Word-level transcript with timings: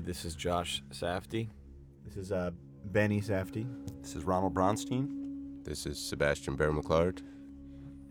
Hey, 0.00 0.06
this 0.06 0.24
is 0.24 0.34
Josh 0.34 0.82
Safdie. 0.92 1.48
This 2.06 2.16
is 2.16 2.32
uh, 2.32 2.52
Benny 2.86 3.20
Safdie. 3.20 3.66
This 4.00 4.16
is 4.16 4.24
Ronald 4.24 4.54
Bronstein. 4.54 5.62
This 5.62 5.84
is 5.84 5.98
Sebastian 5.98 6.56
Bear 6.56 6.72
McClard. 6.72 7.20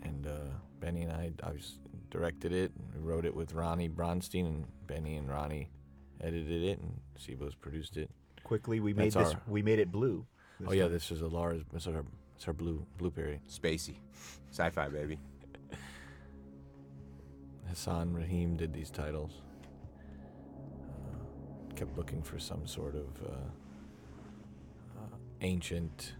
And 0.03 0.27
uh, 0.27 0.51
Benny 0.79 1.01
and 1.01 1.11
I, 1.11 1.31
I 1.41 1.49
was 1.49 1.79
directed 2.11 2.53
it. 2.53 2.71
We 2.93 3.01
wrote 3.01 3.25
it 3.25 3.33
with 3.33 3.55
Ronnie 3.55 3.89
Bronstein, 3.89 4.45
and 4.45 4.65
Benny 4.85 5.15
and 5.15 5.27
Ronnie 5.27 5.71
edited 6.21 6.61
it, 6.61 6.77
and 6.77 6.99
Sibo's 7.17 7.55
produced 7.55 7.97
it. 7.97 8.11
Quickly, 8.43 8.79
we 8.79 8.93
made 8.93 9.13
That's 9.13 9.29
this. 9.29 9.33
our- 9.33 9.41
We 9.47 9.63
made 9.63 9.79
it 9.79 9.91
blue. 9.91 10.27
oh 10.67 10.73
yeah, 10.73 10.89
this 10.89 11.09
is 11.09 11.23
a 11.23 11.27
Lars. 11.27 11.63
This 11.73 11.87
is 11.87 11.95
our, 11.95 12.05
it's 12.35 12.47
our 12.47 12.53
blue 12.53 12.85
blue 12.99 13.09
period. 13.09 13.39
Spacey. 13.49 13.95
Sci 14.51 14.69
fi, 14.69 14.89
baby. 14.89 15.17
Hassan 17.67 18.13
Rahim 18.13 18.57
did 18.57 18.73
these 18.73 18.91
titles. 18.91 19.41
Kept 21.79 21.95
looking 21.97 22.21
for 22.21 22.37
some 22.39 22.67
sort 22.67 22.93
of 22.93 23.07
uh, 23.25 23.31
uh, 24.99 25.15
ancient 25.39 26.15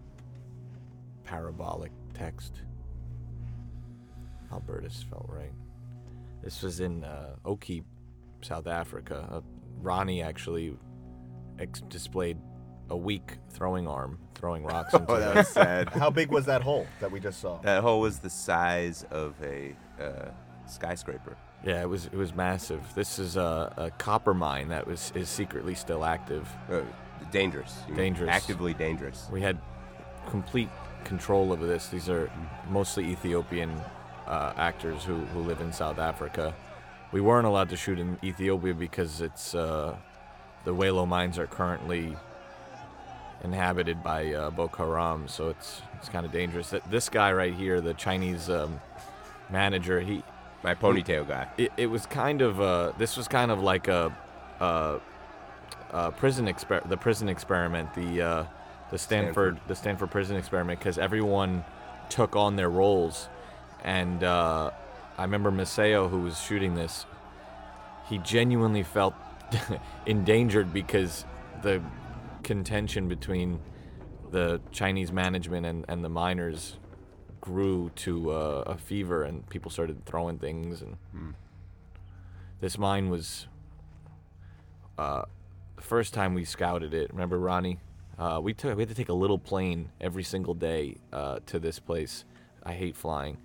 parabolic 1.22 1.92
text. 2.14 2.62
Albertus 4.50 5.04
felt 5.10 5.26
right. 5.28 5.52
This 6.42 6.62
was 6.62 6.80
in 6.80 7.04
uh, 7.04 7.34
Okiep, 7.44 7.84
South 8.40 8.66
Africa. 8.66 9.28
Uh, 9.30 9.40
Ronnie 9.82 10.22
actually 10.22 10.74
ex- 11.58 11.82
displayed 11.90 12.38
a 12.88 12.96
weak 12.96 13.36
throwing 13.50 13.86
arm, 13.86 14.18
throwing 14.34 14.64
rocks 14.64 14.94
into 14.94 15.12
Oh, 15.12 15.16
the- 15.16 15.26
that 15.26 15.34
was 15.36 15.48
sad. 15.60 15.90
How 15.90 16.08
big 16.08 16.30
was 16.30 16.46
that 16.46 16.62
hole 16.62 16.86
that 17.00 17.10
we 17.10 17.20
just 17.20 17.38
saw? 17.38 17.58
that 17.58 17.82
hole 17.82 18.00
was 18.00 18.18
the 18.20 18.30
size 18.30 19.04
of 19.10 19.34
a 19.42 19.76
uh, 20.02 20.30
skyscraper. 20.66 21.36
Yeah, 21.64 21.82
it 21.82 21.88
was 21.88 22.06
it 22.06 22.14
was 22.14 22.34
massive. 22.34 22.80
This 22.94 23.18
is 23.18 23.36
a, 23.36 23.72
a 23.76 23.90
copper 23.92 24.32
mine 24.32 24.68
that 24.68 24.86
was 24.86 25.12
is 25.14 25.28
secretly 25.28 25.74
still 25.74 26.04
active. 26.04 26.48
Uh, 26.70 26.80
dangerous. 27.30 27.74
Dangerous. 27.94 28.30
Actively 28.30 28.72
dangerous. 28.72 29.28
We 29.30 29.42
had 29.42 29.58
complete 30.28 30.70
control 31.04 31.52
over 31.52 31.66
this. 31.66 31.88
These 31.88 32.08
are 32.08 32.30
mostly 32.70 33.04
Ethiopian 33.10 33.70
uh, 34.26 34.52
actors 34.56 35.04
who, 35.04 35.16
who 35.16 35.40
live 35.40 35.60
in 35.60 35.72
South 35.72 35.98
Africa. 35.98 36.54
We 37.12 37.20
weren't 37.20 37.46
allowed 37.46 37.68
to 37.70 37.76
shoot 37.76 37.98
in 37.98 38.18
Ethiopia 38.22 38.74
because 38.74 39.20
it's 39.20 39.54
uh, 39.54 39.96
the 40.64 40.74
Welo 40.74 41.06
mines 41.06 41.38
are 41.38 41.46
currently 41.46 42.16
inhabited 43.42 44.02
by 44.02 44.32
uh, 44.32 44.50
Boko 44.50 44.86
Haram, 44.86 45.26
so 45.26 45.48
it's 45.48 45.82
it's 45.98 46.08
kind 46.08 46.24
of 46.24 46.32
dangerous. 46.32 46.72
This 46.88 47.08
guy 47.08 47.32
right 47.32 47.52
here, 47.52 47.80
the 47.80 47.94
Chinese 47.94 48.48
um, 48.48 48.80
manager, 49.50 50.00
he 50.00 50.22
My 50.62 50.74
ponytail 50.74 51.26
guy. 51.26 51.48
it, 51.58 51.72
it 51.76 51.86
was 51.86 52.06
kind 52.06 52.42
of 52.42 52.60
uh, 52.60 52.92
this 52.98 53.16
was 53.16 53.28
kind 53.28 53.50
of 53.50 53.62
like 53.62 53.88
a, 53.88 54.12
prison 56.16 56.46
exper- 56.46 56.88
the 56.88 56.96
prison 56.96 57.28
experiment 57.28 57.94
the 57.94 58.22
uh, 58.22 58.44
the 58.90 58.98
Stanford, 58.98 59.56
Stanford. 59.56 59.68
the 59.68 59.74
Stanford 59.76 60.10
prison 60.10 60.36
experiment 60.36 60.78
because 60.78 60.98
everyone 60.98 61.64
took 62.08 62.36
on 62.36 62.56
their 62.56 62.70
roles 62.70 63.28
and 63.84 64.24
uh, 64.24 64.70
I 65.18 65.22
remember 65.22 65.50
Maseo 65.50 66.10
who 66.10 66.20
was 66.20 66.40
shooting 66.40 66.74
this 66.74 67.06
he 68.08 68.18
genuinely 68.18 68.82
felt 68.82 69.14
endangered 70.06 70.72
because 70.72 71.24
the 71.62 71.82
contention 72.42 73.08
between 73.08 73.60
the 74.30 74.60
Chinese 74.72 75.12
management 75.12 75.66
and, 75.66 75.84
and 75.88 76.04
the 76.04 76.08
miners 76.08 76.76
grew 77.40 77.90
to 77.96 78.30
uh, 78.32 78.64
a 78.66 78.76
fever 78.76 79.22
and 79.22 79.48
people 79.48 79.70
started 79.70 80.04
throwing 80.04 80.38
things 80.38 80.82
and 80.82 80.96
this 82.60 82.76
mine 82.78 83.08
was 83.08 83.46
uh, 84.98 85.22
the 85.76 85.82
first 85.82 86.12
time 86.12 86.34
we 86.34 86.44
scouted 86.44 86.92
it 86.94 87.10
remember 87.12 87.38
ronnie? 87.38 87.78
Uh, 88.18 88.38
we 88.42 88.52
took 88.52 88.76
we 88.76 88.82
had 88.82 88.88
to 88.88 88.94
take 88.94 89.08
a 89.08 89.14
little 89.14 89.38
plane 89.38 89.90
every 90.00 90.22
single 90.22 90.52
day 90.52 90.96
uh, 91.12 91.38
to 91.46 91.58
this 91.58 91.78
place. 91.78 92.24
I 92.62 92.74
hate 92.74 92.94
flying. 92.94 93.38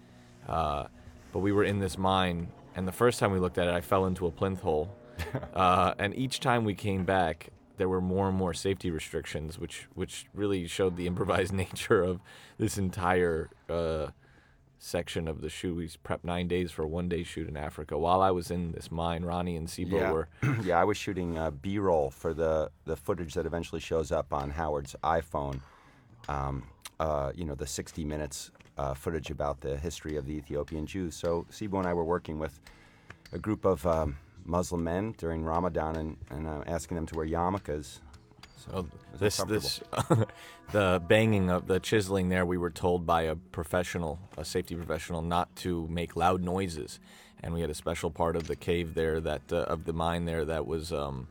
Uh, 0.47 0.88
but 1.31 1.39
we 1.39 1.53
were 1.53 1.63
in 1.63 1.79
this 1.79 1.97
mine 1.97 2.50
and 2.75 2.85
the 2.85 2.91
first 2.91 3.19
time 3.19 3.31
we 3.31 3.39
looked 3.39 3.57
at 3.57 3.67
it 3.67 3.73
i 3.73 3.81
fell 3.81 4.05
into 4.05 4.28
a 4.28 4.31
plinth 4.31 4.61
hole. 4.61 4.89
Uh, 5.53 5.94
and 5.97 6.13
each 6.17 6.41
time 6.41 6.66
we 6.66 6.75
came 6.75 7.05
back 7.05 7.50
there 7.77 7.89
were 7.89 8.01
more 8.01 8.27
and 8.27 8.37
more 8.37 8.53
safety 8.53 8.89
restrictions 8.89 9.59
which 9.59 9.87
which 9.93 10.25
really 10.33 10.67
showed 10.67 10.97
the 10.97 11.07
improvised 11.07 11.53
nature 11.65 12.01
of 12.01 12.19
this 12.57 12.77
entire 12.77 13.49
uh, 13.69 14.07
section 14.77 15.27
of 15.27 15.41
the 15.41 15.49
shoot. 15.49 15.75
We 15.75 15.87
prepped 15.87 16.23
nine 16.23 16.47
days 16.47 16.71
for 16.71 16.83
a 16.83 16.87
one 16.87 17.09
day 17.09 17.23
shoot 17.23 17.47
in 17.47 17.57
Africa. 17.57 17.97
While 17.97 18.21
I 18.21 18.31
was 18.31 18.51
in 18.51 18.71
this 18.71 18.91
mine, 18.91 19.23
Ronnie 19.23 19.57
and 19.57 19.67
Sibo 19.67 19.93
yeah. 19.93 20.11
were. 20.11 20.27
yeah, 20.63 20.79
I 20.79 20.83
was 20.83 20.97
shooting 20.97 21.37
uh, 21.37 21.51
B-roll 21.51 22.11
for 22.11 22.33
the 22.33 22.69
the 22.85 22.95
footage 22.95 23.33
that 23.33 23.45
eventually 23.45 23.81
shows 23.81 24.11
up 24.11 24.31
on 24.31 24.51
Howard's 24.51 24.95
iPhone. 25.03 25.59
Um, 26.27 26.63
uh, 26.99 27.31
you 27.35 27.43
know, 27.43 27.55
the 27.55 27.67
60 27.67 28.05
minutes 28.05 28.51
uh, 28.77 28.93
footage 28.93 29.29
about 29.29 29.59
the 29.61 29.75
history 29.77 30.15
of 30.15 30.25
the 30.25 30.33
Ethiopian 30.33 30.85
Jews. 30.85 31.15
So 31.15 31.45
Sibo 31.51 31.77
and 31.77 31.87
I 31.87 31.93
were 31.93 32.05
working 32.05 32.39
with 32.39 32.59
a 33.33 33.37
group 33.37 33.65
of 33.65 33.85
um, 33.85 34.17
Muslim 34.45 34.83
men 34.83 35.16
during 35.17 35.44
Ramadan 35.44 35.95
and, 35.95 36.17
and 36.29 36.47
uh, 36.47 36.63
asking 36.67 36.95
them 36.95 37.06
to 37.07 37.16
wear 37.16 37.25
yarmulkes. 37.25 38.00
So 38.57 38.88
was 39.11 39.19
this 39.19 39.38
this 39.38 39.81
the 40.72 41.01
banging 41.07 41.50
of 41.50 41.67
the 41.67 41.79
chiseling 41.79 42.29
there, 42.29 42.45
we 42.45 42.57
were 42.57 42.69
told 42.69 43.05
by 43.05 43.23
a 43.23 43.35
professional, 43.35 44.19
a 44.38 44.45
safety 44.45 44.75
professional, 44.75 45.22
not 45.22 45.55
to 45.57 45.88
make 45.88 46.16
loud 46.16 46.41
noises, 46.41 47.00
and 47.44 47.53
we 47.53 47.61
had 47.61 47.69
a 47.69 47.75
special 47.75 48.09
part 48.09 48.35
of 48.35 48.47
the 48.47 48.55
cave 48.55 48.94
there 48.94 49.19
that 49.22 49.51
uh, 49.51 49.57
of 49.57 49.85
the 49.85 49.94
mine 49.94 50.25
there 50.25 50.45
that 50.45 50.66
was 50.66 50.91
um, 50.91 51.28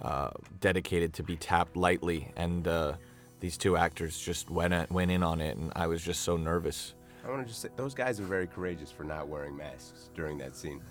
uh, 0.00 0.30
dedicated 0.60 1.12
to 1.14 1.22
be 1.22 1.36
tapped 1.36 1.76
lightly, 1.76 2.32
and 2.36 2.68
uh, 2.68 2.94
these 3.40 3.56
two 3.56 3.76
actors 3.76 4.18
just 4.18 4.50
went 4.50 4.72
at, 4.72 4.90
went 4.90 5.10
in 5.10 5.22
on 5.22 5.40
it, 5.40 5.56
and 5.56 5.72
I 5.74 5.86
was 5.86 6.02
just 6.02 6.22
so 6.22 6.36
nervous. 6.36 6.94
I 7.24 7.30
want 7.30 7.42
to 7.42 7.48
just 7.48 7.62
say, 7.62 7.68
those 7.76 7.94
guys 7.94 8.20
are 8.20 8.24
very 8.24 8.46
courageous 8.46 8.90
for 8.90 9.02
not 9.02 9.28
wearing 9.28 9.56
masks 9.56 10.10
during 10.14 10.36
that 10.38 10.54
scene. 10.54 10.82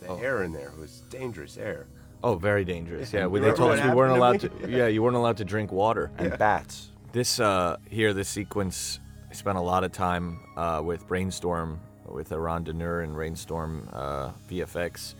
The 0.00 0.08
Oh. 0.08 0.18
air 0.18 0.42
in 0.42 0.52
there 0.52 0.72
was 0.78 1.02
dangerous 1.10 1.56
air. 1.56 1.86
Oh, 2.22 2.34
very 2.36 2.64
dangerous. 2.64 3.12
Yeah, 3.12 3.26
we, 3.26 3.40
they 3.40 3.52
told 3.52 3.72
us 3.72 3.84
we 3.84 3.94
weren't 3.94 4.12
allowed 4.16 4.42
happened 4.42 4.60
to. 4.62 4.66
to? 4.66 4.72
Yeah, 4.72 4.86
you 4.86 5.02
weren't 5.02 5.16
allowed 5.16 5.36
to 5.38 5.44
drink 5.44 5.70
water. 5.72 6.10
And 6.18 6.36
bats. 6.38 6.90
This 7.12 7.38
uh, 7.40 7.76
here, 7.88 8.12
this 8.12 8.28
sequence, 8.28 9.00
I 9.30 9.34
spent 9.34 9.58
a 9.58 9.60
lot 9.62 9.84
of 9.84 9.92
time 9.92 10.40
uh, 10.56 10.82
with 10.84 11.06
Brainstorm, 11.06 11.80
with 12.06 12.32
Eran 12.32 12.64
Dinur 12.64 13.04
and 13.04 13.14
Brainstorm 13.14 13.88
uh, 13.92 14.32
VFX 14.50 15.14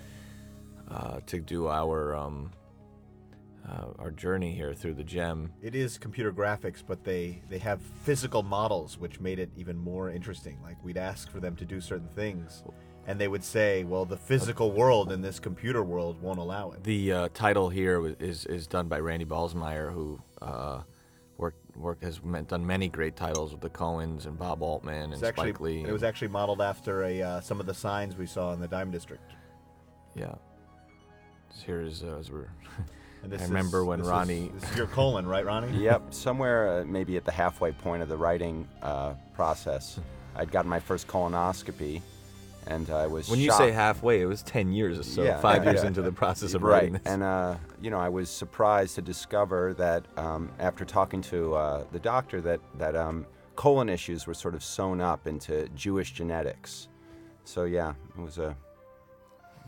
uh, 0.91 1.20
to 1.26 1.41
do 1.41 1.69
our 1.69 2.14
um, 2.14 2.50
uh, 3.69 3.87
our 3.98 4.10
journey 4.10 4.53
here 4.54 4.72
through 4.75 4.94
the 4.94 5.04
gem. 5.04 5.53
It 5.62 5.75
is 5.75 5.98
computer 5.98 6.32
graphics, 6.32 6.82
but 6.87 7.04
they 7.04 7.43
they 7.48 7.58
have 7.58 7.81
physical 8.04 8.43
models, 8.43 8.98
which 8.98 9.20
made 9.20 9.38
it 9.38 9.50
even 9.56 9.76
more 9.76 10.10
interesting. 10.10 10.58
Like 10.62 10.82
we'd 10.84 10.98
ask 10.98 11.31
for 11.31 11.41
them 11.41 11.56
to 11.56 11.64
do 11.64 11.81
certain 11.81 12.08
things, 12.08 12.62
and 13.06 13.21
they 13.21 13.28
would 13.28 13.44
say, 13.44 13.84
"Well, 13.84 14.05
the 14.05 14.17
physical 14.17 14.72
world 14.72 15.12
and 15.12 15.22
this 15.25 15.39
computer 15.39 15.83
world 15.83 16.21
won't 16.21 16.39
allow 16.39 16.72
it." 16.72 16.83
The 16.84 17.12
uh, 17.12 17.28
title 17.34 17.69
here 17.69 18.05
is 18.06 18.17
is 18.21 18.47
is 18.47 18.67
done 18.67 18.89
by 18.89 19.00
Randy 19.00 19.25
Balsmeyer, 19.25 19.93
who 19.93 20.21
uh, 20.43 20.83
worked 21.39 21.77
worked 21.77 22.03
has 22.03 22.22
meant, 22.22 22.49
done 22.49 22.67
many 22.67 22.89
great 22.89 23.17
titles 23.17 23.53
with 23.53 23.61
the 23.61 23.71
Coens 23.71 24.27
and 24.27 24.39
Bob 24.39 24.62
Altman 24.62 25.12
and 25.12 25.25
actually 25.25 25.50
Spike 25.50 25.61
Lee. 25.61 25.84
it 25.84 25.93
was 25.93 26.03
actually 26.03 26.28
modeled 26.28 26.61
after 26.61 27.05
a 27.05 27.22
uh, 27.22 27.41
some 27.41 27.61
of 27.61 27.67
the 27.67 27.75
signs 27.75 28.17
we 28.17 28.27
saw 28.27 28.53
in 28.53 28.61
the 28.61 28.69
Dime 28.69 28.91
District. 28.91 29.23
yeah. 30.15 30.35
So 31.55 31.62
Here's 31.67 32.02
uh, 32.02 32.17
as 32.19 32.31
we're. 32.31 32.49
This 33.25 33.43
I 33.43 33.47
remember 33.47 33.81
is, 33.81 33.87
when 33.87 33.99
this 33.99 34.06
is- 34.06 34.12
Ronnie- 34.12 34.50
this 34.55 34.70
is 34.70 34.76
your 34.76 34.87
colon, 34.87 35.26
right, 35.26 35.44
Ronnie? 35.44 35.76
Yep, 35.82 36.14
somewhere 36.14 36.81
uh, 36.81 36.85
maybe 36.85 37.17
at 37.17 37.25
the 37.25 37.32
halfway 37.32 37.73
point 37.73 38.00
of 38.00 38.09
the 38.09 38.17
writing 38.17 38.69
uh, 38.82 39.14
process, 39.35 39.99
I'd 40.37 40.52
gotten 40.52 40.70
my 40.70 40.79
first 40.79 41.09
colonoscopy, 41.09 42.02
and 42.66 42.90
I 42.90 43.06
was 43.06 43.28
When 43.28 43.38
you 43.40 43.46
shocked. 43.50 43.58
say 43.58 43.70
halfway, 43.70 44.20
it 44.20 44.26
was 44.26 44.42
ten 44.42 44.72
years 44.72 44.98
or 44.98 45.02
so. 45.02 45.22
Yeah, 45.22 45.40
five 45.40 45.64
yeah, 45.64 45.70
years 45.70 45.82
yeah. 45.82 45.88
into 45.88 46.02
the 46.02 46.12
process 46.12 46.54
of 46.54 46.62
right, 46.62 46.72
writing 46.72 46.92
this. 46.94 47.02
and 47.06 47.22
uh, 47.22 47.56
you 47.80 47.90
know, 47.90 47.98
I 47.98 48.08
was 48.08 48.28
surprised 48.30 48.94
to 48.96 49.02
discover 49.02 49.74
that 49.74 50.04
um, 50.16 50.50
after 50.58 50.84
talking 50.84 51.22
to 51.22 51.54
uh, 51.54 51.84
the 51.92 51.98
doctor 52.00 52.40
that 52.42 52.60
that 52.78 52.96
um, 52.96 53.26
colon 53.54 53.88
issues 53.88 54.26
were 54.26 54.34
sort 54.34 54.54
of 54.54 54.62
sewn 54.62 55.00
up 55.00 55.26
into 55.26 55.68
Jewish 55.74 56.12
genetics. 56.12 56.88
So 57.44 57.64
yeah, 57.64 57.94
it 58.16 58.20
was 58.20 58.38
a 58.38 58.56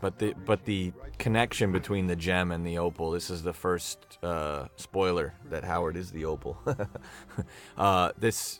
But 0.01 0.19
the 0.19 0.33
but 0.45 0.65
the 0.65 0.91
connection 1.17 1.71
between 1.71 2.07
the 2.07 2.15
gem 2.15 2.51
and 2.51 2.65
the 2.65 2.77
opal. 2.77 3.11
This 3.11 3.29
is 3.29 3.43
the 3.43 3.53
first 3.53 4.17
uh, 4.23 4.67
spoiler 4.75 5.33
that 5.49 5.63
Howard 5.63 5.95
is 5.95 6.11
the 6.11 6.25
opal. 6.25 6.57
uh, 7.77 8.11
this 8.17 8.59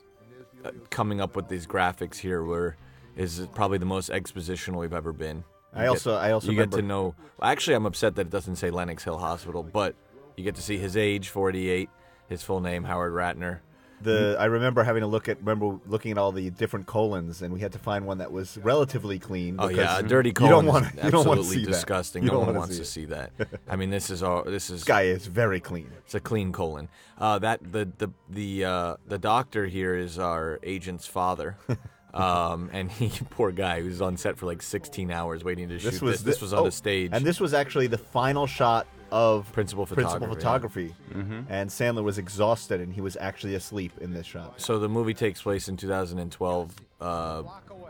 uh, 0.63 0.71
coming 0.89 1.21
up 1.21 1.35
with 1.35 1.47
these 1.49 1.67
graphics 1.67 2.17
here 2.17 2.43
were 2.43 2.75
is 3.19 3.45
probably 3.53 3.77
the 3.77 3.85
most 3.85 4.09
expositional 4.09 4.77
we've 4.79 4.93
ever 4.93 5.11
been. 5.13 5.43
I 5.73 5.83
You 5.83 5.89
also- 5.89 6.15
I 6.15 6.31
also 6.31 6.51
you 6.51 6.57
get 6.57 6.71
to 6.71 6.81
know. 6.81 7.13
Actually, 7.41 7.75
I'm 7.75 7.85
upset 7.85 8.15
that 8.15 8.21
it 8.27 8.29
doesn't 8.31 8.55
say 8.55 8.71
Lenox 8.71 9.03
Hill 9.03 9.17
Hospital, 9.19 9.61
but 9.61 9.95
you 10.35 10.43
get 10.43 10.55
to 10.55 10.61
see 10.61 10.77
his 10.77 10.95
age, 10.97 11.29
48, 11.29 11.89
his 12.27 12.41
full 12.41 12.59
name 12.61 12.85
Howard 12.85 13.13
Ratner. 13.13 13.59
The 14.01 14.37
I 14.39 14.45
remember 14.45 14.83
having 14.83 15.01
to 15.01 15.07
look 15.07 15.27
at 15.27 15.39
remember 15.39 15.77
looking 15.85 16.11
at 16.11 16.17
all 16.17 16.31
the 16.31 16.49
different 16.51 16.87
colons, 16.87 17.41
and 17.41 17.53
we 17.53 17.59
had 17.59 17.73
to 17.73 17.79
find 17.79 18.05
one 18.05 18.19
that 18.19 18.31
was 18.31 18.57
relatively 18.59 19.19
clean. 19.19 19.57
Oh 19.59 19.67
yeah, 19.67 19.99
a 19.99 20.03
dirty 20.03 20.29
You 20.29 20.33
colon 20.33 20.51
don't 20.51 20.65
want 20.67 20.85
is 20.85 21.03
you 21.03 21.11
don't 21.11 21.27
want 21.27 21.39
to 21.39 21.41
absolutely 21.41 21.65
see 21.65 21.65
disgusting. 21.65 22.23
That. 22.23 22.31
No 22.31 22.39
one 22.39 22.55
wants 22.55 22.77
to 22.77 22.85
see 22.85 23.03
that. 23.05 23.31
I 23.67 23.75
mean, 23.75 23.89
this 23.89 24.09
is 24.09 24.23
all. 24.23 24.43
This 24.45 24.69
is 24.69 24.79
This 24.79 24.83
guy 24.85 25.01
is 25.01 25.25
very 25.27 25.59
clean. 25.59 25.91
It's 26.05 26.15
a 26.15 26.21
clean 26.21 26.53
colon. 26.53 26.87
Uh, 27.17 27.39
that 27.39 27.59
the 27.73 27.89
the 27.97 28.09
the 28.29 28.63
uh, 28.63 28.95
the 29.05 29.17
doctor 29.17 29.65
here 29.65 29.95
is 29.97 30.17
our 30.17 30.59
agent's 30.63 31.05
father, 31.05 31.57
um, 32.13 32.69
and 32.73 32.91
he 32.91 33.09
poor 33.29 33.51
guy 33.51 33.81
he 33.81 33.87
was 33.87 34.01
on 34.01 34.17
set 34.17 34.37
for 34.37 34.45
like 34.45 34.61
16 34.61 35.11
hours 35.11 35.43
waiting 35.43 35.69
to 35.69 35.77
shoot 35.79 35.91
This 35.91 36.01
was 36.01 36.11
this. 36.11 36.21
This 36.23 36.37
the- 36.39 36.45
was 36.45 36.53
on 36.53 36.59
oh, 36.59 36.65
a 36.67 36.71
stage. 36.71 37.11
and 37.13 37.25
this 37.25 37.39
was 37.39 37.53
actually 37.53 37.87
the 37.87 37.97
final 37.97 38.47
shot 38.47 38.87
of 39.11 39.51
Principal 39.53 39.85
photography. 39.87 40.17
principal 40.19 40.35
photography, 40.35 40.93
photography. 41.11 41.45
And 41.49 41.69
Sandler 41.71 42.03
was 42.03 42.19
exhausted, 42.19 42.79
and 42.79 42.93
he 42.93 43.01
was 43.01 43.17
actually 43.19 43.55
asleep 43.55 43.91
in 44.01 44.13
this 44.13 44.27
shot. 44.27 44.61
so 44.61 44.77
the 44.77 44.87
movie 44.89 45.15
takes 45.15 45.41
place 45.41 45.67
in 45.67 45.77
2012, 45.77 46.75
uh, 47.01 47.43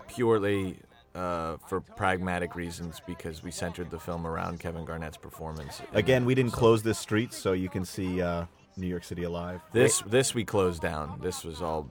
purely 0.08 0.78
uh, 1.16 1.58
for 1.68 1.82
pragmatic 1.82 2.56
reasons 2.56 3.02
because 3.06 3.44
we 3.44 3.52
centered 3.52 3.90
the 3.92 4.00
film 4.00 4.26
around 4.26 4.60
Kevin 4.62 4.86
Garnett's 4.86 5.18
performance. 5.18 5.82
Again, 5.94 6.24
we 6.24 6.36
didn't 6.36 6.52
So 6.52 6.58
close 6.58 6.84
this 6.84 7.00
street, 7.00 7.34
so 7.34 7.52
you 7.54 7.68
can 7.68 7.84
see 7.84 8.22
uh, 8.22 8.46
New 8.78 8.88
York 8.88 9.04
City 9.04 9.24
alive. 9.24 9.60
this. 9.74 10.02
This 10.02 10.34
we 10.34 10.46
closed 10.46 10.82
down. 10.82 11.20
This 11.22 11.44
was 11.44 11.62
all. 11.62 11.90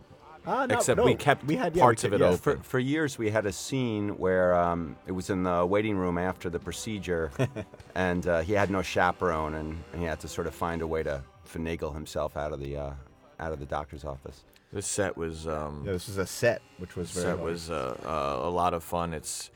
Ah, 0.49 0.65
no, 0.67 0.77
except 0.77 0.97
no, 0.97 1.05
we 1.05 1.15
kept 1.15 1.45
we 1.45 1.56
had, 1.56 1.77
yeah, 1.77 1.83
parts 1.83 2.03
we 2.03 2.06
of 2.09 2.12
it 2.15 2.21
yes. 2.21 2.35
open. 2.35 2.59
For, 2.59 2.62
for 2.65 2.79
years, 2.79 3.19
we 3.19 3.31
had 3.31 3.45
a 3.45 3.53
scene 3.53 4.17
where 4.17 4.55
um, 4.55 4.97
it 5.06 5.12
was 5.12 5.29
in 5.29 5.43
the 5.43 5.67
waiting 5.67 5.97
room 5.97 6.17
after 6.17 6.49
the 6.49 6.59
procedure, 6.59 7.31
and 7.95 8.27
uh, 8.27 8.41
he 8.41 8.55
had 8.55 8.71
no 8.71 8.81
chaperone, 8.81 9.55
and, 9.55 9.77
and 9.93 10.00
he 10.00 10.06
had 10.06 10.21
to 10.21 10.29
sort 10.29 10.47
of 10.47 10.55
find 10.55 10.81
a 10.81 10.87
way 10.87 11.03
to 11.03 11.23
finagle 11.47 11.93
himself 11.93 12.37
out 12.37 12.53
of 12.53 12.61
the 12.61 12.77
uh, 12.79 12.93
out 13.41 13.53
of 13.53 13.61
the 13.61 13.67
doctor's 13.67 14.05
office. 14.05 14.45
This 14.73 14.87
set 14.87 15.17
was. 15.17 15.47
Um, 15.47 15.83
Yeah, 15.85 15.93
this 15.93 16.09
was 16.09 16.19
a 16.19 16.27
set, 16.27 16.62
which 16.79 16.97
was 16.97 17.11
very 17.11 17.27
set 17.27 17.37
large. 17.39 17.51
was 17.53 17.71
uh, 17.71 17.97
uh, 18.05 18.49
a 18.49 18.51
lot 18.51 18.73
of 18.73 18.83
fun. 18.83 19.12
It's 19.12 19.51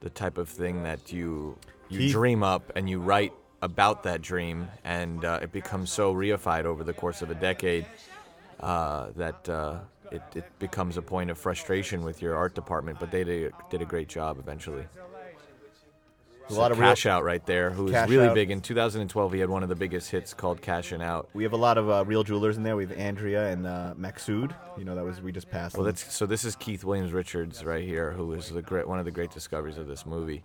the 0.00 0.10
type 0.10 0.38
of 0.38 0.48
thing 0.48 0.82
that 0.82 1.12
you 1.12 1.56
you 1.88 1.98
Keith- 1.98 2.12
dream 2.12 2.42
up 2.42 2.72
and 2.74 2.90
you 2.90 2.98
write 2.98 3.32
about 3.60 4.02
that 4.02 4.22
dream, 4.22 4.68
and 4.82 5.24
uh, 5.24 5.38
it 5.40 5.52
becomes 5.52 5.92
so 5.92 6.12
reified 6.12 6.64
over 6.64 6.82
the 6.82 6.92
course 6.92 7.22
of 7.22 7.30
a 7.30 7.34
decade 7.36 7.86
uh, 8.58 9.10
that 9.14 9.48
uh, 9.48 9.78
it, 10.12 10.22
it 10.34 10.58
becomes 10.58 10.96
a 10.96 11.02
point 11.02 11.30
of 11.30 11.38
frustration 11.38 12.04
with 12.04 12.22
your 12.22 12.36
art 12.36 12.54
department. 12.54 13.00
But 13.00 13.10
they 13.10 13.24
did, 13.24 13.52
did 13.70 13.82
a 13.82 13.84
great 13.84 14.08
job 14.08 14.38
eventually. 14.38 14.84
a 16.48 16.52
lot 16.52 16.70
of 16.70 16.78
Cash 16.78 17.04
real, 17.04 17.14
Out 17.14 17.24
right 17.24 17.44
there, 17.46 17.70
who 17.70 17.84
was 17.84 17.92
really 18.10 18.28
Out. 18.28 18.34
big 18.34 18.50
in 18.50 18.60
2012. 18.60 19.32
He 19.32 19.40
had 19.40 19.48
one 19.48 19.62
of 19.62 19.68
the 19.68 19.74
biggest 19.74 20.10
hits 20.10 20.34
called 20.34 20.60
Cashing 20.60 21.00
Out. 21.02 21.28
We 21.32 21.42
have 21.44 21.52
a 21.52 21.56
lot 21.56 21.78
of 21.78 21.88
uh, 21.88 22.04
real 22.06 22.24
jewelers 22.24 22.56
in 22.56 22.62
there. 22.62 22.76
We 22.76 22.84
have 22.84 22.92
Andrea 22.98 23.48
and 23.48 23.66
uh, 23.66 23.94
Maxud. 23.98 24.54
You 24.76 24.84
know, 24.84 24.94
that 24.94 25.04
was 25.04 25.20
we 25.22 25.32
just 25.32 25.50
passed. 25.50 25.76
Well, 25.76 25.84
them. 25.84 25.94
that's 25.94 26.14
so. 26.14 26.26
This 26.26 26.44
is 26.44 26.56
Keith 26.56 26.84
Williams 26.84 27.12
Richards 27.12 27.64
right 27.64 27.84
here, 27.84 28.12
who 28.12 28.32
is 28.32 28.50
the 28.50 28.62
great 28.62 28.86
one 28.86 28.98
of 28.98 29.04
the 29.04 29.10
great 29.10 29.30
discoveries 29.30 29.78
of 29.78 29.86
this 29.86 30.04
movie. 30.04 30.42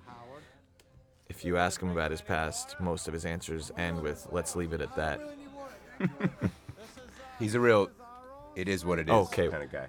If 1.29 1.43
you 1.43 1.57
ask 1.57 1.81
him 1.81 1.89
about 1.89 2.11
his 2.11 2.21
past, 2.21 2.77
most 2.79 3.09
of 3.09 3.13
his 3.13 3.25
answers 3.25 3.69
end 3.77 4.01
with 4.01 4.27
"Let's 4.31 4.55
leave 4.55 4.71
it 4.71 4.79
at 4.81 4.95
that." 4.95 5.19
He's 7.39 7.53
a 7.53 7.59
real, 7.59 7.89
it 8.57 8.67
is 8.67 8.83
what 8.83 8.99
it 8.99 9.07
is 9.07 9.13
Okay. 9.13 9.47
kind 9.47 9.63
of 9.63 9.71
guy. 9.71 9.87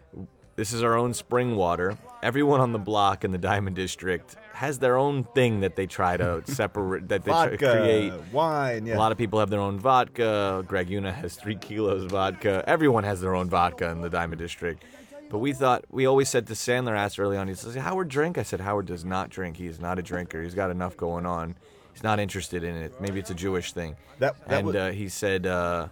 This 0.56 0.72
is 0.72 0.82
our 0.82 0.96
own 0.96 1.14
spring 1.14 1.54
water. 1.56 1.96
Everyone 2.22 2.60
on 2.60 2.72
the 2.72 2.78
block 2.80 3.24
in 3.24 3.30
the 3.30 3.38
Diamond 3.38 3.76
District 3.76 4.34
has 4.54 4.78
their 4.80 4.96
own 4.96 5.22
thing 5.22 5.60
that 5.60 5.76
they 5.76 5.86
try 5.86 6.16
to 6.16 6.42
separate, 6.46 7.08
that 7.08 7.24
they 7.24 7.30
try 7.30 7.44
to 7.46 7.50
vodka, 7.52 7.78
create. 7.80 8.12
wine. 8.32 8.84
Yeah. 8.84 8.96
A 8.96 8.98
lot 8.98 9.12
of 9.12 9.18
people 9.18 9.38
have 9.38 9.50
their 9.50 9.60
own 9.60 9.78
vodka. 9.78 10.64
Greg 10.66 10.90
Una 10.90 11.12
has 11.12 11.36
three 11.36 11.54
kilos 11.56 12.02
of 12.04 12.10
vodka. 12.10 12.64
Everyone 12.66 13.04
has 13.04 13.20
their 13.20 13.34
own 13.36 13.48
vodka 13.48 13.88
in 13.90 14.00
the 14.02 14.10
Diamond 14.10 14.40
District. 14.40 14.82
But 15.30 15.38
we 15.38 15.52
thought, 15.52 15.84
we 15.90 16.06
always 16.06 16.28
said 16.28 16.46
to 16.48 16.54
Sandler, 16.54 16.96
asked 16.96 17.20
early 17.20 17.36
on, 17.36 17.46
he 17.48 17.54
says, 17.54 17.74
Howard 17.76 18.08
drink? 18.08 18.36
I 18.36 18.42
said, 18.42 18.60
Howard 18.60 18.86
does 18.86 19.04
not 19.04 19.28
drink. 19.30 19.58
He 19.58 19.66
is 19.66 19.78
not 19.78 19.98
a 19.98 20.02
drinker. 20.02 20.42
He's 20.42 20.54
got 20.54 20.70
enough 20.70 20.96
going 20.96 21.24
on. 21.26 21.54
He's 21.92 22.02
not 22.02 22.18
interested 22.18 22.64
in 22.64 22.74
it. 22.76 23.00
Maybe 23.00 23.20
it's 23.20 23.30
a 23.30 23.34
Jewish 23.34 23.72
thing. 23.72 23.94
That- 24.18 24.36
that 24.48 24.58
and 24.58 24.66
was- 24.68 24.76
uh, 24.76 24.90
he 24.90 25.08
said, 25.08 25.46
uh, 25.46 25.88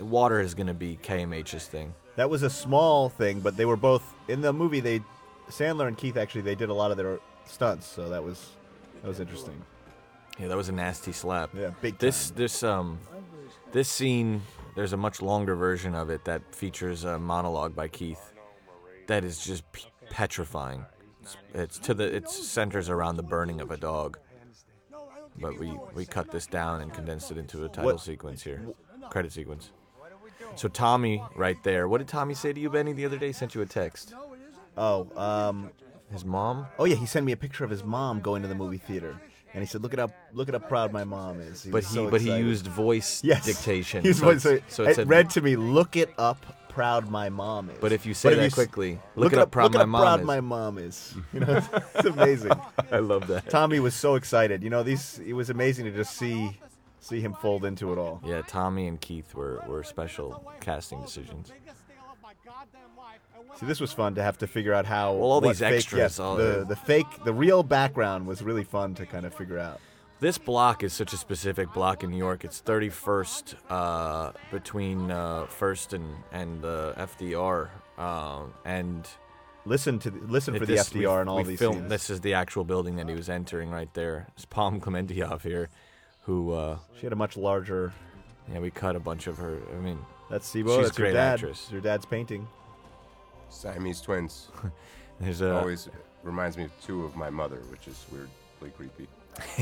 water 0.00 0.40
is 0.40 0.54
going 0.54 0.66
to 0.66 0.74
be 0.74 0.98
KMH's 1.02 1.66
thing. 1.66 1.94
That 2.16 2.28
was 2.30 2.42
a 2.42 2.50
small 2.50 3.08
thing, 3.08 3.40
but 3.40 3.56
they 3.56 3.64
were 3.64 3.76
both 3.76 4.02
in 4.28 4.40
the 4.40 4.52
movie. 4.52 4.80
They, 4.80 5.02
Sandler 5.50 5.86
and 5.86 5.96
Keith 5.96 6.16
actually, 6.16 6.42
they 6.42 6.54
did 6.54 6.68
a 6.68 6.74
lot 6.74 6.90
of 6.90 6.96
their 6.96 7.20
stunts, 7.46 7.86
so 7.86 8.08
that 8.08 8.22
was 8.22 8.50
that 9.02 9.08
was 9.08 9.20
interesting. 9.20 9.62
Yeah, 10.38 10.48
that 10.48 10.56
was 10.56 10.68
a 10.68 10.72
nasty 10.72 11.12
slap. 11.12 11.50
Yeah, 11.54 11.70
big 11.80 11.98
This 11.98 12.30
this 12.30 12.62
um 12.62 12.98
this 13.72 13.88
scene 13.88 14.42
there's 14.74 14.92
a 14.92 14.96
much 14.96 15.20
longer 15.22 15.54
version 15.56 15.94
of 15.94 16.10
it 16.10 16.24
that 16.24 16.54
features 16.54 17.04
a 17.04 17.18
monologue 17.18 17.74
by 17.74 17.88
Keith 17.88 18.32
that 19.08 19.24
is 19.24 19.44
just 19.44 19.70
p- 19.72 19.86
petrifying. 20.10 20.84
It's, 21.22 21.36
it's 21.54 21.78
to 21.80 21.94
the 21.94 22.14
it 22.14 22.28
centers 22.28 22.88
around 22.88 23.16
the 23.16 23.22
burning 23.22 23.60
of 23.60 23.70
a 23.70 23.76
dog. 23.76 24.18
But 25.40 25.58
we 25.58 25.76
we 25.94 26.04
cut 26.04 26.30
this 26.30 26.46
down 26.46 26.80
and 26.80 26.92
condensed 26.92 27.30
it 27.30 27.38
into 27.38 27.64
a 27.64 27.68
title 27.68 27.92
What- 27.92 28.00
sequence 28.00 28.42
here. 28.42 28.62
Credit 29.10 29.32
sequence. 29.32 29.70
So 30.56 30.68
Tommy 30.68 31.22
right 31.36 31.56
there. 31.62 31.88
What 31.88 31.98
did 31.98 32.08
Tommy 32.08 32.34
say 32.34 32.52
to 32.52 32.60
you 32.60 32.68
Benny 32.70 32.92
the 32.92 33.04
other 33.04 33.18
day? 33.18 33.32
Sent 33.32 33.54
you 33.54 33.60
a 33.62 33.66
text. 33.66 34.14
Oh, 34.76 35.08
um, 35.16 35.70
His 36.12 36.24
mom? 36.24 36.66
oh 36.78 36.84
yeah, 36.84 36.96
he 36.96 37.06
sent 37.06 37.26
me 37.26 37.32
a 37.32 37.36
picture 37.36 37.64
of 37.64 37.70
his 37.70 37.84
mom 37.84 38.20
going 38.20 38.42
to 38.42 38.48
the 38.48 38.54
movie 38.54 38.78
theater, 38.78 39.16
and 39.54 39.62
he 39.62 39.66
said, 39.66 39.82
"Look 39.82 39.92
at 39.92 39.98
how 39.98 40.08
look 40.32 40.48
at 40.48 40.54
how 40.54 40.60
proud 40.60 40.92
my 40.92 41.04
mom 41.04 41.40
is." 41.40 41.66
But 41.70 41.84
he 41.84 41.94
so 41.94 42.10
but 42.10 42.20
he 42.20 42.36
used 42.36 42.66
voice 42.66 43.20
yes. 43.24 43.44
dictation. 43.44 44.02
He's 44.04 44.18
so, 44.18 44.26
voice, 44.26 44.42
so, 44.42 44.58
so 44.68 44.84
it 44.84 44.90
it 44.90 44.94
said, 44.96 45.08
read 45.08 45.30
to 45.30 45.40
me, 45.40 45.56
"Look 45.56 45.96
it 45.96 46.10
up, 46.16 46.44
proud 46.68 47.10
my 47.10 47.28
mom 47.28 47.70
is." 47.70 47.78
But 47.80 47.92
if 47.92 48.06
you 48.06 48.14
say 48.14 48.30
But 48.30 48.36
that 48.36 48.44
you 48.44 48.50
quickly, 48.52 49.00
look, 49.16 49.32
it 49.32 49.38
up, 49.40 49.50
proud 49.50 49.74
look 49.74 49.74
my 49.74 49.80
it 49.80 49.82
up, 49.82 49.88
mom 49.88 50.02
proud 50.02 50.20
is. 50.20 50.26
my 50.26 50.40
mom 50.40 50.78
is. 50.78 51.14
You 51.32 51.40
know, 51.40 51.56
it's, 51.56 51.68
it's 51.96 52.06
amazing. 52.06 52.52
I 52.92 52.98
love 52.98 53.26
that. 53.26 53.50
Tommy 53.50 53.80
was 53.80 53.94
so 53.94 54.14
excited. 54.14 54.62
You 54.62 54.70
know, 54.70 54.82
these 54.84 55.18
it 55.26 55.32
was 55.34 55.50
amazing 55.50 55.84
to 55.86 55.90
just 55.92 56.16
see 56.16 56.56
see 57.00 57.20
him 57.20 57.34
fold 57.34 57.64
into 57.64 57.92
it 57.92 57.98
all. 57.98 58.20
Yeah, 58.24 58.42
Tommy 58.46 58.86
and 58.86 59.00
Keith 59.00 59.34
were, 59.34 59.62
were 59.66 59.82
special 59.84 60.44
casting 60.60 61.00
decisions. 61.02 61.52
See, 63.58 63.66
this 63.66 63.80
was 63.80 63.92
fun 63.92 64.14
to 64.16 64.22
have 64.22 64.38
to 64.38 64.46
figure 64.46 64.72
out 64.74 64.86
how. 64.86 65.12
Well, 65.14 65.30
all 65.30 65.40
these 65.40 65.58
fake- 65.60 65.74
extras, 65.76 65.98
yes, 65.98 66.18
all 66.18 66.36
the 66.36 66.60
the- 66.60 66.64
the 66.66 66.76
fake, 66.76 67.06
the 67.24 67.32
real 67.32 67.62
background 67.62 68.26
was 68.26 68.42
really 68.42 68.64
fun 68.64 68.94
to 68.96 69.06
kind 69.06 69.24
of 69.26 69.34
figure 69.34 69.58
out. 69.58 69.80
This 70.20 70.36
block 70.36 70.82
is 70.82 70.92
such 70.92 71.12
a 71.12 71.16
specific 71.16 71.72
block 71.72 72.02
in 72.02 72.10
New 72.10 72.16
York. 72.18 72.44
It's 72.44 72.60
31st 72.60 73.54
uh, 73.70 74.32
between 74.50 75.10
uh, 75.10 75.46
First 75.46 75.92
and 75.92 76.16
and 76.32 76.64
uh, 76.64 76.94
FDR, 76.96 77.68
um, 77.98 78.52
and 78.64 79.06
Listen 79.64 79.98
to 79.98 80.10
the, 80.10 80.18
listen 80.26 80.54
for 80.54 80.60
the 80.64 80.74
this- 80.74 80.88
FDR 80.88 80.94
we- 81.16 81.20
and 81.20 81.28
all 81.28 81.36
we 81.38 81.42
these 81.44 81.58
filmed, 81.58 81.78
scenes. 81.78 81.90
This 81.90 82.10
is 82.10 82.20
the 82.22 82.34
actual 82.34 82.64
building 82.64 82.96
that 82.96 83.08
he 83.08 83.14
was 83.14 83.28
entering 83.28 83.70
right 83.70 83.92
there. 83.94 84.26
It's 84.34 84.44
Pom 84.46 84.80
Klementieff 84.80 85.42
here, 85.42 85.68
who 86.28 86.52
uh, 86.52 86.76
She 86.98 87.06
had 87.06 87.12
a 87.14 87.16
much 87.16 87.36
larger. 87.38 87.92
yeah 88.52 88.60
we 88.60 88.70
cut 88.70 88.94
a 88.94 89.00
bunch 89.00 89.26
of 89.26 89.38
her. 89.38 89.58
I 89.74 89.80
mean, 89.80 89.98
That's 90.30 90.46
Sibo. 90.48 90.68
She's 90.68 90.76
a 90.78 90.82
That's 90.82 90.98
your 90.98 91.06
great 91.06 91.14
dad. 91.14 91.32
actress. 91.34 91.68
Your 91.72 91.80
dad's 91.80 92.04
painting. 92.04 92.46
Siamese 93.48 94.02
twins. 94.02 94.48
there's 95.20 95.40
a 95.40 95.56
Always 95.58 95.88
reminds 96.22 96.58
me 96.58 96.64
of 96.64 96.72
two 96.82 97.04
of 97.04 97.16
my 97.16 97.30
mother, 97.30 97.60
which 97.70 97.88
is 97.88 98.04
weirdly 98.12 98.70
creepy. 98.76 99.08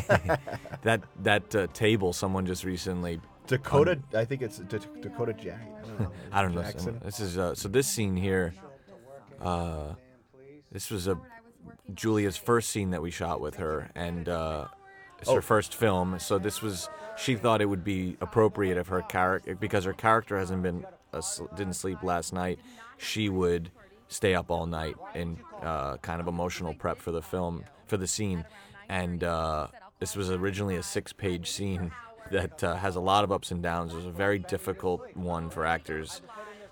that 0.83 1.03
that 1.23 1.55
uh, 1.55 1.67
table 1.73 2.13
someone 2.13 2.45
just 2.47 2.65
recently 2.65 3.21
Dakota, 3.47 3.99
I 4.15 4.25
think 4.25 4.43
it's 4.43 4.59
D- 4.59 4.79
Dakota 5.03 5.35
Jack. 5.35 5.61
I 5.85 5.87
don't 5.87 6.01
know. 6.01 6.13
I 6.33 6.43
don't 6.43 6.55
know. 6.55 6.63
Jackson. 6.63 7.01
This 7.05 7.21
is 7.21 7.39
uh, 7.39 7.55
so 7.55 7.69
this 7.69 7.87
scene 7.87 8.17
here. 8.17 8.55
Uh, 9.41 9.95
this 10.73 10.91
was 10.91 11.07
a 11.07 11.17
Julia's 11.95 12.37
first 12.37 12.71
scene 12.71 12.91
that 12.91 13.03
we 13.03 13.13
shot 13.13 13.41
with 13.41 13.57
her, 13.57 13.91
and 13.95 14.29
uh, 14.29 14.67
it's 15.21 15.29
Oh. 15.29 15.37
her 15.37 15.43
first 15.43 15.75
film. 15.75 16.19
So 16.19 16.39
this 16.39 16.63
was 16.63 16.89
she 17.17 17.35
thought 17.35 17.61
it 17.63 17.67
would 17.67 17.85
be 17.85 18.17
appropriate 18.21 18.77
if 18.77 18.89
her 18.89 19.03
character 19.03 19.55
because 19.55 19.85
her 19.85 19.93
character 19.95 20.39
hasn't 20.39 20.63
been 20.63 20.85
didn't 21.57 21.75
sleep 21.75 22.03
last 22.03 22.33
night. 22.33 22.59
She 22.99 23.29
would 23.29 23.71
stay 24.09 24.35
up 24.35 24.51
all 24.51 24.67
night 24.67 24.97
in 25.15 25.39
uh, 25.63 25.97
kind 25.99 26.21
of 26.21 26.29
emotional 26.29 26.75
prep 26.75 26.99
for 26.99 27.11
the 27.13 27.23
film 27.23 27.65
for 27.87 27.97
the 27.97 28.07
scene, 28.07 28.45
and 28.89 29.25
uh, 29.25 29.69
this 29.99 30.15
was 30.17 30.31
originally 30.31 30.77
a 30.77 30.83
six-page 30.83 31.51
scene 31.51 31.91
that 32.31 32.63
uh, 32.63 32.75
has 32.77 32.97
a 32.97 33.01
lot 33.01 33.25
of 33.25 33.33
ups 33.33 33.51
and 33.51 33.63
downs. 33.63 33.93
It 33.93 33.97
was 33.97 34.07
a 34.07 34.11
very 34.11 34.39
difficult 34.39 35.03
one 35.17 35.49
for 35.51 35.65
actors 35.65 36.21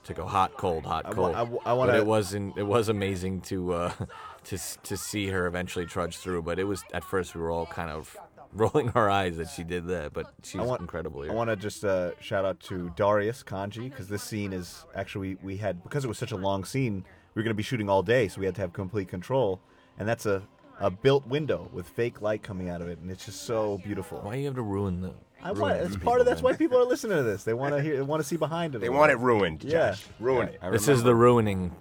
to 0.05 0.13
go 0.13 0.27
hot, 0.27 0.57
cold, 0.59 0.85
hot, 0.85 1.11
cold. 1.13 1.35
I 1.35 1.43
wa- 1.45 1.61
I 1.65 1.73
wanna- 1.73 1.93
but 1.93 1.99
it 2.01 2.07
wasn't. 2.07 2.59
It 2.59 2.65
was 2.67 2.89
amazing 2.91 3.41
to 3.43 3.73
uh, 3.73 3.93
to 4.45 4.59
to 4.83 4.97
see 4.97 5.29
her 5.29 5.47
eventually 5.47 5.87
trudge 5.87 6.19
through. 6.19 6.43
But 6.43 6.59
it 6.59 6.65
was 6.65 6.85
at 6.93 7.03
first 7.05 7.35
we 7.35 7.41
were 7.41 7.51
all 7.51 7.67
kind 7.67 7.91
of 7.91 8.15
rolling 8.57 8.91
our 8.91 9.11
eyes 9.11 9.37
that 9.37 9.49
she 9.49 9.65
did 9.65 9.87
that. 9.89 10.13
But 10.13 10.33
she's 10.43 10.61
I 10.61 10.65
want, 10.65 10.81
incredible 10.81 11.23
here. 11.23 11.33
I 11.33 11.35
want 11.35 11.51
to 11.51 11.57
just 11.57 11.85
uh, 11.85 12.13
shout 12.21 12.45
out 12.45 12.61
to 12.61 12.91
Darius 12.97 13.43
Khondji 13.43 13.91
because 13.91 14.09
this 14.09 14.23
scene 14.23 14.53
is 14.53 14.85
actually 14.95 15.37
we 15.43 15.57
had 15.57 15.83
because 15.83 16.05
it 16.05 16.09
was 16.09 16.19
such 16.19 16.33
a 16.33 16.37
long 16.37 16.65
scene. 16.65 17.05
We 17.35 17.41
were 17.41 17.43
going 17.43 17.51
to 17.51 17.55
be 17.55 17.65
shooting 17.65 17.91
all 17.91 18.03
day, 18.03 18.29
so 18.29 18.41
we 18.41 18.47
had 18.47 18.55
to 18.55 18.61
have 18.61 18.73
complete 18.73 19.09
control, 19.09 19.61
and 19.99 20.09
that's 20.09 20.25
a 20.27 20.43
a 20.81 20.91
built 20.91 21.27
window 21.27 21.69
with 21.73 21.89
fake 21.89 22.21
light 22.21 22.43
coming 22.43 22.69
out 22.69 22.81
of 22.81 22.89
it, 22.89 22.99
and 22.99 23.11
it's 23.11 23.27
just 23.27 23.43
so 23.43 23.79
beautiful. 23.79 24.19
Why 24.21 24.37
you 24.37 24.47
have 24.47 24.55
to 24.57 24.63
ruin 24.63 25.01
the? 25.01 25.13
I 25.43 25.49
ruin 25.49 25.61
want. 25.61 25.77
It's 25.79 25.97
part 25.97 26.21
of 26.21 26.27
that's 26.27 26.43
why 26.43 26.53
people 26.55 26.79
are 26.79 26.85
listening 26.87 27.17
to 27.17 27.23
this. 27.23 27.45
They 27.45 27.55
want 27.55 27.75
to 27.75 27.83
hear. 27.83 27.97
They 27.97 28.03
want 28.03 28.23
to 28.23 28.29
see 28.29 28.37
behind 28.37 28.75
it. 28.75 28.81
They 28.81 28.89
want 28.89 29.13
it 29.13 29.19
ruined. 29.19 29.65
Yeah. 29.65 29.91
Josh. 29.91 30.05
Ruin 30.21 30.49
it. 30.49 30.61
This 30.71 30.89
is 30.89 31.03
the 31.03 31.15
ruining. 31.15 31.75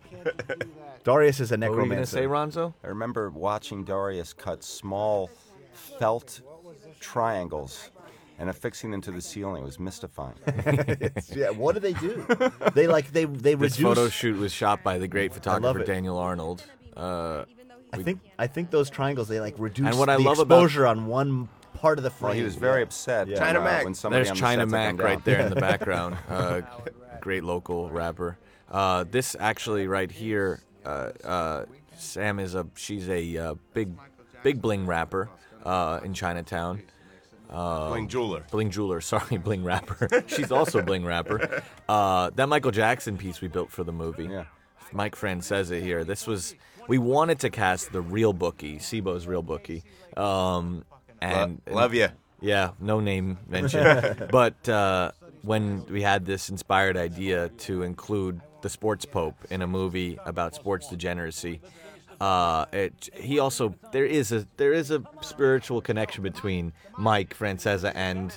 Darius 1.04 1.40
is 1.40 1.52
a 1.52 1.58
necromancer. 1.58 1.70
What 1.70 1.78
were 1.78 1.84
you 1.84 1.90
gonna 1.90 2.02
necromancer. 2.02 2.56
say, 2.56 2.62
Ronzo? 2.62 2.74
I 2.84 2.88
remember 2.88 3.30
watching 3.30 3.84
Darius 3.84 4.34
cut 4.34 4.64
small 4.64 5.30
felt 5.74 6.42
triangles 7.04 7.92
and 8.40 8.50
affixing 8.50 8.90
them 8.92 9.02
to 9.02 9.12
the 9.12 9.22
ceiling. 9.22 9.64
Was 9.64 9.80
mystifying. 9.80 10.36
Yeah. 11.36 11.50
What 11.52 11.74
do 11.76 11.80
they 11.80 11.94
do? 11.94 12.26
they 12.74 12.88
like 12.88 13.12
they 13.12 13.26
they 13.26 13.54
This 13.56 13.74
reduce. 13.78 13.78
photo 13.80 14.10
shoot 14.10 14.38
was 14.38 14.52
shot 14.52 14.82
by 14.84 14.98
the 14.98 15.08
great 15.08 15.34
photographer. 15.34 15.84
Daniel 15.84 16.18
Arnold. 16.18 16.64
Uh, 16.96 17.46
I 17.92 17.98
think 18.02 18.20
I 18.40 18.48
think 18.48 18.72
those 18.72 18.90
triangles 18.90 19.28
they 19.28 19.40
like 19.40 19.56
reduce 19.60 19.88
And 19.88 20.00
what 20.00 20.10
I 20.10 20.18
the 20.18 20.24
love 20.24 20.40
about- 20.40 20.56
exposure 20.56 20.88
on 20.88 21.06
one 21.08 21.50
part 21.76 21.98
of 21.98 22.04
the 22.04 22.10
frame. 22.10 22.30
well, 22.30 22.38
he 22.38 22.44
was 22.44 22.56
very 22.56 22.80
Yeah. 22.80 22.84
upset 22.88 23.28
Yeah. 23.28 23.38
China 23.38 23.60
uh, 23.60 23.64
Mac. 23.66 23.84
when 23.84 23.94
somebody 23.94 24.20
There's 24.20 24.30
on 24.32 24.36
the 24.36 24.42
China 24.42 24.66
Mac 24.66 25.00
right 25.00 25.14
down. 25.16 25.22
there 25.26 25.40
in 25.42 25.50
the 25.50 25.56
background. 25.70 26.18
Uh, 26.30 26.62
great 27.22 27.44
local 27.44 27.90
rapper. 27.90 28.38
Uh, 28.72 29.04
this 29.10 29.36
actually 29.40 29.88
right 29.88 30.12
here, 30.12 30.62
uh, 30.86 31.10
uh, 31.24 31.66
Sam 31.98 32.40
is 32.40 32.56
a 32.56 32.66
she's 32.76 33.08
a 33.10 33.38
uh, 33.38 33.56
big 33.74 33.90
big 34.44 34.62
bling 34.62 34.86
rapper 34.88 35.30
uh, 35.64 36.00
in 36.04 36.14
Chinatown. 36.14 36.82
Bling 37.54 38.08
jeweler. 38.08 38.44
Bling 38.52 38.70
jeweler, 38.72 39.00
sorry, 39.14 39.38
bling 39.38 39.64
rapper. 39.64 40.08
She's 40.28 40.52
also 40.52 40.80
a 40.80 40.84
bling 40.84 41.06
rapper. 41.06 41.64
Uh, 41.88 42.32
that 42.36 42.50
Michael 42.50 42.72
Jackson 42.72 43.18
piece 43.18 43.42
we 43.42 43.48
built 43.48 43.70
for 43.72 43.84
the 43.84 43.92
movie. 43.94 44.26
Yeah. 44.26 44.46
Mike 44.92 45.16
Friend 45.16 45.44
says 45.44 45.72
it 45.72 45.82
here. 45.84 46.04
This 46.04 46.28
was 46.28 46.56
we 46.88 46.98
wanted 46.98 47.40
to 47.40 47.50
cast 47.50 47.92
the 47.92 48.02
real 48.02 48.34
bookie, 48.34 48.78
Sibo's 48.80 49.26
real 49.28 49.42
bookie. 49.44 49.84
Um, 50.18 50.84
and 51.22 51.62
Lo- 51.68 51.76
love 51.76 51.94
you. 51.94 52.10
yeah, 52.42 52.72
no 52.80 53.00
name 53.00 53.38
mentioned. 53.48 54.28
but 54.32 54.68
uh, 54.70 55.12
when 55.44 55.86
we 55.88 56.02
had 56.02 56.26
this 56.26 56.50
inspired 56.50 56.98
idea 56.98 57.50
to 57.50 57.84
include 57.84 58.42
the 58.62 58.70
sports 58.70 59.06
pope 59.06 59.36
in 59.50 59.62
a 59.62 59.68
movie 59.68 60.18
about 60.26 60.54
sports 60.56 60.88
degeneracy, 60.90 61.60
uh, 62.24 62.66
it, 62.72 63.10
he 63.14 63.40
also 63.40 63.76
there 63.92 64.06
is 64.06 64.32
a 64.32 64.48
there 64.58 64.74
is 64.74 64.92
a 64.92 65.04
spiritual 65.22 65.82
connection 65.82 66.24
between 66.24 66.72
Mike 66.98 67.36
Francesa 67.38 67.92
and 67.96 68.34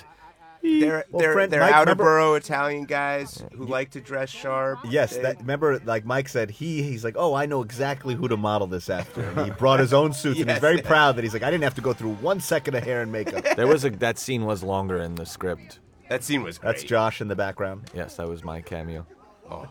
They're 0.63 1.05
Well, 1.11 1.21
they're, 1.21 1.33
Fred- 1.33 1.51
they're 1.51 1.61
Mike, 1.61 1.75
remember- 1.85 2.03
Outerborough 2.03 2.35
Italian 2.37 2.83
guys 2.85 3.41
who 3.53 3.65
like 3.65 3.91
to 3.91 4.01
dress 4.01 4.29
sharp. 4.29 4.79
Yes, 4.89 5.15
They- 5.15 5.21
that 5.21 5.37
remember, 5.39 5.79
like 5.85 6.03
Mike 6.05 6.27
said, 6.27 6.49
he 6.59 6.81
he's 6.83 7.03
like, 7.05 7.15
oh, 7.17 7.33
I 7.33 7.45
know 7.45 7.61
exactly 7.63 8.13
who 8.15 8.27
to 8.27 8.35
model 8.35 8.67
this 8.67 8.89
after. 8.89 9.21
And 9.21 9.45
he 9.45 9.51
brought 9.51 9.79
his 9.79 9.93
own 9.93 10.11
suits, 10.13 10.39
and 10.41 10.49
he's 10.49 10.55
Yes. 10.61 10.69
very 10.69 10.81
proud 10.81 11.15
that 11.15 11.23
he's 11.23 11.33
like, 11.33 11.43
I 11.43 11.51
didn't 11.51 11.63
have 11.63 11.75
to 11.75 11.81
go 11.81 11.93
through 11.93 12.15
one 12.15 12.39
second 12.41 12.75
of 12.75 12.83
hair 12.83 13.01
and 13.01 13.11
makeup. 13.11 13.43
there 13.55 13.67
was 13.67 13.85
a 13.85 13.89
that 13.91 14.17
scene 14.19 14.43
was 14.45 14.63
longer 14.63 14.97
in 14.97 15.15
the 15.15 15.25
script. 15.25 15.79
that 16.09 16.23
scene 16.25 16.43
was 16.43 16.57
great. 16.57 16.67
That's 16.71 16.83
Josh 16.83 17.21
in 17.21 17.27
the 17.29 17.35
background. 17.35 17.89
Yes, 17.93 18.17
that 18.17 18.27
was 18.27 18.43
my 18.43 18.59
cameo. 18.61 19.05
Oh, 19.49 19.65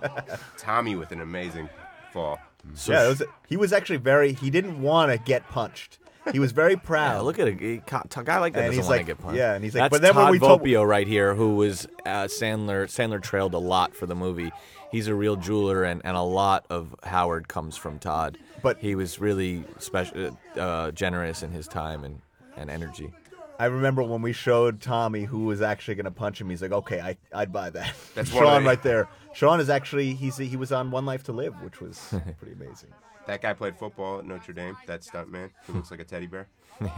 Tommy 0.57 0.95
with 0.97 1.13
an 1.13 1.21
amazing 1.21 1.69
fall. 2.13 2.39
So 2.75 2.93
yeah, 2.93 3.09
was, 3.09 3.23
he 3.49 3.57
was 3.57 3.73
actually 3.73 3.97
very. 3.99 4.33
He 4.33 4.51
didn't 4.51 4.81
want 4.83 5.13
to 5.13 5.19
get 5.19 5.49
punched. 5.49 5.99
He 6.33 6.39
was 6.39 6.53
very 6.53 6.77
proud. 6.91 7.15
Yeah, 7.17 7.21
look 7.21 7.39
at 7.39 7.49
a, 7.49 7.51
a 7.53 8.25
guy 8.25 8.39
like 8.39 8.55
that 8.55 8.65
And 8.65 8.73
doesn't 8.73 8.73
he's 8.73 8.77
want 8.79 8.85
to 8.85 8.91
like- 8.91 9.07
get 9.07 9.19
punched. 9.19 9.39
yeah, 9.39 9.55
and 9.55 9.63
he's 9.65 9.75
like, 9.75 9.83
That's 9.85 9.93
but 9.93 10.03
then 10.03 10.15
when 10.17 10.25
Todd 10.25 10.33
we 10.33 10.39
told- 10.39 10.61
Volpio 10.63 10.87
right 10.87 11.07
here, 11.07 11.35
who 11.35 11.55
was 11.57 11.87
uh, 12.05 12.25
Sandler. 12.25 12.87
Sandler 12.87 13.23
trailed 13.23 13.55
a 13.55 13.59
lot 13.59 13.95
for 13.95 14.07
the 14.07 14.15
movie. 14.17 14.51
He's 14.93 15.09
a 15.09 15.15
real 15.15 15.37
jeweler, 15.37 15.85
and, 15.85 16.01
and 16.05 16.17
a 16.17 16.23
lot 16.23 16.65
of 16.71 16.95
Howard 17.05 17.49
comes 17.49 17.77
from 17.77 17.99
Todd. 17.99 18.39
But- 18.63 18.79
he 18.79 18.95
was 18.95 19.21
really 19.21 19.65
special, 19.79 20.37
uh, 20.57 20.91
generous 20.91 21.43
in 21.43 21.51
his 21.53 21.69
time 21.69 22.03
and, 22.05 22.21
and 22.57 22.71
energy. 22.71 23.13
I 23.59 23.67
remember 23.67 24.03
when 24.03 24.23
we 24.23 24.33
showed 24.33 24.81
Tommy 24.81 25.25
who 25.25 25.45
was 25.45 25.63
actually 25.63 25.95
going 25.95 26.05
to 26.05 26.11
punch 26.11 26.41
him. 26.41 26.51
He's 26.51 26.61
like, 26.63 26.73
okay, 26.73 27.01
I, 27.01 27.17
I'd 27.33 27.53
buy 27.53 27.71
that. 27.71 27.95
That's 28.15 28.31
Sean 28.31 28.63
the- 28.63 28.69
right 28.69 28.83
there. 28.83 29.09
Sean 29.35 29.61
is 29.61 29.69
actually 29.71 30.15
he's 30.15 30.37
he 30.37 30.57
was 30.57 30.73
on 30.73 30.91
One 30.91 31.05
Life 31.07 31.25
to 31.25 31.33
Live, 31.33 31.55
which 31.63 31.81
was 31.81 31.99
pretty 32.39 32.53
amazing. 32.55 32.91
That 33.27 33.43
guy 33.43 33.53
played 33.55 33.77
football 33.77 34.19
at 34.21 34.25
Notre 34.25 34.53
Dame. 34.53 34.77
That 34.87 35.01
stuntman 35.03 35.51
who 35.67 35.75
looks 35.75 35.91
like 35.91 36.01
a 36.01 36.05
teddy 36.05 36.27
bear. 36.27 36.49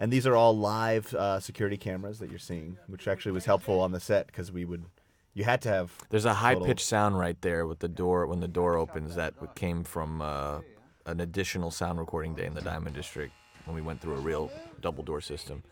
And 0.00 0.12
these 0.12 0.26
are 0.26 0.34
all 0.34 0.56
live 0.56 1.14
uh, 1.14 1.38
security 1.38 1.76
cameras 1.76 2.18
that 2.18 2.28
you're 2.28 2.38
seeing, 2.40 2.76
which 2.88 3.06
actually 3.06 3.30
was 3.32 3.44
helpful 3.44 3.80
on 3.80 3.92
the 3.92 4.00
set 4.00 4.26
because 4.26 4.50
we 4.50 4.64
would, 4.64 4.84
you 5.32 5.44
had 5.44 5.62
to 5.62 5.68
have. 5.68 5.92
There's 6.10 6.24
a 6.24 6.34
high 6.34 6.54
little- 6.54 6.66
pitched 6.66 6.84
sound 6.86 7.20
right 7.20 7.40
there 7.40 7.68
with 7.68 7.78
the 7.78 7.88
door 7.88 8.26
when 8.26 8.40
the 8.40 8.48
door 8.48 8.76
opens 8.76 9.14
that 9.14 9.34
came 9.54 9.84
from 9.84 10.20
uh, 10.20 10.60
an 11.06 11.20
additional 11.20 11.70
sound 11.70 12.00
recording 12.00 12.34
day 12.34 12.46
in 12.46 12.54
the 12.54 12.62
Diamond 12.62 12.96
District 12.96 13.32
when 13.64 13.74
we 13.74 13.82
went 13.82 14.00
through 14.00 14.16
a 14.16 14.20
real 14.20 14.50
double 14.80 15.02
door 15.02 15.20
system. 15.20 15.62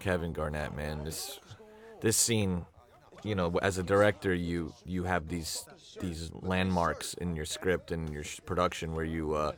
Kevin 0.00 0.32
Garnett, 0.32 0.74
man, 0.76 1.04
this 1.04 1.40
this 2.00 2.16
scene, 2.16 2.64
you 3.24 3.34
know, 3.34 3.58
as 3.62 3.78
a 3.78 3.82
director, 3.82 4.34
you 4.34 4.72
you 4.84 5.04
have 5.04 5.28
these 5.28 5.66
these 6.00 6.30
landmarks 6.34 7.14
in 7.14 7.34
your 7.34 7.44
script 7.44 7.90
and 7.90 8.12
your 8.12 8.24
production 8.46 8.94
where 8.94 9.04
you 9.04 9.34
uh, 9.34 9.52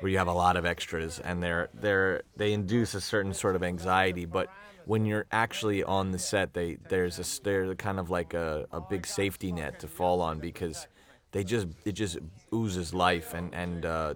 where 0.00 0.10
you 0.10 0.18
have 0.18 0.28
a 0.28 0.32
lot 0.32 0.56
of 0.56 0.64
extras 0.64 1.18
and 1.20 1.42
they're 1.42 1.68
they're 1.74 2.22
they 2.36 2.52
induce 2.52 2.94
a 2.94 3.00
certain 3.00 3.34
sort 3.34 3.56
of 3.56 3.62
anxiety, 3.62 4.24
but 4.24 4.48
when 4.84 5.06
you're 5.06 5.26
actually 5.30 5.84
on 5.84 6.10
the 6.10 6.18
set, 6.18 6.54
they 6.54 6.76
there's 6.88 7.18
a 7.18 7.42
there's 7.42 7.76
kind 7.76 8.00
of 8.00 8.10
like 8.10 8.34
a, 8.34 8.66
a 8.72 8.80
big 8.80 9.06
safety 9.06 9.52
net 9.52 9.78
to 9.80 9.86
fall 9.86 10.20
on 10.20 10.38
because 10.38 10.86
they 11.32 11.44
just 11.44 11.68
it 11.84 11.92
just 11.92 12.18
oozes 12.52 12.92
life 12.92 13.34
and 13.34 13.54
and 13.54 13.86
uh, 13.86 14.14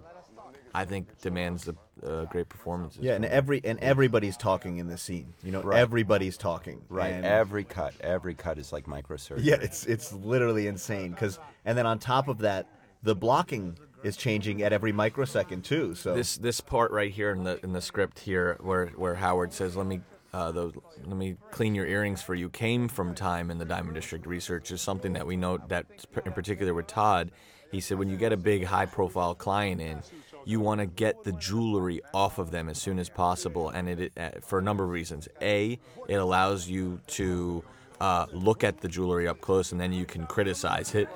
I 0.77 0.85
think 0.85 1.19
demands 1.21 1.63
the 1.63 1.75
uh, 2.05 2.25
great 2.25 2.49
performances. 2.49 3.01
Yeah, 3.01 3.15
and 3.15 3.25
every 3.25 3.61
and 3.63 3.79
everybody's 3.79 4.37
talking 4.37 4.77
in 4.77 4.87
the 4.87 4.97
scene. 4.97 5.33
You 5.43 5.51
know, 5.51 5.61
Right. 5.63 5.79
everybody's 5.79 6.37
talking. 6.37 6.83
Right. 6.87 7.13
And- 7.13 7.25
Every 7.25 7.63
cut, 7.63 7.95
every 7.99 8.35
cut 8.35 8.59
is 8.59 8.71
like 8.71 8.85
microsurgery. 8.85 9.39
Yeah, 9.41 9.55
it's 9.59 9.87
it's 9.87 10.13
literally 10.13 10.67
insane. 10.67 11.15
Cause 11.15 11.39
and 11.65 11.75
then 11.75 11.87
on 11.87 11.97
top 11.97 12.27
of 12.27 12.37
that, 12.39 12.67
the 13.01 13.15
blocking 13.15 13.75
is 14.03 14.15
changing 14.15 14.61
at 14.61 14.71
every 14.71 14.91
microsecond 14.91 15.63
too. 15.63 15.95
So 15.95 16.13
this 16.13 16.37
this 16.37 16.61
part 16.61 16.91
right 16.91 17.11
here 17.11 17.31
in 17.31 17.43
the 17.43 17.59
in 17.63 17.73
the 17.73 17.81
script 17.81 18.19
here 18.19 18.57
where 18.59 18.87
where 18.89 19.15
Howard 19.15 19.51
says 19.53 19.75
let 19.75 19.87
me 19.87 20.01
uh, 20.31 20.51
those, 20.51 20.73
let 21.05 21.17
me 21.17 21.37
clean 21.49 21.73
your 21.73 21.87
earrings 21.87 22.21
for 22.21 22.35
you 22.35 22.49
came 22.49 22.87
from 22.87 23.15
time 23.15 23.49
in 23.49 23.57
the 23.57 23.65
Diamond 23.65 23.95
District 23.95 24.27
research 24.27 24.69
is 24.69 24.79
something 24.81 25.13
that 25.13 25.25
we 25.25 25.37
note 25.37 25.69
that 25.69 25.85
in 26.25 26.33
particular 26.33 26.75
with 26.75 26.85
Todd 26.85 27.31
he 27.71 27.79
said 27.81 27.97
when 27.97 28.09
you 28.09 28.17
get 28.17 28.31
a 28.31 28.37
big 28.37 28.63
high 28.65 28.85
profile 28.85 29.33
client 29.35 29.81
in 29.81 30.01
you 30.47 30.59
want 30.59 30.79
to 30.79 30.85
get 30.85 31.23
the 31.23 31.31
jewelry 31.33 31.99
off 32.13 32.37
of 32.37 32.51
them 32.51 32.69
as 32.69 32.77
soon 32.77 32.97
as 32.99 33.09
possible 33.09 33.69
and 33.69 33.89
it 33.89 34.11
uh, 34.17 34.29
for 34.41 34.59
a 34.59 34.61
number 34.61 34.83
of 34.83 34.89
reasons 34.89 35.27
a 35.41 35.77
it 36.07 36.15
allows 36.15 36.67
you 36.67 36.99
to 37.07 37.63
uh, 37.99 38.25
look 38.31 38.63
at 38.63 38.79
the 38.81 38.87
jewelry 38.87 39.27
up 39.27 39.41
close 39.41 39.71
and 39.71 39.81
then 39.81 39.91
you 39.91 40.05
can 40.05 40.25
criticize 40.27 40.93
it 40.95 41.09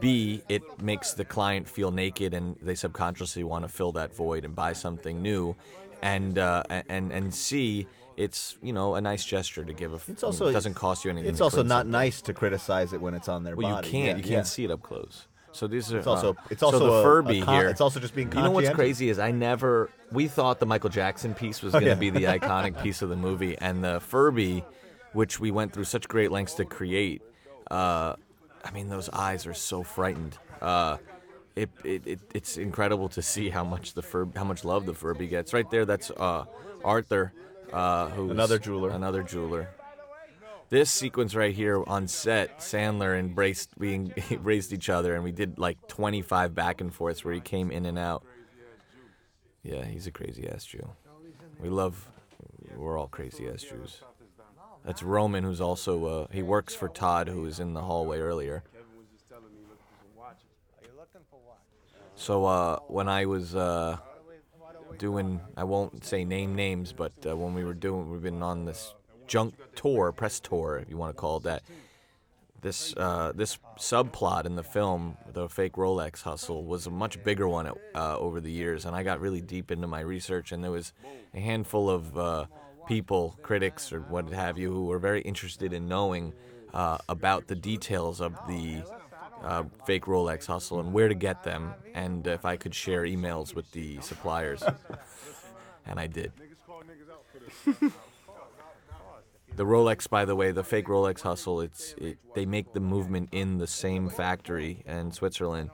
B, 0.00 0.42
it 0.48 0.62
makes 0.82 1.12
the 1.12 1.24
client 1.24 1.68
feel 1.68 1.90
naked 1.90 2.34
and 2.34 2.56
they 2.60 2.74
subconsciously 2.74 3.44
want 3.44 3.64
to 3.64 3.68
fill 3.68 3.92
that 3.92 4.14
void 4.14 4.44
and 4.44 4.54
buy 4.54 4.72
something 4.72 5.22
new. 5.22 5.56
And 6.02 6.38
uh, 6.38 6.62
and 6.88 7.10
and 7.10 7.34
C, 7.34 7.86
it's 8.16 8.58
you 8.62 8.72
know 8.72 8.96
a 8.96 9.00
nice 9.00 9.24
gesture 9.24 9.64
to 9.64 9.72
give. 9.72 9.92
A, 9.94 10.00
it's 10.12 10.22
also 10.22 10.48
it 10.48 10.52
doesn't 10.52 10.74
cost 10.74 11.04
you 11.04 11.10
anything. 11.10 11.30
It's 11.30 11.40
also 11.40 11.62
not 11.62 11.86
nice 11.86 12.20
to 12.22 12.34
criticize 12.34 12.92
it 12.92 13.00
when 13.00 13.14
it's 13.14 13.28
on 13.28 13.44
their 13.44 13.56
Well, 13.56 13.76
body. 13.76 13.88
you 13.88 13.92
can't. 13.92 14.04
Yeah, 14.04 14.16
you 14.16 14.22
can't 14.22 14.32
yeah. 14.32 14.42
see 14.42 14.64
it 14.64 14.70
up 14.70 14.82
close. 14.82 15.26
So 15.56 15.66
these 15.66 15.92
are. 15.92 15.98
It's 15.98 16.06
also- 16.06 16.30
uh, 16.34 16.42
it's 16.50 16.60
so 16.60 16.66
also 16.66 16.78
the 16.80 16.92
a- 16.92 17.00
a 17.00 17.02
Furby 17.02 17.40
con- 17.40 17.54
here. 17.60 17.68
it's 17.68 17.80
also 17.80 17.98
just 17.98 18.14
being 18.14 18.30
You 18.32 18.42
know 18.42 18.50
what's 18.50 18.70
crazy 18.70 19.08
is 19.08 19.18
I 19.18 19.30
never. 19.30 19.90
We 20.12 20.28
thought 20.28 20.60
the 20.60 20.66
Michael 20.66 20.90
Jackson 20.90 21.34
piece 21.34 21.62
was 21.62 21.72
going 21.72 21.84
to 21.84 21.90
yeah. 21.90 21.94
be 21.94 22.10
the 22.10 22.24
iconic 22.38 22.80
piece 22.82 23.02
of 23.02 23.08
the 23.08 23.16
movie, 23.16 23.56
and 23.58 23.82
the 23.82 24.00
Furby, 24.00 24.64
which 25.12 25.40
we 25.40 25.50
went 25.50 25.72
through 25.72 25.84
such 25.84 26.08
great 26.08 26.30
lengths 26.30 26.54
to 26.54 26.64
create. 26.64 27.22
Uh, 27.70 28.14
I 28.64 28.70
mean, 28.72 28.88
those 28.88 29.08
eyes 29.08 29.46
are 29.46 29.54
so 29.54 29.82
frightened. 29.82 30.36
Uh, 30.60 30.98
it, 31.56 31.70
it, 31.84 32.06
it 32.06 32.20
it's 32.34 32.58
incredible 32.58 33.08
to 33.10 33.22
see 33.22 33.48
how 33.48 33.64
much 33.64 33.94
the 33.94 34.02
Fur 34.02 34.28
how 34.36 34.44
much 34.44 34.64
love 34.64 34.84
the 34.86 34.94
Furby 34.94 35.26
gets. 35.26 35.54
Right 35.54 35.68
there, 35.70 35.86
that's 35.86 36.10
uh, 36.10 36.44
Arthur, 36.84 37.32
uh, 37.72 38.08
who's 38.10 38.30
Another 38.30 38.58
jeweler. 38.58 38.90
Another 38.90 39.22
jeweler. 39.22 39.70
This 40.68 40.90
sequence 40.90 41.36
right 41.36 41.54
here 41.54 41.82
on 41.86 42.08
set, 42.08 42.58
Sandler 42.58 43.16
embraced 43.16 43.70
we 43.78 43.94
embraced 44.30 44.72
each 44.72 44.88
other, 44.88 45.14
and 45.14 45.22
we 45.22 45.30
did 45.30 45.58
like 45.58 45.86
25 45.86 46.54
back 46.54 46.80
and 46.80 46.92
forths 46.92 47.24
where 47.24 47.34
he 47.34 47.40
came 47.40 47.70
in 47.70 47.86
and 47.86 47.98
out. 47.98 48.24
Yeah, 49.62 49.84
he's 49.84 50.06
a 50.08 50.10
crazy 50.10 50.48
ass 50.48 50.64
Jew. 50.64 50.90
We 51.60 51.68
love. 51.68 52.08
We're 52.76 52.98
all 52.98 53.06
crazy 53.06 53.48
ass 53.48 53.62
Jews. 53.62 54.00
That's 54.84 55.02
Roman, 55.02 55.44
who's 55.44 55.60
also 55.60 56.04
uh, 56.04 56.26
he 56.32 56.42
works 56.42 56.74
for 56.74 56.88
Todd, 56.88 57.28
who 57.28 57.42
was 57.42 57.60
in 57.60 57.72
the 57.72 57.82
hallway 57.82 58.18
earlier. 58.18 58.64
So 62.16 62.44
uh, 62.44 62.78
when 62.88 63.08
I 63.08 63.26
was 63.26 63.54
uh, 63.54 63.98
doing, 64.98 65.40
I 65.56 65.64
won't 65.64 66.04
say 66.04 66.24
name 66.24 66.56
names, 66.56 66.92
but 66.92 67.12
uh, 67.24 67.36
when 67.36 67.54
we 67.54 67.62
were 67.62 67.74
doing, 67.74 68.10
we've 68.10 68.22
been 68.22 68.42
on 68.42 68.64
this 68.64 68.94
junk 69.26 69.54
tour, 69.74 70.12
press 70.12 70.40
tour, 70.40 70.78
if 70.78 70.90
you 70.90 70.96
want 70.96 71.14
to 71.14 71.20
call 71.20 71.38
it 71.38 71.44
that. 71.44 71.62
this 72.62 72.94
uh, 72.96 73.32
this 73.34 73.58
subplot 73.78 74.46
in 74.46 74.56
the 74.56 74.62
film, 74.62 75.16
the 75.32 75.48
fake 75.48 75.74
Rolex 75.74 76.22
hustle, 76.22 76.64
was 76.64 76.86
a 76.86 76.90
much 76.90 77.22
bigger 77.22 77.48
one 77.48 77.70
uh, 77.94 78.18
over 78.18 78.40
the 78.40 78.50
years, 78.50 78.84
and 78.84 78.96
I 78.96 79.02
got 79.02 79.20
really 79.20 79.40
deep 79.40 79.70
into 79.70 79.86
my 79.86 80.00
research, 80.00 80.52
and 80.52 80.64
there 80.64 80.70
was 80.70 80.92
a 81.34 81.40
handful 81.40 81.90
of 81.90 82.18
uh, 82.18 82.46
people, 82.86 83.36
critics 83.42 83.92
or 83.92 84.00
what 84.00 84.30
have 84.30 84.58
you, 84.58 84.72
who 84.72 84.86
were 84.86 84.98
very 84.98 85.20
interested 85.22 85.72
in 85.72 85.88
knowing 85.88 86.32
uh, 86.72 86.98
about 87.08 87.46
the 87.46 87.54
details 87.54 88.20
of 88.20 88.34
the 88.48 88.82
uh, 89.42 89.64
fake 89.86 90.04
Rolex 90.06 90.46
hustle 90.46 90.80
and 90.80 90.92
where 90.92 91.08
to 91.08 91.14
get 91.14 91.44
them, 91.44 91.74
and 91.94 92.26
if 92.26 92.44
I 92.44 92.56
could 92.56 92.74
share 92.74 93.02
emails 93.02 93.54
with 93.54 93.70
the 93.72 94.00
suppliers, 94.00 94.62
and 95.86 96.00
I 96.00 96.06
did. 96.06 96.32
The 99.56 99.64
Rolex, 99.64 100.08
by 100.08 100.26
the 100.26 100.36
way, 100.36 100.52
the 100.52 100.62
fake 100.62 100.86
Rolex 100.86 101.22
hustle, 101.22 101.62
it's 101.62 101.94
it, 101.96 102.18
they 102.34 102.44
make 102.44 102.74
the 102.74 102.80
movement 102.80 103.30
in 103.32 103.56
the 103.56 103.66
same 103.66 104.10
factory 104.10 104.82
in 104.86 105.10
Switzerland 105.10 105.70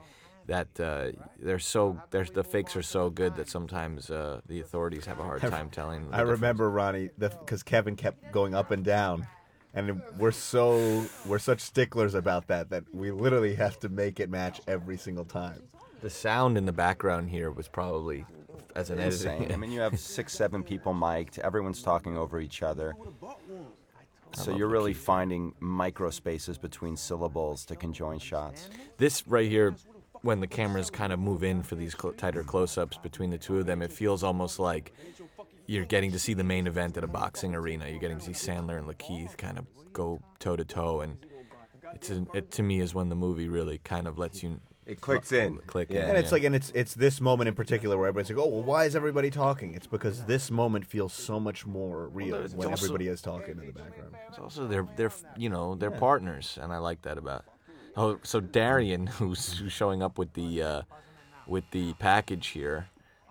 that 0.47 0.79
uh, 0.79 1.11
they're 1.37 1.59
so 1.59 2.01
they're, 2.09 2.23
the 2.23 2.45
fakes 2.45 2.77
are 2.77 2.81
so 2.81 3.09
good 3.09 3.35
that 3.35 3.49
sometimes 3.49 4.09
uh, 4.09 4.39
the 4.47 4.61
authorities 4.61 5.05
have 5.05 5.19
a 5.19 5.23
hard 5.23 5.41
time 5.55 5.69
telling. 5.69 6.09
the 6.09 6.15
I 6.15 6.21
remember 6.21 6.69
Ronnie 6.69 7.09
because 7.17 7.61
Kevin 7.61 7.97
kept 7.97 8.31
going 8.31 8.55
up 8.55 8.71
and 8.71 8.85
down, 8.85 9.27
and 9.73 10.01
we're 10.17 10.31
so 10.31 11.05
we're 11.25 11.39
such 11.39 11.59
sticklers 11.59 12.13
about 12.13 12.47
that 12.47 12.69
that 12.69 12.83
we 12.93 13.11
literally 13.11 13.55
have 13.55 13.79
to 13.81 13.89
make 13.89 14.21
it 14.21 14.29
match 14.29 14.61
every 14.65 14.97
single 14.97 15.25
time. 15.25 15.61
The 16.01 16.09
sound 16.09 16.57
in 16.57 16.65
the 16.65 16.73
background 16.73 17.29
here 17.29 17.51
was 17.51 17.67
probably 17.67 18.25
as 18.75 18.89
an 18.89 18.99
Insane. 18.99 19.51
I 19.51 19.57
mean, 19.57 19.71
you 19.71 19.81
have 19.81 19.99
six, 19.99 20.33
seven 20.33 20.63
people 20.63 20.93
mic'd. 20.93 21.39
Everyone's 21.39 21.81
talking 21.81 22.17
over 22.17 22.39
each 22.39 22.63
other. 22.63 22.95
So 24.35 24.55
you're 24.55 24.67
really 24.67 24.93
finding 24.93 25.53
micro 25.59 26.09
spaces 26.09 26.57
between 26.57 26.97
syllables 26.97 27.65
to 27.65 27.75
conjoin 27.75 28.19
shots. 28.19 28.69
this 28.97 29.27
right 29.27 29.49
here, 29.49 29.75
when 30.21 30.39
the 30.39 30.47
cameras 30.47 30.89
kind 30.89 31.13
of 31.13 31.19
move 31.19 31.43
in 31.43 31.61
for 31.61 31.75
these 31.75 31.95
cl- 31.99 32.13
tighter 32.13 32.43
close-ups 32.43 32.97
between 32.97 33.29
the 33.29 33.37
two 33.37 33.59
of 33.59 33.65
them, 33.65 33.81
it 33.81 33.91
feels 33.91 34.23
almost 34.23 34.57
like 34.57 34.93
you're 35.67 35.85
getting 35.85 36.11
to 36.13 36.19
see 36.19 36.33
the 36.33 36.43
main 36.43 36.65
event 36.65 36.97
at 36.97 37.03
a 37.03 37.07
boxing 37.07 37.53
arena. 37.53 37.87
You're 37.87 37.99
getting 37.99 38.19
to 38.19 38.25
see 38.25 38.31
Sandler 38.31 38.77
and 38.77 38.87
Lakeith 38.87 39.37
kind 39.37 39.59
of 39.59 39.65
go 39.91 40.19
toe 40.39 40.55
to 40.55 40.65
toe, 40.65 41.01
and 41.01 41.17
it's 41.93 42.09
a, 42.09 42.25
it 42.33 42.51
to 42.51 42.63
me 42.63 42.79
is 42.79 42.95
when 42.95 43.09
the 43.09 43.15
movie 43.15 43.49
really 43.49 43.77
kind 43.79 44.07
of 44.07 44.17
lets 44.17 44.41
you 44.41 44.59
It 44.85 44.99
clicks 45.01 45.31
in. 45.31 45.59
click 45.67 45.89
Yeah. 45.89 46.03
in. 46.03 46.09
And 46.09 46.17
it's 46.17 46.31
like, 46.31 46.43
and 46.43 46.53
it's 46.55 46.71
it's 46.75 46.93
this 46.93 47.21
moment 47.21 47.47
in 47.47 47.55
particular 47.55 47.97
where 47.97 48.07
everybody's 48.07 48.35
like, 48.35 48.45
"Oh, 48.45 48.49
well, 48.49 48.63
why 48.63 48.85
is 48.85 48.95
everybody 48.95 49.29
talking?" 49.29 49.73
It's 49.73 49.87
because 49.87 50.25
this 50.25 50.51
moment 50.51 50.85
feels 50.85 51.13
so 51.13 51.39
much 51.39 51.65
more 51.65 52.07
real 52.09 52.35
it's 52.35 52.53
when 52.53 52.67
also- 52.69 52.85
everybody 52.85 53.07
is 53.07 53.21
talking 53.21 53.51
in 53.59 53.65
the 53.67 53.71
background. 53.71 54.15
It's 54.29 54.39
also 54.39 54.67
they're 54.67 54.87
they're 54.97 55.11
you 55.37 55.49
know 55.49 55.75
they're 55.75 55.91
partners, 55.91 56.57
and 56.61 56.73
I 56.73 56.77
like 56.79 57.01
that 57.03 57.17
about. 57.17 57.45
Oh, 57.95 58.19
so 58.23 58.39
Darian, 58.39 59.07
who's, 59.19 59.57
who's 59.59 59.71
showing 59.71 60.01
up 60.03 60.17
with 60.17 60.33
the 60.33 60.61
uh, 60.63 60.81
with 61.47 61.63
the 61.71 61.93
package 61.93 62.47
here, 62.47 62.87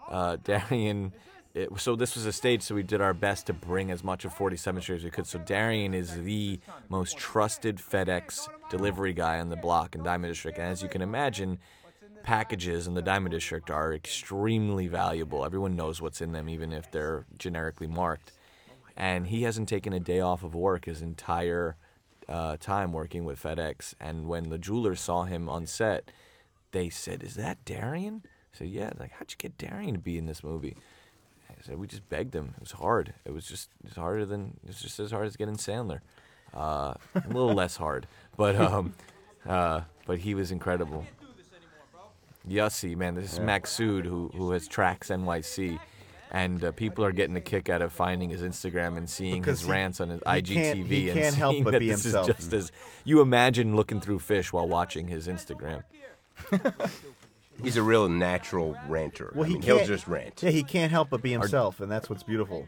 uh, 0.09 0.37
Darian. 0.45 1.13
It, 1.55 1.69
so 1.79 1.97
this 1.97 2.15
was 2.15 2.25
a 2.25 2.33
stage, 2.33 2.63
so 2.63 2.75
we 2.75 2.83
did 2.83 3.03
our 3.03 3.13
best 3.13 3.47
to 3.47 3.53
bring 3.53 3.91
as 3.91 4.03
much 4.03 4.25
of 4.25 4.35
47th 4.35 4.83
Street 4.83 4.97
as 4.97 5.05
we 5.05 5.11
could. 5.11 5.27
So 5.27 5.39
Darian 5.39 5.93
is 5.93 6.23
the 6.23 6.61
most 6.89 7.19
trusted 7.19 7.77
FedEx 7.77 8.49
delivery 8.71 9.13
guy 9.13 9.39
on 9.39 9.51
the 9.51 9.57
block 9.57 9.95
in 9.95 10.03
Diamond 10.03 10.33
District, 10.33 10.57
and 10.57 10.69
as 10.69 10.83
you 10.83 10.89
can 10.89 11.03
imagine, 11.03 11.59
packages 12.23 12.87
in 12.87 12.95
the 12.95 13.03
Diamond 13.03 13.33
District 13.33 13.71
are 13.71 13.93
extremely 13.93 14.87
valuable. 14.87 15.45
Everyone 15.45 15.77
knows 15.77 16.01
what's 16.01 16.23
in 16.23 16.33
them, 16.33 16.49
even 16.49 16.73
if 16.73 16.91
they're 16.91 17.27
generically 17.37 17.87
marked. 17.87 18.33
And 18.97 19.27
he 19.27 19.43
hasn't 19.43 19.69
taken 19.69 19.93
a 19.93 20.01
day 20.01 20.21
off 20.21 20.43
of 20.43 20.55
work 20.55 20.87
his 20.87 21.03
entire 21.03 21.77
uh, 22.29 22.57
time 22.59 22.93
working 22.93 23.25
with 23.25 23.43
FedEx. 23.43 23.95
And 24.01 24.27
when 24.27 24.49
the 24.49 24.59
jewelers 24.59 25.01
saw 25.01 25.25
him 25.25 25.49
on 25.49 25.67
set, 25.67 26.11
they 26.73 26.89
said, 26.89 27.23
"Is 27.23 27.35
that 27.35 27.65
Darian?" 27.65 28.23
I 28.25 28.59
said, 28.59 28.69
"Yeah." 28.69 28.91
Like, 28.99 29.13
how'd 29.13 29.31
you 29.31 29.37
get 29.37 29.59
Darian 29.59 29.95
to 29.95 30.01
be 30.01 30.17
in 30.17 30.27
this 30.27 30.45
movie? 30.45 30.77
I 31.63 31.67
said, 31.67 31.79
"We 31.79 31.87
just 31.87 32.09
begged 32.09 32.35
him. 32.35 32.55
It 32.57 32.61
was 32.61 32.73
hard. 32.73 33.15
It 33.25 33.33
was 33.33 33.47
just 33.47 33.69
it's 33.85 33.97
harder 33.97 34.27
than 34.27 34.59
it 34.65 34.69
was 34.69 34.81
just 34.83 34.99
as 34.99 35.11
hard 35.13 35.27
as 35.27 35.37
getting 35.37 35.57
Sandler. 35.57 36.01
Uh, 36.55 36.95
a 37.15 37.29
little 37.29 37.55
less 37.55 37.77
hard, 37.77 38.07
but 38.37 38.57
um, 38.57 38.95
uh, 39.47 39.83
but 40.07 40.19
he 40.19 40.35
was 40.35 40.51
incredible. 40.51 41.07
Yussi, 42.49 42.97
man, 42.97 43.15
this 43.15 43.33
is 43.35 43.39
Maxud 43.39 44.05
who 44.05 44.31
who 44.35 44.51
has 44.51 44.67
tracks 44.67 45.09
NYC, 45.09 45.79
and 46.33 46.65
uh, 46.65 46.73
people 46.73 47.05
are 47.05 47.13
getting 47.13 47.37
a 47.37 47.41
kick 47.41 47.69
out 47.69 47.81
of 47.83 47.93
finding 47.93 48.31
his 48.31 48.43
Instagram 48.43 48.97
and 48.97 49.09
seeing 49.09 49.41
Because 49.41 49.61
his 49.61 49.67
he- 49.67 49.73
rants 49.73 50.01
on 50.01 50.09
his 50.11 50.19
he 50.21 50.25
IGTV 50.27 50.55
can't- 50.55 50.87
he 50.89 51.09
and 51.11 51.21
can't 51.21 51.35
help 51.37 51.53
seeing 51.53 51.65
but 51.65 51.71
that 51.71 51.79
be 51.79 51.89
this 51.91 52.03
himself. 52.03 52.29
is 52.31 52.37
just 52.37 52.53
as 52.53 52.73
you 53.05 53.21
imagine 53.21 53.77
looking 53.77 54.01
through 54.01 54.19
fish 54.19 54.53
while 54.53 54.67
watching 54.69 55.07
his 55.07 55.29
Instagram. 55.29 55.85
He's 57.63 57.77
a 57.77 57.83
real 57.83 58.09
natural 58.09 58.77
ranter. 58.89 59.33
Well, 59.35 59.45
I 59.45 59.49
he 59.49 59.55
mean, 59.55 59.63
he'll 59.63 59.77
can't- 59.79 59.89
just 59.89 60.07
rant. 60.07 60.43
Yeah, 60.43 60.51
he 60.51 60.63
can't 60.63 60.91
help 60.93 61.11
but 61.11 61.23
be 61.23 61.33
himself, 61.33 61.81
and 61.81 61.91
that's 61.91 62.09
what's 62.09 62.23
beautiful. 62.23 62.67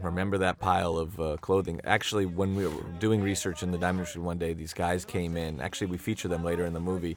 Remember 0.00 0.38
that 0.38 0.58
pile 0.58 0.96
of 0.96 1.20
uh, 1.20 1.36
clothing? 1.40 1.80
Actually, 1.84 2.26
when 2.26 2.54
we 2.56 2.66
were 2.66 2.82
doing 2.98 3.20
research 3.22 3.62
in 3.62 3.70
the 3.70 3.78
Diamond 3.78 4.00
Industry 4.00 4.22
one 4.22 4.38
day, 4.38 4.52
these 4.52 4.72
guys 4.72 5.04
came 5.04 5.36
in. 5.36 5.60
Actually, 5.60 5.88
we 5.88 5.98
feature 5.98 6.28
them 6.28 6.42
later 6.42 6.64
in 6.64 6.72
the 6.72 6.80
movie, 6.80 7.16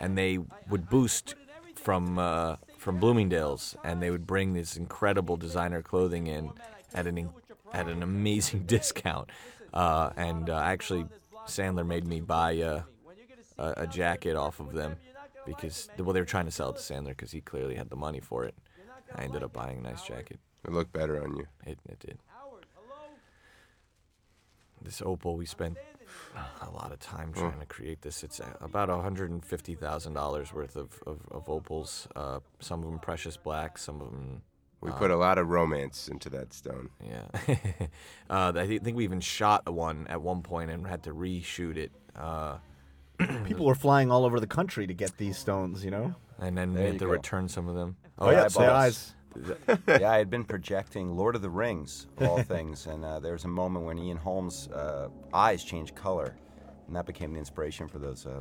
and 0.00 0.16
they 0.18 0.38
would 0.68 0.88
boost 0.88 1.34
from 1.74 2.18
uh, 2.18 2.56
from 2.78 2.98
Bloomingdale's, 2.98 3.76
and 3.84 4.02
they 4.02 4.10
would 4.10 4.26
bring 4.26 4.54
this 4.54 4.76
incredible 4.76 5.36
designer 5.36 5.82
clothing 5.82 6.26
in 6.26 6.50
at 6.94 7.06
an 7.06 7.18
in- 7.18 7.30
at 7.72 7.86
an 7.88 8.02
amazing 8.02 8.60
discount. 8.66 9.28
Uh, 9.74 10.10
and 10.16 10.48
uh, 10.50 10.56
actually, 10.58 11.04
Sandler 11.46 11.86
made 11.86 12.06
me 12.06 12.20
buy 12.20 12.58
uh, 12.60 12.82
a, 13.58 13.74
a 13.78 13.86
jacket 13.86 14.36
off 14.36 14.60
of 14.60 14.72
them 14.72 14.96
because 15.46 15.88
well, 15.98 16.12
they 16.12 16.20
were 16.20 16.26
trying 16.26 16.46
to 16.46 16.50
sell 16.50 16.70
it 16.70 16.76
to 16.76 16.82
Sandler 16.82 17.08
because 17.08 17.32
he 17.32 17.40
clearly 17.40 17.76
had 17.76 17.90
the 17.90 17.96
money 17.96 18.20
for 18.20 18.44
it. 18.44 18.54
I 19.14 19.24
ended 19.24 19.42
up 19.42 19.52
buying 19.52 19.78
a 19.78 19.82
nice 19.82 20.02
jacket. 20.02 20.40
It 20.64 20.72
looked 20.72 20.92
better 20.92 21.22
on 21.22 21.36
you. 21.36 21.46
It, 21.64 21.78
it 21.88 22.00
did. 22.00 22.18
This 24.82 25.00
opal, 25.04 25.36
we 25.36 25.46
spent 25.46 25.78
a 26.62 26.70
lot 26.70 26.92
of 26.92 26.98
time 27.00 27.32
trying 27.32 27.58
to 27.60 27.66
create 27.66 28.02
this. 28.02 28.22
It's 28.22 28.40
uh, 28.40 28.46
about 28.60 28.88
$150,000 28.88 30.52
worth 30.52 30.76
of, 30.76 31.02
of, 31.06 31.20
of 31.30 31.48
opals. 31.48 32.08
Uh, 32.14 32.40
some 32.60 32.80
of 32.82 32.90
them 32.90 32.98
precious 32.98 33.36
black, 33.36 33.78
some 33.78 34.00
of 34.00 34.10
them, 34.10 34.42
We 34.80 34.90
put 34.92 35.10
a 35.10 35.16
lot 35.16 35.38
of 35.38 35.48
romance 35.48 36.08
into 36.08 36.28
that 36.30 36.52
stone. 36.52 36.90
yeah. 37.04 37.26
uh, 38.30 38.52
I 38.54 38.78
think 38.78 38.96
we 38.96 39.04
even 39.04 39.20
shot 39.20 39.68
one 39.72 40.06
at 40.08 40.20
one 40.20 40.42
point 40.42 40.70
and 40.70 40.86
had 40.86 41.02
to 41.04 41.14
reshoot 41.14 41.76
it. 41.76 41.92
Uh, 42.14 42.58
People 43.44 43.66
were 43.66 43.74
flying 43.74 44.10
all 44.10 44.24
over 44.24 44.40
the 44.40 44.46
country 44.46 44.86
to 44.86 44.94
get 44.94 45.16
these 45.16 45.38
stones, 45.38 45.84
you 45.84 45.90
know. 45.90 46.14
and 46.38 46.56
then 46.56 46.70
we 46.72 46.76
There 46.78 46.86
had 46.88 46.98
to 47.00 47.04
go. 47.06 47.10
return 47.10 47.48
some 47.48 47.68
of 47.68 47.74
them. 47.74 47.96
Oh, 48.18 48.30
yeah, 48.30 48.44
eyeballs. 48.46 48.54
say 48.54 48.66
eyes. 48.66 49.12
yeah, 49.88 50.10
I 50.10 50.18
had 50.18 50.30
been 50.30 50.44
projecting 50.44 51.16
Lord 51.16 51.34
of 51.36 51.42
the 51.42 51.50
Rings, 51.50 52.06
of 52.18 52.28
all 52.28 52.42
things, 52.54 52.86
and 52.86 53.04
uh, 53.04 53.20
there 53.20 53.32
was 53.32 53.44
a 53.44 53.48
moment 53.48 53.84
when 53.84 53.98
Ian 53.98 54.16
Holm's 54.16 54.68
uh, 54.68 55.08
eyes 55.32 55.62
changed 55.64 55.94
color, 55.94 56.34
and 56.86 56.96
that 56.96 57.04
became 57.06 57.32
the 57.32 57.38
inspiration 57.38 57.86
for 57.88 57.98
those 57.98 58.26
uh, 58.26 58.40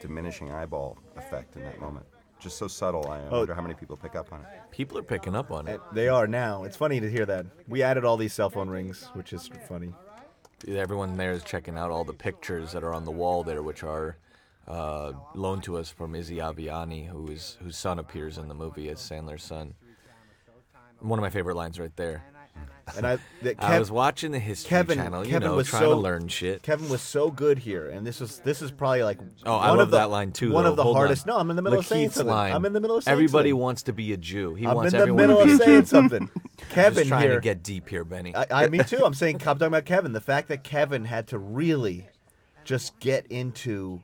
diminishing 0.00 0.50
eyeball 0.50 0.98
effect 1.16 1.56
in 1.56 1.62
that 1.62 1.80
moment. 1.80 2.06
Just 2.38 2.56
so 2.56 2.66
subtle. 2.68 3.06
I 3.08 3.20
Oh. 3.30 3.38
wonder 3.38 3.54
how 3.54 3.60
many 3.60 3.74
people 3.74 3.96
pick 3.98 4.14
up 4.16 4.32
on 4.32 4.40
it. 4.40 4.46
People 4.70 4.96
are 4.98 5.02
picking 5.02 5.36
up 5.36 5.50
on 5.50 5.68
it. 5.68 5.72
And 5.88 5.96
They 5.96 6.08
are 6.08 6.26
now. 6.26 6.64
It's 6.64 6.76
funny 6.76 6.98
to 6.98 7.10
hear 7.10 7.26
that. 7.26 7.44
We 7.68 7.82
added 7.82 8.04
all 8.04 8.16
these 8.16 8.32
cell 8.32 8.48
phone 8.48 8.70
rings, 8.70 9.10
which 9.12 9.32
is 9.34 9.50
funny. 9.68 9.92
Everyone 10.68 11.16
there 11.16 11.32
is 11.32 11.42
checking 11.42 11.76
out 11.76 11.90
all 11.90 12.04
the 12.04 12.12
pictures 12.12 12.72
that 12.72 12.84
are 12.84 12.94
on 12.94 13.04
the 13.04 13.10
wall 13.10 13.42
there, 13.42 13.62
which 13.62 13.82
are 13.82 14.16
uh, 14.68 15.12
loaned 15.34 15.62
to 15.64 15.76
us 15.76 15.90
from 15.90 16.14
Izzy 16.14 16.36
Aviani, 16.36 17.08
who 17.08 17.28
is 17.28 17.56
whose 17.62 17.76
son 17.76 17.98
appears 17.98 18.38
in 18.38 18.48
the 18.48 18.54
movie 18.54 18.88
as 18.88 18.98
Sandler's 18.98 19.42
son. 19.42 19.74
One 21.00 21.18
of 21.18 21.22
my 21.22 21.30
favorite 21.30 21.56
lines 21.56 21.80
right 21.80 21.94
there. 21.96 22.22
And 22.96 23.06
I, 23.06 23.18
the, 23.40 23.54
I 23.64 23.78
was 23.78 23.88
watching 23.92 24.32
the 24.32 24.40
History 24.40 24.68
Kevin, 24.70 24.98
Channel, 24.98 25.24
you 25.24 25.30
Kevin 25.30 25.48
know, 25.48 25.54
was 25.54 25.68
trying 25.68 25.82
so 25.82 25.90
to 25.90 25.96
learn 25.96 26.26
shit. 26.26 26.62
Kevin 26.62 26.88
was 26.88 27.00
so 27.00 27.30
good 27.30 27.58
here, 27.58 27.88
and 27.88 28.04
this 28.04 28.18
was 28.18 28.40
this 28.40 28.62
is 28.62 28.72
probably 28.72 29.04
like 29.04 29.18
Oh, 29.46 29.58
one 29.58 29.64
I 29.64 29.70
love 29.70 29.78
of 29.80 29.90
the, 29.92 29.98
that 29.98 30.10
line 30.10 30.32
too. 30.32 30.50
One 30.50 30.64
though. 30.64 30.70
of 30.70 30.76
the 30.76 30.82
Hold 30.82 30.96
on. 30.96 31.00
hardest. 31.02 31.24
No, 31.24 31.36
I'm 31.38 31.50
in 31.50 31.56
the 31.56 31.62
middle 31.62 31.78
of 31.78 31.86
saying 31.86 32.10
something. 32.10 32.26
line, 32.34 32.52
I'm 32.52 32.64
in 32.64 32.72
the 32.72 32.80
middle 32.80 32.96
of 32.96 33.04
saying 33.04 33.12
Everybody 33.12 33.50
something. 33.50 33.60
wants 33.62 33.82
to 33.84 33.92
be 33.92 34.12
a 34.12 34.16
Jew. 34.16 34.54
He 34.54 34.66
I'm 34.66 34.74
wants 34.74 34.92
in 34.92 34.98
the 34.98 35.02
everyone 35.02 35.22
middle 35.28 35.38
to 35.38 35.44
be 35.46 35.52
of 35.52 35.58
saying 35.60 35.84
something. 35.84 36.30
Kevin 36.70 36.94
Just 37.04 37.08
trying 37.08 37.22
here. 37.22 37.34
to 37.36 37.40
get 37.40 37.62
deep 37.62 37.88
here, 37.88 38.04
Benny. 38.04 38.34
I, 38.34 38.46
I, 38.50 38.68
me 38.68 38.82
too. 38.82 39.04
I'm 39.04 39.14
saying, 39.14 39.36
I'm 39.36 39.40
talking 39.40 39.66
about 39.68 39.84
Kevin. 39.84 40.12
The 40.12 40.20
fact 40.20 40.48
that 40.48 40.64
Kevin 40.64 41.04
had 41.04 41.28
to 41.28 41.38
really 41.38 42.08
just 42.64 42.98
get 42.98 43.24
into 43.28 44.02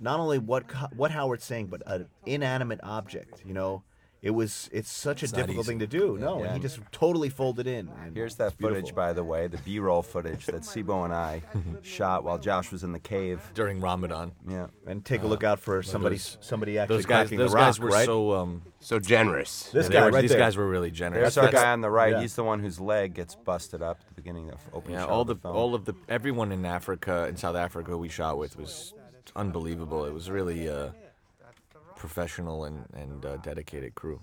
not 0.00 0.18
only 0.18 0.38
what 0.38 0.64
what 0.96 1.12
Howard's 1.12 1.44
saying, 1.44 1.66
but 1.68 1.82
an 1.86 2.06
inanimate 2.26 2.80
object. 2.82 3.42
You 3.46 3.54
know, 3.54 3.84
it 4.24 4.30
was 4.30 4.70
it's 4.72 4.90
such 4.90 5.22
a 5.22 5.28
difficult 5.28 5.66
thing 5.66 5.78
to 5.80 5.86
do. 5.86 6.16
No, 6.18 6.42
and 6.42 6.54
he 6.54 6.58
just 6.58 6.80
totally 6.90 7.28
folded 7.28 7.66
in. 7.66 7.90
and 8.02 8.16
Here's 8.16 8.36
that 8.36 8.54
footage, 8.58 8.94
by 8.94 9.12
the 9.12 9.22
way, 9.22 9.46
the 9.48 9.58
B-roll 9.58 10.02
footage 10.02 10.46
that 10.46 10.62
Sibo 10.62 11.04
and 11.04 11.12
I 11.12 11.42
shot 11.82 12.24
while 12.24 12.38
Josh 12.38 12.72
was 12.72 12.82
in 12.84 12.92
the 12.92 12.98
cave. 12.98 13.40
during 13.54 13.80
Ramadan. 13.80 14.32
Yeah. 14.48 14.68
And 14.86 15.04
take 15.04 15.22
a 15.22 15.26
look 15.26 15.44
out 15.44 15.60
for 15.60 15.82
somebody 15.82 16.16
those- 16.16 16.38
somebody 16.40 16.78
actually 16.78 16.96
Those 16.96 17.06
guys, 17.06 17.22
cracking 17.28 17.38
those 17.38 17.50
the 17.50 17.56
rock, 17.56 17.66
guys 17.66 17.80
were 17.80 17.88
right? 17.90 18.06
so. 18.06 18.32
Um, 18.32 18.62
So 18.80 18.98
generous. 18.98 19.68
This 19.72 19.88
they 19.88 19.92
guy 19.92 20.04
were- 20.06 20.10
right 20.12 20.22
these 20.22 20.30
there. 20.30 20.38
guys 20.38 20.56
were 20.56 20.68
really 20.68 20.90
generous. 20.90 21.22
There's 21.22 21.38
our 21.38 21.44
That's- 21.44 21.62
guy 21.62 21.72
on 21.72 21.80
the 21.82 21.90
right. 21.90 22.12
yeah. 22.12 22.20
He's 22.22 22.34
the 22.34 22.44
one 22.44 22.60
whose 22.60 22.80
leg 22.80 23.12
gets 23.14 23.34
busted 23.34 23.82
up 23.82 23.98
at 24.00 24.08
the 24.08 24.14
beginning 24.14 24.50
of 24.50 24.60
opening 24.72 24.94
Yeah, 24.94 25.02
shot 25.04 25.10
all 25.10 25.20
of 25.22 25.26
the 25.28 25.36
film. 25.36 25.54
all 25.56 25.74
of 25.74 25.84
the 25.84 25.94
everyone 26.08 26.50
in 26.50 26.64
Africa 26.64 27.26
in 27.28 27.36
South 27.36 27.56
Africa 27.56 27.96
we 27.98 28.08
shot 28.08 28.38
with 28.38 28.56
was 28.58 28.94
unbelievable. 29.36 30.04
It 30.06 30.12
was 30.14 30.30
really 30.30 30.68
uh, 30.68 30.88
professional 32.08 32.64
and 32.64 32.84
and 32.94 33.24
uh, 33.24 33.36
dedicated 33.38 33.94
crew. 33.94 34.20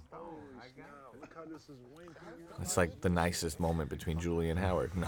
It's 2.61 2.77
like 2.77 3.01
the 3.01 3.09
nicest 3.09 3.59
moment 3.59 3.89
between 3.89 4.19
Julie 4.19 4.51
and 4.51 4.59
Howard. 4.59 4.91
No, 4.95 5.07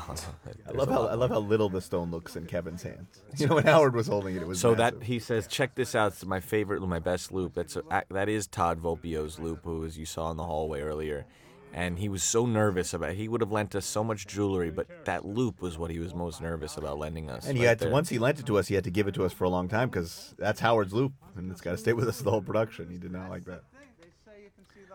I 0.67 0.71
love 0.71 0.89
how 0.89 1.05
I 1.07 1.13
love 1.13 1.29
how 1.29 1.39
little 1.39 1.69
the 1.69 1.81
stone 1.81 2.09
looks 2.09 2.35
in 2.35 2.47
Kevin's 2.47 2.81
hands. 2.81 3.21
You 3.37 3.47
know, 3.47 3.55
when 3.55 3.65
Howard 3.65 3.95
was 3.95 4.07
holding 4.07 4.35
it, 4.35 4.41
it 4.41 4.47
was 4.47 4.59
So 4.59 4.73
massive. 4.75 4.99
that 5.01 5.05
he 5.05 5.19
says, 5.19 5.45
check 5.45 5.75
this 5.75 5.93
out. 5.93 6.13
It's 6.13 6.25
my 6.25 6.39
favorite, 6.39 6.81
my 6.81 6.99
best 6.99 7.31
loop. 7.31 7.53
That's 7.53 7.75
a, 7.75 7.83
that 8.09 8.27
is 8.29 8.47
Todd 8.47 8.79
Volpio's 8.81 9.37
loop, 9.37 9.59
who 9.63 9.85
as 9.85 9.97
you 9.99 10.05
saw 10.05 10.31
in 10.31 10.37
the 10.37 10.45
hallway 10.45 10.81
earlier, 10.81 11.25
and 11.73 11.97
he 11.97 12.07
was 12.07 12.23
so 12.23 12.45
nervous 12.45 12.93
about. 12.93 13.11
it. 13.11 13.17
He 13.17 13.27
would 13.27 13.41
have 13.41 13.51
lent 13.51 13.75
us 13.75 13.85
so 13.85 14.03
much 14.03 14.27
jewelry, 14.27 14.69
but 14.69 14.87
that 15.05 15.25
loop 15.25 15.61
was 15.61 15.77
what 15.77 15.89
he 15.89 15.99
was 15.99 16.13
most 16.13 16.39
nervous 16.39 16.77
about 16.77 16.99
lending 16.99 17.29
us. 17.29 17.47
And 17.47 17.57
he 17.57 17.63
right 17.63 17.69
had 17.69 17.79
to, 17.79 17.89
once 17.89 18.09
he 18.09 18.19
lent 18.19 18.39
it 18.39 18.45
to 18.45 18.57
us, 18.57 18.67
he 18.67 18.75
had 18.75 18.83
to 18.83 18.91
give 18.91 19.07
it 19.07 19.15
to 19.15 19.25
us 19.25 19.33
for 19.33 19.45
a 19.45 19.49
long 19.49 19.67
time 19.67 19.89
because 19.89 20.35
that's 20.37 20.59
Howard's 20.59 20.93
loop, 20.93 21.13
and 21.35 21.51
it's 21.51 21.61
got 21.61 21.71
to 21.71 21.77
stay 21.77 21.93
with 21.93 22.07
us 22.07 22.21
the 22.21 22.31
whole 22.31 22.41
production. 22.41 22.89
He 22.89 22.97
did 22.97 23.11
not 23.11 23.29
like 23.29 23.45
that. 23.45 23.63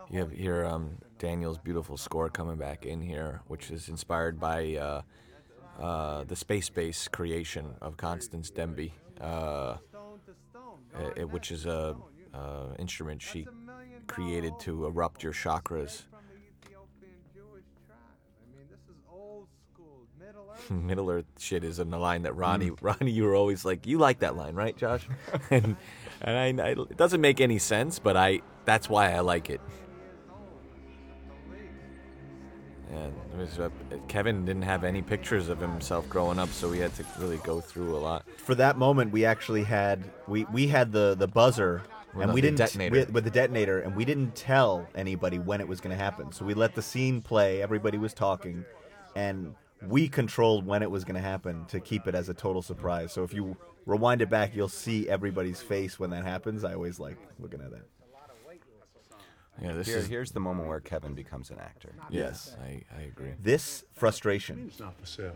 You 0.09 0.19
have 0.19 0.31
here 0.31 0.65
um, 0.65 0.97
Daniel's 1.19 1.59
beautiful 1.59 1.95
score 1.95 2.29
coming 2.29 2.57
back 2.57 2.85
in 2.85 3.01
here, 3.01 3.41
which 3.47 3.69
is 3.69 3.89
inspired 3.89 4.39
by 4.39 4.75
uh, 4.75 5.01
uh, 5.79 6.23
the 6.23 6.35
Space 6.35 6.69
Bass 6.69 7.07
creation 7.07 7.75
of 7.81 7.97
Constance 7.97 8.49
Demby, 8.49 8.93
uh, 9.21 9.75
eh, 11.15 11.23
which 11.23 11.51
is 11.51 11.67
a 11.67 11.95
uh, 12.33 12.67
instrument 12.79 13.21
she 13.21 13.47
created 14.07 14.53
to 14.61 14.85
erupt 14.85 15.21
your 15.21 15.33
chakras. 15.33 16.05
Middle 20.87 21.09
Earth 21.09 21.25
shit 21.37 21.63
is 21.63 21.79
in 21.79 21.89
the 21.89 21.97
line 21.97 22.23
that 22.23 22.33
Ronnie, 22.33 22.71
Ronnie, 22.81 23.11
you 23.11 23.23
were 23.23 23.35
always 23.35 23.65
like, 23.65 23.87
you 23.87 23.97
like 23.97 24.19
that 24.19 24.35
line, 24.35 24.55
right, 24.55 24.75
Josh? 24.75 25.07
and 25.49 25.75
and 26.21 26.61
I, 26.61 26.63
I, 26.63 26.69
it 26.71 26.97
doesn't 26.97 27.21
make 27.21 27.41
any 27.41 27.59
sense, 27.59 27.99
but 27.99 28.17
I 28.17 28.41
that's 28.65 28.89
why 28.89 29.13
I 29.13 29.19
like 29.21 29.49
it. 29.49 29.61
And 32.91 33.13
it 33.33 33.37
was, 33.37 33.59
uh, 33.59 33.69
Kevin 34.07 34.45
didn't 34.45 34.63
have 34.63 34.83
any 34.83 35.03
pictures 35.03 35.47
of 35.47 35.59
himself 35.59 36.09
growing 36.09 36.39
up, 36.39 36.49
so 36.49 36.67
we 36.67 36.79
had 36.79 36.93
to 36.95 37.05
really 37.19 37.37
go 37.37 37.61
through 37.61 37.95
a 37.95 37.99
lot. 37.99 38.25
For 38.37 38.55
that 38.55 38.79
moment, 38.79 39.11
we 39.11 39.25
actually 39.25 39.63
had 39.63 40.03
we 40.27 40.45
we 40.45 40.67
had 40.67 40.91
the 40.91 41.15
the 41.17 41.27
buzzer. 41.27 41.83
Well, 42.13 42.23
and 42.23 42.29
no, 42.29 42.33
we 42.33 42.41
didn't 42.41 42.75
we 42.91 43.05
with 43.05 43.23
the 43.23 43.29
detonator, 43.29 43.81
and 43.81 43.95
we 43.95 44.05
didn't 44.05 44.35
tell 44.35 44.87
anybody 44.95 45.37
when 45.37 45.61
it 45.61 45.67
was 45.67 45.79
going 45.79 45.95
to 45.95 46.03
happen. 46.03 46.31
So 46.31 46.43
we 46.43 46.55
let 46.55 46.73
the 46.73 46.81
scene 46.81 47.21
play. 47.21 47.61
Everybody 47.61 47.99
was 47.99 48.15
talking, 48.15 48.65
and 49.15 49.53
we 49.87 50.07
controlled 50.09 50.65
when 50.65 50.83
it 50.83 50.91
was 50.91 51.03
going 51.03 51.15
to 51.15 51.21
happen 51.21 51.65
to 51.65 51.79
keep 51.79 52.07
it 52.07 52.15
as 52.15 52.29
a 52.29 52.33
total 52.33 52.61
surprise. 52.61 53.13
So 53.13 53.23
if 53.23 53.33
you 53.33 53.55
rewind 53.85 54.21
it 54.21 54.29
back, 54.29 54.55
you'll 54.55 54.67
see 54.69 55.07
everybody's 55.09 55.61
face 55.61 55.99
when 55.99 56.09
that 56.11 56.23
happens. 56.25 56.63
I 56.63 56.73
always 56.73 56.99
like 56.99 57.17
looking 57.39 57.61
at 57.61 57.71
that. 57.71 57.85
Yeah, 59.61 59.73
this 59.73 59.87
Here, 59.87 59.97
is 59.97 60.07
here's 60.07 60.31
the 60.31 60.39
moment 60.39 60.69
where 60.69 60.79
Kevin 60.79 61.13
becomes 61.13 61.49
an 61.49 61.59
actor. 61.59 61.93
yes, 62.09 62.55
I, 62.63 62.81
I 62.97 63.01
agree. 63.01 63.33
This 63.43 63.83
frustration. 63.91 64.65
It's 64.69 64.79
not 64.79 64.97
for 64.97 65.05
sale. 65.05 65.35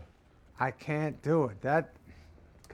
I 0.58 0.70
can't 0.70 1.20
do 1.22 1.44
it. 1.44 1.60
That, 1.60 1.92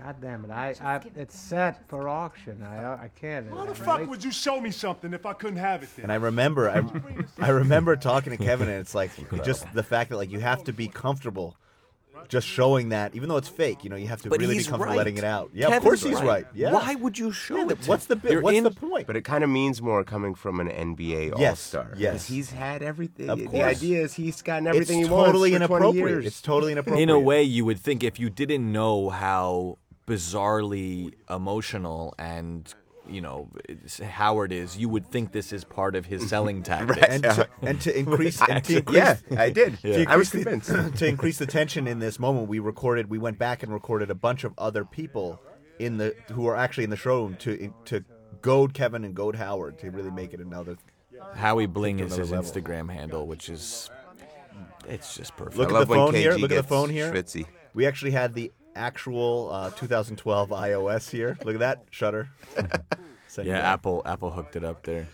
God 0.02 0.16
damn 0.20 0.44
it! 0.44 0.50
I, 0.50 0.74
I 0.82 1.00
it's 1.16 1.38
set 1.38 1.86
for 1.88 2.08
auction. 2.08 2.62
I, 2.62 2.84
uh, 2.84 2.98
I 3.02 3.08
can't. 3.20 3.50
Why 3.50 3.66
the 3.66 3.74
fuck 3.74 4.06
would 4.08 4.24
you 4.24 4.30
show 4.32 4.60
me 4.60 4.70
something 4.70 5.12
if 5.12 5.26
I 5.26 5.32
couldn't 5.34 5.58
have 5.58 5.82
it 5.82 5.90
then? 5.96 6.04
And 6.04 6.12
I 6.12 6.16
remember, 6.16 6.70
I, 6.70 6.82
I 7.44 7.50
remember 7.50 7.96
talking 7.96 8.36
to 8.36 8.42
Kevin, 8.42 8.68
and 8.68 8.78
it's 8.80 8.94
like 8.94 9.10
just 9.44 9.70
the 9.74 9.82
fact 9.82 10.10
that 10.10 10.16
like 10.16 10.30
you 10.30 10.40
have 10.40 10.64
to 10.64 10.72
be 10.72 10.88
comfortable, 10.88 11.56
just 12.28 12.46
showing 12.46 12.90
that, 12.90 13.14
even 13.14 13.28
though 13.28 13.36
it's 13.36 13.48
fake. 13.48 13.84
You 13.84 13.90
know, 13.90 13.96
you 13.96 14.06
have 14.08 14.22
to 14.22 14.30
But 14.30 14.40
really 14.40 14.54
he's 14.54 14.66
be 14.66 14.70
comfortable 14.70 14.92
right. 14.92 14.96
letting 14.98 15.18
it 15.18 15.24
out. 15.24 15.50
Yeah, 15.52 15.66
of 15.66 15.72
Kevin's 15.72 15.84
course 15.84 16.02
he's 16.02 16.22
right. 16.22 16.46
Yeah. 16.54 16.72
Why 16.72 16.94
would 16.94 17.18
you 17.18 17.30
show 17.32 17.56
Yeah, 17.56 17.68
it? 17.70 17.82
to- 17.82 17.88
what's 17.88 18.06
the 18.06 18.16
bit? 18.16 18.32
You're 18.32 18.40
What's 18.42 18.56
in- 18.56 18.64
the 18.64 18.70
point? 18.70 19.06
But 19.06 19.16
it 19.16 19.22
kind 19.24 19.44
of 19.44 19.50
means 19.50 19.82
more 19.82 20.02
coming 20.04 20.34
from 20.34 20.60
an 20.60 20.68
NBA 20.68 21.34
Yes, 21.38 21.74
All-Star. 21.74 21.92
yes. 21.96 22.26
he's 22.26 22.50
had 22.50 22.82
everything. 22.82 23.28
Of 23.28 23.38
The 23.38 23.46
course. 23.46 23.76
idea 23.76 24.02
is 24.02 24.14
he's 24.14 24.40
gotten 24.42 24.66
it's 24.66 24.74
everything 24.76 24.98
he 25.00 25.08
totally 25.08 25.52
wants 25.52 25.66
for 25.66 25.78
20 25.78 25.88
inappropriate. 25.90 26.08
years. 26.08 26.26
It's 26.26 26.40
totally 26.42 26.72
inappropriate. 26.76 27.02
in 27.02 27.10
a 27.10 27.18
way 27.20 27.42
you 27.42 27.64
would 27.66 27.78
think 27.80 28.02
if 28.04 28.18
you 28.18 28.30
didn't 28.30 28.70
know 28.72 29.10
how 29.10 29.78
bizarrely 30.10 31.14
emotional 31.28 32.14
and 32.18 32.74
you 33.08 33.20
know 33.20 33.48
Howard 34.04 34.52
is, 34.52 34.76
you 34.76 34.88
would 34.88 35.06
think 35.06 35.32
this 35.32 35.52
is 35.52 35.64
part 35.64 35.96
of 35.96 36.06
his 36.06 36.28
selling 36.28 36.62
tactics. 36.70 37.06
and 37.08 37.22
to, 37.24 37.48
and 37.62 37.80
to 37.80 37.98
increase, 38.02 38.40
and 38.48 38.62
to 38.64 38.76
increase 38.78 38.96
yeah, 38.96 39.16
I 39.36 39.50
did. 39.50 39.78
to 39.80 40.04
I 40.06 40.16
was 40.16 40.32
increase 40.34 40.66
the- 40.66 40.72
convinced. 40.74 40.98
to 40.98 41.06
increase 41.06 41.38
the 41.38 41.46
tension 41.46 41.86
in 41.88 41.98
this 41.98 42.18
moment, 42.18 42.48
we 42.48 42.58
recorded. 42.60 43.10
We 43.10 43.18
went 43.18 43.38
back 43.38 43.62
and 43.62 43.72
recorded 43.72 44.10
a 44.10 44.14
bunch 44.14 44.44
of 44.44 44.52
other 44.58 44.84
people 44.84 45.40
in 45.78 45.96
the 45.96 46.14
who 46.32 46.46
are 46.46 46.54
actually 46.56 46.84
in 46.84 46.90
the 46.90 46.96
showroom 46.96 47.36
to 47.40 47.72
to 47.86 48.04
goad 48.42 48.74
Kevin 48.74 49.04
and 49.04 49.14
goad 49.14 49.34
Howard 49.36 49.78
to 49.80 49.90
really 49.90 50.10
make 50.10 50.32
it 50.32 50.40
another. 50.40 50.76
Howie 51.34 51.66
Bling 51.66 51.98
to 51.98 52.04
is 52.04 52.14
his 52.16 52.30
level. 52.30 52.44
Instagram 52.50 52.90
handle, 52.92 53.26
which 53.26 53.48
is 53.48 53.90
it's 54.88 55.16
just 55.16 55.36
perfect. 55.36 55.56
Look 55.56 55.72
I 55.72 55.80
at 55.82 55.88
the 55.88 55.94
phone 55.94 56.14
here. 56.14 56.32
KG 56.34 56.40
Look 56.40 56.52
at 56.52 56.56
the 56.62 56.62
phone 56.62 56.90
here. 56.90 57.12
schwitzy. 57.12 57.46
We 57.74 57.86
actually 57.86 58.10
had 58.12 58.34
the 58.34 58.52
actual 58.74 59.50
uh, 59.52 59.70
2012 59.70 60.48
iOS 60.50 61.10
here. 61.10 61.36
Look 61.44 61.54
at 61.54 61.60
that 61.60 61.84
shutter. 61.90 62.28
Send 63.28 63.46
you 63.48 63.54
yeah. 63.54 63.72
Apple 63.72 64.02
Apple 64.04 64.30
hooked 64.30 64.56
it 64.56 64.64
up 64.64 64.82
there. 64.82 65.06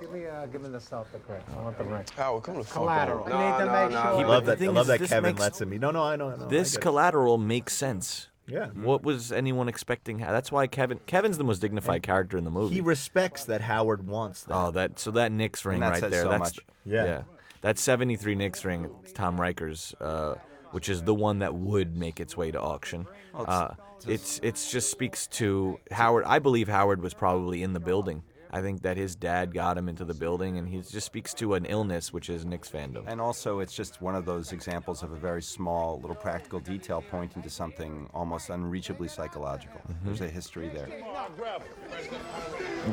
Give 0.00 0.12
me, 0.12 0.26
uh, 0.26 0.46
give 0.46 0.60
me 0.62 0.68
the 0.68 0.78
Celtic 0.80 1.26
ring. 1.28 1.40
I 1.56 1.62
want 1.62 1.78
the 1.78 1.84
ring. 1.84 2.04
Howard, 2.16 2.42
come 2.44 2.56
the 2.56 2.64
fuck 2.64 2.74
Collateral. 2.74 3.24
on. 3.24 3.32
I 3.32 3.50
need 3.58 3.64
to 3.64 3.66
make 3.66 3.74
I 3.98 4.02
sure. 4.12 4.20
But 4.22 4.28
love 4.28 4.44
that. 4.46 4.62
I 4.62 4.66
love 4.66 4.86
that 4.88 5.00
Kevin 5.02 5.30
makes- 5.30 5.40
lets 5.40 5.60
him. 5.60 5.70
No, 5.78 5.90
no, 5.90 6.02
I 6.02 6.16
know. 6.16 6.30
I 6.30 6.36
know. 6.36 6.46
This 6.48 6.72
I 6.72 6.74
get 6.74 6.78
it. 6.78 6.82
collateral 6.82 7.38
makes 7.38 7.72
sense. 7.74 8.28
Yeah. 8.46 8.66
What 8.68 9.02
was 9.02 9.32
anyone 9.32 9.68
expecting? 9.68 10.18
That's 10.18 10.52
why 10.52 10.68
Kevin 10.68 11.00
Kevin's 11.06 11.36
the 11.38 11.42
most 11.44 11.58
dignified 11.60 12.04
character 12.04 12.36
in 12.38 12.44
the 12.44 12.50
movie. 12.50 12.76
He 12.76 12.80
respects 12.80 13.44
that 13.46 13.62
Howard 13.62 14.06
wants 14.06 14.44
that. 14.44 14.54
Oh, 14.54 14.70
that 14.72 15.00
so 15.00 15.10
that 15.12 15.32
Knicks 15.32 15.64
ring 15.64 15.80
that 15.80 15.88
right 15.88 16.00
says 16.00 16.12
there. 16.12 16.22
so 16.22 16.28
that's 16.28 16.40
much. 16.40 16.58
Yeah. 16.84 17.22
That 17.62 17.76
73 17.78 18.36
Knicks 18.36 18.64
ring, 18.64 18.88
Tom 19.14 19.40
Riker's, 19.40 19.92
uh, 20.00 20.36
which 20.76 20.90
is 20.90 21.02
the 21.04 21.14
one 21.14 21.38
that 21.38 21.54
would 21.54 21.96
make 21.96 22.20
its 22.20 22.36
way 22.36 22.50
to 22.50 22.60
auction. 22.60 23.06
uh, 23.34 23.68
it's 24.06 24.38
it's 24.42 24.70
just 24.70 24.90
speaks 24.90 25.26
to 25.28 25.80
Howard. 25.90 26.24
I 26.26 26.38
believe 26.38 26.68
Howard 26.68 27.00
was 27.00 27.14
probably 27.14 27.62
in 27.62 27.72
the 27.72 27.80
building. 27.80 28.22
I 28.50 28.60
think 28.60 28.82
that 28.82 28.98
his 28.98 29.16
dad 29.16 29.54
got 29.54 29.78
him 29.78 29.88
into 29.88 30.04
the 30.04 30.12
building, 30.12 30.58
and 30.58 30.68
he 30.68 30.82
just 30.82 31.06
speaks 31.06 31.32
to 31.34 31.54
an 31.54 31.64
illness, 31.64 32.12
which 32.12 32.28
is 32.28 32.44
Knicks 32.44 32.68
fandom. 32.68 33.04
And 33.06 33.22
also, 33.22 33.60
it's 33.60 33.72
just 33.72 34.02
one 34.02 34.14
of 34.14 34.26
those 34.26 34.52
examples 34.52 35.02
of 35.02 35.12
a 35.12 35.16
very 35.16 35.42
small, 35.42 35.98
little 35.98 36.14
practical 36.14 36.60
detail 36.60 37.02
pointing 37.10 37.42
to 37.42 37.48
something 37.48 38.10
almost 38.12 38.50
unreachably 38.50 39.08
psychological. 39.08 39.80
There's 40.04 40.20
a 40.20 40.28
history 40.28 40.68
there. 40.68 40.88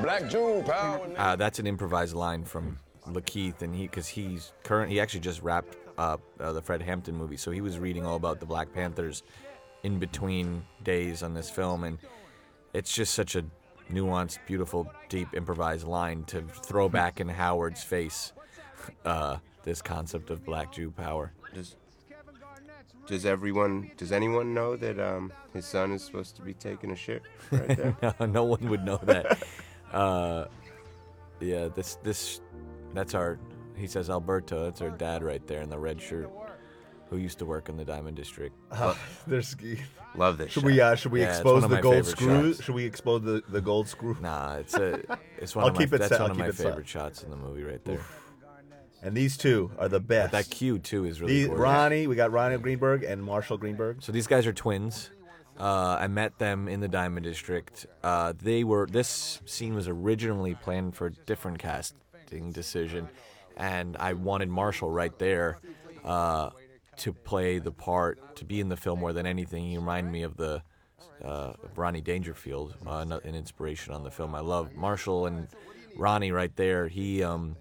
Black 0.01 0.29
Jewel, 0.29 0.63
pal. 0.63 1.05
Uh, 1.17 1.35
that's 1.35 1.59
an 1.59 1.67
improvised 1.67 2.15
line 2.15 2.45
from 2.45 2.79
Lakeith, 3.07 3.61
and 3.61 3.75
he 3.75 3.83
because 3.83 4.07
he's 4.07 4.53
current. 4.63 4.89
He 4.89 5.01
actually 5.01 5.19
just 5.19 5.41
wrapped 5.41 5.75
up 5.97 6.21
uh, 6.39 6.53
the 6.53 6.61
Fred 6.61 6.81
Hampton 6.81 7.15
movie, 7.15 7.37
so 7.37 7.51
he 7.51 7.61
was 7.61 7.79
reading 7.79 8.05
all 8.05 8.15
about 8.15 8.39
the 8.39 8.45
Black 8.45 8.73
Panthers 8.73 9.23
in 9.83 9.99
between 9.99 10.65
days 10.83 11.23
on 11.23 11.33
this 11.33 11.49
film, 11.49 11.83
and 11.83 11.97
it's 12.73 12.93
just 12.93 13.13
such 13.13 13.35
a 13.35 13.45
nuanced, 13.91 14.39
beautiful, 14.47 14.91
deep 15.09 15.27
improvised 15.33 15.85
line 15.85 16.23
to 16.25 16.41
throw 16.41 16.89
back 16.89 17.19
in 17.19 17.29
Howard's 17.29 17.83
face. 17.83 18.33
Uh, 19.05 19.37
this 19.63 19.81
concept 19.81 20.29
of 20.29 20.43
Black 20.43 20.73
Jew 20.73 20.91
power. 20.91 21.31
Does, 21.53 21.77
does 23.07 23.25
everyone, 23.25 23.91
does 23.95 24.11
anyone 24.11 24.53
know 24.53 24.75
that 24.75 24.99
um, 24.99 25.31
his 25.53 25.65
son 25.65 25.93
is 25.93 26.03
supposed 26.03 26.35
to 26.35 26.41
be 26.41 26.53
taking 26.53 26.91
a 26.91 26.95
shit 26.97 27.21
right 27.49 27.77
there? 27.77 28.15
no 28.27 28.43
one 28.43 28.67
would 28.69 28.83
know 28.83 28.99
that. 29.03 29.41
Uh, 29.93 30.47
yeah, 31.39 31.67
this 31.73 31.95
this 32.03 32.41
that's 32.93 33.13
our. 33.13 33.39
He 33.77 33.87
says 33.87 34.09
Alberto. 34.09 34.65
That's 34.65 34.81
our 34.81 34.89
dad 34.89 35.23
right 35.23 35.45
there 35.47 35.61
in 35.61 35.69
the 35.69 35.79
red 35.79 36.01
shirt, 36.01 36.29
who 37.09 37.17
used 37.17 37.39
to 37.39 37.45
work 37.45 37.69
in 37.69 37.77
the 37.77 37.85
Diamond 37.85 38.15
District. 38.17 38.55
There's. 39.27 39.55
Love 40.15 40.37
this 40.37 40.51
Should 40.51 40.61
shot. 40.61 40.67
we 40.67 40.79
uh, 40.81 40.95
should 40.95 41.11
we 41.11 41.21
Yeah, 41.21 41.29
it's 41.29 41.37
expose 41.39 41.53
one 41.55 41.63
of 41.63 41.69
the 41.71 41.75
my 41.77 41.81
gold 41.81 41.95
favorite 41.95 42.11
screw? 42.11 42.53
shots. 42.53 42.63
Should 42.65 42.75
we 42.75 42.85
expose 42.85 43.21
the, 43.23 43.41
the 43.49 43.61
gold 43.61 43.87
screw? 43.87 44.15
Nah, 44.21 44.57
it's 44.57 44.75
a 44.75 45.01
it's 45.39 45.55
one 45.55 45.63
I'll 45.63 45.69
of 45.71 45.75
my 45.75 45.81
keep 45.81 45.93
it 45.93 45.97
that's 45.97 46.09
set- 46.09 46.21
one 46.21 46.29
I'll 46.29 46.31
of 46.31 46.37
keep 46.37 46.43
my 46.45 46.49
it 46.49 46.55
set. 46.55 46.67
favorite 46.67 46.87
shots 46.87 47.23
in 47.23 47.31
the 47.31 47.35
movie 47.37 47.63
right 47.63 47.83
there. 47.83 47.99
And 49.01 49.17
these 49.17 49.35
two 49.37 49.71
are 49.79 49.89
the 49.89 49.99
best. 49.99 50.31
That 50.31 50.49
cue 50.49 50.77
too 50.79 51.03
is 51.05 51.19
really 51.19 51.33
These, 51.33 51.47
gorgeous. 51.47 51.61
Ronnie, 51.63 52.07
we 52.07 52.15
got 52.15 52.31
Ronnie 52.31 52.57
Greenberg 52.57 53.03
and 53.03 53.21
Marshall 53.23 53.57
Greenberg. 53.57 54.01
So 54.03 54.11
these 54.11 54.27
guys 54.27 54.45
are 54.47 54.53
twins. 54.53 55.09
Uh, 55.59 55.97
I 55.99 56.07
met 56.07 56.37
them 56.39 56.67
in 56.67 56.79
the 56.79 56.87
Diamond 56.87 57.25
District. 57.25 57.85
Uh, 58.03 58.33
they 58.39 58.63
were 58.63 58.87
this 58.87 59.41
scene 59.45 59.73
was 59.75 59.87
originally 59.87 60.55
planned 60.55 60.95
for 60.95 61.07
a 61.07 61.11
different 61.11 61.59
casting 61.59 62.51
decision, 62.51 63.09
and 63.57 63.97
I 63.97 64.13
wanted 64.13 64.49
Marshall 64.49 64.89
right 64.89 65.17
there 65.19 65.59
uh, 66.03 66.49
to 66.97 67.13
play 67.13 67.59
the 67.59 67.71
part, 67.71 68.35
to 68.37 68.45
be 68.45 68.59
in 68.59 68.69
the 68.69 68.77
film 68.77 68.99
more 68.99 69.13
than 69.13 69.25
anything. 69.25 69.65
He 69.65 69.77
reminded 69.77 70.11
me 70.11 70.23
of 70.23 70.37
the 70.37 70.63
uh, 71.23 71.53
of 71.63 71.77
Rodney 71.77 72.01
Dangerfield, 72.01 72.75
uh, 72.85 73.05
an 73.23 73.35
inspiration 73.35 73.93
on 73.93 74.03
the 74.03 74.11
film. 74.11 74.35
I 74.35 74.41
love 74.41 74.73
Marshall 74.73 75.25
and 75.25 75.47
Ronnie 75.95 76.31
right 76.31 76.53
there. 76.55 76.87
He 76.87 77.23
um, 77.23 77.55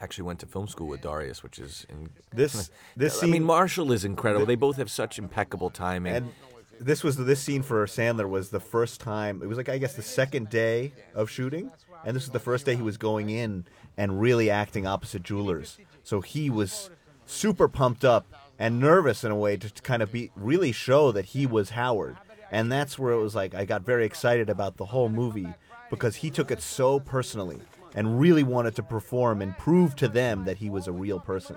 actually 0.00 0.24
went 0.24 0.38
to 0.40 0.46
film 0.46 0.68
school 0.68 0.86
with 0.86 1.00
Darius, 1.00 1.42
which 1.42 1.58
is 1.58 1.86
in, 1.88 2.10
This 2.32 2.70
this 2.96 3.14
scene. 3.14 3.18
I 3.18 3.22
scene 3.22 3.30
mean, 3.30 3.44
Marshall 3.44 3.90
is 3.90 4.04
incredible. 4.04 4.46
They 4.46 4.54
both 4.54 4.76
have 4.76 4.90
such 4.90 5.18
impeccable 5.18 5.70
timing. 5.70 6.14
and 6.14 6.32
this 6.80 7.04
was 7.04 7.16
this 7.16 7.40
scene 7.40 7.62
for 7.62 7.86
Sandler 7.86 8.28
was 8.28 8.50
the 8.50 8.60
first 8.60 9.00
time. 9.00 9.42
It 9.42 9.46
was 9.46 9.56
like 9.56 9.68
I 9.68 9.78
guess 9.78 9.94
the 9.94 10.02
second 10.02 10.50
day 10.50 10.92
of 11.14 11.30
shooting, 11.30 11.70
and 12.04 12.14
this 12.14 12.24
was 12.24 12.30
the 12.30 12.40
first 12.40 12.66
day 12.66 12.76
he 12.76 12.82
was 12.82 12.96
going 12.96 13.30
in 13.30 13.64
and 13.96 14.20
really 14.20 14.50
acting 14.50 14.86
opposite 14.86 15.22
Jewelers. 15.22 15.78
So 16.02 16.20
he 16.20 16.50
was 16.50 16.90
super 17.26 17.68
pumped 17.68 18.04
up 18.04 18.26
and 18.58 18.78
nervous 18.80 19.24
in 19.24 19.30
a 19.30 19.36
way 19.36 19.56
to 19.56 19.70
kind 19.82 20.02
of 20.02 20.12
be 20.12 20.30
really 20.36 20.72
show 20.72 21.12
that 21.12 21.26
he 21.26 21.46
was 21.46 21.70
Howard. 21.70 22.16
And 22.50 22.70
that's 22.70 22.98
where 22.98 23.12
it 23.12 23.20
was 23.20 23.34
like 23.34 23.54
I 23.54 23.64
got 23.64 23.82
very 23.82 24.04
excited 24.04 24.48
about 24.50 24.76
the 24.76 24.86
whole 24.86 25.08
movie 25.08 25.48
because 25.90 26.16
he 26.16 26.30
took 26.30 26.50
it 26.50 26.60
so 26.62 27.00
personally 27.00 27.60
and 27.94 28.20
really 28.20 28.42
wanted 28.42 28.74
to 28.76 28.82
perform 28.82 29.40
and 29.42 29.56
prove 29.56 29.96
to 29.96 30.08
them 30.08 30.44
that 30.44 30.58
he 30.58 30.68
was 30.70 30.86
a 30.86 30.92
real 30.92 31.20
person. 31.20 31.56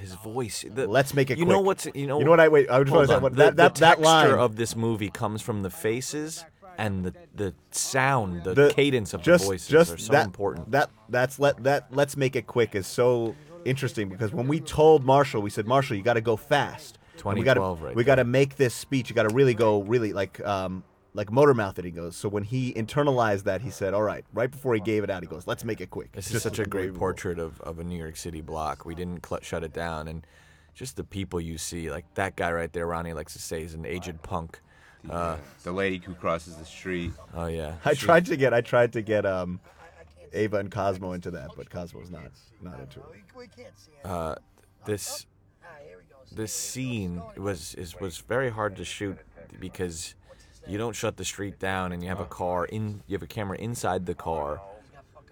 his 0.00 0.14
voice. 0.14 0.64
The, 0.66 0.86
Let's 0.86 1.12
make 1.12 1.30
it 1.30 1.38
You 1.38 1.44
know 1.44 1.60
what's 1.60 1.86
you 1.94 2.06
know. 2.06 2.18
You 2.18 2.24
know 2.24 2.30
what 2.30 2.40
I 2.40 2.48
wait? 2.48 2.70
I 2.70 2.82
just 2.82 2.90
want 2.90 3.04
to 3.04 3.08
say 3.12 3.16
on. 3.16 3.22
what- 3.22 3.32
The- 3.32 3.44
that 3.44 3.56
that 3.56 3.74
that 3.76 3.96
texture 3.96 4.02
line 4.04 4.30
of 4.32 4.56
this 4.56 4.74
movie 4.74 5.10
comes 5.10 5.42
from 5.42 5.62
the 5.62 5.68
faces 5.70 6.42
and 6.80 7.04
the 7.04 7.14
the 7.34 7.54
sound, 7.70 8.44
the, 8.44 8.54
the 8.54 8.72
cadence 8.74 9.14
of 9.14 9.22
just, 9.22 9.44
the 9.44 9.50
voices 9.50 9.68
just 9.68 9.92
are 9.92 9.98
so 9.98 10.12
that, 10.12 10.26
important. 10.26 10.70
That 10.70 10.90
that's 11.08 11.38
let 11.38 11.62
that 11.64 11.86
let's 11.90 12.16
make 12.16 12.36
it 12.36 12.46
quick 12.46 12.74
is 12.74 12.86
so 12.86 13.36
interesting 13.64 14.08
because 14.08 14.32
when 14.32 14.48
we 14.48 14.60
told 14.60 15.04
Marshall, 15.04 15.42
we 15.42 15.50
said 15.50 15.66
Marshall, 15.66 15.96
you 15.96 16.02
got 16.02 16.14
to 16.14 16.20
go 16.20 16.36
fast. 16.36 16.98
And 17.22 17.38
we 17.38 17.44
gotta 17.44 17.60
2012 17.60 17.82
right 17.82 17.94
we 17.94 18.02
got 18.02 18.14
to 18.14 18.24
make 18.24 18.56
this 18.56 18.72
speech. 18.74 19.10
You 19.10 19.14
got 19.14 19.28
to 19.28 19.34
really 19.34 19.52
go 19.52 19.82
really 19.82 20.14
like 20.14 20.40
um 20.40 20.82
like 21.12 21.30
motor 21.30 21.52
mouth 21.52 21.78
it. 21.78 21.84
He 21.84 21.90
goes. 21.90 22.16
So 22.16 22.30
when 22.30 22.44
he 22.44 22.72
internalized 22.72 23.44
that, 23.44 23.60
he 23.60 23.70
said, 23.70 23.92
"All 23.94 24.02
right." 24.02 24.24
Right 24.32 24.50
before 24.50 24.74
he 24.74 24.80
gave 24.80 25.04
it 25.04 25.10
out, 25.10 25.22
he 25.22 25.26
goes, 25.26 25.46
"Let's 25.46 25.64
make 25.64 25.80
it 25.80 25.90
quick." 25.90 26.12
This 26.12 26.26
is 26.26 26.32
Just 26.32 26.44
such 26.44 26.58
a 26.58 26.64
great 26.64 26.94
portrait 26.94 27.38
of, 27.38 27.60
of 27.60 27.78
a 27.78 27.84
New 27.84 27.98
York 27.98 28.16
City 28.16 28.40
block. 28.40 28.86
We 28.86 28.94
didn't 28.94 29.26
cl- 29.26 29.42
shut 29.42 29.64
it 29.64 29.72
down, 29.74 30.08
and 30.08 30.26
just 30.72 30.96
the 30.96 31.04
people 31.04 31.40
you 31.40 31.58
see, 31.58 31.90
like 31.90 32.06
that 32.14 32.36
guy 32.36 32.52
right 32.52 32.72
there, 32.72 32.86
Ronnie 32.86 33.12
likes 33.12 33.32
to 33.34 33.38
say, 33.38 33.62
is 33.62 33.74
an 33.74 33.84
aged 33.84 34.22
punk. 34.22 34.60
Uh, 35.08 35.36
the 35.62 35.72
lady 35.72 35.98
who 35.98 36.14
crosses 36.14 36.56
the 36.56 36.64
street. 36.64 37.12
oh 37.34 37.46
yeah, 37.46 37.76
I 37.84 37.94
She- 37.94 38.04
tried 38.06 38.26
to 38.26 38.36
get 38.36 38.52
I 38.52 38.60
tried 38.60 38.92
to 38.92 39.02
get 39.02 39.24
um 39.24 39.60
Ava 40.32 40.58
and 40.58 40.70
Cosmo 40.70 41.12
into 41.12 41.30
that, 41.32 41.50
but 41.56 41.70
Cosmo's 41.70 42.10
not 42.10 42.30
not 42.60 42.78
into 42.80 43.00
it. 43.00 44.38
this 44.86 45.26
this 46.32 46.52
scene 46.52 47.22
was 47.36 47.74
is 47.74 47.98
was 48.00 48.18
very 48.18 48.50
hard 48.50 48.76
to 48.76 48.84
shoot 48.84 49.18
because 49.58 50.14
you 50.68 50.78
don't 50.78 50.94
shut 50.94 51.16
the 51.16 51.24
street 51.24 51.58
down 51.58 51.92
and 51.92 52.02
you 52.02 52.08
have 52.08 52.20
a 52.20 52.24
car 52.26 52.64
in 52.66 53.02
you 53.06 53.14
have 53.14 53.22
a 53.22 53.26
camera 53.26 53.56
inside 53.58 54.06
the 54.06 54.14
car. 54.14 54.60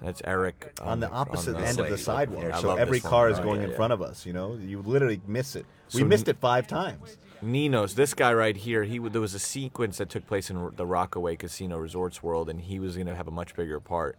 That's 0.00 0.22
Eric 0.24 0.78
on 0.80 1.00
the 1.00 1.10
opposite 1.10 1.56
end 1.56 1.70
of 1.80 1.86
the 1.86 1.90
lady. 1.90 1.96
sidewalk. 1.96 2.44
Yeah, 2.44 2.56
I 2.56 2.60
so 2.60 2.68
love 2.68 2.78
every 2.78 2.98
this 2.98 3.04
one. 3.04 3.10
car 3.10 3.28
is 3.30 3.38
Oh, 3.40 3.42
going 3.42 3.58
yeah, 3.60 3.64
in 3.64 3.70
yeah. 3.70 3.76
front 3.76 3.92
of 3.92 4.00
us. 4.00 4.24
You 4.24 4.32
know, 4.32 4.54
you 4.54 4.80
literally 4.80 5.20
miss 5.26 5.56
it. 5.56 5.66
We 5.92 6.00
So 6.00 6.06
missed 6.06 6.28
n- 6.28 6.36
it 6.36 6.38
five 6.40 6.68
times. 6.68 7.16
Nino's 7.42 7.94
this 7.94 8.14
guy 8.14 8.32
right 8.32 8.56
here. 8.56 8.84
He 8.84 8.98
there 8.98 9.20
was 9.20 9.34
a 9.34 9.38
sequence 9.38 9.98
that 9.98 10.08
took 10.08 10.26
place 10.26 10.50
in 10.50 10.72
the 10.76 10.86
Rockaway 10.86 11.36
Casino 11.36 11.78
Resorts 11.78 12.22
World, 12.22 12.48
and 12.48 12.60
he 12.60 12.78
was 12.78 12.94
going 12.96 13.06
to 13.06 13.14
have 13.14 13.28
a 13.28 13.32
much 13.32 13.54
bigger 13.54 13.80
part. 13.80 14.18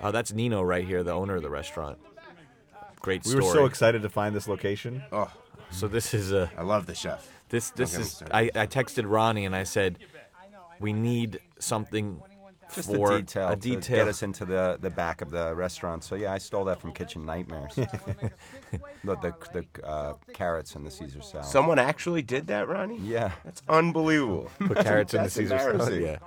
Uh, 0.00 0.10
that's 0.10 0.32
Nino 0.32 0.62
right 0.62 0.84
here, 0.86 1.02
the 1.02 1.12
owner 1.12 1.36
of 1.36 1.42
the 1.42 1.50
restaurant. 1.50 1.98
Great 3.00 3.24
We 3.24 3.34
were 3.34 3.42
so 3.42 3.66
excited 3.66 4.02
to 4.02 4.08
find 4.08 4.34
this 4.34 4.46
location. 4.46 5.02
Oh, 5.10 5.30
So 5.70 5.88
this 5.88 6.14
is 6.14 6.32
a 6.32 6.50
I 6.56 6.62
love 6.62 6.86
the 6.86 6.94
chef. 6.94 7.28
this 7.48 7.70
this 7.70 7.92
get 7.92 8.00
is. 8.00 8.22
I, 8.30 8.42
I 8.54 8.66
texted 8.66 9.04
Ronnie 9.10 9.44
and 9.44 9.56
I 9.56 9.64
said, 9.64 9.98
we 10.78 10.92
need 10.92 11.40
something 11.58 12.20
Just 12.74 12.94
for 12.94 13.12
a 13.12 13.18
detail, 13.20 13.48
a 13.48 13.56
to 13.56 13.76
get 13.76 14.08
us 14.08 14.22
into 14.22 14.44
the, 14.44 14.78
the 14.80 14.90
back 14.90 15.20
of 15.20 15.30
the 15.30 15.54
restaurant. 15.54 16.04
So 16.04 16.14
yeah, 16.14 16.32
I 16.32 16.38
stole 16.38 16.64
that 16.64 16.80
from 16.80 16.92
Kitchen 16.92 17.24
Nightmares. 17.24 17.74
the 17.76 18.30
the, 19.04 19.34
the 19.52 19.86
uh, 19.86 20.14
carrots 20.32 20.74
and 20.74 20.86
the 20.86 20.90
Caesar 20.90 21.20
salad. 21.22 21.46
Someone 21.46 21.78
actually 21.78 22.22
did 22.22 22.46
that, 22.48 22.68
Ronnie? 22.68 22.98
yeah, 22.98 23.32
That's 23.44 23.62
unbelievable. 23.68 24.50
Put 24.58 24.78
carrots 24.78 25.14
in 25.14 25.22
the 25.22 25.30
Caesar 25.30 25.58
salad. 25.58 26.02
Yeah. 26.02 26.18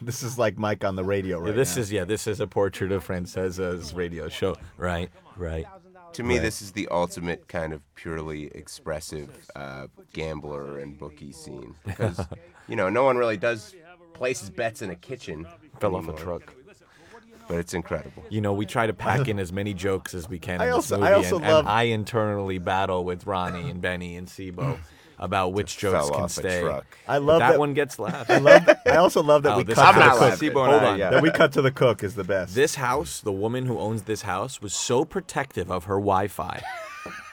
This 0.00 0.22
is 0.22 0.38
like 0.38 0.58
Mike 0.58 0.84
on 0.84 0.96
the 0.96 1.04
radio 1.04 1.40
right 1.40 1.48
Yeah, 1.48 1.54
this 1.56 1.76
now. 1.76 1.82
is 1.82 1.92
yeah. 1.92 2.04
This 2.04 2.26
is 2.26 2.40
a 2.40 2.46
portrait 2.46 2.92
of 2.92 3.04
Francesa's 3.04 3.94
radio 3.94 4.28
show. 4.28 4.56
Right, 4.76 5.10
right. 5.36 5.66
To 6.14 6.22
me, 6.22 6.38
this 6.38 6.62
is 6.62 6.72
the 6.72 6.88
ultimate 6.88 7.48
kind 7.48 7.72
of 7.72 7.82
purely 7.94 8.46
expressive 8.54 9.28
uh, 9.56 9.88
gambler 10.12 10.78
and 10.78 10.98
bookie 10.98 11.32
scene 11.32 11.74
because 11.84 12.20
you 12.68 12.76
know 12.76 12.88
no 12.88 13.04
one 13.04 13.16
really 13.16 13.36
does 13.36 13.74
places 14.18 14.50
bets 14.50 14.82
in 14.82 14.90
a 14.90 14.96
kitchen. 14.96 15.46
Fell 15.80 15.96
off 15.96 16.08
a 16.08 16.12
truck. 16.12 16.52
but 17.48 17.56
it's 17.58 17.72
incredible. 17.72 18.22
You 18.28 18.40
know, 18.42 18.52
we 18.52 18.66
try 18.66 18.86
to 18.86 18.92
pack 18.92 19.28
in 19.28 19.38
as 19.38 19.52
many 19.52 19.72
jokes 19.72 20.12
as 20.12 20.28
we 20.28 20.38
can 20.38 20.60
I 20.60 20.66
in 20.66 20.72
also- 20.72 20.96
this 20.96 21.04
I 21.06 21.10
movie, 21.10 21.24
also 21.24 21.36
and, 21.38 21.44
love- 21.46 21.58
and 21.60 21.68
I 21.68 21.82
internally 21.84 22.58
battle 22.58 23.04
with 23.04 23.26
Ronnie 23.26 23.70
and 23.70 23.80
Benny 23.80 24.16
and 24.16 24.26
Sibo 24.28 24.78
about 25.20 25.52
which 25.52 25.78
jokes 25.78 25.94
fell 25.98 26.10
can 26.10 26.22
off 26.24 26.30
a 26.30 26.32
stay. 26.40 26.60
truck. 26.60 26.86
I 27.08 27.18
love 27.18 27.40
that, 27.40 27.50
that. 27.52 27.58
one 27.58 27.74
gets 27.74 27.98
laughs. 27.98 28.28
I 28.30 28.38
love. 28.38 28.68
I 28.86 28.96
also 28.96 29.20
love 29.22 29.42
that 29.44 29.54
Oh, 29.54 29.58
we 29.58 29.64
cut 29.64 29.72
is 29.72 29.78
I'm 29.78 29.94
the 29.94 30.00
not 30.00 30.12
cook. 30.12 30.20
laughing. 30.20 30.50
Sibo 30.50 30.62
and 30.62 30.70
Hold 30.70 30.82
I, 30.82 30.86
on. 30.92 30.98
yeah. 30.98 31.10
That 31.10 31.22
we 31.22 31.30
cut 31.32 31.52
to 31.52 31.62
the 31.62 31.72
cook 31.72 32.04
is 32.04 32.14
the 32.14 32.22
best. 32.24 32.54
This 32.54 32.74
house, 32.76 33.20
the 33.20 33.32
woman 33.32 33.66
who 33.66 33.78
owns 33.80 34.02
this 34.02 34.22
house, 34.22 34.60
was 34.60 34.74
so 34.74 35.04
protective 35.04 35.70
of 35.72 35.84
her 35.84 35.94
Wi-Fi. 35.96 36.62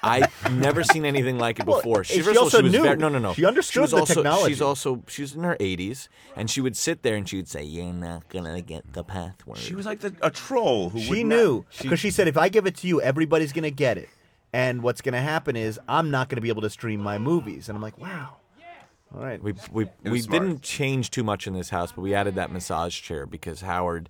I 0.06 0.28
never 0.52 0.84
seen 0.84 1.04
anything 1.06 1.38
like 1.38 1.60
it 1.60 1.66
before. 1.66 2.00
and 2.00 2.08
She, 2.08 2.16
she 2.16 2.22
first 2.22 2.32
of 2.32 2.38
all, 2.38 2.44
also 2.46 2.58
she 2.60 2.64
was 2.64 2.72
knew. 2.74 2.84
very, 2.84 2.98
no, 2.98 3.10
no, 3.10 3.20
no. 3.20 3.34
She 3.34 3.46
understood 3.46 3.82
was 3.82 3.92
the 3.92 3.98
also, 3.98 4.14
technology. 4.16 4.52
She's 4.54 4.62
also 4.62 5.04
she's 5.08 5.36
in 5.36 5.44
her 5.44 5.58
80s, 5.60 6.08
and 6.36 6.50
she 6.50 6.62
would 6.62 6.78
sit 6.78 7.02
there 7.04 7.16
and 7.16 7.28
she 7.28 7.36
would 7.38 7.48
say, 7.48 7.64
"You're 7.64 7.92
not 7.94 8.30
gonna 8.30 8.62
get 8.62 8.94
the 8.94 9.04
password." 9.04 9.58
She 9.58 9.76
was 9.76 9.86
like 9.86 10.00
the, 10.02 10.14
a 10.22 10.30
troll 10.30 10.90
who 10.90 11.00
she 11.00 11.10
would 11.10 11.26
knew 11.26 11.66
because 11.82 12.00
she 12.00 12.12
said, 12.12 12.28
if 12.28 12.38
I 12.38 12.50
give 12.50 12.66
it 12.66 12.76
to 12.78 12.88
you, 12.88 13.02
everybody's 13.02 13.52
gonna 13.54 13.72
get 13.72 13.98
it, 13.98 14.10
and 14.54 14.84
what's 14.84 15.02
gonna 15.02 15.22
happen 15.22 15.56
is 15.56 15.80
I'm 15.88 16.12
not 16.12 16.30
gonna 16.30 16.42
be 16.42 16.50
able 16.50 16.62
to 16.62 16.70
stream 16.70 17.00
my 17.02 17.18
movies. 17.18 17.68
And 17.70 17.76
I'm 17.76 17.82
like, 17.82 17.98
wow. 17.98 18.38
All 19.14 19.22
right. 19.24 19.42
We 19.42 19.54
we 19.72 19.88
we 20.04 20.20
smart. 20.22 20.42
didn't 20.42 20.62
change 20.62 21.10
too 21.10 21.24
much 21.24 21.48
in 21.48 21.54
this 21.54 21.70
house, 21.70 21.92
but 21.92 22.02
we 22.02 22.14
added 22.14 22.36
that 22.36 22.52
massage 22.52 23.00
chair 23.02 23.26
because 23.26 23.62
Howard 23.62 24.10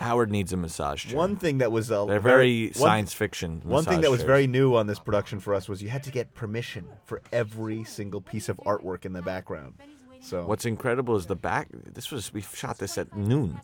Howard 0.00 0.30
needs 0.30 0.52
a 0.52 0.56
massage 0.56 1.04
chair. 1.06 1.16
One 1.16 1.36
thing 1.36 1.58
that 1.58 1.70
was 1.70 1.90
uh, 1.90 2.06
They're 2.06 2.20
very 2.20 2.66
one- 2.68 2.72
science 2.74 3.12
fiction. 3.12 3.60
One 3.64 3.84
thing 3.84 4.00
that 4.00 4.10
was 4.10 4.20
chairs. 4.20 4.26
very 4.26 4.46
new 4.46 4.74
on 4.74 4.86
this 4.86 4.98
production 4.98 5.40
for 5.40 5.54
us 5.54 5.68
was 5.68 5.82
you 5.82 5.90
had 5.90 6.02
to 6.04 6.10
get 6.10 6.34
permission 6.34 6.86
for 7.04 7.20
every 7.32 7.84
single 7.84 8.20
piece 8.20 8.48
of 8.48 8.56
artwork 8.64 9.04
in 9.04 9.12
the 9.12 9.22
background. 9.22 9.74
So 10.22 10.44
What's 10.46 10.64
incredible 10.64 11.16
is 11.16 11.26
the 11.26 11.36
back. 11.36 11.68
This 11.72 12.10
was 12.10 12.32
we 12.32 12.40
shot 12.42 12.78
this 12.78 12.96
at 12.98 13.14
noon. 13.16 13.60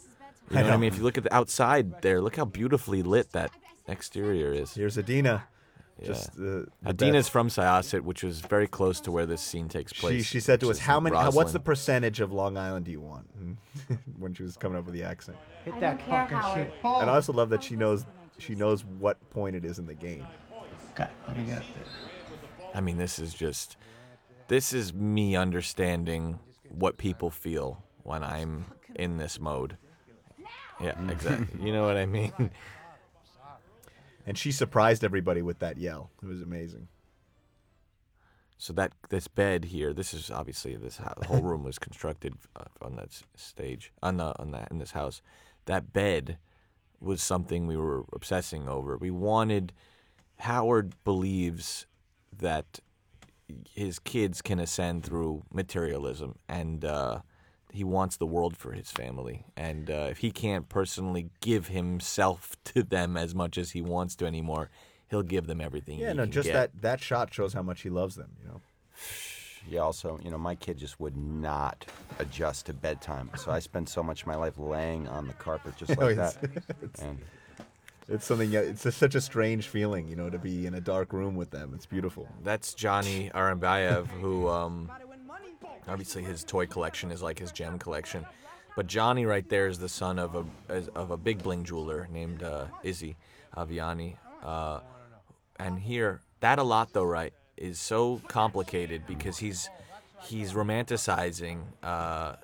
You 0.51 0.59
I 0.59 0.62
know, 0.62 0.68
what 0.68 0.75
I 0.75 0.77
mean? 0.77 0.92
If 0.92 0.99
you 0.99 1.05
look 1.05 1.18
at 1.18 1.25
the 1.25 1.35
outside 1.35 2.03
there, 2.03 2.20
look 2.20 2.37
how 2.37 2.44
beautifully 2.44 3.03
lit 3.03 3.33
that 3.33 3.51
exterior 3.88 4.53
is. 4.53 4.75
here's 4.75 4.96
Idina. 4.99 5.44
Yeah. 6.00 6.09
Just 6.09 6.37
the, 6.37 6.66
the 6.82 6.90
Idina's 6.90 7.24
best. 7.24 7.30
from 7.30 7.48
Syosset, 7.48 8.02
which 8.02 8.22
was 8.22 8.40
very 8.40 8.66
close 8.66 9.00
to 9.00 9.11
where 9.11 9.24
this 9.24 9.40
scene 9.40 9.68
takes 9.68 9.94
place. 9.94 10.18
She, 10.18 10.22
she 10.22 10.40
said 10.40 10.61
to 10.61 10.70
us, 10.70 10.78
"How 10.78 11.00
many? 11.00 11.16
How, 11.16 11.30
what's 11.30 11.52
the 11.52 11.61
percentage 11.61 12.20
of 12.20 12.32
Long 12.32 12.59
Island 12.59 12.85
do 12.85 12.90
you 12.90 13.00
want?" 13.00 13.30
when 14.18 14.35
she 14.35 14.42
was 14.42 14.56
coming 14.56 14.78
up 14.78 14.85
with 14.85 14.94
the 14.94 15.02
accent. 15.02 15.38
Hit 15.64 15.80
that 15.80 16.06
fucking 16.06 16.40
shit. 16.54 16.74
And 16.85 17.11
I 17.11 17.14
also 17.14 17.32
love 17.32 17.48
that 17.48 17.62
she 17.62 17.76
knows 17.76 18.04
she 18.38 18.54
knows 18.54 18.85
what 18.85 19.18
point 19.30 19.56
it 19.56 19.64
is 19.64 19.78
in 19.78 19.87
the 19.87 19.94
game. 19.94 20.26
Okay, 20.92 21.09
let 21.26 21.37
me 21.37 21.44
get 21.44 21.59
this. 21.59 21.88
I 22.74 22.80
mean, 22.80 22.98
this 22.98 23.18
is 23.18 23.32
just 23.32 23.76
this 24.48 24.72
is 24.72 24.92
me 24.92 25.35
understanding 25.35 26.38
what 26.68 26.98
people 26.98 27.30
feel 27.30 27.82
when 28.02 28.22
I'm 28.22 28.66
in 28.94 29.16
this 29.16 29.40
mode. 29.40 29.76
Yeah, 30.80 30.92
mm-hmm. 30.92 31.11
exactly. 31.11 31.66
you 31.66 31.72
know 31.72 31.87
what 31.87 31.96
I 31.96 32.06
mean? 32.06 32.32
And 34.26 34.36
she 34.36 34.50
surprised 34.50 35.04
everybody 35.04 35.40
with 35.40 35.60
that 35.60 35.78
yell. 35.78 36.10
It 36.22 36.26
was 36.26 36.42
amazing. 36.42 36.88
So 38.58 38.72
that 38.72 38.92
this 39.10 39.28
bed 39.28 39.66
here, 39.66 39.92
this 39.92 40.12
is 40.12 40.30
obviously 40.30 40.76
this 40.76 40.96
the 40.96 41.26
whole 41.26 41.42
room 41.42 41.62
was 41.62 41.78
constructed 41.78 42.34
uh, 42.56 42.64
on 42.82 42.96
that 42.96 43.10
stage 43.36 43.92
on 44.02 44.16
the 44.16 44.38
on 44.38 44.50
that 44.50 44.68
in 44.70 44.78
this 44.78 44.92
house. 44.92 45.22
That 45.66 45.92
bed 45.92 46.38
was 46.98 47.22
something 47.22 47.66
we 47.66 47.76
were 47.76 48.04
obsessing 48.12 48.68
over. 48.68 48.96
We 48.96 49.10
wanted 49.10 49.72
Howard 50.40 50.94
believes 51.04 51.86
that 52.36 52.80
his 53.72 53.98
kids 53.98 54.42
can 54.42 54.58
ascend 54.58 55.04
through 55.04 55.44
materialism 55.52 56.36
and 56.48 56.84
uh, 56.84 57.20
he 57.72 57.85
wants 57.85 58.16
the 58.16 58.26
world 58.26 58.57
for 58.57 58.72
his 58.72 58.90
family 58.90 59.44
and 59.57 59.90
uh, 59.90 60.09
if 60.11 60.18
he 60.18 60.31
can't 60.31 60.68
personally 60.68 61.29
give 61.40 61.68
himself 61.68 62.57
to 62.64 62.83
them 62.83 63.16
as 63.16 63.35
much 63.35 63.59
as 63.59 63.72
he 63.72 63.83
wants 63.83 64.14
to 64.16 64.24
anymore 64.26 64.70
he'll 65.09 65.22
give 65.22 65.46
them 65.46 65.61
everything 65.61 65.98
Yeah, 65.98 66.11
he 66.12 66.16
no, 66.16 66.22
can 66.24 66.33
just 66.33 66.46
get. 66.48 66.52
that 66.55 66.83
that 66.83 67.00
shot 67.00 67.33
shows 67.33 67.52
how 67.52 67.62
much 67.62 67.83
he 67.83 67.90
loves 67.90 68.14
them. 68.16 68.31
You 68.42 68.48
know, 68.48 68.61
You 69.68 69.81
also, 69.81 70.20
you 70.22 70.31
know, 70.31 70.38
my 70.38 70.55
kid 70.55 70.79
just 70.79 71.00
would 71.00 71.16
not 71.16 71.87
adjust 72.20 72.66
to 72.66 72.72
bedtime, 72.72 73.31
so 73.37 73.50
I 73.50 73.59
spend 73.59 73.88
so 73.88 74.00
much 74.00 74.20
of 74.22 74.29
my 74.29 74.37
life 74.37 74.59
laying 74.59 75.09
on 75.09 75.26
the 75.26 75.33
carpet 75.35 75.74
just 75.76 75.90
Oh, 75.98 76.07
like 76.07 76.16
yes. 76.16 76.37
that. 76.37 76.50
And 77.02 77.18
It's 78.09 78.24
something. 78.26 78.52
It's 78.52 78.85
just 78.85 78.98
such 78.98 79.16
a 79.16 79.20
strange 79.20 79.66
feeling, 79.66 80.07
you 80.07 80.14
know, 80.14 80.31
to 80.31 80.38
be 80.38 80.66
in 80.66 80.74
a 80.74 80.81
dark 80.81 81.12
room 81.12 81.35
with 81.35 81.50
them. 81.50 81.72
It's 81.74 81.85
beautiful. 81.87 82.29
That's 82.44 82.74
Johnny 82.74 83.29
Aranbayev, 83.35 84.07
who 84.07 84.46
um, 84.48 84.88
obviously 85.88 86.22
his 86.22 86.44
toy 86.44 86.66
collection 86.66 87.11
is 87.11 87.22
like 87.22 87.38
his 87.38 87.53
gem 87.53 87.79
collection. 87.79 88.27
But 88.77 88.87
Johnny 88.88 89.25
right 89.25 89.49
there 89.49 89.68
is 89.68 89.79
the 89.79 89.88
son 89.88 90.18
of 90.18 90.35
a 90.37 90.44
of 90.94 91.11
a 91.11 91.16
big 91.16 91.42
bling 91.42 91.64
jeweler 91.64 92.09
named 92.12 92.42
uh, 92.42 92.66
Izzy 92.83 93.16
Aviani. 93.57 94.16
Uh, 94.42 94.81
and 95.59 95.79
here, 95.79 96.20
that 96.40 96.59
a 96.59 96.62
lot 96.62 96.92
though, 96.92 97.05
right, 97.05 97.33
is 97.57 97.79
so 97.79 98.20
complicated 98.29 99.07
because 99.07 99.38
he's 99.38 99.70
he's 100.22 100.53
romanticizing 100.53 101.62
uh, 101.83 102.37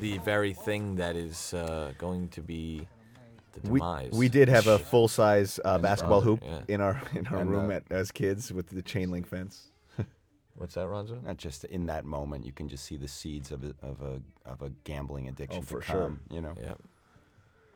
the 0.00 0.18
very 0.18 0.52
thing 0.52 0.96
that 0.96 1.14
is 1.16 1.54
uh, 1.54 1.92
going 1.98 2.28
to 2.30 2.40
be 2.42 2.88
We, 3.64 3.80
demise. 3.80 4.12
we 4.12 4.28
did 4.28 4.48
have 4.48 4.66
a 4.66 4.78
full 4.90 5.08
size 5.08 5.60
uh, 5.64 5.78
basketball 5.78 6.20
hoop 6.22 6.42
yeah. 6.44 6.60
in 6.68 6.80
our 6.80 7.00
in 7.14 7.26
our 7.28 7.38
And, 7.38 7.50
room 7.50 7.70
uh, 7.70 7.74
at, 7.74 7.84
as 7.90 8.10
kids 8.10 8.52
with 8.52 8.68
the 8.70 8.82
chain 8.82 9.10
link 9.10 9.26
fence. 9.28 9.68
What's 10.58 10.74
that, 10.74 10.86
Ronzo? 10.86 11.22
not 11.24 11.36
just 11.38 11.64
in 11.64 11.86
that 11.86 12.04
moment, 12.04 12.44
you 12.44 12.52
can 12.52 12.68
just 12.68 12.84
see 12.84 12.96
the 12.96 13.08
seeds 13.08 13.52
of 13.52 13.62
a 13.64 13.74
of 13.82 14.02
a 14.02 14.20
of 14.44 14.60
a 14.62 14.70
gambling 14.84 15.28
addiction 15.28 15.60
Oh, 15.62 15.66
for 15.66 15.80
to 15.80 15.86
sure. 15.86 16.16
You 16.30 16.40
know. 16.40 16.54
Yeah. 16.60 16.74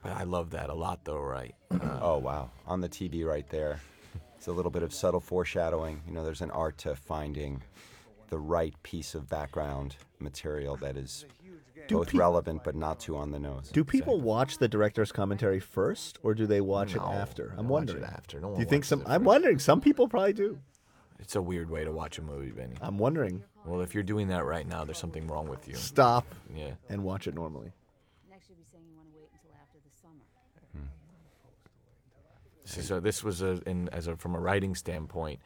But 0.03 0.13
I 0.13 0.25
love 0.25 0.51
that 0.51 0.69
a 0.69 0.75
lot, 0.75 1.05
though, 1.05 1.21
right? 1.21 1.55
Uh, 1.71 1.79
Oh 2.03 2.19
wow! 2.19 2.51
On 2.67 2.81
the 2.81 2.89
TV 2.89 3.25
right 3.25 3.49
there, 3.51 3.81
it's 4.37 4.49
a 4.49 4.53
little 4.53 4.71
bit 4.73 4.83
of 4.83 4.93
subtle 4.93 5.21
foreshadowing. 5.21 6.03
You 6.09 6.13
know, 6.13 6.25
there's 6.25 6.41
an 6.41 6.51
art 6.51 6.77
to 6.79 6.97
finding 6.97 7.63
the 8.31 8.39
right 8.39 8.75
piece 8.83 9.15
of 9.15 9.29
background 9.29 9.95
material 10.19 10.77
that 10.79 10.97
is 10.97 11.25
Do 11.87 11.99
both 11.99 12.09
peop- 12.09 12.19
relevant 12.21 12.65
but 12.65 12.75
not 12.75 12.99
too 12.99 13.17
on 13.17 13.31
the 13.31 13.39
nose. 13.39 13.69
Do 13.71 13.85
people 13.85 14.21
watch 14.21 14.59
the 14.59 14.67
director's 14.69 15.13
commentary 15.13 15.61
first, 15.61 16.19
or 16.25 16.35
do 16.35 16.47
they 16.47 16.61
watch 16.63 16.97
No, 16.97 17.03
it 17.03 17.15
after? 17.15 17.51
I'm 17.57 17.67
they 17.67 17.71
watch 17.71 17.83
it 17.85 17.95
wondering. 17.95 18.05
after. 18.05 18.41
No 18.41 18.55
do 18.55 18.61
you 18.61 18.67
think 18.67 18.85
some? 18.85 19.05
I'm 19.07 19.23
wondering. 19.23 19.61
Some 19.61 19.81
people 19.81 20.09
probably 20.09 20.33
do. 20.33 20.59
It's 21.23 21.37
a 21.37 21.41
weird 21.43 21.71
way 21.71 21.85
to 21.85 21.93
watch 21.93 22.19
a 22.19 22.23
movie, 22.23 22.51
Benny. 22.51 22.75
I'm 22.83 22.99
wondering. 22.99 23.45
Well, 23.65 23.81
if 23.81 23.95
you're 23.95 24.03
doing 24.03 24.29
that 24.29 24.45
right 24.45 24.67
now, 24.67 24.85
there's 24.85 24.99
something 24.99 25.27
wrong 25.29 25.47
with 25.49 25.69
you. 25.69 25.77
Stop 25.77 26.27
Yeah. 26.55 26.73
and 26.89 27.05
watch 27.05 27.29
it 27.29 27.35
normally. 27.35 27.73
Next, 28.29 28.49
you'll 28.49 28.59
be 28.59 28.65
saying 28.71 28.83
you 28.91 28.97
want 28.97 29.09
to 29.13 29.15
wait 29.17 29.29
until 29.33 29.53
after 29.63 29.79
the 29.79 29.91
summer. 30.03 30.25
So 32.87 33.01
this 33.01 33.23
was 33.23 33.41
a, 33.43 33.61
in 33.67 33.89
as 33.91 34.07
a 34.09 34.17
from 34.17 34.35
a 34.35 34.41
writing 34.41 34.75
standpoint, 34.75 35.39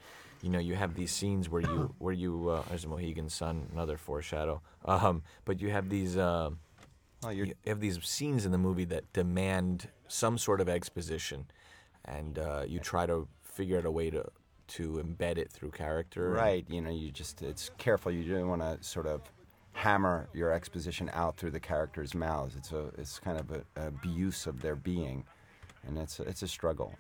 you 0.42 0.48
know, 0.48 0.58
you 0.58 0.74
have 0.76 0.94
these 0.94 1.10
scenes 1.10 1.48
where 1.50 1.60
you 1.62 1.94
where 1.98 2.14
you 2.14 2.48
uh, 2.48 2.62
there's 2.70 2.84
a 2.84 2.88
Mohegan 2.88 3.28
Sun, 3.28 3.68
another 3.72 3.96
foreshadow. 3.98 4.62
Um, 4.86 5.22
but 5.44 5.60
you 5.60 5.70
have 5.70 5.90
these 5.90 6.16
uh, 6.16 6.50
Well, 7.22 7.32
you're, 7.34 7.46
you 7.46 7.54
have 7.66 7.80
these 7.80 8.02
scenes 8.02 8.46
in 8.46 8.52
the 8.52 8.58
movie 8.58 8.84
that 8.86 9.12
demand 9.12 9.88
some 10.08 10.38
sort 10.38 10.60
of 10.62 10.68
exposition, 10.70 11.46
and 12.06 12.38
uh, 12.38 12.64
you 12.66 12.78
try 12.80 13.04
to 13.06 13.28
figure 13.42 13.76
out 13.78 13.84
a 13.84 13.90
way 13.90 14.08
to 14.10 14.24
to 14.68 15.02
embed 15.04 15.38
it 15.38 15.50
through 15.50 15.70
character. 15.70 16.30
right. 16.30 16.64
You 16.68 16.80
know, 16.80 16.90
you 16.90 17.10
just 17.10 17.42
it's 17.42 17.70
careful. 17.78 18.10
You 18.12 18.24
don't 18.34 18.48
want 18.48 18.62
to 18.62 18.78
sort 18.82 19.06
of 19.06 19.22
hammer 19.72 20.28
your 20.32 20.52
exposition 20.52 21.10
out 21.12 21.36
through 21.36 21.50
the 21.50 21.60
characters' 21.60 22.14
mouths. 22.14 22.56
It's 22.56 22.72
a 22.72 22.90
it's 22.98 23.18
kind 23.18 23.38
of 23.38 23.50
a, 23.50 23.62
a 23.76 23.88
abuse 23.88 24.46
of 24.46 24.62
their 24.62 24.76
being, 24.76 25.24
and 25.86 25.98
it's 25.98 26.18
a, 26.20 26.22
it's 26.24 26.42
a 26.42 26.48
struggle. 26.48 26.94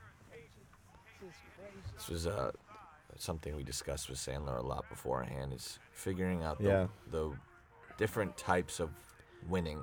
This 1.96 2.08
was 2.08 2.26
uh, 2.26 2.50
something 3.16 3.56
we 3.56 3.62
discussed 3.62 4.08
with 4.10 4.18
Sandler 4.18 4.58
a 4.58 4.66
lot 4.66 4.88
beforehand. 4.88 5.52
Is 5.54 5.78
figuring 5.92 6.42
out 6.42 6.58
the, 6.58 6.64
Yeah. 6.68 6.86
the 7.10 7.32
different 7.96 8.36
types 8.36 8.80
of 8.80 8.90
winning. 9.48 9.78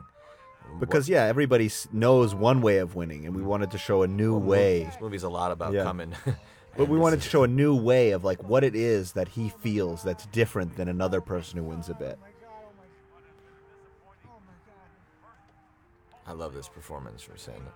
Because 0.80 1.10
yeah, 1.10 1.24
everybody 1.26 1.70
knows 1.92 2.34
one 2.34 2.62
way 2.62 2.78
of 2.78 2.96
winning, 2.96 3.26
and 3.26 3.36
we 3.36 3.42
wanted 3.42 3.72
to 3.72 3.78
show 3.78 4.04
a 4.04 4.08
new 4.08 4.38
way. 4.38 4.84
This 4.86 4.96
movie's 5.02 5.24
a 5.24 5.30
lot 5.30 5.52
about 5.52 5.74
Yeah. 5.74 5.84
coming. 5.84 6.14
But 6.76 6.90
we 6.90 6.98
wanted 6.98 7.22
to 7.22 7.30
show 7.30 7.44
a 7.44 7.48
new 7.48 7.76
way 7.76 8.12
of 8.12 8.24
like 8.24 8.44
what 8.44 8.64
it 8.64 8.76
is 8.76 9.12
that 9.14 9.28
he 9.30 9.50
feels 9.50 10.02
that's 10.04 10.26
different 10.28 10.76
than 10.76 10.88
another 10.88 11.22
person 11.22 11.60
who 11.60 11.66
wins 11.66 11.90
a 11.90 11.94
bet. 11.94 12.18
I 16.26 16.32
love 16.32 16.54
this 16.54 16.70
performance 16.70 17.22
from 17.22 17.36
Sandler 17.36 17.74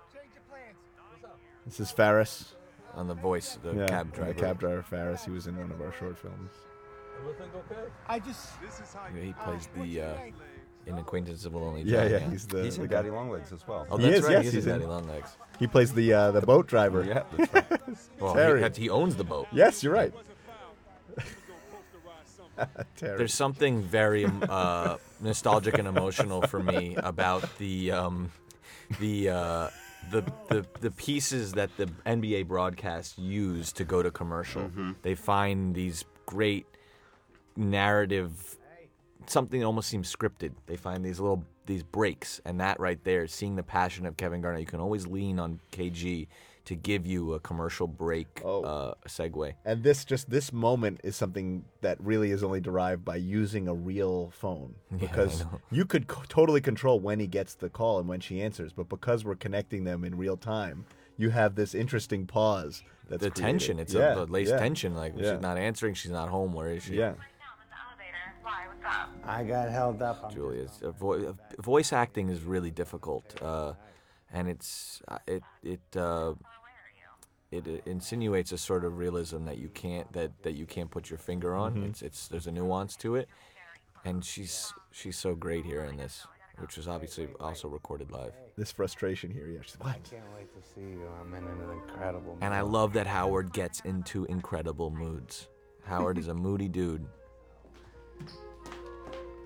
This 1.65 1.79
is 1.79 1.91
Ferris. 1.91 2.55
on 2.95 3.07
the 3.07 3.13
voice, 3.13 3.59
the 3.61 3.73
yeah, 3.73 3.85
cab 3.87 4.13
driver. 4.13 4.33
The 4.33 4.39
cab 4.39 4.59
driver 4.59 4.81
Ferris. 4.81 5.25
He 5.25 5.31
was 5.31 5.47
in 5.47 5.57
one 5.57 5.69
of 5.71 5.81
our 5.81 5.91
short 5.91 6.17
films. 6.17 6.51
I 8.07 8.19
just. 8.19 8.49
Yeah, 9.13 9.21
He 9.21 9.33
plays 9.33 9.67
the 9.75 10.01
uh, 10.01 10.13
in 10.87 10.97
Acquaintance 10.97 11.45
of 11.45 11.53
Lonely 11.53 11.83
Yeah, 11.83 12.03
John, 12.07 12.11
yeah. 12.11 12.29
He's 12.31 12.47
the, 12.47 12.63
He's 12.63 12.77
the 12.77 12.83
in. 12.83 12.89
Daddy 12.89 13.09
Longlegs 13.09 13.51
as 13.51 13.67
well. 13.67 13.85
Oh, 13.91 13.97
He 13.97 14.03
that's 14.03 14.17
is, 14.17 14.23
right. 14.23 14.31
yes, 14.31 14.41
he 14.43 14.47
is 14.47 14.53
he's 14.53 14.65
in 14.67 14.73
in- 14.73 14.79
Daddy 14.79 14.89
Longlegs. 14.91 15.29
He 15.59 15.67
plays 15.67 15.93
the 15.93 16.13
uh, 16.13 16.31
the 16.31 16.41
boat 16.41 16.67
driver. 16.67 17.03
yeah, 17.03 17.23
that's 17.35 17.53
right. 17.71 17.81
Well, 18.19 18.33
Terry. 18.33 18.63
he, 18.75 18.81
he 18.83 18.89
owns 18.89 19.15
the 19.15 19.23
boat. 19.23 19.47
Yes, 19.51 19.83
you're 19.83 19.93
right. 19.93 20.13
Terry. 22.95 23.17
There's 23.17 23.33
something 23.33 23.83
very 23.83 24.25
um, 24.25 24.43
uh, 24.49 24.97
nostalgic 25.21 25.77
and 25.77 25.87
emotional 25.87 26.41
for 26.43 26.61
me 26.61 26.95
about 26.97 27.47
the 27.59 27.91
um, 27.91 28.31
the, 28.99 29.29
uh, 29.29 29.69
the 30.11 30.23
the 30.49 30.65
the 30.81 30.89
pieces 30.91 31.53
that 31.53 31.69
the 31.77 31.85
NBA 32.05 32.47
broadcast 32.47 33.19
use 33.19 33.71
to 33.73 33.83
go 33.83 34.01
to 34.01 34.09
commercial. 34.09 34.71
They 35.03 35.13
find 35.13 35.75
these 35.75 36.03
great 36.25 36.65
narrative, 37.55 38.57
something 39.29 39.59
that 39.59 39.65
almost 39.65 39.89
seems 39.89 40.13
scripted. 40.13 40.51
They 40.65 40.77
find 40.77 41.03
these 41.03 41.19
little 41.19 41.43
these 41.65 41.83
breaks, 41.83 42.39
and 42.45 42.59
that 42.61 42.79
right 42.79 43.03
there, 43.03 43.27
seeing 43.27 43.55
the 43.57 43.63
passion 43.63 44.05
of 44.05 44.15
Kevin 44.17 44.41
Garnett, 44.41 44.61
you 44.61 44.65
can 44.67 44.79
always 44.79 45.05
lean 45.05 45.37
on 45.39 45.59
KG 45.71 46.27
to 46.65 46.75
give 46.75 47.05
you 47.07 47.33
a 47.33 47.39
commercial 47.39 47.87
break 47.87 48.41
Oh. 48.43 48.61
uh, 48.63 48.93
segue. 49.07 49.53
And 49.63 49.83
this 49.83 50.03
just 50.03 50.29
this 50.29 50.51
moment 50.51 50.99
is 51.03 51.15
something 51.15 51.63
that 51.81 51.97
really 52.01 52.31
is 52.31 52.43
only 52.43 52.59
derived 52.59 53.05
by 53.05 53.15
using 53.17 53.67
a 53.69 53.73
real 53.73 54.31
phone 54.31 54.75
because 54.99 55.41
know. 55.41 55.61
you 55.71 55.85
could 55.85 56.07
co- 56.07 56.23
totally 56.27 56.59
control 56.59 56.99
when 56.99 57.19
he 57.19 57.27
gets 57.27 57.55
the 57.55 57.69
call 57.69 57.99
and 57.99 58.07
when 58.09 58.19
she 58.19 58.41
answers, 58.41 58.73
but 58.73 58.89
because 58.89 59.23
we're 59.23 59.35
connecting 59.35 59.85
them 59.85 60.03
in 60.03 60.17
real 60.17 60.35
time, 60.37 60.85
you 61.15 61.29
have 61.29 61.55
this 61.55 61.73
interesting 61.73 62.27
pause. 62.27 62.83
That's 63.09 63.23
the 63.23 63.31
created. 63.31 63.41
tension. 63.41 63.79
It's 63.79 63.93
yeah, 63.93 64.11
a, 64.11 64.25
the 64.25 64.31
lace 64.31 64.49
yeah, 64.49 64.57
tension. 64.59 64.93
Like 64.93 65.13
yeah. 65.15 65.33
she's 65.33 65.41
not 65.41 65.57
answering. 65.57 65.93
She's 65.93 66.11
not 66.11 66.27
home. 66.29 66.53
Where 66.53 66.67
is 66.69 66.83
she? 66.83 66.95
Yeah, 66.95 67.13
I 69.25 69.43
got 69.43 69.69
held 69.69 70.01
up. 70.01 70.23
on 70.23 70.33
Julia's 70.33 70.79
uh, 70.83 70.91
vo- 70.91 71.29
uh, 71.29 71.61
voice 71.61 71.91
acting 71.93 72.29
is 72.29 72.43
really 72.43 72.71
difficult, 72.71 73.41
uh, 73.41 73.73
and 74.31 74.47
it's 74.47 75.01
uh, 75.07 75.17
it 75.27 75.43
it 75.63 75.97
uh, 75.97 76.33
it 77.51 77.67
uh, 77.67 77.89
insinuates 77.89 78.51
a 78.51 78.57
sort 78.57 78.85
of 78.85 78.97
realism 78.97 79.45
that 79.45 79.57
you 79.57 79.69
can't 79.69 80.11
that, 80.13 80.31
that 80.43 80.53
you 80.53 80.65
can't 80.65 80.89
put 80.89 81.09
your 81.09 81.19
finger 81.19 81.55
on. 81.55 81.73
Mm-hmm. 81.73 81.85
It's 81.85 82.01
it's 82.01 82.27
there's 82.27 82.47
a 82.47 82.51
nuance 82.51 82.95
to 82.97 83.15
it, 83.15 83.27
and 84.05 84.23
she's 84.23 84.73
she's 84.91 85.17
so 85.17 85.35
great 85.35 85.65
here 85.65 85.83
in 85.83 85.97
this, 85.97 86.25
which 86.59 86.77
was 86.77 86.87
obviously 86.87 87.27
also 87.39 87.67
recorded 87.67 88.11
live. 88.11 88.33
this 88.57 88.71
frustration 88.71 89.29
here. 89.31 89.47
Yeah, 89.47 89.59
she's, 89.63 89.77
I 89.81 89.87
what? 89.87 90.03
can't 90.09 90.23
wait 90.35 90.49
to 90.53 90.69
see 90.73 90.81
you. 90.81 91.07
I'm 91.21 91.33
in 91.33 91.43
an 91.43 91.71
incredible. 91.71 92.37
And 92.41 92.53
I 92.53 92.61
love 92.61 92.93
that 92.93 93.07
Howard 93.07 93.51
gets 93.51 93.81
into 93.81 94.25
incredible 94.25 94.89
moods. 94.89 95.49
Howard 95.83 96.17
is 96.17 96.27
a 96.27 96.33
moody 96.33 96.67
dude. 96.67 97.05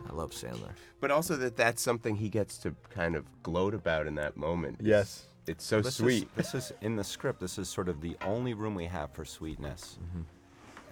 I 0.09 0.13
love 0.13 0.31
Sandler. 0.31 0.71
But 0.99 1.11
also 1.11 1.37
that 1.37 1.55
that's 1.55 1.81
something 1.81 2.15
he 2.15 2.29
gets 2.29 2.57
to 2.59 2.75
kind 2.89 3.15
of 3.15 3.25
gloat 3.43 3.73
about 3.73 4.07
in 4.07 4.15
that 4.15 4.35
moment. 4.37 4.77
Yes. 4.81 5.25
It's 5.47 5.63
so 5.65 5.81
this 5.81 5.95
sweet. 5.95 6.23
Is, 6.37 6.51
this 6.51 6.55
is 6.55 6.73
in 6.81 6.95
the 6.95 7.03
script. 7.03 7.39
This 7.39 7.57
is 7.57 7.67
sort 7.67 7.89
of 7.89 8.01
the 8.01 8.15
only 8.25 8.53
room 8.53 8.75
we 8.75 8.85
have 8.85 9.11
for 9.11 9.25
sweetness. 9.25 9.97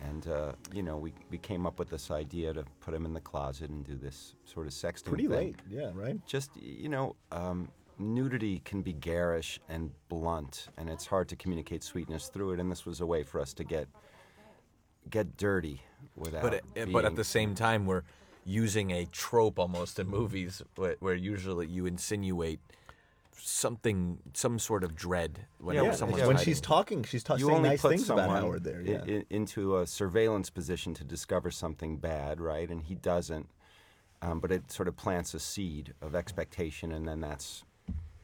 And 0.08 0.28
uh, 0.28 0.54
you 0.74 0.82
know, 0.82 0.98
we, 0.98 1.14
we 1.30 1.38
came 1.38 1.66
up 1.66 1.78
with 1.78 1.90
this 1.90 2.10
idea 2.10 2.54
to 2.54 2.64
put 2.80 2.94
him 2.94 3.06
in 3.06 3.14
the 3.14 3.20
closet 3.20 3.70
and 3.70 3.86
do 3.86 3.96
this 3.96 4.36
sort 4.46 4.66
of 4.66 4.74
sexting 4.74 5.06
Pretty 5.06 5.28
thing. 5.28 5.38
late. 5.38 5.56
Yeah, 5.70 5.92
right. 5.94 6.26
Just 6.26 6.52
you 6.56 6.90
know, 6.90 7.16
um, 7.32 7.70
nudity 8.00 8.62
can 8.64 8.82
be 8.82 8.94
garish 8.94 9.60
and 9.70 9.92
blunt, 10.08 10.70
and 10.78 10.90
it's 10.90 11.06
hard 11.06 11.28
to 11.30 11.36
communicate 11.36 11.84
sweetness 11.84 12.30
through 12.30 12.54
it. 12.54 12.60
And 12.60 12.72
this 12.72 12.86
was 12.86 13.02
a 13.02 13.06
way 13.06 13.24
for 13.24 13.40
us 13.42 13.54
to 13.56 13.64
get 13.64 13.88
get 15.10 15.38
dirty 15.38 15.82
without. 16.16 16.42
but 16.42 16.54
it, 16.76 16.92
but 16.92 17.06
at 17.06 17.16
the 17.16 17.24
same 17.24 17.56
time 17.56 17.86
we're 17.86 18.04
using 18.46 18.92
a 18.92 19.06
trope 19.06 19.60
almost 19.60 20.00
in 20.00 20.08
movies 20.08 20.62
where, 20.76 20.96
where 21.00 21.14
usually 21.16 21.68
you 21.68 21.86
insinuate 21.86 22.60
something 23.42 24.18
some 24.34 24.60
sort 24.60 24.84
of 24.84 24.96
dread 24.96 25.46
whenever 25.60 25.88
Yeah, 25.88 25.94
someone's 25.94 26.22
yeah. 26.22 26.28
when 26.28 26.38
she's 26.38 26.60
talking, 26.62 27.04
she's 27.04 27.24
ta- 27.24 27.36
you 27.36 27.46
saying 27.46 27.56
only 27.58 27.70
nice 27.70 27.82
put 27.82 27.90
things 27.92 28.10
about 28.10 28.30
Howard 28.30 28.64
there. 28.64 28.82
i- 28.86 28.90
Yeah. 28.90 29.04
i- 29.20 29.26
into 29.30 29.78
a 29.78 29.88
surveillance 29.88 30.50
position 30.50 30.94
to 30.96 31.04
discover 31.04 31.50
something 31.52 31.98
bad, 31.98 32.42
right? 32.42 32.70
And 32.70 32.84
he 32.84 32.96
doesn't. 32.96 33.48
Um, 34.22 34.40
but 34.42 34.52
it 34.52 34.70
sort 34.72 34.90
of 34.90 34.98
plants 34.98 35.34
a 35.34 35.40
seed 35.40 35.94
of 36.02 36.14
expectation, 36.14 36.92
and 36.92 37.08
then 37.08 37.22
that's, 37.22 37.64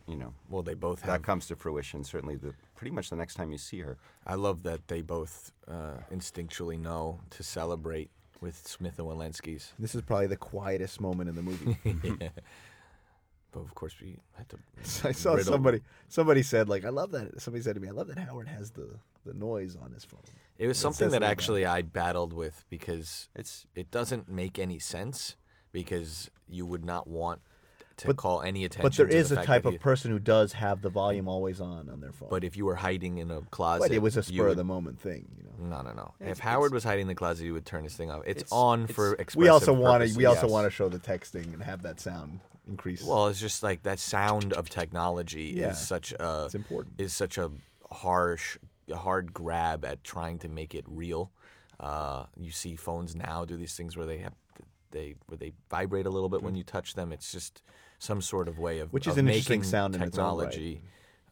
you 0.08 0.16
know, 0.16 0.34
well 0.50 0.62
they 0.64 0.74
both 0.74 1.02
that 1.04 1.24
comes 1.24 1.48
to 1.48 1.56
fruition. 1.56 2.04
Certainly, 2.04 2.38
the 2.38 2.54
pretty 2.76 2.92
much 2.92 3.10
the 3.10 3.16
next 3.16 3.36
time 3.36 3.52
you 3.52 3.58
see 3.58 3.80
her. 3.80 3.98
I 4.26 4.36
love 4.36 4.64
that 4.64 4.88
they 4.88 5.02
both 5.02 5.52
uh, 5.68 5.98
instinctually 6.14 6.80
know 6.80 7.20
to 7.32 7.44
celebrate 7.44 8.10
with 8.42 8.68
Smith 8.68 9.00
and 9.00 9.08
Wollensky's. 9.08 9.74
This 9.80 9.96
is 9.96 10.02
probably 10.02 10.28
the 10.28 10.38
quietest 10.38 11.02
moment 11.02 11.30
in 11.30 11.36
the 11.36 11.42
movie. 11.42 11.78
yeah. 12.22 12.30
But 13.52 13.62
of 13.62 13.74
course, 13.74 13.96
we 14.02 14.18
had 14.34 14.50
to. 14.50 14.58
I 15.08 15.12
saw 15.14 15.34
riddle- 15.34 15.54
somebody 15.54 15.82
somebody 16.10 16.44
said 16.44 16.70
like 16.70 16.86
I 16.86 16.90
love 16.90 17.12
that 17.12 17.42
somebody 17.42 17.64
said 17.64 17.76
to 17.76 17.82
me 17.82 17.88
I 17.88 17.92
love 17.92 18.08
that 18.08 18.20
Howard 18.20 18.48
has 18.48 18.72
the 18.72 18.90
the 19.26 19.34
noise 19.34 19.76
on 19.82 19.92
his 19.92 20.06
phone. 20.06 20.20
It 20.58 20.68
was 20.68 20.78
something 20.78 21.08
that 21.08 21.14
something 21.14 21.18
about 21.18 21.32
actually 21.32 21.66
I 21.66 21.82
battled 21.82 22.34
with 22.34 22.66
because 22.70 23.30
It's 23.36 23.66
it 23.76 23.92
doesn't 23.92 24.30
make 24.30 24.60
any 24.60 24.80
sense 24.80 25.36
because 25.72 26.30
you 26.48 26.66
would 26.66 26.86
not 26.86 27.08
want 27.08 27.42
to 27.98 28.08
But- 28.08 28.18
call 28.18 28.42
any 28.42 28.66
attention. 28.66 28.84
But 28.84 28.94
there 28.98 29.08
to 29.08 29.16
is 29.16 29.30
the 29.30 29.40
a 29.42 29.46
type 29.46 29.66
of 29.66 29.74
he- 29.74 29.78
person 29.80 30.12
who 30.12 30.20
does 30.20 30.54
have 30.54 30.82
the 30.82 30.90
volume 30.90 31.28
always 31.28 31.62
on 31.62 31.90
on 31.90 32.02
their 32.02 32.12
phone. 32.12 32.30
But 32.30 32.44
if 32.44 32.58
you 32.58 32.66
were 32.66 32.76
hiding 32.76 33.18
in 33.20 33.32
a 33.32 33.42
closet, 33.42 33.84
But 33.88 33.92
it 33.92 34.00
was 34.02 34.18
a 34.18 34.24
spur 34.24 34.44
would- 34.44 34.52
of 34.52 34.58
the 34.58 34.64
moment 34.64 35.00
thing, 35.00 35.28
you 35.38 35.44
know. 35.44 35.78
No, 35.78 35.82
no, 35.82 35.94
no. 35.94 36.14
It's- 36.20 36.38
if 36.38 36.40
Howard 36.40 36.74
was 36.74 36.84
hiding 36.84 37.04
in 37.04 37.08
the 37.08 37.16
closet, 37.16 37.46
you 37.46 37.54
would 37.54 37.66
turn 37.66 37.84
his 37.84 37.96
thing 37.96 38.12
off. 38.12 38.24
It's, 38.26 38.42
It's- 38.42 38.52
on 38.52 38.84
it's- 38.84 38.96
for 38.96 39.12
We 39.12 39.16
expressive 39.20 39.38
We 39.42 39.48
also 39.50 39.74
want 39.74 39.94
to 40.02 40.06
purposes. 40.06 40.18
we 40.18 40.26
also 40.26 40.42
yes. 40.44 40.52
want 40.52 40.66
to 40.66 40.70
show 40.72 40.90
the 40.90 41.00
texting 41.00 41.54
and 41.54 41.64
have 41.64 41.82
that 41.84 42.00
sound 42.02 42.42
increase. 42.68 43.04
Well, 43.04 43.28
it's 43.28 43.40
just 43.40 43.64
like 43.64 43.84
that 43.84 44.00
sound 44.00 44.52
of 44.54 44.70
technology 44.70 45.54
Yeah. 45.56 45.70
is 45.72 45.78
such 45.80 46.12
a 46.20 46.44
It's 46.46 46.56
important. 46.56 46.96
is 47.00 47.14
such 47.14 47.38
a 47.38 47.50
harsh, 47.92 48.58
hard 48.94 49.34
grab 49.34 49.86
at 49.86 50.04
trying 50.04 50.40
to 50.40 50.50
make 50.50 50.76
it 50.76 50.84
real. 50.88 51.32
Uh, 51.80 52.26
you 52.38 52.52
see 52.52 52.76
phones 52.76 53.16
now 53.16 53.46
do 53.46 53.56
these 53.58 53.76
things 53.76 53.96
where 53.96 54.06
they 54.06 54.18
have 54.20 54.34
they 54.92 55.14
where 55.28 55.38
they 55.38 55.52
vibrate 55.70 56.06
a 56.06 56.10
little 56.10 56.30
bit 56.30 56.42
when 56.42 56.56
you 56.56 56.64
touch 56.64 56.94
them. 56.94 57.12
It's 57.12 57.30
just 57.32 57.62
some 58.00 58.22
sort 58.22 58.48
of 58.48 58.60
way 58.60 58.80
of 58.80 58.94
Which 58.94 59.08
is 59.08 59.14
of 59.14 59.20
an 59.20 59.28
interesting 59.28 59.60
making 59.60 59.70
sound 59.70 59.96
in 59.96 60.02
its 60.02 60.18
own 60.18 60.40
right. 60.40 60.52
technology 60.52 60.82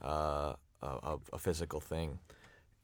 uh, 0.02 0.54
a, 0.82 1.18
a, 1.32 1.40
physical 1.40 1.80
thing. 1.80 2.20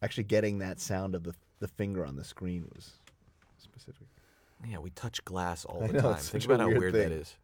Actually, 0.01 0.23
getting 0.23 0.59
that 0.59 0.79
sound 0.79 1.15
of 1.15 1.23
the 1.23 1.33
the 1.59 1.67
finger 1.67 2.05
on 2.05 2.15
the 2.15 2.23
screen 2.23 2.65
was 2.73 2.91
specific. 3.57 4.07
Yeah, 4.65 4.79
we 4.79 4.89
touch 4.91 5.23
glass 5.25 5.65
all 5.65 5.81
the 5.81 5.93
know, 5.93 6.01
time. 6.01 6.15
Think 6.15 6.45
about 6.45 6.59
how 6.61 6.67
weird 6.67 6.79
weird 6.79 6.93
that 6.93 7.09
thing. 7.09 7.19
is. 7.19 7.35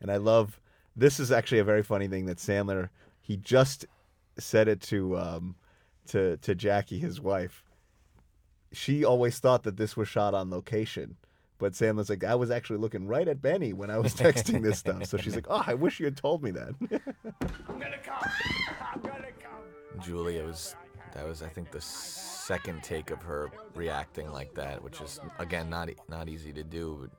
And 0.00 0.10
I 0.10 0.16
love 0.16 0.58
this 0.96 1.20
is 1.20 1.30
actually 1.30 1.58
a 1.58 1.64
very 1.64 1.82
funny 1.82 2.08
thing 2.08 2.26
that 2.26 2.38
Sandler 2.38 2.88
he 3.20 3.36
just 3.36 3.86
said 4.38 4.68
it 4.68 4.80
to 4.82 5.16
um, 5.16 5.54
to 6.08 6.36
to 6.38 6.54
Jackie, 6.54 6.98
his 6.98 7.20
wife. 7.20 7.64
She 8.72 9.04
always 9.04 9.38
thought 9.38 9.64
that 9.64 9.76
this 9.76 9.96
was 9.96 10.08
shot 10.08 10.34
on 10.34 10.50
location. 10.50 11.16
But 11.62 11.74
Sandler's 11.74 12.10
like, 12.10 12.24
I 12.24 12.34
was 12.34 12.50
actually 12.50 12.80
looking 12.80 13.06
right 13.06 13.28
at 13.28 13.40
Benny 13.40 13.72
when 13.72 13.88
I 13.88 13.96
was 13.96 14.14
texting 14.16 14.64
this 14.64 14.80
stuff. 14.80 15.06
So 15.06 15.16
she's 15.16 15.36
like, 15.36 15.46
Oh, 15.48 15.62
I 15.64 15.74
wish 15.74 16.00
you 16.00 16.06
had 16.06 16.16
told 16.16 16.42
me 16.42 16.50
that. 16.50 16.74
I'm 16.80 17.78
gonna 17.78 17.98
come. 18.04 18.30
I'm 18.92 19.00
gonna 19.00 19.28
come. 19.40 20.02
Julia 20.02 20.42
was 20.42 20.74
that 21.14 21.24
was 21.24 21.40
I 21.40 21.48
think 21.48 21.70
the 21.70 21.80
second 21.80 22.82
take 22.82 23.12
of 23.12 23.22
her 23.22 23.48
reacting 23.76 24.32
like 24.32 24.52
that, 24.54 24.82
which 24.82 25.00
is 25.00 25.20
again 25.38 25.70
not 25.70 25.88
e- 25.88 25.94
not 26.08 26.28
easy 26.28 26.52
to 26.52 26.64
do. 26.64 26.98
But 27.00 27.10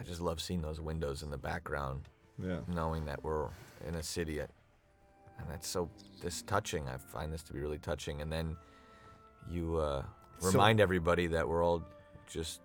I 0.00 0.02
just 0.02 0.20
love 0.20 0.40
seeing 0.40 0.60
those 0.60 0.80
windows 0.80 1.22
in 1.22 1.30
the 1.30 1.38
background, 1.38 2.08
yeah. 2.42 2.62
knowing 2.66 3.04
that 3.04 3.22
we're 3.22 3.46
in 3.86 3.94
a 3.94 4.02
city, 4.02 4.40
at, 4.40 4.50
and 5.38 5.48
that's 5.48 5.68
so 5.68 5.88
this 6.20 6.42
touching. 6.42 6.88
I 6.88 6.96
find 6.96 7.32
this 7.32 7.44
to 7.44 7.52
be 7.52 7.60
really 7.60 7.78
touching, 7.78 8.22
and 8.22 8.32
then 8.32 8.56
you 9.48 9.76
uh, 9.76 10.02
So- 10.40 10.48
remind 10.50 10.80
everybody 10.80 11.26
that 11.28 11.48
we're 11.48 11.64
all 11.64 11.82
just 12.26 12.60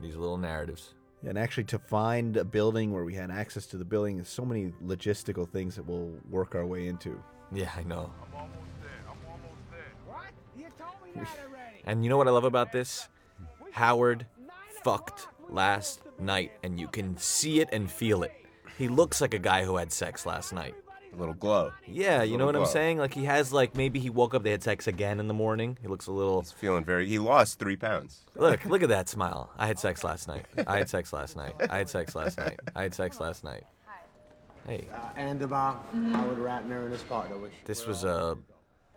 these 0.00 0.16
little 0.16 0.38
narratives. 0.38 0.94
And 1.24 1.38
actually, 1.38 1.64
to 1.64 1.78
find 1.78 2.36
a 2.36 2.44
building 2.44 2.92
where 2.92 3.04
we 3.04 3.14
had 3.14 3.30
access 3.30 3.66
to 3.66 3.76
the 3.76 3.84
building, 3.84 4.16
there's 4.16 4.28
so 4.28 4.44
many 4.44 4.72
logistical 4.84 5.48
things 5.48 5.76
that 5.76 5.86
we'll 5.86 6.12
work 6.28 6.56
our 6.56 6.66
way 6.66 6.88
into. 6.88 7.22
Yeah, 7.52 7.70
I 7.76 7.84
know. 7.84 8.12
What? 10.06 10.26
You 10.56 10.66
told 10.76 10.94
me 11.04 11.12
that 11.14 11.28
already. 11.46 11.82
And 11.84 12.02
you 12.02 12.10
know 12.10 12.16
what 12.16 12.26
I 12.26 12.32
love 12.32 12.44
about 12.44 12.72
this? 12.72 13.08
Howard 13.70 14.26
fucked 14.82 15.28
last 15.48 16.00
night, 16.18 16.52
and 16.64 16.80
you 16.80 16.88
can 16.88 17.16
see 17.16 17.60
it 17.60 17.68
and 17.72 17.90
feel 17.90 18.22
it. 18.24 18.32
He 18.76 18.88
looks 18.88 19.20
like 19.20 19.34
a 19.34 19.38
guy 19.38 19.64
who 19.64 19.76
had 19.76 19.92
sex 19.92 20.26
last 20.26 20.52
night. 20.52 20.74
A 21.12 21.16
little 21.16 21.34
glow. 21.34 21.72
Yeah, 21.86 22.22
you 22.22 22.38
know 22.38 22.46
what 22.46 22.56
I'm 22.56 22.64
saying? 22.66 22.98
Like 22.98 23.12
he 23.12 23.24
has 23.24 23.52
like 23.52 23.76
maybe 23.76 24.00
he 24.00 24.08
woke 24.08 24.34
up, 24.34 24.42
they 24.42 24.50
had 24.50 24.62
sex 24.62 24.86
again 24.86 25.20
in 25.20 25.28
the 25.28 25.34
morning. 25.34 25.76
He 25.82 25.88
looks 25.88 26.06
a 26.06 26.12
little 26.12 26.40
He's 26.40 26.52
feeling 26.52 26.84
very. 26.84 27.06
He 27.06 27.18
lost 27.18 27.58
three 27.58 27.76
pounds. 27.76 28.20
look, 28.34 28.64
look 28.66 28.82
at 28.82 28.88
that 28.88 29.08
smile. 29.08 29.50
I 29.58 29.66
had 29.66 29.78
sex 29.78 30.04
last 30.04 30.26
night. 30.26 30.46
I 30.66 30.78
had 30.78 30.88
sex 30.88 31.12
last 31.12 31.36
night. 31.36 31.54
I 31.70 31.78
had 31.78 31.88
sex 31.90 32.14
last 32.14 32.38
night. 32.38 32.58
I 32.74 32.82
had 32.82 32.94
sex 32.94 33.20
last 33.20 33.44
night. 33.44 33.64
Hey, 34.66 34.88
Uh, 34.94 35.08
and 35.16 35.42
about 35.42 35.84
Howard 36.12 36.38
Ratner 36.38 36.84
and 36.84 36.92
his 36.92 37.02
partner, 37.02 37.36
which 37.36 37.52
this 37.64 37.86
was 37.86 38.04
a 38.04 38.38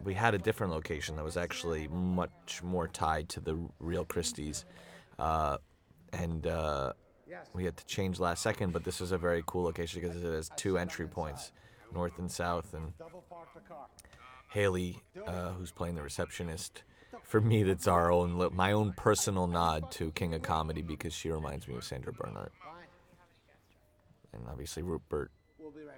we 0.04 0.14
had 0.14 0.34
a 0.36 0.38
different 0.38 0.72
location 0.72 1.16
that 1.16 1.24
was 1.24 1.38
actually 1.38 1.88
much 1.88 2.62
more 2.64 2.88
tied 2.88 3.28
to 3.30 3.40
the 3.40 3.58
real 3.80 4.06
Christie's, 4.06 4.64
uh, 5.18 5.58
and 6.14 6.46
uh, 6.46 6.94
we 7.54 7.66
had 7.66 7.76
to 7.78 7.86
change 7.88 8.20
last 8.20 8.44
second. 8.44 8.74
But 8.74 8.84
this 8.84 9.02
is 9.02 9.12
a 9.12 9.18
very 9.18 9.44
cool 9.48 9.64
location 9.64 10.02
because 10.02 10.16
it 10.24 10.32
has 10.32 10.52
two 10.56 10.78
entry 10.78 11.08
points, 11.08 11.52
north 11.96 12.20
and 12.20 12.30
south. 12.32 12.74
And 12.74 12.94
Haley, 14.50 15.02
uh, 15.26 15.52
who's 15.54 15.72
playing 15.72 15.96
the 15.96 16.02
receptionist, 16.04 16.84
for 17.24 17.42
me 17.42 17.64
that's 17.64 17.88
our 17.88 18.12
own 18.12 18.50
my 18.56 18.72
own 18.72 18.94
personal 18.94 19.48
nod 19.48 19.90
to 19.92 20.12
King 20.12 20.34
of 20.36 20.42
Comedy 20.44 20.82
because 20.82 21.14
she 21.14 21.32
reminds 21.32 21.68
me 21.68 21.76
of 21.76 21.84
Sandra 21.84 22.14
Bernhard, 22.14 22.52
and 24.34 24.44
obviously 24.50 24.84
Rupert 24.84 25.32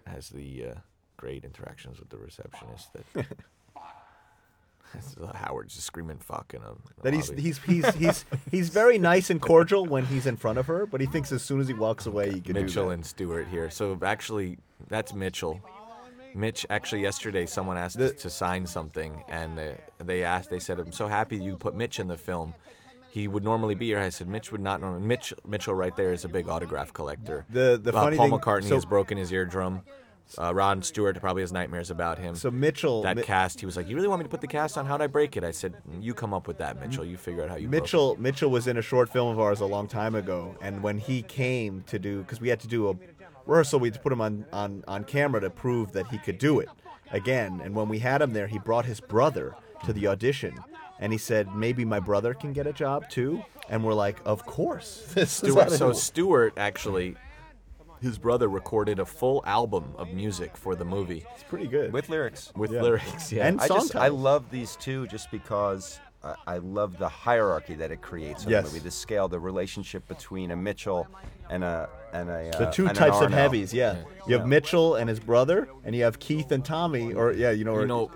has 0.05 0.29
the 0.29 0.65
uh, 0.65 0.73
great 1.17 1.43
interactions 1.43 1.99
with 1.99 2.09
the 2.09 2.17
receptionist 2.17 2.93
that. 2.93 3.25
Howard's 5.35 5.75
just 5.75 5.85
screaming 5.85 6.17
"fuck" 6.17 6.53
in 6.53 6.61
a, 6.61 6.69
in 6.71 6.77
a 6.99 7.03
That 7.03 7.13
he's 7.13 7.29
lobby. 7.29 7.41
he's 7.41 7.57
he's 7.59 7.93
he's 7.95 8.25
he's 8.49 8.69
very 8.69 8.97
nice 8.97 9.29
and 9.29 9.41
cordial 9.41 9.85
when 9.85 10.05
he's 10.05 10.25
in 10.25 10.37
front 10.37 10.57
of 10.57 10.67
her, 10.67 10.85
but 10.85 11.01
he 11.01 11.07
thinks 11.07 11.31
as 11.33 11.43
soon 11.43 11.59
as 11.59 11.67
he 11.67 11.73
walks 11.73 12.05
away, 12.05 12.31
he 12.31 12.39
can 12.39 12.53
Mitchell 12.53 12.85
do 12.85 12.89
that. 12.89 12.93
and 12.95 13.05
Stewart 13.05 13.47
here. 13.49 13.69
So 13.69 13.99
actually, 14.01 14.57
that's 14.87 15.13
Mitchell. 15.13 15.61
Mitch, 16.37 16.65
actually, 16.69 17.01
yesterday 17.01 17.45
someone 17.45 17.77
asked 17.77 17.97
The- 17.97 18.13
to 18.13 18.29
sign 18.29 18.65
something, 18.67 19.23
and 19.27 19.57
they, 19.57 19.75
they 19.97 20.23
asked. 20.23 20.49
They 20.49 20.59
said, 20.59 20.79
"I'm 20.79 20.91
so 20.91 21.07
happy 21.07 21.37
you 21.37 21.57
put 21.57 21.75
Mitch 21.75 21.99
in 21.99 22.07
the 22.07 22.17
film. 22.17 22.53
He 23.09 23.27
would 23.27 23.43
normally 23.43 23.75
be 23.75 23.87
here." 23.87 23.99
I 23.99 24.09
said, 24.09 24.27
"Mitch 24.27 24.51
would 24.51 24.61
not 24.61 24.79
normally." 24.79 25.01
Mitch 25.05 25.33
Mitchell, 25.45 25.73
right 25.73 25.95
there, 25.95 26.13
is 26.13 26.23
a 26.23 26.29
big 26.29 26.47
autograph 26.47 26.93
collector. 26.93 27.45
The- 27.49 27.79
the 27.81 27.89
Uh, 27.89 28.03
funny 28.03 28.17
Paul 28.17 28.29
thing- 28.29 28.39
McCartney 28.39 28.69
so- 28.69 28.75
has 28.75 28.85
broken 28.85 29.17
his 29.17 29.31
eardrum. 29.31 29.81
Uh, 30.37 30.53
Rod 30.53 30.83
Stewart 30.83 31.17
probably 31.21 31.41
has 31.41 31.53
nightmares 31.53 31.89
about 31.89 32.19
him. 32.19 32.35
So 32.35 32.51
Mitchell, 32.51 33.01
that 33.03 33.15
Mi- 33.15 33.23
cast, 33.23 33.61
he 33.61 33.65
was 33.65 33.77
like, 33.77 33.87
"You 33.87 33.95
really 33.95 34.09
want 34.09 34.19
me 34.19 34.23
to 34.25 34.29
put 34.29 34.41
the 34.41 34.47
cast 34.47 34.77
on? 34.77 34.85
How'd 34.85 35.01
I 35.01 35.07
break 35.07 35.37
it?" 35.37 35.43
I 35.45 35.51
said, 35.51 35.75
"You 36.01 36.13
come 36.13 36.33
up 36.33 36.49
with 36.49 36.57
that, 36.57 36.79
Mitchell. 36.81 37.05
You 37.05 37.15
figure 37.15 37.43
out 37.43 37.49
how 37.49 37.55
you." 37.55 37.69
broke 37.69 37.77
it." 37.79 37.81
Mitchell 37.83 38.15
Mitchell 38.19 38.51
was 38.51 38.67
in 38.67 38.75
a 38.77 38.81
short 38.81 39.07
film 39.09 39.29
of 39.31 39.39
ours 39.39 39.61
a 39.61 39.65
long 39.65 39.87
time 39.87 40.15
ago, 40.15 40.55
and 40.61 40.83
when 40.83 40.97
he 40.97 41.21
came 41.21 41.81
to 41.87 41.97
do, 41.97 42.23
because 42.23 42.41
we 42.41 42.49
had 42.49 42.59
to 42.59 42.67
do 42.67 42.89
a 42.89 42.93
rehearsal, 43.47 43.79
we 43.79 43.87
had 43.87 43.93
to 43.95 43.99
put 43.99 44.11
him 44.11 44.21
on, 44.21 44.45
on 44.53 44.83
on 44.87 45.03
camera 45.03 45.41
to 45.41 45.49
prove 45.49 45.91
that 45.93 46.07
he 46.07 46.17
could 46.17 46.37
do 46.37 46.59
it 46.59 46.69
again. 47.11 47.61
And 47.63 47.73
when 47.75 47.87
we 47.89 47.99
had 47.99 48.21
him 48.21 48.33
there, 48.33 48.47
he 48.47 48.59
brought 48.59 48.85
his 48.85 48.99
brother 48.99 49.55
to 49.85 49.93
the 49.93 50.07
audition, 50.07 50.55
and 50.99 51.11
he 51.11 51.17
said, 51.17 51.55
"Maybe 51.55 51.85
my 51.85 51.99
brother 51.99 52.33
can 52.33 52.53
get 52.53 52.67
a 52.67 52.73
job 52.73 53.09
too." 53.09 53.43
And 53.69 53.83
we're 53.83 53.93
like, 53.93 54.17
"Of 54.25 54.45
course." 54.45 55.05
This 55.13 55.31
Stewart, 55.31 55.71
so 55.71 55.89
it- 55.89 55.95
Stewart 55.95 56.53
actually, 56.57 57.15
his 58.01 58.17
brother 58.17 58.47
recorded 58.47 58.99
a 58.99 59.05
full 59.05 59.41
album 59.45 59.93
of 59.97 60.13
music 60.13 60.55
for 60.55 60.75
the 60.75 60.85
movie 60.85 61.25
it's 61.33 61.43
pretty 61.43 61.67
good. 61.67 61.91
with 61.91 62.09
lyrics. 62.09 62.51
with 62.55 62.71
Yeah. 62.71 62.81
lyrics. 62.83 63.31
Yeah, 63.31 63.47
And 63.47 63.59
I 63.59 63.67
song 63.67 63.77
just 63.79 63.95
I 63.95 63.99
titles. 64.01 64.21
love 64.21 64.51
these 64.51 64.75
two 64.75 65.07
just 65.07 65.31
because 65.31 65.99
I, 66.47 66.55
I 66.55 66.57
love 66.57 66.97
the 66.97 67.09
hierarchy 67.09 67.75
that 67.75 67.91
it 67.91 68.01
creates 68.01 68.43
in 68.43 68.51
Yes. 68.51 68.65
the 68.65 68.71
movie. 68.71 68.83
The 68.83 68.91
scale, 68.91 69.27
the 69.27 69.39
relationship 69.39 70.07
between 70.07 70.51
a 70.51 70.55
Mitchell 70.55 71.07
and 71.49 71.63
a 71.63 71.89
and 72.13 72.29
a 72.29 72.51
the 72.57 72.67
uh, 72.67 72.71
two 72.71 72.87
and 72.87 72.91
an 72.91 72.95
types 72.97 73.21
of 73.21 73.31
heavies, 73.31 73.73
yeah. 73.73 73.97
You 74.27 74.33
have 74.37 74.41
Yeah. 74.41 74.45
Mitchell 74.45 74.95
and 74.95 75.09
his 75.09 75.19
brother, 75.19 75.69
and 75.83 75.95
you 75.95 76.03
have 76.03 76.19
Keith 76.19 76.51
and 76.51 76.63
Tommy, 76.63 77.13
or 77.13 77.31
yeah, 77.33 77.51
you 77.51 77.63
know, 77.63 77.73
or, 77.73 77.81
you 77.81 77.87
know, 77.87 78.11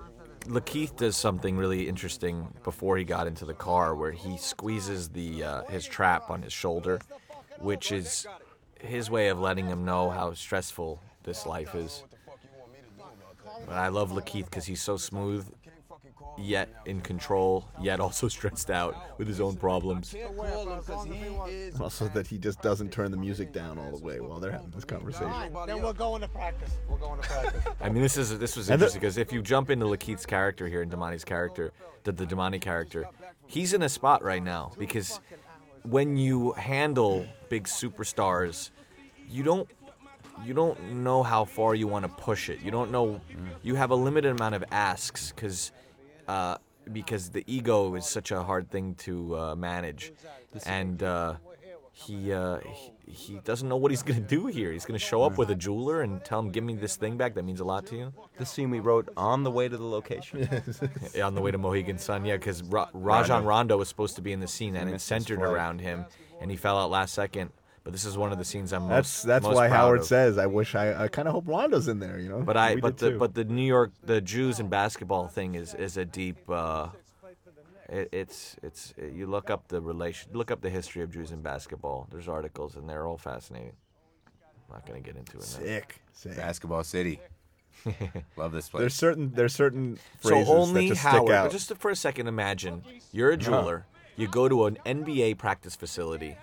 Lakeith 0.46 0.96
does 0.96 1.16
something 1.16 1.56
really 1.58 1.88
interesting 1.88 2.48
before 2.64 2.98
he 2.98 3.04
got 3.04 3.28
into 3.28 3.46
the 3.46 3.54
car, 3.54 3.96
where 3.96 4.12
he 4.12 4.38
squeezes 4.38 5.10
the 5.10 5.44
uh, 5.44 5.64
his 5.66 5.86
trap 5.86 6.30
on 6.30 6.42
his 6.42 6.52
shoulder, 6.54 7.00
which 7.60 7.92
is 7.92 8.26
his 8.80 9.10
way 9.12 9.28
of 9.30 9.40
letting 9.40 9.68
him 9.68 9.86
know 9.86 10.10
how 10.10 10.34
stressful 10.34 11.00
this 11.24 11.46
life 11.46 11.76
is. 11.76 12.04
But 13.68 13.76
I 13.78 13.90
love 13.90 14.12
Lakeith 14.12 14.46
because 14.46 14.66
he's 14.66 14.82
so 14.82 14.98
smooth, 14.98 15.46
yet 16.38 16.70
in 16.86 17.02
control, 17.02 17.68
yet 17.82 18.00
also 18.00 18.28
stressed 18.38 18.70
out 18.70 19.18
with 19.18 19.28
his 19.28 19.40
own 19.40 19.56
problems. 19.56 20.16
also 21.80 22.08
that 22.10 22.28
he 22.28 22.38
just 22.38 22.62
doesn't 22.62 22.92
turn 22.92 23.12
the 23.12 23.18
music 23.18 23.52
down 23.52 23.78
all 23.78 23.98
the 23.98 24.04
way 24.04 24.20
while 24.20 24.40
they're 24.40 24.52
having 24.52 24.72
this 24.72 24.86
conversation. 24.86 25.32
Then 25.66 25.82
we're 25.82 25.94
going 25.94 26.22
to 26.22 26.28
practice. 26.28 26.72
We're 26.90 26.98
going 26.98 27.22
to 27.22 27.28
practice. 27.28 27.64
I 27.82 27.90
mean, 27.90 28.02
this 28.02 28.18
is 28.18 28.38
this 28.40 28.56
was 28.56 28.70
interesting 28.70 29.00
because 29.00 29.18
if 29.18 29.32
you 29.32 29.42
jump 29.42 29.70
into 29.70 29.86
Lakeith's 29.86 30.26
character 30.26 30.68
here 30.68 30.82
and 30.82 30.92
Demany's 30.92 31.26
character, 31.26 31.72
the 32.04 32.12
the 32.12 32.26
Demany 32.26 32.62
character, 32.62 33.06
he's 33.48 33.74
in 33.74 33.82
a 33.84 33.90
spot 33.90 34.24
right 34.24 34.44
now 34.44 34.72
because 34.78 35.20
when 35.84 36.18
you 36.18 36.52
handle 36.54 37.26
big 37.50 37.66
superstars, 37.66 38.72
you 39.30 39.44
don't 39.44 39.68
you 40.46 40.54
don't 40.54 40.80
know 40.94 41.24
how 41.24 41.46
far 41.46 41.76
you 41.76 41.88
want 41.88 42.04
to 42.06 42.10
push 42.10 42.50
it. 42.50 42.62
You 42.62 42.72
don't 42.72 42.92
know 42.92 43.22
you 43.62 43.76
have 43.76 43.92
a 43.92 43.96
limited 43.96 44.32
amount 44.32 44.56
of 44.56 44.64
asks 44.72 45.32
because 45.32 45.72
uh, 46.32 46.58
because 46.92 47.30
the 47.30 47.44
ego 47.46 47.96
is 47.96 48.06
such 48.06 48.32
a 48.32 48.42
hard 48.42 48.70
thing 48.72 48.96
to 48.96 49.38
uh, 49.38 49.56
manage, 49.56 50.14
and 50.66 51.04
uh, 51.04 51.36
he, 51.92 52.32
uh, 52.32 52.60
he 52.60 52.92
he 53.12 53.34
doesn't 53.44 53.68
know 53.68 53.76
what 53.76 53.92
he's 53.92 54.04
gonna 54.04 54.22
do 54.22 54.48
here. 54.48 54.72
He's 54.72 54.86
gonna 54.86 55.08
show 55.12 55.24
up 55.24 55.38
with 55.38 55.50
a 55.52 55.56
jeweler 55.56 56.02
and 56.02 56.24
tell 56.24 56.40
him, 56.40 56.50
"Give 56.50 56.64
me 56.64 56.76
this 56.76 56.96
thing 56.96 57.18
back 57.18 57.34
that 57.36 57.44
means 57.44 57.60
a 57.60 57.66
lot 57.66 57.86
to 57.88 57.98
you." 57.98 58.14
The 58.38 58.46
scene 58.46 58.70
we 58.70 58.80
wrote 58.80 59.10
on 59.18 59.44
the 59.44 59.52
way 59.52 59.68
to 59.68 59.78
the 59.78 59.86
location. 59.98 60.48
Yeah, 61.14 61.28
on 61.28 61.36
the 61.36 61.42
way 61.42 61.52
to 61.52 61.58
Mohegan 61.58 61.98
Sun, 61.98 62.24
yeah, 62.26 62.38
because 62.38 62.64
Ra- 62.64 62.90
Rajon 62.94 63.44
Rondo 63.44 63.76
was 63.78 63.90
supposed 63.90 64.16
to 64.16 64.22
be 64.22 64.32
in 64.32 64.40
the 64.40 64.48
scene, 64.48 64.76
and 64.78 64.90
it 64.90 65.02
centered 65.02 65.42
around 65.42 65.82
him, 65.82 66.06
and 66.40 66.50
he 66.50 66.56
fell 66.58 66.78
out 66.78 66.90
last 66.90 67.14
second. 67.14 67.52
But 67.84 67.94
this 67.94 68.06
is 68.06 68.16
one 68.18 68.32
of 68.32 68.38
the 68.38 68.46
scenes 68.46 68.74
I'm 68.74 68.84
most. 68.84 68.90
That's 68.90 69.22
that's 69.24 69.44
most 69.44 69.56
why 69.56 69.68
proud 69.68 69.78
Howard 69.78 70.00
of. 70.02 70.06
says, 70.06 70.38
"I 70.38 70.46
wish 70.46 70.76
I, 70.76 71.06
I 71.06 71.08
kind 71.08 71.28
of 71.28 71.34
hope 71.34 71.48
Rondo's 71.48 71.88
in 71.88 72.00
there." 72.00 72.20
You 72.20 72.30
know. 72.30 72.42
But 72.42 72.56
I, 72.58 72.76
We 72.76 72.82
but 72.82 72.98
the 72.98 73.12
too. 73.12 73.18
but 73.18 73.34
the 73.34 73.44
New 73.44 73.66
York, 73.66 73.92
the 74.04 74.22
Jews 74.22 74.60
and 74.60 74.70
basketball 74.70 75.28
thing 75.28 75.56
is 75.56 75.74
is 75.74 75.98
a 75.98 76.06
deep. 76.06 76.38
Uh, 76.48 76.90
it, 77.90 78.10
it's 78.12 78.56
it's 78.62 78.94
you 79.14 79.26
look 79.26 79.50
up 79.50 79.68
the 79.68 79.82
relation, 79.82 80.30
look 80.34 80.52
up 80.52 80.62
the 80.62 80.70
history 80.70 81.02
of 81.02 81.12
Jews 81.12 81.32
in 81.32 81.42
basketball. 81.42 82.08
There's 82.12 82.28
articles 82.28 82.76
and 82.76 82.88
they're 82.88 83.08
all 83.08 83.18
fascinating. 83.18 83.74
I'm 84.70 84.76
not 84.76 84.86
gonna 84.86 85.00
get 85.02 85.16
into 85.18 85.34
it 85.38 85.42
now. 85.42 85.46
sick, 85.46 86.02
sick. 86.14 86.38
Basketball 86.38 86.84
City. 86.84 87.20
Love 88.38 88.52
this 88.52 88.70
place. 88.70 88.80
There's 88.82 88.94
certain 88.94 89.32
there's 89.34 89.56
certain 89.56 89.98
So 90.22 90.30
phrases 90.30 90.50
only 90.50 90.88
that 90.90 90.94
just 90.94 91.02
Howard. 91.04 91.28
stick 91.28 91.36
out. 91.36 91.52
Just 91.52 91.76
for 91.78 91.90
a 91.90 91.96
second, 91.96 92.28
imagine 92.28 92.84
you're 93.12 93.32
a 93.32 93.38
jeweler. 93.38 93.88
You 94.16 94.28
go 94.28 94.48
to 94.48 94.66
an 94.68 94.78
NBA 94.86 95.38
practice 95.40 95.76
facility, 95.76 96.38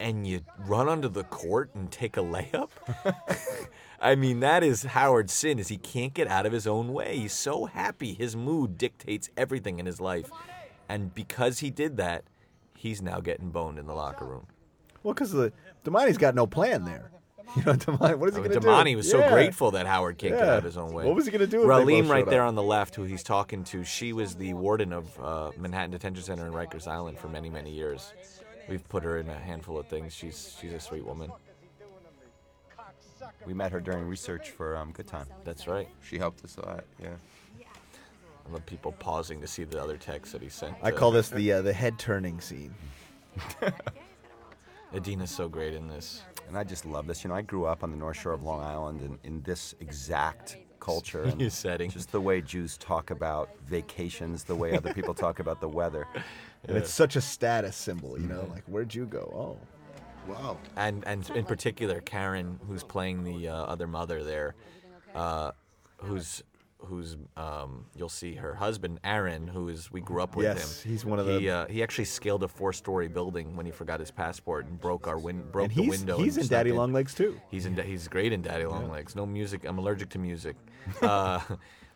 and 0.00 0.26
you 0.26 0.40
run 0.58 0.88
onto 0.88 1.08
the 1.08 1.24
court 1.24 1.70
and 1.74 1.90
take 1.90 2.16
a 2.16 2.20
layup. 2.20 2.68
I 4.00 4.14
mean, 4.14 4.40
that 4.40 4.62
is 4.62 4.82
Howard's 4.84 5.32
sin. 5.32 5.58
Is 5.58 5.68
he 5.68 5.76
can't 5.76 6.14
get 6.14 6.28
out 6.28 6.46
of 6.46 6.52
his 6.52 6.66
own 6.66 6.92
way. 6.92 7.16
He's 7.18 7.32
so 7.32 7.64
happy. 7.66 8.14
His 8.14 8.36
mood 8.36 8.78
dictates 8.78 9.28
everything 9.36 9.78
in 9.78 9.86
his 9.86 10.00
life, 10.00 10.30
and 10.88 11.12
because 11.14 11.58
he 11.60 11.70
did 11.70 11.96
that, 11.96 12.24
he's 12.76 13.02
now 13.02 13.20
getting 13.20 13.50
boned 13.50 13.78
in 13.78 13.86
the 13.86 13.94
locker 13.94 14.24
room. 14.24 14.46
Well, 15.02 15.14
because 15.14 15.32
the 15.32 15.52
Demany's 15.84 16.18
got 16.18 16.34
no 16.34 16.46
plan 16.46 16.84
there. 16.84 17.10
You 17.56 17.62
know, 17.64 17.72
Demany, 17.72 18.14
what 18.18 18.28
is 18.28 18.34
I 18.34 18.40
he 18.40 18.42
mean, 18.42 18.50
going 18.50 18.60
to 18.60 18.60
do? 18.60 18.66
Demany 18.66 18.94
was 18.94 19.10
so 19.10 19.20
Yeah. 19.20 19.30
grateful 19.32 19.70
that 19.70 19.86
Howard 19.86 20.18
can't 20.18 20.34
get 20.34 20.46
out 20.46 20.58
of 20.58 20.64
his 20.64 20.76
own 20.76 20.92
way. 20.92 21.06
What 21.06 21.14
was 21.14 21.24
he 21.24 21.32
gonna 21.32 21.46
do 21.46 21.62
if 21.62 21.66
Ralim, 21.66 22.06
right 22.10 22.26
there 22.26 22.42
up? 22.42 22.48
on 22.48 22.56
the 22.56 22.62
left, 22.62 22.94
who 22.94 23.04
he's 23.04 23.22
talking 23.22 23.64
to, 23.64 23.84
she 23.84 24.12
was 24.12 24.34
the 24.34 24.52
warden 24.52 24.92
of 24.92 25.18
uh, 25.18 25.50
Manhattan 25.58 25.90
Detention 25.90 26.22
Center 26.22 26.46
in 26.46 26.52
Rikers 26.52 26.86
Island 26.86 27.18
for 27.18 27.28
many, 27.30 27.48
many 27.48 27.70
years. 27.70 28.12
We've 28.68 28.86
put 28.88 29.02
her 29.02 29.18
in 29.18 29.28
a 29.28 29.38
handful 29.38 29.78
of 29.78 29.86
things. 29.88 30.14
She's 30.14 30.56
she's 30.60 30.72
a 30.72 30.80
sweet 30.80 31.04
woman. 31.04 31.30
we 33.46 33.54
met 33.54 33.72
her 33.72 33.80
during 33.80 34.04
research 34.06 34.50
for 34.50 34.76
um, 34.76 34.92
Good 34.92 35.06
Time. 35.06 35.26
That's 35.44 35.66
right. 35.66 35.88
she 36.02 36.18
helped 36.18 36.44
us 36.44 36.56
a 36.58 36.66
lot. 36.66 36.84
Yeah. 37.02 37.14
I 38.48 38.52
love 38.52 38.64
people 38.64 38.92
pausing 38.92 39.40
to 39.42 39.46
see 39.46 39.64
the 39.64 39.82
other 39.82 39.96
text 39.98 40.32
that 40.32 40.40
he 40.42 40.48
sent. 40.48 40.74
I 40.82 40.90
to- 40.90 40.96
call 40.96 41.10
this 41.10 41.28
the 41.28 41.52
uh, 41.52 41.62
the 41.62 41.72
head 41.72 41.98
turning 41.98 42.40
scene. 42.40 42.74
Idina's 44.94 45.30
so 45.30 45.48
great 45.48 45.74
in 45.74 45.86
this. 45.88 46.22
And 46.48 46.56
I 46.56 46.64
just 46.64 46.86
love 46.86 47.06
this. 47.06 47.22
You 47.22 47.28
know, 47.28 47.36
I 47.36 47.42
grew 47.42 47.66
up 47.66 47.84
on 47.84 47.90
the 47.90 47.96
North 47.96 48.18
Shore 48.18 48.32
of 48.32 48.42
Long 48.42 48.62
Island 48.62 49.02
in, 49.02 49.18
in 49.22 49.42
this 49.42 49.74
exact 49.80 50.56
culture. 50.80 51.24
And 51.38 51.52
setting. 51.52 51.90
Just 51.90 52.10
the 52.10 52.20
way 52.20 52.40
Jews 52.40 52.78
talk 52.78 53.10
about 53.10 53.50
vacations, 53.66 54.44
the 54.44 54.54
way 54.54 54.74
other 54.74 54.94
people 54.94 55.12
talk 55.12 55.40
about 55.40 55.60
the 55.60 55.68
weather. 55.68 56.06
And 56.68 56.76
it's 56.76 56.92
such 56.92 57.16
a 57.16 57.20
status 57.20 57.74
symbol, 57.76 58.20
you 58.20 58.26
know, 58.26 58.46
like 58.50 58.64
where'd 58.66 58.94
you 58.94 59.06
go? 59.06 59.32
Oh, 59.34 60.30
wow. 60.32 60.58
and 60.76 61.02
and 61.06 61.28
in 61.30 61.44
particular 61.44 62.00
Karen, 62.02 62.60
who's 62.68 62.82
playing 62.84 63.24
the 63.24 63.48
uh, 63.48 63.54
other 63.54 63.86
mother 63.86 64.22
there, 64.22 64.54
uh, 65.14 65.52
who's 65.96 66.42
who's 66.80 67.16
um, 67.36 67.86
you'll 67.96 68.08
see 68.08 68.34
her 68.36 68.54
husband 68.54 69.00
Aaron, 69.02 69.48
who 69.48 69.68
is 69.68 69.90
we 69.90 70.00
grew 70.00 70.22
up 70.22 70.36
with 70.36 70.44
Yes, 70.44 70.82
him. 70.82 70.92
he's 70.92 71.04
one 71.04 71.18
of 71.18 71.26
he, 71.26 71.38
the- 71.38 71.50
Uh, 71.50 71.66
he 71.66 71.82
actually 71.82 72.04
scaled 72.04 72.44
a 72.44 72.48
four-story 72.48 73.08
building 73.08 73.56
when 73.56 73.66
he 73.66 73.72
forgot 73.72 73.98
his 73.98 74.12
passport 74.12 74.66
and 74.66 74.78
broke 74.80 75.08
our 75.08 75.18
win- 75.18 75.42
broke 75.50 75.70
and 75.72 75.76
the 75.76 75.88
window. 75.88 76.18
he's 76.18 76.36
in 76.36 76.46
Daddy 76.46 76.70
Longlegs 76.70 77.14
too. 77.14 77.40
He's 77.50 77.66
in. 77.66 77.76
He's 77.76 78.06
great 78.08 78.32
in 78.32 78.42
Daddy 78.42 78.64
Long 78.66 78.90
Legs. 78.90 79.16
No 79.16 79.26
music. 79.26 79.64
I'm 79.64 79.78
allergic 79.78 80.10
to 80.10 80.18
music. 80.18 80.56
Uh, 81.02 81.40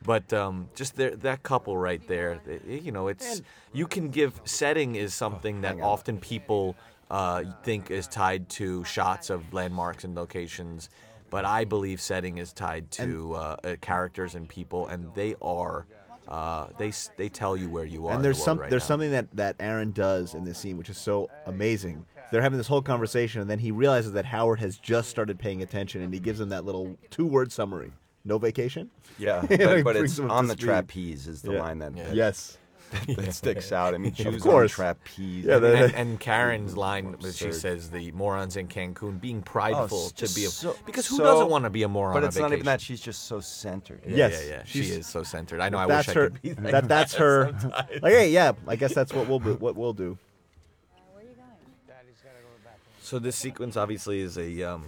but 0.05 0.33
um, 0.33 0.69
just 0.75 0.97
there, 0.97 1.17
that 1.17 1.43
couple 1.43 1.77
right 1.77 2.07
there. 2.09 2.41
you 2.67 2.93
know, 2.93 3.09
it's 3.09 3.43
you 3.73 3.87
can 3.87 4.11
give 4.11 4.41
setting 4.45 4.97
is 4.97 5.15
something 5.15 5.61
that 5.63 5.81
often 5.81 6.19
people 6.19 6.77
uh, 7.11 7.45
think 7.63 7.91
is 7.91 8.07
tied 8.07 8.49
to 8.49 8.85
shots 8.85 9.31
of 9.31 9.53
landmarks 9.53 10.05
and 10.05 10.15
locations. 10.15 10.89
But 11.31 11.45
I 11.47 11.65
believe 11.65 12.01
setting 12.01 12.39
is 12.39 12.53
tied 12.53 12.91
to 12.93 13.35
uh, 13.35 13.57
uh, 13.65 13.77
characters 13.81 14.35
and 14.35 14.49
people, 14.49 14.89
and 14.89 15.15
they 15.15 15.35
are. 15.41 15.87
Uh, 16.29 16.69
they 16.79 16.93
they 17.17 17.29
tell 17.29 17.57
you 17.57 17.69
where 17.69 17.85
you 17.85 18.07
are. 18.07 18.15
And 18.15 18.25
there's 18.25 18.43
some 18.43 18.59
right 18.59 18.71
there's 18.71 18.85
now. 18.85 18.89
something 18.89 19.11
that 19.13 19.35
that 19.35 19.57
Aaron 19.59 19.93
does 19.93 20.35
in 20.35 20.45
this 20.45 20.59
scene 20.59 20.77
which 20.77 20.91
is 20.91 20.99
so 20.99 21.31
amazing. 21.47 22.05
They're 22.31 22.43
having 22.43 22.59
this 22.59 22.69
whole 22.69 22.81
conversation, 22.81 23.43
and 23.43 23.51
then 23.51 23.59
he 23.59 23.71
realizes 23.71 24.13
that 24.13 24.25
Howard 24.25 24.61
has 24.61 24.79
just 24.79 25.11
started 25.11 25.39
paying 25.39 25.63
attention, 25.63 26.01
and 26.01 26.15
he 26.15 26.21
gives 26.21 26.41
him 26.41 26.49
that 26.51 26.65
little 26.65 26.97
two-word 27.11 27.53
summary: 27.53 27.93
"No 28.25 28.39
vacation." 28.39 28.91
Yeah, 29.19 29.45
You 29.51 29.57
know, 29.59 29.75
but, 29.83 29.85
but 29.95 29.97
it's 29.97 30.19
on 30.19 30.47
the 30.47 30.55
speed. 30.55 30.65
trapeze 30.65 31.27
is 31.29 31.43
the 31.43 31.53
Yeah. 31.53 31.61
line 31.63 31.79
that, 31.81 31.95
that, 31.97 32.15
Yes. 32.15 32.59
that 33.17 33.33
sticks 33.35 33.73
out. 33.73 33.95
I 33.95 33.99
mean, 33.99 34.13
Jews 34.15 34.45
on 34.47 34.69
trapeze. 34.69 35.45
Yeah, 35.47 35.59
the- 35.59 35.77
and, 35.85 35.95
and 35.95 36.21
Karen's 36.21 36.77
line 36.77 37.17
that 37.23 37.35
she 37.35 37.51
says 37.53 37.91
the 37.91 38.13
morons 38.13 38.57
in 38.57 38.69
Cancun 38.69 39.21
being 39.21 39.41
prideful 39.43 40.11
to 40.11 40.29
be 40.35 40.45
a 40.45 40.49
so- 40.49 40.77
because 40.85 41.07
who 41.07 41.17
so- 41.17 41.25
doesn't 41.25 41.49
want 41.49 41.65
to 41.65 41.71
be 41.71 41.83
a 41.85 41.89
moron 41.89 42.13
But 42.15 42.23
on 42.25 42.29
it's 42.29 42.37
not 42.39 42.53
even 42.53 42.67
that. 42.67 42.81
She's 42.81 43.01
just 43.01 43.25
so 43.27 43.41
centered. 43.41 44.01
Yeah, 44.07 44.17
Yes, 44.17 44.43
yeah, 44.45 44.51
yeah. 44.57 44.63
she's- 44.65 44.87
She 44.87 44.93
is 44.93 45.07
so 45.07 45.23
centered. 45.23 45.61
I 45.61 45.69
know. 45.71 45.79
I 45.79 45.87
that's 45.87 46.09
wish 46.09 46.17
I 46.17 46.21
her. 46.21 46.31
could 46.31 46.43
be 46.43 46.55
like 46.55 46.73
that 46.73 46.89
that's 46.89 47.15
her. 47.15 47.53
Like, 48.03 48.13
hey, 48.13 48.31
yeah, 48.31 48.53
I 48.69 48.77
guess 48.77 48.93
that's 48.95 49.13
what 49.15 49.27
we'll 49.29 49.39
do, 49.41 49.55
what 49.55 49.75
we'll 49.77 49.93
do. 49.95 50.19
Where 51.13 51.23
are 51.25 51.29
you 51.29 51.35
going? 51.35 51.47
So 53.01 53.19
this 53.19 53.37
sequence 53.37 53.77
obviously 53.77 54.21
is 54.21 54.37
a 54.39 54.63
um, 54.63 54.85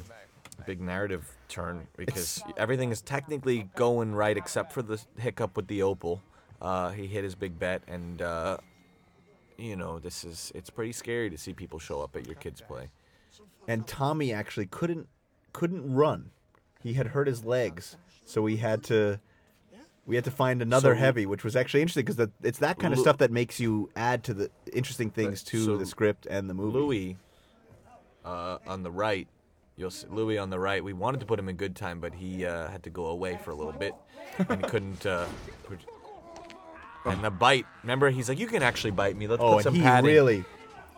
big 0.66 0.80
narrative 0.80 1.33
turn 1.48 1.86
because 1.96 2.42
everything 2.56 2.90
is 2.90 3.00
technically 3.00 3.68
going 3.76 4.14
right 4.14 4.36
except 4.36 4.72
for 4.72 4.82
the 4.82 5.00
hiccup 5.18 5.56
with 5.56 5.66
the 5.68 5.82
opal. 5.82 6.22
Uh, 6.60 6.90
he 6.90 7.06
hit 7.06 7.24
his 7.24 7.34
big 7.34 7.58
bet, 7.58 7.82
and 7.86 8.22
uh, 8.22 8.56
you 9.58 9.76
know 9.76 9.98
this 9.98 10.24
is 10.24 10.50
it's 10.54 10.70
pretty 10.70 10.92
scary 10.92 11.30
to 11.30 11.38
see 11.38 11.52
people 11.52 11.78
show 11.78 12.00
up 12.02 12.16
at 12.16 12.26
your 12.26 12.36
kids' 12.36 12.60
play. 12.60 12.88
And 13.68 13.86
Tommy 13.86 14.32
actually 14.32 14.66
couldn't 14.66 15.08
couldn't 15.52 15.92
run. 15.94 16.30
He 16.82 16.94
had 16.94 17.08
hurt 17.08 17.26
his 17.26 17.44
legs, 17.44 17.96
so 18.24 18.42
we 18.42 18.56
had 18.56 18.82
to 18.84 19.20
we 20.06 20.16
had 20.16 20.24
to 20.24 20.30
find 20.30 20.60
another 20.62 20.94
So- 20.94 20.98
heavy, 20.98 21.26
which 21.26 21.44
was 21.44 21.56
actually 21.56 21.80
interesting 21.82 22.04
because 22.04 22.28
it's 22.42 22.58
that 22.58 22.78
kind 22.78 22.92
of 22.92 22.98
Lu- 22.98 23.04
stuff 23.04 23.18
that 23.18 23.30
makes 23.30 23.58
you 23.58 23.90
add 23.96 24.22
to 24.24 24.34
the 24.34 24.50
interesting 24.72 25.10
things 25.10 25.42
to 25.44 25.64
so 25.64 25.76
the 25.76 25.86
script 25.86 26.26
and 26.26 26.48
the 26.48 26.54
movie. 26.54 26.78
Louis 26.78 27.16
uh, 28.24 28.58
on 28.66 28.82
the 28.82 28.90
right. 28.90 29.28
You'll 29.76 29.90
see 29.90 30.06
Louis 30.08 30.38
on 30.38 30.50
the 30.50 30.58
right. 30.58 30.82
We 30.84 30.92
wanted 30.92 31.20
to 31.20 31.26
put 31.26 31.38
him 31.38 31.48
in 31.48 31.56
good 31.56 31.74
time, 31.74 31.98
but 32.00 32.14
he 32.14 32.46
uh, 32.46 32.68
had 32.68 32.84
to 32.84 32.90
go 32.90 33.06
away 33.06 33.38
for 33.42 33.50
a 33.50 33.54
little 33.54 33.72
bit, 33.72 33.94
and 34.38 34.62
he 34.64 34.68
couldn't. 34.70 35.04
Uh, 35.04 35.26
and 37.04 37.22
the 37.24 37.30
bite. 37.30 37.66
Remember, 37.82 38.10
he's 38.10 38.28
like, 38.28 38.38
"You 38.38 38.46
can 38.46 38.62
actually 38.62 38.92
bite 38.92 39.16
me. 39.16 39.26
Let's 39.26 39.42
Oh, 39.42 39.50
put 39.50 39.54
and 39.56 39.62
some 39.64 39.74
he 39.74 39.82
padding." 39.82 40.10
really 40.10 40.44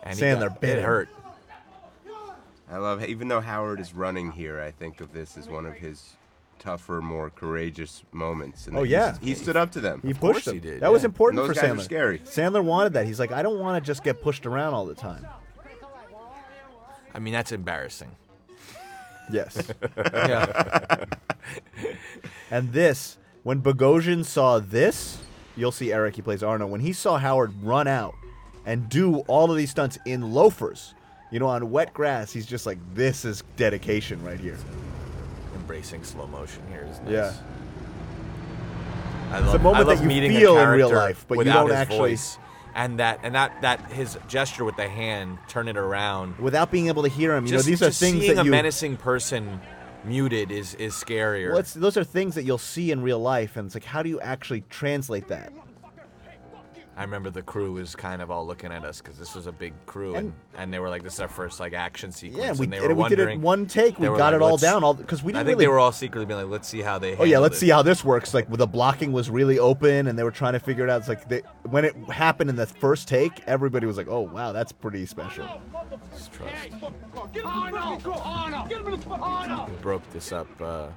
and 0.03 0.17
he 0.17 0.23
Sandler 0.23 0.49
got- 0.49 0.61
bit 0.61 0.69
it 0.77 0.79
him. 0.79 0.85
hurt. 0.85 1.09
I 2.69 2.77
love, 2.77 3.03
even 3.05 3.29
though 3.29 3.39
Howard 3.41 3.79
is 3.79 3.93
running 3.93 4.31
here, 4.31 4.59
I 4.61 4.71
think 4.71 4.99
of 5.01 5.13
this 5.13 5.37
as 5.37 5.47
one 5.47 5.65
of 5.65 5.73
his 5.75 6.15
tougher, 6.59 7.01
more 7.01 7.29
courageous 7.29 8.03
moments. 8.11 8.67
And 8.67 8.75
Oh, 8.77 8.81
that 8.81 8.87
yeah. 8.89 9.05
he's- 9.19 9.19
he 9.23 9.35
stood 9.35 9.55
up 9.55 9.71
to 9.71 9.79
them. 9.79 10.01
he 10.05 10.13
course 10.13 10.43
pushed 10.43 10.51
he 10.51 10.59
did, 10.59 10.81
that 10.81 10.91
was 10.91 11.03
yeah. 11.03 11.07
important 11.07 11.39
And 11.39 11.47
for 11.47 11.53
those 11.53 11.61
guys 11.61 11.71
are 11.71 11.75
Sandler. 11.75 11.83
scary. 11.83 12.19
Sandler 12.19 12.63
wanted 12.63 12.91
that. 12.93 13.05
He's 13.05 13.19
like, 13.21 13.31
I 13.31 13.41
don't 13.41 13.59
want 13.59 13.81
to 13.81 13.87
just 13.87 14.03
get 14.03 14.21
pushed 14.21 14.45
around 14.45 14.73
all 14.73 14.85
the 14.85 14.95
time. 14.95 15.25
I 17.13 17.19
mean, 17.19 17.33
that's 17.33 17.51
embarrassing. 17.53 18.11
Yes. 19.31 19.71
yeah. 19.97 21.05
And 22.49 22.71
this, 22.71 23.17
when 23.43 23.61
Bogosian 23.61 24.23
saw 24.23 24.59
this, 24.59 25.17
you'll 25.55 25.71
see 25.71 25.91
Eric, 25.91 26.15
he 26.15 26.21
plays 26.21 26.43
Arno. 26.43 26.65
When 26.67 26.79
he 26.79 26.93
saw 26.93 27.17
Howard 27.17 27.53
run 27.61 27.87
out 27.87 28.15
and 28.65 28.87
do 28.89 29.17
all 29.27 29.51
of 29.51 29.57
these 29.57 29.71
stunts 29.71 29.97
in 30.05 30.33
loafers, 30.33 30.93
you 31.31 31.39
know, 31.39 31.47
on 31.47 31.69
wet 31.71 31.93
grass, 31.93 32.31
he's 32.31 32.45
just 32.45 32.65
like, 32.65 32.77
this 32.93 33.25
is 33.25 33.43
dedication 33.57 34.23
right 34.23 34.39
here. 34.39 34.57
Embracing 35.55 36.03
slow 36.03 36.27
motion 36.27 36.61
here 36.69 36.87
is 36.89 36.99
nice. 37.01 37.11
Yeah. 37.11 37.33
I 39.31 39.43
It's 39.43 39.53
a 39.53 39.59
moment 39.59 39.65
I 39.65 39.79
love 39.79 39.87
that 39.97 40.01
you 40.01 40.07
meeting 40.07 40.31
feel 40.31 40.57
in 40.57 40.69
real 40.69 40.89
life, 40.89 41.25
but 41.27 41.39
you 41.39 41.43
don't 41.45 41.71
actually- 41.71 41.97
voice. 41.97 42.37
And 42.77 42.99
that 42.99 43.19
and 43.23 43.33
that 43.33 43.59
that 43.63 43.91
his 43.91 44.17
gesture 44.27 44.63
with 44.63 44.75
the 44.77 44.87
hand, 44.87 45.39
turn 45.47 45.67
it 45.67 45.77
around. 45.77 46.37
Without 46.37 46.71
being 46.71 46.87
able 46.87 47.01
to 47.01 47.09
hear 47.09 47.35
him, 47.35 47.45
you 47.45 47.51
just, 47.53 47.65
know, 47.65 47.69
these 47.71 47.81
are 47.81 47.85
things 47.85 48.21
seeing 48.21 48.35
that 48.35 48.41
a 48.43 48.45
you. 48.45 48.51
menacing 48.51 48.97
person 48.97 49.59
muted 50.03 50.51
is 50.51 50.75
is 50.75 50.93
scarier. 50.93 51.53
Well, 51.53 51.63
those 51.75 51.97
are 51.97 52.03
things 52.03 52.35
that 52.35 52.43
you'll 52.43 52.59
see 52.59 52.91
in 52.91 53.01
real 53.01 53.19
life, 53.19 53.57
and 53.57 53.65
it's 53.65 53.75
like, 53.75 53.83
how 53.83 54.03
do 54.03 54.09
you 54.09 54.21
actually 54.21 54.61
translate 54.69 55.27
that? 55.29 55.51
I 56.97 57.01
remember 57.01 57.29
the 57.29 57.43
crew 57.43 57.73
was 57.73 57.95
kind 57.95 58.23
of 58.23 58.31
all 58.31 58.47
looking 58.47 58.71
at 58.71 58.83
us 58.83 59.01
because 59.01 59.19
this 59.19 59.35
was 59.35 59.45
a 59.45 59.51
big 59.51 59.73
crew, 59.85 60.15
and, 60.15 60.33
and 60.57 60.73
they 60.73 60.79
were 60.79 60.89
like, 60.89 61.03
"This 61.03 61.13
is 61.13 61.19
our 61.19 61.27
first 61.27 61.59
like 61.59 61.73
action 61.73 62.11
sequence." 62.11 62.43
Yeah, 62.43 62.49
and 62.49 62.59
we, 62.59 62.65
and 62.65 62.73
they 62.73 62.79
and 62.79 62.97
we 62.97 63.07
did 63.07 63.19
it 63.19 63.29
in 63.29 63.41
one 63.43 63.67
take. 63.67 63.99
We 63.99 64.07
got 64.07 64.17
like, 64.17 64.33
it 64.33 64.41
all 64.41 64.57
down, 64.57 64.83
all 64.83 64.95
because 64.95 65.21
we 65.21 65.31
didn't 65.31 65.41
I 65.41 65.45
think 65.45 65.57
really. 65.57 65.65
they 65.65 65.67
were 65.67 65.77
all 65.77 65.91
secretly 65.91 66.25
being 66.25 66.39
like, 66.39 66.49
"Let's 66.49 66.67
see 66.67 66.81
how 66.81 66.97
they." 66.97 67.15
Oh 67.15 67.23
yeah, 67.23 67.37
let's 67.37 67.53
handled 67.53 67.59
see 67.59 67.69
how 67.69 67.83
this 67.83 68.03
works. 68.03 68.33
Like 68.33 68.49
the 68.49 68.65
blocking 68.65 69.11
was 69.11 69.29
really 69.29 69.59
open, 69.59 70.07
and 70.07 70.17
they 70.17 70.23
were 70.23 70.31
trying 70.31 70.53
to 70.53 70.59
figure 70.59 70.85
it 70.85 70.89
out. 70.89 71.01
It's 71.01 71.07
like 71.07 71.29
they, 71.29 71.43
when 71.69 71.85
it 71.85 71.95
happened 72.09 72.49
in 72.49 72.55
the 72.55 72.65
first 72.65 73.07
take, 73.07 73.43
everybody 73.45 73.85
was 73.85 73.97
like, 73.97 74.07
"Oh 74.07 74.21
wow, 74.21 74.51
that's 74.51 74.71
pretty 74.71 75.05
special." 75.05 75.47
Just 76.15 76.33
trust. 76.33 76.53
We 79.69 79.75
broke 79.83 80.09
this 80.11 80.31
up. 80.31 80.47
Uh, 80.59 80.87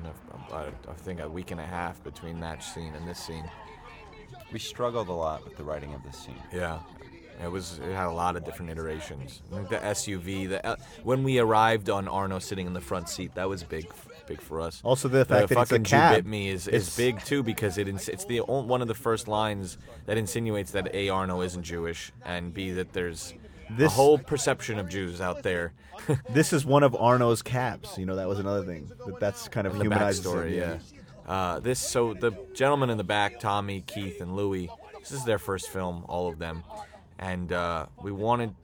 in 0.00 0.06
a- 0.06 0.46
about, 0.48 0.72
I 0.88 0.92
think 0.94 1.20
a 1.20 1.28
week 1.28 1.50
and 1.50 1.60
a 1.60 1.66
half 1.66 2.02
between 2.02 2.40
that 2.40 2.62
scene 2.62 2.94
and 2.94 3.06
this 3.06 3.18
scene. 3.18 3.48
We 4.52 4.58
struggled 4.58 5.08
a 5.08 5.12
lot 5.12 5.44
with 5.44 5.56
the 5.56 5.64
writing 5.64 5.94
of 5.94 6.02
this 6.02 6.16
scene. 6.16 6.34
Yeah, 6.52 6.78
it 7.42 7.50
was. 7.50 7.78
It 7.78 7.92
had 7.94 8.06
a 8.06 8.12
lot 8.12 8.36
of 8.36 8.44
different 8.44 8.70
iterations. 8.70 9.42
I 9.52 9.56
think 9.56 9.68
the 9.68 9.76
SUV. 9.76 10.48
The 10.48 10.66
uh, 10.66 10.76
when 11.04 11.22
we 11.22 11.38
arrived 11.38 11.88
on 11.90 12.08
Arno 12.08 12.38
sitting 12.38 12.66
in 12.66 12.72
the 12.72 12.80
front 12.80 13.08
seat, 13.08 13.34
that 13.36 13.48
was 13.48 13.62
big, 13.62 13.86
big 14.26 14.40
for 14.40 14.60
us. 14.60 14.80
Also, 14.84 15.08
the 15.08 15.24
fact 15.24 15.28
that 15.28 15.42
it's 15.44 15.52
a 15.52 15.54
fucking 15.66 15.84
cab. 15.84 16.12
"You 16.12 16.22
bit 16.22 16.26
me" 16.26 16.48
is, 16.48 16.66
is 16.68 16.96
big 16.96 17.22
too 17.24 17.42
because 17.42 17.78
it 17.78 17.86
ins- 17.88 18.08
it's 18.08 18.24
the 18.24 18.40
on- 18.40 18.66
one 18.68 18.82
of 18.82 18.88
the 18.88 18.94
first 18.94 19.28
lines 19.28 19.78
that 20.06 20.16
insinuates 20.16 20.72
that 20.72 20.92
a 20.94 21.08
Arno 21.08 21.40
isn't 21.42 21.62
Jewish 21.62 22.12
and 22.24 22.52
b 22.52 22.72
that 22.72 22.92
there's 22.92 23.34
a 23.68 23.72
This- 23.74 23.92
whole 23.92 24.18
perception 24.18 24.78
of 24.78 24.88
Jews 24.88 25.20
out 25.20 25.42
there. 25.42 25.72
This 26.30 26.52
is 26.54 26.64
one 26.64 26.82
of 26.82 26.96
Arno's 26.96 27.42
cabs. 27.42 27.96
You 27.98 28.06
know, 28.06 28.16
that 28.16 28.26
was 28.26 28.38
another 28.38 28.64
thing. 28.64 28.90
That 29.06 29.20
that's 29.20 29.48
kind 29.48 29.66
of 29.66 29.74
the 29.74 29.82
humanized. 29.84 30.24
backstory. 30.24 30.56
Yeah. 30.56 30.78
Uh, 31.26 31.60
this 31.60 31.78
so 31.78 32.14
the 32.14 32.32
gentleman 32.54 32.90
in 32.90 32.98
the 32.98 33.04
back, 33.04 33.40
Tommy, 33.40 33.82
Keith, 33.86 34.20
and 34.20 34.36
Louie. 34.36 34.68
This 34.98 35.12
is 35.12 35.24
their 35.24 35.38
first 35.38 35.68
film, 35.70 36.04
all 36.08 36.28
of 36.28 36.38
them, 36.38 36.62
and 37.18 37.52
uh, 37.52 37.86
we 38.02 38.12
wanted. 38.12 38.54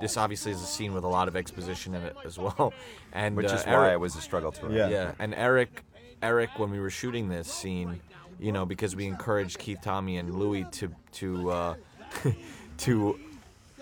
This 0.00 0.16
obviously 0.16 0.52
is 0.52 0.60
a 0.60 0.66
scene 0.66 0.92
with 0.92 1.04
a 1.04 1.08
lot 1.08 1.28
of 1.28 1.36
exposition 1.36 1.94
in 1.94 2.02
it 2.02 2.16
as 2.24 2.38
well, 2.38 2.72
and 3.12 3.36
Which 3.36 3.50
uh, 3.50 3.54
is 3.54 3.64
why 3.64 3.72
Eric- 3.72 3.92
it 3.94 4.00
was 4.00 4.16
a 4.16 4.20
struggle 4.20 4.52
to 4.52 4.66
write. 4.66 4.74
Yeah. 4.74 4.88
yeah, 4.88 5.12
and 5.18 5.34
Eric, 5.34 5.84
Eric, 6.22 6.50
when 6.58 6.70
we 6.70 6.80
were 6.80 6.90
shooting 6.90 7.28
this 7.28 7.52
scene, 7.52 8.00
you 8.40 8.50
know, 8.52 8.64
because 8.66 8.96
we 8.96 9.06
encouraged 9.06 9.58
Keith, 9.58 9.78
Tommy, 9.82 10.16
and 10.16 10.34
Louis 10.34 10.64
to 10.72 10.90
to 11.12 11.50
uh, 11.50 11.74
to 12.78 13.18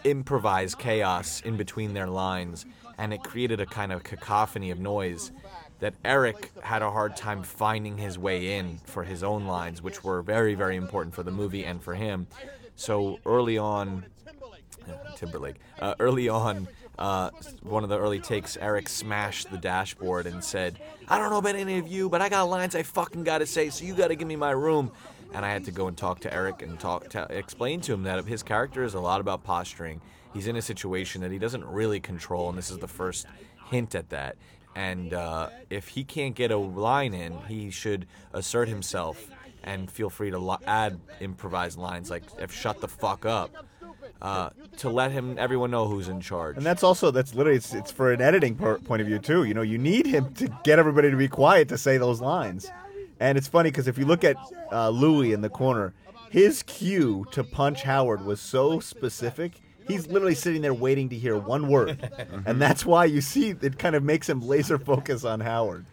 improvise 0.05 0.75
chaos 0.75 1.41
in 1.43 1.57
between 1.57 1.95
their 1.95 2.09
lines, 2.09 2.67
and 2.99 3.13
it 3.15 3.23
created 3.23 3.61
a 3.61 3.67
kind 3.67 3.93
of 3.93 4.03
cacophony 4.03 4.71
of 4.71 4.79
noise 4.79 5.31
that 5.83 5.95
Eric 6.05 6.53
had 6.63 6.81
a 6.81 6.93
hard 6.93 7.17
time 7.17 7.43
finding 7.43 7.99
his 7.99 8.17
way 8.17 8.57
in 8.57 8.79
for 8.85 9.03
his 9.03 9.25
own 9.25 9.47
lines, 9.47 9.83
which 9.83 10.05
were 10.05 10.23
very, 10.23 10.55
very 10.55 10.77
important 10.77 11.13
for 11.13 11.25
the 11.25 11.33
movie 11.33 11.65
and 11.65 11.83
for 11.83 11.95
him. 11.95 12.29
So 12.77 13.19
early 13.27 13.59
on, 13.59 14.05
uh, 14.89 15.17
Timberlake. 15.17 15.57
Uh, 15.81 15.97
early 15.99 16.29
on, 16.29 16.69
uh, 17.01 17.31
one 17.63 17.83
of 17.83 17.89
the 17.89 17.99
early 17.99 18.21
takes, 18.21 18.57
Eric 18.59 18.89
smashed 18.89 19.51
the 19.51 19.59
dashboard 19.59 20.27
and 20.27 20.45
said, 20.45 20.79
"I 21.09 21.19
don't 21.19 21.31
know 21.31 21.39
about 21.39 21.57
any 21.57 21.79
of 21.79 21.89
you, 21.89 22.09
but 22.09 22.23
I 22.23 22.29
got 22.29 22.45
lines 22.45 22.77
I 22.77 22.85
fucking 22.85 23.25
gotta 23.25 23.45
say, 23.45 23.69
so 23.69 23.85
you 23.85 23.97
gotta 23.97 24.15
give 24.15 24.29
me 24.29 24.37
my 24.37 24.53
room." 24.53 24.93
And 25.35 25.45
I 25.45 25.51
had 25.51 25.65
to 25.65 25.73
go 25.73 25.89
and 25.89 25.97
talk 25.97 26.21
to 26.21 26.33
Eric 26.33 26.63
and 26.63 26.79
talk 26.79 27.09
to 27.09 27.27
explain 27.29 27.81
to 27.83 27.93
him 27.93 28.05
that 28.05 28.25
his 28.27 28.45
character 28.45 28.85
is 28.85 28.95
a 28.95 29.01
lot 29.01 29.21
about 29.21 29.43
posturing. 29.43 30.01
He's 30.33 30.47
in 30.47 30.55
a 30.55 30.63
situation 30.63 31.23
that 31.23 31.33
he 31.33 31.39
doesn't 31.39 31.65
really 31.65 31.99
control, 31.99 32.49
and 32.51 32.57
this 32.57 32.71
is 32.71 32.79
the 32.79 32.87
first 32.87 33.27
hint 33.69 33.97
at 33.97 34.11
that. 34.11 34.37
And 34.75 35.13
uh, 35.13 35.51
if 35.71 35.89
he 35.89 36.05
can't 36.05 36.35
get 36.35 36.51
a 36.51 36.57
line 36.57 37.15
in, 37.15 37.37
he 37.49 37.71
should 37.71 38.07
assert 38.33 38.69
himself 38.69 39.31
and 39.63 39.91
feel 39.91 40.11
free 40.11 40.31
to 40.31 40.59
add 40.67 40.99
improvised 41.21 41.79
lines 41.79 42.11
like 42.11 42.25
"If 42.39 42.53
shut 42.53 42.81
the 42.81 42.89
fuck 42.89 43.27
up." 43.27 43.67
uh, 44.23 44.51
to 44.79 44.89
let 44.89 45.11
him 45.11 45.37
everyone 45.37 45.71
know 45.71 45.87
who's 45.87 46.09
in 46.09 46.21
charge. 46.21 46.57
And 46.57 46.65
that's 46.65 46.85
also 46.85 47.11
that's 47.11 47.35
literally 47.35 47.57
it's, 47.57 47.75
it's 47.75 47.91
for 47.91 48.13
an 48.13 48.23
editing 48.23 48.55
per- 48.55 48.79
point 48.79 49.03
of 49.03 49.09
view 49.09 49.19
too. 49.19 49.45
You 49.45 49.53
know, 49.53 49.63
you 49.63 49.79
need 49.79 50.07
him 50.07 50.33
to 50.35 50.49
get 50.63 50.79
everybody 50.79 51.11
to 51.11 51.17
be 51.17 51.29
quiet 51.29 51.69
to 51.69 51.79
say 51.79 51.99
those 51.99 52.21
lines. 52.21 52.71
And 53.21 53.37
it's 53.37 53.49
funny 53.49 53.71
because 53.71 53.89
if 53.89 53.99
you 53.99 54.07
look 54.07 54.25
at 54.25 54.37
uh, 54.71 54.91
Louis 54.91 55.33
in 55.33 55.41
the 55.41 55.49
corner, 55.49 55.93
his 56.31 56.63
cue 56.63 57.27
to 57.33 57.45
punch 57.45 57.83
Howard 57.83 58.25
was 58.25 58.41
so 58.41 58.81
specific. 58.81 59.61
He's 59.89 60.07
literally 60.07 60.35
sitting 60.35 60.63
there 60.63 60.75
waiting 60.75 61.09
to 61.11 61.17
hear 61.17 61.37
one 61.37 61.69
word, 61.69 61.99
mm-hmm. 62.19 62.49
and 62.49 62.61
that's 62.61 62.85
why 62.87 63.05
you 63.05 63.21
see 63.21 63.51
it 63.51 63.79
kind 63.79 63.95
of 63.97 64.03
makes 64.03 64.29
him 64.29 64.41
laser 64.41 64.79
focus 64.79 65.25
on 65.25 65.41
Howard. 65.41 65.85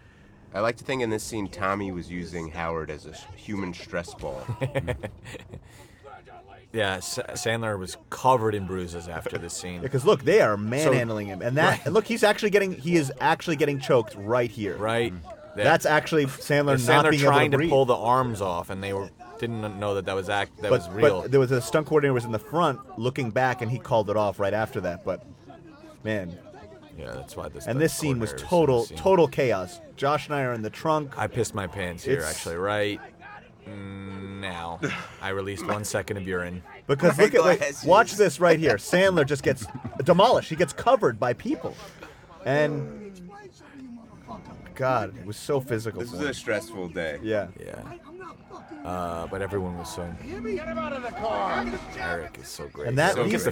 I 0.53 0.61
like 0.61 0.77
to 0.77 0.83
think 0.83 1.01
in 1.03 1.09
this 1.09 1.23
scene 1.23 1.47
Tommy 1.47 1.91
was 1.91 2.09
using 2.09 2.49
Howard 2.49 2.89
as 2.89 3.05
a 3.05 3.13
human 3.35 3.73
stress 3.73 4.15
ball. 4.15 4.41
yeah, 6.71 6.95
S- 6.97 7.19
Sandler 7.33 7.77
was 7.77 7.97
covered 8.09 8.55
in 8.55 8.65
bruises 8.65 9.07
after 9.07 9.37
this 9.37 9.53
scene. 9.53 9.81
Because 9.81 10.05
look, 10.05 10.23
they 10.23 10.41
are 10.41 10.57
manhandling 10.57 11.27
him, 11.27 11.41
and 11.41 11.57
that 11.57 11.81
and 11.85 11.93
look, 11.93 12.05
he's 12.05 12.23
actually 12.23 12.49
getting 12.51 12.73
he 12.73 12.95
is 12.95 13.11
actually 13.19 13.55
getting 13.55 13.79
choked 13.79 14.15
right 14.15 14.49
here. 14.49 14.75
Right. 14.77 15.13
Mm. 15.13 15.21
there. 15.55 15.65
That's 15.65 15.85
actually 15.85 16.25
Sandler, 16.25 16.73
And 16.75 16.87
not 16.87 17.05
Sandler 17.05 17.11
being 17.11 17.23
trying 17.23 17.41
able 17.41 17.51
to, 17.51 17.57
breathe. 17.57 17.69
pull 17.69 17.85
the 17.85 17.95
arms 17.95 18.41
off, 18.41 18.69
and 18.69 18.83
they 18.83 18.93
were 18.93 19.09
didn't 19.39 19.79
know 19.79 19.95
that 19.95 20.05
that 20.05 20.15
was 20.15 20.29
act 20.29 20.57
that 20.57 20.69
but, 20.69 20.81
was 20.81 20.89
real. 20.89 21.21
but 21.21 21.31
there 21.31 21.39
was 21.39 21.51
a 21.51 21.61
stunt 21.61 21.87
coordinator 21.87 22.13
was 22.13 22.25
in 22.25 22.31
the 22.31 22.39
front 22.39 22.79
looking 22.99 23.31
back, 23.31 23.61
and 23.61 23.71
he 23.71 23.79
called 23.79 24.09
it 24.09 24.17
off 24.17 24.39
right 24.39 24.53
after 24.53 24.81
that. 24.81 25.03
But 25.03 25.25
man, 26.03 26.37
yeah, 26.97 27.13
that's 27.13 27.35
why 27.35 27.47
this. 27.49 27.65
and 27.65 27.79
this 27.79 27.93
scene 27.93 28.19
was 28.19 28.33
total 28.37 28.85
total 28.85 29.27
chaos. 29.27 29.79
Josh 29.95 30.27
and 30.27 30.35
I 30.35 30.43
are 30.43 30.53
in 30.53 30.61
the 30.61 30.69
trunk. 30.69 31.17
I 31.17 31.27
pissed 31.27 31.55
my 31.55 31.67
pants 31.67 32.03
here, 32.03 32.17
It's- 32.19 32.35
actually. 32.35 32.55
Right 32.57 32.99
mm, 33.67 34.39
now, 34.39 34.79
I 35.21 35.29
released 35.29 35.65
one 35.65 35.83
second 35.83 36.17
of 36.17 36.27
urine. 36.27 36.61
Because 36.87 37.17
look 37.17 37.33
at 37.35 37.41
like, 37.41 37.61
watch 37.85 38.13
this 38.13 38.39
right 38.39 38.57
here. 38.59 38.75
Sandler 38.75 39.25
just 39.25 39.43
gets 39.43 39.65
demolished. 40.03 40.49
He 40.49 40.55
gets 40.55 40.73
covered 40.73 41.19
by 41.19 41.33
people, 41.33 41.75
and 42.45 43.29
God, 44.75 45.17
it 45.17 45.25
was 45.25 45.37
so 45.37 45.59
physical. 45.59 45.99
This 46.01 46.11
for 46.11 46.17
was 46.17 46.25
a 46.27 46.33
stressful 46.33 46.89
day. 46.89 47.19
Yeah, 47.21 47.47
Yeah. 47.59 47.81
Uh, 48.83 49.27
but 49.27 49.41
everyone 49.41 49.77
was 49.77 49.93
so. 49.93 50.09
Get 50.25 50.67
him 50.67 50.77
out 50.77 50.93
of 50.93 51.03
the 51.03 51.11
car. 51.11 51.65
Eric 51.97 52.37
is 52.41 52.47
so 52.47 52.67
great. 52.69 52.87
and 52.87 52.97
that 52.97 53.15
So 53.15 53.23
these, 53.23 53.31
gets 53.33 53.43
the 53.43 53.51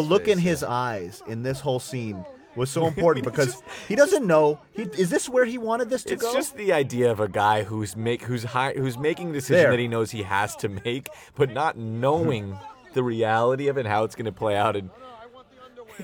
look 0.00 0.28
in 0.28 0.38
face, 0.38 0.44
his 0.44 0.62
yeah. 0.62 0.68
eyes 0.68 1.22
in 1.28 1.42
this 1.42 1.60
whole 1.60 1.78
scene 1.78 2.24
was 2.56 2.70
so 2.70 2.86
important 2.86 3.24
because 3.24 3.62
he 3.86 3.94
doesn't 3.94 4.26
know. 4.26 4.60
He, 4.72 4.82
is 4.82 5.10
this 5.10 5.28
where 5.28 5.44
he 5.44 5.58
wanted 5.58 5.90
this 5.90 6.02
to 6.04 6.14
It's 6.14 6.22
go? 6.22 6.28
It's 6.28 6.36
just 6.36 6.56
the 6.56 6.72
idea 6.72 7.10
of 7.10 7.20
a 7.20 7.28
guy 7.28 7.62
who's 7.62 7.96
make 7.96 8.22
who's 8.22 8.42
hi, 8.42 8.72
who's 8.76 8.98
making 8.98 9.32
decision 9.32 9.62
There. 9.62 9.70
that 9.70 9.78
he 9.78 9.88
knows 9.88 10.10
he 10.10 10.24
has 10.24 10.56
to 10.56 10.68
make, 10.68 11.08
but 11.36 11.52
not 11.52 11.78
knowing 11.78 12.58
the 12.94 13.02
reality 13.02 13.68
of 13.68 13.78
it, 13.78 13.86
how 13.86 14.04
it's 14.04 14.16
going 14.16 14.26
to 14.26 14.32
play 14.32 14.56
out. 14.56 14.76
And 14.76 14.90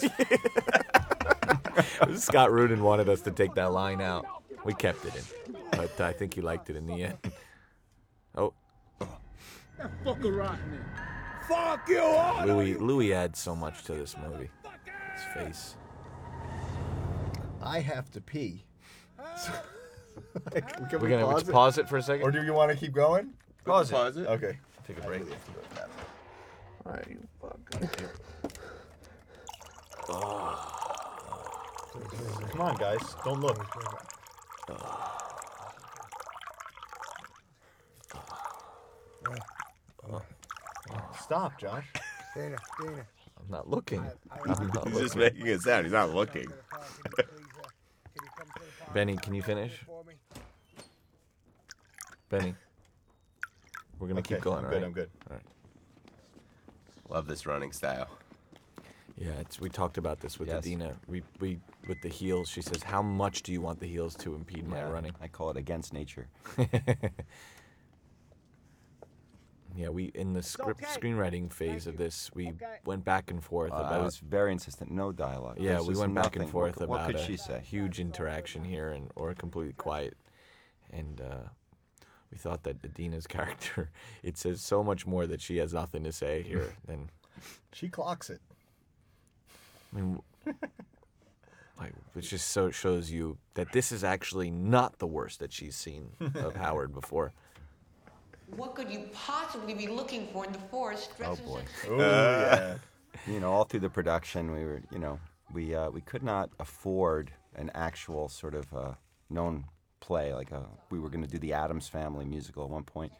Scott 2.18 2.52
Rudin 2.52 2.82
wanted 2.82 3.08
us 3.08 3.20
to 3.22 3.30
take 3.30 3.54
that 3.54 3.72
line 3.72 4.00
out. 4.00 4.26
We 4.64 4.74
kept 4.74 5.04
it 5.04 5.14
in, 5.16 5.54
but 5.72 6.00
I 6.00 6.12
think 6.12 6.34
he 6.34 6.40
liked 6.40 6.70
it 6.70 6.76
in 6.76 6.86
the 6.86 7.02
end. 7.02 7.18
Oh, 10.06 10.56
Fuck 11.48 11.88
you 11.88 12.00
all. 12.00 12.46
Louis 12.46 12.74
Louis 12.74 13.12
adds 13.12 13.38
so 13.38 13.54
much 13.54 13.84
to 13.84 13.92
this 13.94 14.16
movie. 14.16 14.50
His 15.14 15.24
face. 15.34 15.76
I 17.62 17.80
have 17.80 18.10
to 18.12 18.20
pee. 18.20 18.64
Like, 20.52 20.88
can 20.90 21.00
We're 21.00 21.08
gonna 21.08 21.24
pause 21.24 21.42
pause, 21.42 21.48
it? 21.48 21.52
pause 21.52 21.78
it 21.78 21.88
for 21.88 21.96
a 21.96 22.02
second. 22.02 22.24
Or 22.24 22.30
do 22.30 22.44
you 22.44 22.52
want 22.52 22.70
to 22.70 22.76
keep 22.76 22.92
going? 22.92 23.32
Pause 23.64 23.90
it. 23.90 23.94
Pause 23.94 24.16
it. 24.18 24.26
Okay. 24.28 24.58
take 24.86 24.98
a 24.98 25.00
break. 25.00 25.22
all 26.86 26.92
right 26.92 27.04
you 27.08 27.18
fuck 27.40 27.58
go 27.70 27.78
ahead 27.78 28.10
Come 32.52 32.60
on, 32.60 32.76
guys. 32.76 33.00
Don't 33.24 33.40
look. 33.40 33.58
Stop, 41.24 41.58
Josh. 41.58 41.86
Dana, 42.34 42.56
Dana. 42.80 43.06
I'm 43.40 43.50
not 43.50 43.68
looking. 43.70 44.04
I'm 44.30 44.68
not 44.68 44.86
He's 44.88 44.98
just 44.98 45.16
looking. 45.16 45.40
making 45.40 45.48
a 45.48 45.58
sound. 45.58 45.86
He's 45.86 45.92
not 45.92 46.10
looking. 46.14 46.52
Benny, 48.94 49.16
can 49.16 49.34
you 49.34 49.42
finish? 49.42 49.72
Benny, 52.28 52.54
we're 53.98 54.08
gonna 54.08 54.20
Okay, 54.20 54.34
keep 54.34 54.42
going, 54.44 54.58
I'm 54.58 54.64
right? 54.64 54.72
good. 54.72 54.82
I'm 54.84 54.92
good. 54.92 55.10
All 55.30 55.36
right. 55.36 55.42
Love 57.08 57.26
this 57.26 57.46
running 57.46 57.72
style. 57.72 58.08
Yeah, 59.16 59.30
it's, 59.40 59.60
we 59.60 59.68
talked 59.70 59.96
about 59.98 60.20
this 60.20 60.38
with 60.38 60.48
Yes. 60.48 60.66
Idina. 60.66 60.94
We, 61.06 61.22
we 61.38 61.60
with 61.86 62.00
the 62.02 62.08
heels. 62.08 62.48
She 62.48 62.62
says, 62.62 62.82
"How 62.82 63.00
much 63.02 63.42
do 63.42 63.52
you 63.52 63.60
want 63.60 63.78
the 63.80 63.86
heels 63.86 64.14
to 64.16 64.34
impede 64.34 64.66
my 64.66 64.82
running?" 64.84 65.12
I 65.22 65.28
call 65.28 65.50
it 65.50 65.56
against 65.56 65.92
nature. 65.92 66.26
Yeah, 69.76 69.88
we 69.88 70.04
in 70.14 70.32
the 70.34 70.42
script 70.42 70.82
okay. 70.82 71.00
screenwriting 71.00 71.52
phase 71.52 71.86
of 71.88 71.96
this, 71.96 72.30
we 72.32 72.48
Okay. 72.50 72.78
went 72.84 73.04
back 73.04 73.30
and 73.30 73.42
forth 73.42 73.72
Uh, 73.72 73.76
about. 73.76 73.92
I 73.92 74.04
was 74.04 74.18
very 74.18 74.52
insistent. 74.52 74.90
No 74.92 75.10
dialogue. 75.10 75.56
yeah, 75.58 75.72
There's 75.74 75.88
we 75.88 75.96
went 75.96 76.14
back 76.14 76.36
and 76.36 76.48
forth 76.48 76.76
what, 76.76 76.84
about 76.84 76.88
What 77.00 77.06
could 77.06 77.16
a 77.16 77.24
she 77.24 77.36
say? 77.36 77.60
huge 77.60 77.98
interaction 77.98 78.64
here, 78.64 78.90
and 78.90 79.10
or 79.16 79.34
completely 79.34 79.72
quiet, 79.72 80.16
and 80.90 81.20
uh, 81.20 81.48
we 82.30 82.38
thought 82.38 82.62
that 82.62 82.84
Idina's 82.84 83.26
character, 83.36 83.90
it 84.22 84.36
says 84.36 84.60
so 84.60 84.84
much 84.84 85.06
more 85.06 85.26
that 85.26 85.40
she 85.40 85.56
has 85.56 85.74
nothing 85.74 86.04
to 86.04 86.12
say 86.12 86.42
here 86.42 86.74
than 86.86 87.10
She 87.72 87.88
clocks 87.88 88.30
it. 88.30 88.40
I 89.92 90.00
mean, 90.00 90.22
like 91.80 91.92
it 92.14 92.20
just 92.20 92.48
so 92.50 92.70
shows 92.70 93.10
you 93.10 93.38
that 93.54 93.72
this 93.72 93.90
is 93.90 94.04
actually 94.04 94.50
not 94.52 94.98
the 94.98 95.06
worst 95.06 95.40
that 95.40 95.52
she's 95.52 95.74
seen 95.76 96.10
of 96.36 96.54
Howard 96.54 96.92
before. 96.94 97.32
What 98.56 98.74
could 98.74 98.90
you 98.90 99.08
possibly 99.12 99.74
be 99.74 99.86
looking 99.86 100.26
for 100.28 100.44
in 100.44 100.52
the 100.52 100.58
forest 100.58 101.10
Oh 101.14 101.16
dresses 101.16 101.44
boy. 101.44 101.62
Oh 101.88 101.98
yeah. 101.98 102.76
you 103.26 103.40
know, 103.40 103.52
all 103.52 103.64
through 103.64 103.80
the 103.80 103.90
production, 103.90 104.52
we 104.52 104.64
were, 104.64 104.82
you 104.90 104.98
know, 104.98 105.18
we 105.52 105.74
uh, 105.74 105.90
we 105.90 106.00
could 106.00 106.22
not 106.22 106.50
afford 106.58 107.32
an 107.56 107.70
actual 107.74 108.28
sort 108.28 108.54
of 108.54 108.72
uh, 108.74 108.92
known 109.30 109.64
play. 110.00 110.32
Like 110.34 110.50
a, 110.50 110.64
we 110.90 110.98
were 110.98 111.08
going 111.08 111.24
to 111.24 111.30
do 111.30 111.38
the 111.38 111.52
Addams 111.52 111.88
Family 111.88 112.24
musical 112.24 112.64
at 112.64 112.70
one 112.70 112.84
point. 112.84 113.12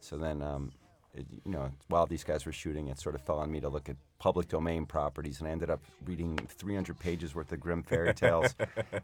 So 0.00 0.16
then, 0.16 0.42
um, 0.42 0.72
it, 1.14 1.26
you 1.44 1.52
know, 1.52 1.70
while 1.88 2.06
these 2.06 2.24
guys 2.24 2.44
were 2.44 2.52
shooting, 2.52 2.88
it 2.88 2.98
sort 2.98 3.14
of 3.14 3.22
fell 3.22 3.38
on 3.38 3.50
me 3.50 3.60
to 3.60 3.68
look 3.68 3.88
at 3.88 3.96
public 4.18 4.48
domain 4.48 4.86
properties, 4.86 5.40
and 5.40 5.48
I 5.48 5.52
ended 5.52 5.70
up 5.70 5.80
reading 6.04 6.38
300 6.48 6.98
pages 6.98 7.34
worth 7.34 7.52
of 7.52 7.60
Grimm 7.60 7.82
fairy 7.82 8.14
tales, 8.22 8.54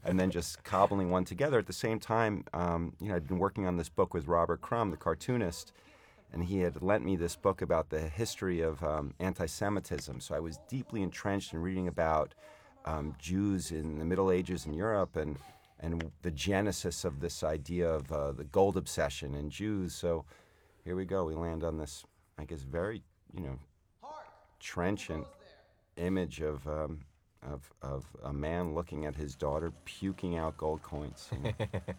and 0.05 0.19
then 0.19 0.31
just 0.31 0.63
cobbling 0.65 1.11
one 1.11 1.25
together. 1.25 1.59
At 1.59 1.67
the 1.67 1.73
same 1.73 2.01
time, 2.01 2.45
um, 2.53 2.95
you 3.01 3.09
know, 3.09 3.17
I'd 3.17 3.27
been 3.27 3.39
working 3.39 3.67
on 3.67 3.77
this 3.77 3.89
book 3.89 4.15
with 4.15 4.27
Robert 4.27 4.61
Crumb, 4.61 4.91
the 4.91 4.97
cartoonist 4.97 5.73
and 6.33 6.45
he 6.45 6.61
had 6.61 6.81
lent 6.83 7.05
me 7.05 7.17
this 7.17 7.37
book 7.37 7.61
about 7.61 7.91
the 7.91 8.01
history 8.01 8.61
of 8.61 8.83
um, 8.85 9.15
anti-Semitism. 9.19 10.21
So 10.21 10.35
I 10.35 10.41
was 10.41 10.59
deeply 10.69 11.03
entrenched 11.03 11.53
in 11.53 11.61
reading 11.61 11.89
about 11.89 12.35
um, 12.85 13.15
Jews 13.19 13.73
in 13.73 13.99
the 13.99 14.05
Middle 14.05 14.31
Ages 14.31 14.67
in 14.67 14.75
Europe 14.75 15.17
and 15.17 15.39
and 15.83 16.11
the 16.21 16.31
genesis 16.31 17.07
of 17.07 17.21
this 17.21 17.43
idea 17.43 17.89
of 17.89 18.13
uh, 18.13 18.33
the 18.33 18.45
gold 18.45 18.77
obsession 18.77 19.35
in 19.35 19.49
Jews. 19.49 19.95
So 19.95 20.27
here 20.85 20.97
we 20.97 21.05
go. 21.05 21.25
We 21.25 21.35
land 21.35 21.65
on 21.65 21.79
this, 21.79 22.05
I 22.39 22.45
guess, 22.45 22.61
very 22.63 23.03
you 23.35 23.41
know 23.43 23.59
trenchant 24.59 25.27
image 25.97 26.41
of. 26.41 26.67
Um, 26.69 27.01
of, 27.43 27.73
of 27.81 28.05
a 28.23 28.35
man 28.35 28.75
looking 28.75 29.07
at 29.07 29.17
his 29.17 29.35
daughter 29.35 29.73
puking 29.87 30.37
out 30.37 30.59
gold 30.59 30.83
coins. 30.83 31.31
And- 31.33 31.55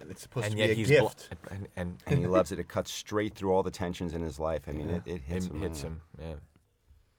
And 0.00 0.10
it's 0.10 0.22
supposed 0.22 0.46
and 0.46 0.54
to 0.54 0.58
yet 0.58 0.66
be 0.68 0.72
a 0.72 0.74
he's 0.74 0.88
bl- 0.88 0.94
gift. 1.08 1.28
and, 1.50 1.68
and, 1.76 1.96
and 2.06 2.18
he 2.18 2.26
loves 2.38 2.50
it. 2.52 2.58
It 2.58 2.66
cuts 2.68 2.90
straight 2.90 3.34
through 3.34 3.52
all 3.52 3.62
the 3.62 3.70
tensions 3.70 4.12
in 4.14 4.22
his 4.22 4.40
life. 4.40 4.62
I 4.66 4.72
mean, 4.72 4.88
yeah, 4.88 4.96
it, 4.96 5.02
it 5.06 5.20
hits 5.20 5.46
him, 5.46 5.54
him. 5.56 5.60
hits 5.62 5.82
him. 5.82 6.00
Yeah, 6.18 6.32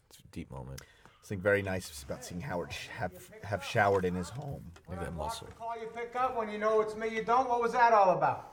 it's 0.09 0.17
a 0.19 0.27
deep 0.33 0.49
moment. 0.51 0.81
Something 1.21 1.41
very 1.41 1.61
nice 1.61 2.03
about 2.03 2.25
seeing 2.25 2.41
Howard 2.41 2.73
sh- 2.73 2.87
have 2.87 3.13
have 3.43 3.63
showered 3.63 4.03
in 4.03 4.13
his 4.15 4.29
home. 4.29 4.63
Look 4.89 4.97
at 4.97 5.05
that 5.05 5.15
muscle. 5.15 5.47
Call 5.59 5.79
you 5.79 5.87
pick 5.95 6.15
up 6.17 6.35
when 6.35 6.49
you 6.49 6.57
know 6.57 6.81
it's 6.81 6.95
me. 6.97 7.07
You 7.09 7.23
don't. 7.23 7.47
What 7.47 7.61
was 7.61 7.71
that 7.73 7.93
all 7.93 8.17
about? 8.17 8.51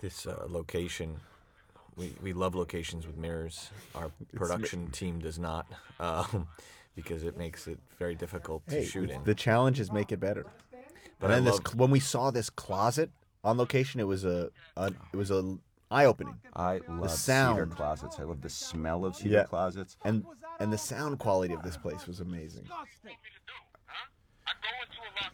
This 0.00 0.26
uh, 0.26 0.46
location, 0.48 1.16
we, 1.96 2.14
we 2.22 2.32
love 2.32 2.54
locations 2.54 3.06
with 3.06 3.16
mirrors. 3.18 3.70
Our 3.94 4.10
production 4.34 4.90
team 4.90 5.18
does 5.18 5.38
not, 5.38 5.66
um, 6.00 6.46
because 6.96 7.22
it 7.22 7.36
makes 7.36 7.66
it 7.66 7.78
very 7.98 8.14
difficult 8.14 8.66
to 8.68 8.76
Hey, 8.76 8.84
shoot 8.86 9.10
in. 9.10 9.22
the 9.24 9.34
challenges 9.34 9.92
make 9.92 10.10
it 10.12 10.18
better. 10.20 10.46
But 11.18 11.26
and 11.26 11.32
I 11.32 11.36
then 11.36 11.44
this, 11.44 11.54
loved- 11.54 11.68
cl- 11.68 11.78
when 11.78 11.90
we 11.90 12.00
saw 12.00 12.30
this 12.30 12.48
closet 12.48 13.10
on 13.44 13.58
location, 13.58 14.00
it 14.00 14.06
was 14.06 14.24
a, 14.24 14.50
a 14.76 14.92
it 15.12 15.16
was 15.16 15.30
a 15.30 15.58
eye 15.90 16.06
opening, 16.06 16.36
I 16.56 16.80
love 16.88 17.10
cedar 17.10 17.66
sound. 17.66 17.72
closets. 17.76 18.18
I 18.18 18.22
love 18.22 18.40
the 18.40 18.48
smell 18.48 19.04
of 19.04 19.16
cedar 19.16 19.28
Yeah. 19.34 19.44
closets. 19.44 19.96
and 20.04 20.24
and 20.60 20.72
the 20.72 20.78
sound 20.78 21.18
quality 21.18 21.52
of 21.52 21.62
this 21.62 21.76
place 21.76 22.06
was 22.06 22.20
amazing. 22.20 22.66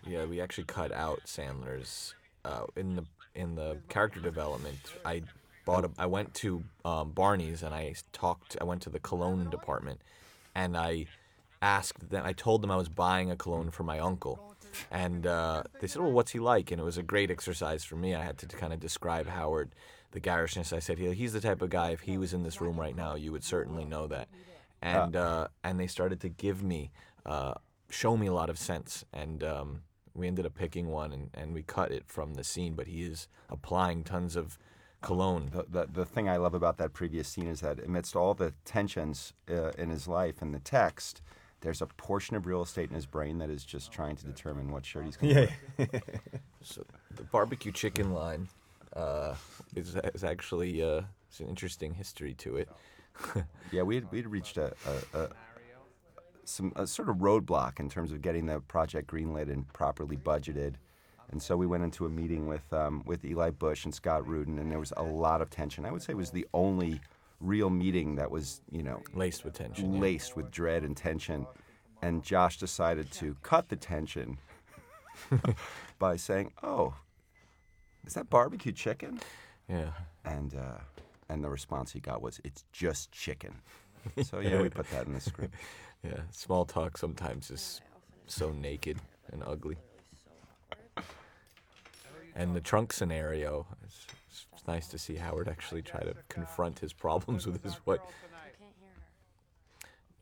Yeah, 0.07 0.25
we 0.25 0.41
actually 0.41 0.65
cut 0.65 0.93
out 0.93 1.21
Sandler's 1.27 2.15
uh, 2.45 2.65
in 2.77 2.95
the 2.97 3.05
in 3.37 3.55
the 3.55 3.79
character 3.89 4.21
development. 4.21 4.79
I 5.05 5.23
bought 5.65 5.85
a. 5.85 5.91
I 5.99 6.07
went 6.07 6.35
to 6.35 6.65
um, 6.85 7.13
Barney's 7.13 7.63
and 7.63 7.75
I 7.75 7.95
talked. 8.13 8.57
I 8.61 8.65
went 8.65 8.83
to 8.83 8.91
the 8.91 8.99
cologne 9.01 9.51
department, 9.51 10.01
and 10.55 10.77
I 10.77 11.07
asked 11.63 12.11
them. 12.11 12.23
I 12.25 12.33
told 12.33 12.63
them 12.63 12.71
I 12.71 12.77
was 12.77 12.89
buying 12.89 13.31
a 13.31 13.37
cologne 13.37 13.71
for 13.71 13.83
my 13.83 13.99
uncle, 13.99 14.39
and 14.91 15.27
uh, 15.27 15.63
they 15.81 15.87
said, 15.87 16.03
"Well, 16.03 16.13
what's 16.13 16.33
he 16.33 16.39
like?" 16.39 16.71
And 16.71 16.81
it 16.81 16.85
was 16.85 16.99
a 16.99 17.03
great 17.03 17.31
exercise 17.31 17.85
for 17.85 17.97
me. 17.97 18.15
I 18.15 18.23
had 18.25 18.39
to 18.39 18.47
kind 18.47 18.73
of 18.73 18.81
describe 18.81 19.27
Howard, 19.29 19.71
the 20.13 20.21
garishness. 20.21 20.73
I 20.73 20.79
said, 20.81 20.99
"He- 20.99 21.13
"He's 21.15 21.33
the 21.33 21.41
type 21.41 21.63
of 21.63 21.71
guy. 21.71 21.91
If 21.91 22.01
he 22.01 22.19
was 22.19 22.33
in 22.33 22.43
this 22.43 22.61
room 22.61 22.79
right 22.81 22.97
now, 22.97 23.15
you 23.15 23.33
would 23.33 23.45
certainly 23.45 23.85
know 23.85 24.07
that." 24.09 24.29
And 24.83 25.17
uh, 25.17 25.49
and 25.65 25.79
they 25.81 25.87
started 25.87 26.21
to 26.21 26.29
give 26.29 26.63
me. 26.63 26.91
Uh, 27.25 27.55
show 27.89 28.17
me 28.17 28.27
a 28.27 28.33
lot 28.33 28.51
of 28.51 28.59
sense 28.59 29.05
and 29.13 29.45
um, 29.45 29.81
we 30.17 30.27
ended 30.27 30.47
up 30.47 30.55
picking 30.55 30.89
one 30.89 31.13
and, 31.13 31.31
and 31.35 31.53
we 31.53 31.63
cut 31.63 31.93
it 31.93 32.05
from 32.07 32.35
the 32.35 32.45
scene 32.45 32.75
but 32.75 32.87
he 32.87 33.03
is 33.03 33.29
applying 33.49 34.05
tons 34.05 34.37
of 34.37 34.59
cologne. 35.07 35.51
The, 35.53 35.65
the, 35.69 35.87
the 35.93 36.05
thing 36.05 36.29
I 36.29 36.37
love 36.37 36.55
about 36.55 36.79
that 36.79 36.93
previous 36.93 37.29
scene 37.29 37.47
is 37.47 37.61
that 37.61 37.79
amidst 37.85 38.17
all 38.17 38.35
the 38.35 38.55
tensions 38.65 39.33
uh, 39.49 39.71
in 39.79 39.91
his 39.91 40.09
life 40.09 40.43
and 40.43 40.55
the 40.55 40.59
text, 40.59 41.23
there's 41.61 41.81
a 41.81 41.87
portion 41.87 42.37
of 42.37 42.47
real 42.47 42.63
estate 42.63 42.89
in 42.89 42.95
his 42.95 43.07
brain 43.07 43.39
that 43.39 43.51
is 43.51 43.65
just 43.65 43.93
trying 43.93 44.17
to 44.17 44.25
determine 44.25 44.71
what 44.71 44.85
shirt 44.85 45.05
he's 45.05 45.17
going 45.17 45.35
to 45.35 45.49
wear. 45.79 45.89
so 46.63 46.85
the 47.15 47.23
barbecue 47.25 47.73
chicken 47.73 48.13
line 48.13 48.49
uh, 48.95 49.35
is, 49.75 49.97
is 50.15 50.25
actually 50.25 50.83
uh, 50.83 51.03
it's 51.29 51.41
an 51.41 51.49
interesting 51.49 51.95
history 51.95 52.35
to 52.35 52.57
it. 52.57 52.69
Yeah, 53.73 53.83
we 53.83 53.97
had, 53.97 54.11
we'd 54.13 54.27
reached 54.27 54.59
a, 54.59 54.75
a, 55.15 55.19
a 55.19 55.29
some 56.49 56.73
a 56.77 56.87
sort 56.87 57.09
of 57.09 57.17
roadblock 57.17 57.81
in 57.81 57.89
terms 57.89 58.13
of 58.13 58.23
getting 58.23 58.47
the 58.47 58.61
project 58.61 59.09
greenlit 59.09 59.51
and 59.51 59.71
properly 59.73 60.17
budgeted. 60.17 60.75
And 61.31 61.43
so 61.43 61.57
we 61.57 61.67
went 61.67 61.83
into 61.83 62.07
a 62.07 62.09
meeting 62.09 62.47
with 62.47 62.73
um, 62.73 63.03
with 63.05 63.25
Eli 63.25 63.51
Bush 63.51 63.85
and 63.85 63.95
Scott 63.95 64.27
Rudin, 64.27 64.59
and 64.59 64.71
there 64.71 64.79
was 64.79 64.93
a 64.97 65.03
lot 65.03 65.41
of 65.41 65.51
tension. 65.51 65.85
I 65.85 65.91
would 65.91 66.03
say 66.03 66.13
it 66.13 66.17
was 66.17 66.31
the 66.31 66.47
only 66.55 67.01
real 67.41 67.69
meeting 67.69 68.15
that 68.17 68.31
was, 68.31 68.61
you 68.71 68.83
know, 68.83 69.03
laced 69.13 69.45
with 69.45 69.55
tension 69.55 69.95
yeah. 69.95 70.01
laced 70.01 70.37
with 70.37 70.51
dread 70.51 70.85
and 70.85 70.97
tension. 70.97 71.47
And 72.03 72.23
Josh 72.23 72.59
decided 72.59 73.11
to 73.13 73.37
cut 73.43 73.69
the 73.69 73.77
tension 73.77 74.39
by 75.99 76.17
saying, 76.17 76.53
"Oh, 76.63 76.95
is 78.07 78.15
that 78.15 78.31
barbecue 78.31 78.73
chicken?" 78.73 79.21
yeah 79.69 79.91
And 80.25 80.55
uh, 80.55 80.79
and 81.29 81.43
the 81.43 81.51
response 81.51 81.93
he 81.93 82.01
got 82.01 82.23
was, 82.23 82.41
"It's 82.45 82.65
just 82.73 83.11
chicken." 83.13 83.57
So 84.23 84.39
yeah, 84.39 84.63
we 84.63 84.69
put 84.69 84.89
that 84.91 85.09
in 85.09 85.15
the 85.15 85.21
script. 85.21 85.55
Yeah 86.09 86.23
small 86.31 86.65
talk 86.65 86.99
sometimes 86.99 87.51
is 87.51 87.81
so 88.27 88.53
naked 88.53 88.99
and 89.33 89.43
ugly. 89.47 89.77
And 92.35 92.55
the 92.55 92.61
trunk 92.61 92.93
scenario 92.93 93.67
it's, 93.83 94.07
it's 94.53 94.67
nice 94.67 94.87
to 94.89 94.99
see 94.99 95.17
howard 95.17 95.49
actually 95.49 95.83
try 95.83 96.01
to 96.01 96.15
confront 96.29 96.79
his 96.79 96.93
problems 96.93 97.47
with 97.47 97.63
his 97.63 97.79
wife. 97.87 98.01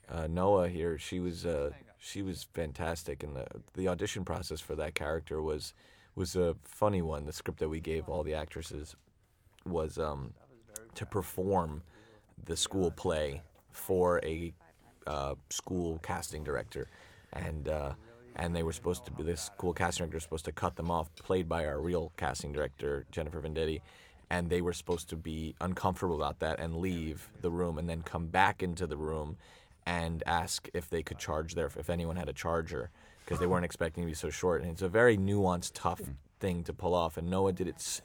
Uh, 0.08 0.26
Noa 0.28 0.68
here, 0.68 0.98
she 0.98 1.18
was 1.18 1.46
uh, 1.46 1.70
she 1.98 2.22
was 2.22 2.46
fantastic, 2.52 3.22
and 3.22 3.34
the 3.34 3.46
the 3.72 3.88
audition 3.88 4.24
process 4.24 4.60
for 4.60 4.74
that 4.76 4.94
character 4.94 5.40
was 5.42 5.74
was 6.14 6.36
a 6.36 6.54
funny 6.62 7.02
one. 7.02 7.24
The 7.24 7.32
script 7.32 7.58
that 7.60 7.68
we 7.68 7.80
gave 7.80 8.08
all 8.08 8.22
the 8.22 8.34
actresses 8.34 8.94
was 9.66 9.98
um, 9.98 10.34
to 10.94 11.06
perform 11.06 11.82
the 12.44 12.56
school 12.56 12.90
play 12.90 13.42
for 13.72 14.20
a 14.24 14.52
uh, 15.06 15.34
school 15.50 15.98
casting 16.02 16.44
director, 16.44 16.88
and 17.32 17.68
uh, 17.68 17.92
and 18.36 18.54
they 18.54 18.62
were 18.62 18.72
supposed 18.72 19.04
to 19.06 19.12
be 19.12 19.22
this 19.22 19.42
school 19.42 19.72
casting 19.72 20.04
director 20.04 20.16
was 20.16 20.22
supposed 20.24 20.44
to 20.46 20.52
cut 20.52 20.76
them 20.76 20.90
off, 20.90 21.14
played 21.16 21.48
by 21.48 21.66
our 21.66 21.80
real 21.80 22.12
casting 22.16 22.52
director 22.52 23.06
Jennifer 23.10 23.40
Venditti. 23.40 23.80
And 24.30 24.48
they 24.48 24.62
were 24.62 24.72
supposed 24.72 25.10
to 25.10 25.16
be 25.16 25.54
uncomfortable 25.60 26.16
about 26.16 26.40
that 26.40 26.58
and 26.58 26.78
leave 26.78 27.28
the 27.42 27.50
room 27.50 27.78
and 27.78 27.88
then 27.88 28.02
come 28.02 28.26
back 28.26 28.62
into 28.62 28.86
the 28.86 28.96
room 28.96 29.36
and 29.86 30.22
ask 30.26 30.68
if 30.72 30.88
they 30.88 31.02
could 31.02 31.18
charge 31.18 31.54
their 31.54 31.66
if 31.66 31.90
anyone 31.90 32.16
had 32.16 32.28
a 32.28 32.32
charger 32.32 32.90
because 33.24 33.38
they 33.38 33.46
weren't 33.46 33.64
expecting 33.64 34.02
to 34.02 34.08
be 34.08 34.14
so 34.14 34.30
short. 34.30 34.62
And 34.62 34.70
it's 34.70 34.82
a 34.82 34.88
very 34.88 35.16
nuanced 35.16 35.72
tough 35.74 36.00
thing 36.40 36.64
to 36.64 36.72
pull 36.72 36.94
off. 36.94 37.16
And 37.16 37.30
Noa 37.30 37.52
did 37.52 37.68
it 37.68 38.02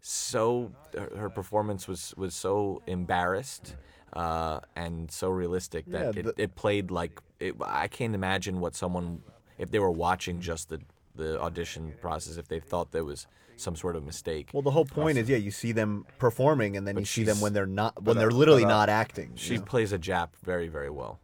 so 0.00 0.72
her 0.94 1.10
her 1.16 1.30
performance 1.30 1.88
was 1.88 2.14
was 2.16 2.34
so 2.34 2.82
embarrassed 2.86 3.76
uh, 4.12 4.60
and 4.76 5.10
so 5.10 5.28
realistic 5.30 5.86
that 5.86 6.14
Yeah, 6.14 6.20
it, 6.20 6.36
the- 6.36 6.42
it 6.42 6.54
played 6.54 6.90
like 6.90 7.20
it, 7.40 7.54
I 7.64 7.88
can't 7.88 8.14
imagine 8.14 8.60
what 8.60 8.74
someone 8.74 9.22
if 9.58 9.70
they 9.70 9.78
were 9.78 9.90
watching 9.90 10.40
just 10.40 10.68
the 10.68 10.80
the 11.14 11.40
audition 11.40 11.92
process 12.00 12.36
if 12.38 12.48
they 12.48 12.58
thought 12.60 12.90
there 12.92 13.04
was 13.04 13.26
some 13.56 13.76
sort 13.76 13.96
of 13.96 14.04
mistake 14.04 14.48
Well, 14.54 14.62
the 14.62 14.70
whole 14.70 14.86
point 14.86 15.18
is, 15.18 15.28
yeah, 15.28 15.36
you 15.36 15.50
see 15.50 15.72
them 15.72 16.06
performing, 16.18 16.76
and 16.76 16.86
then 16.86 16.94
But 16.94 17.00
you 17.02 17.06
see 17.06 17.22
them 17.22 17.40
when 17.40 17.52
they're 17.52 17.66
not, 17.66 18.02
when 18.02 18.16
they're 18.16 18.30
literally 18.30 18.64
uh, 18.64 18.68
not 18.68 18.88
acting. 18.88 19.32
she 19.36 19.58
plays 19.58 19.92
a 19.92 19.98
Jap 19.98 20.28
very 20.42 20.68
very 20.68 20.88
well 20.90 21.20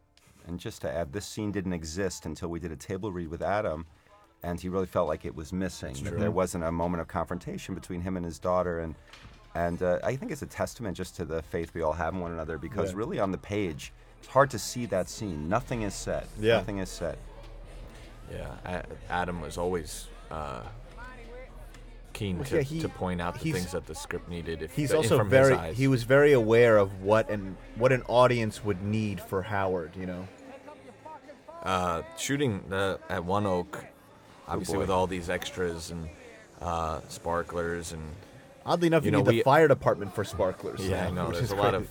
And 0.47 0.59
just 0.59 0.81
to 0.81 0.91
add, 0.91 1.11
this 1.11 1.25
scene 1.25 1.51
didn't 1.51 1.73
exist 1.73 2.25
until 2.25 2.49
we 2.49 2.59
did 2.59 2.71
a 2.71 2.75
table 2.75 3.11
read 3.11 3.29
with 3.29 3.41
Adam, 3.41 3.85
and 4.43 4.59
he 4.61 4.69
really 4.69 4.85
felt 4.87 5.07
like 5.07 5.25
it 5.25 5.35
was 5.35 5.51
missing. 5.51 5.95
That 6.03 6.17
there 6.19 6.31
wasn't 6.31 6.63
a 6.63 6.71
moment 6.71 7.01
of 7.01 7.07
confrontation 7.07 7.75
between 7.75 8.01
him 8.01 8.15
and 8.15 8.25
his 8.25 8.39
daughter, 8.39 8.79
and 8.79 8.95
and 9.55 9.81
uh, 9.81 9.99
I 10.03 10.15
think 10.15 10.31
it's 10.31 10.41
a 10.41 10.45
testament 10.47 10.95
just 10.97 11.15
to 11.17 11.25
the 11.25 11.41
faith 11.41 11.73
we 11.73 11.81
all 11.81 11.93
have 11.93 12.13
in 12.13 12.19
one 12.19 12.31
another. 12.31 12.57
Because 12.57 12.91
Yeah. 12.91 12.97
really, 12.97 13.19
on 13.19 13.31
the 13.31 13.37
page, 13.37 13.91
it's 14.19 14.27
hard 14.27 14.49
to 14.51 14.59
see 14.59 14.85
that 14.87 15.09
scene. 15.09 15.49
Nothing 15.49 15.81
is 15.83 15.93
said. 15.93 16.27
Yeah. 16.39 16.55
Nothing 16.57 16.79
is 16.79 16.89
said. 16.89 17.17
Yeah, 18.31 18.51
A- 18.65 18.85
Adam 19.11 19.41
was 19.41 19.57
always 19.57 20.07
uh, 20.29 20.61
keen 22.13 22.37
Well, 22.37 22.45
to, 22.45 22.55
yeah, 22.57 22.61
he- 22.61 22.79
to 22.81 22.89
point 22.89 23.21
out 23.21 23.39
the 23.39 23.51
things 23.51 23.71
that 23.71 23.87
the 23.87 23.95
script 23.95 24.29
needed. 24.29 24.61
If, 24.61 24.75
He's 24.75 24.91
if 24.91 24.97
also 24.97 25.17
from 25.17 25.29
very 25.29 25.73
he 25.73 25.87
was 25.87 26.03
very 26.03 26.33
aware 26.33 26.77
of 26.77 27.01
what 27.01 27.29
an 27.31 27.57
what 27.75 27.91
an 27.91 28.03
audience 28.03 28.63
would 28.63 28.83
need 28.83 29.19
for 29.19 29.41
Howard. 29.41 29.95
You 29.95 30.05
know, 30.05 30.27
uh, 31.63 32.03
shooting 32.17 32.63
the, 32.69 32.99
at 33.09 33.25
One 33.25 33.45
Oak, 33.47 33.83
obviously 34.47 34.75
boy. 34.75 34.79
with 34.81 34.89
all 34.91 35.07
these 35.07 35.27
extras 35.29 35.89
and 35.89 36.07
uh, 36.61 37.01
sparklers 37.09 37.93
and 37.93 38.03
oddly 38.65 38.87
enough, 38.87 39.03
you, 39.03 39.07
You 39.07 39.11
know, 39.11 39.17
need 39.23 39.39
the 39.39 39.43
fire 39.43 39.67
department 39.67 40.13
for 40.13 40.23
sparklers. 40.23 40.79
yeah, 40.87 41.07
I 41.07 41.11
know 41.11 41.31
there's 41.31 41.45
is 41.45 41.51
a 41.51 41.55
lot 41.55 41.73
of, 41.75 41.87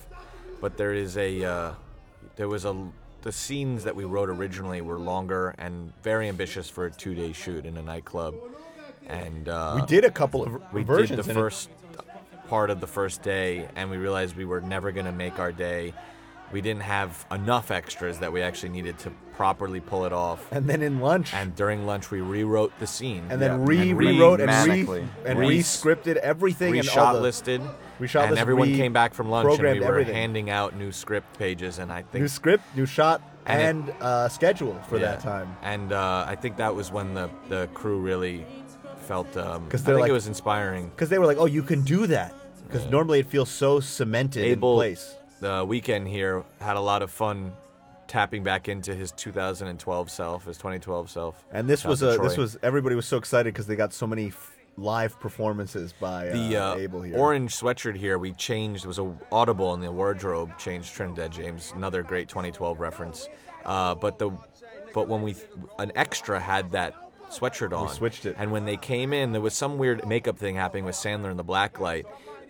but 0.61 0.77
there 0.77 0.93
is 0.93 1.17
a 1.17 1.43
uh, 1.43 1.73
there 2.35 2.47
was 2.47 2.65
a 2.65 2.87
the 3.21 3.31
scenes 3.31 3.83
that 3.83 3.95
we 3.95 4.05
wrote 4.05 4.29
originally 4.29 4.79
were 4.81 4.97
longer 4.97 5.53
and 5.57 5.91
very 6.03 6.29
ambitious 6.29 6.69
for 6.69 6.85
a 6.85 6.91
two 6.91 7.13
day 7.13 7.33
shoot 7.33 7.65
in 7.65 7.75
a 7.77 7.81
nightclub, 7.81 8.33
and 9.07 9.49
uh, 9.49 9.79
We 9.81 9.85
did 9.87 10.05
a 10.05 10.11
couple 10.11 10.43
of 10.45 10.73
we 10.73 10.83
versions. 10.83 11.09
did 11.09 11.25
the 11.25 11.29
and 11.31 11.37
it- 11.37 11.41
first 11.41 11.69
part 12.47 12.69
of 12.71 12.79
the 12.81 12.87
first 12.87 13.21
day 13.21 13.67
and 13.75 13.91
we 13.91 13.97
realized 13.97 14.35
we 14.35 14.43
were 14.45 14.59
never 14.59 14.91
going 14.91 15.05
to 15.05 15.11
make 15.11 15.37
our 15.37 15.51
day 15.51 15.93
we 16.51 16.61
didn't 16.61 16.81
have 16.83 17.25
enough 17.31 17.71
extras 17.71 18.19
that 18.19 18.31
we 18.33 18.41
actually 18.41 18.69
needed 18.69 18.97
to 18.99 19.11
properly 19.33 19.79
pull 19.79 20.03
it 20.05 20.11
off 20.11 20.45
and 20.51 20.67
then 20.69 20.81
in 20.81 20.99
lunch, 20.99 21.33
and 21.33 21.55
during 21.55 21.85
lunch 21.85 22.11
we 22.11 22.19
rewrote 22.19 22.73
the 22.79 22.87
scene 22.87 23.23
and 23.29 23.41
then 23.41 23.51
Yeah. 23.59 23.65
re 23.67 23.89
And 23.91 23.97
rewrote 23.97 24.41
and 24.41 24.67
re 24.69 25.01
and 25.25 25.39
Re- 25.39 25.47
re-scripted 25.47 26.17
everything 26.17 26.77
and 26.77 26.85
shot 26.85 27.13
the 27.13 27.21
listed 27.21 27.61
reshot 28.01 28.21
and 28.23 28.31
listed, 28.31 28.37
everyone 28.39 28.73
came 28.75 28.91
back 28.93 29.13
from 29.13 29.29
lunch 29.29 29.47
and 29.57 29.61
we 29.61 29.79
were 29.79 29.85
everything. 29.85 30.13
handing 30.15 30.49
out 30.49 30.75
new 30.75 30.91
script 30.91 31.37
pages 31.39 31.79
and 31.79 31.91
i 31.91 32.01
think 32.01 32.21
new 32.21 32.27
script, 32.27 32.63
new 32.75 32.85
shot, 32.85 33.21
And 33.45 33.61
and, 33.61 33.89
it- 33.89 33.95
uh, 34.01 34.27
schedule 34.29 34.77
for 34.89 34.97
yeah. 34.97 35.11
that 35.11 35.19
time. 35.21 35.55
and 35.63 35.93
uh, 35.93 36.25
i 36.27 36.35
think 36.35 36.57
that 36.57 36.75
was 36.75 36.91
when 36.91 37.13
the, 37.13 37.29
the 37.47 37.67
crew 37.73 37.99
really 37.99 38.45
felt 39.07 39.35
um 39.37 39.67
'Cause 39.69 39.83
i 39.83 39.85
think 39.85 39.99
like- 40.01 40.09
it 40.09 40.13
was 40.13 40.27
inspiring 40.27 40.89
Because 40.89 41.09
they 41.09 41.17
were 41.17 41.25
like, 41.25 41.37
"Oh, 41.37 41.45
you 41.45 41.63
can 41.63 41.81
do 41.81 42.07
that." 42.07 42.33
Because 42.67 42.85
normally 42.91 43.19
it 43.19 43.25
feels 43.27 43.49
so 43.49 43.79
cemented 43.79 44.43
Abel, 44.45 44.73
in 44.73 44.77
place. 44.89 45.15
The 45.39 45.65
Weeknd 45.65 46.07
here, 46.07 46.43
had 46.59 46.75
a 46.75 46.81
lot 46.81 47.01
of 47.01 47.11
fun 47.11 47.53
tapping 48.07 48.43
back 48.43 48.67
into 48.67 48.93
his 48.93 49.11
2012 49.13 50.11
self, 50.11 50.45
his 50.45 50.57
2012 50.57 51.09
self. 51.09 51.45
And 51.51 51.69
this 51.69 51.85
was 51.85 52.01
a 52.01 52.17
to 52.17 52.21
this 52.21 52.37
was 52.37 52.57
everybody 52.61 52.95
was 52.95 53.05
so 53.05 53.17
excited 53.17 53.53
because 53.53 53.67
they 53.67 53.75
got 53.75 53.93
so 53.93 54.05
many 54.07 54.27
f- 54.27 54.55
live 54.75 55.19
performances 55.19 55.93
by 55.93 56.29
uh, 56.29 56.33
the 56.33 56.57
uh, 56.57 56.75
Abel 56.75 57.01
here. 57.03 57.17
orange 57.17 57.55
sweatshirt 57.55 57.95
here. 57.95 58.17
We 58.17 58.33
changed. 58.33 58.85
Was 58.85 58.99
a 58.99 59.15
audible 59.31 59.73
in 59.73 59.79
the 59.79 59.91
wardrobe. 59.91 60.57
Changed 60.57 60.93
Trinidad 60.93 61.31
James. 61.31 61.71
Another 61.75 62.03
great 62.03 62.27
2012 62.27 62.79
reference. 62.79 63.29
Uh, 63.63 63.95
but 63.95 64.19
the 64.19 64.31
but 64.93 65.07
when 65.07 65.21
we 65.21 65.35
an 65.77 65.91
extra 65.95 66.39
had 66.39 66.71
that 66.71 66.95
sweatshirt 67.29 67.77
on, 67.77 67.87
we 67.87 67.93
switched 67.93 68.25
it. 68.25 68.35
And 68.39 68.51
when 68.51 68.65
they 68.65 68.77
came 68.77 69.13
in, 69.13 69.31
there 69.31 69.41
was 69.41 69.53
some 69.53 69.77
weird 69.77 70.05
makeup 70.07 70.37
thing 70.37 70.55
happening 70.55 70.83
with 70.85 70.95
Sandler 70.95 71.31
in 71.31 71.37
the 71.37 71.43
black 71.43 71.79
light. 71.79 72.05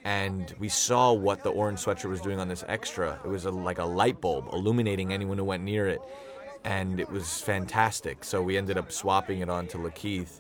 And 0.06 0.54
we 0.60 0.70
saw 0.70 1.12
what 1.12 1.44
the 1.44 1.50
orange 1.50 1.80
sweatshirt 1.80 2.10
was 2.10 2.22
doing 2.22 2.40
on 2.40 2.48
this 2.48 2.64
extra. 2.68 3.20
It 3.24 3.28
was 3.28 3.46
a, 3.46 3.52
like 3.52 3.80
a 3.80 3.86
light 3.86 4.22
bulb 4.22 4.48
illuminating 4.54 5.12
anyone 5.12 5.38
who 5.38 5.44
went 5.44 5.64
near 5.64 5.88
it, 5.88 6.02
and 6.64 7.00
it 7.00 7.10
was 7.10 7.42
fantastic. 7.42 8.24
So 8.24 8.42
we 8.42 8.58
ended 8.58 8.78
up 8.78 8.92
swapping 8.92 9.40
it 9.40 9.50
onto 9.50 9.78
Lakeith, 9.78 10.40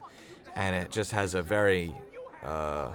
and 0.55 0.75
it 0.75 0.91
just 0.91 1.11
has 1.11 1.35
a 1.35 1.41
very 1.41 1.93
uh, 2.43 2.93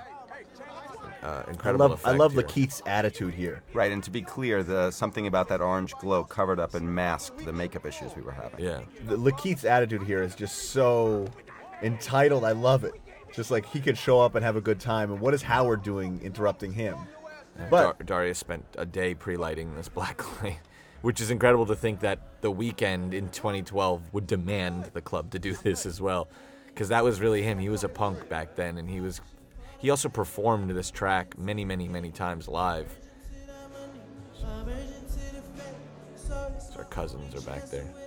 uh, 1.25 1.43
I 1.47 1.51
incredible 1.51 1.89
love 1.89 2.01
I 2.05 2.13
love 2.13 2.33
here. 2.33 2.43
Lakeith's 2.43 2.83
attitude 2.87 3.35
here. 3.35 3.63
Right, 3.73 3.91
and 3.91 4.03
to 4.05 4.11
be 4.11 4.21
clear, 4.21 4.63
the 4.63 4.91
something 4.91 5.27
about 5.27 5.49
that 5.49 5.61
orange 5.61 5.95
glow 5.95 6.23
covered 6.25 6.61
up 6.61 6.75
and 6.75 6.95
masked 6.95 7.45
the 7.45 7.53
makeup 7.53 7.87
issues 7.87 8.15
we 8.15 8.23
were 8.23 8.33
having. 8.33 8.61
Yeah, 8.61 8.81
The, 9.07 9.17
Lakeith's 9.17 9.65
attitude 9.65 10.03
here 10.03 10.23
is 10.23 10.35
just 10.35 10.71
so 10.71 11.27
entitled. 11.83 12.45
I 12.45 12.53
love 12.53 12.85
it. 12.85 12.95
Just 13.35 13.51
like 13.51 13.67
he 13.67 13.81
could 13.81 13.99
show 13.99 14.21
up 14.21 14.35
and 14.35 14.45
have 14.45 14.57
a 14.57 14.61
good 14.61 14.79
time. 14.79 15.11
And 15.11 15.21
what 15.21 15.35
is 15.35 15.43
Howard 15.43 15.83
doing 15.83 16.21
interrupting 16.23 16.73
him? 16.73 16.97
Uh, 17.59 17.65
but 17.71 17.99
Dar- 17.99 18.05
Darius 18.05 18.39
spent 18.39 18.65
a 18.77 18.87
day 18.87 19.15
pre-lighting 19.15 19.75
this 19.75 19.89
black 19.95 20.43
light, 20.43 20.61
which 21.03 21.21
is 21.21 21.31
incredible 21.31 21.67
to 21.67 21.75
think 21.75 22.01
that 22.01 22.41
the 22.41 22.53
Weeknd 22.53 23.13
in 23.13 23.29
2012 23.31 24.13
would 24.13 24.27
demand 24.27 24.91
the 24.93 25.01
club 25.01 25.31
to 25.33 25.39
do 25.39 25.55
this 25.55 25.87
as 25.87 26.01
well, 26.01 26.29
because 26.67 26.89
that 26.89 27.03
was 27.03 27.21
really 27.21 27.43
him. 27.43 27.59
He 27.59 27.69
was 27.69 27.85
a 27.85 27.89
punk 27.89 28.29
back 28.29 28.55
then, 28.55 28.79
and 28.79 28.89
he 28.89 29.01
was. 29.01 29.21
He 29.79 29.91
also 29.91 30.09
performed 30.09 30.71
this 30.71 30.91
track 30.91 31.37
many, 31.39 31.65
many, 31.65 31.89
many 31.89 32.11
times 32.11 32.49
live. 32.49 32.91
Our 36.77 36.85
cousins 36.85 37.35
are 37.35 37.41
back 37.43 37.69
there. 37.69 38.04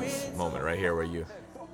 This 0.00 0.36
moment 0.36 0.64
right 0.64 0.78
here 0.78 0.94
where 0.94 1.04
you 1.04 1.26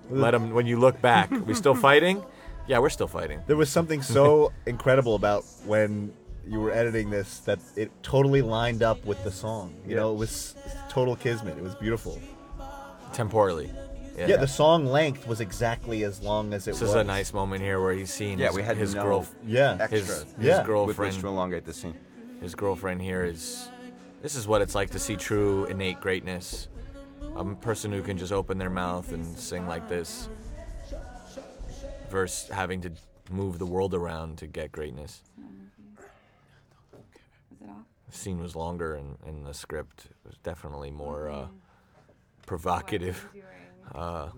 let 0.09 0.33
them 0.33 0.53
When 0.55 0.67
you 0.67 0.79
look 0.79 1.01
back, 1.01 1.31
we 1.31 1.55
still 1.55 1.75
fighting? 1.75 2.23
Yeah, 2.67 2.79
we're 2.79 2.91
still 2.91 3.09
fighting. 3.09 3.41
there 3.47 3.57
was 3.57 3.69
something 3.71 4.03
so 4.03 4.53
incredible 4.67 5.17
about 5.17 5.45
when 5.65 6.13
you 6.47 6.61
were 6.61 6.71
editing 6.71 7.11
this 7.11 7.39
that 7.41 7.59
it 7.77 7.91
totally 8.03 8.43
lined 8.43 8.83
up 8.83 9.05
with 9.05 9.23
the 9.25 9.31
song. 9.31 9.75
You 9.87 9.97
know, 9.97 10.13
it 10.13 10.17
was 10.17 10.55
total 10.89 11.17
kismet. 11.17 11.59
It 11.59 11.63
was 11.63 11.75
beautiful. 11.75 12.21
Temporally. 13.13 13.71
Yeah, 14.29 14.37
the 14.37 14.49
song 14.49 14.87
length 14.87 15.27
was 15.27 15.41
exactly 15.41 16.05
as 16.05 16.23
long 16.23 16.53
as 16.53 16.67
it 16.67 16.73
This 16.73 16.81
was. 16.81 16.91
This 16.91 16.97
is 16.97 16.97
a 16.97 17.05
nice 17.05 17.33
moment 17.33 17.63
here 17.63 17.81
where 17.81 17.93
he's 17.93 18.13
seeing 18.13 18.39
Yeah, 18.39 18.49
his, 18.49 18.57
we 18.57 18.63
had 18.63 18.77
his 18.77 18.95
no 18.95 19.03
girl, 19.03 19.27
Yeah. 19.47 19.77
extra 19.81 19.99
his, 19.99 20.09
his 20.09 20.27
Yeah. 20.39 20.59
with 20.59 20.67
girlfriend, 20.67 21.15
which 21.15 21.21
to 21.23 21.29
elongate 21.29 21.65
the 21.65 21.73
scene. 21.73 21.95
his 22.41 22.55
girlfriend 22.55 23.01
here 23.03 23.25
is. 23.25 23.69
This 24.23 24.35
is 24.35 24.47
what 24.47 24.61
it's 24.61 24.75
like 24.75 24.91
to 24.91 24.99
see 24.99 25.17
true 25.17 25.65
innate 25.67 26.01
greatness. 26.01 26.69
A 27.37 27.45
person 27.45 27.93
who 27.93 28.03
can 28.03 28.19
just 28.19 28.33
open 28.33 28.59
their 28.59 28.71
mouth 28.71 29.13
and 29.13 29.25
sing 29.39 29.67
like 29.67 29.89
this, 29.89 30.29
versus 32.11 32.49
having 32.51 32.81
to 32.83 32.91
move 33.31 33.59
the 33.59 33.67
world 33.67 33.95
around 33.95 34.37
to 34.39 34.47
get 34.47 34.73
greatness. 34.73 35.23
Is 35.39 35.45
it 37.63 37.69
off? 37.69 37.77
The 38.11 38.17
scene 38.17 38.41
was 38.41 38.57
longer, 38.57 38.95
and, 38.95 39.17
and 39.27 39.47
the 39.47 39.55
script 39.55 40.07
It 40.07 40.29
was 40.29 40.37
definitely 40.43 40.91
more 40.91 41.31
uh, 41.31 41.47
provocative. 42.47 43.29
Uh, 43.95 44.29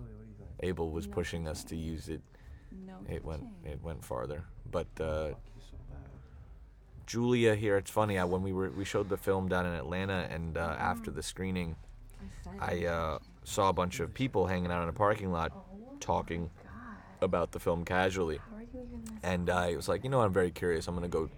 Abel 0.61 0.90
was 0.90 1.07
pushing 1.07 1.48
us 1.48 1.64
to 1.64 1.76
use 1.76 2.09
it. 2.09 2.20
No. 2.86 2.94
It 3.09 3.24
went 3.24 3.44
it 3.64 3.82
went 3.82 4.05
farther, 4.05 4.44
but 4.70 4.86
uh, 5.00 5.30
Julia 7.07 7.55
here. 7.55 7.76
It's 7.76 7.90
funny. 7.90 8.18
I, 8.18 8.24
when 8.24 8.42
we 8.42 8.53
were 8.53 8.70
we 8.70 8.84
showed 8.84 9.09
the 9.09 9.16
film 9.16 9.48
down 9.48 9.66
in 9.66 9.74
Atlanta, 9.74 10.26
and 10.30 10.57
uh, 10.57 10.76
after 10.78 11.11
the 11.11 11.22
screening, 11.22 11.76
I 12.59 12.86
uh, 12.86 13.18
saw 13.44 13.68
a 13.68 13.72
bunch 13.72 14.00
of 14.00 14.14
people 14.14 14.46
hanging 14.46 14.70
out 14.70 14.82
in 14.82 14.88
a 14.88 14.92
parking 14.92 15.32
lot, 15.32 15.53
talking 16.00 16.50
about 17.20 17.53
the 17.53 17.61
film 17.61 17.84
casually, 17.84 18.40
and 19.22 19.50
I 19.50 19.76
was 19.76 19.88
like, 19.88 20.05
you 20.05 20.11
know, 20.11 20.18
what, 20.18 20.24
I'm 20.26 20.32
very 20.32 20.50
curious. 20.50 20.88
I'm 20.88 20.94
gonna 20.94 21.09
go 21.09 21.28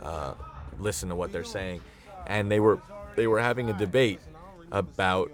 uh, 0.00 0.34
listen 0.78 1.08
to 1.10 1.14
what 1.14 1.32
they're 1.32 1.44
saying, 1.44 1.80
and 2.26 2.50
they 2.50 2.60
were 2.60 2.80
they 3.16 3.26
were 3.26 3.40
having 3.40 3.68
a 3.70 3.74
debate 3.74 4.20
about 4.70 5.30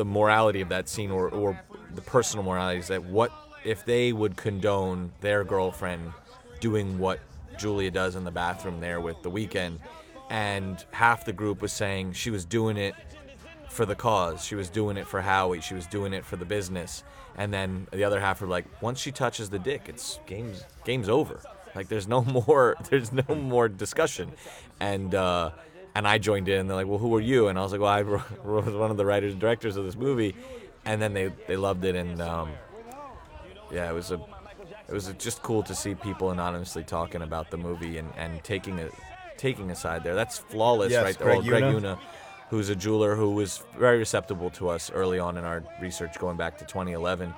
the 0.00 0.04
morality 0.06 0.62
of 0.62 0.70
that 0.70 0.88
scene 0.88 1.10
or, 1.10 1.28
or 1.28 1.60
the 1.94 2.00
personal 2.00 2.42
morality 2.42 2.78
is 2.78 2.88
that 2.88 3.04
what 3.04 3.30
if 3.64 3.84
they 3.84 4.14
would 4.14 4.34
condone 4.34 5.12
their 5.20 5.44
girlfriend 5.44 6.14
doing 6.58 6.98
what 6.98 7.20
Julia 7.58 7.90
does 7.90 8.16
in 8.16 8.24
the 8.24 8.30
bathroom 8.30 8.80
there 8.80 8.98
with 8.98 9.22
the 9.22 9.30
Weeknd 9.30 9.76
and 10.30 10.82
half 10.92 11.26
the 11.26 11.34
group 11.34 11.60
was 11.60 11.70
saying 11.70 12.14
she 12.14 12.30
was 12.30 12.46
doing 12.46 12.78
it 12.78 12.94
for 13.68 13.84
the 13.84 13.94
cause 13.94 14.42
she 14.42 14.54
was 14.54 14.70
doing 14.70 14.96
it 14.96 15.06
for 15.06 15.20
Howie 15.20 15.60
she 15.60 15.74
was 15.74 15.86
doing 15.86 16.14
it 16.14 16.24
for 16.24 16.36
the 16.36 16.46
business 16.46 17.04
and 17.36 17.52
then 17.52 17.86
the 17.92 18.02
other 18.02 18.20
half 18.20 18.40
were 18.40 18.46
like 18.46 18.64
once 18.80 18.98
she 18.98 19.12
touches 19.12 19.50
the 19.50 19.58
dick 19.58 19.82
it's 19.86 20.18
game's 20.26 20.64
game's 20.86 21.10
over. 21.10 21.42
Like 21.74 21.88
there's 21.88 22.08
no 22.08 22.22
more 22.48 22.74
there's 22.88 23.12
no 23.12 23.34
more 23.34 23.68
discussion. 23.68 24.32
And 24.80 25.14
uh 25.14 25.50
and 25.94 26.06
I 26.06 26.18
joined 26.18 26.48
in. 26.48 26.66
They're 26.66 26.76
like, 26.76 26.86
"Well, 26.86 26.98
who 26.98 27.14
are 27.16 27.20
you?" 27.20 27.48
And 27.48 27.58
I 27.58 27.62
was 27.62 27.72
like, 27.72 27.80
"Well, 27.80 27.90
I 27.90 28.02
was 28.02 28.22
one 28.74 28.90
of 28.90 28.96
the 28.96 29.06
writers 29.06 29.32
and 29.32 29.40
directors 29.40 29.76
of 29.76 29.84
this 29.84 29.96
movie." 29.96 30.34
And 30.84 31.00
then 31.00 31.12
they 31.14 31.30
they 31.46 31.56
loved 31.56 31.84
it, 31.84 31.94
and 31.94 32.20
um, 32.22 32.52
yeah, 33.70 33.90
it 33.90 33.94
was 33.94 34.10
a 34.10 34.20
it 34.88 34.92
was 34.92 35.12
just 35.18 35.42
cool 35.42 35.62
to 35.62 35.74
see 35.74 35.94
people 35.94 36.30
anonymously 36.30 36.82
talking 36.82 37.22
about 37.22 37.50
the 37.50 37.56
movie 37.56 37.98
and, 37.98 38.08
and 38.16 38.42
taking 38.42 38.80
a 38.80 38.88
taking 39.36 39.70
a 39.70 39.76
side 39.76 40.02
there. 40.04 40.14
That's 40.14 40.38
flawless, 40.38 40.90
Yes, 40.92 41.04
right. 41.04 41.18
Greg 41.18 41.38
Well, 41.38 41.46
Greg 41.46 41.62
Yuna. 41.62 41.80
Yuna, 41.80 41.98
who's 42.50 42.68
a 42.68 42.76
jeweler 42.76 43.14
who 43.14 43.30
was 43.30 43.62
very 43.78 43.98
receptive 43.98 44.38
to 44.54 44.68
us 44.68 44.90
early 44.90 45.18
on 45.18 45.36
in 45.38 45.44
our 45.44 45.62
research, 45.80 46.18
going 46.18 46.36
back 46.36 46.58
to 46.58 46.64
2011, 46.64 47.32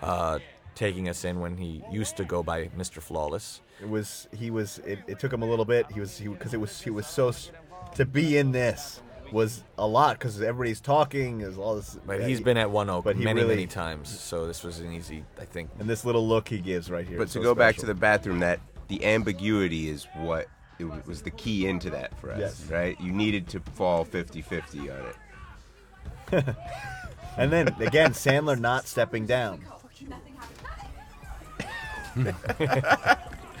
uh, 0.00 0.38
taking 0.74 1.08
us 1.08 1.24
in 1.24 1.40
when 1.40 1.56
he 1.56 1.82
used 1.90 2.16
to 2.18 2.24
go 2.24 2.42
by 2.42 2.66
Mr. 2.68 3.00
Flawless. 3.00 3.62
It 3.80 3.88
was 3.88 4.28
he 4.32 4.50
was 4.50 4.78
it, 4.80 4.98
it 5.06 5.18
took 5.18 5.32
him 5.32 5.42
a 5.42 5.46
little 5.46 5.64
bit. 5.64 5.90
He 5.90 6.00
was 6.00 6.18
he 6.18 6.28
because 6.28 6.52
it 6.52 6.60
was 6.60 6.82
he 6.82 6.90
was 6.90 7.06
so 7.06 7.32
to 7.96 8.04
be 8.04 8.36
in 8.38 8.52
this 8.52 9.00
was 9.32 9.62
a 9.78 9.86
lot 9.86 10.18
because 10.18 10.40
everybody's 10.42 10.80
talking. 10.80 11.40
Is 11.40 11.56
all 11.58 11.76
this. 11.76 11.96
But 12.06 12.20
yeah, 12.20 12.26
he's 12.26 12.38
he- 12.38 12.44
been 12.44 12.56
at 12.56 12.70
One 12.70 12.90
Oak 12.90 13.04
but 13.04 13.16
he 13.16 13.24
many, 13.24 13.40
really- 13.42 13.54
many 13.56 13.66
times, 13.66 14.08
so 14.08 14.46
this 14.46 14.62
was 14.64 14.80
an 14.80 14.92
easy, 14.92 15.24
I 15.40 15.44
think. 15.44 15.70
and 15.78 15.88
this 15.88 16.04
little 16.04 16.26
look 16.26 16.48
he 16.48 16.58
gives 16.58 16.90
right 16.90 17.06
here. 17.06 17.18
But 17.18 17.28
is 17.28 17.32
to 17.34 17.38
so 17.38 17.42
go 17.42 17.54
back 17.54 17.74
to 17.76 17.80
special. 17.80 17.94
the 17.94 18.00
bathroom, 18.00 18.40
that 18.40 18.60
the 18.88 19.04
ambiguity 19.04 19.88
is 19.88 20.06
what 20.16 20.46
it 20.80 20.84
w- 20.84 21.02
was 21.06 21.22
the 21.22 21.30
key 21.30 21.66
into 21.68 21.90
that 21.90 22.18
for 22.18 22.32
us, 22.32 22.38
Yes. 22.40 22.64
right? 22.70 23.00
You 23.00 23.12
needed 23.12 23.46
to 23.50 23.60
fall 23.60 24.04
50-50 24.04 24.90
on 24.90 25.06
it. 26.40 26.56
And 27.36 27.52
then 27.52 27.68
again, 27.80 28.10
Sandler 28.10 28.58
not 28.58 28.86
stepping 28.88 29.24
down. 29.24 29.64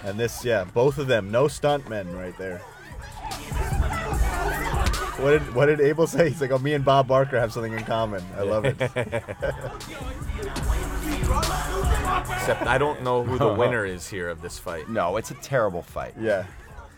and 0.04 0.18
this, 0.18 0.44
yeah, 0.44 0.64
both 0.64 0.98
of 0.98 1.06
them, 1.06 1.30
no 1.30 1.44
stuntmen 1.44 2.14
right 2.16 2.36
there. 2.36 2.60
What 5.20 5.30
did 5.32 5.54
what 5.54 5.66
did 5.66 5.80
Abel 5.80 6.06
say? 6.06 6.30
He's 6.30 6.40
like, 6.40 6.50
"Oh, 6.50 6.58
me 6.58 6.72
and 6.72 6.84
Bob 6.84 7.06
Barker 7.08 7.38
have 7.38 7.52
something 7.52 7.72
in 7.74 7.84
common." 7.84 8.22
I 8.38 8.42
love 8.42 8.64
it. 8.64 8.76
Except 11.30 12.62
I 12.66 12.78
don't 12.78 13.02
know 13.02 13.22
who 13.22 13.38
the 13.38 13.52
winner 13.54 13.84
is 13.84 14.08
here 14.08 14.28
of 14.28 14.42
this 14.42 14.58
fight. 14.58 14.88
No, 14.88 15.16
it's 15.16 15.30
a 15.30 15.34
terrible 15.34 15.82
fight. 15.82 16.14
Yeah, 16.18 16.44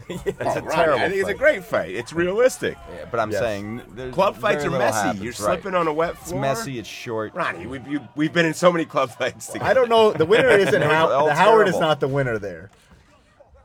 It's 0.09 0.23
Oh, 0.41 0.45
a 0.45 0.45
Ronnie, 0.63 0.69
terrible 0.75 0.99
I 1.01 1.09
think 1.09 1.15
it's 1.21 1.23
a 1.23 1.33
fight. 1.33 1.39
great 1.39 1.65
fight. 1.65 1.95
It's 1.95 2.13
realistic. 2.13 2.77
Yeah, 2.97 3.05
but 3.11 3.21
I'm 3.21 3.31
Yes. 3.31 3.41
saying 3.41 3.83
there's 3.95 4.15
Club 4.15 4.37
fights 4.37 4.65
are 4.65 4.71
little 4.71 4.79
messy. 4.87 4.99
happens, 4.99 5.21
You're 5.23 5.31
right. 5.33 5.37
slipping 5.61 5.75
on 5.75 5.87
a 5.89 5.93
wet 5.93 6.15
floor. 6.17 6.21
It's 6.23 6.31
floor. 6.31 6.41
messy. 6.41 6.79
It's 6.79 6.89
short. 6.89 7.35
Ronnie, 7.35 7.67
we've 7.67 7.87
you, 7.87 8.01
we've 8.15 8.33
been 8.33 8.47
in 8.47 8.55
so 8.55 8.71
many 8.73 8.85
club 8.85 9.11
fights 9.11 9.49
together. 9.49 9.71
I 9.71 9.75
don't 9.75 9.89
know. 9.89 10.13
The 10.13 10.27
winner 10.27 10.49
isn't 10.49 10.71
They're 10.73 10.89
How- 10.89 11.11
all 11.11 11.27
the 11.27 11.35
Howard 11.35 11.69
is 11.69 11.73
terrible. 11.75 11.89
not 11.89 12.01
the 12.01 12.09
winner 12.09 12.39
there. 12.39 12.71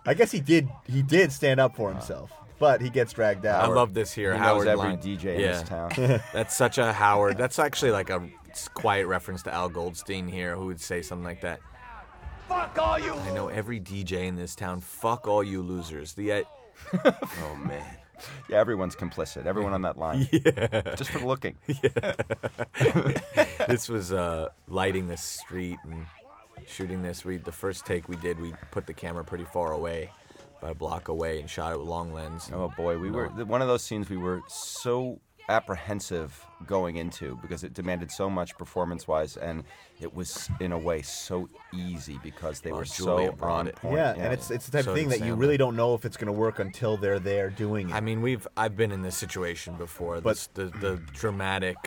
I 0.05 0.13
guess 0.13 0.31
he 0.31 0.39
did 0.39 0.69
he 0.87 1.01
did 1.01 1.31
stand 1.31 1.59
up 1.59 1.75
for 1.75 1.91
himself, 1.91 2.31
but 2.59 2.81
he 2.81 2.89
gets 2.89 3.13
dragged 3.13 3.45
out. 3.45 3.63
I 3.63 3.67
love 3.67 3.93
this 3.93 4.13
here. 4.13 4.33
He 4.33 4.39
knows 4.39 4.65
every 4.65 4.77
line. 4.77 4.97
DJ 4.97 5.35
in 5.35 5.41
this 5.41 5.63
town. 5.69 5.91
That's 6.33 6.55
such 6.55 6.77
a 6.77 6.93
Howard. 6.93 7.37
That's 7.37 7.59
actually 7.59 7.91
like 7.91 8.09
a 8.09 8.27
quiet 8.73 9.07
reference 9.07 9.43
to 9.43 9.53
Al 9.53 9.69
Goldstein 9.69 10.27
here, 10.27 10.55
who 10.55 10.65
would 10.67 10.81
say 10.81 11.01
something 11.01 11.25
like 11.25 11.41
that. 11.41 11.59
Fuck 12.47 12.77
all 12.79 12.97
you. 12.97 13.13
I 13.13 13.33
know 13.33 13.49
every 13.49 13.79
DJ 13.79 14.25
in 14.25 14.35
this 14.35 14.55
town. 14.55 14.79
Fuck 14.79 15.27
all 15.27 15.43
you 15.43 15.61
losers. 15.61 16.13
The 16.13 16.31
uh, 16.31 16.43
Oh 16.93 17.55
man. 17.55 17.83
Yeah, 18.49 18.57
everyone's 18.57 18.95
complicit. 18.95 19.45
Everyone 19.45 19.73
on 19.73 19.81
that 19.83 19.97
line. 19.97 20.27
Yeah. 20.31 20.95
Just 20.95 21.11
for 21.11 21.19
looking. 21.19 21.55
Yeah. 21.67 22.13
this 23.67 23.89
was 23.89 24.11
uh, 24.11 24.49
lighting 24.67 25.07
this 25.07 25.21
street 25.21 25.77
and 25.83 26.05
shooting 26.65 27.03
this. 27.03 27.23
We 27.25 27.37
the 27.37 27.51
first 27.51 27.85
take 27.85 28.07
we 28.09 28.15
did, 28.15 28.39
we 28.39 28.53
put 28.71 28.87
the 28.87 28.93
camera 28.93 29.23
pretty 29.23 29.45
far 29.45 29.71
away, 29.71 30.09
about 30.59 30.71
a 30.71 30.75
block 30.75 31.07
away, 31.07 31.39
and 31.39 31.49
shot 31.49 31.73
it 31.73 31.79
with 31.79 31.87
long 31.87 32.13
lens. 32.13 32.49
Oh 32.53 32.71
boy, 32.77 32.97
we 32.97 33.11
were 33.11 33.27
one 33.29 33.61
of 33.61 33.67
those 33.67 33.83
scenes 33.83 34.09
we 34.09 34.17
were 34.17 34.41
so 34.47 35.19
apprehensive 35.49 36.43
going 36.65 36.97
into 36.97 37.37
because 37.41 37.63
it 37.63 37.73
demanded 37.73 38.11
so 38.11 38.29
much 38.29 38.57
performance-wise, 38.57 39.37
and 39.37 39.63
it 40.01 40.13
was 40.13 40.49
in 40.59 40.71
a 40.71 40.77
way 40.77 41.01
so 41.01 41.47
easy 41.73 42.19
because 42.23 42.59
they 42.61 42.71
Well, 42.71 42.79
were 42.79 42.85
Julia 42.85 43.33
so 43.39 43.45
on 43.45 43.67
it. 43.67 43.75
point. 43.75 43.95
yeah, 43.95 44.13
and 44.13 44.33
it's 44.33 44.51
it's 44.51 44.65
the 44.65 44.71
type 44.79 44.85
So 44.85 44.91
of 44.91 44.97
thing 44.97 45.09
that 45.09 45.19
you 45.21 45.35
Sandler. 45.35 45.39
really 45.39 45.57
don't 45.57 45.75
know 45.75 45.93
if 45.93 46.05
it's 46.05 46.17
going 46.17 46.27
to 46.33 46.37
work 46.37 46.59
until 46.59 46.97
they're 46.97 47.19
there 47.19 47.49
doing 47.49 47.89
it. 47.89 47.93
I 47.95 48.01
mean, 48.01 48.21
we've 48.21 48.47
I've 48.57 48.75
been 48.75 48.91
in 48.91 49.01
this 49.01 49.15
situation 49.17 49.75
before. 49.75 50.19
But- 50.21 50.31
this, 50.35 50.47
the 50.53 50.65
the 50.65 50.97
dramatic. 51.13 51.77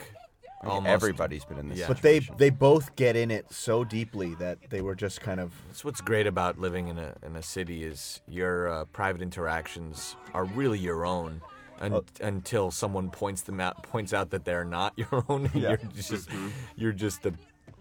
I 0.63 0.67
Almost, 0.69 0.91
everybody's 0.93 1.45
been 1.47 1.59
in 1.59 1.69
this. 1.71 1.79
Yeah. 1.79 1.89
but 1.89 2.03
they 2.03 2.19
they 2.19 2.51
both 2.51 2.95
get 2.95 3.17
in 3.17 3.31
it 3.31 3.51
so 3.51 3.83
deeply 3.83 4.35
that 4.35 4.59
they 4.69 4.83
were 4.83 4.95
just 4.95 5.21
kind 5.23 5.41
of 5.41 5.53
That's 5.69 5.85
what's 5.87 6.03
great 6.03 6.27
about 6.27 6.59
living 6.59 6.89
in 6.89 6.99
a 6.99 7.15
in 7.25 7.35
a 7.37 7.43
city 7.43 7.83
is 7.85 8.21
your 8.29 8.69
uh, 8.69 8.85
private 8.87 9.23
interactions 9.23 10.17
are 10.35 10.45
really 10.45 10.79
your 10.79 11.07
own. 11.07 11.41
Un- 11.81 11.95
Oh. 11.95 12.05
until 12.21 12.71
someone 12.71 13.09
points 13.09 13.41
them 13.41 13.59
out, 13.59 13.83
points 13.83 14.13
out 14.13 14.29
that 14.33 14.45
they're 14.45 14.67
not 14.67 14.93
your 14.97 15.25
own. 15.31 15.51
You're 15.55 15.79
just, 15.97 16.29
you're 16.77 16.93
just 16.93 17.23
the, 17.23 17.33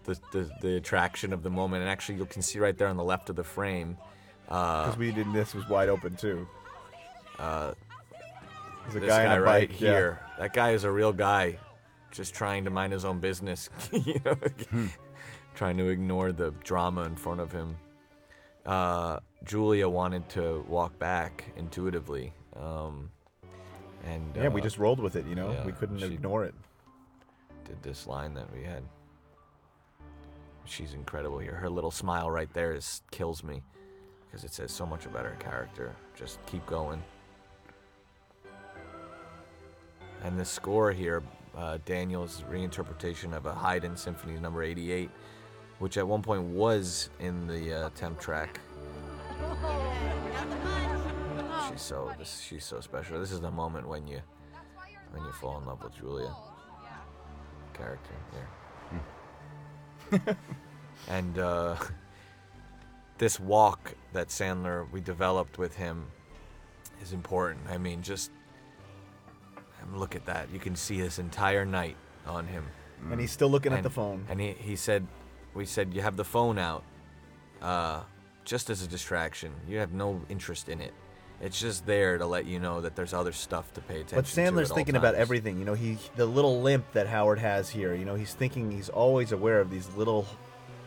the, 0.04 0.18
the, 0.32 0.50
the 0.62 0.76
attraction 0.76 1.34
of 1.34 1.42
the 1.42 1.50
moment. 1.50 1.82
And 1.82 1.90
actually, 1.90 2.16
you 2.16 2.24
can 2.24 2.40
see 2.40 2.58
right 2.58 2.74
there 2.78 2.88
on 2.88 2.96
the 2.96 3.04
left 3.04 3.28
of 3.28 3.36
the 3.36 3.44
frame. 3.44 3.98
Uh, 4.48 4.84
because 4.86 4.98
we 4.98 5.12
did 5.12 5.30
this 5.34 5.54
was 5.54 5.68
wide 5.68 5.90
open 5.90 6.16
too. 6.16 6.48
uh, 7.38 7.74
There's 8.90 9.04
a 9.04 9.06
guy 9.06 9.24
guy, 9.24 9.26
on 9.32 9.38
a 9.38 9.42
right 9.42 9.68
bike 9.68 9.78
yeah. 9.82 9.90
here. 9.90 10.20
That 10.38 10.54
guy 10.54 10.70
is 10.70 10.84
a 10.84 10.90
real 10.90 11.12
guy, 11.12 11.58
just 12.10 12.34
trying 12.34 12.64
to 12.64 12.70
mind 12.70 12.92
his 12.92 13.04
own 13.04 13.20
business. 13.20 13.68
you 13.92 14.20
know, 14.24 14.34
Hmm. 14.70 14.86
trying 15.54 15.76
to 15.78 15.88
ignore 15.88 16.32
the 16.32 16.50
drama 16.64 17.02
in 17.02 17.16
front 17.16 17.40
of 17.40 17.52
him. 17.52 17.76
Uh, 18.66 19.20
Julia 19.44 19.88
wanted 19.88 20.28
to 20.30 20.64
walk 20.68 20.98
back 20.98 21.44
intuitively, 21.56 22.32
um, 22.56 23.10
and 24.04 24.34
Yeah, 24.36 24.48
we 24.48 24.60
uh, 24.60 24.64
just 24.64 24.78
rolled 24.78 25.00
with 25.00 25.16
it. 25.16 25.26
You 25.26 25.34
know, 25.34 25.50
yeah, 25.52 25.64
we 25.64 25.72
couldn't 25.72 26.02
ignore 26.02 26.44
it. 26.44 26.54
did 27.64 27.82
this 27.82 28.06
line 28.06 28.34
that 28.34 28.52
we 28.54 28.62
had. 28.62 28.82
She's 30.66 30.92
incredible 30.94 31.38
here. 31.38 31.54
Her 31.54 31.70
little 31.70 31.90
smile 31.90 32.30
right 32.30 32.52
there 32.52 32.74
is 32.74 33.02
kills 33.10 33.42
me 33.42 33.62
because 34.26 34.44
it 34.44 34.52
says 34.52 34.70
so 34.70 34.86
much 34.86 35.06
about 35.06 35.24
her 35.24 35.36
character. 35.40 35.96
Just 36.14 36.38
keep 36.46 36.64
going. 36.66 37.02
And 40.22 40.38
the 40.38 40.44
score 40.44 40.92
here, 40.92 41.22
uh, 41.60 41.78
Daniel's 41.84 42.42
reinterpretation 42.50 43.36
of 43.36 43.44
a 43.44 43.54
Haydn 43.54 43.96
Symphony 43.96 44.38
Number 44.40 44.62
88, 44.62 45.10
which 45.78 45.98
at 45.98 46.06
one 46.06 46.22
point 46.22 46.42
was 46.42 47.10
in 47.20 47.46
the 47.46 47.72
uh, 47.72 47.90
temp 47.94 48.18
track. 48.18 48.60
She's 51.68 51.82
so 51.82 52.10
this, 52.18 52.40
she's 52.40 52.64
so 52.64 52.80
special. 52.80 53.20
This 53.20 53.30
is 53.30 53.40
the 53.40 53.50
moment 53.50 53.86
when 53.86 54.06
you 54.06 54.20
when 55.10 55.22
you 55.24 55.32
fall 55.32 55.58
in 55.58 55.66
love 55.66 55.82
with 55.82 55.94
Julia 55.94 56.34
character 57.74 58.14
here. 60.10 60.36
and 61.08 61.38
uh, 61.38 61.76
this 63.18 63.38
walk 63.38 63.94
that 64.12 64.28
Sandler 64.28 64.90
we 64.90 65.00
developed 65.00 65.58
with 65.58 65.76
him 65.76 66.06
is 67.02 67.12
important. 67.12 67.68
I 67.68 67.76
mean, 67.76 68.02
just 68.02 68.30
um, 69.82 69.98
look 69.98 70.14
at 70.16 70.26
that. 70.26 70.48
You 70.52 70.58
can 70.58 70.76
see 70.76 71.00
this 71.00 71.18
entire 71.18 71.64
night 71.64 71.96
on 72.26 72.46
him. 72.46 72.64
And 73.10 73.20
he's 73.20 73.30
still 73.32 73.48
looking 73.48 73.72
at 73.72 73.82
the 73.82 73.90
phone. 73.90 74.26
And 74.28 74.40
he, 74.40 74.52
he 74.52 74.76
said, 74.76 75.06
we 75.54 75.64
said, 75.64 75.94
you 75.94 76.02
have 76.02 76.16
the 76.16 76.24
phone 76.24 76.58
out 76.58 76.84
uh, 77.62 78.02
just 78.44 78.68
as 78.68 78.82
a 78.82 78.86
distraction. 78.86 79.52
You 79.66 79.78
have 79.78 79.92
no 79.92 80.20
interest 80.28 80.68
in 80.68 80.80
it. 80.80 80.92
It's 81.40 81.58
just 81.58 81.86
there 81.86 82.18
to 82.18 82.26
let 82.26 82.44
you 82.44 82.58
know 82.58 82.82
that 82.82 82.94
there's 82.96 83.14
other 83.14 83.32
stuff 83.32 83.72
to 83.72 83.80
pay 83.80 84.00
attention 84.00 84.18
But 84.18 84.26
to. 84.26 84.40
Sandler's 84.40 84.66
at 84.68 84.72
all 84.72 84.76
thinking 84.76 84.96
about 84.96 85.12
times. 85.12 85.22
everything. 85.22 85.58
You 85.58 85.64
know, 85.64 85.72
he 85.72 85.96
the 86.16 86.26
little 86.26 86.60
limp 86.60 86.92
that 86.92 87.06
Howard 87.06 87.38
has 87.38 87.70
here. 87.70 87.94
You 87.94 88.04
know, 88.04 88.14
he's 88.14 88.34
thinking 88.34 88.70
he's 88.70 88.90
always 88.90 89.32
aware 89.32 89.58
of 89.58 89.70
these 89.70 89.88
little 89.96 90.26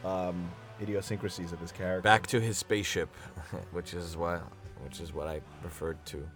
um, 0.05 0.51
idiosyncrasies 0.79 1.51
of 1.53 1.59
his 1.59 1.71
character. 1.71 2.03
Back 2.03 2.27
to 2.27 2.39
his 2.39 2.59
spaceship, 2.59 3.09
which 3.71 3.95
is 3.95 4.15
what 4.15 4.43
which 4.83 4.99
is 4.99 5.11
what 5.11 5.27
I 5.27 5.41
referred 5.63 5.97
to 6.07 6.27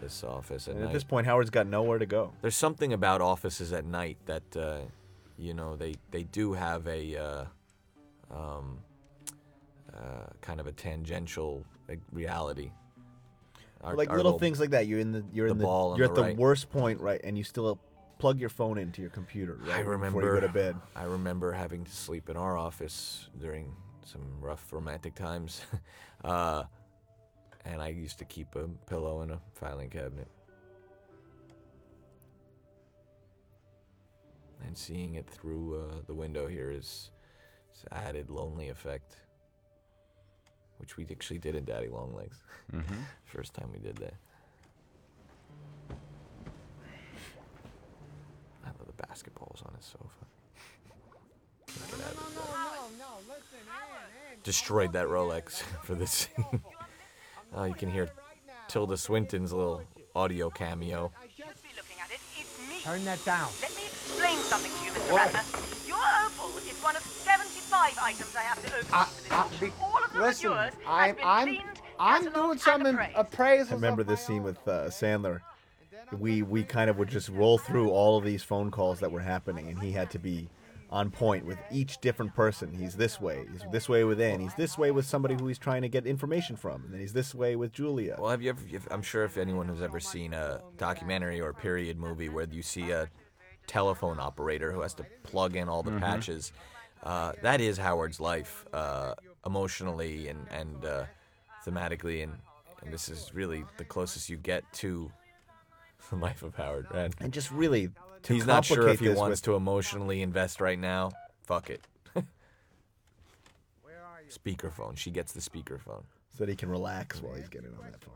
this 0.00 0.24
office 0.24 0.68
at 0.68 0.72
and 0.72 0.80
night. 0.82 0.88
at 0.88 0.92
this 0.92 1.04
point, 1.04 1.26
Howard's 1.26 1.50
got 1.50 1.66
nowhere 1.66 1.98
to 1.98 2.06
go. 2.06 2.32
There's 2.42 2.56
something 2.56 2.92
about 2.92 3.20
offices 3.20 3.72
at 3.72 3.84
night 3.84 4.18
that 4.26 4.56
uh, 4.56 4.78
you 5.38 5.54
know 5.54 5.76
they 5.76 5.94
they 6.10 6.24
do 6.24 6.52
have 6.52 6.86
a 6.86 7.16
uh, 7.16 7.44
um, 8.30 8.78
uh, 9.92 10.26
kind 10.40 10.60
of 10.60 10.66
a 10.66 10.72
tangential 10.72 11.64
like, 11.88 12.00
reality. 12.12 12.70
Our- 13.82 13.94
like 13.94 14.10
our 14.10 14.16
little 14.16 14.38
things 14.38 14.58
like 14.58 14.70
that. 14.70 14.86
You're 14.86 15.00
in 15.00 15.12
the 15.12 15.24
you're 15.32 15.48
the 15.48 15.52
in 15.52 15.58
the 15.58 15.64
ball 15.64 15.96
you're 15.96 16.06
at 16.06 16.14
the 16.14 16.22
right. 16.22 16.36
worst 16.36 16.70
point, 16.70 17.00
right? 17.00 17.20
And 17.22 17.36
you 17.36 17.44
still 17.44 17.78
plug 18.18 18.40
your 18.40 18.48
phone 18.48 18.78
into 18.78 19.00
your 19.00 19.10
computer. 19.10 19.58
Right, 19.60 19.76
I 19.76 19.80
remember 19.80 20.20
before 20.20 20.34
you 20.34 20.40
go 20.40 20.46
to 20.46 20.52
bed. 20.52 20.76
I 20.94 21.04
remember 21.04 21.52
having 21.52 21.84
to 21.84 21.90
sleep 21.90 22.28
in 22.28 22.36
our 22.36 22.56
office 22.56 23.28
during 23.38 23.74
some 24.04 24.22
rough 24.40 24.72
romantic 24.72 25.14
times, 25.14 25.62
uh, 26.24 26.64
and 27.66 27.82
I 27.82 27.88
used 27.88 28.18
to 28.20 28.24
keep 28.24 28.54
a 28.54 28.68
pillow 28.88 29.22
in 29.22 29.30
a 29.30 29.40
filing 29.54 29.90
cabinet. 29.90 30.28
And 34.66 34.76
seeing 34.76 35.14
it 35.16 35.28
through 35.28 35.76
uh, 35.80 35.94
the 36.06 36.14
window 36.14 36.46
here 36.46 36.70
is, 36.70 37.10
is 37.74 37.84
added 37.92 38.30
lonely 38.30 38.68
effect, 38.68 39.16
which 40.78 40.96
we 40.96 41.06
actually 41.10 41.38
did 41.38 41.54
in 41.54 41.64
Daddy 41.64 41.88
Longlegs. 41.88 42.38
Mhm. 42.72 42.84
First 43.26 43.54
time 43.54 43.70
we 43.72 43.78
did 43.78 43.96
that. 43.98 44.14
I 48.64 48.68
love 48.68 48.86
the 48.86 49.02
basketballs 49.02 49.64
on 49.66 49.74
his 49.76 49.84
sofa. 49.84 50.08
Can't 51.66 51.90
get 51.90 52.06
out 52.06 52.12
of 52.14 52.26
his 52.28 52.36
way. 52.36 52.42
Destroyed 54.42 54.92
that 54.92 55.06
Rolex 55.06 55.62
for 55.82 55.94
this 55.94 56.10
scene. 56.12 56.60
Oh, 57.56 57.64
you 57.64 57.74
can 57.74 57.90
hear 57.90 58.08
Tilda 58.68 58.96
Swinton's 58.96 59.52
little 59.52 59.82
audio 60.14 60.50
cameo. 60.50 61.12
Turn 62.82 63.04
that 63.04 63.24
down. 63.24 63.48
Let 63.60 63.74
me 63.74 63.82
explain 63.86 64.38
something 64.38 64.70
to 64.70 64.84
you, 64.84 64.90
Mr. 64.92 65.16
Ratner. 65.18 65.88
Your 65.88 65.96
opal 65.96 66.56
is 66.58 66.78
one 66.84 66.94
of 66.94 67.02
75 67.02 67.98
items 68.00 68.36
I 68.36 68.42
have 68.42 68.62
to 68.64 68.76
open 68.76 68.86
I, 68.92 69.04
for 69.04 69.34
I, 69.34 69.48
be. 69.60 69.72
All 69.82 70.04
of 70.04 70.12
them 70.12 70.22
listen, 70.22 70.52
are 70.52 70.64
yours. 70.66 70.72
I'm, 70.86 71.08
has 71.08 71.16
been 71.16 71.24
I'm, 71.26 71.46
cleaned, 71.48 71.62
I'm 71.98 72.22
catalogued, 72.24 72.34
doing 72.34 72.50
and 72.52 72.60
some 72.60 72.86
im- 72.86 72.98
appraised. 73.16 73.16
appraisals. 73.32 73.72
I 73.72 73.74
remember 73.74 74.04
this 74.04 74.24
scene 74.24 74.42
with 74.44 74.58
uh, 74.68 74.84
Sandler. 74.86 75.40
We 76.16 76.42
we 76.42 76.62
kind 76.62 76.88
of 76.88 76.96
would 76.98 77.08
just 77.08 77.28
roll 77.30 77.58
through 77.58 77.90
all 77.90 78.16
of 78.16 78.24
these 78.24 78.44
phone 78.44 78.70
calls 78.70 79.00
that 79.00 79.10
were 79.10 79.20
happening, 79.20 79.68
and 79.68 79.80
he 79.80 79.90
had 79.90 80.08
to 80.12 80.20
be 80.20 80.48
on 80.88 81.10
point 81.10 81.44
with 81.44 81.58
each 81.72 81.98
different 82.00 82.34
person. 82.34 82.72
He's 82.72 82.94
this 82.96 83.20
way. 83.20 83.44
He's 83.50 83.62
this 83.72 83.88
way 83.88 84.04
with 84.04 84.20
Anne. 84.20 84.38
He's 84.40 84.54
this 84.54 84.78
way 84.78 84.92
with 84.92 85.04
somebody 85.04 85.34
who 85.34 85.46
he's 85.48 85.58
trying 85.58 85.82
to 85.82 85.88
get 85.88 86.06
information 86.06 86.54
from, 86.56 86.84
and 86.84 86.92
then 86.92 87.00
he's 87.00 87.12
this 87.12 87.34
way 87.34 87.56
with 87.56 87.72
Julia. 87.72 88.16
Well, 88.18 88.30
have 88.30 88.40
you 88.42 88.50
ever? 88.50 88.60
if- 88.70 88.86
I'm 88.90 89.02
sure 89.02 89.24
if 89.24 89.36
anyone 89.36 89.68
has 89.68 89.82
ever 89.82 89.98
seen 90.00 90.32
a 90.32 90.60
documentary 90.78 91.40
or 91.40 91.48
a 91.48 91.54
period 91.54 91.98
movie 91.98 92.28
where 92.28 92.46
you 92.50 92.62
see 92.62 92.90
a 92.92 93.08
telephone 93.66 94.20
operator 94.20 94.70
who 94.70 94.80
has 94.82 94.94
to 94.94 95.04
plug 95.24 95.56
in 95.56 95.68
all 95.68 95.82
the 95.82 95.90
Mhm. 95.90 96.00
patches, 96.00 96.52
uh, 97.02 97.32
that 97.42 97.60
is 97.60 97.78
Howard's 97.78 98.20
life, 98.20 98.64
uh, 98.72 99.14
emotionally 99.44 100.28
and 100.28 100.46
and 100.50 100.84
uh, 100.84 101.04
thematically, 101.64 102.22
and 102.22 102.38
and 102.82 102.92
this 102.92 103.08
is 103.08 103.34
really 103.34 103.64
the 103.78 103.84
closest 103.84 104.28
you 104.28 104.36
get 104.36 104.62
to 104.74 105.10
the 106.10 106.16
life 106.16 106.44
of 106.44 106.54
Howard. 106.54 106.86
And 107.18 107.32
just 107.32 107.50
really, 107.50 107.90
to 108.26 108.34
he's 108.34 108.46
not 108.46 108.64
sure 108.64 108.88
if 108.88 109.00
he 109.00 109.08
wants 109.08 109.40
with- 109.40 109.42
to 109.42 109.54
emotionally 109.54 110.22
invest 110.22 110.60
right 110.60 110.78
now. 110.78 111.12
Fuck 111.44 111.70
it. 111.70 111.80
speakerphone. 114.28 114.96
She 114.96 115.10
gets 115.12 115.32
the 115.32 115.40
speakerphone. 115.40 116.02
so 116.36 116.38
that 116.44 116.48
he 116.48 116.56
can 116.56 116.68
relax 116.68 117.22
while 117.22 117.34
he's 117.34 117.48
getting 117.48 117.70
on 117.78 117.90
that 117.92 118.02
phone. 118.02 118.14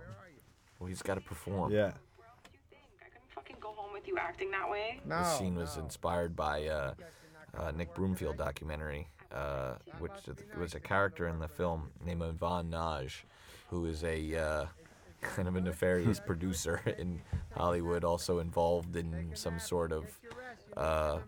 Well, 0.79 0.89
he's 0.89 1.03
got 1.03 1.15
to 1.15 1.21
perform. 1.21 1.73
Yeah. 1.73 1.93
fucking 3.35 3.57
go 3.61 3.69
home 3.73 3.93
with 3.93 4.09
you 4.09 4.17
acting 4.19 4.51
that 4.51 4.69
way. 4.69 5.01
This 5.07 5.39
scene 5.39 5.55
was 5.55 5.77
inspired 5.77 6.35
by 6.35 6.67
uh, 6.67 6.95
uh, 7.57 7.71
Nick 7.71 7.95
Broomfield 7.95 8.37
documentary, 8.37 9.07
uh, 9.33 9.75
which 10.01 10.11
was 10.59 10.75
a 10.75 10.81
character 10.81 11.29
in 11.29 11.39
the 11.39 11.49
film 11.49 11.91
named 12.05 12.23
Ivan 12.23 12.71
Nagy, 12.71 13.15
who 13.69 13.87
is 13.87 14.03
a 14.05 14.37
uh, 14.37 14.67
kind 15.21 15.49
of 15.49 15.57
a 15.57 15.61
nefarious 15.61 16.21
producer 16.21 16.81
in 16.99 17.21
Hollywood, 17.57 18.05
also 18.05 18.39
involved 18.39 18.97
in 18.97 19.31
some 19.35 19.59
sort 19.59 19.93
of 19.93 20.05
uh, 20.77 21.19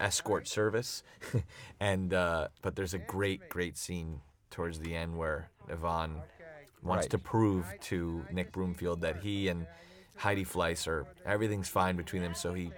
escort 0.00 0.46
service. 0.48 1.02
and 1.80 2.12
uh, 2.12 2.48
but 2.62 2.76
there's 2.76 2.94
a 2.94 2.98
great, 2.98 3.48
great 3.48 3.76
scene 3.76 4.20
towards 4.50 4.78
the 4.80 4.94
end 4.94 5.16
where 5.16 5.50
Ivan 5.70 6.22
wants 6.82 7.04
Right. 7.04 7.10
to 7.10 7.18
prove 7.18 7.66
to 7.82 8.24
Nick 8.30 8.52
Broomfield 8.52 9.00
that 9.00 9.16
he 9.18 9.48
and 9.48 9.66
Heidi 10.16 10.44
Fleiss 10.44 10.86
are 10.86 11.06
everything's 11.24 11.68
fine 11.68 11.96
between 11.96 12.22
them, 12.22 12.34
so 12.34 12.54
he 12.54 12.70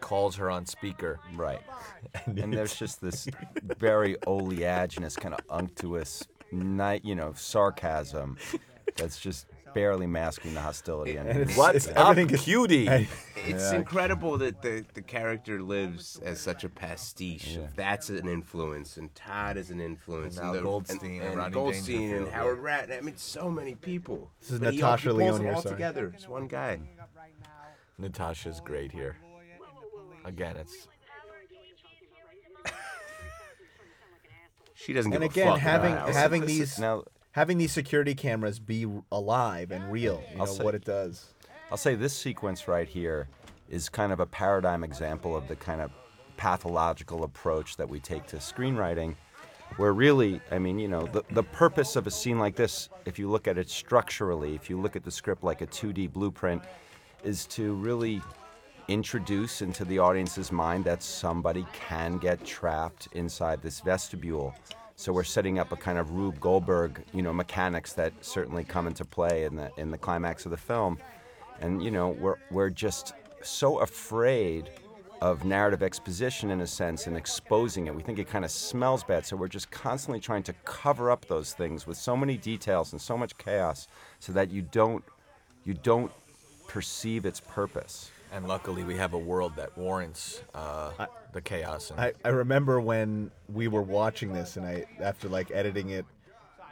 calls 0.00 0.36
her 0.36 0.50
on 0.50 0.66
speaker. 0.66 1.20
Right. 1.34 1.60
And, 2.26 2.38
and 2.38 2.52
there's 2.52 2.74
just 2.74 3.00
this 3.02 3.28
very 3.78 4.16
oleaginous, 4.26 5.16
kind 5.20 5.34
of 5.34 5.40
unctuous, 5.50 6.26
night, 6.50 7.04
you 7.04 7.14
know, 7.14 7.34
sarcasm 7.36 8.38
that's 8.96 9.18
just 9.18 9.46
barely 9.74 10.06
masking 10.06 10.52
the 10.54 10.60
hostility. 10.60 11.16
And, 11.16 11.28
And 11.28 11.40
it's- 11.42 11.56
What's 11.56 11.86
it's- 11.86 11.96
up, 11.96 12.10
everything 12.10 12.34
is- 12.34 12.42
cutie? 12.42 12.88
and- 12.88 13.06
It's 13.46 13.72
Yeah. 13.72 13.78
incredible 13.78 14.36
that 14.38 14.60
the, 14.62 14.84
the 14.94 15.00
character 15.00 15.62
lives 15.62 16.18
as 16.22 16.40
such 16.40 16.62
a 16.64 16.68
pastiche. 16.68 17.56
Yeah. 17.56 17.68
That's 17.76 18.10
an 18.10 18.28
influence, 18.28 18.96
and 18.98 19.14
Todd 19.14 19.56
is 19.56 19.70
an 19.70 19.80
influence, 19.80 20.36
And 20.36 20.46
Al 20.48 20.52
the, 20.54 20.60
Goldstein 20.60 21.20
and 21.20 21.22
and, 21.28 21.36
Rodney 21.36 21.54
Goldstein 21.54 21.94
and 21.96 22.10
Dangerfield, 22.10 22.32
Howard 22.34 22.58
Rat. 22.58 22.90
I 22.92 23.00
mean, 23.00 23.16
so 23.16 23.50
many 23.50 23.74
people. 23.76 24.30
This 24.40 24.50
is 24.50 24.58
But 24.60 24.74
he- 24.74 24.80
Natasha 24.80 25.02
he 25.04 25.08
pulls 25.10 25.18
Lyonne 25.20 25.34
them 25.36 25.44
here, 25.46 25.54
all 25.54 25.62
sorry. 25.62 25.74
together. 25.76 26.12
It's 26.14 26.28
one 26.28 26.48
guy. 26.48 26.80
Natasha's 27.96 28.60
great 28.60 28.92
here. 28.92 29.16
Again, 30.24 30.56
it's 30.56 30.86
She 34.74 34.92
doesn't 34.94 35.10
give 35.10 35.20
And 35.22 35.30
a 35.30 35.32
again, 35.32 35.46
fuck 35.52 35.58
having 35.58 35.92
about 35.92 36.10
having 36.14 36.40
Listen, 36.42 36.56
these 36.58 36.78
now- 36.78 37.04
having 37.32 37.58
these 37.58 37.72
security 37.72 38.14
cameras 38.14 38.58
be 38.58 38.86
alive 39.12 39.70
and 39.70 39.90
real, 39.90 40.22
you 40.30 40.36
know 40.36 40.42
I'll 40.42 40.46
say- 40.46 40.64
what 40.64 40.74
it 40.74 40.84
does. 40.84 41.34
I'll 41.70 41.76
say 41.76 41.94
this 41.94 42.16
sequence 42.16 42.66
right 42.66 42.88
here 42.88 43.28
is 43.68 43.88
kind 43.88 44.12
of 44.12 44.18
a 44.18 44.26
paradigm 44.26 44.82
example 44.82 45.36
of 45.36 45.46
the 45.46 45.54
kind 45.54 45.80
of 45.80 45.92
pathological 46.36 47.22
approach 47.22 47.76
that 47.76 47.88
we 47.88 48.00
take 48.00 48.26
to 48.26 48.36
screenwriting, 48.36 49.14
where 49.76 49.92
really, 49.92 50.40
I 50.50 50.58
mean, 50.58 50.80
you 50.80 50.88
know, 50.88 51.06
the, 51.06 51.22
the 51.30 51.44
purpose 51.44 51.94
of 51.94 52.08
a 52.08 52.10
scene 52.10 52.40
like 52.40 52.56
this, 52.56 52.88
if 53.04 53.20
you 53.20 53.30
look 53.30 53.46
at 53.46 53.56
it 53.56 53.70
structurally, 53.70 54.56
if 54.56 54.68
you 54.68 54.80
look 54.80 54.96
at 54.96 55.04
the 55.04 55.12
script 55.12 55.44
like 55.44 55.60
a 55.60 55.66
2D 55.68 56.12
blueprint, 56.12 56.62
is 57.22 57.46
to 57.46 57.74
really 57.74 58.20
introduce 58.88 59.62
into 59.62 59.84
the 59.84 60.00
audience's 60.00 60.50
mind 60.50 60.84
that 60.84 61.00
somebody 61.02 61.64
can 61.72 62.18
get 62.18 62.44
trapped 62.44 63.06
inside 63.12 63.62
this 63.62 63.78
vestibule. 63.78 64.52
So 65.00 65.14
we're 65.14 65.24
setting 65.24 65.58
up 65.58 65.72
a 65.72 65.76
kind 65.76 65.96
of 65.96 66.10
Rube 66.10 66.38
Goldberg, 66.40 67.02
you 67.14 67.22
know, 67.22 67.32
mechanics 67.32 67.94
that 67.94 68.12
certainly 68.20 68.64
come 68.64 68.86
into 68.86 69.02
play 69.02 69.44
in 69.44 69.56
the 69.56 69.72
in 69.78 69.90
the 69.90 69.96
climax 69.96 70.44
of 70.44 70.50
the 70.50 70.58
film. 70.58 70.98
And 71.58 71.82
you 71.82 71.90
know, 71.90 72.10
we're 72.10 72.36
we're 72.50 72.68
just 72.68 73.14
so 73.40 73.78
afraid 73.78 74.68
of 75.22 75.46
narrative 75.46 75.82
exposition 75.82 76.50
in 76.50 76.60
a 76.60 76.66
sense 76.66 77.06
and 77.06 77.16
exposing 77.16 77.86
it. 77.86 77.94
We 77.94 78.02
think 78.02 78.18
it 78.18 78.28
kind 78.28 78.44
of 78.44 78.50
smells 78.50 79.02
bad, 79.02 79.24
so 79.24 79.36
we're 79.36 79.48
just 79.48 79.70
constantly 79.70 80.20
trying 80.20 80.42
to 80.42 80.52
cover 80.66 81.10
up 81.10 81.24
those 81.24 81.54
things 81.54 81.86
with 81.86 81.96
so 81.96 82.14
many 82.14 82.36
details 82.36 82.92
and 82.92 83.00
so 83.00 83.16
much 83.16 83.38
chaos 83.38 83.88
so 84.18 84.34
that 84.34 84.50
you 84.50 84.60
don't 84.60 85.02
you 85.64 85.72
don't 85.72 86.12
perceive 86.68 87.24
its 87.24 87.40
purpose. 87.40 88.10
And 88.32 88.46
luckily 88.46 88.84
we 88.84 88.96
have 88.96 89.12
a 89.12 89.18
world 89.18 89.56
that 89.56 89.76
warrants 89.76 90.42
uh, 90.54 90.90
the 91.32 91.40
chaos. 91.40 91.92
I, 91.96 92.12
I 92.24 92.28
remember 92.28 92.80
when 92.80 93.30
we 93.52 93.68
were 93.68 93.82
watching 93.82 94.32
this 94.32 94.56
and 94.56 94.66
I 94.66 94.86
after 95.00 95.28
like 95.28 95.50
editing 95.50 95.90
it, 95.90 96.04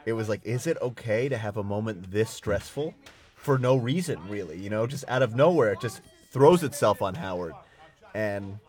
it 0.05 0.13
was 0.13 0.29
like, 0.29 0.41
is 0.45 0.67
it 0.67 0.77
okay 0.81 1.29
to 1.29 1.37
have 1.37 1.57
a 1.57 1.63
moment 1.63 2.11
this 2.11 2.29
stressful? 2.29 2.93
For 3.35 3.57
no 3.57 3.75
reason, 3.77 4.19
really, 4.27 4.57
you 4.57 4.69
know, 4.69 4.85
just 4.87 5.05
out 5.07 5.21
of 5.21 5.35
nowhere, 5.35 5.71
it 5.73 5.79
just 5.81 6.01
throws 6.31 6.63
itself 6.63 7.01
on 7.01 7.15
Howard. 7.15 7.53
And 8.13 8.59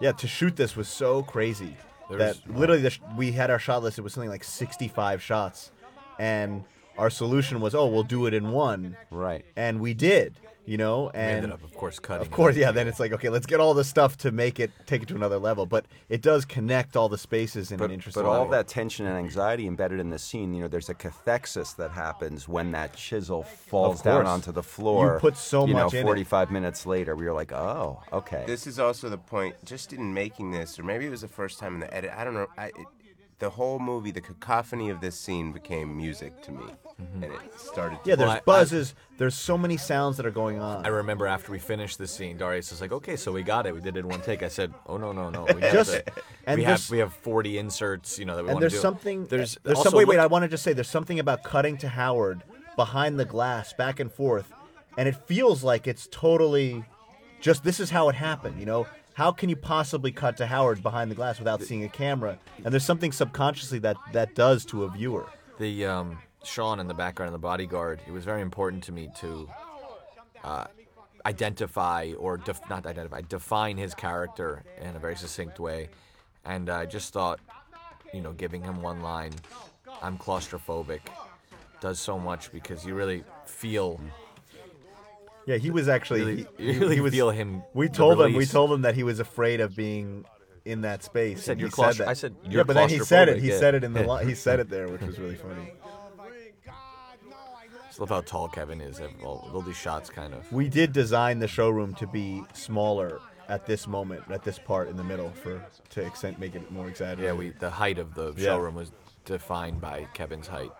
yeah, 0.00 0.12
to 0.12 0.28
shoot 0.28 0.54
this 0.56 0.76
was 0.76 0.88
so 0.88 1.22
crazy 1.22 1.76
There's- 2.08 2.38
that 2.38 2.56
literally 2.56 2.82
the 2.82 2.90
sh- 2.90 3.00
we 3.16 3.32
had 3.32 3.50
our 3.50 3.58
shot 3.58 3.82
list. 3.82 3.98
It 3.98 4.02
was 4.02 4.12
something 4.12 4.30
like 4.30 4.44
65 4.44 5.20
shots, 5.22 5.70
and 6.18 6.64
our 6.98 7.10
solution 7.10 7.60
was, 7.60 7.74
oh, 7.74 7.86
we'll 7.86 8.02
do 8.04 8.26
it 8.26 8.34
in 8.34 8.52
one. 8.52 8.96
Right. 9.10 9.44
And 9.56 9.80
we 9.80 9.92
did, 9.94 10.34
you 10.64 10.76
know, 10.76 11.10
and 11.10 11.36
ended 11.38 11.50
up, 11.52 11.62
of 11.64 11.74
course, 11.74 11.98
cutting. 11.98 12.26
of 12.26 12.30
course, 12.30 12.56
yeah. 12.56 12.70
Then 12.70 12.86
it's 12.86 13.00
like, 13.00 13.12
okay, 13.12 13.28
let's 13.28 13.46
get 13.46 13.58
all 13.60 13.74
the 13.74 13.84
stuff 13.84 14.16
to 14.18 14.30
make 14.30 14.60
it 14.60 14.70
take 14.86 15.02
it 15.02 15.08
to 15.08 15.16
another 15.16 15.38
level. 15.38 15.66
But 15.66 15.86
it 16.08 16.22
does 16.22 16.44
connect 16.44 16.96
all 16.96 17.08
the 17.08 17.18
spaces 17.18 17.72
in 17.72 17.78
But, 17.78 17.86
an 17.86 17.90
interesting 17.92 18.22
but 18.22 18.28
all 18.28 18.44
way. 18.44 18.50
that 18.52 18.68
tension 18.68 19.06
and 19.06 19.16
anxiety 19.16 19.66
embedded 19.66 19.98
in 19.98 20.10
the 20.10 20.18
scene, 20.18 20.54
you 20.54 20.62
know, 20.62 20.68
there's 20.68 20.88
a 20.88 20.94
cathexis 20.94 21.74
that 21.76 21.90
happens 21.90 22.48
when 22.48 22.70
that 22.72 22.94
chisel 22.94 23.42
falls 23.42 24.02
down 24.02 24.26
onto 24.26 24.52
the 24.52 24.62
floor. 24.62 25.14
You 25.14 25.20
put 25.20 25.36
so 25.36 25.66
you 25.66 25.74
much 25.74 25.92
know, 25.92 25.98
in 25.98 26.04
it. 26.06 26.08
45 26.08 26.50
minutes 26.50 26.86
later, 26.86 27.16
we 27.16 27.24
were 27.24 27.32
like, 27.32 27.52
oh, 27.52 28.00
okay. 28.12 28.44
This 28.46 28.66
is 28.66 28.78
also 28.78 29.08
the 29.08 29.18
point. 29.18 29.56
Just 29.64 29.92
in 29.92 30.14
making 30.14 30.52
this, 30.52 30.78
or 30.78 30.84
maybe 30.84 31.06
it 31.06 31.10
was 31.10 31.22
the 31.22 31.28
first 31.28 31.58
time 31.58 31.74
in 31.74 31.80
the 31.80 31.92
edit. 31.92 32.12
I 32.16 32.24
don't 32.24 32.34
know. 32.34 32.46
I, 32.56 32.66
it, 32.66 32.74
the 33.42 33.50
whole 33.50 33.80
movie, 33.80 34.12
the 34.12 34.20
cacophony 34.20 34.88
of 34.88 35.00
this 35.00 35.16
scene 35.16 35.50
became 35.50 35.96
music 35.96 36.40
to 36.42 36.52
me, 36.52 36.62
mm-hmm. 36.62 37.24
and 37.24 37.32
it 37.32 37.40
started. 37.58 37.98
To 38.04 38.08
yeah, 38.08 38.14
there's 38.14 38.28
Well, 38.28 38.36
I- 38.36 38.36
I- 38.36 38.40
buzzes. 38.60 38.94
there's 39.18 39.34
so 39.34 39.58
many 39.58 39.76
sounds 39.76 40.16
that 40.18 40.24
are 40.26 40.30
going 40.30 40.60
on. 40.60 40.86
I 40.86 40.90
remember 40.90 41.26
after 41.26 41.50
we 41.50 41.58
finished 41.58 41.98
the 41.98 42.06
scene, 42.06 42.36
Darius 42.38 42.70
was 42.70 42.80
like, 42.80 42.92
"Okay, 42.92 43.16
so 43.16 43.32
we 43.32 43.42
got 43.42 43.66
it. 43.66 43.74
We 43.74 43.80
did 43.80 43.96
it 43.96 44.00
in 44.00 44.08
one 44.08 44.20
take." 44.20 44.44
I 44.44 44.48
said, 44.48 44.72
"Oh 44.86 44.96
no, 44.96 45.10
no, 45.10 45.28
no. 45.28 45.42
We 45.52 45.60
have 45.60 45.72
Just- 45.72 45.90
to- 45.90 46.04
and 46.46 46.56
we 46.56 46.64
have 46.64 46.88
we 46.88 46.98
have 46.98 47.12
40 47.12 47.58
inserts, 47.58 48.16
you 48.16 48.26
know, 48.26 48.36
that 48.36 48.44
we 48.44 48.50
and 48.50 48.54
want 48.54 48.60
to 48.62 48.68
there's 48.68 48.74
do." 48.74 48.78
something. 48.78 49.26
There's 49.26 49.58
there's 49.64 49.78
also 49.78 49.90
some. 49.90 49.98
Wait, 49.98 50.06
wait. 50.06 50.20
I 50.20 50.26
want 50.26 50.44
to 50.44 50.48
just 50.48 50.62
say 50.62 50.72
there's 50.72 50.88
something 50.88 51.18
about 51.18 51.42
cutting 51.42 51.76
to 51.78 51.88
Howard 51.88 52.44
behind 52.76 53.18
the 53.18 53.24
glass, 53.24 53.72
back 53.72 53.98
and 53.98 54.12
forth, 54.12 54.52
and 54.96 55.08
it 55.08 55.16
feels 55.26 55.64
like 55.64 55.88
it's 55.88 56.06
totally 56.12 56.84
just 57.40 57.64
this 57.64 57.80
is 57.80 57.90
how 57.90 58.08
it 58.08 58.14
happened. 58.14 58.60
You 58.60 58.66
know, 58.66 58.86
how 59.14 59.32
can 59.32 59.48
you 59.48 59.56
possibly 59.56 60.10
cut 60.12 60.36
to 60.38 60.46
Howard 60.46 60.82
behind 60.82 61.10
the 61.10 61.14
glass 61.14 61.38
without 61.38 61.62
seeing 61.62 61.84
a 61.84 61.88
camera? 61.88 62.38
And 62.64 62.72
there's 62.72 62.84
something 62.84 63.12
subconsciously 63.12 63.78
that 63.80 63.96
that 64.12 64.34
does 64.34 64.64
to 64.66 64.84
a 64.84 64.88
viewer. 64.90 65.26
the 65.58 65.86
um, 65.86 66.18
Sean 66.44 66.80
in 66.80 66.88
the 66.88 66.94
background 66.94 67.28
of 67.28 67.32
the 67.32 67.38
bodyguard. 67.38 68.00
It 68.06 68.12
was 68.12 68.24
very 68.24 68.42
important 68.42 68.82
to 68.84 68.92
me 68.92 69.08
to 69.20 69.48
uh, 70.42 70.64
identify 71.26 72.12
or 72.18 72.36
def- 72.36 72.68
not 72.68 72.86
identify, 72.86 73.20
define 73.20 73.76
his 73.76 73.94
character 73.94 74.64
in 74.80 74.96
a 74.96 74.98
very 74.98 75.14
succinct 75.16 75.60
way, 75.60 75.88
and 76.44 76.68
I 76.68 76.86
just 76.86 77.12
thought, 77.12 77.38
you 78.12 78.20
know, 78.20 78.32
giving 78.32 78.62
him 78.64 78.82
one 78.82 79.02
line, 79.02 79.32
"I'm 80.02 80.18
claustrophobic," 80.18 81.00
does 81.80 82.00
so 82.00 82.18
much 82.18 82.50
because 82.50 82.84
you 82.84 82.94
really 82.94 83.22
feel. 83.46 84.00
Yeah, 85.46 85.56
he 85.56 85.70
was 85.70 85.88
actually. 85.88 86.20
Really- 86.22 86.46
he, 86.58 86.78
really 86.78 86.94
he 86.96 87.00
was, 87.00 87.12
feel 87.12 87.30
him, 87.30 87.62
We 87.74 87.88
told 87.88 88.20
him. 88.20 88.34
We 88.34 88.46
told 88.46 88.72
him 88.72 88.82
that 88.82 88.94
he 88.94 89.02
was 89.02 89.18
afraid 89.20 89.60
of 89.60 89.74
being 89.74 90.24
in 90.64 90.82
that 90.82 91.02
space. 91.02 91.42
said, 91.44 91.52
and 91.52 91.60
"You're 91.60 91.70
he 91.70 91.74
claustro-" 91.74 91.98
that. 91.98 92.08
I 92.08 92.12
said, 92.12 92.36
yeah, 92.44 92.50
"You're 92.50 92.64
but 92.64 92.74
then 92.74 92.88
he 92.88 92.98
said 93.00 93.28
it. 93.28 93.40
He 93.42 93.48
yeah. 93.50 93.58
said 93.58 93.74
it 93.74 93.84
in 93.84 93.92
the. 93.92 94.04
Li- 94.06 94.24
he 94.24 94.34
said 94.34 94.60
it 94.60 94.68
there, 94.74 94.88
which 94.88 95.00
was 95.02 95.18
really 95.18 95.34
funny. 95.36 95.72
Just 97.88 98.00
love 98.00 98.08
how 98.08 98.22
tall 98.22 98.48
Kevin 98.48 98.80
is. 98.80 99.00
All, 99.22 99.50
all 99.52 99.60
these 99.60 99.76
shots, 99.76 100.08
kind 100.08 100.32
of. 100.32 100.50
We 100.50 100.68
did 100.68 100.92
design 100.94 101.40
the 101.40 101.48
showroom 101.48 101.94
to 101.96 102.06
be 102.06 102.42
smaller 102.54 103.20
at 103.48 103.66
this 103.66 103.86
moment, 103.86 104.22
at 104.30 104.42
this 104.44 104.58
part 104.58 104.88
in 104.88 104.96
the 104.96 105.04
middle, 105.04 105.28
for 105.30 105.62
to 105.90 106.04
accent 106.06 106.38
make 106.38 106.54
it 106.54 106.70
more 106.70 106.88
exaggerated. 106.88 107.24
Yeah, 107.24 107.32
we 107.34 107.50
the 107.50 107.68
height 107.68 107.98
of 107.98 108.14
the 108.14 108.32
Yeah. 108.36 108.44
showroom 108.44 108.76
was 108.76 108.92
defined 109.26 109.80
by 109.82 110.06
Kevin's 110.14 110.46
height. 110.46 110.70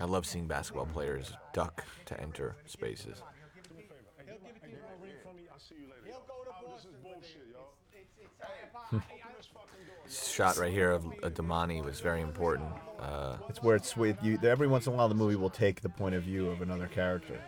I 0.00 0.04
love 0.04 0.26
seeing 0.26 0.46
basketball 0.46 0.86
players 0.86 1.32
duck 1.52 1.84
to 2.06 2.20
enter 2.20 2.56
spaces. 2.66 3.22
shot 10.10 10.56
right 10.56 10.72
here 10.72 10.90
of 10.92 11.04
uh, 11.22 11.28
Demany 11.30 11.84
was 11.84 12.00
very 12.00 12.20
important. 12.20 12.70
Uh, 12.98 13.36
It's 13.48 13.62
where 13.62 13.76
it's 13.76 13.96
with 13.96 14.16
you. 14.22 14.38
Every 14.42 14.66
once 14.66 14.86
in 14.86 14.92
a 14.92 14.96
while, 14.96 15.08
the 15.08 15.14
movie 15.14 15.36
will 15.36 15.50
take 15.50 15.82
the 15.82 15.88
point 15.88 16.14
of 16.14 16.22
view 16.22 16.48
of 16.48 16.62
another 16.62 16.86
character. 16.86 17.38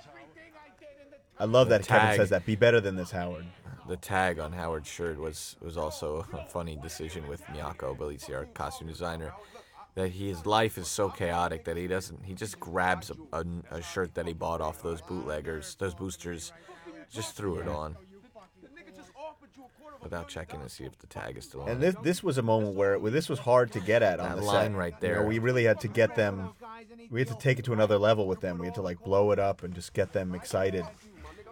I 1.38 1.44
love 1.44 1.70
that 1.70 1.86
Kevin 1.86 2.08
tag. 2.08 2.16
says 2.18 2.30
that. 2.30 2.44
Be 2.44 2.54
better 2.56 2.80
than 2.80 2.96
this, 2.96 3.10
Howard. 3.12 3.46
the 3.88 3.96
tag 3.96 4.38
on 4.38 4.52
Howard's 4.52 4.88
shirt 4.88 5.18
was 5.18 5.56
was 5.62 5.78
also 5.78 6.26
a 6.34 6.44
funny 6.44 6.76
decision 6.76 7.26
with 7.28 7.42
Miyako 7.46 7.96
Bellizzi, 7.96 8.34
our 8.36 8.44
costume 8.46 8.88
designer. 8.88 9.32
That 10.00 10.08
his 10.10 10.46
life 10.46 10.78
is 10.78 10.88
so 10.88 11.08
chaotic 11.10 11.64
that 11.64 11.76
he 11.76 11.86
doesn't. 11.86 12.24
He 12.24 12.34
just 12.34 12.58
grabs 12.58 13.10
a, 13.10 13.36
a, 13.38 13.44
a 13.78 13.82
shirt 13.82 14.14
that 14.14 14.26
he 14.26 14.32
bought 14.32 14.60
off 14.60 14.82
those 14.82 15.00
bootleggers, 15.02 15.74
those 15.78 15.94
boosters, 15.94 16.52
just 17.10 17.34
threw 17.36 17.56
it 17.58 17.68
on 17.68 17.96
without 20.02 20.28
checking 20.28 20.60
to 20.62 20.68
see 20.68 20.84
if 20.84 20.98
the 20.98 21.06
tag 21.06 21.36
is 21.36 21.44
still 21.44 21.60
on. 21.62 21.68
And 21.68 21.82
this 21.82 21.94
this 22.02 22.22
was 22.22 22.38
a 22.38 22.42
moment 22.42 22.74
where 22.76 22.98
where 22.98 23.10
this 23.10 23.28
was 23.28 23.38
hard 23.40 23.72
to 23.72 23.80
get 23.80 24.02
at 24.02 24.18
on 24.20 24.30
That 24.30 24.36
the 24.38 24.42
line 24.44 24.70
set. 24.72 24.78
right 24.78 24.94
You 25.02 25.08
know, 25.08 25.14
there. 25.14 25.26
we 25.26 25.38
really 25.38 25.64
had 25.64 25.80
to 25.80 25.88
get 25.88 26.14
them. 26.16 26.50
We 27.10 27.20
had 27.20 27.28
to 27.28 27.36
take 27.36 27.58
it 27.58 27.64
to 27.66 27.72
another 27.72 27.98
level 27.98 28.26
with 28.26 28.40
them. 28.40 28.58
We 28.58 28.66
had 28.66 28.74
to 28.76 28.82
like 28.82 29.02
blow 29.04 29.32
it 29.32 29.38
up 29.38 29.62
and 29.62 29.74
just 29.74 29.92
get 29.92 30.12
them 30.12 30.34
excited. 30.34 30.84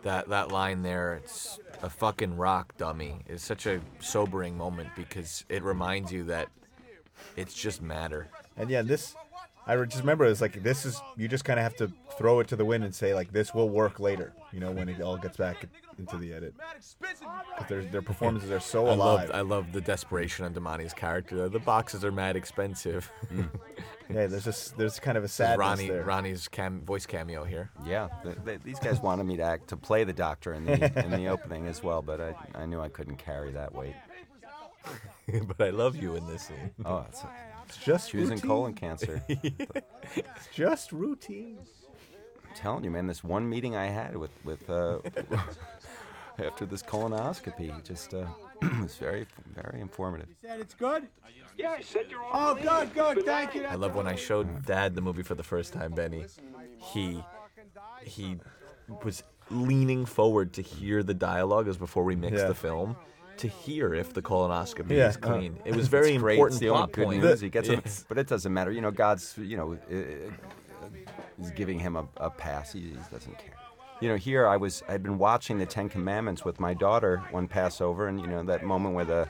that 0.03 0.29
that 0.31 0.51
line 0.53 0.83
there 0.83 1.15
it's 1.16 1.59
a 1.83 1.91
fucking 1.91 2.37
rock 2.37 2.77
dummy 2.79 3.20
is 3.29 3.43
such 3.43 3.66
a 3.66 3.81
sobering 4.01 4.57
moment 4.57 4.89
because 4.97 5.45
it 5.49 5.62
reminds 5.62 6.11
you 6.12 6.25
that 6.25 6.49
it's 7.36 7.55
just 7.55 7.82
matter 7.82 8.28
And 8.57 8.70
yeah, 8.70 8.82
this 8.82 9.15
I 9.66 9.74
re- 9.74 9.86
just 9.86 10.01
remember 10.01 10.24
it's 10.24 10.40
like 10.40 10.62
this 10.62 10.86
is 10.86 10.99
you 11.16 11.28
just 11.28 11.45
kind 11.45 11.59
of 11.59 11.62
have 11.62 11.77
to 11.77 11.93
throw 12.16 12.40
it 12.40 12.49
to 12.49 12.57
the 12.57 12.65
wind 12.65 12.85
and 12.85 12.95
say 12.95 13.12
like 13.15 13.32
this 13.32 13.53
will 13.53 13.69
work 13.69 14.01
later. 14.01 14.32
You 14.51 14.61
know 14.61 14.70
when 14.73 14.89
it 14.89 15.03
all 15.03 15.19
gets 15.19 15.36
back 15.36 15.66
into 15.99 16.16
the 16.16 16.32
edit. 16.32 16.55
'Cause 16.59 17.66
their 17.69 17.85
their 17.85 18.01
performances 18.03 18.51
are 18.51 18.61
so 18.61 18.86
I 18.86 18.93
alive. 18.95 19.28
love 19.28 19.36
I 19.36 19.40
love 19.43 19.73
the 19.73 19.82
desperation 19.82 20.47
on 20.47 20.55
Demany's 20.55 20.95
character. 20.95 21.51
The 21.51 21.59
boxes 21.59 22.03
are 22.03 22.11
mad 22.12 22.35
expensive. 22.36 23.11
Mm. 23.32 23.49
Yeah, 24.11 24.27
there's 24.27 24.45
just 24.45 24.78
there's 24.78 24.99
kind 24.99 25.19
of 25.19 25.24
a 25.24 25.27
This 25.27 25.35
sadness 25.35 25.59
Ronnie 25.59 25.89
there. 25.89 26.03
Ronnie's 26.03 26.49
cam- 26.49 26.81
voice 26.81 27.05
cameo 27.05 27.45
here. 27.45 27.69
Yeah, 27.85 28.09
th 28.24 28.36
th 28.47 28.61
these 28.65 28.78
guys 28.78 29.01
wanted 29.01 29.27
me 29.27 29.36
to 29.36 29.43
act 29.43 29.69
to 29.69 29.77
play 29.77 30.05
the 30.05 30.15
doctor 30.15 30.55
in 30.55 30.65
the 30.65 30.77
in 31.05 31.11
the 31.11 31.27
opening 31.35 31.66
as 31.66 31.82
well, 31.82 32.01
but 32.01 32.19
I, 32.19 32.35
I 32.55 32.65
knew 32.65 32.81
I 32.81 32.89
couldn't 32.89 33.16
carry 33.19 33.53
that 33.53 33.74
weight. 33.74 33.97
but 35.47 35.61
I 35.67 35.71
love 35.71 35.97
you 35.97 36.15
in 36.17 36.27
this 36.27 36.43
scene. 36.45 36.71
Oh, 36.85 37.05
it's, 37.09 37.23
It's 37.67 37.77
just 37.79 38.11
choosing 38.11 38.37
routine. 38.37 38.49
colon 38.51 38.75
cancer. 38.75 39.23
It's 39.29 40.49
just 40.55 40.91
routine. 40.93 41.59
I'm 42.49 42.55
telling 42.55 42.83
you, 42.85 42.91
man, 42.91 43.07
this 43.07 43.23
one 43.23 43.49
meeting 43.49 43.77
I 43.77 43.87
had 43.87 44.17
with 44.17 44.31
with 44.45 44.69
uh, 44.71 44.99
after 46.39 46.65
this 46.67 46.83
colonoscopy 46.83 47.85
just 47.85 48.15
uh, 48.15 48.25
was 48.83 48.97
very 48.97 49.27
very 49.55 49.81
informative. 49.81 50.29
Said 50.43 50.61
it's 50.61 50.75
good? 50.75 51.09
Yeah, 51.57 51.75
I 51.79 51.83
said 51.83 52.07
you're 52.09 52.23
all. 52.23 52.31
Oh, 52.51 52.55
good, 52.55 52.95
good. 52.95 53.25
Thank 53.27 53.55
you. 53.55 53.65
I 53.65 53.75
love 53.75 53.95
when 53.97 54.07
I 54.07 54.15
showed 54.15 54.65
Dad 54.65 54.95
the 54.95 55.01
movie 55.01 55.23
for 55.25 55.35
the 55.35 55.43
first 55.43 55.73
time, 55.73 55.93
Benny. 55.93 56.25
He 56.79 57.23
he 58.03 58.39
was 59.05 59.23
leaning 59.51 60.07
forward 60.07 60.53
to 60.55 60.63
hear 60.63 61.03
the 61.03 61.15
dialogue 61.15 61.69
as 61.69 61.77
before 61.77 62.05
we 62.05 62.15
mixed 62.17 62.41
Yeah. 62.41 62.49
the 62.49 62.55
film 62.55 62.97
to 63.39 63.48
hear 63.48 63.94
if 63.94 64.12
the 64.12 64.23
colonoscopy 64.23 64.90
Yeah, 64.97 65.09
is 65.09 65.16
uh, 65.16 65.20
clean. 65.20 65.59
it 65.65 65.74
was 65.74 65.89
very 65.89 66.10
It's 66.15 66.23
great. 66.23 66.35
important 66.35 66.55
It's 66.55 66.60
the 66.60 66.69
only 66.70 66.93
good 66.93 67.05
point. 67.05 67.23
news 67.23 67.40
he 67.40 67.48
gets, 67.51 67.69
him- 67.69 67.81
Yes. 67.85 68.05
but 68.09 68.19
it 68.19 68.27
doesn't 68.27 68.52
matter. 68.52 68.70
You 68.70 68.81
know, 68.81 68.90
God's 68.90 69.35
you 69.39 69.56
know 69.56 69.78
uh, 69.90 69.94
uh, 69.97 70.90
is 71.43 71.51
giving 71.52 71.78
him 71.78 71.97
a, 71.97 72.06
a 72.19 72.31
pass. 72.31 72.73
He, 72.73 72.81
he 72.81 72.97
doesn't 73.10 73.39
care. 73.39 73.55
You 74.01 74.09
know, 74.09 74.16
here 74.16 74.47
I 74.47 74.56
was 74.56 74.82
I'd 74.89 75.02
been 75.02 75.19
watching 75.19 75.59
the 75.59 75.66
Ten 75.66 75.89
Commandments 75.89 76.44
with 76.44 76.60
my 76.60 76.73
daughter 76.74 77.23
one 77.31 77.48
Passover, 77.48 78.06
and 78.09 78.20
you 78.20 78.27
know 78.27 78.43
that 78.44 78.62
moment 78.65 78.94
where 78.94 79.05
the 79.05 79.28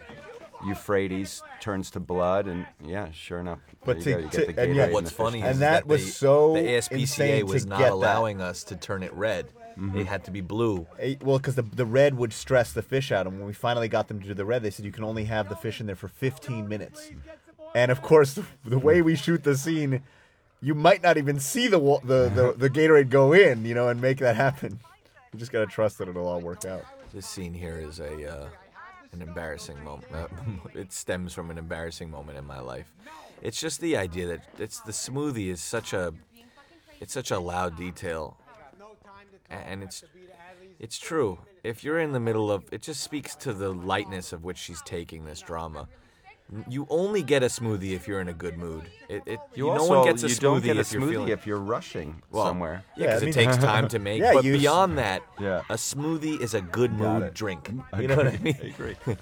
Euphrates 0.66 1.43
turns 1.60 1.90
to 1.93 2.01
blood, 2.01 2.47
and 2.47 2.66
yeah, 2.85 3.10
sure 3.12 3.39
enough. 3.39 3.60
But 3.85 4.01
to- 4.02 4.12
go. 4.12 4.18
You 4.18 4.28
to- 4.28 4.36
get 4.47 4.56
the 4.56 4.62
and 4.62 4.72
Gatorade 4.72 4.76
yet- 4.76 4.93
What's 4.93 5.10
funny 5.10 5.40
is 5.40 5.47
And 5.47 5.60
that 5.60 5.86
was 5.86 6.05
the, 6.05 6.10
so 6.10 6.55
the 6.55 6.60
ASPCA 6.60 7.44
was 7.44 7.62
to 7.64 7.68
not 7.70 7.78
get 7.78 7.85
that. 7.86 7.93
allowing 7.93 8.40
us 8.40 8.64
to 8.64 8.76
turn 8.76 9.02
it 9.02 9.12
red. 9.14 9.47
Mm-hmm. 9.78 9.98
It 9.98 10.06
had 10.09 10.24
to 10.24 10.30
be 10.30 10.40
blue. 10.40 10.86
Eh, 10.98 11.14
Well, 11.22 11.38
because 11.38 11.55
the 11.55 11.62
the 11.62 11.86
red 11.86 12.16
would 12.16 12.32
stress 12.32 12.72
the 12.72 12.82
fish 12.82 13.12
out, 13.12 13.26
and 13.26 13.38
when 13.38 13.46
we 13.46 13.52
finally 13.52 13.88
got 13.88 14.09
them 14.09 14.20
to 14.20 14.26
do 14.26 14.34
the 14.34 14.44
red, 14.44 14.62
they 14.62 14.70
said 14.70 14.84
you 14.84 14.92
can 14.92 15.05
only 15.05 15.24
have 15.24 15.48
the 15.48 15.56
fish 15.56 15.80
in 15.80 15.86
there 15.86 15.96
for 15.96 16.09
15 16.09 16.68
minutes. 16.68 17.10
And 17.74 17.90
of 17.90 18.02
course, 18.02 18.34
the, 18.34 18.44
the 18.64 18.78
way 18.78 19.02
we 19.02 19.14
shoot 19.14 19.44
the 19.44 19.56
scene, 19.56 20.02
you 20.60 20.74
might 20.74 21.02
not 21.02 21.16
even 21.16 21.38
see 21.38 21.68
the 21.68 21.78
the, 22.05 22.28
the 22.28 22.55
the 22.56 22.70
Gatorade 22.70 23.09
go 23.10 23.32
in, 23.32 23.64
you 23.64 23.74
know, 23.74 23.88
and 23.88 24.00
make 24.00 24.18
that 24.18 24.36
happen. 24.36 24.80
You 25.32 25.38
just 25.38 25.52
gotta 25.52 25.66
trust 25.66 25.98
that 25.98 26.09
it'll 26.09 26.26
all 26.26 26.40
work 26.40 26.64
out. 26.64 26.84
This 27.12 27.26
scene 27.26 27.55
here 27.55 27.78
is 27.78 28.00
a 28.00 28.12
uh, 28.36 28.48
an 29.12 29.22
embarrassing 29.22 29.82
moment. 29.84 30.12
Uh, 30.12 30.26
it 30.74 30.92
stems 30.92 31.32
from 31.34 31.50
an 31.50 31.59
embarrassing 31.59 32.10
moment 32.10 32.36
in 32.38 32.44
my 32.46 32.60
life. 32.60 32.92
It's 33.42 33.60
just 33.60 33.80
the 33.80 33.96
idea 33.96 34.26
that 34.26 34.40
it's 34.59 34.80
the 34.80 34.92
smoothie 34.92 35.48
is 35.50 35.60
such 35.62 35.92
a 35.92 36.12
it's 37.00 37.12
such 37.12 37.30
a 37.30 37.38
loud 37.38 37.76
detail, 37.76 38.36
and 39.51 39.83
it's 39.83 40.05
it's 40.79 40.99
true. 40.99 41.39
If 41.65 41.83
you're 41.85 41.99
in 41.99 42.12
the 42.12 42.20
middle 42.20 42.51
of 42.53 42.65
it, 42.73 42.83
just 42.83 43.03
speaks 43.03 43.35
to 43.37 43.53
the 43.53 43.70
lightness 43.73 44.33
of 44.33 44.45
which 44.45 44.59
she's 44.59 44.81
taking 44.83 45.25
this 45.25 45.41
drama. 45.41 45.89
You 46.66 46.87
only 46.89 47.23
get 47.23 47.43
a 47.43 47.47
smoothie 47.47 47.95
if 47.95 48.09
you're 48.09 48.23
in 48.23 48.29
a 48.29 48.33
good 48.33 48.57
mood. 48.57 48.85
It, 49.11 49.23
it 49.27 49.39
You 49.55 49.65
no 49.66 49.73
also 49.73 49.99
one 49.99 50.07
gets 50.07 50.23
a 50.23 50.29
you 50.29 50.35
smoothie 50.35 50.41
don't 50.41 50.62
get 50.62 50.77
a 50.79 50.81
if 50.81 50.93
you're 50.93 51.03
smoothie 51.03 51.11
feeling 51.11 51.29
if 51.29 51.47
you're 51.47 51.59
rushing 51.59 52.23
well, 52.31 52.47
somewhere. 52.47 52.85
Yeah, 52.97 53.05
Yeah, 53.05 53.07
because 53.19 53.23
I 53.23 53.27
it 53.27 53.33
takes 53.45 53.57
time 53.59 53.89
to 53.89 53.99
make. 53.99 54.23
Yeah, 54.23 54.33
but 54.33 54.45
you 54.45 54.55
s- 54.55 54.61
beyond 54.61 54.97
that, 54.97 55.23
Yeah. 55.41 55.61
a 55.69 55.75
smoothie 55.75 56.41
is 56.41 56.55
a 56.55 56.62
good 56.62 56.93
mood 56.93 57.23
it. 57.23 57.35
drink. 57.35 57.70
You 58.01 58.09
know 58.09 58.16
what 58.16 58.29
I 58.29 58.39
mean? 58.39 58.57
I 58.62 58.66
agree. 58.69 58.97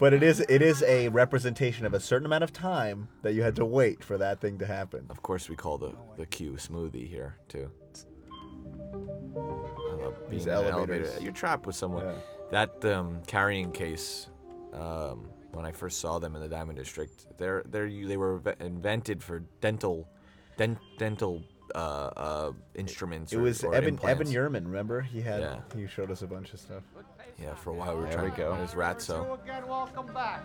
But 0.00 0.14
it 0.14 0.22
is 0.22 0.38
it 0.48 0.62
is 0.62 0.84
a 0.84 1.08
representation 1.08 1.84
of 1.84 1.92
a 1.92 1.98
certain 1.98 2.24
amount 2.26 2.44
of 2.44 2.52
time 2.52 3.08
that 3.22 3.34
you 3.34 3.42
had 3.42 3.56
to 3.56 3.64
wait 3.64 4.04
for 4.04 4.16
that 4.18 4.40
thing 4.40 4.58
to 4.58 4.66
happen. 4.66 5.06
Of 5.10 5.22
course, 5.22 5.48
we 5.48 5.56
call 5.56 5.76
the 5.76 5.92
the 6.16 6.24
Q 6.26 6.52
smoothie 6.52 7.08
here 7.08 7.34
too. 7.48 7.68
I 10.28 10.30
love 10.30 10.30
being 10.30 10.38
These 10.38 10.46
in 10.46 10.52
an 10.52 10.64
elevators. 10.72 11.06
elevator. 11.08 11.24
You're 11.24 11.32
trapped 11.32 11.66
with 11.66 11.76
someone. 11.76 12.04
Yeah. 12.04 12.12
That 12.50 12.84
um, 12.84 13.20
carrying 13.26 13.72
case, 13.72 14.28
um, 14.72 15.28
when 15.52 15.64
I 15.66 15.72
first 15.72 16.00
saw 16.00 16.18
them 16.18 16.34
in 16.34 16.40
the 16.42 16.48
Diamond 16.48 16.78
District, 16.78 17.26
they're 17.38 17.62
they're 17.66 17.88
they 17.90 18.16
were 18.16 18.40
invented 18.60 19.22
for 19.22 19.40
dental, 19.60 20.08
dent, 20.56 20.78
dental 20.98 21.42
uh, 21.74 21.78
uh, 22.16 22.52
instruments. 22.74 23.32
It 23.32 23.38
or- 23.38 23.42
was 23.42 23.62
or 23.64 23.74
Evan 23.74 23.98
Evan. 24.02 24.26
Yerman, 24.28 24.64
remember? 24.64 25.02
He 25.02 25.20
had 25.20 25.40
Yeah. 25.40 25.60
he 25.74 25.86
showed 25.86 26.10
us 26.10 26.22
a 26.22 26.26
bunch 26.26 26.52
of 26.54 26.60
stuff. 26.60 26.82
Yeah, 27.40 27.54
for 27.54 27.70
a 27.70 27.74
while 27.74 27.94
we 27.94 28.00
were 28.02 28.08
There 28.08 28.18
trying. 28.18 28.30
we 28.30 28.36
go. 28.36 28.56
There's 28.56 28.72
Ratso. 28.74 29.40
again, 29.44 29.68
welcome 29.68 30.06
back. 30.12 30.44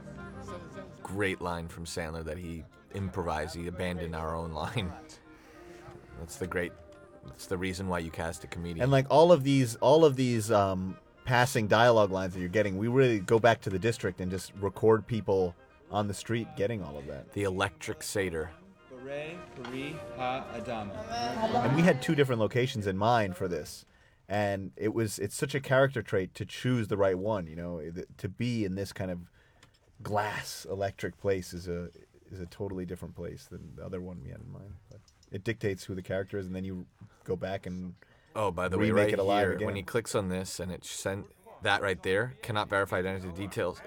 Great 1.01 1.41
line 1.41 1.67
from 1.67 1.85
Sandler 1.85 2.23
that 2.25 2.37
he 2.37 2.63
improvised. 2.93 3.55
He 3.55 3.67
abandoned 3.67 4.15
our 4.15 4.35
own 4.35 4.51
line. 4.51 4.91
That's 6.19 6.35
the 6.35 6.45
great. 6.47 6.71
That's 7.25 7.45
the 7.47 7.57
reason 7.57 7.87
why 7.87 7.99
you 7.99 8.11
cast 8.11 8.43
a 8.43 8.47
comedian. 8.47 8.83
And 8.83 8.91
like 8.91 9.07
all 9.09 9.31
of 9.31 9.43
these, 9.43 9.75
all 9.77 10.05
of 10.05 10.15
these 10.15 10.51
um, 10.51 10.97
passing 11.25 11.67
dialogue 11.67 12.11
lines 12.11 12.33
that 12.33 12.39
you're 12.39 12.49
getting, 12.49 12.77
we 12.77 12.87
really 12.87 13.19
go 13.19 13.39
back 13.39 13.61
to 13.61 13.69
the 13.69 13.79
district 13.79 14.21
and 14.21 14.29
just 14.29 14.51
record 14.59 15.07
people 15.07 15.55
on 15.91 16.07
the 16.07 16.13
street 16.13 16.47
getting 16.57 16.83
all 16.83 16.97
of 16.97 17.07
that. 17.07 17.31
the 17.33 17.43
electric 17.43 18.01
satyr. 18.01 18.51
Beret, 18.89 19.37
Bari, 19.61 19.95
Ha, 20.17 20.45
Adama. 20.55 21.65
And 21.65 21.75
we 21.75 21.81
had 21.81 22.01
two 22.01 22.15
different 22.15 22.41
locations 22.41 22.87
in 22.87 22.97
mind 22.97 23.35
for 23.35 23.47
this, 23.47 23.85
and 24.27 24.71
it 24.75 24.93
was 24.93 25.19
it's 25.19 25.35
such 25.35 25.53
a 25.53 25.59
character 25.59 26.01
trait 26.01 26.33
to 26.35 26.45
choose 26.45 26.87
the 26.87 26.97
right 26.97 27.17
one. 27.17 27.47
You 27.47 27.55
know, 27.55 27.81
to 28.17 28.29
be 28.29 28.65
in 28.65 28.75
this 28.75 28.93
kind 28.93 29.11
of 29.11 29.19
glass 30.01 30.65
electric 30.69 31.17
place 31.19 31.53
is 31.53 31.67
a 31.67 31.89
is 32.31 32.39
a 32.39 32.45
totally 32.47 32.85
different 32.85 33.15
place 33.15 33.45
than 33.45 33.75
the 33.75 33.85
other 33.85 34.01
one 34.01 34.19
we 34.23 34.29
had 34.29 34.39
in 34.39 34.51
mind. 34.51 34.73
But 34.89 34.99
it 35.31 35.43
dictates 35.43 35.83
who 35.83 35.95
the 35.95 36.01
character 36.01 36.37
is, 36.37 36.47
and 36.47 36.55
then 36.55 36.63
you 36.63 36.85
go 37.23 37.35
back 37.35 37.65
and 37.65 37.95
Oh, 38.35 38.49
by 38.49 38.67
the 38.67 38.77
way, 38.77 38.85
remake 38.89 39.03
right 39.05 39.13
it 39.13 39.19
alive 39.19 39.43
here, 39.47 39.53
again. 39.53 39.65
when 39.67 39.75
he 39.75 39.83
clicks 39.83 40.15
on 40.15 40.29
this 40.29 40.59
and 40.59 40.71
it 40.71 40.83
sent 40.83 41.27
that 41.61 41.81
right 41.81 42.01
there, 42.01 42.33
cannot 42.41 42.67
verify 42.69 42.97
identity 42.97 43.29
details. 43.35 43.79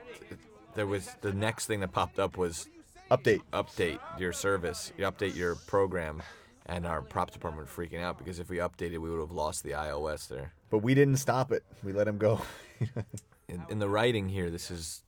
There 0.74 0.86
was 0.86 1.10
the 1.20 1.32
next 1.32 1.66
thing 1.66 1.80
that 1.80 1.92
popped 1.92 2.18
up 2.20 2.36
was 2.36 2.68
update, 3.10 3.40
update 3.52 3.98
your 4.18 4.32
service, 4.32 4.92
you 4.96 5.04
update 5.04 5.34
your 5.34 5.56
program, 5.56 6.22
and 6.66 6.86
our 6.86 7.02
props 7.02 7.32
department 7.32 7.66
were 7.68 7.84
freaking 7.86 8.00
out 8.00 8.18
because 8.18 8.38
if 8.38 8.48
we 8.48 8.58
updated, 8.58 8.98
we 8.98 9.10
would 9.10 9.20
have 9.20 9.32
lost 9.32 9.64
the 9.64 9.70
iOS 9.70 10.28
there. 10.28 10.52
but 10.70 10.78
we 10.78 10.94
didn't 10.94 11.16
stop 11.16 11.50
it. 11.50 11.64
We 11.82 11.92
let 11.92 12.06
him 12.06 12.18
go. 12.18 12.40
in, 13.48 13.64
in 13.68 13.78
the 13.80 13.88
writing 13.88 14.28
here, 14.28 14.48
this 14.50 14.70
is 14.70 15.02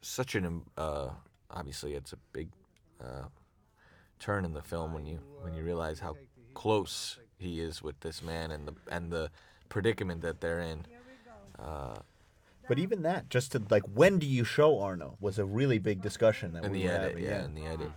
such 0.00 0.34
an 0.34 0.44
um, 0.44 0.62
uh, 0.76 1.08
obviously 1.50 1.94
it's 1.94 2.12
a 2.12 2.18
big 2.32 2.50
uh, 3.02 3.24
turn 4.18 4.44
in 4.44 4.52
the 4.52 4.62
film 4.62 4.92
when 4.92 5.06
you 5.06 5.18
when 5.40 5.54
you 5.54 5.62
realize 5.62 5.98
how 6.00 6.14
close 6.52 7.18
he 7.44 7.60
is 7.60 7.82
with 7.82 8.00
this 8.00 8.22
man 8.22 8.50
and 8.50 8.66
the 8.68 8.74
and 8.90 9.12
the 9.12 9.30
predicament 9.68 10.22
that 10.22 10.40
they're 10.40 10.60
in. 10.60 10.86
Uh, 11.58 11.96
But 12.68 12.78
even 12.78 13.02
that, 13.02 13.28
just 13.28 13.52
to 13.52 13.62
like, 13.70 13.84
when 13.94 14.18
do 14.18 14.26
you 14.26 14.42
show 14.44 14.80
Arno 14.80 15.16
was 15.20 15.38
a 15.38 15.44
really 15.44 15.78
big 15.78 16.00
discussion 16.00 16.52
that 16.54 16.64
in 16.64 16.72
we 16.72 16.78
the 16.82 16.88
were 16.88 16.94
edit, 16.94 17.08
having. 17.10 17.24
yeah, 17.24 17.44
in 17.44 17.54
the 17.54 17.66
edit. 17.66 17.92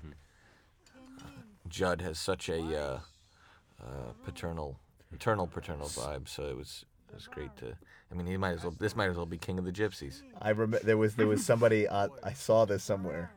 Judd 1.68 2.02
has 2.02 2.18
such 2.20 2.50
a 2.50 2.60
uh, 2.60 3.00
uh, 3.84 4.12
paternal, 4.24 4.80
maternal 5.12 5.48
paternal 5.48 5.88
vibe, 5.88 6.28
so 6.28 6.44
it 6.48 6.56
was 6.58 6.86
uh, 7.10 7.16
was 7.16 7.28
great 7.28 7.56
to. 7.58 7.76
I 8.12 8.16
mean, 8.16 8.26
he 8.28 8.38
might 8.38 8.54
as 8.54 8.64
well. 8.64 8.76
This 8.78 8.96
might 8.96 9.10
as 9.10 9.18
well 9.18 9.26
be 9.26 9.38
King 9.38 9.60
of 9.60 9.66
the 9.66 9.72
Gypsies. 9.72 10.22
I 10.42 10.50
remember 10.50 10.80
there 10.80 10.98
was 10.98 11.16
there 11.16 11.28
was 11.28 11.46
somebody 11.46 11.88
uh, 11.88 12.08
I 12.24 12.34
saw 12.34 12.66
this 12.66 12.84
somewhere. 12.84 13.32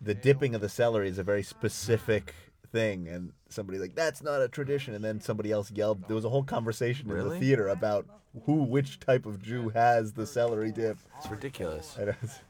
The 0.00 0.14
dipping 0.14 0.54
of 0.54 0.60
the 0.60 0.68
celery 0.68 1.08
is 1.08 1.18
a 1.18 1.22
very 1.24 1.42
specific 1.42 2.34
thing, 2.72 3.08
and 3.08 3.32
somebody 3.48 3.78
like 3.78 3.94
that's 3.94 4.22
not 4.22 4.40
a 4.42 4.48
tradition, 4.48 4.94
and 4.94 5.04
then 5.04 5.20
somebody 5.20 5.50
else 5.52 5.70
yelled. 5.70 6.06
There 6.06 6.14
was 6.16 6.24
a 6.24 6.28
whole 6.28 6.44
conversation 6.44 7.10
in 7.10 7.16
the 7.18 7.30
theater 7.40 7.68
about 7.68 8.06
who, 8.44 8.62
which 8.62 9.00
type 9.00 9.26
of 9.26 9.42
Jew 9.42 9.70
has 9.70 10.12
the 10.12 10.26
celery 10.26 10.70
dip. 10.72 10.98
It's 11.18 11.30
ridiculous. 11.30 11.96
I 11.98 12.04
know, 12.04 12.10
it's- 12.10 12.40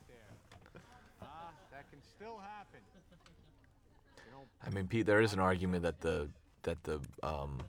I 4.67 4.71
mean, 4.71 4.87
Pete, 4.87 5.07
there 5.07 5.21
is 5.21 5.33
an 5.33 5.39
argument 5.41 5.83
that 5.85 6.01
the 6.01 6.29
that 6.65 6.83
the 6.85 7.01
um, 7.23 7.61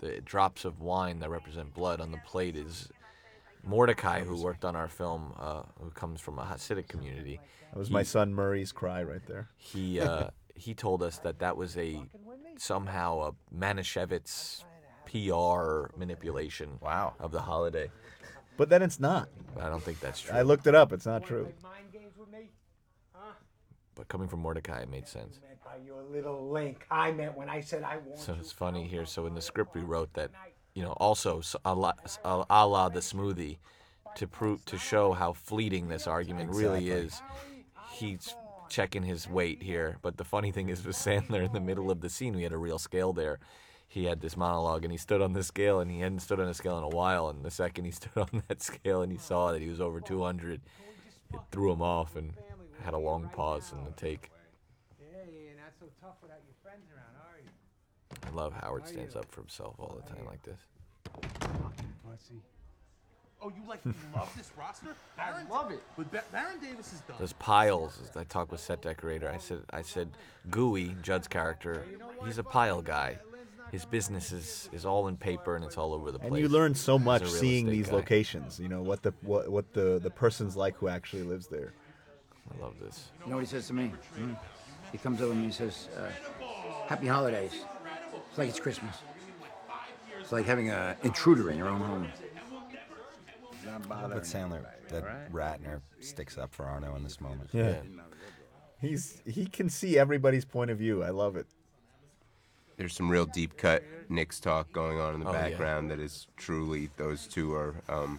the 0.00 0.20
drops 0.20 0.64
of 0.64 0.80
wine 0.80 1.18
that 1.20 1.30
represent 1.30 1.72
blood 1.74 2.00
on 2.00 2.12
the 2.12 2.18
plate 2.18 2.56
is 2.56 2.88
Mordecai, 3.64 4.22
who 4.22 4.40
worked 4.42 4.64
on 4.64 4.76
our 4.76 4.88
film, 4.88 5.32
uh, 5.38 5.62
who 5.82 5.90
comes 5.90 6.20
from 6.20 6.38
a 6.38 6.42
Hasidic 6.44 6.86
community. 6.88 7.40
That 7.72 7.78
was 7.78 7.90
my 7.90 8.02
son 8.04 8.32
Murray's 8.34 8.70
cry 8.72 9.02
right 9.02 9.24
there. 9.26 9.48
He 9.56 9.98
uh, 10.00 10.28
he 10.56 10.74
told 10.74 11.02
us 11.02 11.18
that 11.18 11.38
that 11.40 11.56
was 11.56 11.76
a 11.76 12.06
somehow 12.58 13.20
a 13.28 13.54
Manischewitz 13.54 14.64
PR 15.04 15.90
manipulation 15.96 16.78
Wow. 16.80 17.14
of 17.20 17.30
the 17.30 17.42
holiday. 17.42 17.90
But 18.56 18.70
then 18.70 18.82
it's 18.82 18.98
not. 18.98 19.28
I 19.60 19.68
don't 19.68 19.82
think 19.82 20.00
that's 20.00 20.20
true. 20.20 20.34
I 20.34 20.42
looked 20.42 20.66
it 20.66 20.74
up. 20.74 20.92
It's 20.92 21.06
not 21.06 21.22
true. 21.22 21.52
Mind 21.62 21.92
games 21.92 22.16
with 22.18 22.30
me? 22.32 22.50
But 23.94 24.08
coming 24.08 24.28
from 24.28 24.40
Mordecai, 24.40 24.80
it 24.80 24.90
made 24.90 25.06
sense. 25.08 25.40
By 25.64 25.76
your 25.84 26.02
little 26.02 26.50
link. 26.50 26.86
I 26.90 27.10
meant 27.12 27.36
when 27.36 27.48
I 27.48 27.60
said 27.60 27.82
I 27.82 27.96
want 27.96 28.18
So 28.18 28.36
it's 28.38 28.52
funny 28.52 28.86
here. 28.86 29.06
So 29.06 29.26
in 29.26 29.34
the 29.34 29.40
script 29.40 29.74
we 29.74 29.82
wrote 29.82 30.12
that, 30.14 30.30
you 30.74 30.82
know, 30.82 30.92
also 30.92 31.38
s- 31.40 31.56
a 31.64 31.74
la, 31.74 31.92
a 32.24 32.44
a 32.48 32.66
la 32.66 32.88
the 32.88 33.00
smoothie, 33.00 33.58
to 34.14 34.26
prove 34.26 34.64
to 34.66 34.78
show 34.78 35.12
how 35.12 35.32
fleeting 35.32 35.88
this 35.88 36.06
argument 36.06 36.50
really 36.50 36.90
is. 36.90 37.22
He's 37.98 38.34
checking 38.68 39.02
his 39.02 39.28
weight 39.28 39.62
here, 39.62 39.98
but 40.02 40.16
the 40.16 40.24
funny 40.24 40.52
thing 40.52 40.68
is 40.68 40.84
with 40.84 40.96
Sandler 41.04 41.44
in 41.44 41.52
the 41.52 41.60
middle 41.60 41.90
of 41.90 42.00
the 42.00 42.08
scene, 42.08 42.34
we 42.34 42.42
had 42.42 42.52
a 42.52 42.58
real 42.58 42.78
scale 42.78 43.12
there. 43.12 43.38
He 43.88 44.04
had 44.04 44.20
this 44.20 44.36
monologue 44.36 44.84
and 44.84 44.92
he 44.92 44.98
stood 44.98 45.22
on 45.22 45.32
the 45.32 45.42
scale 45.42 45.80
and 45.80 45.90
he 45.90 46.00
hadn't 46.00 46.20
stood 46.20 46.40
on 46.40 46.48
a 46.48 46.54
scale 46.54 46.76
in 46.78 46.84
a 46.84 46.88
while. 46.88 47.28
And 47.28 47.44
the 47.44 47.50
second 47.50 47.84
he 47.84 47.90
stood 47.92 48.16
on 48.16 48.42
that 48.48 48.62
scale 48.62 49.02
and 49.02 49.12
he 49.12 49.18
saw 49.18 49.52
that 49.52 49.62
he 49.62 49.68
was 49.68 49.80
over 49.80 50.00
200, 50.00 50.60
it 51.32 51.40
threw 51.50 51.72
him 51.72 51.82
off 51.82 52.16
and 52.16 52.32
had 52.82 52.94
a 52.94 52.98
long 52.98 53.28
pause 53.32 53.72
in 53.72 53.84
the 53.84 53.92
take. 53.92 54.30
I 58.24 58.30
love 58.34 58.52
Howard 58.54 58.86
stands 58.86 59.16
up 59.16 59.30
for 59.30 59.40
himself 59.40 59.76
all 59.78 60.00
the 60.02 60.14
time 60.14 60.26
like 60.26 60.42
this. 60.42 60.58
Oh, 61.42 61.70
Oh, 63.42 63.50
you 63.50 63.68
like 63.68 63.80
you 63.84 63.94
love 64.14 64.32
this 64.36 64.50
roster? 64.58 64.96
I 65.18 65.42
love 65.50 65.70
it. 65.70 65.82
But 65.96 66.10
Ba- 66.10 66.24
Baron 66.32 66.58
Davis 66.60 66.92
is 66.92 67.00
done. 67.00 67.16
There's 67.18 67.34
piles. 67.34 68.10
I 68.16 68.24
talked 68.24 68.50
with 68.50 68.60
set 68.60 68.82
decorator. 68.82 69.30
I 69.30 69.38
said, 69.38 69.60
I 69.70 69.82
said, 69.82 70.10
Gooey, 70.50 70.96
Judd's 71.02 71.28
character, 71.28 71.84
he's 72.24 72.38
a 72.38 72.42
pile 72.42 72.82
guy. 72.82 73.18
His 73.72 73.84
business 73.84 74.32
is, 74.32 74.70
is 74.72 74.86
all 74.86 75.08
in 75.08 75.16
paper 75.16 75.56
and 75.56 75.64
it's 75.64 75.76
all 75.76 75.92
over 75.92 76.10
the 76.12 76.18
place. 76.18 76.30
And 76.30 76.38
you 76.40 76.48
learn 76.48 76.74
so 76.74 76.98
much 76.98 77.26
seeing 77.26 77.66
these 77.68 77.88
guy. 77.88 77.96
locations. 77.96 78.58
You 78.58 78.68
know 78.68 78.80
what 78.80 79.02
the 79.02 79.12
what 79.22 79.50
what 79.50 79.72
the 79.74 79.98
the 80.02 80.10
person's 80.10 80.56
like 80.56 80.76
who 80.76 80.88
actually 80.88 81.24
lives 81.24 81.48
there. 81.48 81.74
I 82.56 82.62
love 82.62 82.74
this. 82.80 83.10
You 83.24 83.30
know 83.30 83.36
what 83.36 83.44
he 83.44 83.50
says 83.50 83.66
to 83.66 83.74
me? 83.74 83.92
Hmm? 84.16 84.32
He 84.92 84.98
comes 84.98 85.20
over 85.20 85.32
and 85.32 85.44
he 85.44 85.50
says, 85.50 85.88
uh, 85.98 86.08
"Happy 86.86 87.08
holidays." 87.08 87.52
It's 88.30 88.38
like 88.38 88.48
it's 88.48 88.60
Christmas. 88.60 88.94
It's 90.20 90.30
like 90.30 90.46
having 90.46 90.70
an 90.70 90.94
intruder 91.02 91.50
in 91.50 91.58
your 91.58 91.68
own 91.68 91.80
home. 91.80 92.08
But 93.88 94.22
Sandler, 94.22 94.64
that 94.88 95.32
Ratner 95.32 95.80
sticks 96.00 96.38
up 96.38 96.52
for 96.54 96.64
Arno 96.66 96.94
in 96.96 97.02
this 97.02 97.20
moment. 97.20 97.50
Yeah. 97.52 97.76
He's 98.80 99.22
he 99.26 99.46
can 99.46 99.68
see 99.68 99.98
everybody's 99.98 100.44
point 100.44 100.70
of 100.70 100.78
view. 100.78 101.02
I 101.02 101.10
love 101.10 101.36
it. 101.36 101.46
There's 102.76 102.94
some 102.94 103.08
real 103.10 103.24
deep 103.24 103.56
cut 103.56 103.82
Knicks 104.10 104.38
talk 104.38 104.70
going 104.72 105.00
on 105.00 105.14
in 105.14 105.20
the 105.20 105.26
Oh, 105.28 105.32
yeah. 105.32 105.48
background 105.48 105.90
that 105.90 105.98
is 105.98 106.26
truly 106.36 106.90
those 106.98 107.26
two 107.26 107.54
are 107.54 107.74
um, 107.88 108.18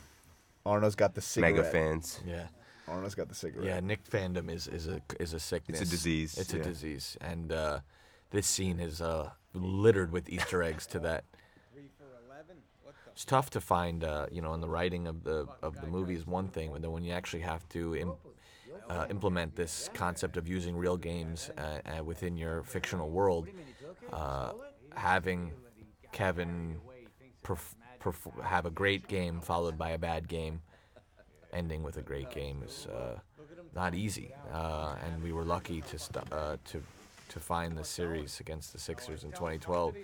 Arno's 0.65 0.95
got 0.95 1.13
the 1.13 1.21
cigarette. 1.21 1.55
mega 1.55 1.69
fans. 1.69 2.19
Yeah. 2.25 2.47
Arno's 2.87 3.13
got 3.15 3.29
the 3.29 3.35
cigarette. 3.35 3.67
Yeah, 3.67 3.79
Nick 3.81 4.03
fandom 4.09 4.49
is, 4.49 4.67
is 4.67 4.87
a 4.87 5.01
is 5.19 5.33
a 5.33 5.39
sickness. 5.39 5.81
It's 5.81 5.89
a 5.91 5.93
disease, 5.93 6.37
It's 6.37 6.53
yeah. 6.53 6.61
a 6.61 6.63
disease, 6.63 7.17
and 7.21 7.51
uh, 7.51 7.79
this 8.31 8.47
scene 8.47 8.79
is 8.79 8.99
uh, 9.01 9.29
littered 9.53 10.11
with 10.11 10.27
Easter 10.29 10.63
eggs 10.63 10.87
to 10.87 10.99
that. 10.99 11.23
It's 13.17 13.25
tough 13.25 13.49
to 13.49 13.61
find, 13.61 14.03
uh, 14.03 14.27
you 14.31 14.43
know, 14.43 14.53
in 14.53 14.61
the 14.61 14.69
writing 14.69 15.07
of 15.07 15.23
the 15.23 15.47
of 15.63 15.81
the 15.81 15.87
movie 15.87 16.13
is 16.13 16.27
one 16.27 16.49
thing, 16.49 16.69
but 16.71 16.83
then 16.83 16.91
when 16.91 17.03
you 17.03 17.13
actually 17.13 17.39
have 17.41 17.67
to 17.69 17.95
Im- 17.95 18.13
uh, 18.91 19.07
implement 19.09 19.55
this 19.55 19.89
concept 19.95 20.37
of 20.37 20.47
using 20.47 20.77
real 20.77 20.97
games 20.97 21.49
uh, 21.57 21.79
uh, 21.99 22.03
within 22.03 22.37
your 22.37 22.61
fictional 22.61 23.09
world, 23.09 23.47
uh, 24.13 24.51
having 24.93 25.51
Kevin 26.11 26.79
perf- 27.43 27.73
perf- 27.99 28.39
have 28.43 28.67
a 28.67 28.69
great 28.69 29.07
game 29.07 29.41
followed 29.41 29.79
by 29.79 29.89
a 29.89 29.97
bad 29.97 30.27
game, 30.27 30.61
ending 31.51 31.81
with 31.81 31.97
a 31.97 32.03
great 32.03 32.29
game 32.29 32.61
is 32.63 32.85
uh, 32.85 33.17
not 33.73 33.95
easy. 33.95 34.31
And 34.53 35.23
we 35.23 35.31
were 35.33 35.43
lucky 35.43 35.81
to 35.81 35.97
st- 35.97 36.29
to 36.65 36.83
to 37.29 37.39
find 37.39 37.75
the 37.77 37.83
series 37.83 38.39
against 38.39 38.73
the 38.73 38.79
Sixers 38.79 39.23
in 39.23 39.31
2012, 39.31 39.95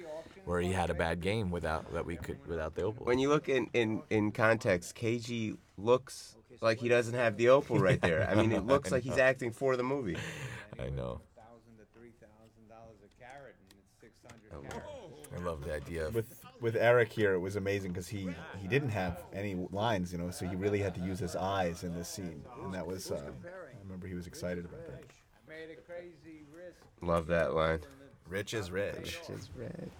where 0.45 0.59
he 0.61 0.71
had 0.71 0.89
a 0.89 0.93
bad 0.93 1.21
game 1.21 1.51
without 1.51 1.91
that 1.93 2.05
we 2.05 2.17
could 2.17 2.45
without 2.47 2.75
the 2.75 2.83
opal. 2.83 3.05
When 3.05 3.19
you 3.19 3.29
look 3.29 3.49
in, 3.49 3.69
in, 3.73 4.01
in 4.09 4.31
context, 4.31 4.95
KG 4.95 5.57
looks 5.77 6.35
like 6.61 6.79
he 6.79 6.89
doesn't 6.89 7.13
have 7.13 7.37
the 7.37 7.49
opal 7.49 7.79
right 7.79 8.01
there. 8.01 8.27
I 8.29 8.35
mean, 8.35 8.51
it 8.51 8.65
looks 8.65 8.91
like 8.91 9.03
he's 9.03 9.17
acting 9.17 9.51
for 9.51 9.75
the 9.77 9.83
movie. 9.83 10.17
I 10.79 10.89
know. 10.89 11.21
I 15.35 15.39
love 15.39 15.63
the 15.63 15.73
idea 15.73 16.07
of 16.07 16.15
With 16.15 16.45
with 16.61 16.75
Eric 16.75 17.11
here, 17.11 17.33
it 17.33 17.39
was 17.39 17.55
amazing 17.55 17.91
because 17.91 18.07
he 18.07 18.29
he 18.61 18.67
didn't 18.67 18.89
have 18.89 19.23
any 19.33 19.55
lines, 19.71 20.11
you 20.11 20.17
know, 20.17 20.29
so 20.31 20.47
he 20.47 20.55
really 20.55 20.79
had 20.79 20.93
to 20.95 21.01
use 21.01 21.19
his 21.19 21.35
eyes 21.35 21.83
in 21.83 21.93
this 21.95 22.07
scene, 22.07 22.43
and 22.63 22.73
that 22.73 22.85
was. 22.85 23.11
Uh, 23.11 23.15
I 23.15 23.83
remember 23.83 24.07
he 24.07 24.13
was 24.13 24.27
excited 24.27 24.63
about 24.65 24.85
that. 24.87 25.03
Made 25.47 25.71
a 25.71 25.81
crazy. 25.81 26.45
Love 27.01 27.27
that 27.27 27.53
line. 27.53 27.79
Rich 28.29 28.53
is 28.53 28.71
rich. 28.71 29.19
It's 29.27 29.49
red. 29.57 29.91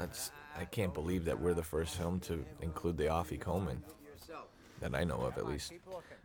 That's 0.00 0.30
I 0.58 0.64
can't 0.64 0.92
believe 0.92 1.24
that 1.26 1.40
we're 1.40 1.54
the 1.54 1.62
first 1.62 1.96
film 1.96 2.20
to 2.20 2.44
include 2.60 2.96
the 2.96 3.04
afikoman. 3.04 3.78
That 4.80 4.94
I 4.94 5.04
know 5.04 5.20
of, 5.20 5.36
at 5.36 5.46
least. 5.46 5.72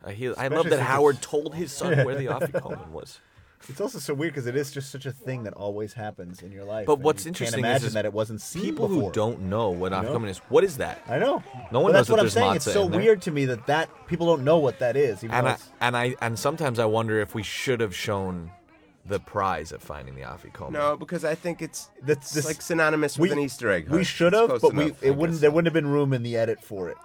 Uh, 0.03 0.09
he, 0.09 0.33
I 0.33 0.47
love 0.47 0.69
that 0.69 0.79
Howard 0.79 1.21
told 1.21 1.55
his 1.55 1.73
son 1.73 1.97
where 2.05 2.15
the 2.15 2.27
afikoman 2.27 2.89
was. 2.89 3.19
It's 3.67 3.81
also 3.81 3.99
so 3.99 4.13
weird 4.13 4.33
because 4.33 4.47
it 4.47 4.55
is 4.55 4.71
just 4.71 4.91
such 4.91 5.05
a 5.05 5.11
thing 5.11 5.43
that 5.43 5.53
always 5.53 5.93
happens 5.93 6.41
in 6.41 6.51
your 6.51 6.63
life. 6.63 6.85
But 6.85 6.99
what's 6.99 7.25
interesting 7.25 7.63
can't 7.63 7.71
imagine 7.71 7.87
is 7.87 7.93
that 7.93 8.05
it 8.05 8.13
wasn't 8.13 8.41
seen 8.41 8.61
people 8.61 8.87
before. 8.87 9.03
who 9.05 9.11
don't 9.11 9.41
know 9.41 9.71
what 9.71 9.91
know? 9.91 10.03
Coleman 10.03 10.29
is. 10.29 10.37
What 10.49 10.63
is 10.63 10.77
that? 10.77 11.01
I 11.07 11.17
know. 11.17 11.43
No 11.71 11.79
one 11.81 11.91
knows 11.91 12.07
that's 12.07 12.09
what 12.09 12.19
I'm 12.19 12.29
saying. 12.29 12.55
It's 12.55 12.71
so 12.71 12.85
weird 12.85 13.21
to 13.23 13.31
me 13.31 13.45
that 13.45 13.65
that 13.67 13.89
people 14.07 14.27
don't 14.27 14.43
know 14.43 14.57
what 14.57 14.79
that 14.79 14.95
is. 14.95 15.23
And 15.23 15.33
I, 15.33 15.57
and 15.81 15.97
I 15.97 16.15
and 16.21 16.37
sometimes 16.37 16.79
I 16.79 16.85
wonder 16.85 17.19
if 17.19 17.33
we 17.33 17.43
should 17.43 17.79
have 17.81 17.95
shown 17.95 18.51
the 19.07 19.19
prize 19.19 19.71
of 19.71 19.81
finding 19.83 20.15
the 20.15 20.21
afikoman. 20.23 20.71
No, 20.71 20.97
because 20.97 21.23
I 21.23 21.35
think 21.35 21.61
it's 21.61 21.89
That's 22.01 22.31
this- 22.33 22.45
like 22.45 22.61
synonymous 22.61 23.17
with 23.19 23.31
an 23.31 23.39
Easter 23.39 23.69
egg. 23.71 23.89
We 23.89 24.03
should 24.03 24.33
have, 24.33 24.47
close 24.49 24.61
but 24.61 24.73
we 24.73 24.85
enough, 24.85 25.03
I 25.03 25.07
it 25.07 25.15
wouldn't. 25.15 25.35
guess. 25.37 25.41
There 25.41 25.51
wouldn't 25.51 25.67
have 25.67 25.73
been 25.73 25.91
room 25.91 26.13
in 26.13 26.23
the 26.23 26.35
edit 26.37 26.61
for 26.63 26.89
it. 26.89 26.97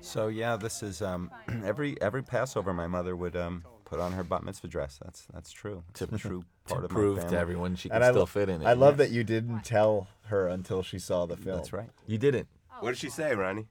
So 0.00 0.28
yeah, 0.28 0.56
this 0.56 0.82
is 0.82 1.02
um, 1.02 1.30
every 1.64 2.00
every 2.00 2.22
Passover 2.22 2.72
my 2.72 2.86
mother 2.86 3.16
would 3.16 3.36
um, 3.36 3.64
put 3.84 4.00
on 4.00 4.12
her 4.12 4.22
bat 4.22 4.44
mitzvah 4.44 4.68
dress. 4.68 4.98
That's 5.02 5.26
that's 5.32 5.50
true. 5.52 5.82
It's 5.90 6.02
a 6.02 6.06
true 6.18 6.44
part 6.66 6.80
to 6.82 6.84
of 6.84 6.90
prove 6.90 7.18
my 7.22 7.28
to 7.30 7.38
everyone 7.38 7.76
she 7.76 7.88
can 7.88 7.96
And 8.02 8.04
still 8.12 8.20
lo- 8.20 8.26
fit 8.26 8.48
in 8.48 8.62
it. 8.62 8.66
I 8.66 8.74
love 8.74 8.96
that 8.98 9.10
you 9.10 9.24
didn't 9.24 9.64
tell 9.64 10.08
her 10.26 10.46
until 10.48 10.82
she 10.82 10.98
saw 10.98 11.26
the 11.26 11.36
film. 11.36 11.56
That's 11.56 11.72
right. 11.72 11.88
You 12.06 12.18
didn't. 12.18 12.48
What 12.80 12.90
did 12.90 12.98
she 12.98 13.08
say, 13.10 13.34
Ronnie? 13.34 13.66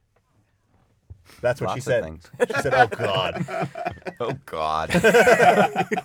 That's 1.42 1.62
what 1.62 1.70
she 1.70 1.76
Lots 1.76 1.88
of 1.88 1.92
said. 1.92 2.04
things. 2.04 2.32
She 2.48 2.62
said, 2.62 2.74
"Oh 2.74 2.88
God." 2.88 3.46
oh 4.20 4.34
God. 4.46 4.90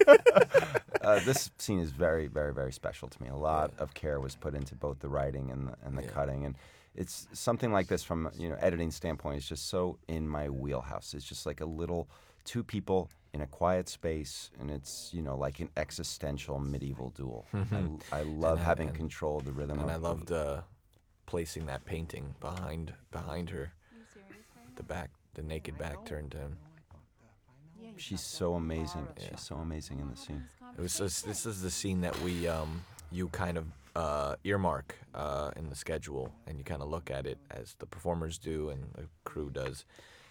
uh, 1.02 1.20
this 1.20 1.50
scene 1.58 1.80
is 1.80 1.90
very, 1.90 2.26
very, 2.26 2.52
very 2.52 2.72
special 2.72 3.08
to 3.08 3.22
me. 3.22 3.28
A 3.28 3.36
lot 3.36 3.72
of 3.78 3.94
care 3.94 4.20
was 4.20 4.34
put 4.34 4.54
into 4.54 4.74
both 4.74 5.00
the 5.00 5.08
writing 5.08 5.50
and 5.50 5.68
the, 5.68 5.74
and 5.84 5.96
the 5.98 6.02
cutting, 6.02 6.44
and 6.44 6.54
it's 6.94 7.28
something 7.32 7.72
like 7.72 7.86
this 7.88 8.02
from 8.02 8.30
you 8.38 8.48
know 8.48 8.56
editing 8.60 8.90
standpoint 8.90 9.38
is 9.38 9.48
just 9.48 9.68
so 9.68 9.98
in 10.08 10.28
my 10.28 10.48
wheelhouse. 10.48 11.14
It's 11.14 11.24
just 11.24 11.46
like 11.46 11.60
a 11.60 11.66
little 11.66 12.08
two 12.44 12.62
people 12.64 13.10
in 13.34 13.40
a 13.42 13.46
quiet 13.46 13.88
space, 13.88 14.50
and 14.58 14.70
it's 14.70 15.10
you 15.12 15.22
know 15.22 15.36
like 15.36 15.60
an 15.60 15.68
existential 15.76 16.58
medieval 16.58 17.10
duel. 17.10 17.46
I, 17.54 18.20
I 18.20 18.22
love 18.22 18.58
And 18.58 18.66
having 18.66 18.88
and- 18.88 18.96
control 18.96 19.38
of 19.38 19.44
the 19.44 19.52
rhythm. 19.52 19.78
And 19.80 19.88
of 19.90 19.94
I 19.94 19.98
the- 19.98 20.08
loved 20.08 20.32
uh, 20.32 20.60
placing 21.26 21.66
that 21.66 21.84
painting 21.84 22.34
behind 22.40 22.94
behind 23.10 23.50
her. 23.50 23.72
The 24.78 24.84
back, 24.84 25.10
the 25.34 25.42
naked 25.42 25.76
back 25.76 26.04
turned 26.04 26.30
to 26.30 26.38
him. 26.38 26.56
She's 27.96 28.22
so 28.22 28.54
amazing. 28.54 29.08
She's 29.18 29.40
so 29.40 29.56
amazing 29.56 29.98
in 29.98 30.08
the 30.08 30.16
scene. 30.16 30.44
It 30.76 30.80
was 30.80 30.96
just, 30.96 31.26
this 31.26 31.44
is 31.46 31.62
the 31.62 31.70
scene 31.70 32.02
that 32.02 32.16
we 32.22 32.46
um, 32.46 32.84
you 33.10 33.26
kind 33.28 33.58
of 33.58 33.64
uh, 33.96 34.36
earmark 34.44 34.94
uh, 35.16 35.50
in 35.56 35.68
the 35.68 35.74
schedule, 35.74 36.32
and 36.46 36.58
you 36.58 36.64
kind 36.64 36.80
of 36.80 36.88
look 36.88 37.10
at 37.10 37.26
it 37.26 37.38
as 37.50 37.74
the 37.80 37.86
performers 37.86 38.38
do 38.38 38.68
and 38.70 38.84
the 38.94 39.08
crew 39.24 39.50
does. 39.50 39.84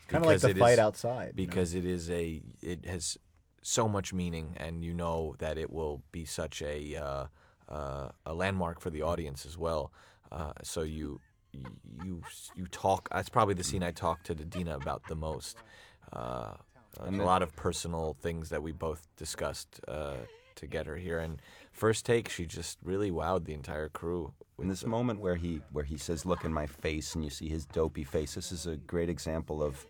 Kinda 0.07 0.25
like 0.25 0.37
because 0.37 0.53
the 0.53 0.59
fight 0.59 0.73
is- 0.73 0.79
outside, 0.79 1.33
you 1.35 1.45
know? 1.45 1.49
Because 1.49 1.73
it 1.73 1.83
is 1.85 2.09
a 2.09 2.41
it 2.61 2.85
has 2.85 3.17
so 3.61 3.89
much 3.89 4.13
meaning, 4.13 4.53
and 4.55 4.81
you 4.81 4.93
know 4.93 5.35
that 5.39 5.57
it 5.57 5.69
will 5.69 6.01
be 6.13 6.23
such 6.23 6.61
a 6.61 6.95
uh, 6.95 7.25
uh, 7.67 8.09
a 8.25 8.33
landmark 8.33 8.79
for 8.79 8.89
the 8.91 9.01
audience 9.01 9.45
as 9.45 9.57
well. 9.57 9.91
Uh, 10.31 10.53
so 10.63 10.83
you 10.83 11.19
you 12.03 12.21
you 12.55 12.67
talk. 12.67 13.09
That's 13.11 13.29
probably 13.29 13.53
the 13.55 13.63
scene 13.63 13.83
I 13.83 13.91
talk 13.91 14.23
to 14.23 14.35
Dina 14.35 14.75
about 14.75 15.07
the 15.07 15.15
most. 15.15 15.57
Uh, 16.11 16.53
And 16.99 17.21
a 17.21 17.25
lot 17.25 17.41
of 17.43 17.55
personal 17.55 18.15
things 18.21 18.49
that 18.49 18.63
we 18.63 18.71
both 18.71 19.01
discussed 19.17 19.79
uh, 19.87 20.15
to 20.55 20.65
get 20.67 20.87
her 20.87 20.97
here. 20.97 21.19
And 21.19 21.41
first 21.71 22.05
take, 22.05 22.27
she 22.29 22.45
just 22.45 22.79
really 22.81 23.11
wowed 23.11 23.45
the 23.45 23.53
entire 23.53 23.89
crew. 23.89 24.33
In 24.57 24.67
this 24.67 24.83
moment 24.85 25.19
where 25.19 25.35
he 25.35 25.61
where 25.71 25.85
he 25.85 25.97
says, 25.97 26.25
"Look 26.25 26.43
in 26.43 26.53
my 26.53 26.65
face," 26.65 27.13
and 27.15 27.23
you 27.23 27.29
see 27.29 27.49
his 27.49 27.65
dopey 27.65 28.03
face, 28.03 28.33
this 28.33 28.51
is 28.51 28.65
a 28.65 28.77
great 28.77 29.09
example 29.09 29.61
of 29.61 29.85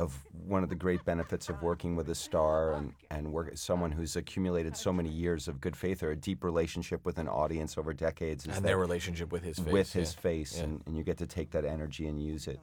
of 0.00 0.18
one 0.46 0.62
of 0.62 0.68
the 0.70 0.74
great 0.74 1.04
benefits 1.04 1.48
of 1.50 1.62
working 1.62 1.94
with 1.94 2.08
a 2.08 2.14
star 2.14 2.72
and 2.72 2.94
and 3.10 3.32
work 3.32 3.50
someone 3.56 3.92
who's 3.92 4.16
accumulated 4.16 4.76
so 4.76 4.92
many 4.92 5.10
years 5.10 5.46
of 5.46 5.60
good 5.60 5.76
faith 5.76 6.02
or 6.02 6.10
a 6.10 6.16
deep 6.16 6.42
relationship 6.42 7.04
with 7.04 7.18
an 7.18 7.28
audience 7.28 7.76
over 7.76 7.92
decades. 7.92 8.46
is 8.46 8.56
And 8.56 8.64
their 8.64 8.78
relationship 8.78 9.30
with 9.30 9.42
his 9.44 9.58
with 9.60 9.88
face, 9.88 9.92
his 9.92 10.14
yeah. 10.14 10.20
face, 10.20 10.56
Yeah. 10.56 10.64
and, 10.64 10.82
and 10.86 10.96
you 10.96 11.04
get 11.04 11.18
to 11.18 11.26
take 11.26 11.50
that 11.50 11.64
energy 11.64 12.06
and 12.06 12.20
use 12.22 12.48
it, 12.48 12.60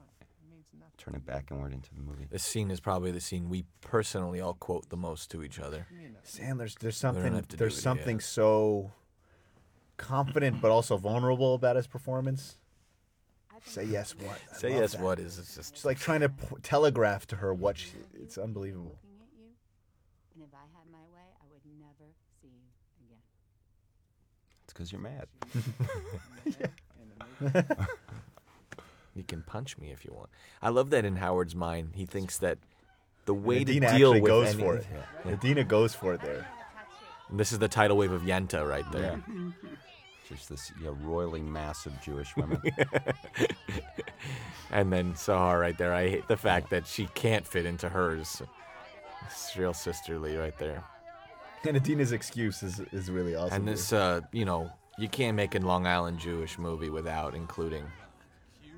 turn 0.98 1.14
it 1.14 1.24
back 1.24 1.50
and 1.50 1.58
inward 1.58 1.72
into 1.72 1.94
the 1.94 2.00
movie. 2.00 2.26
This 2.28 2.42
scene 2.42 2.70
is 2.70 2.80
probably 2.80 3.12
the 3.12 3.20
scene 3.20 3.48
we 3.48 3.64
personally 3.80 4.40
all 4.40 4.54
quote 4.54 4.88
the 4.90 4.96
most 4.96 5.30
to 5.30 5.44
each 5.44 5.60
other. 5.60 5.86
Sam, 6.24 6.58
there's 6.58 6.74
there's 6.80 6.96
something 6.96 7.34
have 7.34 7.48
to 7.48 7.56
do 7.56 7.56
there's 7.56 7.78
it, 7.78 7.82
something 7.82 8.16
yeah. 8.16 8.24
so 8.24 8.92
confident 9.96 10.60
but 10.60 10.70
also 10.70 10.96
vulnerable 10.96 11.54
about 11.54 11.76
his 11.76 11.86
performance. 11.86 12.58
Say 13.66 13.84
yes, 13.84 14.14
what? 14.16 14.38
I 14.52 14.56
Say 14.56 14.70
love 14.70 14.80
yes, 14.80 14.92
that. 14.92 15.00
what 15.00 15.18
is 15.18 15.38
it's 15.38 15.54
just 15.54 15.74
Just 15.74 15.84
like 15.84 15.98
trying 15.98 16.20
to 16.20 16.28
p- 16.30 16.56
telegraph 16.62 17.26
to 17.28 17.36
her 17.36 17.52
what 17.52 17.76
she. 17.78 17.90
It's 18.14 18.38
unbelievable. 18.38 18.98
Looking 19.02 19.20
at 19.20 19.28
you, 19.38 19.50
And 20.34 20.44
if 20.44 20.54
I 20.54 20.64
had 20.76 20.90
my 20.90 20.98
way, 21.12 21.26
I 21.40 21.44
would 21.52 21.62
never 21.78 22.10
see 22.40 22.48
you 22.48 22.70
again. 23.06 23.18
It's 24.64 24.72
because 24.72 24.90
you're 24.90 25.00
mad. 25.00 25.28
You 29.14 29.24
can 29.24 29.42
punch 29.42 29.76
me 29.78 29.90
if 29.90 30.04
you 30.04 30.12
want. 30.14 30.30
I 30.62 30.68
love 30.68 30.90
that 30.90 31.04
in 31.04 31.16
Howard's 31.16 31.56
mind, 31.56 31.94
he 31.96 32.06
thinks 32.06 32.38
that 32.38 32.58
the 33.24 33.34
way 33.34 33.64
Nadina 33.64 33.66
to 33.90 33.98
deal 33.98 34.10
actually 34.12 34.20
with 34.20 34.28
goes 34.30 34.48
any- 34.54 34.62
for 34.62 34.76
it. 34.76 34.86
Yeah. 35.24 35.32
Nadina 35.34 35.66
goes 35.66 35.92
for 35.94 36.14
it 36.14 36.20
there. 36.20 36.46
And 37.28 37.38
This 37.40 37.50
is 37.50 37.58
the 37.58 37.66
tidal 37.68 37.96
wave 37.96 38.12
of 38.12 38.22
Yenta 38.22 38.66
right 38.68 38.88
there. 38.92 39.20
Just 40.28 40.48
this 40.48 40.72
you 40.78 40.86
know, 40.86 40.96
roiling 41.02 41.50
mass 41.50 41.86
of 41.86 42.00
Jewish 42.02 42.36
women. 42.36 42.60
and 44.70 44.92
then 44.92 45.14
Sahar 45.14 45.60
right 45.60 45.78
there. 45.78 45.94
I 45.94 46.08
hate 46.08 46.28
the 46.28 46.36
fact 46.36 46.70
that 46.70 46.86
she 46.86 47.06
can't 47.14 47.46
fit 47.46 47.64
into 47.64 47.88
hers. 47.88 48.42
It's 49.26 49.56
real 49.56 49.74
sisterly 49.74 50.36
right 50.36 50.56
there. 50.58 50.84
And 51.66 51.76
Idina's 51.76 52.12
excuse 52.12 52.62
is 52.62 52.80
is 52.92 53.10
really 53.10 53.34
awesome. 53.34 53.56
And 53.56 53.68
this, 53.68 53.92
uh, 53.92 54.20
you 54.32 54.44
know, 54.44 54.70
you 54.98 55.08
can't 55.08 55.36
make 55.36 55.54
a 55.54 55.60
Long 55.60 55.86
Island 55.86 56.18
Jewish 56.18 56.58
movie 56.58 56.90
without 56.90 57.34
including 57.34 57.84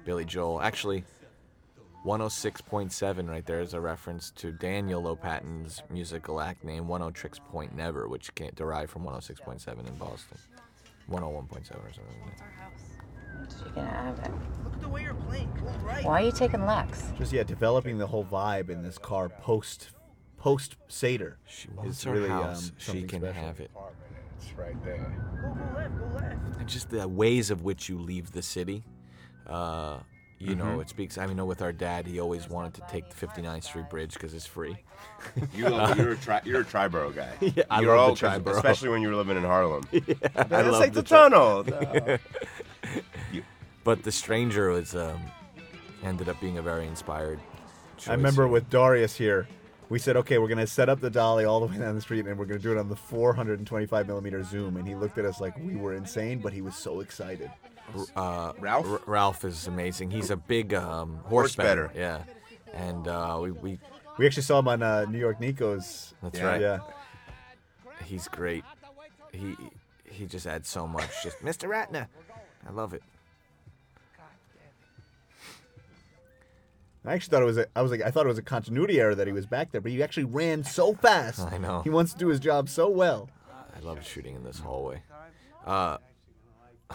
Billy 0.05 0.25
Joel. 0.25 0.61
Actually, 0.61 1.05
106.7 2.05 3.29
right 3.29 3.45
there 3.45 3.61
is 3.61 3.75
a 3.75 3.81
reference 3.81 4.31
to 4.33 4.53
Daniel 4.53 5.03
Lopatin's 5.03 5.83
musical 5.91 6.41
act 6.41 6.65
name 6.65 6.85
Oneohtrix 6.85 7.39
Point 7.51 7.75
Never, 7.75 8.09
which 8.09 8.35
can't 8.35 8.55
derive 8.55 8.91
from 8.91 9.05
106.7 9.05 9.87
in 9.87 9.95
Boston. 9.97 10.39
101.7 11.11 11.57
or 11.59 11.93
something. 11.93 12.05
You 13.67 13.73
can 13.73 13.87
have 13.87 14.19
it. 14.21 14.31
Look 14.65 14.73
at 14.75 14.81
the 14.81 14.89
way 14.89 15.03
you're 15.03 15.15
playing. 15.15 15.51
Go 15.59 15.67
right. 15.85 16.05
Why 16.05 16.23
are 16.23 16.25
you 16.27 16.33
taking 16.33 16.65
Lex? 16.67 17.05
Just 17.19 17.33
yeah, 17.33 17.43
developing 17.43 17.99
the 17.99 18.07
whole 18.07 18.25
vibe 18.25 18.71
in 18.71 18.83
this 18.83 18.99
car 18.99 19.29
post 19.29 19.91
post 20.37 20.77
Seder. 20.89 21.39
She 21.47 21.69
is 21.69 21.75
wants 21.77 22.05
her 22.05 22.13
really, 22.13 22.29
house. 22.29 22.69
um, 22.69 22.75
she 22.79 22.85
something 22.87 23.09
can 23.09 23.21
special. 23.21 23.43
have 23.43 23.61
it. 23.61 23.71
It's 24.39 24.53
right 24.57 24.85
there. 24.85 25.13
Go, 25.43 25.49
go 25.55 25.79
left. 25.79 25.99
Go 25.99 26.05
left. 26.17 26.59
And 26.61 26.69
just 26.69 26.91
the 26.91 27.07
ways 27.09 27.51
of 27.51 27.63
which 27.63 27.89
you 27.89 27.99
leave 27.99 28.33
the 28.33 28.43
city. 28.43 28.85
Uh, 29.47 29.99
you 30.41 30.55
know, 30.57 30.65
Mhm. 30.79 30.81
it 30.83 30.89
speaks. 30.89 31.19
I 31.19 31.27
mean, 31.27 31.37
know 31.37 31.45
with 31.45 31.61
our 31.61 31.71
dad, 31.73 32.07
he 32.07 32.19
always 32.19 32.49
wanted 32.49 32.75
to 32.75 32.83
take 32.91 33.09
the 33.11 33.15
59th 33.15 33.63
Street 33.65 33.89
Bridge 33.91 34.15
because 34.15 34.33
it's 34.35 34.47
free. 34.47 34.77
You 35.55 35.69
love, 35.69 35.99
you're 35.99 36.13
a 36.13 36.17
tri, 36.17 36.41
you're 36.45 36.63
a 36.63 36.65
Triborough 36.65 37.15
guy. 37.15 37.29
Yeah, 37.41 37.65
I 37.71 37.81
you're 37.83 37.95
love 37.97 38.09
all- 38.11 38.15
the 38.15 38.21
Triborough. 38.27 38.57
especially 38.57 38.89
when 38.89 39.03
you 39.03 39.09
were 39.09 39.15
living 39.17 39.37
in 39.37 39.45
Harlem. 39.45 39.83
yeah, 39.93 40.01
I 40.35 40.63
love 40.63 40.83
take 40.83 40.95
the, 40.95 41.03
tri- 41.03 41.29
tunnel. 41.29 41.65
but 43.85 44.03
the 44.03 44.13
stranger 44.13 44.71
was 44.71 44.95
um, 44.95 45.21
ended 46.03 46.29
up 46.29 46.41
being 46.41 46.59
a 46.59 46.63
very 46.63 46.87
inspired. 46.87 47.39
I 48.09 48.13
remember 48.13 48.49
with 48.49 48.69
Darius 48.71 49.17
here, 49.17 49.47
we 49.91 49.99
said, 49.99 50.17
okay, 50.17 50.39
we're 50.39 50.49
gonna 50.49 50.67
set 50.67 50.89
up 50.89 51.01
the 51.01 51.11
dolly 51.11 51.45
all 51.45 51.61
the 51.61 51.67
way 51.67 51.77
down 51.79 51.95
the 51.97 52.01
street, 52.01 52.25
and 52.27 52.39
we're 52.39 52.47
gonna 52.47 52.59
do 52.61 52.73
it 52.73 52.79
on 52.79 52.89
the 52.89 52.97
425 52.97 54.07
millimeter 54.07 54.43
zoom. 54.43 54.77
And 54.77 54.87
he 54.89 54.95
looked 54.95 55.19
at 55.19 55.25
us 55.27 55.41
like 55.41 55.59
we 55.59 55.77
were 55.77 55.95
insane, 55.95 56.39
but 56.39 56.53
he 56.53 56.63
was 56.63 56.77
so 56.77 57.01
excited. 57.01 57.51
Uh, 58.17 58.53
Ralph? 58.59 58.87
R- 58.87 59.01
Ralph 59.07 59.45
is 59.45 59.67
amazing. 59.67 60.11
He's 60.11 60.31
a 60.31 60.37
big 60.37 60.75
um, 60.75 61.17
Horse 61.25 61.31
horse, 61.31 61.57
better. 61.57 61.89
better. 61.89 61.99
Yeah, 61.99 62.23
and 62.75 63.07
uh, 63.09 63.39
we, 63.43 63.51
we 63.51 63.79
We 64.19 64.27
actually 64.27 64.43
saw 64.45 64.59
him 64.59 64.69
on 64.69 64.83
uh, 64.83 65.05
New 65.07 65.19
York 65.19 65.41
Nico's. 65.41 66.15
That's 66.23 66.39
yeah. 66.39 66.45
right. 66.45 66.61
Yeah. 66.61 66.79
he's 68.05 68.29
great. 68.29 68.65
He 69.33 69.57
he 70.05 70.27
just 70.27 70.47
adds 70.47 70.69
so 70.69 70.87
much. 70.87 71.11
Just 71.23 71.39
Mr. 71.43 71.69
Ratner, 71.69 72.07
I 72.69 72.73
love 72.73 72.93
it. 72.95 73.03
I 77.05 77.15
actually 77.15 77.31
thought 77.31 77.43
it 77.43 77.47
was 77.47 77.57
a, 77.57 77.67
I 77.75 77.81
was 77.81 77.91
like 77.91 78.03
I 78.03 78.11
thought 78.11 78.27
it 78.27 78.29
was 78.29 78.37
a 78.39 78.43
continuity 78.43 79.01
error 79.01 79.15
that 79.15 79.27
he 79.27 79.33
was 79.33 79.47
back 79.47 79.73
there, 79.73 79.81
but 79.81 79.91
he 79.91 80.03
actually 80.03 80.25
ran 80.25 80.65
so 80.65 80.93
fast. 80.95 81.41
I 81.41 81.57
know. 81.57 81.81
He 81.83 81.89
wants 81.91 82.13
to 82.13 82.19
do 82.19 82.29
his 82.29 82.41
job 82.41 82.69
so 82.69 82.89
well. 82.91 83.31
I 83.75 83.81
love 83.81 84.07
shooting 84.07 84.37
in 84.37 84.45
this 84.45 84.59
hallway. 84.59 85.03
Uh, 85.65 85.97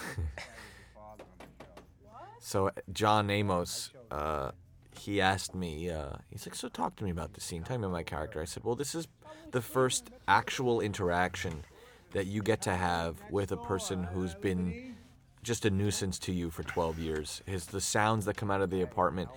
so 2.45 2.69
John 2.93 3.31
Amos, 3.31 3.89
uh, 4.11 4.51
he 4.91 5.19
asked 5.19 5.55
me. 5.55 5.89
Uh, 5.89 6.17
he's 6.29 6.45
like, 6.45 6.53
"So 6.53 6.69
talk 6.69 6.95
to 6.97 7.03
me 7.03 7.09
about 7.09 7.33
the 7.33 7.41
scene. 7.41 7.63
Tell 7.63 7.75
me 7.75 7.85
about 7.85 7.93
my 7.93 8.03
character." 8.03 8.39
I 8.39 8.45
said, 8.45 8.63
"Well, 8.63 8.75
this 8.75 8.93
is 8.93 9.07
the 9.49 9.63
first 9.63 10.11
actual 10.27 10.79
interaction 10.79 11.63
that 12.11 12.27
you 12.27 12.43
get 12.43 12.61
to 12.61 12.75
have 12.75 13.17
with 13.31 13.51
a 13.51 13.57
person 13.57 14.03
who's 14.03 14.35
been 14.35 14.95
just 15.41 15.65
a 15.65 15.71
nuisance 15.71 16.19
to 16.19 16.31
you 16.31 16.51
for 16.51 16.61
12 16.61 16.99
years. 16.99 17.41
His 17.47 17.65
the 17.65 17.81
sounds 17.81 18.25
that 18.25 18.37
come 18.37 18.51
out 18.51 18.61
of 18.61 18.69
the 18.69 18.81
apartment." 18.81 19.31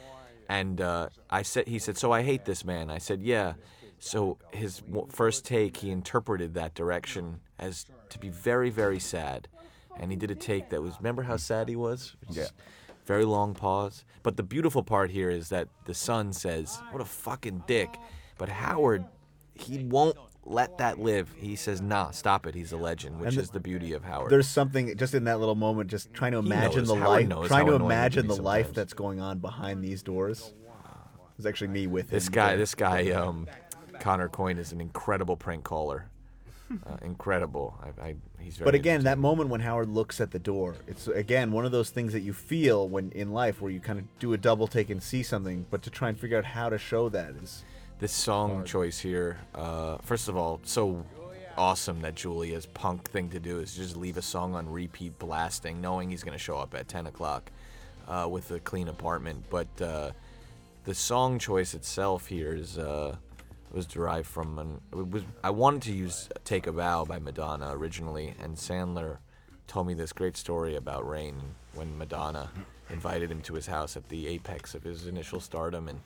And 0.51 0.79
uh, 0.83 1.09
I 1.31 1.43
said, 1.43 1.67
he 1.67 1.79
said, 1.79 1.97
"So 1.97 2.13
I 2.13 2.23
hate 2.23 2.45
this 2.45 2.63
man." 2.63 2.91
I 2.91 2.99
said, 2.99 3.23
"Yeah." 3.23 3.55
So 4.01 4.37
his 4.53 4.83
first 5.09 5.47
take, 5.47 5.79
he 5.79 5.91
interpreted 5.91 6.53
that 6.55 6.75
direction 6.75 7.41
as 7.59 7.87
to 8.11 8.19
be 8.19 8.29
very, 8.29 8.69
very 8.69 9.01
sad, 9.01 9.49
and 9.99 10.11
he 10.11 10.17
did 10.19 10.31
a 10.31 10.35
take 10.35 10.69
that 10.69 10.83
was. 10.83 10.99
Remember 10.99 11.23
how 11.23 11.39
sad 11.39 11.71
he 11.71 11.77
was? 11.77 12.15
Yeah. 12.31 12.49
Very 13.09 13.25
long 13.25 13.55
pause. 13.55 14.05
But 14.23 14.37
the 14.37 14.43
beautiful 14.43 14.83
part 14.83 15.11
here 15.11 15.31
is 15.31 15.49
that 15.49 15.69
the 15.87 15.95
son 15.95 16.35
says, 16.35 16.79
"What 16.91 17.01
a 17.01 17.07
fucking 17.07 17.65
dick," 17.67 17.99
but 18.37 18.51
Howard, 18.51 19.07
he 19.55 19.83
won't 19.85 20.19
let 20.45 20.77
that 20.77 20.99
live. 20.99 21.33
He 21.39 21.57
says, 21.57 21.81
"Nah, 21.81 22.11
stop 22.11 22.47
it. 22.47 22.55
He's 22.55 22.71
a 22.71 22.77
legend," 22.77 23.19
which 23.19 23.31
And 23.31 23.39
is 23.39 23.49
the 23.49 23.61
beauty 23.61 23.95
of 23.95 24.05
Howard. 24.05 24.31
There's 24.31 24.47
something 24.47 24.95
just 24.99 25.15
in 25.15 25.25
that 25.25 25.41
little 25.41 25.55
moment, 25.55 25.89
just 25.89 26.13
trying 26.13 26.33
to 26.33 26.39
imagine 26.39 26.85
the 26.85 26.97
Howard 26.97 27.31
life, 27.31 27.49
trying 27.49 27.67
to 27.67 27.75
annoying 27.75 27.75
it 27.75 27.79
can 27.79 27.87
imagine 27.87 28.27
the 28.27 28.37
life 28.37 28.75
that's 28.75 28.93
going 28.93 29.21
on 29.21 29.39
behind 29.39 29.83
these 29.83 30.03
doors. 30.03 30.53
It's 31.39 31.47
actually 31.47 31.69
me 31.69 31.87
with 31.87 32.11
This 32.11 32.27
him 32.27 32.33
guy, 32.35 32.57
this 32.57 32.75
guy, 32.75 33.11
um, 33.13 33.47
Connor 34.01 34.29
Coyne 34.29 34.59
is 34.59 34.73
an 34.73 34.83
incredible 34.83 35.37
prank 35.37 35.65
caller. 35.65 36.11
Uh, 36.71 36.97
incredible. 37.03 37.79
I, 37.83 38.09
I, 38.09 38.15
he's 38.39 38.57
very 38.57 38.67
But 38.67 38.75
again, 38.75 39.05
that 39.05 39.19
moment 39.19 39.49
when 39.49 39.61
Howard 39.61 39.89
looks 39.89 40.21
at 40.21 40.31
the 40.31 40.39
door, 40.39 40.77
it's 40.87 41.09
again 41.09 41.51
one 41.51 41.65
of 41.65 41.73
those 41.73 41.91
things 41.91 42.13
that 42.13 42.21
you 42.21 42.33
feel 42.33 42.89
when 42.89 43.11
in 43.13 43.33
life 43.33 43.61
where 43.61 43.71
you 43.71 43.81
kind 43.81 43.99
of 43.99 44.05
do 44.19 44.33
a 44.35 44.39
double 44.39 44.67
take 44.67 44.91
and 44.91 45.03
see 45.03 45.23
something, 45.23 45.67
but 45.71 45.83
to 45.83 45.91
try 45.91 46.09
and 46.09 46.19
figure 46.19 46.37
out 46.37 46.45
how 46.45 46.69
to 46.69 46.79
show 46.79 47.09
that 47.09 47.31
is 47.43 47.65
This 48.01 48.13
song 48.13 48.65
choice 48.65 48.99
here, 48.99 49.39
uh, 49.55 49.97
first 49.99 50.29
of 50.29 50.37
all, 50.37 50.61
so 50.65 51.05
awesome 51.57 52.01
that 52.03 52.15
Julia's 52.15 52.67
punk 52.67 53.11
thing 53.11 53.29
to 53.31 53.41
do 53.41 53.59
is 53.59 53.75
just 53.75 53.97
leave 53.97 54.17
a 54.17 54.23
song 54.23 54.55
on 54.55 54.71
repeat 54.71 55.19
blasting, 55.19 55.81
knowing 55.81 56.11
he's 56.11 56.23
going 56.23 56.37
to 56.37 56.43
show 56.43 56.57
up 56.57 56.75
at 56.75 56.87
10 56.87 57.07
o'clock 57.07 57.51
uh, 58.07 58.29
with 58.31 58.51
a 58.53 58.61
clean 58.61 58.89
apartment. 58.89 59.45
But 59.51 59.83
uh, 59.83 60.13
the 60.85 60.95
song 60.95 61.39
choice 61.39 61.75
itself 61.75 62.27
here 62.27 62.55
is 62.55 62.79
uh, 62.79 63.17
was 63.73 63.87
derived 63.87 64.27
from 64.27 64.59
an. 64.59 64.81
It 64.93 65.11
was 65.11 65.23
I 65.43 65.51
wanted 65.51 65.83
to 65.83 65.93
use 65.93 66.29
"Take 66.45 66.67
a 66.67 66.73
Bow" 66.73 67.05
by 67.05 67.19
Madonna 67.19 67.71
originally, 67.73 68.35
and 68.43 68.57
Sandler 68.57 69.19
told 69.67 69.87
me 69.87 69.95
this 69.95 70.13
great 70.13 70.37
story 70.37 70.75
about 70.77 71.09
Rain 71.09 71.37
when 71.75 71.99
Madonna 71.99 72.51
invited 72.91 73.31
him 73.31 73.43
to 73.43 73.55
his 73.55 73.67
house 73.67 73.97
at 73.97 74.09
the 74.09 74.27
apex 74.29 74.75
of 74.75 74.83
his 74.83 75.07
initial 75.07 75.41
stardom, 75.41 75.89
and 75.89 76.01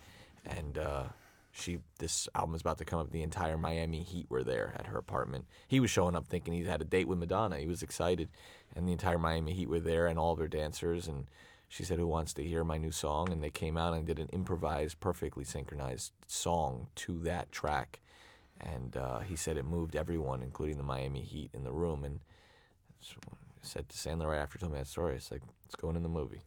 and 0.45 0.79
uh, 0.79 1.05
she 1.53 1.79
this 1.99 2.29
album 2.35 2.53
was 2.53 2.63
about 2.63 2.79
to 2.79 2.85
come 2.85 2.99
up. 2.99 3.11
The 3.11 3.23
entire 3.23 3.57
Miami 3.57 4.03
Heat 4.03 4.27
were 4.29 4.43
there 4.43 4.75
at 4.77 4.87
her 4.87 4.99
apartment. 4.99 5.47
He 5.69 5.81
was 5.81 5.91
showing 5.91 6.17
up 6.17 6.27
thinking 6.27 6.55
he 6.55 6.65
had 6.65 6.81
a 6.81 6.85
date 6.85 7.09
with 7.09 7.19
Madonna. 7.19 7.59
He 7.59 7.69
was 7.69 7.83
excited, 7.83 8.29
and 8.75 8.89
the 8.89 8.93
entire 8.93 9.19
Miami 9.19 9.53
Heat 9.53 9.69
were 9.69 9.81
there 9.81 10.07
and 10.07 10.19
all 10.19 10.37
her 10.37 10.49
dancers. 10.49 11.07
And 11.07 11.27
she 11.73 11.85
said, 11.85 11.99
"Who 11.99 12.07
wants 12.07 12.35
to 12.35 12.45
hear 12.45 12.65
my 12.65 12.77
new 12.77 12.91
song?" 12.91 13.33
And 13.33 13.43
they 13.43 13.49
came 13.49 13.79
out 13.79 13.95
and 13.95 14.07
did 14.07 14.19
an 14.19 14.29
improvised, 14.29 15.01
perfectly 15.01 15.43
synchronized 15.43 16.13
song 16.27 16.89
to 16.97 17.19
that 17.21 17.51
track. 17.51 18.01
And 18.61 18.95
uh, 18.95 19.21
he 19.21 19.37
said 19.37 19.57
it 19.57 19.65
moved 19.65 19.97
everyone, 19.97 20.43
including 20.43 20.77
the 20.77 20.83
Miami 20.83 21.23
Heat, 21.23 21.49
in 21.55 21.65
the 21.65 21.73
room. 21.73 22.05
And 22.05 22.21
I 23.01 23.37
said 23.63 23.89
to 23.89 23.97
Sandler 23.97 24.27
right 24.27 24.41
after 24.41 24.59
he 24.59 24.61
told 24.61 24.73
me 24.75 24.81
that 24.81 24.87
story, 24.87 25.17
it's 25.17 25.31
like, 25.31 25.41
"It's 25.65 25.75
going 25.75 25.97
in 25.97 26.03
the 26.03 26.11
movie." 26.11 26.43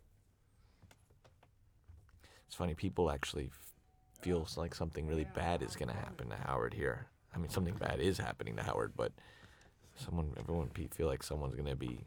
It's 2.46 2.56
funny, 2.56 2.76
people 2.76 3.10
actually 3.10 3.46
f- 3.46 3.74
feels 4.22 4.58
like 4.58 4.76
something 4.76 5.08
really 5.08 5.26
bad 5.34 5.64
is 5.64 5.76
going 5.76 5.90
to 5.90 5.96
happen 5.96 6.30
to 6.30 6.36
Howard 6.36 6.76
here. 6.76 7.08
I 7.34 7.40
mean, 7.40 7.50
something 7.50 7.74
bad 7.74 8.00
is 8.00 8.20
happening 8.20 8.58
to 8.58 8.62
Howard, 8.62 8.94
but 8.96 9.12
someone, 9.96 10.36
everyone 10.38 10.70
feel 10.70 11.08
like 11.08 11.24
someone's 11.24 11.56
going 11.56 11.68
to 11.68 11.76
be 11.76 12.06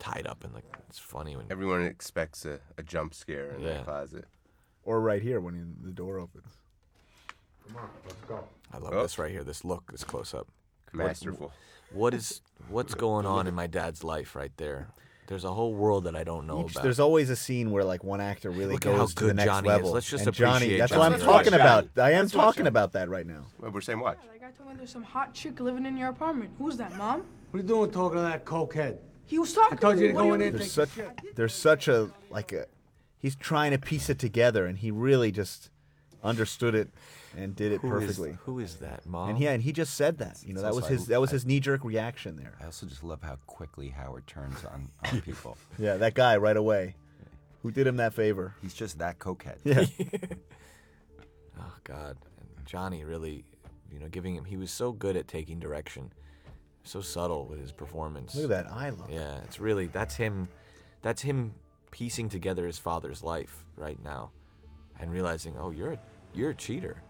tied 0.00 0.26
up 0.26 0.42
and 0.42 0.52
like 0.52 0.64
it's 0.88 0.98
funny 0.98 1.36
when 1.36 1.46
Everyone 1.50 1.82
expects 1.82 2.44
a, 2.44 2.58
a 2.76 2.82
jump 2.82 3.14
scare 3.14 3.50
in 3.52 3.60
Yeah. 3.62 3.78
the 3.78 3.84
closet. 3.84 4.24
Or 4.82 5.00
right 5.00 5.22
here 5.22 5.38
when 5.40 5.54
you- 5.54 5.74
the 5.86 5.92
door 5.92 6.18
opens. 6.18 6.52
Come 7.68 7.76
on, 7.76 7.90
let's 8.04 8.16
go. 8.26 8.44
I 8.72 8.78
love 8.78 8.92
Oh. 8.94 9.02
this 9.02 9.18
right 9.18 9.30
here. 9.30 9.44
This 9.44 9.64
look, 9.64 9.92
this 9.92 10.02
close 10.04 10.34
up. 10.34 10.48
Masterful. 10.92 11.52
what 11.92 12.14
is 12.14 12.40
what's 12.68 12.94
going 12.94 13.24
on 13.26 13.46
in 13.46 13.54
my 13.54 13.66
dad's 13.68 14.02
life 14.02 14.34
right 14.34 14.50
there? 14.56 14.88
There's 15.28 15.44
a 15.44 15.52
whole 15.52 15.72
world 15.74 16.02
that 16.04 16.16
I 16.16 16.24
don't 16.24 16.48
know 16.48 16.64
Each- 16.64 16.72
about. 16.72 16.82
there's 16.82 16.98
always 16.98 17.30
a 17.30 17.36
scene 17.36 17.70
where 17.70 17.84
like 17.84 18.02
one 18.02 18.20
actor 18.20 18.50
really 18.50 18.72
Look 18.74 18.86
at 18.86 18.92
how 18.92 18.98
goes 18.98 19.14
to 19.14 19.20
the 19.22 19.26
good 19.28 19.36
next 19.36 19.46
Johnny 19.46 19.68
is. 19.68 19.72
level. 19.76 19.90
Let's 19.92 20.10
just 20.10 20.26
and 20.26 20.34
Johnny, 20.34 20.56
appreciate 20.56 20.78
that's 20.78 20.90
Johnny 20.90 20.98
what 21.00 21.06
I'm 21.06 21.26
right 21.28 21.32
talking 21.44 21.50
now. 21.52 21.78
about. 21.78 21.88
I 21.98 22.10
am 22.12 22.22
Let's 22.22 22.34
watch 22.34 22.44
talking 22.46 22.58
Johnny. 22.62 22.68
about 22.68 22.92
that 22.92 23.08
right 23.08 23.26
now. 23.26 23.46
Well, 23.60 23.70
we're 23.70 23.80
saying 23.80 24.00
watch. 24.00 24.18
That 24.32 24.40
guy 24.40 24.50
told 24.50 24.70
me 24.70 24.74
there's 24.76 24.90
some 24.90 25.04
hot 25.04 25.32
chick 25.32 25.60
living 25.60 25.86
in 25.86 25.96
your 25.96 26.08
apartment. 26.08 26.50
Who's 26.58 26.76
that, 26.78 26.96
Mom? 26.96 27.20
What 27.52 27.58
are 27.58 27.62
you 27.62 27.68
doing 27.68 27.90
talking 27.92 28.16
to 28.16 28.22
that 28.22 28.44
cokehead? 28.44 28.98
He 29.30 29.38
was 29.38 29.52
talking 29.52 29.78
I 29.78 29.80
told 29.80 29.96
to 29.96 30.00
you 30.02 30.08
me. 30.08 30.12
to 30.14 30.18
go 30.18 30.34
in 30.34 30.40
there 30.40 30.50
There's 30.50 30.72
such 30.72 30.90
there's 31.36 31.54
such 31.54 31.88
a 31.88 32.10
like 32.30 32.52
a 32.52 32.66
he's 33.18 33.36
trying 33.36 33.70
to 33.70 33.78
piece 33.78 34.10
it 34.10 34.18
together 34.18 34.66
and 34.66 34.76
he 34.78 34.90
really 34.90 35.30
just 35.30 35.70
understood 36.22 36.74
it 36.74 36.88
and 37.36 37.54
did 37.54 37.70
it 37.72 37.80
Who 37.80 37.96
is- 37.96 38.02
perfectly. 38.02 38.36
who 38.44 38.58
is 38.58 38.76
that, 38.76 39.06
Mom? 39.06 39.28
And 39.30 39.38
he 39.38 39.46
and 39.46 39.62
he 39.62 39.72
just 39.72 39.94
said 39.94 40.18
that. 40.18 40.38
You 40.44 40.52
know, 40.54 40.62
that 40.62 40.74
was 40.74 40.82
also- 40.84 40.94
his 40.94 41.02
I- 41.08 41.14
that 41.14 41.20
was 41.20 41.30
his 41.30 41.46
knee 41.46 41.60
jerk 41.60 41.84
reaction 41.84 42.36
there. 42.36 42.54
I 42.60 42.64
also 42.64 42.86
just 42.86 43.04
love 43.04 43.22
how 43.22 43.36
quickly 43.46 43.88
Howard 43.90 44.26
turns 44.26 44.64
on, 44.64 44.88
on 45.10 45.20
people. 45.28 45.56
Yeah, 45.78 45.96
that 45.98 46.14
guy 46.14 46.36
right 46.36 46.56
away. 46.56 46.96
Who 47.62 47.70
did 47.70 47.86
him 47.86 47.96
that 47.98 48.14
favor? 48.14 48.54
He's 48.62 48.74
just 48.74 48.98
that 48.98 49.18
cokehead. 49.18 49.58
Yeah. 49.64 49.84
Oh 51.58 51.74
God, 51.84 52.16
and 52.56 52.66
Johnny 52.66 53.04
really, 53.04 53.44
you 53.92 53.98
know, 53.98 54.08
giving 54.08 54.34
him. 54.34 54.44
He 54.44 54.56
was 54.56 54.70
so 54.70 54.92
good 54.92 55.16
at 55.16 55.28
taking 55.28 55.58
direction, 55.58 56.12
so 56.84 57.00
subtle 57.00 57.46
with 57.46 57.60
his 57.60 57.72
performance. 57.72 58.34
Look 58.34 58.44
at 58.44 58.64
that 58.64 58.72
eye 58.72 58.90
look. 58.90 59.08
Yeah, 59.10 59.38
it's 59.44 59.60
really 59.60 59.86
that's 59.86 60.16
him. 60.16 60.48
That's 61.02 61.22
him 61.22 61.54
piecing 61.90 62.28
together 62.28 62.66
his 62.66 62.78
father's 62.78 63.22
life 63.22 63.64
right 63.76 64.02
now, 64.02 64.30
and 64.98 65.10
realizing, 65.10 65.56
oh, 65.58 65.70
you're 65.70 65.92
a, 65.92 65.98
you're 66.34 66.50
a 66.50 66.54
cheater. 66.54 67.02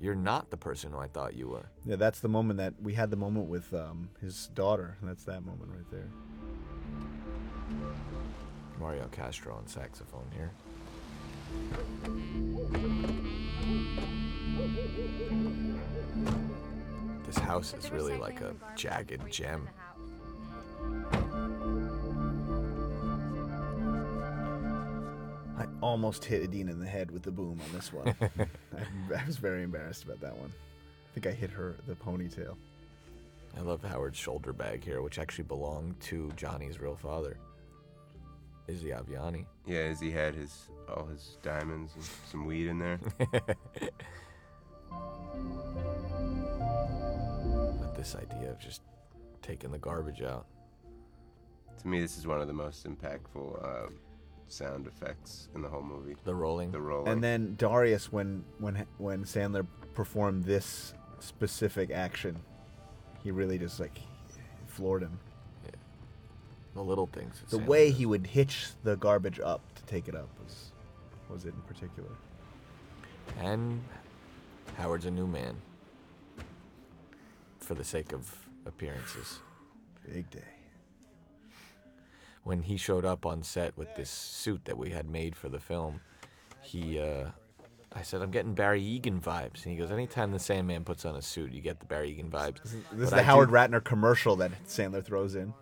You're 0.00 0.14
not 0.16 0.50
the 0.50 0.56
person 0.56 0.92
who 0.92 0.98
I 0.98 1.06
thought 1.06 1.34
you 1.34 1.48
were. 1.48 1.66
Yeah, 1.84 1.96
that's 1.96 2.18
the 2.20 2.28
moment 2.28 2.58
that 2.58 2.74
we 2.82 2.94
had 2.94 3.10
the 3.10 3.16
moment 3.16 3.48
with 3.48 3.72
um, 3.72 4.10
his 4.20 4.48
daughter. 4.48 4.96
That's 5.00 5.24
that 5.24 5.44
moment 5.44 5.70
right 5.72 5.90
there. 5.92 6.08
Mario 8.80 9.06
Castro 9.12 9.54
on 9.54 9.68
saxophone 9.68 10.26
here. 10.34 10.50
This 17.32 17.42
house 17.44 17.72
is 17.72 17.90
really 17.90 18.18
like 18.18 18.42
a 18.42 18.54
jagged 18.76 19.22
gem. 19.30 19.66
I 25.56 25.64
almost 25.80 26.26
hit 26.26 26.42
Idina 26.42 26.72
in 26.72 26.78
the 26.78 26.86
head 26.86 27.10
with 27.10 27.22
the 27.22 27.30
boom 27.30 27.58
on 27.64 27.72
this 27.72 27.90
one. 27.90 28.14
I, 28.20 29.14
I 29.14 29.26
was 29.26 29.38
very 29.38 29.62
embarrassed 29.62 30.04
about 30.04 30.20
that 30.20 30.36
one. 30.36 30.52
I 30.52 31.14
think 31.14 31.26
I 31.26 31.30
hit 31.30 31.48
her 31.52 31.74
the 31.86 31.94
ponytail. 31.94 32.54
I 33.56 33.60
love 33.62 33.82
Howard's 33.82 34.18
shoulder 34.18 34.52
bag 34.52 34.84
here, 34.84 35.00
which 35.00 35.18
actually 35.18 35.44
belonged 35.44 35.98
to 36.02 36.30
Johnny's 36.36 36.80
real 36.80 36.96
father, 36.96 37.38
Izzy 38.68 38.88
Aviani. 38.88 39.46
Yeah, 39.64 39.78
as 39.78 40.00
he 40.00 40.10
had 40.10 40.34
his 40.34 40.68
all 40.86 41.06
his 41.06 41.38
diamonds 41.42 41.92
and 41.94 42.04
some 42.30 42.44
weed 42.44 42.66
in 42.66 42.78
there. 42.78 43.00
But 47.92 47.98
this 47.98 48.16
idea 48.16 48.50
of 48.50 48.58
just 48.58 48.80
taking 49.42 49.70
the 49.70 49.78
garbage 49.78 50.22
out. 50.22 50.46
to 51.80 51.88
me, 51.88 52.00
this 52.00 52.16
is 52.16 52.26
one 52.26 52.40
of 52.40 52.46
the 52.46 52.54
most 52.54 52.86
impactful 52.86 53.64
uh, 53.64 53.90
sound 54.48 54.86
effects 54.86 55.48
in 55.54 55.62
the 55.62 55.68
whole 55.68 55.82
movie. 55.82 56.16
The 56.24 56.34
rolling. 56.34 56.70
The 56.70 56.80
rolling. 56.80 57.12
And 57.12 57.22
then 57.22 57.54
Darius, 57.56 58.10
when 58.10 58.44
when 58.58 58.86
when 58.98 59.24
Sandler 59.24 59.66
performed 59.94 60.44
this 60.44 60.94
specific 61.20 61.90
action, 61.90 62.36
he 63.22 63.30
really 63.30 63.58
just 63.58 63.78
like 63.78 63.98
floored 64.66 65.02
him. 65.02 65.18
The 66.74 66.82
little 66.82 67.06
things. 67.06 67.42
The 67.50 67.58
Sandler 67.58 67.66
way 67.66 67.88
does. 67.90 67.98
he 67.98 68.06
would 68.06 68.26
hitch 68.26 68.68
the 68.84 68.96
garbage 68.96 69.38
up 69.38 69.60
to 69.74 69.82
take 69.84 70.08
it 70.08 70.14
up 70.14 70.28
was 70.42 70.72
was 71.28 71.44
it 71.44 71.52
in 71.54 71.60
particular. 71.62 72.08
And 73.38 73.82
Howard's 74.78 75.04
a 75.04 75.10
new 75.10 75.26
man. 75.26 75.56
For 77.62 77.74
the 77.74 77.84
sake 77.84 78.12
of 78.12 78.34
appearances. 78.66 79.38
Big 80.12 80.28
day. 80.30 80.40
When 82.44 82.62
he 82.62 82.76
showed 82.76 83.04
up 83.04 83.24
on 83.24 83.42
set 83.44 83.76
with 83.78 83.94
this 83.94 84.10
suit 84.10 84.64
that 84.64 84.76
we 84.76 84.90
had 84.90 85.08
made 85.08 85.36
for 85.36 85.48
the 85.48 85.60
film, 85.60 86.00
he, 86.60 86.98
uh, 86.98 87.26
I 87.92 88.02
said, 88.02 88.20
I'm 88.20 88.32
getting 88.32 88.54
Barry 88.54 88.82
Egan 88.82 89.20
vibes. 89.20 89.62
And 89.64 89.72
he 89.72 89.76
goes, 89.76 89.92
Anytime 89.92 90.32
the 90.32 90.40
Sandman 90.40 90.82
puts 90.82 91.04
on 91.04 91.14
a 91.14 91.22
suit, 91.22 91.52
you 91.52 91.60
get 91.60 91.78
the 91.78 91.86
Barry 91.86 92.10
Egan 92.10 92.30
vibes. 92.30 92.62
This 92.62 92.72
is 92.74 92.80
But 92.90 93.10
the 93.10 93.16
I 93.16 93.18
do- 93.20 93.24
Howard 93.26 93.50
Ratner 93.50 93.82
commercial 93.82 94.34
that 94.36 94.50
Sandler 94.66 95.04
throws 95.04 95.36
in. 95.36 95.54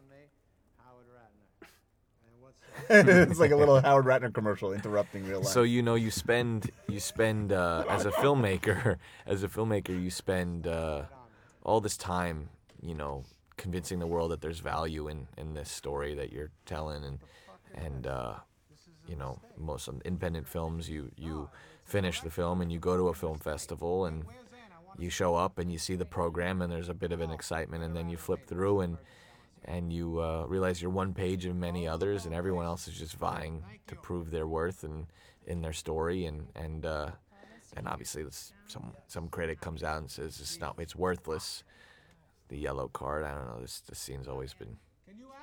it's 2.88 3.38
like 3.38 3.50
a 3.50 3.56
little 3.56 3.78
Howard 3.80 4.06
Ratner 4.06 4.32
commercial 4.32 4.72
interrupting 4.72 5.26
real 5.28 5.40
life. 5.40 5.48
So 5.48 5.62
you 5.64 5.82
know 5.82 5.96
you 5.96 6.10
spend 6.10 6.70
you 6.88 6.98
spend 6.98 7.52
uh, 7.52 7.84
as 7.88 8.06
a 8.06 8.10
filmmaker 8.10 8.96
as 9.26 9.42
a 9.42 9.48
filmmaker 9.48 9.90
you 9.90 10.10
spend 10.10 10.66
uh, 10.66 11.02
all 11.62 11.80
this 11.80 11.96
time 11.96 12.48
you 12.82 12.94
know 12.94 13.24
convincing 13.56 13.98
the 13.98 14.06
world 14.06 14.30
that 14.30 14.40
there's 14.40 14.60
value 14.60 15.08
in, 15.08 15.26
in 15.36 15.52
this 15.52 15.70
story 15.70 16.14
that 16.14 16.32
you're 16.32 16.50
telling 16.64 17.04
and 17.04 17.18
and 17.74 18.06
uh, 18.06 18.34
you 19.06 19.16
know 19.16 19.38
most 19.56 19.88
independent 20.04 20.48
films 20.48 20.88
you 20.88 21.10
you 21.16 21.48
finish 21.84 22.20
the 22.20 22.30
film 22.30 22.60
and 22.60 22.72
you 22.72 22.78
go 22.78 22.96
to 22.96 23.08
a 23.08 23.14
film 23.14 23.38
festival 23.38 24.06
and 24.06 24.24
you 24.98 25.10
show 25.10 25.34
up 25.34 25.58
and 25.58 25.70
you 25.70 25.78
see 25.78 25.94
the 25.94 26.04
program 26.04 26.62
and 26.62 26.72
there's 26.72 26.88
a 26.88 26.94
bit 26.94 27.12
of 27.12 27.20
an 27.20 27.30
excitement 27.30 27.82
and 27.82 27.94
then 27.94 28.08
you 28.08 28.16
flip 28.16 28.46
through 28.46 28.80
and 28.80 28.96
and 29.64 29.92
you 29.92 30.20
uh, 30.20 30.44
realize 30.46 30.80
you're 30.80 30.90
one 30.90 31.12
page 31.12 31.44
of 31.44 31.54
many 31.54 31.86
others 31.86 32.24
and 32.24 32.34
everyone 32.34 32.64
else 32.64 32.88
is 32.88 32.98
just 32.98 33.16
vying 33.16 33.62
to 33.86 33.94
prove 33.96 34.30
their 34.30 34.46
worth 34.46 34.84
and 34.84 35.06
in 35.46 35.60
their 35.60 35.72
story 35.72 36.24
and 36.24 36.48
and 36.54 36.86
uh, 36.86 37.10
and 37.76 37.88
obviously 37.88 38.22
this, 38.22 38.52
some 38.66 38.92
some 39.06 39.28
critic 39.28 39.60
comes 39.60 39.82
out 39.82 39.98
and 39.98 40.10
says 40.10 40.38
it's 40.40 40.60
not 40.60 40.74
it's 40.78 40.96
worthless 40.96 41.62
the 42.48 42.56
yellow 42.58 42.88
card 42.88 43.24
I 43.24 43.34
don't 43.34 43.46
know 43.46 43.60
this 43.60 43.80
this 43.88 43.98
scene's 43.98 44.28
always 44.28 44.54
been 44.54 44.76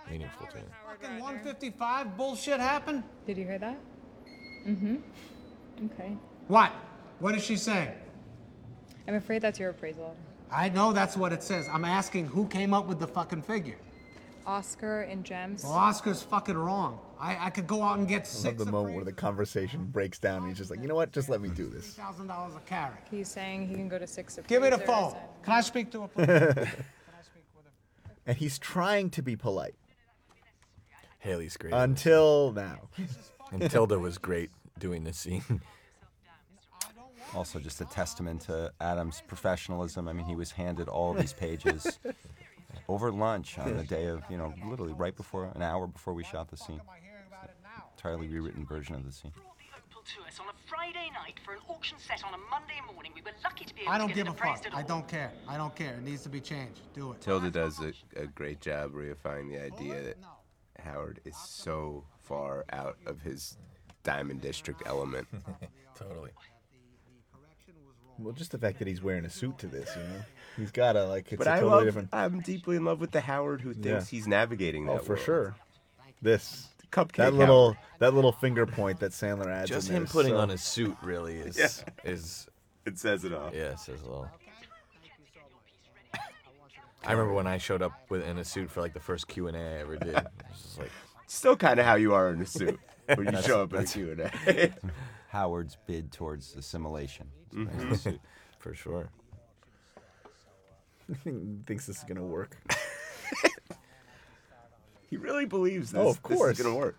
meaningful 0.09 0.47
to 0.47 0.57
me 0.57 0.63
Fucking 0.99 1.19
155 1.19 2.17
bullshit 2.17 2.59
happened? 2.59 3.03
Did 3.25 3.37
you 3.37 3.43
hear 3.45 3.59
that? 3.59 3.77
Mm-hmm. 4.67 4.95
Okay. 5.85 6.17
What? 6.47 6.71
What 7.19 7.35
is 7.35 7.43
she 7.43 7.55
saying? 7.55 7.91
I'm 9.07 9.15
afraid 9.15 9.41
that's 9.41 9.59
your 9.59 9.69
appraisal. 9.69 10.15
I 10.51 10.69
know 10.69 10.93
that's 10.93 11.17
what 11.17 11.33
it 11.33 11.43
says. 11.43 11.67
I'm 11.71 11.85
asking 11.85 12.27
who 12.27 12.47
came 12.47 12.73
up 12.73 12.87
with 12.87 12.99
the 12.99 13.07
fucking 13.07 13.41
figure. 13.43 13.77
Oscar 14.45 15.01
and 15.01 15.23
Gems. 15.23 15.63
Well, 15.63 15.73
Oscar's 15.73 16.21
fucking 16.21 16.57
wrong. 16.57 16.99
I, 17.19 17.47
I 17.47 17.49
could 17.49 17.67
go 17.67 17.81
out 17.81 17.97
and 17.99 18.07
get 18.07 18.15
I 18.17 18.19
love 18.19 18.27
six 18.27 18.63
the 18.63 18.71
moment 18.71 18.95
where 18.95 19.05
the 19.05 19.11
conversation 19.11 19.85
breaks 19.85 20.19
down 20.19 20.39
and 20.39 20.47
he's 20.47 20.57
just 20.57 20.69
like, 20.69 20.81
you 20.81 20.87
know 20.87 20.95
what? 20.95 21.11
Just 21.11 21.29
let 21.29 21.41
me 21.41 21.49
do 21.49 21.67
this. 21.69 21.93
thousand 21.93 22.27
dollars 22.27 22.55
a 22.55 22.59
carat. 22.61 22.99
He's 23.09 23.27
saying 23.27 23.67
he 23.67 23.75
can 23.75 23.87
go 23.89 23.97
to 23.97 24.07
six. 24.07 24.37
Give 24.47 24.61
me 24.61 24.69
the 24.69 24.75
appraisers 24.75 24.95
phone. 24.95 25.13
and- 25.15 25.43
Can 25.43 25.53
I 25.53 25.61
speak 25.61 25.91
to 25.91 26.03
a 26.03 26.07
please? 26.07 26.67
And 28.25 28.35
he's 28.35 28.59
trying 28.59 29.09
to 29.11 29.21
be 29.21 29.37
polite 29.37 29.75
Haley's 31.19 31.55
great 31.55 31.73
until 31.73 32.51
now. 32.51 32.89
and 33.53 33.71
Tilda 33.71 33.97
was 33.97 34.17
great 34.17 34.49
doing 34.77 35.05
this 35.05 35.17
scene 35.17 35.43
Also, 37.33 37.59
just 37.59 37.79
a 37.81 37.85
testament 37.85 38.41
to 38.43 38.71
Adam's 38.79 39.21
professionalism. 39.27 40.07
I 40.07 40.13
mean, 40.13 40.25
he 40.25 40.35
was 40.35 40.51
handed 40.51 40.87
all 40.87 41.13
these 41.13 41.33
pages 41.33 41.99
over 42.87 43.11
lunch 43.11 43.57
on 43.59 43.75
the 43.75 43.83
day 43.83 44.05
of, 44.05 44.23
you 44.29 44.37
know, 44.37 44.53
literally 44.65 44.93
right 44.93 45.15
before, 45.15 45.51
an 45.53 45.61
hour 45.61 45.87
before 45.87 46.13
we 46.13 46.23
shot 46.23 46.49
the 46.49 46.55
scene. 46.57 46.79
Entirely 47.97 48.27
rewritten 48.27 48.63
version 48.65 48.95
of 48.95 49.03
the 49.05 49.11
scene. 49.11 49.31
to 49.33 50.21
us 50.27 50.39
on 50.39 50.45
a 50.47 50.53
Friday 50.69 51.09
night 51.13 51.37
for 51.43 51.53
an 51.53 51.59
auction 51.67 51.97
set 51.99 52.23
on 52.23 52.33
a 52.33 52.37
Monday 52.49 52.79
morning. 52.93 53.11
We 53.15 53.21
were 53.23 53.31
lucky 53.43 53.65
to 53.65 53.73
be 53.75 53.81
able 53.81 53.91
I 53.91 53.97
don't 53.97 54.07
get 54.07 54.17
give 54.25 54.27
a 54.27 54.33
fuck. 54.33 54.63
I 54.73 54.83
don't 54.83 55.07
care. 55.07 55.31
I 55.47 55.57
don't 55.57 55.75
care. 55.75 55.95
It 55.95 56.03
needs 56.03 56.21
to 56.23 56.29
be 56.29 56.39
changed. 56.39 56.79
Do 56.93 57.11
it. 57.11 57.21
Tilda 57.21 57.49
does 57.49 57.79
a, 57.81 57.91
a 58.15 58.27
great 58.27 58.61
job 58.61 58.93
reifying 58.93 59.49
the 59.51 59.61
idea 59.61 60.01
that 60.03 60.17
Howard 60.79 61.19
is 61.25 61.35
so 61.35 62.05
far 62.21 62.63
out 62.71 62.97
of 63.07 63.19
his 63.21 63.57
Diamond 64.03 64.41
District 64.41 64.81
element. 64.85 65.27
totally. 65.95 66.29
Well, 68.19 68.33
just 68.33 68.51
the 68.51 68.57
fact 68.59 68.79
that 68.79 68.87
he's 68.87 69.01
wearing 69.01 69.25
a 69.25 69.29
suit 69.29 69.57
to 69.59 69.67
this, 69.67 69.89
you 69.95 70.03
know, 70.03 70.21
he's 70.57 70.71
got 70.71 70.95
a 70.95 71.05
like. 71.05 71.31
It's 71.31 71.37
but 71.37 71.47
a 71.47 71.51
I 71.51 71.55
totally 71.55 71.71
love, 71.75 71.83
different. 71.85 72.09
I'm 72.13 72.39
deeply 72.41 72.77
in 72.77 72.85
love 72.85 73.01
with 73.01 73.11
the 73.11 73.21
Howard 73.21 73.61
who 73.61 73.73
thinks 73.73 74.11
Yeah. 74.11 74.17
he's 74.17 74.27
navigating 74.27 74.85
that 74.85 74.93
Oh, 74.93 74.97
for 74.99 75.13
world. 75.13 75.25
sure. 75.25 75.55
This 76.21 76.67
Cupcake 76.91 77.15
that 77.17 77.33
little 77.33 77.75
that 77.99 78.13
little 78.13 78.31
finger 78.31 78.65
point 78.65 78.99
that 79.01 79.11
Sandler 79.11 79.47
adds. 79.47 79.69
Just 79.69 79.87
in 79.87 79.93
there 79.93 79.97
him 80.01 80.05
is 80.05 80.11
putting 80.11 80.33
so- 80.33 80.39
on 80.39 80.49
his 80.49 80.61
suit 80.63 80.95
really 81.01 81.35
is 81.47 81.57
Yeah. 81.57 82.09
is 82.11 82.47
It 82.85 82.97
says 82.97 83.23
it 83.25 83.33
all. 83.33 83.51
yeah, 83.53 83.71
it 83.71 83.79
says 83.79 83.99
it 84.01 84.07
all. 84.09 84.29
I 87.05 87.11
remember 87.11 87.33
when 87.33 87.47
I 87.47 87.57
showed 87.57 87.81
up 87.81 87.93
with 88.09 88.25
in 88.27 88.37
a 88.37 88.43
suit 88.43 88.69
for 88.69 88.81
like 88.81 88.93
the 88.93 88.99
first 88.99 89.27
Q 89.27 89.47
and 89.47 89.55
A 89.55 89.59
I 89.59 89.79
ever 89.81 89.95
did. 89.97 90.09
It 90.17 90.27
was 90.49 90.61
just 90.61 90.77
like 90.79 90.91
Still 91.27 91.55
kind 91.57 91.79
of 91.79 91.85
how 91.85 91.95
you 91.95 92.13
are 92.13 92.29
in 92.29 92.41
a 92.41 92.45
suit 92.45 92.79
when 93.15 93.33
you 93.33 93.41
show 93.43 93.61
up 93.63 93.73
in 93.73 93.79
a 93.79 93.83
that's- 93.83 93.93
Q&A. 93.93 94.71
Howard's 95.29 95.77
bid 95.85 96.11
towards 96.11 96.55
assimilation. 96.55 97.27
Mhm. 97.53 98.19
for 98.59 98.73
sure. 98.73 99.09
thinks 101.65 101.85
this 101.87 101.97
is 101.99 102.03
gonna 102.03 102.23
work. 102.23 102.57
He 105.09 105.17
really 105.17 105.45
believes 105.45 105.93
oh, 105.93 105.97
this. 105.97 106.05
Oh, 106.05 106.09
of 106.09 106.23
this 106.23 106.37
course. 106.37 106.59
is 106.59 106.65
gonna 106.65 106.75
work. 106.75 106.97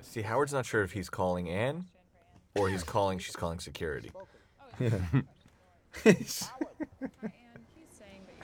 See, 0.00 0.22
Howard's 0.22 0.52
not 0.52 0.66
sure 0.66 0.82
if 0.82 0.92
he's 0.92 1.08
calling 1.08 1.48
Anne 1.48 1.86
or 2.54 2.68
he's 2.68 2.84
calling 2.84 3.18
she's 3.18 3.36
calling 3.36 3.60
security. 3.60 4.12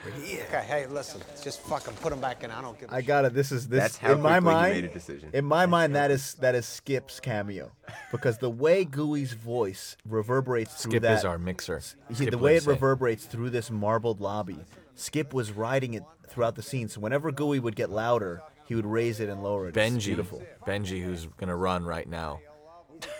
Okay, 0.05 0.63
hey, 0.65 0.87
listen, 0.87 1.21
just 1.43 1.59
fucking 1.61 1.93
put 1.95 2.13
him 2.13 2.21
back 2.21 2.43
in. 2.43 2.51
I 2.51 2.61
don't 2.61 2.79
give 2.79 2.89
a 2.89 2.95
I 2.95 3.01
got 3.01 3.25
it. 3.25 3.33
This 3.33 3.51
is 3.51 3.67
this 3.67 3.81
That's 3.81 3.97
how 3.97 4.13
in 4.13 4.21
my 4.21 4.39
quickly 4.39 4.49
he 4.49 4.55
mind. 4.55 4.73
made 4.75 4.85
a 4.85 4.93
decision. 4.93 5.29
In 5.33 5.45
my 5.45 5.65
mind, 5.65 5.95
that 5.95 6.09
is 6.09 6.35
that 6.35 6.55
is 6.55 6.65
Skip's 6.65 7.19
cameo, 7.19 7.71
because 8.11 8.37
the 8.37 8.49
way 8.49 8.85
Gooey's 8.85 9.33
voice 9.33 9.97
reverberates 10.07 10.81
through 10.81 10.91
Skip 10.93 11.03
that. 11.03 11.17
is 11.17 11.25
our 11.25 11.37
mixer. 11.37 11.81
Yeah, 12.09 12.15
Skip 12.15 12.31
the 12.31 12.37
way 12.37 12.55
it 12.55 12.63
Lievsay. 12.63 12.67
reverberates 12.67 13.25
through 13.25 13.49
this 13.49 13.69
marbled 13.69 14.21
lobby. 14.21 14.59
Skip 14.95 15.33
was 15.33 15.51
riding 15.51 15.93
it 15.95 16.03
throughout 16.29 16.55
the 16.55 16.61
scene, 16.63 16.87
so 16.87 16.99
whenever 17.01 17.31
Gooey 17.31 17.59
would 17.59 17.75
get 17.75 17.89
louder, 17.89 18.41
he 18.65 18.75
would 18.75 18.85
raise 18.85 19.19
it 19.19 19.29
and 19.29 19.41
lower 19.43 19.67
it. 19.67 19.75
It's 19.75 19.77
Benji, 19.77 20.05
beautiful. 20.07 20.43
Benji, 20.65 21.03
who's 21.03 21.25
gonna 21.37 21.55
run 21.55 21.83
right 21.85 22.07
now. 22.07 22.39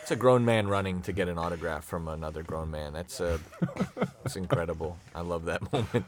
It's 0.01 0.11
a 0.11 0.15
grown 0.15 0.43
man 0.43 0.67
running 0.67 1.01
to 1.03 1.13
get 1.13 1.29
an 1.29 1.37
autograph 1.37 1.85
from 1.85 2.07
another 2.07 2.43
grown 2.43 2.69
man. 2.69 2.93
That's 2.93 3.21
uh, 3.21 3.37
it's 4.25 4.35
incredible. 4.35 4.97
I 5.15 5.21
love 5.21 5.45
that 5.45 5.61
moment. 5.73 6.05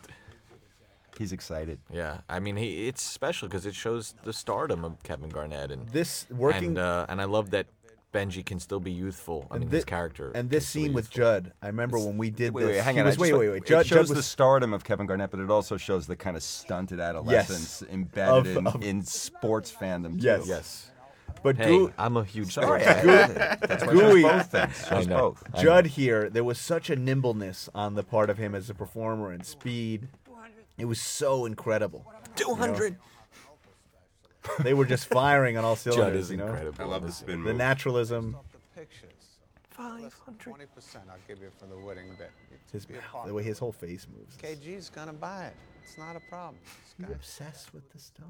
He's 1.17 1.31
excited. 1.33 1.79
Yeah, 1.91 2.19
I 2.29 2.39
mean, 2.39 2.55
he 2.55 2.87
it's 2.87 3.01
special 3.03 3.47
because 3.47 3.65
it 3.65 3.75
shows 3.75 4.13
the 4.23 4.33
stardom 4.33 4.83
of 4.83 5.01
Kevin 5.03 5.29
Garnett 5.29 5.71
and 5.71 5.87
This 5.89 6.25
working- 6.29 6.65
and, 6.69 6.77
uh, 6.79 7.05
and 7.09 7.21
I 7.21 7.25
love 7.25 7.51
that 7.51 7.67
Benji 8.13 8.45
can 8.45 8.59
still 8.59 8.79
be 8.79 8.91
youthful. 8.91 9.47
I 9.49 9.55
And 9.55 9.61
mean, 9.65 9.69
thi- 9.69 9.75
his 9.77 9.85
character. 9.85 10.31
And 10.35 10.49
this 10.49 10.63
can 10.65 10.69
still 10.69 10.81
be 10.81 10.85
scene 10.87 10.93
with. 10.93 11.09
Judd, 11.09 11.53
I 11.61 11.67
remember 11.67 11.97
when 11.99 12.17
we 12.17 12.29
did 12.29 12.53
Wait, 12.53 12.63
this. 12.65 12.75
wait, 12.77 12.83
hang 12.83 12.99
on. 12.99 13.05
Was, 13.05 13.17
wait, 13.17 13.33
wait, 13.33 13.49
wait. 13.49 13.65
Judd, 13.65 13.81
it 13.85 13.87
shows 13.87 14.07
Judd 14.09 14.17
the 14.17 14.23
stardom 14.23 14.73
of 14.73 14.83
Kevin 14.83 15.05
Garnett, 15.05 15.31
but 15.31 15.39
it 15.39 15.49
also 15.49 15.77
shows 15.77 16.07
the 16.07 16.15
kind 16.15 16.35
of 16.35 16.43
stunted 16.43 16.99
adolescence 16.99 17.83
embedded 17.89 18.47
Of- 18.47 18.57
in, 18.57 18.67
of- 18.67 18.83
in 18.83 19.01
sports 19.03 19.71
fandom. 19.71 20.19
Too. 20.19 20.25
Yes. 20.25 20.43
Yes. 20.47 20.87
But 21.43 21.55
Hey, 21.57 21.69
Goo- 21.69 21.93
I'm 21.97 22.17
a 22.17 22.23
huge 22.23 22.53
Sorry, 22.53 22.81
fan. 22.81 23.27
that's 23.61 23.83
why 23.85 23.93
Gooey, 23.93 24.21
both 24.21 24.51
things. 24.51 24.83
I 24.91 25.03
know. 25.05 25.17
both. 25.31 25.53
Know. 25.55 25.61
Judd 25.61 25.85
here, 25.87 26.29
there 26.29 26.43
was 26.43 26.59
such 26.59 26.89
a 26.91 26.95
nimbleness 26.95 27.67
on 27.73 27.95
the 27.95 28.03
part 28.03 28.29
of 28.29 28.37
him 28.37 28.53
as 28.53 28.69
a 28.69 28.75
performer 28.75 29.31
and 29.31 29.43
speed. 29.45 30.07
It 30.77 30.85
was 30.85 31.01
so 31.01 31.45
incredible. 31.45 32.05
Two 32.35 32.53
hundred. 32.55 32.97
They 34.61 34.73
were 34.73 34.85
just 34.85 35.05
firing 35.07 35.57
on 35.57 35.65
all 35.65 35.75
cylinders. 35.77 36.05
Judd 36.05 36.15
is 36.15 36.31
you 36.31 36.37
know? 36.37 36.47
incredible 36.47 36.83
I 36.83 36.87
love 36.87 37.03
the 37.05 37.11
spin 37.11 37.43
The 37.43 37.49
move. 37.49 37.57
naturalism, 37.57 38.37
pictures. 38.75 39.09
Five 39.69 40.13
hundred. 40.25 40.39
Twenty 40.39 40.65
percent 40.73 41.05
I'll 41.09 41.17
give 41.27 41.39
you 41.41 41.49
for 41.59 41.65
the 41.65 41.77
wedding 41.77 42.09
bit. 42.17 42.31
his, 42.71 42.85
Be 42.85 42.95
the 43.25 43.33
way 43.33 43.43
his 43.43 43.57
whole 43.59 43.71
face 43.71 44.05
moves. 44.15 44.35
KG's 44.37 44.89
gonna 44.89 45.13
buy 45.13 45.45
it. 45.45 45.53
It's 45.83 45.97
not 45.97 46.15
a 46.15 46.19
problem. 46.29 46.57
This 46.63 46.93
He's 46.97 47.05
guy- 47.07 47.13
obsessed 47.13 47.73
with 47.73 47.91
this 47.93 48.03
stuff. 48.03 48.25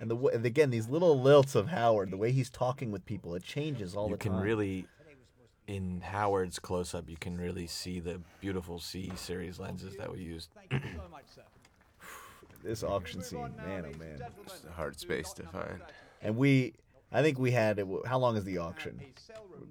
And 0.00 0.10
the 0.10 0.16
way, 0.16 0.32
and 0.34 0.44
again, 0.44 0.70
these 0.70 0.88
little 0.88 1.18
lilts 1.18 1.54
of 1.54 1.68
Howard, 1.68 2.10
the 2.10 2.16
way 2.16 2.32
he's 2.32 2.50
talking 2.50 2.90
with 2.90 3.04
people, 3.06 3.34
it 3.34 3.42
changes 3.42 3.94
all 3.94 4.08
you 4.08 4.14
the 4.14 4.18
can 4.18 4.36
really 4.36 4.86
in 5.68 6.00
howard's 6.00 6.60
close-up 6.60 7.10
you 7.10 7.16
can 7.16 7.36
really 7.36 7.66
see 7.66 7.98
the 7.98 8.20
beautiful 8.40 8.78
c 8.78 9.10
series 9.16 9.58
lenses 9.58 9.96
that 9.96 10.12
we 10.12 10.20
used 10.20 10.48
this 12.66 12.82
auction 12.82 13.22
scene, 13.22 13.54
man, 13.64 13.86
oh 13.86 13.98
man. 13.98 14.18
It's 14.44 14.64
a 14.68 14.72
hard 14.72 14.98
space 14.98 15.32
to 15.34 15.44
find. 15.44 15.80
And 16.20 16.36
we, 16.36 16.74
I 17.12 17.22
think 17.22 17.38
we 17.38 17.52
had, 17.52 17.82
how 18.04 18.18
long 18.18 18.36
is 18.36 18.44
the 18.44 18.58
auction? 18.58 19.00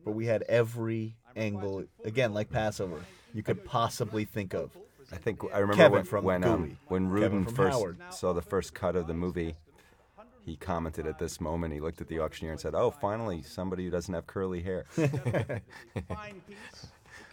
But 0.03 0.11
we 0.11 0.25
had 0.25 0.43
every 0.43 1.15
angle, 1.35 1.83
again, 2.03 2.33
like 2.33 2.49
Passover, 2.49 3.01
you 3.33 3.43
could 3.43 3.65
possibly 3.65 4.25
think 4.25 4.53
of. 4.53 4.75
I 5.11 5.17
think 5.17 5.41
I 5.53 5.59
remember 5.59 5.75
Kevin 5.75 5.91
when 5.91 6.03
from 6.05 6.23
when, 6.23 6.43
um, 6.43 6.77
when 6.87 7.13
Kevin 7.13 7.45
from 7.45 7.53
first 7.53 7.77
Howard. 7.77 7.97
saw 8.09 8.33
the 8.33 8.41
first 8.41 8.73
cut 8.73 8.95
of 8.95 9.05
the 9.05 9.13
movie. 9.13 9.55
He 10.43 10.55
commented 10.55 11.05
at 11.05 11.19
this 11.19 11.39
moment. 11.39 11.73
He 11.73 11.79
looked 11.79 12.01
at 12.01 12.07
the 12.07 12.19
auctioneer 12.19 12.51
and 12.51 12.59
said, 12.59 12.73
"Oh, 12.73 12.89
finally, 12.89 13.43
somebody 13.43 13.85
who 13.85 13.91
doesn't 13.91 14.13
have 14.13 14.25
curly 14.25 14.63
hair." 14.63 14.85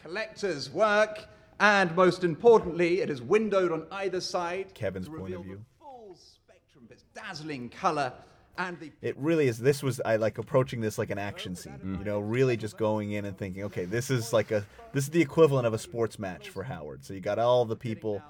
collector's 0.03 0.69
work, 0.71 1.27
and 1.63 1.95
most 1.95 2.25
importantly, 2.25 3.01
it 3.01 3.09
is 3.09 3.23
windowed 3.23 3.73
on 3.73 3.87
either 3.93 4.21
side. 4.21 4.75
Kevin's 4.75 5.07
to 5.07 5.17
point 5.17 5.35
of 5.35 5.45
view. 5.45 5.57
The 5.79 5.85
full 5.85 6.17
spectrum 6.17 6.85
of 6.85 6.91
its 6.91 7.05
dazzling 7.15 7.69
color 7.69 8.13
and 8.59 8.79
the 8.81 8.91
It 9.01 9.17
really 9.17 9.47
is. 9.47 9.59
This 9.59 9.83
was 9.83 10.01
I 10.05 10.17
like 10.17 10.39
approaching 10.39 10.81
this 10.81 10.99
like 10.99 11.11
an 11.11 11.19
action 11.19 11.55
scene. 11.55 11.79
Mm. 11.83 11.99
You 12.01 12.05
know, 12.05 12.19
really 12.19 12.57
just 12.57 12.77
going 12.77 13.13
in 13.13 13.25
and 13.25 13.39
thinking, 13.39 13.63
okay, 13.65 13.85
this 13.85 14.11
is 14.11 14.33
like 14.33 14.51
a 14.51 14.67
this 14.93 15.05
is 15.05 15.11
the 15.11 15.23
equivalent 15.23 15.67
of 15.67 15.73
a 15.73 15.79
sports 15.79 16.19
match 16.19 16.49
for 16.51 16.65
Howard. 16.65 17.05
So 17.05 17.15
you 17.15 17.21
got 17.21 17.39
all 17.39 17.65
the 17.65 17.77
people, 17.77 18.21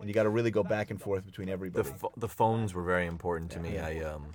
and 0.00 0.08
you 0.08 0.14
got 0.14 0.24
to 0.24 0.30
really 0.30 0.50
go 0.50 0.62
back 0.62 0.90
and 0.90 1.00
forth 1.00 1.24
between 1.26 1.46
the, 1.46 1.52
everybody. 1.52 1.88
pho- 1.98 2.12
the 2.16 2.28
phones 2.28 2.74
were 2.74 2.82
very 2.82 3.06
important 3.06 3.50
to 3.52 3.60
me 3.60 3.78
i 3.78 4.00
um 4.00 4.26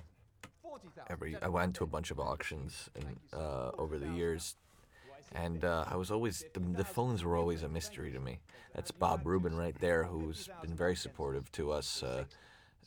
every 1.08 1.36
i 1.42 1.48
went 1.48 1.74
to 1.74 1.84
a 1.84 1.86
bunch 1.86 2.10
of 2.10 2.18
auctions 2.18 2.88
and 2.94 3.16
uh, 3.32 3.70
over 3.78 3.98
the 3.98 4.08
years 4.08 4.56
and 5.32 5.64
uh, 5.64 5.84
i 5.88 5.96
was 5.96 6.10
always 6.10 6.44
the, 6.54 6.60
the 6.60 6.84
phones 6.84 7.22
were 7.24 7.36
always 7.36 7.62
a 7.62 7.68
mystery 7.68 8.10
to 8.10 8.20
me 8.20 8.40
that's 8.74 8.90
bob 8.90 9.26
rubin 9.26 9.56
right 9.56 9.78
there 9.80 10.04
who's 10.04 10.48
been 10.62 10.74
very 10.74 10.96
supportive 10.96 11.50
to 11.52 11.70
us 11.70 12.02
uh, 12.02 12.24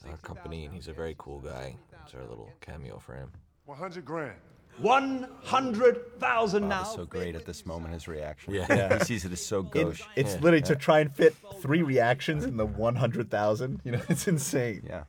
our 0.10 0.18
company 0.18 0.66
and 0.66 0.74
he's 0.74 0.88
a 0.88 0.94
very 0.94 1.16
cool 1.18 1.40
guy 1.40 1.76
it's 2.04 2.14
our 2.14 2.26
little 2.26 2.50
cameo 2.62 3.00
for 3.00 3.16
him 3.16 3.32
100 3.66 4.04
grand. 4.04 4.34
100,000 4.80 6.68
now. 6.68 6.84
So 6.84 7.06
great 7.06 7.36
at 7.36 7.46
this 7.46 7.66
moment. 7.66 7.94
His 7.94 8.08
reaction. 8.08 8.54
Yeah. 8.54 8.66
Yeah. 8.70 8.98
he 9.00 9.06
sees 9.06 9.24
it 9.26 9.32
as 9.32 9.46
so 9.46 9.60
It- 9.60 9.72
gauche. 9.72 10.02
it's 10.16 10.34
Yeah. 10.34 10.40
literally 10.42 10.62
to 10.64 10.76
try 10.76 11.00
and 11.00 11.14
fit 11.16 11.36
three 11.62 11.82
reactions 11.82 12.44
in 12.44 12.58
the 12.58 12.66
one 12.66 12.96
hundred 12.96 13.30
thousand. 13.30 13.82
You 13.84 13.94
know, 13.94 14.02
it's 14.10 14.28
insane. 14.28 14.84
Yeah. 14.88 15.04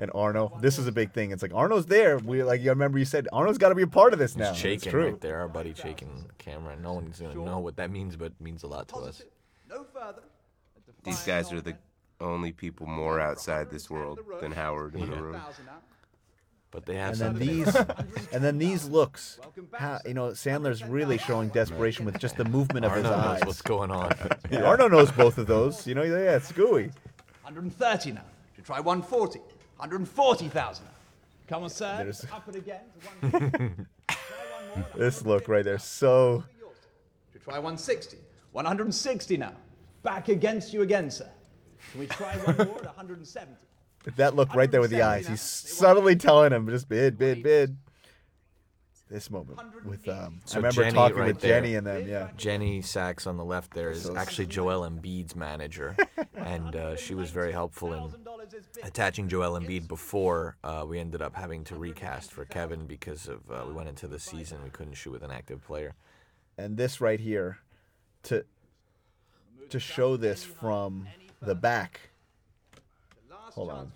And 0.00 0.10
Arno, 0.14 0.58
this 0.60 0.78
is 0.78 0.86
a 0.86 0.92
big 0.92 1.12
thing. 1.12 1.30
It's 1.30 1.42
like 1.42 1.52
Arno's 1.54 1.84
there. 1.86 2.16
We 2.18 2.42
like 2.42 2.62
you 2.62 2.70
remember 2.70 2.98
you 2.98 3.04
said 3.04 3.28
Arno's 3.32 3.58
got 3.58 3.68
to 3.68 3.74
be 3.74 3.82
a 3.82 3.86
part 3.86 4.12
of 4.14 4.18
this 4.18 4.34
now. 4.34 4.46
He's 4.46 4.52
It's 4.52 4.60
shaking 4.60 4.90
true. 4.92 5.04
right 5.10 5.20
there 5.20 5.38
our 5.40 5.48
buddy 5.48 5.74
shaking 5.74 6.24
the 6.26 6.32
camera 6.42 6.74
no 6.80 6.94
one's 6.94 7.20
gonna 7.20 7.34
know 7.34 7.58
what 7.60 7.76
that 7.76 7.90
means 7.90 8.16
but 8.16 8.26
it 8.32 8.40
means 8.40 8.62
a 8.62 8.66
lot 8.66 8.88
to 8.88 8.96
us 8.96 9.22
No 9.68 9.84
further. 9.84 10.22
These 11.04 11.22
guys 11.24 11.52
are 11.52 11.60
the 11.60 11.76
only 12.20 12.50
people 12.52 12.86
more 12.86 13.20
outside 13.20 13.70
this 13.70 13.88
world 13.90 14.20
than 14.40 14.52
Howard 14.52 14.94
in 14.94 15.00
the 15.00 15.06
Yeah. 15.16 15.20
room. 15.20 15.40
but 16.70 16.86
they 16.86 16.94
have 16.96 17.12
and 17.12 17.20
then 17.20 17.30
something 17.34 17.48
these 17.64 17.74
and 18.32 18.42
then 18.44 18.56
these 18.58 18.84
looks 18.86 19.38
how, 19.74 19.98
you 20.06 20.14
know 20.14 20.28
sandler's 20.30 20.82
really 20.84 21.18
showing 21.18 21.48
desperation 21.50 22.04
with 22.06 22.18
just 22.18 22.36
the 22.36 22.44
movement 22.44 22.86
of 22.86 22.92
his 22.94 23.04
Arno 23.04 23.16
knows 23.18 23.26
eyes 23.42 23.42
what's 23.46 23.62
going 23.62 23.90
on 23.90 24.12
Yeah, 24.50 24.62
arno 24.64 24.88
knows 24.88 25.10
both 25.12 25.36
of 25.38 25.46
those 25.46 25.86
you 25.86 25.94
know 25.94 26.02
yeah 26.04 26.36
it's 26.36 26.52
gooey 26.52 26.90
130 27.42 28.12
now. 28.12 28.22
Should 28.56 28.64
try 28.64 28.80
140. 28.80 29.40
140,000. 29.80 30.84
Come 31.48 31.62
on, 31.64 31.70
sir. 31.70 31.96
There's- 31.98 32.26
Up 32.32 32.48
it 32.48 32.56
again. 32.56 32.80
To 33.22 33.86
this 34.96 35.24
look 35.24 35.48
right 35.48 35.64
there 35.64 35.78
so 35.78 36.44
to 37.32 37.38
try 37.38 37.54
160. 37.54 38.18
160 38.52 39.36
now. 39.36 39.52
Back 40.02 40.28
against 40.28 40.72
you 40.72 40.82
again, 40.82 41.10
sir. 41.10 41.28
Can 41.90 42.00
we 42.00 42.06
try 42.06 42.36
one 42.36 42.56
more 42.56 42.76
at 42.78 42.84
170? 42.84 43.52
that 44.16 44.34
look 44.34 44.54
right 44.54 44.70
there 44.70 44.80
with 44.80 44.90
the 44.90 45.02
eyes 45.02 45.26
he's 45.28 45.42
subtly 45.42 46.16
telling 46.16 46.52
him 46.54 46.66
just 46.70 46.88
bid 46.88 47.18
bid 47.18 47.42
bid 47.42 47.76
this 49.10 49.28
moment 49.30 49.58
with 49.84 50.08
um 50.08 50.40
So 50.44 50.54
i 50.54 50.56
remember 50.58 50.82
Jenny 50.82 50.94
talking 50.94 51.16
right 51.16 51.26
with 51.26 51.40
there. 51.40 51.60
jenny 51.60 51.74
and 51.74 51.86
them 51.86 52.08
yeah 52.08 52.28
Jenny 52.36 52.80
Sachs 52.80 53.26
on 53.26 53.36
the 53.36 53.44
left 53.44 53.74
there 53.74 53.90
is 53.90 54.04
So- 54.04 54.16
actually 54.16 54.46
Joel 54.56 54.88
Embiid's 54.88 55.34
manager, 55.34 55.96
and 56.34 56.74
uh, 56.76 56.96
she 56.96 57.14
was 57.14 57.30
very 57.30 57.52
helpful 57.52 57.92
in 57.92 58.14
attaching 58.84 59.28
Joel 59.28 59.58
Embiid 59.60 59.88
before 59.88 60.56
uh, 60.64 60.84
we 60.88 60.98
ended 60.98 61.22
up 61.22 61.34
having 61.34 61.64
to 61.64 61.76
recast 61.76 62.32
for 62.32 62.44
Kevin 62.44 62.86
because 62.86 63.26
of 63.28 63.40
uh, 63.50 63.64
we 63.66 63.72
went 63.72 63.88
into 63.88 64.06
the 64.06 64.18
season 64.18 64.62
we 64.62 64.70
couldn't 64.70 64.94
shoot 64.94 65.10
with 65.10 65.22
an 65.22 65.30
active 65.30 65.62
player. 65.64 65.94
And 66.56 66.76
this 66.76 67.00
right 67.00 67.18
here, 67.20 67.58
to 68.24 68.44
to 69.70 69.80
show 69.80 70.16
this 70.16 70.44
from 70.44 71.06
the 71.42 71.54
back. 71.54 72.00
Hold 73.54 73.70
on. 73.70 73.92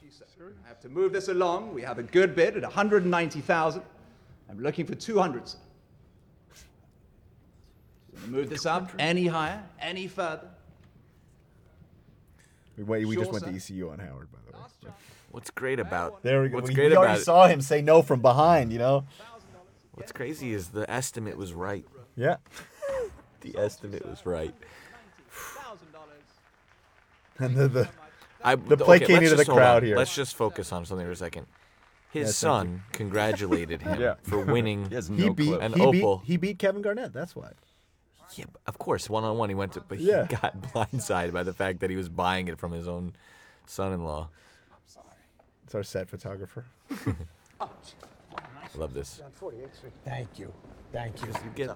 I 0.65 0.69
have 0.69 0.81
to 0.81 0.89
move 0.89 1.13
this 1.13 1.29
along. 1.29 1.73
We 1.75 1.83
have 1.83 1.99
a 1.99 2.03
good 2.03 2.35
bid 2.35 2.57
at 2.57 2.63
190,000. 2.63 3.83
I'm 4.49 4.61
looking 4.61 4.87
for 4.87 4.95
200, 4.95 5.49
sir. 5.49 5.59
Wanna 8.15 8.27
Move 8.29 8.51
this 8.51 8.67
up 8.67 8.91
any 8.99 9.27
higher, 9.27 9.63
any 9.81 10.07
further. 10.07 10.49
We, 12.77 12.85
wait, 12.85 13.07
we 13.07 13.17
just 13.17 13.33
went 13.33 13.45
sir. 13.45 13.51
to 13.51 13.57
ECU 13.57 13.91
on 13.91 13.99
Howard, 13.99 14.29
by 14.33 14.39
the 14.47 14.57
way. 14.57 14.93
What's 15.31 15.51
great 15.51 15.81
about 15.81 16.23
There 16.23 16.43
we 16.43 16.49
go. 16.49 16.57
What's 16.57 16.69
we 16.69 16.75
great 16.75 16.91
we 16.91 16.97
already 16.97 17.13
about 17.13 17.21
it- 17.21 17.25
saw 17.25 17.47
him 17.49 17.61
say 17.61 17.83
no 17.83 18.03
from 18.03 18.21
behind. 18.21 18.73
You 18.73 18.79
know. 18.79 19.05
What's 19.95 20.13
crazy 20.13 20.53
is 20.53 20.69
the 20.69 20.89
estimate 20.91 21.37
was 21.37 21.53
right. 21.53 21.85
Yeah. 22.17 22.37
the 23.41 23.57
estimate 23.59 24.07
was 24.09 24.25
right. 24.27 24.55
And 27.39 27.57
the 27.57 27.69
the, 27.69 27.89
I, 28.45 28.55
the 28.55 28.77
placating 28.77 29.17
let's 29.17 29.33
of 29.33 29.39
the 29.39 29.45
crowd 29.45 29.79
on. 29.79 29.89
here. 29.89 29.97
Let's 29.97 30.15
just 30.15 30.37
focus 30.37 30.73
on 30.73 30.85
something 30.85 31.07
for 31.07 31.13
a 31.13 31.17
second. 31.17 31.47
His 32.15 32.29
Yes, 32.29 32.41
thank 32.41 32.53
son 32.53 32.83
congratulated 32.93 33.83
him 33.83 34.01
Yeah. 34.01 34.15
for 34.23 34.39
winning 34.39 34.89
he 34.89 35.29
beat 35.31 35.59
an 35.61 35.73
he 35.73 35.83
opal. 35.83 36.19
beat 36.19 36.27
he 36.27 36.37
beat 36.37 36.59
Kevin 36.61 36.81
Garnett. 36.81 37.13
That's 37.13 37.35
why. 37.35 37.51
Yeah, 38.37 38.45
of 38.69 38.79
course, 38.79 39.11
one 39.11 39.25
on 39.25 39.37
one 39.37 39.49
he 39.49 39.57
went 39.57 39.73
to, 39.73 39.81
but 39.81 39.99
Yeah. 39.99 40.27
he 40.29 40.37
got 40.37 40.63
blindsided 40.73 41.33
by 41.33 41.43
the 41.43 41.53
fact 41.53 41.81
that 41.81 41.91
he 41.91 41.97
was 41.97 42.09
buying 42.09 42.47
it 42.47 42.57
from 42.57 42.71
his 42.71 42.87
own 42.87 43.15
son-in-law. 43.67 44.29
I'm 44.71 44.79
sorry. 44.87 45.07
It's 45.65 45.75
our 45.75 45.83
set 45.83 46.09
photographer. 46.09 46.65
I 47.61 47.67
love 48.77 48.95
this. 48.95 49.21
Thank 50.05 50.39
you. 50.39 50.53
Thank 50.93 51.21
you. 51.21 51.27
You 51.27 51.51
get 51.57 51.71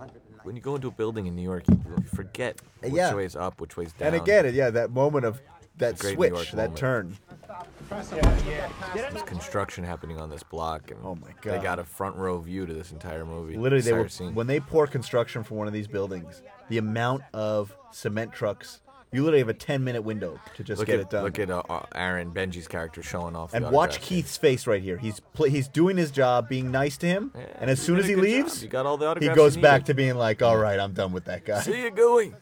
when 0.44 0.55
you 0.55 0.62
go 0.62 0.77
into 0.77 0.86
a 0.86 0.93
building 0.93 1.27
in 1.27 1.35
New 1.35 1.43
York, 1.43 1.65
you 1.69 1.81
you 2.01 2.05
forget 2.15 2.60
which 2.81 2.93
Yeah. 2.93 3.12
way's 3.12 3.35
up, 3.35 3.60
which 3.60 3.77
way's 3.77 3.93
down. 3.93 4.15
And 4.15 4.23
again, 4.23 4.55
yeah, 4.55 4.70
that 4.70 4.93
moment 4.93 5.24
of 5.24 5.40
that 5.78 5.98
great 5.98 6.18
New 6.18 6.26
York 6.26 6.38
switch, 6.38 6.50
that 6.52 6.56
moment. 6.56 6.76
turn. 6.76 7.16
There's 8.94 9.22
construction 9.22 9.84
happening 9.84 10.20
on 10.20 10.30
this 10.30 10.42
block, 10.42 10.90
and 10.90 11.00
oh 11.02 11.14
my 11.14 11.28
god. 11.28 11.36
they 11.42 11.50
God. 11.56 11.62
got 11.62 11.78
a 11.78 11.84
front 11.84 12.16
row 12.16 12.38
view 12.38 12.66
to 12.66 12.74
this 12.74 12.92
entire 12.92 13.24
movie. 13.24 13.56
Literally, 13.56 13.82
they 13.82 13.90
entire 13.90 14.02
were 14.02 14.09
scene. 14.09 14.34
when 14.34 14.46
they 14.46 14.60
pour 14.60 14.86
construction 14.86 15.42
for 15.44 15.55
one 15.55 15.66
of 15.66 15.72
these 15.72 15.88
buildings. 15.88 16.42
The 16.68 16.78
amount 16.78 17.22
of 17.32 17.74
cement 17.92 18.32
trucks, 18.32 18.80
you 19.10 19.22
literally 19.22 19.38
have 19.38 19.48
a 19.48 19.55
ten 19.55 19.82
minute 19.84 20.02
window 20.02 20.38
to 20.56 20.62
just 20.64 20.78
look 20.80 20.86
get 20.86 20.96
at, 20.96 21.00
it 21.06 21.10
done. 21.10 21.24
Look 21.24 21.38
at 21.38 21.50
uh, 21.50 21.62
uh, 21.68 21.86
Aaron 21.94 22.30
Benji's 22.32 22.68
character 22.68 23.02
showing 23.02 23.34
off. 23.34 23.52
the 23.52 23.56
and 23.59 23.70
watch 23.70 23.92
autograph. 23.92 24.09
Keith's 24.09 24.36
face 24.36 24.66
right 24.66 24.82
here. 24.82 24.98
He's 24.98 25.20
pl- 25.20 25.46
he's 25.46 25.68
doing 25.68 25.96
his 25.96 26.10
job, 26.10 26.48
being 26.48 26.70
nice 26.70 26.98
to 26.98 27.06
him, 27.06 27.32
and 27.59 27.70
as 27.70 27.78
you 27.80 27.84
soon 27.86 27.96
did 27.96 28.05
as 28.05 28.06
a 28.06 28.09
he 28.09 28.14
good 28.16 28.20
job. 28.28 28.44
leaves, 28.44 28.62
You 28.62 28.68
got 28.68 28.84
all 28.86 28.98
the 28.98 29.06
he 29.06 29.10
autographs 29.10 29.36
goes 29.36 29.56
you 29.56 29.62
back 29.62 29.80
needed. 29.82 29.86
to 29.86 29.94
being 29.94 30.14
like, 30.16 30.42
"All 30.42 30.59
right, 30.59 30.78
I'm 30.78 30.92
done 30.92 31.12
with 31.12 31.24
that 31.24 31.44
guy." 31.46 31.60
See 31.62 31.82
you, 31.82 31.90
Gooey. 31.90 32.34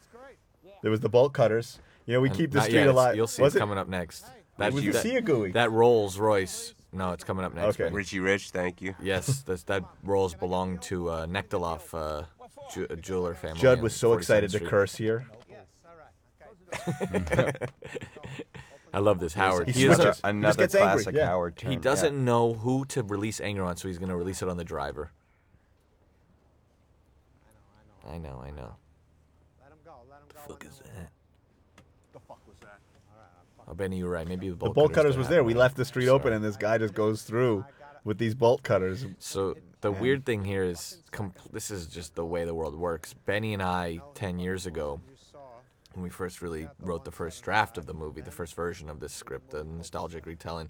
There 0.82 0.90
was 0.90 1.00
the 1.00 1.08
bolt 1.08 1.32
cutters. 1.32 1.78
You 2.06 2.14
know, 2.14 2.20
we 2.20 2.28
And 2.28 2.36
keep 2.38 2.50
the 2.52 2.58
not 2.58 2.64
street 2.64 2.74
yet, 2.74 2.82
it's- 2.82 2.94
alive. 2.94 3.16
You'll 3.16 3.26
see 3.26 3.42
Was 3.42 3.54
it 3.54 3.58
it? 3.58 3.60
coming 3.60 3.78
up 3.78 3.88
next. 3.88 4.24
Was 4.58 4.74
the 4.74 4.92
Sea 4.94 5.20
Gooey? 5.20 5.52
That 5.52 5.70
Rolls 5.72 6.18
Royce. 6.18 6.74
No, 6.92 7.10
it's 7.12 7.24
coming 7.24 7.44
up 7.44 7.52
next. 7.54 7.68
Okay. 7.74 7.84
buddy. 7.84 7.94
Richie 7.96 8.20
Rich, 8.20 8.50
thank 8.50 8.80
you. 8.80 8.94
Yes, 9.02 9.42
that's, 9.46 9.64
that 9.64 9.84
Rolls 10.02 10.34
belonged 10.34 10.80
to 10.82 11.10
uh, 11.10 11.26
Nekteloff, 11.26 11.92
uh, 11.92 12.24
ju- 12.72 12.86
a 12.88 12.96
jeweler 12.96 13.34
family. 13.34 13.60
Judd 13.60 13.78
on 13.78 13.84
was 13.84 13.94
so 13.94 14.10
42nd 14.12 14.18
excited 14.18 14.50
to 14.50 14.56
Street. 14.58 14.70
curse 14.70 14.94
here. 14.96 15.26
I 18.94 18.98
love 18.98 19.18
this 19.20 19.34
Howard. 19.34 19.68
He 19.68 19.80
He, 19.80 19.86
is 19.86 19.96
switches. 19.96 20.20
a- 20.24 20.32
He 20.32 20.40
just 20.42 20.58
gets 20.58 20.74
angry, 20.74 20.92
classic 20.94 21.14
yeah. 21.16 21.26
Howard 21.26 21.60
he 21.66 21.76
doesn't 21.76 22.24
know 22.24 22.54
who 22.54 22.84
to 22.86 23.02
release 23.02 23.40
anger 23.40 23.62
on, 23.64 23.76
so 23.76 23.88
he's 23.88 23.98
going 23.98 24.08
to 24.08 24.16
release 24.16 24.40
it 24.42 24.48
on 24.48 24.56
the 24.56 24.64
driver. 24.64 25.10
I 28.08 28.16
know, 28.18 28.42
I 28.44 28.50
know. 28.52 28.76
The 30.28 30.38
fuck 30.48 30.64
is 30.64 30.78
that? 30.78 30.85
Oh, 33.68 33.74
Benny, 33.74 33.98
you're 33.98 34.10
right. 34.10 34.26
Maybe 34.26 34.48
the 34.48 34.54
The 34.54 34.58
bolt, 34.66 34.74
bolt 34.74 34.92
cutters 34.92 35.16
was 35.16 35.28
there. 35.28 35.42
We 35.42 35.54
left 35.54 35.76
the 35.76 35.84
street 35.84 36.08
open, 36.08 36.32
and 36.32 36.44
this 36.44 36.56
guy 36.56 36.78
just 36.78 36.94
goes 36.94 37.22
through 37.22 37.64
with 38.04 38.18
these 38.18 38.34
bolt 38.34 38.62
cutters. 38.62 39.04
So 39.18 39.56
the 39.80 39.90
Man. 39.90 40.00
weird 40.00 40.24
thing 40.24 40.44
here 40.44 40.62
is, 40.62 41.02
com- 41.10 41.34
this 41.52 41.70
is 41.70 41.86
just 41.86 42.14
the 42.14 42.24
way 42.24 42.44
the 42.44 42.54
world 42.54 42.76
works. 42.76 43.12
Benny 43.12 43.52
and 43.54 43.62
I, 43.62 43.98
ten 44.14 44.38
years 44.38 44.66
ago, 44.66 45.00
when 45.94 46.02
we 46.04 46.10
first 46.10 46.42
really 46.42 46.68
wrote 46.80 47.04
the 47.04 47.10
first 47.10 47.42
draft 47.42 47.76
of 47.78 47.86
the 47.86 47.94
movie, 47.94 48.20
the 48.20 48.30
first 48.30 48.54
version 48.54 48.88
of 48.88 49.00
this 49.00 49.12
script, 49.12 49.50
the 49.50 49.64
nostalgic 49.64 50.26
retelling, 50.26 50.68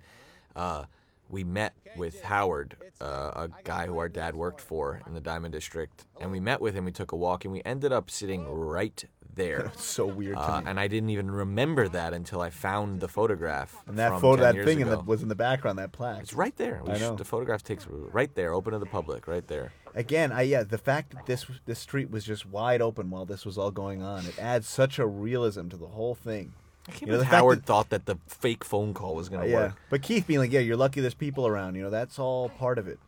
uh, 0.55 0.85
we 1.29 1.45
met 1.45 1.75
with 1.97 2.23
Howard, 2.23 2.77
uh, 3.01 3.31
a 3.35 3.49
guy 3.65 3.87
who 3.87 3.99
our 3.99 4.09
dad 4.09 4.35
worked 4.35 4.61
for 4.61 5.01
in 5.07 5.15
the 5.15 5.21
Diamond 5.21 5.53
District, 5.53 6.05
and 6.21 6.31
we 6.31 6.41
met 6.41 6.61
with 6.61 6.75
him. 6.75 6.85
We 6.85 6.93
took 6.93 7.13
a 7.13 7.17
walk, 7.17 7.45
and 7.45 7.53
we 7.53 7.63
ended 7.65 7.93
up 7.93 8.11
sitting 8.11 8.47
right 8.49 9.05
there. 9.35 9.73
So 9.77 10.07
weird 10.07 10.37
Uh, 10.37 10.63
and 10.67 10.81
I 10.81 10.89
didn't 10.89 11.11
even 11.11 11.31
remember 11.31 11.89
that 11.89 12.13
until 12.13 12.41
I 12.41 12.51
found 12.51 13.01
the 13.01 13.09
photograph. 13.09 13.77
And 13.87 13.99
that 13.99 14.21
photo, 14.21 14.43
10 14.43 14.57
that 14.57 14.65
thing 14.65 14.81
in 14.81 14.89
the, 14.89 14.99
was 14.99 15.23
in 15.23 15.29
the 15.29 15.35
background. 15.35 15.79
That 15.79 15.93
plaque. 15.93 16.23
It's 16.23 16.33
right 16.33 16.57
there. 16.57 16.81
We 16.85 16.93
I 16.93 16.99
know. 16.99 17.15
the 17.15 17.25
photograph 17.25 17.63
takes 17.63 17.87
right 17.89 18.35
there, 18.35 18.53
open 18.53 18.73
to 18.73 18.79
the 18.79 18.87
public, 18.87 19.29
right 19.29 19.47
there. 19.47 19.73
Again, 19.95 20.33
I 20.33 20.43
yeah, 20.43 20.63
the 20.63 20.79
fact 20.79 21.13
that 21.13 21.27
this 21.27 21.47
this 21.67 21.79
street 21.79 22.11
was 22.11 22.25
just 22.25 22.47
wide 22.47 22.83
open 22.83 23.11
while 23.11 23.25
this 23.27 23.45
was 23.45 23.57
all 23.59 23.71
going 23.71 24.03
on, 24.03 24.27
it 24.27 24.39
adds 24.39 24.67
such 24.69 24.99
a 24.99 25.07
realism 25.07 25.69
to 25.69 25.77
the 25.77 25.89
whole 25.89 26.15
thing. 26.15 26.53
You 27.01 27.07
know, 27.09 27.23
Howard 27.23 27.61
that- 27.61 27.67
thought 27.67 27.89
that 27.91 28.07
the 28.07 28.17
fake 28.29 28.65
phone 28.65 28.95
call 28.95 29.15
was 29.17 29.29
going 29.29 29.43
to 29.43 29.49
yeah, 29.49 29.57
work. 29.57 29.73
but 29.91 30.03
Keith 30.03 30.27
being 30.27 30.39
like, 30.41 30.53
"Yeah, 30.53 30.61
you're 30.61 30.77
lucky 30.77 31.01
there's 31.01 31.15
people 31.15 31.47
around." 31.47 31.75
You 31.75 31.83
know, 31.83 31.91
that's 31.91 32.19
all 32.19 32.49
part 32.49 32.79
of 32.79 32.87
it. 32.87 32.99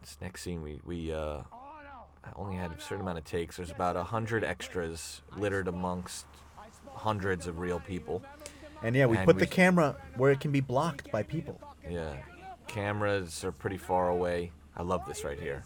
This 0.00 0.18
next 0.20 0.42
scene, 0.42 0.62
we 0.62 0.80
we 0.84 1.12
uh, 1.12 1.38
only 2.36 2.56
had 2.56 2.70
a 2.72 2.80
certain 2.80 3.00
amount 3.02 3.18
of 3.18 3.24
takes. 3.24 3.56
There's 3.56 3.70
about 3.70 3.96
a 3.96 4.04
hundred 4.04 4.44
extras 4.44 5.22
littered 5.36 5.68
amongst 5.68 6.26
hundreds 6.94 7.46
of 7.46 7.58
real 7.58 7.80
people. 7.80 8.22
And 8.82 8.94
yeah, 8.96 9.06
we 9.06 9.16
And 9.16 9.24
put 9.26 9.36
we- 9.36 9.40
the 9.40 9.46
camera 9.46 9.96
where 10.16 10.30
it 10.30 10.40
can 10.40 10.52
be 10.52 10.60
blocked 10.60 11.10
by 11.10 11.22
people. 11.22 11.60
Yeah, 11.88 12.16
cameras 12.66 13.42
are 13.44 13.52
pretty 13.52 13.78
far 13.78 14.08
away. 14.08 14.52
I 14.76 14.82
love 14.82 15.06
this 15.06 15.24
right 15.24 15.38
here. 15.40 15.64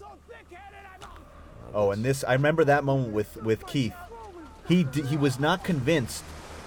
Oh, 1.73 1.91
and 1.91 2.05
this 2.05 2.23
I 2.25 2.35
remember 2.35 2.65
that 2.65 2.85
moment 2.85 3.13
with 3.13 3.37
with 3.43 3.67
Keith. 3.67 3.95
He 4.69 4.85
d- 4.85 5.03
he 5.03 5.17
was 5.17 5.39
not 5.41 5.65
convinced 5.65 6.23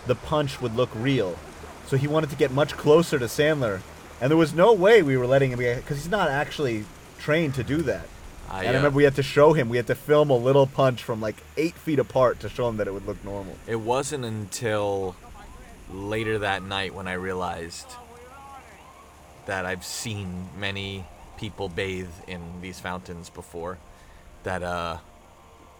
the 0.07 0.15
punch 0.15 0.61
would 0.61 0.75
look 0.75 0.89
real, 0.95 1.37
so 1.85 1.97
he 1.97 2.07
wanted 2.07 2.29
to 2.29 2.35
get 2.35 2.51
much 2.51 2.75
closer 2.75 3.19
to 3.19 3.25
Sandler, 3.25 3.81
and 4.19 4.29
there 4.29 4.37
was 4.37 4.53
no 4.53 4.73
way 4.73 5.01
we 5.01 5.17
were 5.17 5.27
letting 5.27 5.51
him 5.51 5.59
because 5.59 5.97
he's 5.97 6.09
not 6.09 6.29
actually 6.29 6.85
trained 7.19 7.55
to 7.55 7.63
do 7.63 7.81
that. 7.83 8.07
I, 8.49 8.59
and 8.59 8.67
I 8.67 8.71
uh, 8.71 8.73
remember 8.75 8.97
we 8.97 9.03
had 9.03 9.15
to 9.15 9.23
show 9.23 9.53
him. 9.53 9.69
We 9.69 9.77
had 9.77 9.87
to 9.87 9.95
film 9.95 10.29
a 10.29 10.37
little 10.37 10.67
punch 10.67 11.03
from 11.03 11.21
like 11.21 11.35
eight 11.57 11.75
feet 11.75 11.99
apart 11.99 12.39
to 12.41 12.49
show 12.49 12.69
him 12.69 12.77
that 12.77 12.87
it 12.87 12.93
would 12.93 13.05
look 13.05 13.23
normal. 13.23 13.55
It 13.67 13.75
wasn't 13.75 14.25
until 14.25 15.15
later 15.91 16.39
that 16.39 16.63
night 16.63 16.93
when 16.93 17.07
I 17.07 17.13
realized 17.13 17.87
that 19.45 19.65
I've 19.65 19.85
seen 19.85 20.49
many 20.57 21.05
people 21.37 21.69
bathe 21.69 22.09
in 22.27 22.41
these 22.61 22.79
fountains 22.79 23.29
before. 23.29 23.77
That 24.43 24.63
uh, 24.63 24.97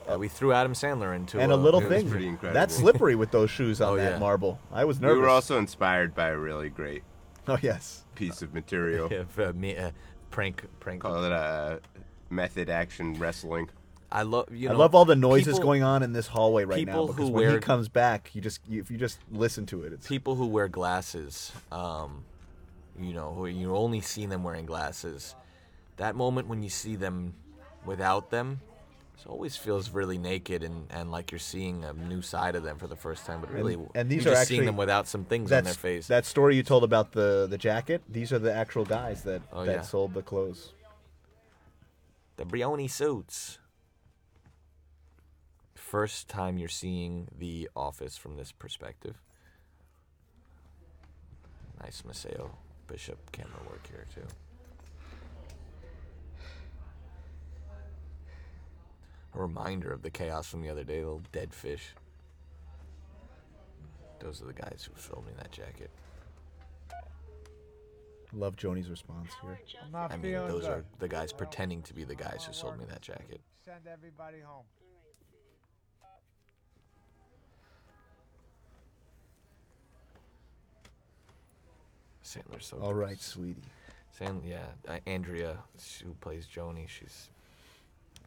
that 0.08 0.20
we 0.20 0.28
threw 0.28 0.54
Adam 0.54 0.74
Sandler 0.74 1.16
into 1.16 1.40
it. 1.40 1.44
and 1.44 1.52
a 1.52 1.56
little 1.56 1.82
It 1.82 1.90
thing 1.90 2.10
pretty 2.10 2.28
incredible. 2.28 2.54
that's 2.60 2.76
slippery 2.76 3.16
with 3.16 3.32
those 3.32 3.50
shoes 3.52 3.82
on 3.82 3.90
Oh, 3.94 3.96
that 3.98 4.14
yeah. 4.14 4.20
marble. 4.20 4.60
I 4.72 4.86
was 4.86 5.00
nervous. 5.00 5.16
We 5.16 5.22
were 5.22 5.30
also 5.30 5.58
inspired 5.58 6.16
by 6.16 6.30
a 6.30 6.38
really 6.38 6.70
great 6.70 7.04
oh 7.48 7.58
yes, 7.62 8.06
piece 8.16 8.42
of 8.42 8.54
material. 8.54 9.10
Yeah, 9.12 9.24
for 9.30 9.54
me, 9.54 9.78
uh, 9.78 9.92
prank, 10.32 10.66
prank. 10.80 11.02
Call 11.02 11.24
it 11.24 11.32
a 11.32 11.80
method 12.30 12.70
action 12.70 13.14
wrestling. 13.20 13.70
I 14.10 14.22
love 14.22 14.48
you 14.54 14.70
I 14.70 14.74
love 14.74 14.96
all 14.96 15.04
the 15.04 15.18
noises 15.18 15.56
people- 15.56 15.64
going 15.64 15.84
on 15.84 16.02
in 16.02 16.14
this 16.14 16.28
hallway 16.28 16.64
right 16.64 16.86
now 16.86 16.94
people 16.94 17.08
because 17.08 17.28
who 17.28 17.34
when 17.34 17.52
he 17.52 17.60
comes 17.60 17.90
back, 17.90 18.32
you 18.34 18.40
just 18.42 18.62
you, 18.68 18.80
if 18.80 18.90
you 18.90 18.98
just 18.98 19.20
listen 19.32 19.66
to 19.68 19.84
it, 19.84 19.92
it's 19.92 20.08
people 20.08 20.36
who 20.36 20.46
wear 20.48 20.70
glasses, 20.70 21.52
um, 21.74 22.24
you 22.98 23.14
know, 23.14 23.34
who 23.34 23.48
you 23.48 23.76
only 23.76 24.00
see 24.00 24.26
them 24.26 24.44
wearing 24.46 24.66
glasses. 24.66 25.36
That 25.98 26.16
moment 26.16 26.48
when 26.48 26.64
you 26.64 26.70
see 26.70 26.96
them 26.96 27.34
without 27.86 28.30
them, 28.30 28.62
it 29.20 29.28
always 29.28 29.56
feels 29.56 29.90
really 29.90 30.18
naked 30.18 30.64
and, 30.64 30.88
and 30.92 31.12
like 31.12 31.32
you're 31.32 31.40
seeing 31.40 31.84
a 31.84 31.94
new 31.94 32.22
side 32.22 32.56
of 32.56 32.64
them 32.64 32.78
for 32.78 32.88
the 32.88 32.96
first 32.96 33.26
time. 33.26 33.42
But 33.42 33.52
really, 33.52 33.74
and, 33.74 33.90
and 33.96 34.10
these 34.10 34.26
you're 34.26 34.34
are 34.34 34.38
actually 34.38 34.58
seeing 34.58 34.66
them 34.66 34.78
without 34.78 35.08
some 35.08 35.26
things 35.26 35.52
on 35.52 35.64
their 35.64 35.74
face. 35.74 36.08
That 36.08 36.26
story 36.26 36.56
you 36.56 36.64
told 36.64 36.84
about 36.84 37.12
the 37.14 37.48
the 37.50 37.58
jacket. 37.58 38.04
These 38.08 38.32
are 38.32 38.40
the 38.40 38.54
actual 38.54 38.86
guys 38.86 39.24
that 39.24 39.42
Oh, 39.52 39.66
that 39.66 39.72
yeah. 39.72 39.82
sold 39.82 40.14
the 40.14 40.22
clothes. 40.22 40.72
the 42.38 42.46
Brioni 42.46 42.90
suits. 42.90 43.60
First 45.74 46.28
time 46.28 46.58
you're 46.58 46.68
seeing 46.70 47.28
the 47.38 47.70
office 47.76 48.18
from 48.18 48.36
this 48.36 48.52
perspective. 48.52 49.16
Nice 51.82 52.04
Maceo 52.06 52.52
Bishop 52.88 53.32
camera 53.32 53.60
work 53.70 53.88
here 53.88 54.06
too. 54.14 54.28
A 59.38 59.40
reminder 59.40 59.92
of 59.92 60.02
the 60.02 60.10
chaos 60.10 60.48
from 60.48 60.64
the 60.64 60.70
other 60.70 60.84
day, 60.84 60.98
little 60.98 61.22
dead 61.32 61.54
fish. 61.54 61.94
Those 64.20 64.42
are 64.42 64.46
the 64.46 64.54
guys 64.54 64.88
who 64.90 65.00
filmed 65.00 65.28
me 65.28 65.34
that 65.38 65.52
jacket. 65.52 65.92
Love 68.34 68.56
Joni's 68.56 68.90
response 68.90 69.30
here. 69.44 69.60
I'm 69.86 69.92
not 69.92 70.12
I 70.12 70.16
mean, 70.16 70.34
feeling 70.34 70.48
those 70.48 70.62
good. 70.64 70.72
are 70.72 70.86
the 70.98 71.08
guys 71.08 71.32
pretending 71.32 71.84
to 71.84 71.94
be 71.94 72.04
the 72.04 72.16
guys 72.16 72.46
who 72.48 72.52
sold 72.52 72.80
me 72.80 72.86
that 72.90 73.02
jacket. 73.02 73.40
Send 73.64 73.86
everybody 73.88 74.40
home. 74.44 74.66
Sandler's 82.24 82.66
so. 82.66 82.80
All 82.80 82.96
right, 82.96 83.22
sweetie. 83.22 83.62
Sand, 84.18 84.42
yeah, 84.44 84.66
uh, 84.88 84.98
Andrea, 85.06 85.60
she- 85.80 86.06
who 86.06 86.16
plays 86.16 86.48
Joni, 86.48 86.90
she's 86.90 87.30
there 87.30 87.36
we 87.36 87.37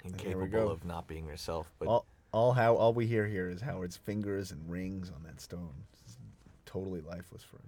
incapable 0.04 0.46
go. 0.46 0.68
of 0.68 0.84
not 0.84 1.06
being 1.06 1.26
herself. 1.26 1.72
But 1.78 1.88
all, 1.88 2.06
all 2.32 2.52
how 2.52 2.74
all 2.76 2.92
we 2.92 3.06
hear 3.06 3.26
here 3.26 3.48
is 3.50 3.60
Howard's 3.60 3.96
fingers 3.96 4.50
and 4.52 4.70
rings 4.70 5.10
on 5.14 5.22
that 5.24 5.40
stone. 5.40 5.72
It's 6.04 6.16
totally 6.66 7.00
lifeless 7.00 7.42
for 7.42 7.56
him. 7.56 7.62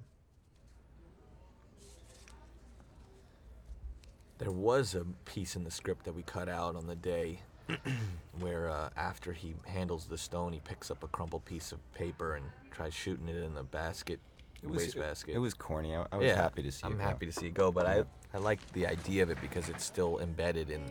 There 4.38 4.50
was 4.50 4.94
a 4.94 5.04
piece 5.24 5.54
in 5.54 5.62
the 5.64 5.70
script 5.70 6.04
that 6.04 6.14
we 6.14 6.22
cut 6.22 6.48
out 6.48 6.74
on 6.74 6.86
the 6.86 6.96
day 6.96 7.38
where 8.40 8.68
uh, 8.70 8.88
after 8.96 9.32
he 9.32 9.54
handles 9.66 10.06
the 10.06 10.18
stone, 10.18 10.52
he 10.52 10.58
picks 10.60 10.90
up 10.90 11.04
a 11.04 11.08
crumpled 11.08 11.44
piece 11.44 11.70
of 11.70 11.78
paper 11.94 12.34
and 12.34 12.44
tries 12.72 12.92
shooting 12.92 13.28
it 13.28 13.36
in 13.36 13.54
the 13.54 13.62
basket, 13.62 14.18
It 14.60 14.68
was- 14.68 14.78
waste 14.82 14.96
it- 14.96 15.00
basket. 15.00 15.34
it 15.36 15.38
was 15.38 15.54
corny. 15.54 15.94
I- 15.94 16.06
I 16.10 16.16
was 16.16 16.26
Yeah, 16.26 16.34
happy 16.34 16.62
to 16.64 16.72
see 16.72 16.80
I'm 16.84 16.92
it 16.94 16.98
go. 16.98 17.04
happy 17.04 17.26
to 17.26 17.32
see 17.32 17.46
it 17.46 17.54
go, 17.54 17.70
but 17.70 17.86
I 17.86 18.04
I 18.34 18.38
like 18.38 18.66
the 18.72 18.86
idea 18.86 19.22
of 19.22 19.30
it 19.30 19.38
because 19.42 19.68
it's 19.68 19.84
still 19.84 20.18
embedded 20.18 20.70
in. 20.70 20.82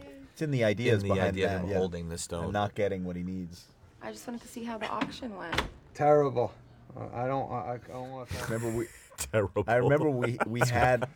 It's 0.41 0.45
in 0.47 0.49
the 0.49 0.63
ideas 0.63 1.03
in 1.03 1.09
the 1.09 1.13
behind 1.13 1.35
idea 1.35 1.49
that, 1.49 1.55
of 1.57 1.61
him 1.61 1.69
yeah. 1.69 1.77
holding 1.77 2.09
the 2.09 2.17
stone. 2.17 2.45
and 2.45 2.53
not 2.53 2.73
getting 2.73 3.03
what 3.03 3.15
he 3.15 3.21
needs. 3.21 3.65
I 4.01 4.11
just 4.11 4.25
wanted 4.25 4.41
to 4.41 4.47
see 4.47 4.63
how 4.63 4.79
the 4.79 4.87
auction 4.87 5.37
went. 5.37 5.61
Terrible. 5.93 6.51
Uh, 6.97 7.05
I 7.13 7.27
don't. 7.27 7.51
I, 7.51 7.73
I 7.73 7.77
don't 7.87 8.09
want 8.09 8.29
to. 8.29 8.43
Remember 8.45 8.75
we. 8.75 8.87
Terrible. 9.17 9.63
I 9.67 9.75
remember 9.75 10.09
we 10.09 10.39
we 10.47 10.61
had 10.67 11.07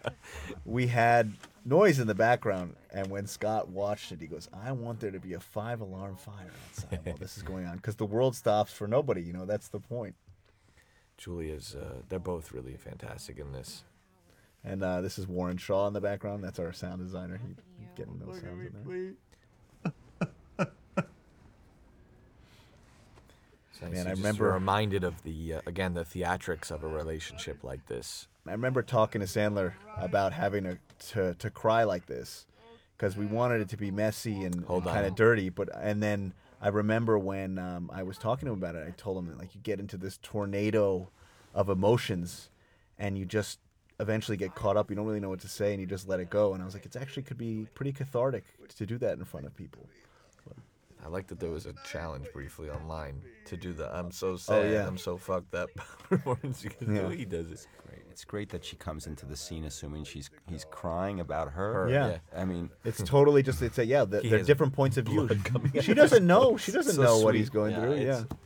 we 0.64 0.86
had 0.86 1.34
noise 1.66 1.98
in 1.98 2.06
the 2.06 2.14
background, 2.14 2.76
and 2.94 3.10
when 3.10 3.26
Scott 3.26 3.68
watched 3.68 4.12
it, 4.12 4.22
he 4.22 4.28
goes, 4.28 4.48
"I 4.54 4.72
want 4.74 5.00
there 5.00 5.10
to 5.10 5.20
be 5.20 5.34
a 5.34 5.40
five 5.40 5.82
alarm 5.82 6.18
fire 6.18 6.52
outside 6.70 7.00
while 7.04 7.18
this 7.18 7.36
is 7.36 7.42
going 7.52 7.66
on, 7.66 7.78
because 7.78 7.96
the 7.96 8.06
world 8.06 8.36
stops 8.36 8.74
for 8.74 8.88
nobody. 8.88 9.24
You 9.24 9.34
know, 9.34 9.46
that's 9.46 9.70
the 9.70 9.80
point." 9.80 10.14
Julia's. 11.18 11.74
Uh, 11.74 12.02
they're 12.10 12.20
both 12.20 12.52
really 12.52 12.78
fantastic 12.78 13.40
in 13.40 13.54
this. 13.54 13.86
And 14.66 14.84
uh, 14.84 15.02
this 15.02 15.20
is 15.20 15.28
Warren 15.28 15.58
Shaw 15.58 15.88
in 15.88 15.94
the 15.94 16.02
background. 16.02 16.44
That's 16.44 16.58
our 16.60 16.74
sound 16.74 17.00
designer. 17.00 17.40
He 17.46 17.86
getting 17.96 18.20
those 18.20 18.42
sounds 18.42 18.66
in 18.66 19.16
there. 20.58 20.66
So 23.80 23.88
Man, 23.88 24.08
I 24.08 24.12
remember- 24.12 24.52
reminded 24.52 25.04
of 25.04 25.22
the 25.24 25.56
uh, 25.56 25.62
again 25.66 25.94
the 25.94 26.06
theatrics 26.06 26.72
of 26.72 26.84
a 26.84 26.88
relationship 26.88 27.64
like 27.64 27.88
this. 27.88 28.28
I 28.48 28.52
remember 28.52 28.82
talking 28.82 29.22
to 29.22 29.28
Sandler 29.28 29.74
about 29.98 30.34
having 30.34 30.64
to 30.64 30.78
to, 31.12 31.34
to 31.36 31.50
cry 31.50 31.84
like 31.84 32.06
this 32.06 32.46
because 32.98 33.18
we 33.18 33.26
wanted 33.26 33.62
it 33.62 33.70
to 33.70 33.78
be 33.78 33.92
messy 33.92 34.44
and, 34.46 34.64
Hold 34.66 34.86
kind 34.86 35.06
of 35.06 35.16
dirty. 35.16 35.50
But 35.50 35.70
and 35.76 36.02
then 36.02 36.34
I 36.62 36.70
remember 36.70 37.20
when 37.20 37.60
um, 37.60 37.92
I 37.94 38.04
was 38.04 38.18
talking 38.18 38.46
to 38.46 38.54
him 38.54 38.60
about 38.60 38.76
it, 38.76 38.88
I 38.88 38.92
told 38.92 39.18
him 39.18 39.28
that 39.28 39.38
like 39.38 39.54
you 39.54 39.62
get 39.62 39.80
into 39.80 39.98
this 39.98 40.20
tornado 40.24 41.10
of 41.54 41.68
emotions, 41.68 42.50
and 42.98 43.18
you 43.18 43.26
just 43.26 43.60
eventually 44.00 44.38
get 44.38 44.56
caught 44.56 44.78
up. 44.78 44.90
You 44.90 44.96
don't 44.96 45.06
really 45.06 45.20
know 45.20 45.30
what 45.30 45.40
to 45.42 45.48
say, 45.48 45.72
and 45.74 45.80
you 45.82 45.88
just 45.88 46.08
let 46.08 46.20
it 46.20 46.30
go. 46.30 46.54
And 46.54 46.62
I 46.62 46.66
was 46.66 46.74
like, 46.74 46.86
it 46.86 46.96
actually 46.96 47.24
could 47.24 47.38
be 47.38 47.68
pretty 47.76 47.92
cathartic 47.92 48.44
to 48.78 48.86
do 48.86 48.98
that 49.00 49.18
in 49.18 49.26
front 49.26 49.46
of 49.46 49.56
people. 49.56 49.88
I 51.04 51.08
like 51.08 51.28
that 51.28 51.40
there 51.40 51.52
was 51.52 51.68
a 51.68 51.74
challenge 51.88 52.26
briefly 52.34 52.68
online 52.72 53.22
to 53.46 53.56
do 53.56 53.74
the 53.74 53.96
"I'm 53.96 54.10
so 54.10 54.30
oh, 54.30 54.38
sad, 54.38 54.66
Oh, 54.66 54.72
yeah. 54.72 54.88
I'm 54.88 54.98
so 54.98 55.18
fucked 55.18 55.54
up" 55.54 55.70
performance. 56.10 56.64
You 56.64 56.72
Yeah. 56.82 57.02
do. 57.02 57.10
He 57.10 57.26
does 57.26 57.52
it. 57.52 57.68
Great. 57.88 58.02
It's 58.10 58.26
great 58.26 58.50
that 58.50 58.66
she 58.66 58.76
comes 58.76 59.06
into 59.06 59.28
the 59.28 59.36
scene 59.36 59.66
assuming 59.66 60.06
she's 60.06 60.32
he's 60.50 60.66
crying 60.66 61.20
about 61.20 61.52
her. 61.52 61.74
Her, 61.74 61.90
Yeah. 61.92 62.08
yeah. 62.08 62.18
I 62.42 62.46
mean, 62.46 62.72
It's 62.84 63.04
totally 63.04 63.44
just 63.44 63.62
it's 63.62 63.78
a 63.78 63.86
yeah. 63.86 64.04
The, 64.06 64.22
He 64.22 64.30
they're 64.30 64.42
different 64.42 64.74
points 64.74 64.98
of 64.98 65.06
view. 65.06 65.28
blood 65.28 65.44
coming 65.46 65.72
out 65.78 65.84
She 65.84 65.94
doesn't 65.94 66.26
know. 66.26 66.58
She 66.58 66.72
doesn't 66.72 66.96
So 66.96 67.04
know 67.04 67.20
what 67.20 67.36
he's 67.36 67.52
going 67.52 67.74
Yeah, 67.74 67.82
through. 67.82 67.94
it's- 67.98 68.26
yeah. 68.32 68.38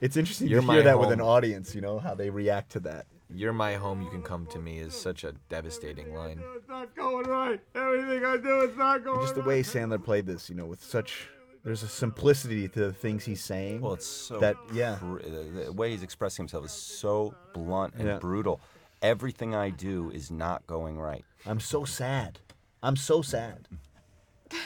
It's 0.00 0.16
interesting 0.16 0.48
You're 0.48 0.62
to 0.62 0.72
hear 0.72 0.82
that 0.84 0.98
with 0.98 1.10
an 1.12 1.20
audience. 1.20 1.74
You 1.74 1.82
know 1.82 1.98
how 1.98 2.14
they 2.14 2.30
react 2.30 2.72
to 2.72 2.80
that. 2.80 3.06
"You're 3.34 3.52
my 3.52 3.74
home, 3.74 4.02
you 4.02 4.10
can 4.10 4.22
come 4.22 4.46
to 4.46 4.58
me" 4.58 4.78
is 4.78 4.94
such 4.94 5.24
a 5.24 5.32
devastating 5.48 6.14
line. 6.14 6.40
It's 6.56 6.68
not 6.68 6.94
going 6.96 7.26
right. 7.26 7.60
Everything 7.74 8.24
I 8.24 8.36
do 8.36 8.60
is 8.62 8.76
not 8.76 9.04
going 9.04 9.18
And 9.18 9.24
just 9.26 9.34
the 9.34 9.42
way 9.42 9.62
Sandler 9.62 10.02
played 10.02 10.26
this, 10.26 10.48
you 10.50 10.56
know, 10.56 10.66
with 10.66 10.82
such 10.82 11.28
there's 11.64 11.82
a 11.84 11.88
simplicity 11.88 12.66
to 12.68 12.80
the 12.86 12.92
things 12.92 13.24
he's 13.24 13.42
saying. 13.44 13.80
well, 13.80 13.94
it's 13.94 14.06
so 14.06 14.38
that 14.40 14.56
yeah. 14.72 14.96
br- 15.00 15.20
the 15.22 15.62
the 15.66 15.72
way 15.72 15.90
he's 15.90 16.02
expressing 16.02 16.42
himself 16.44 16.64
is 16.64 16.72
so 16.72 17.34
blunt 17.54 17.94
and 17.94 18.06
Yeah. 18.08 18.18
brutal. 18.18 18.60
Everything 19.00 19.54
I 19.54 19.70
do 19.70 20.10
is 20.10 20.30
not 20.30 20.66
going 20.66 20.98
right. 20.98 21.24
I'm 21.46 21.60
so 21.60 21.84
sad. 21.84 22.38
I'm 22.82 22.96
so 22.96 23.22
sad. 23.22 23.68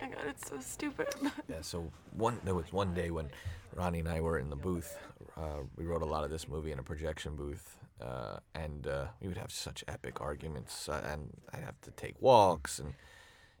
Oh 0.00 0.06
my 0.10 0.14
god, 0.16 0.26
it's 0.28 0.48
so 0.50 0.58
stupid. 0.60 1.08
Yeah. 1.48 1.62
So 1.62 1.90
one 2.12 2.38
there 2.44 2.54
was 2.54 2.70
one 2.72 2.92
day 2.92 3.10
when 3.10 3.30
Ronnie 3.74 4.00
and 4.00 4.08
I 4.08 4.20
were 4.20 4.38
in 4.38 4.50
the 4.50 4.56
booth. 4.56 4.96
Uh, 5.36 5.60
we 5.76 5.84
wrote 5.84 6.02
a 6.02 6.06
lot 6.06 6.24
of 6.24 6.30
this 6.30 6.48
movie 6.48 6.72
in 6.72 6.78
a 6.78 6.82
projection 6.82 7.34
booth, 7.34 7.76
uh, 8.00 8.36
and 8.54 8.86
uh, 8.86 9.06
we 9.20 9.28
would 9.28 9.36
have 9.36 9.50
such 9.50 9.82
epic 9.88 10.20
arguments. 10.20 10.88
Uh, 10.88 11.02
and 11.10 11.30
I'd 11.52 11.64
have 11.64 11.80
to 11.82 11.90
take 11.92 12.20
walks, 12.20 12.78
and 12.78 12.94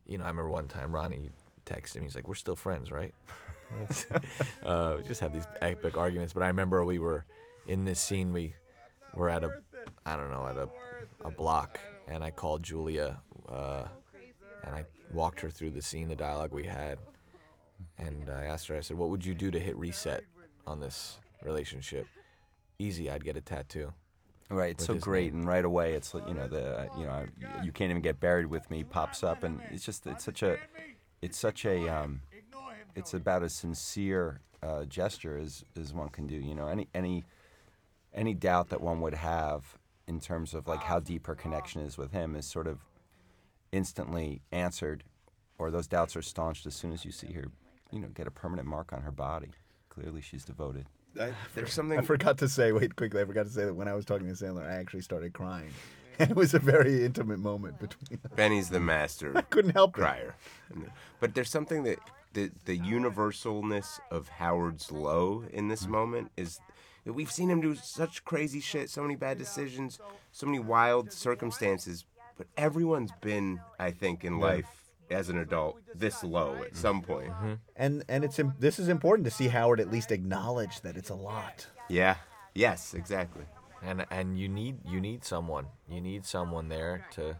you 0.06 0.18
know, 0.18 0.24
I 0.24 0.28
remember 0.28 0.50
one 0.50 0.68
time 0.68 0.94
Ronnie 0.94 1.30
texted 1.66 1.96
me. 1.96 2.02
He's 2.04 2.14
like, 2.14 2.28
"We're 2.28 2.34
still 2.34 2.56
friends, 2.56 2.90
right?" 2.92 3.14
uh, 4.64 4.94
we 4.98 5.04
just 5.04 5.20
have 5.20 5.32
these 5.32 5.46
epic 5.60 5.96
arguments. 5.96 6.32
But 6.32 6.44
I 6.44 6.48
remember 6.48 6.84
we 6.84 6.98
were 6.98 7.24
in 7.66 7.84
this 7.84 7.98
scene. 7.98 8.32
We 8.32 8.54
were 9.14 9.30
at 9.30 9.42
a, 9.42 9.60
I 10.06 10.16
don't 10.16 10.30
know, 10.30 10.46
at 10.46 10.56
a, 10.56 10.68
a 11.24 11.30
block, 11.30 11.80
and 12.06 12.22
I 12.22 12.30
called 12.30 12.62
Julia, 12.62 13.18
uh, 13.48 13.84
and 14.62 14.74
I 14.74 14.84
walked 15.12 15.40
her 15.40 15.50
through 15.50 15.70
the 15.70 15.82
scene, 15.82 16.08
the 16.08 16.16
dialogue 16.16 16.52
we 16.52 16.64
had, 16.64 16.98
and 17.98 18.30
I 18.30 18.44
asked 18.44 18.68
her. 18.68 18.76
I 18.76 18.80
said, 18.80 18.96
"What 18.96 19.10
would 19.10 19.24
you 19.24 19.34
do 19.34 19.50
to 19.50 19.58
hit 19.58 19.76
reset 19.76 20.24
on 20.66 20.80
this 20.80 21.18
relationship?" 21.42 22.06
Easy, 22.78 23.10
I'd 23.10 23.24
get 23.24 23.36
a 23.36 23.40
tattoo. 23.40 23.92
Right, 24.50 24.72
it's 24.72 24.84
so 24.84 24.94
great, 24.94 25.32
name. 25.32 25.40
and 25.40 25.48
right 25.48 25.64
away, 25.64 25.94
it's 25.94 26.12
you 26.14 26.34
know 26.34 26.48
the 26.48 26.88
you 26.98 27.06
know 27.06 27.26
you 27.62 27.72
can't 27.72 27.90
even 27.90 28.02
get 28.02 28.20
buried 28.20 28.46
with 28.46 28.70
me 28.70 28.84
pops 28.84 29.22
up, 29.22 29.42
and 29.42 29.60
it's 29.70 29.84
just 29.84 30.06
it's 30.06 30.24
such 30.24 30.42
a 30.42 30.58
it's 31.22 31.38
such 31.38 31.64
a 31.64 31.88
um, 31.88 32.20
it's 32.94 33.14
about 33.14 33.42
as 33.42 33.54
sincere 33.54 34.40
uh, 34.62 34.84
gesture 34.84 35.38
as 35.38 35.64
as 35.80 35.92
one 35.94 36.08
can 36.08 36.26
do. 36.26 36.36
You 36.36 36.54
know, 36.54 36.68
any 36.68 36.88
any 36.94 37.24
any 38.12 38.34
doubt 38.34 38.68
that 38.68 38.80
one 38.80 39.00
would 39.00 39.14
have 39.14 39.78
in 40.06 40.20
terms 40.20 40.54
of 40.54 40.68
like 40.68 40.82
how 40.82 41.00
deep 41.00 41.26
her 41.26 41.34
connection 41.34 41.80
is 41.80 41.96
with 41.96 42.12
him 42.12 42.36
is 42.36 42.46
sort 42.46 42.66
of 42.66 42.84
instantly 43.72 44.42
answered, 44.52 45.04
or 45.58 45.70
those 45.70 45.86
doubts 45.86 46.14
are 46.16 46.22
staunched 46.22 46.66
as 46.66 46.74
soon 46.74 46.92
as 46.92 47.04
you 47.04 47.10
see 47.10 47.32
her, 47.32 47.46
you 47.94 48.00
know, 48.00 48.08
get 48.08 48.26
a 48.26 48.30
permanent 48.30 48.68
mark 48.68 48.92
on 48.92 49.02
her 49.02 49.12
body. 49.12 49.50
Clearly, 49.88 50.20
she's 50.20 50.44
devoted. 50.44 50.86
There's 51.54 51.72
something 51.72 51.96
I 51.98 52.02
forgot 52.02 52.38
to 52.38 52.48
say. 52.48 52.72
Wait, 52.72 52.96
quickly. 52.96 53.22
I 53.22 53.24
forgot 53.24 53.44
to 53.46 53.52
say 53.52 53.64
that 53.66 53.74
when 53.74 53.86
I 53.86 53.94
was 53.94 54.04
talking 54.04 54.26
to 54.26 54.32
Sandler, 54.34 54.68
I 54.68 54.74
actually 54.74 55.02
started 55.02 55.32
crying. 55.32 55.70
And 56.16 56.30
it 56.30 56.36
was 56.36 56.54
a 56.54 56.60
very 56.60 57.04
intimate 57.04 57.40
moment 57.40 57.80
between 57.80 58.20
us. 58.24 58.30
Benny's 58.36 58.70
the 58.70 58.78
master. 58.78 59.32
I 59.36 59.40
couldn't 59.42 59.72
help 59.72 59.98
it. 59.98 60.32
But 61.18 61.34
there's 61.34 61.50
something 61.50 61.82
that 61.82 61.98
the 62.34 62.52
the 62.66 62.78
universalness 62.78 63.98
of 64.12 64.28
Howard's 64.28 64.92
low 64.92 65.42
in 65.52 65.66
this 65.66 65.88
moment 65.88 66.30
is 66.36 66.60
that 67.04 67.14
we've 67.14 67.32
seen 67.32 67.50
him 67.50 67.60
do 67.60 67.74
such 67.74 68.24
crazy 68.24 68.60
shit, 68.60 68.90
so 68.90 69.02
many 69.02 69.16
bad 69.16 69.38
decisions, 69.38 69.98
so 70.30 70.46
many 70.46 70.60
wild 70.60 71.12
circumstances. 71.12 72.04
But 72.36 72.46
everyone's 72.56 73.10
been, 73.20 73.60
I 73.80 73.90
think, 73.90 74.24
in 74.24 74.34
Yeah. 74.38 74.44
life 74.44 74.83
as 75.10 75.28
an 75.28 75.38
adult 75.38 75.80
this 75.94 76.24
low 76.24 76.56
at 76.56 76.68
mm-hmm. 76.68 76.76
some 76.76 77.02
point. 77.02 77.30
Mm-hmm. 77.30 77.52
And 77.76 78.04
and 78.08 78.24
it's 78.24 78.38
im- 78.38 78.54
this 78.58 78.78
is 78.78 78.88
important 78.88 79.24
to 79.26 79.30
see 79.30 79.48
Howard 79.48 79.80
at 79.80 79.90
least 79.90 80.10
acknowledge 80.10 80.80
that 80.82 80.96
it's 80.96 81.10
a 81.10 81.14
lot. 81.14 81.66
Yeah. 81.88 82.16
Yes. 82.54 82.94
Exactly. 82.94 83.44
And 83.82 84.06
and 84.10 84.38
you 84.38 84.48
need 84.48 84.78
you 84.86 85.00
need 85.00 85.24
someone. 85.24 85.66
You 85.88 86.00
need 86.00 86.24
someone 86.24 86.68
there 86.68 87.06
to. 87.12 87.36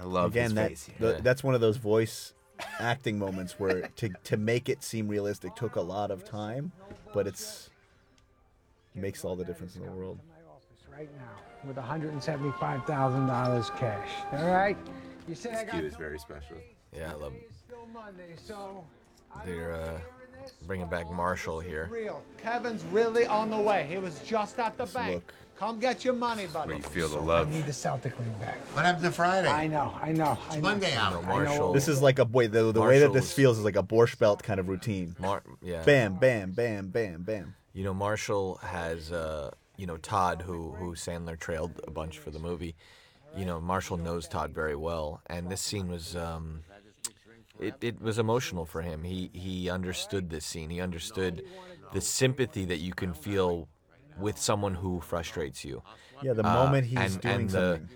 I 0.00 0.04
love 0.04 0.32
Again, 0.32 0.44
his 0.44 0.54
that, 0.54 0.68
face. 0.68 0.90
the- 0.98 1.20
that's 1.22 1.44
one 1.44 1.54
of 1.54 1.60
those 1.60 1.76
voice 1.76 2.34
acting 2.78 3.18
moments 3.18 3.58
where 3.58 3.88
to 3.96 4.10
to 4.24 4.36
make 4.36 4.68
it 4.68 4.82
seem 4.82 5.08
realistic 5.08 5.54
took 5.54 5.76
a 5.76 5.80
lot 5.80 6.10
of 6.10 6.24
time, 6.24 6.72
but 7.12 7.26
it's 7.26 7.70
makes 8.94 9.24
all 9.24 9.34
the 9.34 9.44
difference 9.44 9.76
in 9.76 9.84
the 9.84 9.90
world. 9.90 10.20
right 10.92 11.10
now 11.18 11.44
with 11.66 11.76
$175,000 11.76 13.76
cash. 13.76 14.08
All 14.32 14.52
right? 14.52 14.76
You 15.28 15.34
said 15.34 15.54
I 15.54 15.64
got 15.64 15.84
is 15.84 15.94
very 15.96 16.18
special. 16.18 16.56
Yeah, 16.96 17.10
I 17.12 17.14
love. 17.14 17.32
it. 17.34 17.50
till 17.68 17.86
Monday, 17.92 18.34
so 18.36 18.84
They're 19.44 19.74
uh, 19.74 19.98
bringing 20.66 20.86
back 20.88 21.10
Marshall 21.10 21.60
here. 21.60 21.88
real. 21.90 22.22
Kevin's 22.42 22.84
really 22.92 23.26
on 23.26 23.50
the 23.50 23.58
way. 23.58 23.86
He 23.88 23.96
was 23.96 24.20
just 24.20 24.58
at 24.58 24.76
the 24.76 24.82
Let's 24.84 24.94
bank. 24.94 25.14
look. 25.14 25.34
Come 25.56 25.78
get 25.78 26.04
your 26.04 26.14
money, 26.14 26.46
buddy. 26.48 26.68
Where 26.68 26.76
you 26.78 26.82
feel 26.82 27.08
the 27.08 27.20
love. 27.20 27.46
I 27.48 27.50
need 27.52 27.64
the 27.66 27.72
Celtic 27.72 28.18
ring 28.18 28.34
back. 28.40 28.58
What 28.74 28.84
happened 28.84 29.04
to 29.04 29.12
Friday? 29.12 29.48
I 29.48 29.68
know, 29.68 29.94
I 30.02 30.10
know. 30.12 30.36
I 30.50 30.56
know. 30.56 30.60
Monday 30.62 30.94
out. 30.94 31.12
You 31.12 31.18
I 31.18 31.20
know. 31.22 31.26
Marshall. 31.28 31.72
This 31.72 31.86
is 31.88 32.02
like 32.02 32.18
a 32.18 32.24
boy. 32.24 32.48
The, 32.48 32.72
the 32.72 32.80
way 32.82 32.98
that 32.98 33.12
this 33.12 33.32
feels 33.32 33.58
is 33.58 33.64
like 33.64 33.76
a 33.76 33.82
Borscht 33.82 34.18
Belt 34.18 34.42
kind 34.42 34.58
of 34.58 34.68
routine. 34.68 35.14
Mar- 35.20 35.44
yeah. 35.62 35.84
Bam, 35.84 36.16
bam, 36.16 36.50
bam, 36.50 36.88
bam, 36.88 37.22
bam. 37.22 37.54
You 37.72 37.84
know, 37.84 37.94
Marshall 37.94 38.56
has 38.64 39.12
uh, 39.12 39.52
you 39.76 39.86
know 39.86 39.96
Todd, 39.96 40.42
who 40.42 40.72
who 40.72 40.94
Sandler 40.96 41.38
trailed 41.38 41.80
a 41.86 41.90
bunch 41.90 42.18
for 42.18 42.30
the 42.30 42.40
movie. 42.40 42.74
You 43.36 43.44
know 43.44 43.60
Marshall 43.60 43.96
knows 43.96 44.28
Todd 44.28 44.52
very 44.54 44.76
well, 44.76 45.20
and 45.26 45.50
this 45.50 45.60
scene 45.60 45.88
was. 45.88 46.14
Um, 46.16 46.60
it, 47.60 47.74
it 47.80 48.00
was 48.00 48.18
emotional 48.18 48.64
for 48.64 48.82
him. 48.82 49.04
He 49.04 49.30
he 49.32 49.70
understood 49.70 50.30
this 50.30 50.44
scene. 50.44 50.70
He 50.70 50.80
understood 50.80 51.44
the 51.92 52.00
sympathy 52.00 52.64
that 52.66 52.78
you 52.78 52.92
can 52.92 53.12
feel 53.14 53.68
with 54.18 54.38
someone 54.38 54.74
who 54.74 55.00
frustrates 55.00 55.64
you. 55.64 55.82
Yeah, 56.22 56.32
the 56.32 56.46
Uh, 56.46 56.52
moment 56.54 56.86
he's 56.86 56.98
and, 56.98 57.20
doing 57.20 57.34
and 57.34 57.50
the, 57.50 57.72
something. 57.74 57.88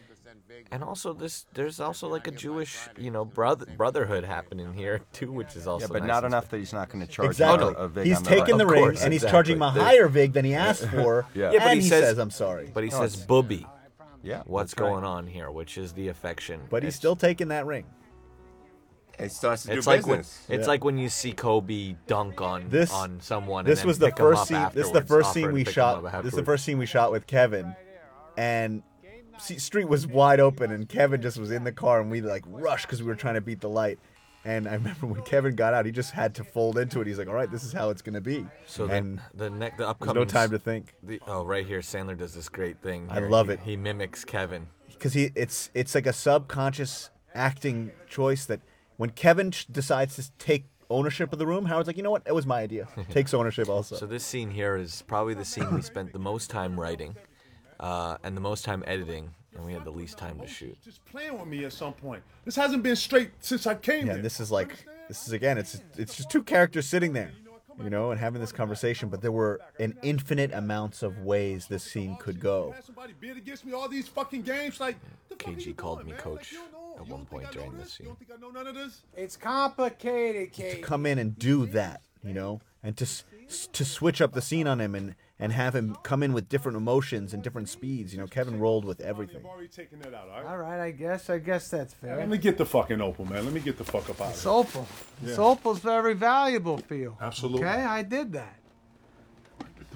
and 0.71 0.85
also 0.85 1.13
this 1.13 1.47
there's 1.55 1.81
also 1.81 2.09
like 2.09 2.27
a 2.29 2.31
Jewish 2.31 2.77
you 2.97 3.11
know 3.11 3.25
brother 3.25 3.67
brotherhood 3.77 4.25
happening 4.25 4.73
here 4.75 5.01
too, 5.13 5.31
which 5.33 5.57
is 5.57 5.67
also 5.67 5.87
Yeah, 5.87 5.93
but 5.93 6.03
nice 6.03 6.09
not 6.09 6.25
enough 6.25 6.49
that 6.51 6.59
he's 6.59 6.73
not 6.73 6.89
going 6.89 7.05
to 7.05 7.11
charge 7.11 7.29
Exactly. 7.31 7.75
a, 7.75 7.79
a 7.79 7.89
vig 7.89 8.07
He's 8.07 8.17
on 8.19 8.23
the 8.25 8.29
taking 8.31 8.45
right. 8.57 8.59
the 8.59 8.65
Of 8.65 8.71
ring 8.71 8.83
course, 8.85 9.03
and 9.03 9.13
he's 9.13 9.23
exactly. 9.23 9.35
charging 9.37 9.57
him 9.57 9.63
a 9.63 9.71
higher 9.71 10.09
vig 10.09 10.33
than 10.35 10.45
he 10.45 10.55
asked 10.55 10.87
for. 10.97 11.27
Yeah. 11.35 11.51
Yeah, 11.53 11.59
but 11.59 11.69
and 11.69 11.77
he 11.79 11.83
he 11.83 11.89
says- 11.89 12.05
says, 12.05 12.19
"I'm 12.19 12.31
sorry." 12.31 12.71
But 12.73 12.85
he 12.85 12.91
No, 12.91 13.01
says 13.01 13.17
"booby." 13.27 13.67
Yeah, 14.23 14.43
What's 14.47 14.73
that's 14.73 14.81
right. 14.81 14.89
going 14.91 15.05
on 15.05 15.27
here? 15.27 15.51
Which 15.51 15.79
is 15.79 15.93
the 15.93 16.09
affection. 16.09 16.61
But 16.71 16.83
he's 16.83 16.89
It's- 16.89 16.97
still 16.97 17.17
taking 17.17 17.49
that 17.49 17.67
ring. 17.67 17.85
It 19.19 19.33
starts 19.33 19.63
to 19.63 19.69
do 19.71 19.79
It's 19.79 19.87
like 19.87 20.07
when 20.07 20.19
business. 20.19 20.47
it's 20.49 20.63
Yeah. 20.63 20.67
like 20.69 20.85
when 20.85 20.97
you 20.97 21.09
see 21.09 21.33
Kobe 21.33 21.97
dunk 22.07 22.41
on 22.41 22.69
This 22.69 22.93
on 22.93 23.21
someone. 23.21 23.65
This 23.65 23.81
and 23.81 23.85
then 23.85 23.87
was 23.89 23.99
the 23.99 24.07
pick 24.07 24.21
'em 24.21 24.27
first 24.27 24.47
scene. 24.47 24.69
This 24.75 24.87
is 24.87 24.93
the 24.93 25.03
first 25.03 25.33
scene 25.33 25.53
we 25.53 25.65
shot. 25.65 26.05
This 26.23 26.33
is 26.33 26.37
the 26.39 26.45
first 26.45 26.65
scene 26.65 26.79
we 26.79 26.87
shot 26.87 27.11
with 27.11 27.27
Kevin, 27.27 27.75
and 28.37 28.83
see, 29.39 29.59
street 29.59 29.89
was 29.89 30.07
wide 30.07 30.39
open, 30.39 30.71
and 30.71 30.89
Kevin 30.89 31.21
just 31.21 31.37
was 31.39 31.51
in 31.51 31.65
the 31.65 31.73
car, 31.73 32.01
and 32.01 32.11
we 32.13 32.21
like 32.21 32.45
rushed 32.47 32.87
because 32.87 33.03
we 33.03 33.09
were 33.09 33.17
trying 33.17 33.35
to 33.35 33.41
beat 33.41 33.61
the 33.61 33.69
light. 33.69 33.99
And 34.45 34.69
I 34.69 34.75
remember 34.75 35.07
when 35.07 35.23
Kevin 35.23 35.55
got 35.57 35.75
out, 35.75 35.85
he 35.85 35.93
just 35.93 36.13
had 36.13 36.35
to 36.37 36.45
fold 36.45 36.79
into 36.79 37.01
it. 37.01 37.07
He's 37.07 37.19
like, 37.19 37.29
"All 37.29 37.35
right, 37.35 37.51
this 37.51 37.65
is 37.65 37.73
how 37.73 37.91
it's 37.91 38.03
gonna 38.03 38.21
be." 38.21 38.47
So 38.67 38.85
and 38.85 38.91
then 38.91 39.21
the 39.35 39.51
next 39.51 39.79
the 39.79 39.89
upcoming 39.89 40.15
no 40.15 40.25
time 40.25 40.51
to 40.51 40.59
think 40.59 40.95
The, 41.03 41.21
oh, 41.27 41.45
right 41.45 41.67
here, 41.67 41.81
Sandler 41.81 42.17
does 42.17 42.35
this 42.35 42.49
great 42.49 42.81
thing. 42.81 43.09
I 43.11 43.19
love 43.19 43.49
He- 43.49 43.55
it. 43.55 43.61
He 43.61 43.77
mimics 43.77 44.25
Kevin. 44.25 44.69
because 44.89 45.13
he 45.13 45.31
it's 45.35 45.71
it's 45.75 45.95
like 45.95 46.07
a 46.07 46.13
subconscious 46.13 47.11
acting 47.35 47.91
choice 48.09 48.47
that 48.47 48.61
when 48.97 49.11
Kevin 49.11 49.53
decides 49.71 50.17
to 50.17 50.31
take 50.39 50.67
ownership 50.91 51.33
of 51.33 51.39
the 51.39 51.47
room, 51.47 51.67
Howard's 51.67 51.87
like, 51.87 51.97
"You 51.97 52.03
know 52.03 52.11
what? 52.11 52.23
It 52.27 52.35
was 52.35 52.47
my 52.47 52.61
idea." 52.61 52.89
Takes 53.11 53.35
ownership 53.35 53.69
also. 53.69 53.97
So 53.97 54.07
this 54.07 54.25
scene 54.25 54.51
here 54.51 54.77
is 54.77 55.03
probably 55.03 55.35
the 55.35 55.45
scene 55.45 55.73
we 55.75 55.83
spent 55.83 56.13
the 56.13 56.19
most 56.19 56.49
time 56.49 56.79
writing, 56.81 57.17
uh, 57.81 58.17
and 58.23 58.37
the 58.37 58.41
most 58.41 58.65
time 58.65 58.83
editing, 58.87 59.35
and 59.59 59.67
we 59.67 59.73
had 59.73 59.85
the 59.85 59.91
least 59.91 60.17
time 60.17 60.39
to 60.39 60.47
shoot. 60.47 60.81
Just 60.83 61.05
playing 61.05 61.37
with 61.37 61.49
me 61.49 61.65
at 61.65 61.73
some 61.73 61.93
point. 61.93 62.23
This 62.45 62.55
hasn't 62.57 62.83
been 62.85 62.95
straight 62.97 63.33
since 63.41 63.67
I 63.67 63.75
came 63.75 64.07
Yeah, 64.07 64.15
here. 64.15 64.23
this 64.23 64.39
is 64.41 64.51
like 64.53 64.87
this 65.09 65.27
is 65.27 65.33
again. 65.33 65.59
It's 65.59 65.81
it's 65.97 66.17
just 66.17 66.31
two 66.31 66.43
characters 66.45 66.87
sitting 66.87 67.13
there, 67.13 67.33
you 67.83 67.91
know, 67.91 68.13
and 68.13 68.21
having 68.21 68.41
this 68.41 68.53
conversation. 68.53 69.09
But 69.09 69.21
there 69.21 69.33
were 69.33 69.61
an 69.81 69.99
infinite 70.03 70.53
amounts 70.55 71.03
of 71.03 71.19
ways 71.19 71.67
this 71.67 71.83
scene 71.83 72.17
could 72.21 72.39
go. 72.41 72.75
Somebody 72.87 73.15
bid 73.21 73.37
against 73.37 73.65
me 73.67 73.73
all 73.73 73.89
these 73.89 74.07
fucking 74.07 74.43
games. 74.43 74.79
Like, 74.81 74.97
KG 75.37 75.77
called 75.77 76.05
me 76.07 76.13
coach 76.13 76.55
at 76.97 77.09
one 77.09 77.25
point 77.27 77.51
during 77.51 77.77
this 77.77 77.93
scene. 77.95 78.17
I 78.33 78.41
know 78.41 78.51
none 78.51 78.67
of 78.69 78.75
this. 78.77 79.03
It's 79.17 79.37
complicated, 79.37 80.53
To 80.55 80.81
come 80.81 81.05
in 81.05 81.19
and 81.19 81.37
do 81.37 81.67
that, 81.67 82.03
you 82.23 82.33
know, 82.33 82.61
and 82.83 82.97
to 82.97 83.05
s- 83.05 83.25
s- 83.49 83.69
to 83.73 83.85
switch 83.85 84.21
up 84.21 84.33
the 84.35 84.43
scene 84.43 84.67
on 84.69 84.81
him 84.81 84.95
and 84.95 85.15
and 85.41 85.53
have 85.53 85.75
him 85.75 85.97
come 86.03 86.23
in 86.23 86.33
with 86.33 86.49
different 86.49 86.77
emotions 86.77 87.33
and 87.33 87.43
different 87.43 87.69
speeds. 87.69 88.13
You 88.13 88.19
know, 88.21 88.27
Kevin 88.27 88.59
rolled 88.59 88.85
with 88.85 89.01
everything. 89.01 89.37
I've 89.39 89.45
already 89.47 89.69
taken 89.69 90.01
that 90.01 90.13
out, 90.15 90.29
all 90.29 90.43
right? 90.43 90.47
All 90.47 90.59
right, 90.59 90.81
I 90.81 90.91
guess. 90.91 91.31
I 91.31 91.39
guess 91.39 91.69
that's 91.69 91.95
fair. 91.95 92.17
Let 92.17 92.29
me 92.29 92.39
get 92.39 92.59
the 92.59 92.67
fucking 92.67 93.01
opal, 93.01 93.25
man. 93.25 93.45
Let 93.45 93.53
me 93.55 93.61
get 93.61 93.79
the 93.79 93.85
fuck 93.85 94.11
up 94.11 94.21
out 94.21 94.29
of 94.29 94.33
This 94.35 94.43
here. 94.43 94.53
opal. 94.53 94.87
This 95.23 95.39
Yeah. 95.39 95.45
opal's 95.45 95.79
very 95.79 96.15
valuable 96.15 96.79
for 96.79 96.95
you. 96.97 97.17
Absolutely. 97.21 97.65
Okay, 97.67 97.85
I 97.85 98.03
did 98.03 98.33
that. 98.33 98.57
Get 99.59 99.91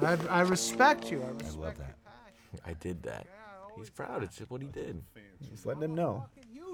the 0.00 0.30
I, 0.30 0.38
I 0.38 0.40
respect 0.42 1.10
you. 1.10 1.22
I 1.22 1.28
respect 1.28 1.54
you. 1.56 1.62
I 1.62 1.66
love 1.66 1.78
that. 1.78 1.94
I 2.66 2.72
did 2.74 3.02
that. 3.04 3.26
He's 3.76 3.90
proud. 3.90 4.22
It's 4.22 4.38
what 4.48 4.60
he 4.60 4.68
did. 4.68 5.02
Just 5.50 5.64
letting 5.64 5.82
him 5.82 5.94
know. 5.94 6.26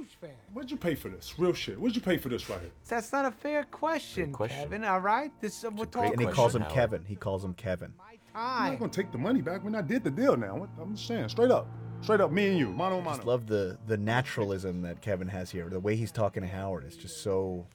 Huge 0.04 0.16
fan. 0.20 0.30
What'd 0.52 0.70
you 0.70 0.76
pay 0.76 0.94
for 0.94 1.08
this? 1.08 1.38
Real 1.38 1.52
shit. 1.52 1.78
What'd 1.80 1.96
you 1.96 2.02
pay 2.02 2.18
for 2.18 2.28
this 2.28 2.48
right 2.48 2.60
here? 2.60 2.70
That's 2.88 3.12
not 3.12 3.24
a 3.24 3.30
fair 3.30 3.64
question, 3.64 4.32
question. 4.32 4.58
Kevin. 4.58 4.84
All 4.84 5.00
right, 5.00 5.30
this 5.40 5.64
uh, 5.64 5.70
we're 5.70 5.86
talking. 5.86 6.12
And 6.12 6.20
he 6.20 6.26
question, 6.26 6.34
calls 6.34 6.54
him 6.54 6.62
Howard. 6.62 6.74
Kevin. 6.74 7.04
He 7.06 7.16
calls 7.16 7.44
him 7.44 7.54
Kevin. 7.54 7.92
I'm 8.34 8.72
not 8.72 8.80
gonna 8.80 8.92
take 8.92 9.12
the 9.12 9.18
money 9.18 9.40
back 9.40 9.62
when 9.64 9.74
I 9.74 9.82
did 9.82 10.02
the 10.02 10.10
deal. 10.10 10.36
Now, 10.36 10.68
I'm 10.80 10.94
just 10.94 11.06
saying, 11.06 11.28
straight 11.28 11.52
up, 11.52 11.68
straight 12.00 12.20
up, 12.20 12.32
me 12.32 12.48
and 12.48 12.58
you, 12.58 12.70
mano 12.70 12.98
a 12.98 13.00
I 13.00 13.04
just 13.04 13.24
love 13.24 13.46
the 13.46 13.78
the 13.86 13.96
naturalism 13.96 14.82
that 14.82 15.00
Kevin 15.00 15.28
has 15.28 15.50
here. 15.50 15.68
The 15.68 15.80
way 15.80 15.96
he's 15.96 16.12
talking 16.12 16.42
to 16.42 16.48
Howard 16.48 16.84
is 16.84 16.96
just 16.96 17.22
so. 17.22 17.66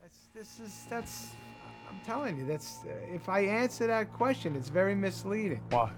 That's, 0.00 0.18
this 0.34 0.60
is 0.60 0.86
that's. 0.88 1.28
I'm 1.88 2.00
telling 2.04 2.36
you, 2.38 2.46
that's. 2.46 2.80
Uh, 2.84 3.14
if 3.14 3.28
I 3.28 3.40
answer 3.40 3.86
that 3.88 4.12
question, 4.12 4.56
it's 4.56 4.68
very 4.68 4.94
misleading. 4.94 5.60
Why? 5.70 5.90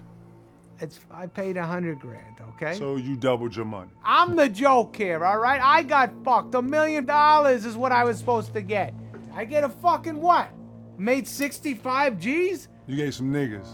It's. 0.81 0.99
I 1.11 1.27
paid 1.27 1.57
a 1.57 1.65
hundred 1.65 1.99
grand. 1.99 2.37
Okay. 2.55 2.75
So 2.75 2.95
you 2.95 3.15
doubled 3.15 3.55
your 3.55 3.65
money. 3.65 3.91
I'm 4.03 4.35
the 4.35 4.49
joke 4.49 4.95
here, 4.95 5.23
all 5.25 5.39
right? 5.39 5.61
I 5.61 5.83
got 5.83 6.11
fucked. 6.23 6.55
A 6.55 6.61
million 6.61 7.05
dollars 7.05 7.65
is 7.65 7.75
what 7.75 7.91
I 7.91 8.03
was 8.03 8.17
supposed 8.17 8.53
to 8.53 8.61
get. 8.61 8.93
I 9.33 9.45
get 9.45 9.63
a 9.63 9.69
fucking 9.69 10.19
what? 10.19 10.49
Made 10.97 11.27
65 11.27 12.19
G's? 12.19 12.67
You 12.87 12.95
gave 12.97 13.13
some 13.13 13.31
niggas 13.31 13.67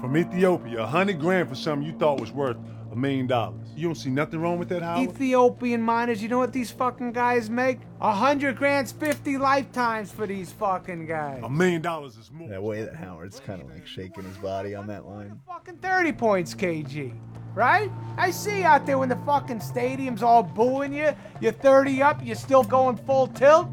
from 0.00 0.16
Ethiopia 0.16 0.82
a 0.82 0.86
hundred 0.86 1.18
grand 1.20 1.48
for 1.48 1.54
something 1.54 1.86
you 1.86 1.96
thought 1.98 2.20
was 2.20 2.30
worth 2.32 2.56
a 2.90 2.96
million 2.96 3.26
dollars. 3.26 3.68
You 3.76 3.86
don't 3.88 3.94
see 3.94 4.10
nothing 4.10 4.40
wrong 4.40 4.58
with 4.58 4.68
that, 4.70 4.82
Howard? 4.82 5.10
Ethiopian 5.10 5.82
miners, 5.82 6.22
you 6.22 6.28
know 6.28 6.38
what 6.38 6.52
these 6.52 6.70
fucking 6.70 7.12
guys 7.12 7.50
make? 7.50 7.80
A 8.00 8.12
hundred 8.12 8.56
grand's 8.56 8.92
50 8.92 9.38
lifetimes 9.38 10.10
for 10.10 10.26
these 10.26 10.52
fucking 10.52 11.06
guys. 11.06 11.42
A 11.44 11.50
million 11.50 11.82
dollars 11.82 12.16
is 12.16 12.30
more. 12.30 12.48
That 12.48 12.62
way 12.62 12.82
that 12.82 12.94
Howard's 12.94 13.40
kind 13.40 13.60
of 13.60 13.70
like 13.70 13.86
shaking 13.86 14.24
his 14.24 14.36
body 14.38 14.74
on 14.74 14.86
that 14.86 15.06
line. 15.06 15.40
Fucking 15.46 15.76
30 15.76 16.12
points, 16.12 16.54
KG. 16.54 17.14
Right? 17.54 17.90
I 18.16 18.30
see 18.30 18.58
you 18.58 18.64
out 18.64 18.86
there 18.86 18.98
when 18.98 19.08
the 19.08 19.16
fucking 19.26 19.60
stadium's 19.60 20.22
all 20.22 20.44
booing 20.44 20.92
you. 20.92 21.10
You're 21.40 21.52
30 21.52 22.02
up, 22.02 22.20
you're 22.24 22.36
still 22.36 22.62
going 22.62 22.96
full 22.98 23.26
tilt. 23.26 23.68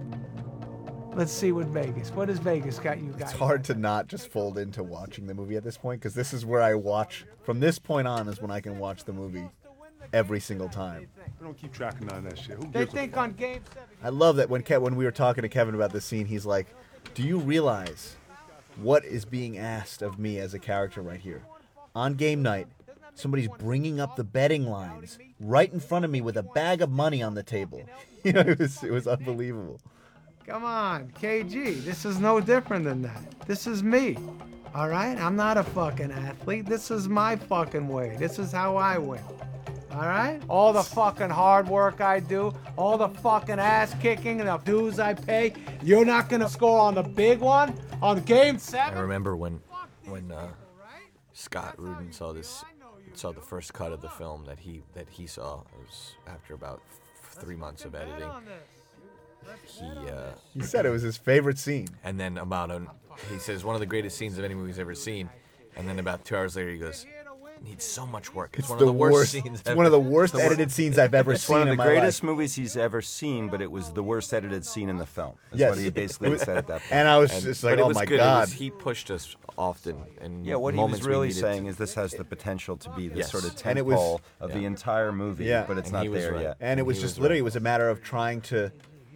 Let's 1.16 1.32
see 1.32 1.54
what 1.54 1.68
Vegas. 1.68 2.12
What 2.12 2.28
has 2.28 2.40
Vegas 2.40 2.78
got 2.78 3.00
you 3.00 3.12
guys? 3.12 3.22
It's 3.22 3.32
hard 3.32 3.64
to 3.66 3.74
not 3.74 4.08
just 4.08 4.28
fold 4.28 4.58
into 4.58 4.84
watching 4.84 5.28
the 5.28 5.34
movie 5.34 5.56
at 5.56 5.64
this 5.64 5.78
point 5.78 6.02
because 6.02 6.14
this 6.14 6.34
is 6.34 6.46
where 6.46 6.62
I 6.62 6.76
watch. 6.76 7.26
From 7.44 7.62
this 7.62 7.80
point 7.80 8.06
on 8.06 8.28
is 8.28 8.42
when 8.42 8.52
I 8.52 8.60
can 8.60 8.80
watch 8.80 9.06
the 9.06 9.14
movie 9.14 9.48
every 10.12 10.42
single 10.42 10.68
time. 10.68 11.08
We 11.40 11.46
don't 11.46 11.58
keep 11.58 11.72
track 11.72 11.94
of 11.94 12.02
none 12.02 12.18
of 12.18 12.24
that 12.26 12.38
shit. 12.38 12.58
Who 12.58 12.64
They 12.70 12.82
gives 12.82 12.94
think 12.94 13.16
on 13.16 13.32
game 13.32 13.62
seven. 13.74 13.88
I 14.04 14.10
love 14.10 14.36
that 14.36 14.50
when 14.50 14.62
Kev, 14.62 14.82
when 14.82 14.98
we 14.98 15.06
were 15.06 15.12
talking 15.12 15.42
to 15.44 15.50
Kevin 15.50 15.74
about 15.74 15.94
this 15.94 16.04
scene, 16.04 16.26
he's 16.26 16.46
like, 16.46 16.68
"Do 17.14 17.24
you 17.24 17.40
realize 17.40 18.18
what 18.82 19.06
is 19.06 19.24
being 19.24 19.58
asked 19.58 20.02
of 20.02 20.20
me 20.20 20.38
as 20.40 20.54
a 20.54 20.60
character 20.60 21.02
right 21.02 21.22
here? 21.22 21.44
On 21.96 22.16
game 22.16 22.44
night, 22.44 22.68
somebody's 23.14 23.48
bringing 23.58 24.02
up 24.02 24.18
the 24.18 24.26
betting 24.26 24.68
lines 24.68 25.18
right 25.40 25.72
in 25.72 25.80
front 25.80 26.04
of 26.04 26.12
me 26.12 26.20
with 26.20 26.36
a 26.36 26.44
bag 26.44 26.82
of 26.82 26.90
money 26.92 27.24
on 27.24 27.36
the 27.36 27.44
table. 27.44 27.84
You 28.26 28.34
know, 28.34 28.40
it 28.42 28.58
was 28.58 28.84
it 28.84 28.90
was 28.90 29.06
unbelievable. 29.06 29.80
Come 30.46 30.64
on, 30.64 31.12
KG. 31.20 31.84
This 31.84 32.06
is 32.06 32.20
no 32.20 32.40
different 32.40 32.86
than 32.86 33.02
that. 33.02 33.40
This 33.48 33.66
is 33.66 33.82
me. 33.82 34.18
All 34.76 34.90
right? 34.90 35.18
I'm 35.18 35.36
not 35.36 35.58
a 35.58 35.64
fucking 35.64 36.12
athlete. 36.12 36.66
This 36.66 36.92
is 36.92 37.08
my 37.08 37.36
fucking 37.36 37.88
way. 37.88 38.16
This 38.20 38.38
is 38.38 38.52
how 38.52 38.76
I 38.76 38.98
win. 38.98 39.22
All 39.92 40.02
right? 40.02 40.42
All 40.48 40.74
the 40.74 40.84
fucking 40.84 41.30
hard 41.30 41.68
work 41.68 42.02
I 42.02 42.20
do, 42.20 42.54
all 42.76 42.98
the 42.98 43.08
fucking 43.08 43.60
ass 43.60 43.96
kicking 44.02 44.40
and 44.40 44.50
the 44.50 44.58
dues 44.58 45.00
I 45.00 45.14
pay, 45.14 45.54
you're 45.82 46.06
not 46.06 46.30
going 46.30 46.42
to 46.42 46.50
score 46.50 46.80
on 46.80 46.94
the 46.94 47.04
big 47.04 47.40
one? 47.40 47.74
On 48.02 48.20
game 48.22 48.60
7. 48.60 48.96
I 48.98 49.02
remember 49.02 49.36
when 49.36 49.62
when 50.06 50.32
uh, 50.32 50.50
Scott 51.34 51.76
Rudin 51.80 52.12
saw 52.12 52.34
this 52.34 52.64
saw 53.14 53.32
the 53.32 53.42
first 53.42 53.74
cut 53.74 53.92
of 53.94 54.02
the 54.02 54.10
film 54.10 54.46
that 54.46 54.60
he 54.60 54.84
that 54.94 55.08
he 55.10 55.26
saw. 55.26 55.62
It 55.62 55.80
was 55.80 56.16
after 56.28 56.54
about 56.54 56.82
f- 57.24 57.42
three 57.42 57.56
months 57.56 57.86
of 57.86 57.96
editing. 57.96 58.30
He 59.66 60.10
uh, 60.10 60.32
He 60.54 60.62
said 60.62 60.86
it 60.86 60.90
was 60.90 61.02
his 61.02 61.18
favorite 61.18 61.58
scene. 61.58 61.88
and 62.04 62.20
then 62.20 62.38
about 62.38 62.72
an 62.72 62.88
he 63.32 63.40
says 63.40 63.64
one 63.64 63.76
of 63.76 63.80
the 63.80 63.86
greatest 63.86 64.18
scenes 64.18 64.38
of 64.38 64.44
any 64.44 64.54
movie 64.54 64.68
he's 64.70 64.80
ever 64.80 64.94
seen. 64.96 65.30
And 65.78 65.88
then 65.88 66.00
about 66.00 66.24
two 66.26 66.36
hours 66.36 66.56
later, 66.58 66.72
he 66.72 66.78
goes, 66.78 67.06
"Needs 67.64 67.84
so 67.86 68.06
much 68.06 68.34
work. 68.34 68.52
It's, 68.54 68.60
It's 68.60 68.70
one 68.70 68.78
the 68.80 68.84
of 68.86 68.88
the 68.88 68.94
worst, 68.94 69.14
worst- 69.14 69.32
scenes. 69.32 69.60
it's 69.62 69.76
one 69.76 69.86
of 69.86 69.92
the 69.94 70.00
worst 70.00 70.34
wor- 70.34 70.44
edited 70.44 70.72
scenes 70.72 70.98
I've 71.00 71.14
ever 71.14 71.34
It's 71.34 71.44
seen 71.44 71.54
one 71.54 71.62
of 71.62 71.68
in 71.70 71.78
the 71.78 71.84
my 71.84 71.86
greatest 71.90 72.22
life. 72.24 72.30
movies 72.30 72.56
he's 72.56 72.76
ever 72.78 73.02
seen, 73.02 73.48
but 73.50 73.62
it 73.62 73.72
was 73.72 73.92
the 73.92 74.04
worst 74.04 74.34
edited 74.34 74.66
scene 74.66 74.90
in 74.90 74.98
the 74.98 75.06
film. 75.06 75.34
That's 75.52 75.60
Yes. 75.62 75.70
what 75.72 75.80
he 75.80 75.90
basically 75.90 76.38
said 76.38 76.58
at 76.58 76.68
that 76.68 76.82
point. 76.82 76.92
and 76.92 77.08
I 77.08 77.18
was 77.18 77.32
And- 77.34 77.42
just 77.44 77.62
but 77.62 77.72
like, 77.72 77.80
it 77.80 77.82
"Oh 77.84 77.88
was 77.88 77.96
my 77.96 78.06
good. 78.06 78.16
It 78.16 78.18
god!" 78.18 78.40
was- 78.42 78.54
he 78.54 78.70
pushed 78.70 79.10
us 79.12 79.36
often. 79.58 79.98
And 80.22 80.46
Yeah, 80.46 80.56
what 80.56 80.74
he 80.74 80.80
was 80.82 81.02
we 81.02 81.08
really 81.10 81.28
needed 81.30 81.40
saying 81.40 81.64
to- 81.64 81.70
is 81.70 81.78
this 81.78 81.94
has 81.96 82.12
the 82.12 82.26
potential 82.26 82.76
to 82.78 82.90
be 82.92 83.08
the 83.08 83.20
Yes. 83.20 83.32
sort 83.32 83.44
of 83.46 83.52
And 83.52 83.60
it 83.60 83.64
tent 83.64 83.86
was- 83.86 83.96
pole 83.96 84.22
of 84.42 84.52
the 84.54 84.66
entire 84.66 85.12
movie, 85.14 85.46
Yeah. 85.46 85.64
but 85.68 85.78
it's 85.78 85.88
And 85.88 85.94
not 85.94 86.10
was 86.10 86.22
there 86.24 86.34
right. 86.34 86.42
yet. 86.42 86.58
and 86.60 86.80
it 86.80 86.84
was 86.84 86.98
he 86.98 87.04
just 87.04 87.18
literally 87.20 87.40
it 87.40 87.44
was 87.44 87.56
a 87.56 87.62
matter 87.62 87.90
of 87.90 88.02
trying 88.04 88.42
to 88.42 88.72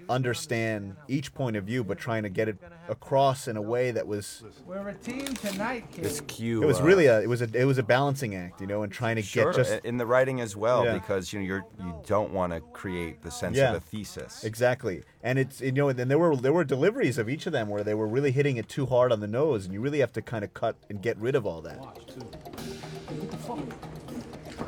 understand 0.10 0.96
each 1.08 1.34
point 1.34 1.56
of 1.56 1.64
view, 1.64 1.84
but 1.84 1.98
trying 1.98 2.24
to 2.24 2.30
get 2.30 2.50
it 2.50 2.58
across 2.90 3.48
in 3.48 3.56
a 3.56 3.62
way 3.62 3.92
that 3.92 4.06
was. 4.06 4.44
We're 4.66 4.90
a 4.90 4.94
team 4.96 5.26
tonight, 5.36 5.86
kid. 5.92 6.04
this 6.04 6.22
cue. 6.22 6.62
It 6.64 6.66
was 6.66 6.80
uh, 6.80 6.84
really 6.84 7.06
a 7.06 7.22
it 7.22 7.28
was 7.30 7.42
a 7.42 7.50
it 7.54 7.66
was 7.66 7.78
a 7.78 7.84
balancing 7.84 8.36
act, 8.36 8.60
you 8.60 8.68
know, 8.68 8.84
and 8.84 8.92
trying 8.92 9.16
to 9.16 9.22
Sure, 9.22 9.52
get 9.54 9.56
just 9.56 9.86
in 9.86 9.98
the 9.98 10.06
writing 10.06 10.42
as 10.42 10.56
well, 10.56 10.84
Yeah. 10.84 10.94
because 10.96 11.32
you 11.32 11.40
know 11.40 11.46
you're 11.46 11.66
you 11.80 11.94
don't 12.08 12.34
want 12.34 12.52
to 12.54 12.60
create 12.60 13.22
the 13.22 13.32
sense 13.32 13.56
Yeah. 13.56 13.70
of 13.72 13.76
a 13.76 13.80
thesis. 13.80 14.44
Exactly, 14.44 15.04
and 15.24 15.38
it's 15.40 15.62
you 15.62 15.72
know, 15.72 15.90
and 15.90 16.00
then 16.00 16.08
there 16.08 16.20
were 16.20 16.36
there 16.36 16.54
were 16.54 16.64
deliveries 16.64 17.18
of 17.18 17.30
each 17.30 17.46
of 17.46 17.54
them 17.54 17.70
where 17.70 17.84
they 17.84 17.94
were 17.94 18.08
really 18.08 18.32
hitting 18.32 18.58
it 18.58 18.68
too 18.68 18.88
hard 18.88 19.12
on 19.12 19.20
the 19.20 19.28
nose, 19.28 19.66
and 19.66 19.74
you 19.74 19.80
really 19.82 20.00
have 20.00 20.12
to 20.14 20.22
kind 20.22 20.44
of 20.44 20.54
cut 20.54 20.76
and 20.90 21.02
get 21.02 21.18
rid 21.18 21.36
of 21.36 21.46
all 21.46 21.62
that. 21.62 21.80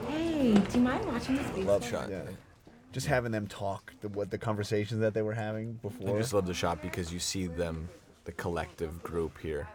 Hey, 0.07 0.53
do 0.53 0.77
you 0.77 0.79
mind 0.83 1.05
watching 1.05 1.35
this? 1.35 1.57
Love 1.65 1.87
shot. 1.87 2.09
Yeah. 2.09 2.21
Just 2.91 3.07
having 3.07 3.31
them 3.31 3.47
talk, 3.47 3.93
the, 4.01 4.09
what 4.09 4.29
the 4.29 4.37
conversations 4.37 4.99
that 4.99 5.13
they 5.13 5.21
were 5.21 5.33
having 5.33 5.73
before. 5.73 6.15
I 6.15 6.19
just 6.19 6.33
love 6.33 6.45
the 6.45 6.53
shot 6.53 6.81
because 6.81 7.13
you 7.13 7.19
see 7.19 7.47
them, 7.47 7.87
the 8.25 8.33
collective 8.33 9.01
group 9.01 9.37
here. 9.39 9.67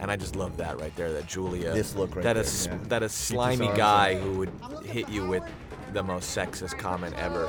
And 0.00 0.10
I 0.10 0.16
just 0.16 0.36
love 0.36 0.56
that 0.58 0.78
right 0.78 0.94
there, 0.96 1.12
that 1.12 1.26
Julia. 1.26 1.72
This 1.72 1.94
look 1.96 2.14
right 2.14 2.22
that 2.22 2.34
there, 2.34 2.42
a 2.42 2.46
s- 2.46 2.66
yeah. 2.70 2.78
that 2.88 3.02
a 3.02 3.08
slimy 3.08 3.68
guy 3.68 4.14
who 4.16 4.32
would 4.38 4.50
hit 4.84 5.08
you 5.08 5.26
with 5.26 5.42
the 5.96 6.02
most 6.02 6.36
sexist 6.36 6.76
comment 6.76 7.14
ever. 7.16 7.48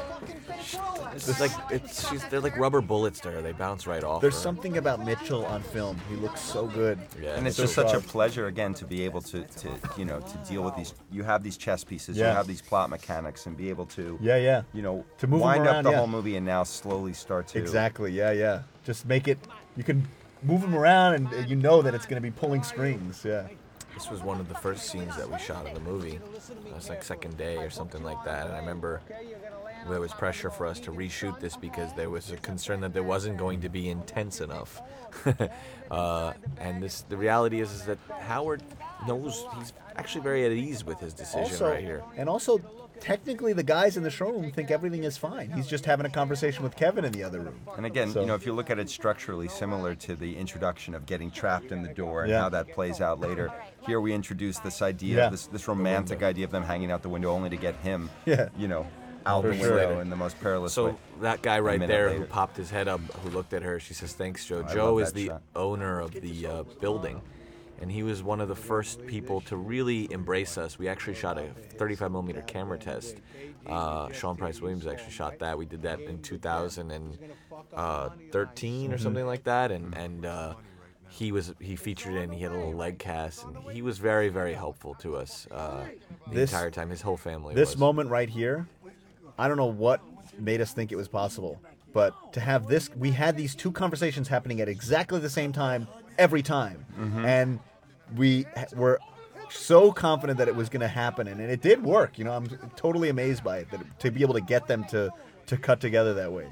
It's 1.14 1.40
like 1.40 1.52
it's 1.70 2.10
she's 2.10 2.24
they're 2.30 2.40
like 2.40 2.58
rubber 2.58 2.80
bullets 2.80 3.20
to 3.22 3.32
her. 3.32 3.42
They 3.42 3.52
bounce 3.52 3.86
right 3.86 4.04
off. 4.06 4.22
There's 4.22 4.36
her. 4.36 4.40
something 4.40 4.78
about 4.78 5.04
Mitchell 5.04 5.46
on 5.46 5.62
film. 5.62 6.00
He 6.10 6.16
looks 6.16 6.40
so 6.40 6.66
good. 6.66 6.98
Yeah, 7.22 7.36
and 7.36 7.46
it's 7.46 7.58
So 7.58 7.64
just 7.64 7.76
such 7.76 7.94
a 7.94 8.00
pleasure 8.00 8.48
again 8.48 8.74
to 8.76 8.86
be 8.86 9.04
able 9.04 9.20
to, 9.24 9.44
to 9.44 9.70
you 9.98 10.06
know 10.06 10.22
to 10.22 10.38
deal 10.50 10.64
with 10.64 10.76
these. 10.78 10.94
You 11.12 11.24
have 11.24 11.44
these 11.44 11.58
chess 11.58 11.84
pieces, 11.84 12.16
Yeah. 12.18 12.30
you 12.30 12.36
have 12.38 12.48
these 12.48 12.62
plot 12.62 12.90
mechanics, 12.90 13.48
and 13.48 13.58
be 13.58 13.70
able 13.70 13.86
to 13.88 14.18
Yeah, 14.22 14.38
yeah. 14.38 14.62
you 14.74 14.82
know 14.82 15.04
To 15.18 15.28
move 15.28 15.42
'em 15.42 15.48
wind 15.48 15.66
around, 15.66 15.76
up 15.78 15.84
the 15.84 15.92
yeah. 15.92 15.98
whole 15.98 16.08
movie 16.08 16.38
and 16.38 16.46
now 16.46 16.64
slowly 16.64 17.12
start 17.12 17.48
to 17.50 17.60
Exactly. 17.60 18.14
Yeah, 18.14 18.32
yeah. 18.32 18.62
Just 18.86 19.06
make 19.06 19.28
it. 19.28 19.40
You 19.76 19.84
can 19.84 20.08
move 20.42 20.62
them 20.62 20.74
around, 20.74 21.16
and 21.16 21.50
you 21.50 21.58
know 21.58 21.82
that 21.82 21.94
it's 21.94 22.06
going 22.06 22.22
to 22.22 22.26
be 22.26 22.32
pulling 22.32 22.64
strings. 22.64 23.26
Yeah. 23.26 23.48
This 23.98 24.12
was 24.12 24.22
one 24.22 24.40
of 24.40 24.48
the 24.48 24.54
first 24.54 24.92
scenes 24.92 25.16
that 25.18 25.28
we 25.28 25.40
shot 25.40 25.66
in 25.66 25.74
the 25.74 25.80
movie. 25.80 26.20
It 26.68 26.76
was 26.76 26.88
like 26.88 27.02
second 27.02 27.36
day 27.36 27.58
or 27.58 27.72
something 27.72 28.04
like 28.04 28.24
that. 28.26 28.46
And 28.46 28.56
I 28.56 28.60
remember 28.60 29.02
there 29.90 30.00
was 30.00 30.14
pressure 30.14 30.52
for 30.52 30.68
us 30.68 30.80
to 30.82 30.92
reshoot 30.92 31.40
this 31.40 31.58
because 31.58 31.92
there 31.94 32.12
was 32.12 32.30
a 32.30 32.38
concern 32.38 32.80
that 32.82 32.94
there 32.94 33.02
wasn't 33.02 33.38
going 33.38 33.60
to 33.62 33.70
be 33.70 33.90
intense 33.90 34.40
enough. 34.40 34.84
uh, 35.92 36.34
and 36.60 36.84
this, 36.84 37.06
the 37.10 37.18
reality 37.18 37.60
is, 37.60 37.72
is 37.72 37.86
that 37.86 37.98
Howard 38.20 38.62
knows 39.08 39.44
he's 39.58 39.74
actually 39.96 40.22
very 40.22 40.46
at 40.46 40.52
ease 40.52 40.86
with 40.86 41.00
his 41.00 41.16
decision 41.16 41.54
also, 41.54 41.72
right 41.72 41.84
here. 41.84 42.04
and 42.18 42.30
also, 42.30 42.60
technically, 43.00 43.54
the 43.54 43.64
guys 43.64 43.98
in 43.98 44.04
the 44.04 44.10
showroom 44.10 44.52
think 44.52 44.72
everything 44.72 45.04
is 45.04 45.18
fine. 45.18 45.52
He's 45.52 45.68
just 45.68 45.86
having 45.86 46.06
a 46.06 46.10
conversation 46.10 46.64
with 46.64 46.76
Kevin 46.76 47.06
in 47.06 47.12
the 47.12 47.24
other 47.24 47.40
room. 47.40 47.60
And 47.78 47.86
again, 47.86 48.12
So- 48.12 48.22
you 48.22 48.26
know, 48.28 48.36
if 48.36 48.46
you 48.46 48.54
look 48.54 48.70
at 48.70 48.80
it 48.80 48.90
structurally, 48.90 49.48
similar 49.48 49.96
to 49.96 50.16
the 50.16 50.36
introduction 50.38 50.94
of 50.94 51.06
getting 51.06 51.32
trapped 51.32 51.72
in 51.72 51.82
the 51.84 51.90
door 51.94 52.22
and 52.24 52.32
Yeah. 52.32 52.42
how 52.42 52.50
that 52.50 52.72
plays 52.74 53.02
out 53.02 53.20
later. 53.20 53.52
Here 53.86 54.00
we 54.02 54.14
introduce 54.14 54.60
this 54.60 54.82
idea, 54.82 55.18
Yeah. 55.18 55.30
this 55.30 55.48
this 55.48 55.68
romantic 55.68 56.24
idea 56.24 56.46
of 56.46 56.52
them 56.52 56.64
hanging 56.64 56.92
out 56.92 57.02
the 57.02 57.10
window, 57.10 57.32
only 57.32 57.50
to 57.50 57.58
get 57.58 57.76
him, 57.76 58.10
Yeah. 58.26 58.50
you 58.58 58.68
know, 58.68 58.86
out 59.26 59.42
For 59.44 59.50
the 59.50 59.58
sure. 59.58 59.76
window 59.76 60.00
in 60.00 60.10
the 60.10 60.16
most 60.16 60.40
perilous 60.40 60.74
So 60.74 60.86
way. 60.88 60.96
that 61.22 61.42
guy 61.42 61.60
right 61.60 61.80
there 61.86 62.08
later. 62.08 62.20
who 62.20 62.26
popped 62.26 62.56
his 62.58 62.70
head 62.70 62.88
up, 62.88 63.02
who 63.24 63.30
looked 63.30 63.54
at 63.54 63.62
her, 63.64 63.80
she 63.80 63.94
says, 63.94 64.14
"Thanks, 64.14 64.46
Joe." 64.46 64.64
I 64.68 64.74
Joe 64.74 65.00
is 65.00 65.12
the 65.14 65.28
shot. 65.28 65.42
owner 65.56 66.00
of 66.00 66.12
the 66.12 66.48
uh, 66.48 66.64
building, 66.80 67.22
and 67.82 67.92
he 67.92 68.04
was 68.04 68.24
one 68.24 68.40
of 68.42 68.48
the 68.48 68.56
first 68.56 69.06
people 69.08 69.42
to 69.42 69.56
really 69.58 70.12
embrace 70.12 70.58
us. 70.58 70.78
We 70.80 70.88
actually 70.88 71.16
shot 71.16 71.38
a 71.38 71.48
35 71.78 72.12
millimeter 72.12 72.42
camera 72.42 72.78
test. 72.78 73.18
Uh, 73.66 74.12
Sean 74.12 74.36
Price 74.36 74.62
Williams 74.62 74.86
actually 74.88 75.12
shot 75.12 75.40
that. 75.40 75.58
We 75.58 75.66
did 75.66 75.82
that 75.84 76.00
in 76.00 76.22
2013 76.22 78.94
or 78.94 78.98
Mhm. 78.98 79.00
something 79.00 79.26
like 79.26 79.44
that, 79.46 79.72
and 79.72 79.94
and. 79.96 80.26
Uh, 80.26 80.54
he 81.10 81.32
was 81.32 81.54
he 81.62 81.78
featured 81.78 82.16
in. 82.16 82.32
He 82.34 82.42
had 82.44 82.52
a 82.52 82.56
little 82.56 82.74
leg 82.76 83.00
cast, 83.00 83.46
and 83.46 83.56
he 83.72 83.82
was 83.82 83.98
very 83.98 84.28
very 84.28 84.54
helpful 84.54 84.94
to 84.96 85.16
us 85.16 85.48
uh, 85.52 85.86
the 86.28 86.36
This- 86.36 86.52
entire 86.52 86.70
time. 86.70 86.90
His 86.90 87.02
whole 87.02 87.16
family. 87.16 87.56
This 87.56 87.70
was. 87.72 87.78
moment 87.78 88.10
right 88.10 88.28
here, 88.30 88.68
I 89.40 89.48
don't 89.48 89.56
know 89.56 89.68
what 89.68 90.02
made 90.38 90.60
us 90.60 90.74
think 90.74 90.92
it 90.92 90.98
was 90.98 91.08
possible, 91.08 91.62
but 91.94 92.34
to 92.34 92.42
have 92.42 92.68
this, 92.68 92.90
we 92.94 93.12
had 93.12 93.38
these 93.38 93.56
two 93.56 93.72
conversations 93.72 94.28
happening 94.28 94.60
at 94.60 94.68
exactly 94.68 95.20
the 95.22 95.30
same 95.30 95.54
time 95.54 95.88
every 96.18 96.42
time, 96.42 96.86
Mhm. 97.00 97.26
and 97.26 97.60
we 98.16 98.46
were 98.76 99.00
so 99.50 99.92
confident 99.92 100.38
that 100.40 100.48
it 100.48 100.56
was 100.56 100.70
going 100.70 100.82
to 100.82 100.88
happen, 100.88 101.28
and 101.28 101.40
it 101.40 101.62
did 101.62 101.84
work. 101.84 102.18
You 102.18 102.26
know, 102.26 102.34
I'm 102.34 102.48
totally 102.76 103.10
amazed 103.10 103.44
by 103.44 103.60
it 103.60 103.72
that 103.72 104.00
to 104.00 104.12
be 104.12 104.22
able 104.22 104.34
to 104.34 104.42
get 104.42 104.68
them 104.68 104.84
to 104.86 105.12
to 105.48 105.56
cut 105.58 105.80
together 105.80 106.14
that 106.16 106.32
way. 106.34 106.48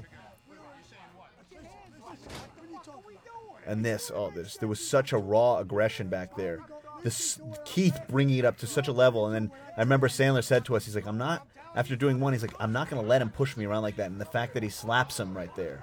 And 3.66 3.84
this, 3.84 4.10
oh, 4.14 4.30
this, 4.30 4.56
there 4.56 4.68
was 4.68 4.80
such 4.86 5.12
a 5.12 5.18
raw 5.18 5.58
aggression 5.58 6.08
back 6.08 6.36
there. 6.36 6.60
This 7.02 7.40
Keith 7.64 7.98
bringing 8.08 8.38
it 8.38 8.44
up 8.44 8.56
to 8.58 8.66
such 8.66 8.88
a 8.88 8.92
level, 8.92 9.26
and 9.26 9.34
then 9.34 9.52
I 9.76 9.80
remember 9.80 10.08
Sandler 10.08 10.42
said 10.42 10.64
to 10.66 10.76
us, 10.76 10.86
he's 10.86 10.94
like, 10.94 11.06
"I'm 11.06 11.18
not." 11.18 11.46
After 11.74 11.94
doing 11.94 12.20
one, 12.20 12.32
he's 12.32 12.42
like, 12.42 12.54
"I'm 12.58 12.72
not 12.72 12.88
going 12.88 13.02
to 13.02 13.06
let 13.06 13.20
him 13.20 13.28
push 13.28 13.56
me 13.56 13.66
around 13.66 13.82
like 13.82 13.96
that." 13.96 14.10
And 14.10 14.20
the 14.20 14.24
fact 14.24 14.54
that 14.54 14.62
he 14.62 14.68
slaps 14.70 15.20
him 15.20 15.36
right 15.36 15.54
there, 15.56 15.82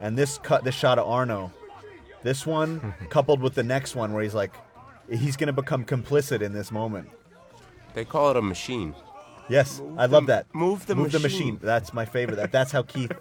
and 0.00 0.16
this 0.18 0.38
cut, 0.38 0.62
this 0.64 0.74
shot 0.74 0.98
of 0.98 1.08
Arno, 1.08 1.52
this 2.26 2.44
one 2.44 2.92
coupled 3.10 3.40
with 3.40 3.54
the 3.54 3.62
next 3.62 3.94
one 3.94 4.12
where 4.12 4.22
he's 4.22 4.34
like, 4.34 4.52
he's 5.08 5.36
going 5.36 5.46
to 5.46 5.52
become 5.52 5.84
complicit 5.84 6.42
in 6.42 6.52
this 6.52 6.72
moment. 6.72 7.08
They 7.94 8.04
call 8.04 8.30
it 8.30 8.36
a 8.36 8.42
machine. 8.42 8.94
Yes, 9.48 9.80
I 9.96 10.06
love 10.06 10.26
that. 10.26 10.46
move 10.52 10.86
the 10.86 10.96
move 10.96 11.12
the 11.12 11.20
machine. 11.20 11.54
machine. 11.54 11.58
That's 11.62 11.94
my 11.94 12.04
favorite. 12.04 12.34
That 12.36 12.50
that's 12.50 12.72
how 12.72 12.82
Keith. 12.82 13.12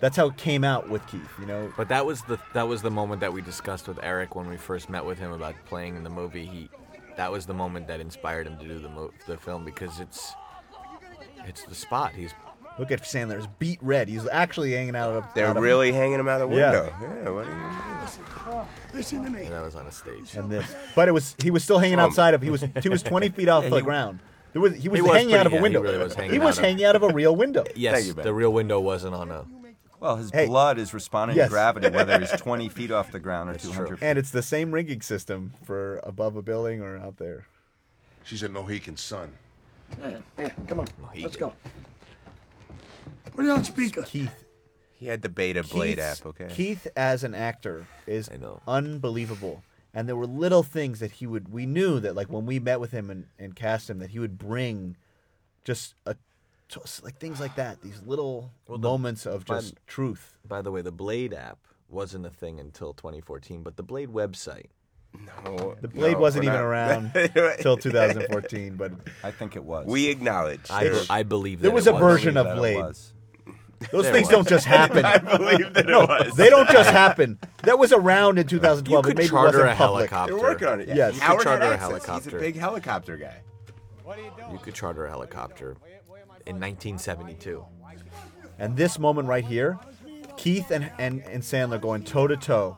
That's 0.00 0.16
how 0.16 0.26
it 0.30 0.36
came 0.36 0.64
out 0.64 0.88
with 0.90 1.06
Keith. 1.06 1.30
You 1.38 1.46
know. 1.46 1.72
But 1.76 1.88
that 1.90 2.04
was 2.04 2.22
the 2.22 2.40
that 2.54 2.66
was 2.66 2.82
the 2.82 2.90
moment 2.90 3.20
that 3.20 3.32
we 3.32 3.40
discussed 3.40 3.86
with 3.86 4.00
Eric 4.02 4.34
when 4.34 4.48
we 4.48 4.56
first 4.56 4.90
met 4.90 5.04
with 5.04 5.18
him 5.18 5.30
about 5.30 5.54
playing 5.66 5.94
in 5.94 6.02
the 6.02 6.10
movie. 6.10 6.44
He 6.44 6.70
that 7.16 7.30
was 7.30 7.46
the 7.46 7.54
moment 7.54 7.86
that 7.86 8.00
inspired 8.00 8.48
him 8.48 8.58
to 8.58 8.66
do 8.66 8.80
the 8.80 8.88
mo- 8.88 9.12
the 9.28 9.36
film 9.36 9.64
because 9.64 10.00
it's 10.00 10.32
it's 11.46 11.62
the 11.64 11.74
spot. 11.74 12.14
He's 12.16 12.32
Look 12.80 12.90
at 12.90 13.02
Sandler's 13.02 13.46
beat 13.58 13.78
red. 13.82 14.08
He's 14.08 14.26
actually 14.28 14.72
hanging 14.72 14.96
out 14.96 15.10
of. 15.12 15.24
They're 15.34 15.46
out 15.46 15.56
of- 15.56 15.62
really 15.62 15.92
hanging 15.92 16.18
him 16.18 16.26
out 16.28 16.40
of 16.40 16.50
the 16.50 16.56
Yeah. 16.56 16.70
window. 16.72 16.94
Yeah. 17.24 17.30
what 17.30 17.44
do 17.44 17.50
you 17.50 18.62
Listen 18.94 19.22
to 19.24 19.30
me. 19.30 19.44
and 19.44 19.52
that 19.52 19.62
was 19.62 19.76
on 19.76 19.86
a 19.86 19.92
stage. 19.92 20.34
And 20.34 20.50
this, 20.50 20.74
but 20.96 21.06
it 21.06 21.12
was 21.12 21.36
he 21.42 21.50
was 21.50 21.62
still 21.62 21.78
hanging 21.78 21.98
Um, 22.00 22.06
outside 22.06 22.34
of. 22.34 22.42
He 22.42 22.50
was 22.50 22.64
he 22.82 22.88
was 22.88 23.02
twenty 23.02 23.28
feet 23.36 23.48
off 23.48 23.64
Yeah, 23.64 23.70
the 23.70 23.76
he- 23.76 23.82
ground. 23.82 24.18
There 24.52 24.60
was 24.62 24.74
he 24.74 24.88
was, 24.88 24.98
He 24.98 25.02
was 25.02 25.12
hanging 25.12 25.34
out 25.34 25.46
of 25.46 25.52
pretty- 25.52 25.56
a 25.56 25.58
yeah, 25.58 25.62
window. 25.62 25.80
he 25.82 25.86
really 25.88 26.02
was 26.04 26.14
hanging 26.14 26.30
He 26.32 26.38
out 26.38 26.44
was 26.44 26.58
of- 26.58 26.64
hanging 26.64 26.84
out 26.84 26.96
of 26.96 27.02
a 27.04 27.08
real 27.08 27.36
window. 27.36 27.64
yes, 27.76 28.12
the 28.14 28.32
real 28.34 28.52
window 28.52 28.80
wasn't 28.80 29.14
on 29.14 29.30
a. 29.30 29.44
Well, 30.00 30.16
his 30.16 30.30
Hey. 30.30 30.46
blood 30.46 30.78
is 30.78 30.94
responding 30.94 31.36
Yes. 31.36 31.48
to 31.48 31.50
gravity, 31.50 31.90
whether 31.90 32.18
he's 32.18 32.30
20 32.40 32.70
feet 32.70 32.90
off 32.90 33.12
the 33.12 33.20
ground 33.20 33.50
or 33.50 33.54
200 33.58 33.98
feet. 33.98 34.06
And 34.08 34.18
it's 34.18 34.30
the 34.30 34.40
same 34.42 34.72
rigging 34.72 35.02
system 35.02 35.52
for 35.62 36.00
above 36.02 36.34
a 36.36 36.42
building 36.42 36.80
or 36.80 36.96
out 36.96 37.18
there. 37.18 37.44
She's 38.24 38.42
a 38.42 38.48
Mohegan 38.48 38.96
Sun. 38.96 39.32
come 40.66 40.80
on, 40.80 40.86
let's 41.20 41.36
go. 41.36 41.52
Put 43.40 43.48
it 43.48 43.52
on 43.52 43.64
speaker. 43.64 44.02
Keith. 44.02 44.44
He 44.92 45.06
had 45.06 45.22
the 45.22 45.28
beta 45.30 45.62
blade 45.62 45.96
Keith's- 45.96 46.20
app, 46.20 46.26
okay? 46.26 46.48
Keith 46.50 46.86
as 46.96 47.24
an 47.24 47.34
actor 47.34 47.86
is 48.06 48.28
unbelievable. 48.66 49.62
And 49.92 50.08
there 50.08 50.14
were 50.16 50.26
little 50.26 50.62
things 50.62 51.00
that 51.00 51.12
he 51.12 51.26
would 51.26 51.48
we 51.52 51.66
knew 51.66 51.98
that 52.00 52.14
like 52.14 52.28
when 52.28 52.46
we 52.46 52.58
met 52.60 52.78
with 52.80 52.92
him 52.92 53.10
and, 53.10 53.26
and 53.38 53.56
cast 53.56 53.90
him 53.90 53.98
that 53.98 54.10
he 54.10 54.18
would 54.18 54.38
bring 54.38 54.96
just 55.64 55.94
a 56.06 56.14
just 56.68 57.02
like 57.02 57.18
things 57.18 57.40
like 57.40 57.56
that, 57.56 57.82
these 57.82 58.00
little 58.06 58.52
Well, 58.68 58.78
the- 58.78 58.88
moments 58.88 59.26
of 59.26 59.44
by- 59.46 59.56
just 59.56 59.74
truth. 59.88 60.36
By 60.46 60.62
the 60.62 60.70
way, 60.70 60.82
the 60.82 60.92
Blade 60.92 61.34
app 61.34 61.58
wasn't 61.88 62.24
a 62.26 62.30
thing 62.30 62.60
until 62.60 62.92
2014, 62.92 63.62
but 63.64 63.76
the 63.76 63.82
Blade 63.82 64.10
website. 64.10 64.66
No, 65.44 65.74
The 65.80 65.88
Blade 65.88 66.16
wasn't 66.18 66.44
even 66.44 66.60
around 66.60 67.10
till 67.58 67.76
2014, 67.76 68.76
but 68.76 68.92
I 69.24 69.32
think 69.32 69.56
it 69.56 69.64
was. 69.64 69.86
We 69.88 70.08
acknowledge. 70.08 70.70
I, 70.70 70.84
there- 70.84 71.02
I 71.10 71.24
believe 71.24 71.60
there 71.60 71.72
was 71.72 71.88
it 71.88 71.94
a 71.94 71.98
version 71.98 72.34
that 72.34 72.46
of 72.46 72.52
it 72.56 72.60
Blade. 72.60 72.76
was. 72.76 73.12
Those 73.92 74.04
There 74.04 74.12
things 74.12 74.26
was. 74.28 74.34
don't 74.36 74.48
just 74.48 74.66
happen. 74.78 75.04
I 75.04 75.18
believe 75.18 75.72
that 75.74 75.86
it 75.86 75.90
no, 75.90 76.00
was. 76.00 76.34
They 76.36 76.50
don't 76.50 76.68
just 76.70 76.90
happen. 76.90 77.38
That 77.62 77.78
was 77.78 77.92
around 77.92 78.38
in 78.38 78.46
2012. 78.46 78.88
You 78.90 78.98
it 78.98 79.02
could 79.12 79.16
maybe 79.18 79.28
charter 79.30 79.58
wasn't 79.58 79.72
a 79.72 79.74
public. 79.74 80.10
helicopter. 80.10 80.34
They're 80.34 80.42
working 80.42 80.68
on 80.68 80.80
it. 80.80 80.88
Yeah. 80.88 80.94
Yes. 80.96 81.14
You 81.14 81.20
Howard 81.22 81.38
could 81.38 81.44
charter 81.44 81.64
a 81.64 81.68
access. 81.68 81.80
helicopter. 81.88 82.30
He's 82.30 82.34
a 82.34 82.38
big 82.38 82.56
helicopter 82.56 83.16
guy. 83.16 83.36
What 84.04 84.18
are 84.18 84.22
you 84.22 84.30
doing? 84.36 84.50
You 84.52 84.58
could 84.58 84.74
charter 84.74 85.06
a 85.06 85.08
helicopter 85.08 85.76
in 86.46 86.56
1972. 86.60 87.64
And 88.58 88.76
this 88.76 88.98
moment 88.98 89.28
right 89.28 89.44
here, 89.44 89.78
Keith 90.36 90.70
and, 90.70 90.90
and, 90.98 91.22
and 91.22 91.42
Sandler 91.42 91.80
going 91.80 92.04
toe 92.04 92.26
to 92.26 92.36
toe. 92.36 92.76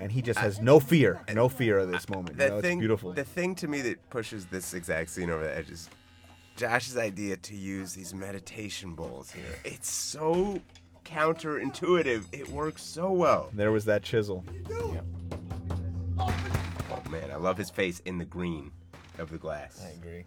And 0.00 0.10
he 0.10 0.22
just 0.22 0.38
has 0.40 0.60
no 0.60 0.80
fear, 0.80 1.20
no 1.32 1.48
fear 1.48 1.78
of 1.78 1.90
this 1.90 2.08
moment. 2.08 2.36
The 2.36 2.44
You 2.44 2.50
know, 2.50 2.60
thing, 2.60 2.78
it's 2.78 2.80
beautiful. 2.80 3.12
The 3.12 3.24
thing 3.24 3.54
to 3.56 3.68
me 3.68 3.80
that 3.82 4.10
pushes 4.10 4.46
this 4.46 4.74
exact 4.74 5.10
scene 5.10 5.30
over 5.30 5.44
the 5.44 5.56
edge 5.56 5.70
is 5.70 5.88
Josh's 6.56 6.96
idea 6.96 7.36
to 7.36 7.56
use 7.56 7.94
these 7.94 8.14
meditation 8.14 8.94
bowls 8.94 9.30
here. 9.32 9.58
It's 9.64 9.90
so 9.90 10.60
counterintuitive. 11.04 12.26
It 12.32 12.48
works 12.48 12.82
so 12.82 13.10
well. 13.10 13.50
There 13.52 13.72
was 13.72 13.84
that 13.86 14.02
chisel. 14.02 14.44
Oh 16.20 17.02
man, 17.10 17.30
I 17.32 17.36
love 17.36 17.58
his 17.58 17.70
face 17.70 18.00
in 18.04 18.18
the 18.18 18.24
green 18.24 18.70
of 19.18 19.30
the 19.30 19.38
glass. 19.38 19.84
I 19.84 19.90
agree. 19.90 20.24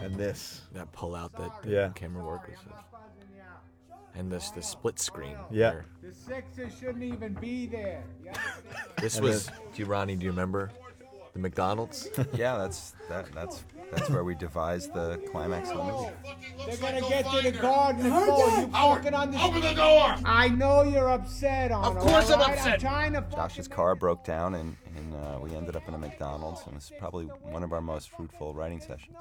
And 0.00 0.14
this. 0.14 0.62
That 0.72 0.92
pull 0.92 1.14
out 1.16 1.32
that 1.38 1.62
the 1.62 1.70
Yeah. 1.70 1.88
camera 1.94 2.24
work 2.24 2.46
was. 2.46 2.56
And 4.14 4.30
this 4.30 4.50
the 4.50 4.62
split 4.62 4.98
screen. 4.98 5.36
Yeah. 5.50 5.70
where- 5.74 5.84
The 6.02 6.14
Sixers 6.14 6.76
shouldn't 6.78 7.02
even 7.04 7.34
be 7.34 7.66
there. 7.66 8.04
This 9.00 9.16
And 9.16 9.24
was. 9.24 9.46
Do 9.46 9.52
you, 9.74 9.86
Ronnie? 9.86 10.16
Do 10.16 10.24
you 10.24 10.30
remember 10.30 10.70
the 11.32 11.38
McDonald's? 11.38 12.08
yeah, 12.34 12.56
that's 12.56 12.94
that, 13.08 13.32
that's 13.32 13.64
That's 13.90 14.10
where 14.10 14.24
we 14.24 14.34
devised 14.34 14.92
the 14.92 15.20
climax 15.30 15.70
of 15.70 15.78
the 15.78 15.84
movie. 15.84 16.10
They're 16.66 16.76
gonna 16.76 17.08
get 17.08 17.30
to 17.30 17.40
the 17.40 17.52
garden 17.52 18.02
before 18.02 18.48
you 18.60 18.66
fucking 18.68 19.14
understand. 19.14 19.56
Open 19.56 19.60
the 19.62 19.74
door! 19.74 20.16
I 20.24 20.48
know 20.48 20.82
you're 20.82 21.10
upset 21.10 21.70
on 21.72 21.96
Of 21.96 22.02
course 22.02 22.30
I'm 22.30 22.40
I'm 22.40 22.52
upset. 22.52 22.80
trying 22.80 23.12
to 23.14 23.24
Josh's 23.32 23.68
car 23.68 23.94
broke 23.94 24.24
down, 24.24 24.54
and, 24.56 24.76
and 24.96 25.14
uh, 25.14 25.38
we 25.40 25.54
ended 25.54 25.74
up 25.76 25.86
in 25.88 25.94
a 25.94 25.98
McDonald's, 25.98 26.60
and 26.66 26.72
it 26.72 26.76
was 26.76 26.92
probably 26.98 27.26
one 27.26 27.62
of 27.62 27.72
our 27.72 27.80
most 27.80 28.10
fruitful 28.10 28.52
writing 28.54 28.80
sessions. 28.80 29.16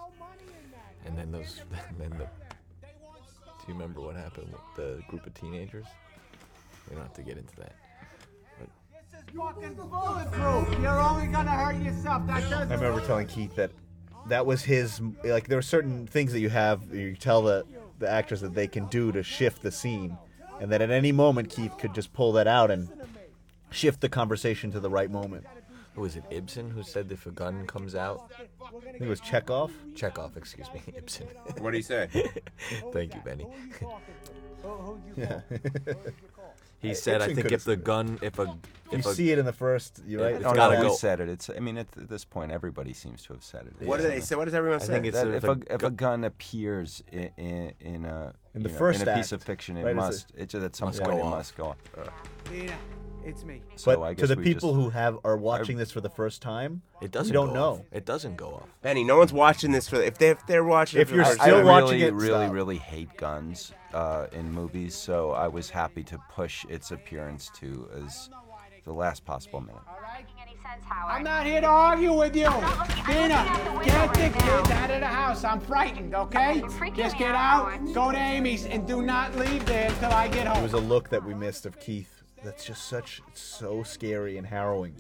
And 1.06 1.18
then 1.18 1.32
those, 1.32 1.62
and 1.90 1.98
then 2.00 2.10
the. 2.18 2.26
Do 2.26 3.74
you 3.74 3.74
remember 3.74 4.02
what 4.02 4.16
happened 4.16 4.48
with 4.52 4.76
the 4.76 5.02
group 5.10 5.26
of 5.26 5.34
teenagers? 5.34 5.86
We 6.90 6.96
don't 6.96 7.04
have 7.04 7.14
to 7.16 7.22
get 7.22 7.38
into 7.38 7.56
that. 7.58 7.76
Fucking 9.36 9.74
bulletproof. 9.76 10.80
You're 10.82 11.00
only 11.00 11.28
gonna 11.28 11.52
hurt 11.52 11.82
yourself. 11.82 12.26
That 12.28 12.50
doesn't. 12.50 12.72
I 12.72 12.76
remember 12.76 13.06
telling 13.06 13.28
Keith 13.28 13.56
that 13.56 13.72
that 14.28 14.46
was 14.46 14.64
his 14.64 15.02
like 15.24 15.48
there 15.48 15.58
are 15.58 15.64
certain 15.64 16.08
things 16.08 16.32
that 16.34 16.40
you 16.40 16.50
have 16.50 16.94
you 16.94 17.16
tell 17.16 17.42
the 17.42 17.66
the 18.00 18.10
actors 18.10 18.42
that 18.42 18.54
they 18.54 18.68
can 18.68 18.86
do 18.88 19.12
to 19.12 19.24
shift 19.24 19.62
the 19.62 19.72
scene 19.72 20.18
and 20.60 20.72
that 20.72 20.82
at 20.82 20.92
any 20.92 21.12
moment 21.12 21.50
Keith 21.50 21.78
could 21.78 21.94
just 21.94 22.14
pull 22.14 22.32
that 22.34 22.48
out 22.48 22.70
and 22.70 22.90
shift 23.72 24.02
the 24.02 24.10
conversation 24.10 24.72
to 24.72 24.80
the 24.80 24.90
right 24.90 25.10
moment. 25.10 25.46
Who 25.96 26.02
was 26.02 26.16
it? 26.16 26.24
Ibsen 26.30 26.70
who 26.70 26.84
said 26.84 27.12
if 27.12 27.26
a 27.26 27.32
gun 27.32 27.66
comes 27.66 27.96
out? 27.96 28.32
I 28.64 28.92
think 28.92 29.02
it 29.02 29.08
was 29.08 29.20
Chekhov. 29.20 29.72
Chekhov, 29.96 30.38
excuse 30.38 30.68
me, 30.72 30.82
Ibsen. 30.96 31.28
What 31.58 31.72
do 31.72 31.78
you 31.78 31.84
say? 31.84 32.08
Thank 32.94 33.16
you, 33.16 33.22
Benny. 33.22 33.48
Yeah. 35.16 35.42
he 36.80 36.94
said, 36.94 37.22
I 37.22 37.34
think 37.34 37.52
if 37.52 37.64
the 37.64 37.76
gun, 37.76 38.20
if 38.22 38.38
a, 38.40 38.44
You 38.44 39.00
if 39.00 39.06
a, 39.06 39.14
see 39.14 39.32
it 39.32 39.40
in 39.40 39.46
the 39.46 39.54
first, 39.54 40.02
you're 40.08 40.22
right. 40.22 40.36
It's 40.36 40.46
Oh, 40.46 40.50
no, 40.52 40.56
gotta 40.56 40.78
we 40.78 40.88
go. 40.88 40.94
said 40.94 41.20
it. 41.20 41.28
It's. 41.30 41.50
I 41.50 41.60
mean, 41.60 41.78
at 41.78 41.92
this 41.92 42.24
point, 42.24 42.52
everybody 42.52 42.94
seems 42.94 43.24
to 43.24 43.34
have 43.34 43.44
said 43.44 43.68
it. 43.68 43.86
What 43.86 43.98
do 44.00 44.04
they 44.08 44.20
say? 44.22 44.36
What 44.36 44.46
does 44.46 44.54
everyone 44.54 44.80
I 44.82 44.86
say? 44.86 44.94
think 44.94 45.06
it's 45.08 45.16
That 45.18 45.28
if, 45.28 45.44
if 45.44 45.44
a, 45.44 45.52
a 45.52 45.60
if 45.76 45.84
a 45.84 45.90
gun 45.92 46.24
appears 46.24 47.04
in, 47.12 47.30
in, 47.38 47.74
in 47.80 48.06
a 48.06 48.34
In 48.54 48.64
the 48.64 48.70
know, 48.70 48.76
first 48.76 49.02
in 49.02 49.08
a 49.08 49.16
piece 49.16 49.34
act, 49.34 49.42
of 49.42 49.44
fiction, 49.44 49.76
it 49.78 49.84
right, 49.84 49.96
must. 49.96 50.32
It, 50.38 50.50
just 50.50 50.64
at 50.64 50.76
some 50.76 50.90
must 50.90 51.02
point 51.02 51.18
go 51.20 51.28
it 51.28 51.30
must 51.30 51.58
go 51.58 51.66
on. 51.66 51.76
Nina, 52.52 52.74
it's 53.28 53.44
me. 53.44 53.62
So 53.76 53.96
but 53.96 54.04
I 54.04 54.14
to 54.16 54.28
the 54.28 54.38
people 54.38 54.72
just, 54.74 54.82
who 54.82 54.90
have 54.90 55.20
are 55.24 55.38
watching 55.38 55.78
this 55.78 55.92
for 55.92 56.02
the 56.02 56.10
first 56.10 56.42
time, 56.42 56.82
it 57.02 57.12
doesn't 57.12 57.28
you 57.28 57.34
don't 57.34 57.50
go 57.50 57.54
know. 57.54 57.70
off. 57.74 57.82
It 57.92 58.06
doesn't 58.06 58.36
go 58.38 58.48
off. 58.56 58.68
Benny, 58.82 59.04
no 59.04 59.18
one's 59.18 59.34
watching 59.34 59.72
this 59.72 59.88
for. 59.90 60.02
If 60.02 60.18
they 60.18 60.30
if 60.30 60.46
they're 60.48 60.64
watching, 60.64 61.02
If 61.02 61.10
for 61.10 61.16
you're 61.16 61.24
the 61.26 61.30
I, 61.30 61.34
first 61.34 61.42
still 61.44 61.56
I 61.56 61.58
time- 61.60 61.66
watching 61.68 61.90
really, 62.00 62.04
it, 62.04 62.14
really, 62.14 62.46
stop. 62.46 62.54
really 62.54 62.78
hate 62.78 63.18
guns 63.18 63.74
uh, 63.94 64.28
in 64.32 64.52
movies, 64.52 64.96
so 64.96 65.32
I 65.32 65.48
was 65.48 65.70
happy 65.70 66.04
to 66.06 66.18
push 66.32 66.66
its 66.66 66.92
appearance 66.92 67.52
to 67.60 67.90
as 68.04 68.30
the 68.86 68.94
last 68.94 69.26
possible 69.26 69.60
minute. 69.62 69.82
I'm 71.10 71.24
not 71.24 71.46
here 71.46 71.62
to 71.62 71.68
argue 71.68 72.14
with 72.14 72.36
you. 72.36 72.46
Dina, 73.06 73.82
get 73.84 74.14
the 74.14 74.30
kids 74.38 74.70
out 74.72 74.92
of 74.92 75.00
the 75.00 75.08
house. 75.08 75.44
I'm 75.44 75.60
frightened, 75.62 76.14
okay? 76.16 76.62
Just 76.96 77.18
get 77.18 77.36
out, 77.36 77.72
go 77.94 78.12
to 78.12 78.18
Amy's, 78.18 78.66
and 78.66 78.88
do 78.88 79.02
not 79.02 79.36
leave 79.36 79.66
there 79.66 79.90
until 79.90 80.12
I 80.12 80.28
get 80.28 80.48
home. 80.48 80.48
it 80.48 80.54
home. 80.56 80.64
was 80.64 80.74
a 80.74 80.78
look 80.80 81.10
that 81.10 81.24
we 81.24 81.34
missed 81.34 81.66
of 81.66 81.80
Keith. 81.80 82.17
That's 82.44 82.66
just 82.66 82.88
such 82.88 83.22
it's 83.28 83.42
so 83.42 83.84
scary 83.84 84.38
and 84.38 84.46
harrowing 84.46 84.96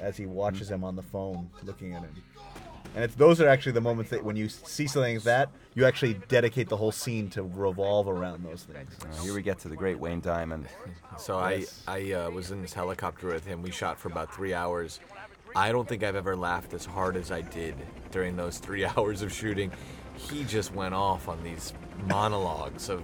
as 0.00 0.16
he 0.16 0.26
watches 0.26 0.70
him 0.70 0.84
on 0.84 0.96
the 0.96 1.02
phone 1.02 1.50
looking 1.62 1.94
at 1.94 2.02
him. 2.02 2.14
And 2.94 3.04
it's 3.04 3.14
those 3.16 3.40
are 3.40 3.48
actually 3.48 3.72
the 3.72 3.80
moments 3.80 4.10
that 4.12 4.22
when 4.22 4.36
you 4.36 4.48
see 4.48 4.86
something 4.86 5.16
like 5.16 5.24
that, 5.24 5.50
you 5.74 5.84
actually 5.84 6.14
dedicate 6.28 6.68
the 6.68 6.76
whole 6.76 6.92
scene 6.92 7.28
to 7.30 7.42
revolve 7.42 8.08
around 8.08 8.44
those 8.44 8.62
things. 8.62 8.92
Uh, 9.02 9.22
here 9.22 9.34
we 9.34 9.42
get 9.42 9.58
to 9.60 9.68
the 9.68 9.74
great 9.74 9.98
Wayne 9.98 10.20
Diamond. 10.20 10.68
So 11.18 11.46
Yes. 11.48 11.82
I 11.88 11.98
I 11.98 12.12
uh, 12.12 12.30
was 12.30 12.52
in 12.52 12.62
this 12.62 12.72
helicopter 12.72 13.28
with 13.28 13.44
him. 13.44 13.62
We 13.62 13.72
shot 13.72 13.98
for 13.98 14.08
about 14.08 14.32
three 14.32 14.54
hours. 14.54 15.00
I 15.56 15.72
don't 15.72 15.88
think 15.88 16.02
I've 16.02 16.16
ever 16.16 16.36
laughed 16.36 16.72
as 16.72 16.84
hard 16.84 17.16
as 17.16 17.30
I 17.30 17.40
did 17.40 17.74
during 18.12 18.36
those 18.36 18.58
three 18.58 18.84
hours 18.96 19.22
of 19.22 19.32
shooting. 19.32 19.72
He 20.16 20.44
just 20.44 20.72
went 20.72 20.94
off 20.94 21.28
on 21.28 21.42
these 21.42 21.72
monologues 22.06 22.88
of 22.88 23.02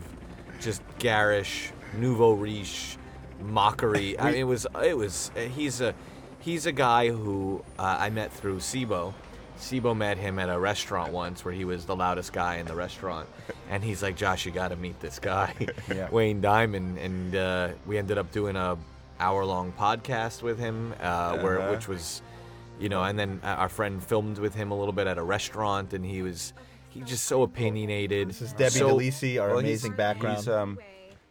just 0.61 0.83
garish, 1.01 1.73
nouveau 1.97 2.33
riche 2.33 2.97
mockery. 3.43 4.19
I 4.19 4.27
mean, 4.33 4.41
it 4.41 4.45
was 4.45 4.67
it 4.83 4.97
was 4.97 5.31
he's 5.55 5.81
a 5.81 5.95
he's 6.41 6.67
a 6.67 6.73
guy 6.73 7.09
who 7.09 7.63
uh, 7.79 7.97
I 8.01 8.11
met 8.11 8.33
through 8.33 8.59
Sibo. 8.59 9.15
Sibo 9.59 9.95
met 9.95 10.17
him 10.17 10.39
at 10.39 10.49
a 10.49 10.59
restaurant 10.59 11.13
once 11.13 11.45
where 11.45 11.53
he 11.53 11.67
was 11.67 11.85
the 11.85 11.95
loudest 11.95 12.33
guy 12.33 12.57
in 12.57 12.67
the 12.67 12.75
restaurant, 12.75 13.29
and 13.71 13.85
he's 13.85 14.03
like, 14.03 14.17
"Josh, 14.17 14.47
you 14.47 14.53
got 14.53 14.69
to 14.69 14.77
meet 14.77 14.99
this 15.01 15.19
guy, 15.19 15.55
Yeah. 15.89 16.09
Wayne 16.11 16.41
Diamond." 16.41 16.99
And 16.99 17.35
uh, 17.37 17.69
we 17.87 17.99
ended 17.99 18.17
up 18.19 18.33
doing 18.33 18.57
a 18.57 18.79
hour 19.19 19.45
long 19.45 19.73
podcast 19.79 20.43
with 20.43 20.59
him, 20.59 20.95
uh, 21.01 21.39
where 21.41 21.61
Uh-huh. 21.61 21.73
which 21.73 21.89
was, 21.89 22.23
you 22.79 22.89
know, 22.89 23.03
and 23.05 23.19
then 23.19 23.39
uh, 23.45 23.49
our 23.49 23.69
friend 23.69 24.03
filmed 24.03 24.39
with 24.39 24.55
him 24.55 24.71
a 24.71 24.79
little 24.79 24.95
bit 24.95 25.07
at 25.07 25.19
a 25.19 25.23
restaurant, 25.23 25.93
and 25.93 26.07
he 26.07 26.23
was 26.23 26.55
he 26.89 27.03
just 27.03 27.27
so 27.27 27.43
opinionated. 27.43 28.31
This 28.31 28.41
is 28.41 28.53
Debbie 28.55 28.71
so, 28.71 28.97
DeLisi, 28.97 29.39
our 29.41 29.49
Well, 29.51 29.59
he's- 29.59 29.69
amazing 29.85 29.93
background. 29.93 30.37
He's, 30.39 30.49
um, 30.49 30.79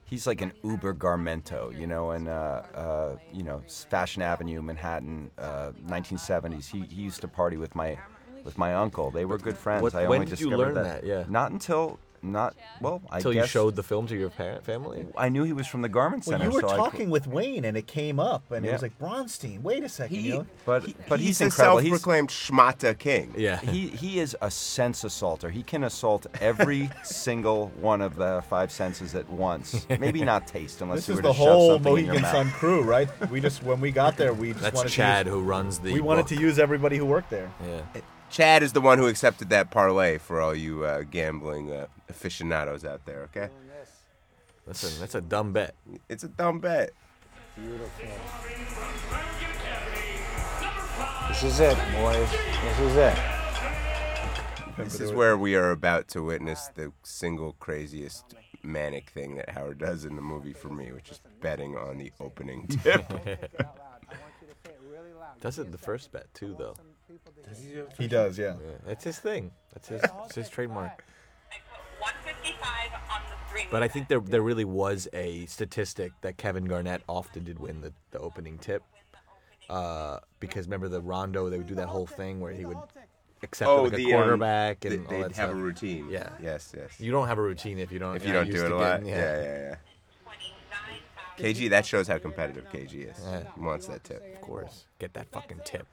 he's 0.09 0.25
like 0.25 0.41
an 0.41 0.53
Uber 0.63 0.93
Garmento, 0.95 1.77
you 1.77 1.85
know, 1.87 2.11
in 2.11 2.27
uh, 2.27 2.65
uh, 2.73 3.15
you 3.31 3.43
know 3.43 3.61
Fashion 3.67 4.21
Avenue, 4.21 4.61
Manhattan, 4.61 5.31
uh, 5.37 5.71
1970s. 5.87 6.69
He, 6.69 6.81
he 6.81 7.01
used 7.03 7.21
to 7.21 7.27
party 7.27 7.57
with 7.57 7.75
my 7.75 7.97
with 8.43 8.57
my 8.57 8.73
uncle. 8.73 9.11
They 9.11 9.25
were 9.25 9.37
good 9.37 9.57
friends. 9.57 9.83
What- 9.83 9.95
I 9.95 10.07
when 10.07 10.21
only 10.21 10.29
did 10.29 10.39
you 10.39 10.49
discovered 10.49 10.75
learn 10.75 10.83
that? 10.83 11.03
Yeah. 11.03 11.25
Not 11.29 11.51
until 11.51 11.99
not 12.21 12.55
well. 12.81 13.01
I 13.09 13.17
until 13.17 13.33
you 13.33 13.41
guess 13.41 13.49
showed 13.49 13.75
the 13.75 13.83
film 13.83 14.07
to 14.07 14.15
your 14.17 14.29
parent 14.29 14.63
family. 14.65 15.05
I 15.17 15.29
knew 15.29 15.43
he 15.43 15.53
was 15.53 15.67
from 15.67 15.81
the 15.81 15.89
Garment 15.89 16.25
well, 16.25 16.37
Center. 16.39 16.45
you 16.49 16.55
were 16.55 16.61
so 16.61 16.69
I 16.69 16.75
talking 16.77 17.09
with 17.09 17.27
Wayne 17.27 17.65
and 17.65 17.75
it 17.77 17.87
came 17.87 18.19
up 18.19 18.51
and 18.51 18.65
it 18.65 18.69
Yeah. 18.69 18.73
was 18.75 18.81
like 18.81 18.97
Bronstein. 18.99 19.61
Wait 19.61 19.83
a 19.83 19.89
second, 19.89 20.15
He- 20.17 20.27
you 20.29 20.33
know? 20.39 20.45
but 20.65 20.85
but 21.07 21.19
he's, 21.19 21.27
he's, 21.29 21.37
the 21.39 21.45
incredible. 21.45 21.77
He's 21.79 21.89
self-proclaimed 21.91 22.29
schmata 22.29 22.97
king. 22.97 23.33
Yeah. 23.37 23.59
he 23.61 23.87
he 23.87 24.19
is 24.19 24.35
a 24.41 24.51
sense 24.51 25.03
assaulter. 25.03 25.49
He 25.49 25.63
can 25.63 25.83
assault 25.83 26.27
every 26.41 26.89
single 27.03 27.69
one 27.79 28.01
of 28.01 28.15
the 28.15 28.43
five 28.49 28.71
senses 28.71 29.15
at 29.15 29.29
once. 29.29 29.87
Maybe 29.89 30.23
not 30.23 30.47
taste, 30.47 30.81
unless 30.81 30.99
This 30.99 31.07
you 31.09 31.13
is 31.13 31.17
were 31.17 31.21
the 31.23 31.31
to 31.33 31.37
shove 31.37 31.47
whole 31.47 31.73
something 31.75 31.97
in 31.97 32.05
your 32.05 32.13
Mohegan 32.15 32.21
mouth. 32.23 32.31
Sun 32.31 32.49
crew, 32.51 32.81
right? 32.81 33.29
We 33.29 33.41
just 33.41 33.63
when 33.63 33.79
we 33.81 33.91
got 33.91 34.17
there, 34.17 34.33
we 34.33 34.49
just 34.51 34.61
That's 34.61 34.75
wanted 34.75 34.89
Chad 34.91 35.25
to 35.25 35.31
use, 35.31 35.39
who 35.41 35.45
runs 35.45 35.79
the. 35.79 35.93
we 35.93 35.99
wanted 36.01 36.23
book. 36.23 36.29
to 36.29 36.35
use 36.39 36.59
everybody 36.59 36.97
who 36.97 37.05
worked 37.05 37.29
there. 37.29 37.51
Yeah. 37.65 38.01
Chad 38.29 38.61
is 38.63 38.73
the 38.73 38.81
one 38.81 38.97
who 38.99 39.07
accepted 39.07 39.49
that 39.49 39.71
parlay 39.71 40.17
for 40.17 40.39
all 40.39 40.53
you 40.55 40.83
uh, 40.85 41.01
gambling 41.03 41.71
uh, 41.71 41.87
aficionados 42.09 42.85
out 42.85 43.05
there. 43.05 43.23
Okay, 43.23 43.49
That's 44.65 44.83
a 44.83 44.99
that's 44.99 45.15
a 45.15 45.21
dumb 45.21 45.51
bet. 45.53 45.75
it's 46.07 46.23
a 46.23 46.27
dumb 46.29 46.59
bet. 46.59 46.91
Beautiful. 47.55 48.07
This 51.29 51.43
is 51.43 51.59
it, 51.59 51.77
boys. 51.93 52.29
This 52.31 52.79
is 52.79 52.95
it. 52.95 53.17
This 54.77 54.99
is 54.99 55.11
where 55.11 55.37
we 55.37 55.55
are 55.55 55.71
about 55.71 56.07
to 56.09 56.23
witness 56.23 56.69
the 56.75 56.91
single 57.03 57.53
craziest 57.59 58.35
manic 58.63 59.09
thing 59.09 59.35
that 59.35 59.49
Howard 59.49 59.77
does 59.79 60.05
in 60.05 60.15
the 60.15 60.21
movie 60.21 60.53
for 60.53 60.69
me, 60.69 60.91
which 60.91 61.09
is 61.11 61.19
betting 61.41 61.75
on 61.75 61.97
the 61.97 62.11
opening 62.19 62.67
tip. 62.67 63.05
Does 65.41 65.57
it 65.59 65.71
the 65.71 65.77
first 65.77 66.11
bet 66.11 66.33
too, 66.33 66.55
though? 66.57 66.75
He 67.97 68.07
does, 68.07 68.37
yeah. 68.37 68.55
Yeah, 68.63 68.75
that's 68.85 69.03
his 69.03 69.19
thing. 69.19 69.51
That's 69.73 69.87
his, 69.89 70.01
it's 70.25 70.35
his 70.35 70.49
trademark. 70.49 71.03
155 71.99 72.91
on 73.11 73.21
the 73.29 73.35
three. 73.51 73.67
But 73.71 73.83
I 73.83 73.87
think 73.87 74.07
there 74.07 74.19
there 74.19 74.41
really 74.41 74.65
was 74.65 75.07
a 75.13 75.45
statistic 75.47 76.13
that 76.21 76.37
Kevin 76.37 76.65
Garnett 76.65 77.01
often 77.09 77.43
did 77.43 77.59
win 77.59 77.81
the, 77.81 77.91
the 78.11 78.19
opening 78.19 78.57
tip. 78.57 78.83
Uh, 79.69 80.19
because 80.39 80.65
remember 80.65 80.87
the 80.87 81.01
rondo, 81.01 81.49
they 81.49 81.57
would 81.57 81.67
do 81.67 81.75
that 81.75 81.87
whole 81.87 82.07
thing 82.07 82.39
where 82.39 82.51
he 82.53 82.65
would 82.65 82.77
accept 83.43 83.69
Oh, 83.69 83.83
like 83.83 83.93
a 83.93 83.95
the, 83.97 84.05
um, 84.05 84.11
quarterback 84.11 84.85
and 84.85 84.93
they- 84.93 84.97
all 85.15 85.21
they'd 85.23 85.29
that 85.29 85.35
have 85.35 85.49
a 85.51 85.55
routine. 85.55 86.09
Yeah. 86.09 86.29
Yes, 86.41 86.73
yes. 86.75 86.99
You 86.99 87.11
don't 87.11 87.27
have 87.27 87.37
a 87.37 87.41
routine 87.41 87.77
if 87.79 87.91
you 87.91 87.99
don't. 87.99 88.15
if 88.15 88.23
you're 88.23 88.29
you 88.29 88.33
not 88.33 88.39
don't 88.45 88.47
do 88.47 88.53
used 88.53 88.65
it 88.65 88.69
to 88.69 88.75
a 88.75 88.77
lot. 88.77 88.99
getting- 89.03 89.07
Yeah, 89.09 89.41
yeah, 89.41 89.59
yeah. 89.69 89.75
KG, 91.37 91.69
that 91.69 91.85
shows 91.85 92.07
how 92.07 92.17
competitive 92.17 92.65
KG 92.69 93.09
is. 93.11 93.17
Yeah. 93.23 93.43
He 93.55 93.61
wants 93.61 93.87
that 93.87 94.03
tip. 94.03 94.21
Of 94.35 94.41
course, 94.41 94.85
get 94.99 95.13
that 95.13 95.31
fucking 95.31 95.61
tip. 95.63 95.87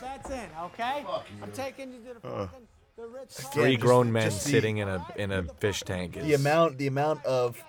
That's 0.00 0.30
in, 0.30 0.48
okay? 0.64 1.04
I'm 1.42 1.52
taking 1.52 1.92
you 1.92 2.00
to 2.08 2.14
the 2.14 2.20
fucking 2.20 2.48
the 2.96 3.06
Ritz. 3.06 3.42
Three 3.48 3.72
just- 3.76 3.80
grown 3.82 4.12
men 4.12 4.24
just 4.30 4.44
the- 4.44 4.50
sitting 4.50 4.78
in 4.78 4.88
a 4.88 5.04
in 5.16 5.32
a 5.32 5.42
fish 5.44 5.82
tank. 5.82 6.16
Is, 6.16 6.24
The 6.24 6.34
amount 6.34 6.78
the 6.78 6.86
amount 6.86 7.24
of 7.24 7.62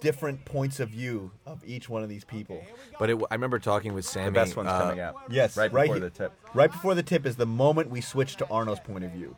different 0.00 0.44
points 0.44 0.78
of 0.80 0.90
view 0.90 1.30
of 1.46 1.62
each 1.66 1.88
one 1.88 2.02
of 2.02 2.08
these 2.08 2.24
people. 2.24 2.62
But 2.98 3.10
it, 3.10 3.18
I 3.30 3.34
remember 3.34 3.58
talking 3.58 3.94
with 3.94 4.04
Sammy. 4.04 4.26
The 4.26 4.32
best 4.32 4.56
one's 4.56 4.68
uh, 4.68 4.80
coming 4.82 5.00
out. 5.00 5.16
Yes, 5.30 5.56
right 5.56 5.72
right 5.72 5.82
before 5.84 5.94
he- 5.96 6.00
the 6.00 6.10
tip. 6.10 6.32
Right 6.54 6.70
before 6.70 6.94
the 6.94 7.02
tip 7.02 7.24
is 7.26 7.36
the 7.36 7.46
moment 7.46 7.90
we 7.90 8.00
switch 8.00 8.36
to 8.36 8.48
Arno's 8.48 8.80
point 8.80 9.04
of 9.04 9.10
view. 9.12 9.36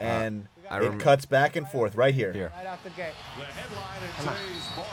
And 0.00 0.46
I 0.70 0.78
it 0.78 0.88
rem- 0.90 0.98
cuts 1.00 1.26
back 1.26 1.56
and 1.56 1.68
forth 1.68 1.96
right 1.96 2.14
here. 2.14 2.32
Here. 2.32 2.52
Right 2.56 2.66
out 2.66 2.84
the 2.84 2.90
gate. 2.90 3.14
Come 4.18 4.28
on. 4.28 4.36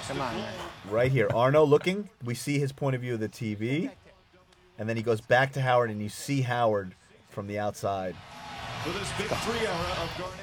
Come 0.08 0.22
on, 0.22 0.36
man. 0.36 0.54
Right 0.90 1.12
here. 1.12 1.28
Arno 1.34 1.64
looking, 1.64 2.10
we 2.24 2.34
see 2.34 2.58
his 2.58 2.72
point 2.72 2.96
of 2.96 3.02
view 3.04 3.14
of 3.14 3.20
the 3.20 3.30
TV. 3.30 3.92
And 4.78 4.90
then 4.90 4.98
he 4.98 5.04
goes 5.04 5.22
back 5.22 5.54
to 5.54 5.62
Howard 5.62 5.90
and 5.90 6.02
you 6.02 6.10
see 6.10 6.42
Howard 6.42 6.96
from 7.30 7.48
the 7.48 7.60
outside. 7.60 8.16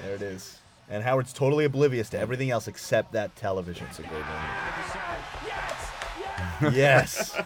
There 0.02 0.14
it 0.14 0.22
is. 0.22 0.58
And 0.88 1.02
Howard's 1.02 1.32
totally 1.32 1.64
oblivious 1.64 2.10
to 2.10 2.18
everything 2.18 2.50
else 2.50 2.68
except 2.68 3.12
that 3.12 3.34
television. 3.36 3.86
It's 3.88 3.98
a 3.98 4.02
great 4.02 4.12
moment. 4.20 4.50
Yes. 6.72 7.36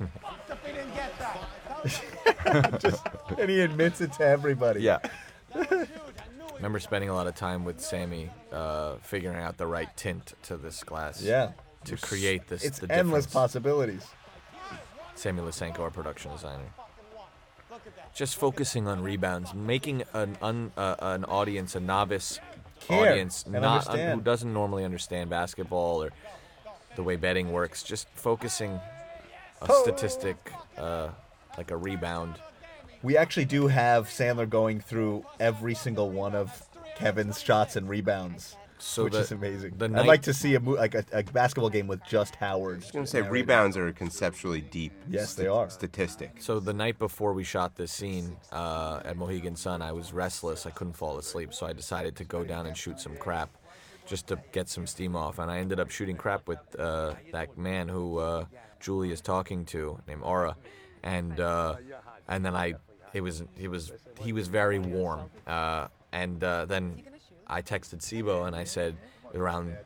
We 0.00 0.06
didn't 0.72 0.94
get 0.94 1.12
that. 1.18 2.80
Just, 2.80 3.02
and 3.38 3.50
he 3.50 3.60
admits 3.60 4.00
it 4.00 4.12
to 4.14 4.24
everybody. 4.24 4.80
Yeah. 4.82 4.98
remember 6.56 6.78
spending 6.78 7.10
a 7.10 7.14
lot 7.14 7.26
of 7.26 7.34
time 7.34 7.64
with 7.64 7.80
Sammy, 7.80 8.30
uh, 8.52 8.96
figuring 9.02 9.38
out 9.38 9.56
the 9.56 9.66
right 9.66 9.94
tint 9.96 10.34
to 10.44 10.56
this 10.56 10.82
glass. 10.82 11.22
Yeah. 11.22 11.52
To 11.86 11.96
create 11.96 12.48
this. 12.48 12.64
It's 12.64 12.78
the 12.78 12.90
endless 12.90 13.26
difference. 13.26 13.34
possibilities. 13.34 14.06
Sammy 15.14 15.42
Lisenco, 15.42 15.80
our 15.80 15.90
production 15.90 16.32
designer. 16.32 16.64
Just 18.14 18.36
focusing 18.36 18.86
on 18.86 19.02
rebounds, 19.02 19.54
making 19.54 20.04
an 20.12 20.36
un, 20.40 20.72
uh, 20.76 20.94
an 21.00 21.24
audience, 21.24 21.74
a 21.74 21.80
novice 21.80 22.38
Care 22.80 23.10
audience, 23.12 23.46
not 23.46 23.86
who 23.88 24.20
doesn't 24.20 24.52
normally 24.52 24.84
understand 24.84 25.30
basketball 25.30 26.02
or 26.02 26.10
the 26.96 27.02
way 27.02 27.16
betting 27.16 27.50
works. 27.52 27.82
Just 27.82 28.06
focusing 28.14 28.72
a 29.60 29.66
Oh. 29.68 29.82
statistic, 29.82 30.36
uh, 30.76 31.08
like 31.56 31.70
a 31.70 31.76
rebound. 31.76 32.36
We 33.02 33.16
actually 33.16 33.46
do 33.46 33.66
have 33.68 34.08
Sandler 34.08 34.48
going 34.48 34.80
through 34.80 35.26
every 35.40 35.74
single 35.74 36.10
one 36.10 36.34
of 36.34 36.66
Kevin's 36.96 37.40
shots 37.40 37.74
and 37.76 37.88
rebounds, 37.88 38.56
So 38.84 39.04
which 39.04 39.14
the- 39.14 39.20
is 39.20 39.32
amazing. 39.32 39.74
the 39.78 39.86
I'd 39.86 40.06
like 40.06 40.22
to 40.22 40.34
see 40.34 40.54
a 40.56 40.60
mo- 40.60 40.72
like 40.72 40.94
a, 40.94 41.04
a 41.12 41.22
basketball 41.22 41.70
game 41.70 41.86
with 41.86 42.04
just 42.04 42.36
Howard. 42.36 42.76
I 42.76 42.78
was 42.80 42.90
gonna 42.90 43.06
say 43.06 43.22
rebounds 43.22 43.78
are 43.78 43.86
a 43.88 43.92
conceptually 43.94 44.60
deep. 44.60 44.92
Yes, 45.08 45.34
they 45.34 45.46
are. 45.46 45.70
Statistic. 45.70 46.36
So 46.38 46.60
the 46.60 46.74
night 46.74 46.98
before 46.98 47.32
we 47.32 47.44
shot 47.44 47.76
this 47.76 47.90
scene 47.92 48.36
uh, 48.52 49.00
at 49.04 49.16
Mohegan 49.16 49.56
Sun, 49.56 49.80
I 49.80 49.92
was 49.92 50.12
restless. 50.12 50.66
I 50.66 50.70
couldn't 50.70 50.92
fall 50.92 51.16
asleep, 51.18 51.54
so 51.54 51.66
I 51.66 51.72
decided 51.72 52.14
to 52.16 52.24
go 52.24 52.44
down 52.44 52.66
and 52.66 52.76
shoot 52.76 53.00
some 53.00 53.16
crap, 53.16 53.48
just 54.06 54.26
to 54.26 54.38
get 54.52 54.68
some 54.68 54.86
steam 54.86 55.16
off. 55.16 55.38
And 55.38 55.50
I 55.50 55.58
ended 55.58 55.80
up 55.80 55.90
shooting 55.90 56.16
crap 56.16 56.46
with 56.46 56.58
uh, 56.78 57.14
that 57.32 57.56
man 57.56 57.88
who 57.88 58.18
uh, 58.18 58.44
Julie 58.80 59.12
is 59.12 59.22
talking 59.22 59.64
to, 59.66 59.98
named 60.06 60.22
Aura, 60.22 60.56
and 61.02 61.40
uh, 61.40 61.76
and 62.28 62.44
then 62.44 62.54
I, 62.54 62.74
it 63.14 63.22
was 63.22 63.42
he 63.56 63.66
was 63.66 63.92
he 64.20 64.34
was 64.34 64.48
very 64.48 64.78
warm, 64.78 65.30
uh, 65.46 65.88
and 66.12 66.44
uh, 66.44 66.66
then 66.66 67.02
I 67.46 67.62
texted 67.62 68.00
Sibo 68.00 68.46
and 68.46 68.56
I 68.56 68.64
said 68.64 68.96
around 69.34 69.76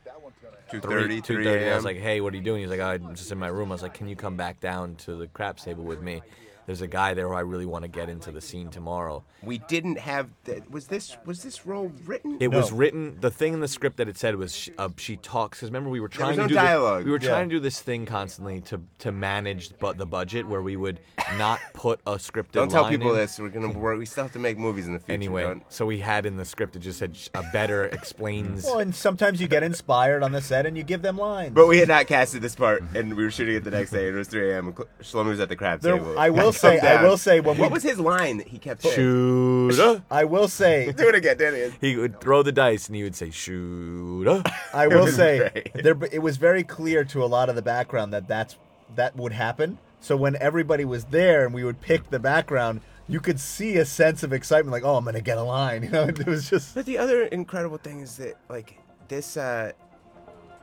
2:30, 0.70 1.24
3 1.24 1.70
I 1.70 1.74
was 1.74 1.84
like, 1.84 1.96
hey, 1.96 2.20
what 2.20 2.32
are 2.32 2.36
you 2.36 2.42
doing? 2.42 2.60
He's 2.60 2.70
like, 2.70 2.80
I'm 2.80 3.14
just 3.14 3.32
in 3.32 3.38
my 3.38 3.48
room. 3.48 3.72
I 3.72 3.74
was 3.74 3.82
like, 3.82 3.94
can 3.94 4.08
you 4.08 4.16
come 4.16 4.36
back 4.36 4.60
down 4.60 4.96
to 4.96 5.16
the 5.16 5.26
craps 5.26 5.64
table 5.64 5.84
with 5.84 6.02
me? 6.02 6.22
There's 6.68 6.82
a 6.82 6.86
guy 6.86 7.14
there 7.14 7.26
who 7.28 7.32
I 7.32 7.40
really 7.40 7.64
want 7.64 7.84
to 7.84 7.88
get 7.88 8.10
into 8.10 8.30
the 8.30 8.42
scene 8.42 8.68
tomorrow. 8.68 9.24
We 9.42 9.56
didn't 9.56 9.98
have. 10.00 10.28
That, 10.44 10.70
was 10.70 10.86
this 10.88 11.16
was 11.24 11.42
this 11.42 11.64
role 11.64 11.90
written? 12.04 12.36
It 12.40 12.48
was 12.48 12.70
written. 12.72 13.16
The 13.20 13.30
thing 13.30 13.54
in 13.54 13.60
the 13.60 13.68
script 13.68 13.96
that 13.96 14.06
it 14.06 14.18
said 14.18 14.36
was 14.36 14.54
she, 14.54 14.72
uh, 14.76 14.90
she 14.98 15.16
talks. 15.16 15.56
Because 15.60 15.70
remember, 15.70 15.88
we 15.88 15.98
were 15.98 16.08
There 16.08 16.26
was 16.26 16.36
trying 16.36 16.36
to 16.36 16.42
no 16.42 16.48
do 16.48 16.54
this- 16.54 16.62
dialogue. 16.62 17.04
we 17.06 17.10
were 17.10 17.18
Yeah. 17.22 17.28
trying 17.30 17.48
to 17.48 17.54
do 17.54 17.60
this 17.60 17.80
thing 17.80 18.04
constantly 18.04 18.60
to 18.60 18.82
to 18.98 19.12
manage 19.12 19.78
but 19.78 19.96
the 19.96 20.04
budget, 20.04 20.46
where 20.46 20.60
we 20.60 20.76
would 20.76 21.00
not 21.38 21.58
put 21.72 22.00
a 22.06 22.18
script. 22.18 22.52
Don't 22.52 22.70
tell 22.70 22.86
people 22.90 23.12
in. 23.12 23.16
this. 23.16 23.38
We're 23.38 23.48
gonna 23.48 23.70
work. 23.72 23.98
We 23.98 24.04
still 24.04 24.24
have 24.24 24.32
to 24.34 24.38
make 24.38 24.58
movies 24.58 24.86
in 24.86 24.92
the 24.92 24.98
future. 24.98 25.12
Anyway, 25.14 25.44
don't- 25.44 25.62
so 25.72 25.86
we 25.86 26.00
had 26.00 26.26
in 26.26 26.36
the 26.36 26.44
script 26.44 26.76
it 26.76 26.80
just 26.80 26.98
said 26.98 27.16
a 27.32 27.44
better 27.50 27.84
explains. 27.86 28.64
Well, 28.64 28.80
and 28.80 28.94
sometimes 28.94 29.40
you 29.40 29.48
get 29.48 29.62
inspired 29.62 30.22
on 30.22 30.32
the 30.32 30.42
set 30.42 30.66
and 30.66 30.76
you 30.76 30.82
give 30.82 31.00
them 31.00 31.16
lines. 31.16 31.52
But 31.54 31.66
we 31.66 31.78
had 31.78 31.88
not 31.88 32.08
casted 32.08 32.42
this 32.42 32.54
part, 32.54 32.82
and 32.94 33.16
we 33.16 33.24
were 33.24 33.30
shooting 33.30 33.56
it 33.56 33.64
the 33.64 33.70
next 33.70 33.90
day. 33.90 34.08
and 34.08 34.16
It 34.16 34.18
was 34.18 34.28
3 34.28 34.50
a.m. 34.52 34.66
and 34.68 34.76
Cl- 34.76 35.24
Shlomo 35.24 35.28
was 35.30 35.40
at 35.40 35.48
the 35.48 35.56
crab 35.56 35.80
There- 35.80 35.96
table. 35.96 36.18
I 36.18 36.28
will 36.28 36.52
Come 36.52 36.57
say- 36.58 36.78
I 36.80 37.02
will 37.02 37.16
say 37.16 37.40
when 37.40 37.58
what 37.58 37.70
we- 37.70 37.74
was 37.74 37.82
his 37.82 37.98
line 37.98 38.38
that 38.38 38.48
he 38.48 38.58
kept 38.58 38.82
saying? 38.82 38.94
Shooter. 38.94 40.02
I 40.10 40.24
will 40.24 40.48
say. 40.48 40.92
Do 40.96 41.08
it 41.08 41.14
again, 41.14 41.36
Danny. 41.38 41.72
He 41.80 41.96
would 41.96 42.20
throw 42.20 42.42
the 42.42 42.52
dice 42.52 42.86
and 42.86 42.96
he 42.96 43.02
would 43.02 43.14
say 43.16 43.30
shooter. 43.30 44.42
I 44.74 44.86
will 44.88 45.06
say 45.20 45.50
there 45.74 45.96
it 46.12 46.20
was 46.20 46.36
very 46.36 46.62
clear 46.64 47.04
to 47.04 47.24
a 47.24 47.26
lot 47.26 47.48
of 47.48 47.56
the 47.56 47.62
background 47.62 48.12
that 48.12 48.28
that's 48.28 48.56
that 48.96 49.16
would 49.16 49.32
happen. 49.32 49.78
So 50.00 50.16
when 50.16 50.36
everybody 50.36 50.84
was 50.84 51.06
there 51.06 51.44
and 51.44 51.52
we 51.54 51.64
would 51.64 51.80
pick 51.80 52.10
the 52.10 52.18
background, 52.20 52.80
you 53.08 53.20
could 53.20 53.40
see 53.40 53.76
a 53.78 53.84
sense 53.84 54.22
of 54.22 54.32
excitement, 54.32 54.70
like, 54.72 54.84
"Oh, 54.84 54.96
I'm 54.96 55.04
gonna 55.04 55.20
get 55.20 55.38
a 55.38 55.42
line." 55.42 55.82
You 55.84 55.90
know, 55.90 56.04
it 56.04 56.24
was 56.26 56.48
just. 56.50 56.74
But 56.74 56.86
the 56.86 56.98
other 56.98 57.22
incredible 57.24 57.78
thing 57.78 58.00
is 58.00 58.16
that 58.18 58.36
like 58.48 58.78
this 59.08 59.36
uh 59.36 59.72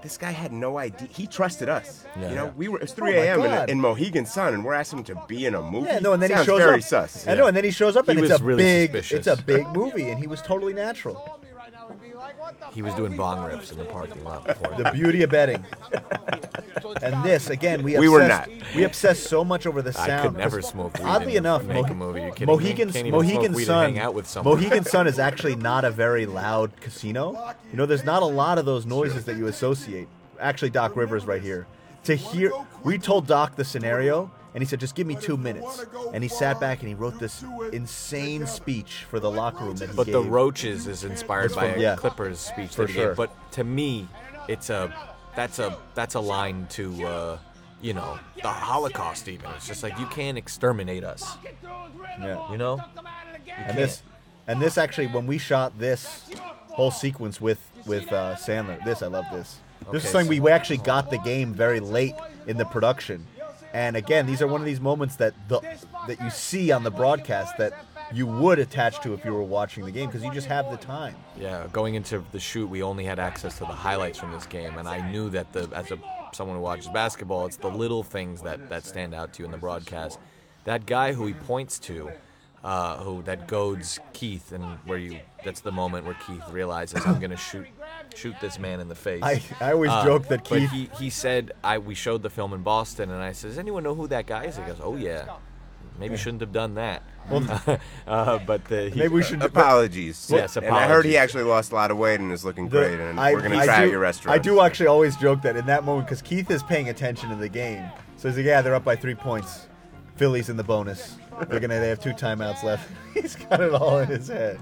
this 0.05 0.17
guy 0.17 0.31
had 0.31 0.53
no 0.53 0.77
idea. 0.77 1.07
He 1.11 1.27
trusted 1.27 1.67
us. 1.67 2.05
Yeah. 2.19 2.29
You 2.29 2.35
know, 2.35 2.53
we 2.55 2.67
were 2.67 2.79
it's 2.79 2.93
Oh 2.93 2.95
3 2.97 3.11
my 3.13 3.17
a.m. 3.19 3.41
In, 3.63 3.69
in 3.71 3.81
Mohegan 3.81 4.25
Sun, 4.25 4.53
and 4.53 4.63
we're 4.63 4.73
asking 4.73 4.99
him 4.99 5.05
to 5.05 5.23
be 5.27 5.45
in 5.45 5.55
a 5.55 5.61
movie. 5.61 5.87
Yeah, 5.87 5.99
no, 5.99 6.13
and 6.13 6.21
then 6.21 6.29
Sounds 6.29 6.41
he 6.41 6.45
shows 6.45 6.59
very 6.59 6.75
up. 6.75 6.81
sus. 6.83 7.27
I 7.27 7.33
know, 7.33 7.47
and 7.47 7.57
then 7.57 7.63
he 7.63 7.71
shows 7.71 7.97
up, 7.97 8.05
He 8.05 8.11
and 8.11 8.21
it's 8.21 8.39
a 8.39 8.43
really 8.43 8.63
big, 8.63 8.91
suspicious. 8.91 9.27
it's 9.27 9.39
a 9.39 9.43
big 9.43 9.67
movie, 9.69 10.09
and 10.09 10.19
he 10.19 10.27
was 10.27 10.41
totally 10.41 10.73
natural. 10.73 11.39
He 12.73 12.81
was 12.81 12.93
doing 12.95 13.15
bong 13.15 13.43
rips 13.45 13.71
in 13.71 13.77
the 13.77 13.85
parking 13.85 14.23
lot 14.23 14.45
before. 14.45 14.75
The 14.77 14.91
beauty 14.91 15.23
of 15.23 15.29
betting. 15.29 15.63
And 17.01 17.23
this 17.25 17.49
again, 17.49 17.83
we 17.83 17.97
We 17.97 18.09
were 18.09 18.27
not. 18.27 18.47
We 18.75 18.83
obsess 18.83 19.19
so 19.19 19.43
much 19.43 19.65
over 19.65 19.81
the 19.81 19.91
sound. 19.91 20.11
I 20.11 20.17
sound. 20.17 20.29
could 20.35 20.37
never 20.39 20.61
smoke 20.61 20.97
weed 20.97 21.03
Oddly 21.05 21.37
and 21.37 21.45
enough, 21.45 21.63
make 21.63 21.87
Mo- 21.87 21.91
a 21.91 21.95
movie. 21.95 22.21
You 22.21 22.31
kidding 22.31 22.47
me? 22.47 22.53
Mohegan 22.53 22.91
Can't 22.91 23.07
even 23.07 23.11
smoke 23.21 23.25
Mohegan 23.25 23.65
Sun. 23.65 23.83
hang 23.85 23.99
out 23.99 24.13
with 24.13 24.27
someone. 24.27 24.55
Mohegan 24.55 24.83
Sun 24.85 25.07
is 25.07 25.19
actually 25.27 25.55
not 25.55 25.83
a 25.83 25.91
very 25.91 26.25
loud 26.25 26.71
casino. 26.81 27.53
You 27.71 27.77
know, 27.77 27.85
there's 27.85 28.03
not 28.05 28.21
a 28.21 28.27
lot 28.27 28.57
of 28.59 28.65
those 28.65 28.85
noises 28.85 29.25
that 29.25 29.35
you 29.35 29.47
associate. 29.47 30.07
Actually, 30.39 30.69
Doc 30.69 30.95
Rivers 30.95 31.25
right 31.25 31.41
here. 31.41 31.65
To 32.05 32.15
hear, 32.15 32.51
we 32.83 32.97
told 32.97 33.25
Doc 33.27 33.55
the 33.55 33.65
scenario, 33.65 34.31
and 34.55 34.63
he 34.63 34.65
said, 34.67 34.79
"Just 34.79 34.95
give 34.95 35.05
me 35.05 35.15
two 35.15 35.37
minutes." 35.37 35.85
And 36.13 36.23
he 36.23 36.29
sat 36.29 36.59
back 36.59 36.79
and 36.79 36.87
he 36.87 36.95
wrote 36.95 37.19
this 37.19 37.43
insane 37.73 38.47
speech 38.47 39.05
for 39.09 39.19
the 39.19 39.29
locker 39.29 39.65
room 39.65 39.75
that 39.75 39.89
he 39.89 39.95
But 39.95 40.05
gave. 40.07 40.13
the 40.13 40.21
Roaches 40.23 40.87
is 40.87 41.03
inspired 41.03 41.45
It's 41.47 41.55
by 41.55 41.69
from- 41.71 41.79
a 41.79 41.83
yeah. 41.83 41.95
Clippers 41.95 42.39
speech 42.39 42.73
For 42.73 42.83
that 42.83 42.87
he 42.89 42.93
sure. 42.95 43.07
gave. 43.09 43.17
But 43.17 43.51
to 43.51 43.63
me, 43.63 44.07
it's 44.47 44.69
a 44.69 44.91
that's 45.35 45.59
a 45.59 45.77
that's 45.93 46.15
a 46.15 46.19
line 46.19 46.65
to 46.71 47.05
uh, 47.05 47.37
you 47.81 47.93
know 47.93 48.17
the 48.41 48.47
Holocaust. 48.47 49.27
Even 49.27 49.49
it's 49.51 49.67
just 49.67 49.83
like 49.83 49.99
you 49.99 50.07
can't 50.07 50.37
exterminate 50.37 51.03
us. 51.03 51.37
Yeah. 52.19 52.49
You 52.51 52.57
know. 52.57 52.79
and 53.57 53.77
this 53.77 54.01
and 54.47 54.61
this 54.61 54.77
actually 54.77 55.07
when 55.07 55.27
we 55.27 55.37
shot 55.37 55.77
this 55.77 56.29
whole 56.69 56.91
sequence 56.91 57.41
with 57.41 57.59
with 57.85 58.11
uh, 58.13 58.35
Sandler 58.35 58.83
this 58.85 59.01
I 59.03 59.07
love 59.07 59.25
this 59.31 59.59
this 59.79 59.87
Okay, 59.89 59.97
is 59.97 60.03
something 60.03 60.25
so- 60.25 60.29
we, 60.29 60.39
we 60.39 60.51
actually 60.51 60.77
got 60.77 61.09
the 61.09 61.17
game 61.19 61.53
very 61.53 61.79
late 61.79 62.15
in 62.47 62.57
the 62.57 62.65
production 62.65 63.25
and 63.75 63.95
again 63.97 64.25
these 64.25 64.41
are 64.41 64.47
one 64.47 64.61
of 64.61 64.65
these 64.65 64.79
moments 64.79 65.17
that 65.17 65.33
the 65.49 65.59
that 66.07 66.19
you 66.21 66.29
see 66.29 66.71
on 66.71 66.83
the 66.83 66.91
broadcast 66.91 67.57
that 67.57 67.73
you 68.13 68.25
would 68.25 68.59
attach 68.59 69.01
to 69.01 69.13
if 69.13 69.25
you 69.25 69.33
were 69.33 69.43
watching 69.43 69.83
the 69.83 69.91
game 69.91 70.05
because 70.07 70.23
you 70.23 70.31
just 70.31 70.47
have 70.47 70.69
the 70.71 70.77
time 70.77 71.15
Yeah, 71.37 71.67
going 71.73 71.95
into 71.95 72.23
the 72.31 72.39
shoot, 72.39 72.67
we 72.67 72.81
only 72.83 73.03
had 73.03 73.19
access 73.19 73.57
to 73.57 73.65
the 73.65 73.77
highlights 73.87 74.17
from 74.19 74.31
this 74.31 74.45
game, 74.45 74.77
and 74.77 74.87
I 74.87 75.11
knew 75.11 75.29
that 75.31 75.51
the 75.53 75.69
as 75.75 75.91
a 75.91 75.97
someone 76.31 76.57
who 76.57 76.61
watches 76.63 76.87
basketball, 76.87 77.45
it's 77.45 77.57
the 77.57 77.69
little 77.69 78.03
things 78.03 78.41
that 78.43 78.69
that 78.69 78.85
stand 78.85 79.13
out 79.13 79.33
to 79.33 79.39
you 79.41 79.45
in 79.45 79.51
the 79.51 79.57
broadcast. 79.57 80.19
That 80.65 80.85
guy 80.85 81.13
who 81.13 81.25
he 81.27 81.33
points 81.33 81.79
to, 81.79 82.11
uh, 82.63 82.97
who 82.97 83.23
that 83.23 83.47
goads 83.47 83.99
Keith, 84.13 84.51
and 84.51 84.63
where 84.85 84.97
you 84.97 85.19
that's 85.45 85.61
the 85.61 85.71
moment 85.71 86.05
where 86.05 86.15
Keith 86.27 86.43
realizes 86.51 87.05
I'm 87.05 87.19
gonna 87.19 87.37
shoot 87.37 87.67
shoot 88.15 88.35
this 88.41 88.59
man 88.59 88.79
in 88.81 88.87
the 88.89 88.95
face. 88.95 89.23
Uh, 89.23 89.27
I- 89.27 89.41
I 89.61 89.71
always 89.73 89.91
joke 90.03 90.27
that 90.27 90.47
but 90.49 90.59
Keith- 90.59 90.71
he 90.71 90.89
he 90.99 91.09
said 91.09 91.51
I 91.63 91.77
we 91.77 91.95
showed 91.95 92.23
the 92.23 92.29
film 92.29 92.51
in 92.53 92.61
Boston, 92.63 93.09
and 93.11 93.21
I 93.23 93.31
said, 93.31 93.49
does 93.51 93.57
anyone 93.57 93.83
know 93.83 93.95
who 93.95 94.07
that 94.07 94.25
guy 94.25 94.45
is? 94.45 94.57
He 94.57 94.63
goes, 94.63 94.79
oh 94.81 94.95
yeah. 94.97 95.25
Maybe 95.97 96.17
shouldn't 96.17 96.41
have 96.41 96.51
done 96.51 96.75
that. 96.75 97.03
uh, 98.05 98.39
but 98.45 98.65
the, 98.65 98.89
he, 98.89 98.99
Maybe 98.99 99.13
we 99.13 99.23
should- 99.23 99.41
apologies. 99.41 100.29
Yes, 100.29 100.57
apologies. 100.57 100.67
And 100.67 100.75
I 100.75 100.87
heard 100.93 101.05
he 101.05 101.15
actually 101.15 101.43
lost 101.43 101.71
a 101.71 101.75
lot 101.75 101.89
of 101.89 101.97
weight 101.97 102.19
and 102.19 102.33
is 102.33 102.43
looking 102.43 102.67
The- 102.67 102.79
great. 102.79 102.99
And 102.99 103.17
I- 103.17 103.33
we're 103.33 103.41
gonna 103.41 103.57
I 103.57 103.65
try 103.65 103.77
do- 103.79 103.85
at 103.85 103.91
your 103.91 103.99
restaurant. 104.01 104.37
I 104.37 104.41
do 104.41 104.59
actually 104.59 104.87
always 104.87 105.15
joke 105.15 105.41
that 105.43 105.55
in 105.55 105.65
that 105.67 105.85
moment 105.85 106.07
because 106.07 106.21
Keith 106.21 106.51
is 106.51 106.63
paying 106.63 106.89
attention 106.89 107.29
to 107.29 107.35
the 107.37 107.47
game. 107.47 107.85
So 108.17 108.27
he's 108.27 108.35
like, 108.37 108.45
"Yeah, 108.45 108.61
they're 108.61 108.75
up 108.75 108.83
by 108.83 108.95
three 108.97 109.15
points. 109.15 109.67
Philly's 110.17 110.49
in 110.49 110.57
the 110.57 110.63
bonus. 110.63 111.15
They're 111.49 111.59
gonna. 111.61 111.79
They 111.79 111.89
have 111.89 111.99
two 112.01 112.11
timeouts 112.13 112.63
left. 112.63 112.89
he's 113.13 113.35
got 113.37 113.61
it 113.61 113.73
all 113.73 113.99
in 113.99 114.07
his 114.09 114.27
head. 114.27 114.59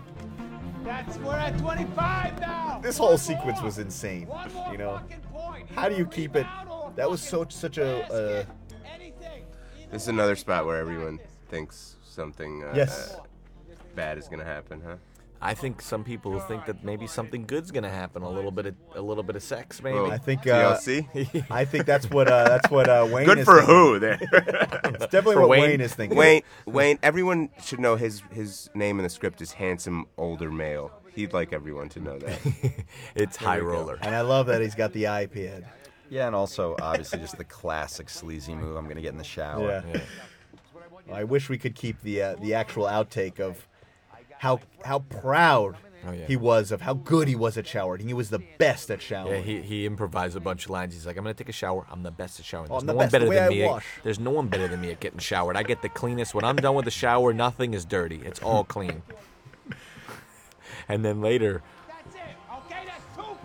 That's 0.84 1.18
we're 1.18 1.36
at 1.36 1.58
25 1.60 2.40
now. 2.42 2.80
This 2.82 2.98
whole 2.98 3.18
sequence 3.18 3.62
was 3.62 3.78
insane. 3.80 4.28
You 4.72 4.78
know, 4.78 5.00
how 5.76 5.88
do 5.90 5.96
you 5.96 6.06
keep 6.06 6.36
it? 6.36 6.46
That 6.96 7.10
was 7.10 7.22
so 7.22 7.46
such 7.50 7.78
a. 7.78 8.04
Uh, 8.12 8.46
This 9.92 10.04
is 10.04 10.08
another 10.08 10.36
spot 10.36 10.66
where 10.66 10.78
everyone 10.78 11.20
thinks 11.50 11.96
something 12.04 12.64
uh, 12.64 12.74
Yes. 12.76 13.16
uh, 13.16 13.22
bad 13.96 14.18
is 14.18 14.28
gonna 14.28 14.44
happen, 14.44 14.82
huh? 14.86 14.96
I 15.46 15.54
think 15.54 15.82
some 15.82 16.06
people 16.06 16.40
think 16.40 16.66
that 16.68 16.86
maybe 16.86 17.06
something 17.06 17.46
good's 17.46 17.70
gonna 17.70 17.90
happen. 17.90 18.24
A 18.24 18.30
little 18.30 18.50
bit 18.50 18.66
of 18.68 18.76
a 18.96 19.02
little 19.02 19.24
bit 19.24 19.36
of 19.36 19.44
sex, 19.44 19.84
maybe. 19.84 19.96
Well, 20.00 20.10
I 20.12 20.18
think. 20.18 20.48
Uh, 20.48 20.78
TLC? 20.78 21.46
I 21.52 21.66
think 21.66 21.86
that's 21.86 22.10
what. 22.10 22.30
Uh, 22.30 22.46
that's 22.48 22.72
what 22.72 22.88
uh, 22.88 23.08
Wayne. 23.12 23.26
Good 23.26 23.40
is 23.40 23.46
for 23.46 23.58
thinking. 23.58 23.76
who? 23.76 24.00
There. 24.00 24.18
it's 24.22 25.06
definitely 25.08 25.34
For 25.34 25.42
what 25.42 25.50
Wayne? 25.50 25.62
Wayne, 25.62 25.82
is 25.82 25.94
thinking. 25.94 26.18
Wayne, 26.18 26.44
Wayne. 26.66 26.98
Everyone 27.04 27.50
should 27.62 27.82
know 27.82 27.98
his 27.98 28.24
his 28.32 28.70
name 28.74 29.00
in 29.00 29.04
the 29.04 29.10
script 29.10 29.42
is 29.42 29.52
handsome 29.52 30.06
older 30.18 30.50
male. 30.50 30.92
He'd 31.14 31.34
like 31.34 31.52
everyone 31.52 31.90
to 31.90 32.00
know 32.00 32.18
that. 32.20 32.40
it's 33.16 33.38
There 33.38 33.48
high 33.48 33.58
we 33.58 33.64
go. 33.66 33.68
roller. 33.68 34.00
And 34.02 34.16
I 34.16 34.22
love 34.22 34.48
that 34.48 34.62
he's 34.62 34.76
got 34.76 34.94
the 34.94 35.04
iPad. 35.04 35.66
Yeah, 36.10 36.26
and 36.28 36.36
also 36.36 36.76
obviously 36.82 37.20
just 37.20 37.38
the 37.38 37.44
classic 37.44 38.10
sleazy 38.10 38.56
move. 38.56 38.78
I'm 38.78 38.88
gonna 38.88 39.02
get 39.02 39.12
in 39.12 39.18
the 39.18 39.24
shower. 39.24 39.84
Yeah. 39.94 40.02
I 41.12 41.26
wish 41.26 41.50
we 41.50 41.58
could 41.58 41.76
keep 41.76 42.02
the 42.02 42.22
uh, 42.22 42.36
the 42.40 42.54
actual 42.54 42.86
outtake 42.86 43.40
of 43.40 43.68
how 44.44 44.60
how 44.86 45.00
proud 45.00 45.78
Oh, 46.06 46.12
yeah. 46.12 46.26
he 46.26 46.36
was 46.36 46.74
of 46.74 46.82
how 46.82 46.94
good 46.96 47.30
he 47.30 47.36
was 47.36 47.58
at 47.58 47.66
showering. 47.66 48.06
He 48.06 48.14
was 48.14 48.30
the 48.30 48.42
best 48.58 48.92
at 48.92 49.02
showering. 49.02 49.40
Yeah, 49.48 49.62
he, 49.62 49.62
he 49.62 49.86
improvised 49.86 50.36
a 50.36 50.42
bunch 50.42 50.66
of 50.66 50.72
lines. 50.72 50.94
He's 50.94 51.06
like, 51.06 51.16
I'm 51.16 51.24
gonna 51.24 51.34
take 51.34 51.48
a 51.48 51.54
shower. 51.54 51.86
I'm 51.90 52.04
the 52.04 52.12
best 52.12 52.42
at 52.42 52.46
showering. 52.46 52.70
Oh, 52.70 52.74
There's 52.74 52.84
I'm 52.84 52.88
no 52.88 52.92
the 52.94 52.98
one 52.98 53.04
best. 53.06 53.12
better 53.14 53.24
The 53.26 53.30
way 53.30 53.36
than 53.38 53.46
I 53.46 53.50
me. 53.50 53.64
wash." 53.66 53.86
There's 54.04 54.20
no 54.20 54.32
one 54.32 54.48
better 54.50 54.68
than 54.68 54.82
me 54.82 54.92
at 54.92 55.00
getting 55.00 55.20
showered. 55.20 55.56
I 55.56 55.64
get 55.64 55.82
the 55.82 55.88
cleanest. 55.88 56.36
When 56.36 56.44
I'm 56.44 56.58
done 56.58 56.76
with 56.76 56.84
the 56.84 56.92
shower, 56.92 57.32
nothing 57.34 57.74
is 57.74 57.86
dirty. 57.86 58.18
It's 58.26 58.42
all 58.42 58.66
clean. 58.66 59.02
and 60.90 61.06
then 61.06 61.22
later, 61.22 61.62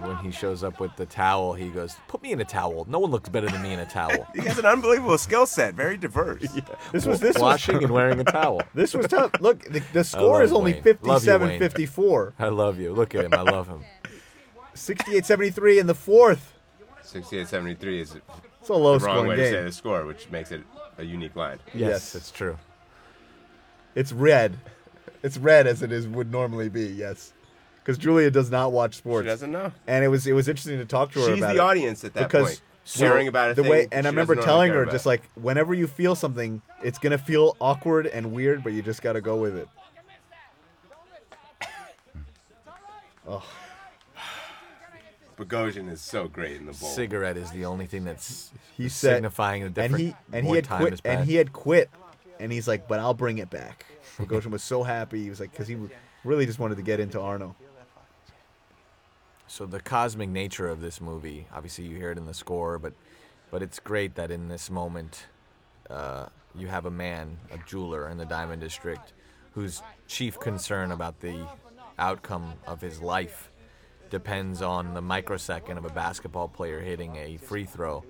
when 0.01 0.17
he 0.19 0.31
shows 0.31 0.63
up 0.63 0.81
with 0.81 0.95
the 0.97 1.07
towel, 1.07 1.55
he 1.55 1.69
goes, 1.69 1.97
"Put 2.09 2.23
me 2.23 2.33
in 2.33 2.41
a 2.41 2.45
towel. 2.45 2.87
No 2.89 2.99
one 2.99 3.11
looks 3.11 3.29
better 3.29 3.49
than 3.49 3.63
me 3.63 3.73
in 3.73 3.81
a 3.81 3.87
towel." 3.87 4.27
He 4.35 4.43
has 4.43 4.59
an 4.59 4.67
unbelievable 4.67 5.19
skill 5.19 5.47
set, 5.47 5.75
very 5.75 5.97
diverse. 5.97 6.47
This 6.93 7.07
was 7.07 7.21
this 7.21 7.39
washing 7.39 7.77
was, 7.77 7.85
and 7.85 7.93
wearing 7.93 8.21
a 8.21 8.25
towel. 8.25 8.63
This 8.75 8.95
was 8.95 9.07
tough. 9.07 9.33
Look, 9.41 9.65
the, 9.65 9.83
the 9.93 10.05
score 10.05 10.43
is 10.43 10.53
only 10.53 10.75
Wayne. 10.75 10.83
57-54. 10.83 12.33
I 12.39 12.49
love 12.49 12.79
you. 12.79 12.93
Look 12.93 13.15
at 13.15 13.25
him. 13.25 13.35
I 13.35 13.43
love 13.43 13.69
him. 13.69 13.85
68 14.75 15.27
73 15.27 15.79
in 15.81 15.87
the 15.87 15.95
fourth. 15.95 16.55
68-73 17.03 18.01
is 18.01 18.17
It's 18.61 18.69
a 18.69 18.75
low 18.75 18.99
the 18.99 19.05
wrong 19.07 19.17
scoring 19.17 19.29
way 19.29 19.37
to 19.37 19.51
say 19.51 19.63
the 19.63 19.73
score, 19.73 20.05
which 20.05 20.31
makes 20.31 20.53
it 20.53 20.63
a 20.99 21.05
unique 21.05 21.35
line. 21.35 21.59
Yes. 21.75 22.15
it's 22.15 22.31
true. 22.31 22.59
It's 23.95 24.13
red. 24.13 24.59
It's 25.23 25.39
red 25.39 25.67
as 25.67 25.83
it 25.83 25.91
is 25.91 26.07
would 26.07 26.31
normally 26.31 26.69
be. 26.69 26.87
Yes, 26.87 27.33
because 27.89 27.97
Julia 27.97 28.31
does 28.31 28.51
not 28.51 28.71
watch 28.71 28.97
sports. 28.97 29.25
She 29.25 29.31
doesn't 29.31 29.51
know. 29.51 29.73
And 29.87 30.05
it 30.05 30.09
was 30.09 30.27
it 30.27 30.35
was 30.35 30.47
interesting 30.47 30.77
to 30.77 30.85
talk 30.85 31.11
to 31.13 31.21
her 31.21 31.29
She's 31.31 31.39
about 31.39 31.55
the 31.55 31.63
it 31.63 31.65
audience 31.65 32.05
at 32.05 32.13
that 32.13 32.29
because 32.29 32.49
point, 32.49 32.63
sharing 32.85 33.29
about 33.29 33.53
a 33.53 33.55
the 33.55 33.63
thing 33.63 33.71
way. 33.71 33.89
And 33.91 34.07
I 34.07 34.11
remember 34.11 34.37
telling 34.37 34.73
her 34.73 34.85
care 34.85 34.93
just 34.93 35.07
like 35.07 35.23
whenever 35.37 35.73
you 35.73 35.87
feel 35.87 36.15
something, 36.15 36.61
it's 36.85 36.99
gonna 36.99 37.17
feel 37.17 37.57
awkward 37.63 38.07
and 38.07 38.33
weird, 38.33 38.63
but 38.63 38.75
you 38.75 38.83
just 38.83 39.01
gotta 39.01 39.23
go 39.23 39.37
with 39.37 39.57
it. 39.57 39.69
Oh, 43.31 43.45
Bogosian 45.37 45.91
is 45.91 46.01
so 46.01 46.29
great 46.29 46.57
in 46.57 46.65
the 46.65 46.73
bowl. 46.73 46.89
Cigarette 46.89 47.37
is 47.37 47.51
the 47.51 47.67
only 47.67 47.85
thing 47.85 48.05
that's 48.05 48.51
he 48.75 48.89
said, 48.89 49.17
signifying 49.17 49.63
a 49.63 49.67
and 49.67 49.75
different. 49.75 49.99
he 49.99 50.15
and 50.33 50.47
he 50.47 50.55
had 50.55 50.65
time 50.65 50.81
quit 50.81 51.01
and 51.05 51.27
he 51.27 51.35
had 51.35 51.53
quit, 51.53 51.91
and 52.41 52.51
he's 52.51 52.67
like, 52.67 52.89
but 52.89 53.01
I'll 53.01 53.13
bring 53.13 53.37
it 53.37 53.51
back. 53.51 53.85
Bogosian 54.17 54.51
was 54.51 54.63
so 54.63 54.83
happy. 54.83 55.23
He 55.23 55.29
was 55.29 55.41
like, 55.41 55.51
because 55.51 55.69
he 55.69 55.77
really 56.25 56.47
just 56.47 56.59
wanted 56.59 56.77
to 56.77 56.83
get 56.83 57.01
into 57.01 57.21
Arno. 57.21 57.55
So 59.49 59.65
the 59.65 59.81
cosmic 59.81 60.29
nature 60.29 60.69
of 60.69 60.83
this 60.83 61.01
movie, 61.01 61.47
obviously 61.55 61.87
you 61.87 61.97
hear 61.97 62.11
it 62.11 62.19
in 62.19 62.27
the 62.27 62.35
score, 62.35 62.79
but 62.79 62.93
but 63.51 63.63
it's 63.63 63.81
great 63.81 64.15
that 64.17 64.31
in 64.31 64.49
this 64.49 64.71
moment, 64.71 65.25
uh, 65.89 66.27
you 66.55 66.67
have 66.67 66.85
a 66.85 66.91
man, 66.91 67.39
a 67.51 67.57
jeweler 67.67 68.11
in 68.11 68.19
the 68.19 68.27
Diamond 68.27 68.61
District, 68.61 69.15
whose 69.53 69.83
chief 70.07 70.39
concern 70.39 70.93
about 70.93 71.21
the 71.21 71.47
outcome 71.99 72.53
of 72.67 72.83
his 72.83 73.01
life 73.01 73.51
depends 74.11 74.61
on 74.61 74.93
the 74.93 75.01
microsecond 75.01 75.79
of 75.79 75.87
a 75.87 75.91
basketball 75.91 76.47
player 76.47 76.81
hitting 76.81 77.17
a 77.17 77.39
free 77.39 77.65
throw, 77.65 78.05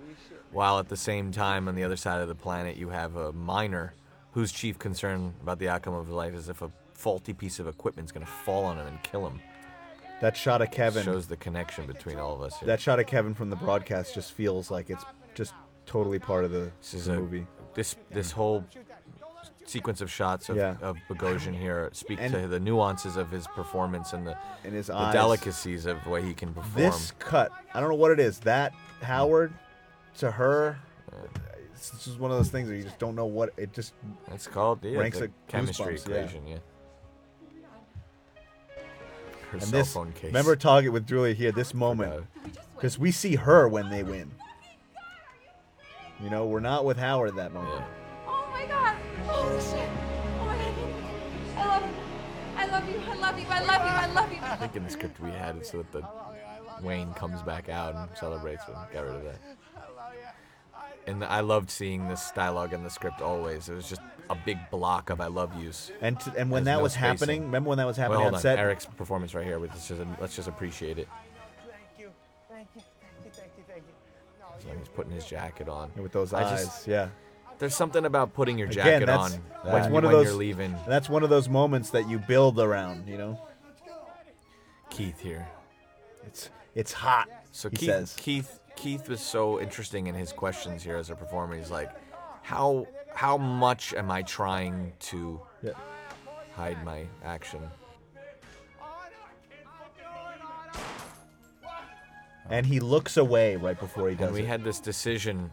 while 0.51 0.81
at 0.81 0.89
the 0.89 0.97
same 0.97 1.31
time 1.31 1.69
on 1.69 1.77
the 1.77 1.85
other 1.85 1.97
side 1.97 2.21
of 2.21 2.27
the 2.27 2.35
planet 2.35 2.77
you 2.77 2.89
have 2.89 3.15
a 3.15 3.33
miner 3.33 3.95
whose 4.33 4.51
chief 4.51 4.77
concern 4.77 5.35
about 5.41 5.61
the 5.61 5.69
outcome 5.69 5.95
of 5.95 6.07
his 6.07 6.15
life 6.15 6.35
is 6.35 6.49
if 6.49 6.63
a 6.63 6.71
faulty 6.95 7.33
piece 7.33 7.61
of 7.61 7.69
equipment 7.69 8.07
is 8.07 8.13
going 8.13 8.27
to 8.27 8.31
fall 8.31 8.65
on 8.65 8.77
him 8.77 8.89
and 8.89 9.01
kill 9.05 9.25
him. 9.25 9.41
That 10.21 10.37
shot 10.37 10.63
of 10.63 10.71
Kevin 10.71 11.05
shows 11.05 11.27
the 11.27 11.37
connection 11.37 11.87
between 11.87 12.19
all 12.19 12.35
of 12.35 12.43
us. 12.43 12.59
Here. 12.59 12.67
That 12.67 12.81
shot 12.81 12.99
of 12.99 13.07
Kevin 13.07 13.35
from 13.35 13.51
the 13.51 13.57
broadcast 13.57 14.15
just 14.15 14.33
feels 14.33 14.71
like 14.71 14.91
it's 14.91 15.05
just 15.35 15.55
totally 15.87 16.19
part 16.19 16.45
of 16.45 16.51
the, 16.51 16.71
This 16.81 16.95
is 16.95 17.05
the 17.07 17.13
a- 17.15 17.17
movie. 17.21 17.47
This 17.75 17.95
this 18.11 18.33
whole 18.33 18.65
sequence 19.67 20.01
of 20.01 20.11
shots 20.11 20.49
of, 20.49 20.57
Yeah. 20.57 20.77
of 20.81 20.97
Bogosian 21.09 21.55
here 21.57 21.91
speak 21.93 22.19
And- 22.21 22.33
to 22.33 22.49
the 22.49 22.59
nuances 22.59 23.17
of 23.17 23.31
his 23.31 23.47
performance 23.49 24.13
and 24.13 24.27
the, 24.27 24.37
And 24.65 24.73
his 24.75 24.87
the 24.89 25.11
delicacies 25.13 25.87
of 25.87 26.03
the 26.05 26.11
way 26.11 26.23
he 26.23 26.35
can 26.35 26.53
perform. 26.55 26.75
This 26.75 27.13
cut, 27.19 27.53
I 27.75 27.79
don't 27.81 27.89
know 27.91 27.95
what 27.95 28.11
it 28.11 28.19
is. 28.19 28.41
That 28.41 28.73
Howard 29.03 29.53
to 30.19 30.31
her, 30.33 30.79
This 31.75 32.09
is 32.09 32.19
one 32.19 32.33
of 32.33 32.37
those 32.39 32.49
things 32.51 32.67
where 32.69 32.77
you 32.77 32.83
just 32.83 32.99
don't 32.99 33.15
know 33.15 33.27
what 33.27 33.53
it 33.57 33.73
just. 33.73 33.95
It's 34.33 34.49
called 34.49 34.83
yeah, 34.85 34.99
ranks 34.99 35.19
the 35.21 35.27
a 35.27 35.29
chemistry 35.47 35.95
goosebumps, 35.95 36.09
yeah. 36.09 36.17
equation. 36.17 36.47
Yeah. 36.49 36.57
Her 39.51 39.59
And 39.59 39.63
cell 39.63 39.79
this, 39.79 39.93
phone 39.95 40.13
case. 40.13 40.25
remember 40.25 40.57
talking 40.57 40.93
with 40.93 41.07
Julia 41.07 41.35
here, 41.35 41.53
this 41.53 41.73
moment, 41.73 42.27
because 42.75 42.99
we 42.99 43.11
see 43.11 43.35
her 43.37 43.67
when 43.69 43.89
they 43.91 44.03
win. 44.03 44.31
You 46.23 46.31
know, 46.31 46.47
we're 46.47 46.61
not 46.61 46.85
with 46.85 46.97
Howard 46.99 47.31
at 47.31 47.37
that 47.37 47.53
moment. 47.53 47.85
Oh 48.27 48.47
my 48.53 48.67
god! 48.67 48.97
Holy 49.27 49.61
shit! 49.61 49.89
Oh 50.41 50.45
my 50.45 50.57
god! 50.57 50.69
I 51.57 51.63
love 51.67 51.83
you! 51.89 51.95
I 52.57 52.67
love 52.67 52.89
you! 52.89 53.01
I 53.07 53.15
love 53.15 53.39
you! 53.39 53.47
I 53.49 53.61
love 53.61 53.83
you! 53.83 53.89
I 53.89 54.13
love 54.13 54.33
you! 54.33 54.39
I 54.43 54.57
think 54.57 54.77
in 54.77 54.85
the 54.85 54.91
script 54.91 55.21
we 55.21 55.31
had 55.31 55.57
it 55.57 55.67
so 55.67 55.79
that 55.79 55.93
the 55.93 56.03
Wayne 56.83 57.15
comes 57.15 57.41
back 57.43 57.69
out 57.69 57.95
and 57.95 58.09
celebrates. 58.19 58.63
We 58.67 58.75
got 58.75 59.05
rid 59.05 59.15
of 59.15 59.25
that. 59.25 59.41
And 61.09 61.25
I 61.25 61.41
loved 61.41 61.71
seeing 61.71 62.07
this 62.09 62.31
dialogue 62.35 62.73
in 62.73 62.83
the 62.85 62.91
script 62.91 63.21
always. 63.23 63.69
It 63.69 63.75
was 63.75 63.89
just 63.89 64.03
a 64.31 64.37
big 64.45 64.59
block 64.71 65.09
of 65.11 65.21
"I 65.21 65.27
love 65.29 65.51
yous." 65.61 65.91
And 66.03 66.21
t- 66.21 66.31
and 66.37 66.51
when 66.51 66.65
There's 66.65 66.75
that 66.75 66.79
no 66.79 66.83
was 66.85 66.93
spacing. 66.93 67.09
happening, 67.09 67.43
remember 67.45 67.69
when 67.71 67.79
that 67.79 67.87
was 67.87 67.97
happening 67.97 68.19
well, 68.19 68.25
hold 68.25 68.35
on 68.35 68.37
on. 68.37 68.43
set? 68.43 68.59
Eric's 68.59 68.85
performance 68.87 69.35
right 69.35 69.45
here. 69.45 69.59
Let's 69.59 69.89
just 69.89 70.01
let's 70.21 70.37
just 70.37 70.49
appreciate 70.49 70.99
it. 70.99 71.09
Thank 71.67 71.99
you, 71.99 72.11
thank 72.51 72.69
you, 72.77 72.83
thank 73.33 73.51
you, 73.57 73.65
thank 73.67 73.83
you. 73.87 74.71
So 74.71 74.79
he's 74.79 74.89
putting 74.89 75.13
his 75.13 75.25
jacket 75.25 75.69
on 75.69 75.91
with 75.97 76.13
those 76.13 76.33
I 76.35 76.43
eyes, 76.45 76.65
just- 76.67 76.87
yeah. 76.87 77.09
There's 77.59 77.75
something 77.75 78.05
about 78.05 78.35
putting 78.35 78.57
your 78.57 78.69
Again, 78.69 78.85
jacket 79.01 79.07
that's, 79.07 79.35
on 79.35 79.41
that's 79.65 79.85
when, 79.87 79.93
one 79.93 80.05
of 80.05 80.13
those. 80.13 80.27
you're 80.27 80.35
leaving. 80.35 80.77
That's 80.87 81.09
one 81.09 81.25
of 81.25 81.31
those 81.31 81.49
moments 81.49 81.91
that 81.91 82.09
you 82.09 82.19
build 82.21 82.61
around. 82.61 83.09
You 83.09 83.19
know, 83.19 83.41
Keith 84.91 85.19
here. 85.21 85.49
it's 86.27 86.51
it's 86.75 86.93
hot. 86.93 87.29
So 87.53 87.69
he 87.71 87.77
Keith, 87.77 87.89
says. 87.89 88.15
Keith 88.17 88.58
Keith 88.79 89.09
was 89.09 89.21
so 89.21 89.61
interesting 89.61 90.07
in 90.07 90.15
his 90.15 90.33
questions 90.33 90.85
here 90.85 90.97
as 90.97 91.11
a 91.11 91.17
performer. 91.17 91.57
He's 91.57 91.71
like, 91.71 91.91
how 92.43 92.87
how 93.15 93.37
much 93.37 93.93
am 93.95 94.11
I 94.11 94.23
trying 94.23 94.93
to 95.11 95.41
Yeah. 95.63 95.73
hide 96.55 96.83
my 96.85 97.07
action? 97.25 97.61
and 102.51 102.65
he 102.65 102.81
looks 102.81 103.19
away 103.19 103.57
right 103.57 103.79
before 103.79 104.09
he 104.09 104.15
does 104.15 104.29
And 104.29 104.35
we 104.35 104.41
it. 104.43 104.47
had 104.47 104.65
this 104.65 104.81
decision 104.81 105.51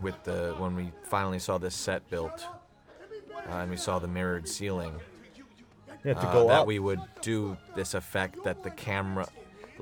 with 0.00 0.20
the 0.24 0.54
when 0.58 0.74
we 0.74 0.90
finally 1.04 1.38
saw 1.38 1.56
this 1.58 1.74
set 1.74 2.08
built, 2.10 2.44
uh, 3.48 3.52
and 3.58 3.70
we 3.70 3.76
saw 3.76 3.98
the 4.00 4.08
mirrored 4.08 4.48
ceiling. 4.48 4.94
Yeah, 6.04 6.14
to 6.14 6.28
uh, 6.28 6.32
go 6.32 6.48
that 6.48 6.60
up. 6.62 6.66
we 6.66 6.80
would 6.80 7.00
do 7.20 7.56
this 7.76 7.94
effect 7.94 8.42
that 8.42 8.64
the 8.64 8.70
camera, 8.70 9.28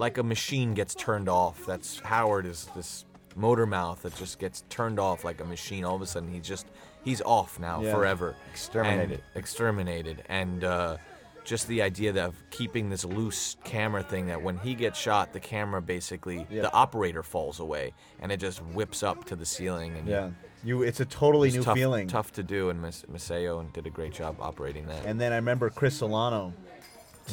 like 0.01 0.17
a 0.19 0.23
machine, 0.23 0.73
gets 0.75 0.95
turned 0.95 1.29
off. 1.29 1.65
That's 1.67 2.01
Howard 2.01 2.47
is 2.47 2.69
this 2.75 3.05
motor 3.37 3.67
mouth 3.67 4.03
that 4.03 4.17
just 4.17 4.39
gets 4.39 4.65
turned 4.71 4.99
off 4.99 5.25
like 5.25 5.41
a 5.43 5.45
machine. 5.45 5.85
All 5.85 5.95
of 5.95 6.03
a 6.03 6.07
sudden, 6.07 6.29
he 6.33 6.41
just 6.41 6.67
he's 7.05 7.21
off 7.21 7.61
now 7.61 7.83
Yeah. 7.83 7.93
forever. 7.95 8.35
Exterminated. 8.51 9.21
And 9.21 9.23
exterminated. 9.37 10.23
And 10.31 10.65
uh, 10.65 10.97
just 11.45 11.69
the 11.69 11.83
idea 11.83 12.13
that 12.13 12.25
of 12.29 12.43
keeping 12.51 12.89
this 12.89 13.05
loose 13.05 13.57
camera 13.63 14.03
thing 14.03 14.27
that 14.29 14.43
when 14.43 14.57
he 14.59 14.75
gets 14.75 14.99
shot, 14.99 15.33
the 15.35 15.41
camera 15.41 15.83
basically 15.83 16.47
Yeah. 16.51 16.63
the 16.63 16.73
operator 16.73 17.23
falls 17.23 17.61
away 17.61 17.93
and 18.21 18.33
it 18.33 18.39
just 18.41 18.61
whips 18.75 19.03
up 19.03 19.27
to 19.27 19.37
the 19.37 19.47
ceiling. 19.47 19.97
And 19.99 20.09
Yeah, 20.09 20.31
you. 20.65 20.83
It's 20.83 21.01
a 21.01 21.05
totally 21.05 21.49
it's 21.49 21.57
new 21.59 21.63
tough, 21.63 21.77
feeling. 21.77 22.09
Tough 22.09 22.33
to 22.33 22.43
do, 22.43 22.71
and 22.71 22.81
Mas- 22.81 23.05
Maseo 23.13 23.71
did 23.75 23.87
a 23.87 23.91
great 23.91 24.15
job 24.15 24.37
operating 24.41 24.87
that. 24.87 25.05
And 25.05 25.21
then 25.21 25.33
I 25.33 25.37
remember 25.37 25.69
Chris 25.69 25.97
Solano. 25.99 26.55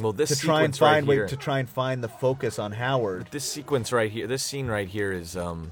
Well, 0.02 0.14
this 0.14 0.30
to 0.30 0.36
try 0.46 0.64
and 0.64 0.74
right 0.82 0.90
find 0.96 1.08
here- 1.08 1.28
to 1.28 1.36
try 1.38 1.60
and 1.60 1.70
find 1.70 2.04
the 2.04 2.10
focus 2.10 2.60
on 2.60 2.72
Howard. 2.74 3.28
This 3.32 3.44
sequence 3.44 3.92
right 3.92 4.12
here, 4.12 4.28
this 4.28 4.44
scene 4.44 4.68
right 4.68 4.88
here 4.88 5.12
is, 5.12 5.36
um, 5.38 5.72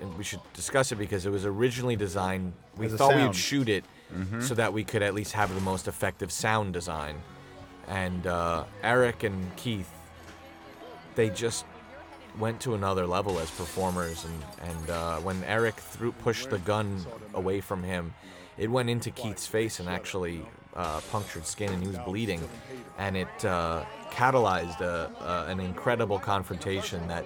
and 0.00 0.16
we 0.16 0.24
should 0.24 0.40
discuss 0.52 0.92
it 0.92 0.96
because 0.96 1.26
it 1.26 1.30
was 1.30 1.44
originally 1.44 1.96
designed. 1.96 2.52
We 2.76 2.86
As 2.86 2.94
thought 2.94 3.14
we'd 3.14 3.34
shoot 3.36 3.68
it 3.68 3.84
Mhm. 4.14 4.42
so 4.42 4.54
that 4.54 4.72
we 4.72 4.84
could 4.84 5.02
at 5.02 5.14
least 5.14 5.32
have 5.32 5.54
the 5.54 5.60
most 5.60 5.88
effective 5.88 6.30
sound 6.32 6.72
design. 6.72 7.22
And 7.88 8.26
uh, 8.26 8.64
Eric 8.82 9.22
and 9.24 9.54
Keith, 9.56 9.90
they 11.14 11.30
just 11.30 11.64
went 12.38 12.60
to 12.62 12.74
another 12.74 13.06
level 13.06 13.38
as 13.38 13.50
performers. 13.50 14.24
And 14.24 14.44
and 14.70 14.90
uh, 14.90 15.16
when 15.18 15.44
Eric 15.44 15.76
threw 15.76 16.12
pushed 16.12 16.50
the 16.50 16.58
gun 16.58 17.04
away 17.34 17.60
from 17.60 17.82
him, 17.82 18.14
it 18.56 18.70
went 18.70 18.88
into 18.90 19.10
Keith's 19.10 19.46
face 19.46 19.80
and 19.80 19.88
actually 19.88 20.44
uh, 20.76 21.00
punctured 21.10 21.46
skin, 21.46 21.72
and 21.72 21.82
he 21.82 21.88
was 21.88 21.98
bleeding. 21.98 22.40
And 22.98 23.16
it 23.16 23.44
uh, 23.44 23.84
catalyzed 24.10 24.80
a, 24.80 25.46
an 25.48 25.60
incredible 25.60 26.18
confrontation 26.18 27.06
that 27.08 27.24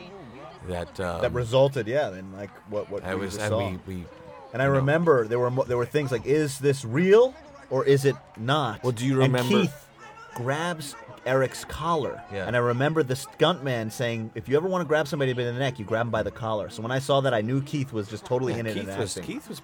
that 0.68 1.00
um, 1.00 1.22
that 1.22 1.32
resulted, 1.32 1.86
yeah, 1.86 2.12
in 2.16 2.32
like 2.36 2.50
what 2.70 2.90
what 2.90 3.02
It 3.04 3.14
we 3.14 3.24
was- 3.26 3.36
and 3.36 3.48
saw. 3.48 3.68
we- 3.70 3.78
we, 3.86 4.04
and 4.52 4.60
I 4.62 4.66
know- 4.66 4.72
remember 4.72 5.26
there 5.26 5.38
were 5.38 5.50
mo- 5.50 5.64
there 5.64 5.76
were 5.76 5.86
things 5.86 6.10
like, 6.12 6.26
is 6.26 6.58
this 6.58 6.84
real 6.84 7.34
or 7.70 7.84
is 7.84 8.04
it 8.04 8.16
not? 8.36 8.82
Well, 8.82 8.92
do 8.92 9.04
you 9.06 9.20
And 9.22 9.32
remember- 9.32 9.48
Keith 9.62 9.86
grabs 10.34 10.94
Eric's 11.26 11.64
collar, 11.64 12.22
Yeah. 12.32 12.46
and 12.46 12.56
I 12.56 12.60
remember 12.60 13.02
the 13.02 13.14
stuntman 13.14 13.92
saying, 13.92 14.30
"If 14.34 14.48
you 14.48 14.56
ever 14.56 14.66
want 14.68 14.82
to 14.82 14.86
grab 14.88 15.06
somebody 15.06 15.32
by 15.34 15.44
the 15.44 15.52
neck, 15.52 15.78
you 15.78 15.84
grab 15.84 16.06
them 16.06 16.10
by 16.10 16.22
the 16.22 16.30
collar." 16.30 16.70
So 16.70 16.80
when 16.82 16.90
I 16.92 17.00
saw 17.00 17.20
that, 17.22 17.34
I 17.34 17.40
knew 17.42 17.60
Keith 17.60 17.92
was 17.92 18.08
just 18.08 18.24
totally 18.24 18.54
Yeah, 18.54 18.60
in 18.60 18.66
it. 18.66 18.74
Keith 18.74 18.88
and 18.88 18.98
was- 18.98 19.16
acting. 19.18 19.34
Keith 19.34 19.48
was 19.48 19.60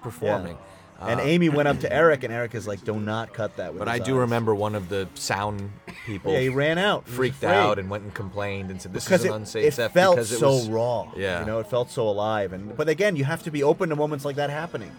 Yeah. 0.51 0.55
Performing. 0.95 1.11
and 1.19 1.21
Uh, 1.21 1.23
Amy 1.31 1.49
went 1.49 1.67
up 1.67 1.79
to 1.81 1.91
Eric, 1.93 2.23
and 2.23 2.33
Eric 2.33 2.55
is 2.55 2.67
like, 2.67 2.83
"Do 2.83 2.99
not 2.99 3.33
cut 3.33 3.55
that." 3.57 3.73
With 3.73 3.79
But 3.79 3.87
I 3.87 3.97
his 3.97 4.05
do 4.05 4.13
eyes." 4.15 4.19
remember 4.21 4.55
one 4.55 4.75
of 4.75 4.89
the 4.89 5.07
sound 5.15 5.71
people. 6.05 6.31
Yeah, 6.33 6.39
he 6.39 6.49
ran 6.49 6.77
out. 6.77 7.03
He 7.05 7.09
was 7.11 7.15
freaked 7.17 7.43
afraid. 7.43 7.55
out, 7.55 7.79
and 7.79 7.89
went 7.89 8.03
and 8.03 8.13
complained 8.13 8.71
and 8.71 8.81
said, 8.81 8.93
"This 8.93 9.05
because 9.05 9.21
is 9.21 9.25
an 9.27 9.31
it, 9.33 9.35
unsafe 9.35 9.65
it 9.65 9.73
set." 9.73 9.91
felt 9.93 10.15
because 10.15 10.31
it 10.31 10.37
so 10.39 10.49
was, 10.51 10.69
raw. 10.69 11.11
Yeah. 11.15 11.39
you 11.41 11.45
know, 11.45 11.59
it 11.59 11.67
felt 11.67 11.89
so 11.91 12.07
alive. 12.07 12.53
And 12.53 12.75
but 12.77 12.89
again, 12.89 13.15
you 13.15 13.23
have 13.25 13.43
to 13.43 13.51
be 13.51 13.63
open 13.63 13.89
to 13.89 13.95
moments 13.95 14.25
like 14.25 14.35
that 14.37 14.49
happening. 14.49 14.91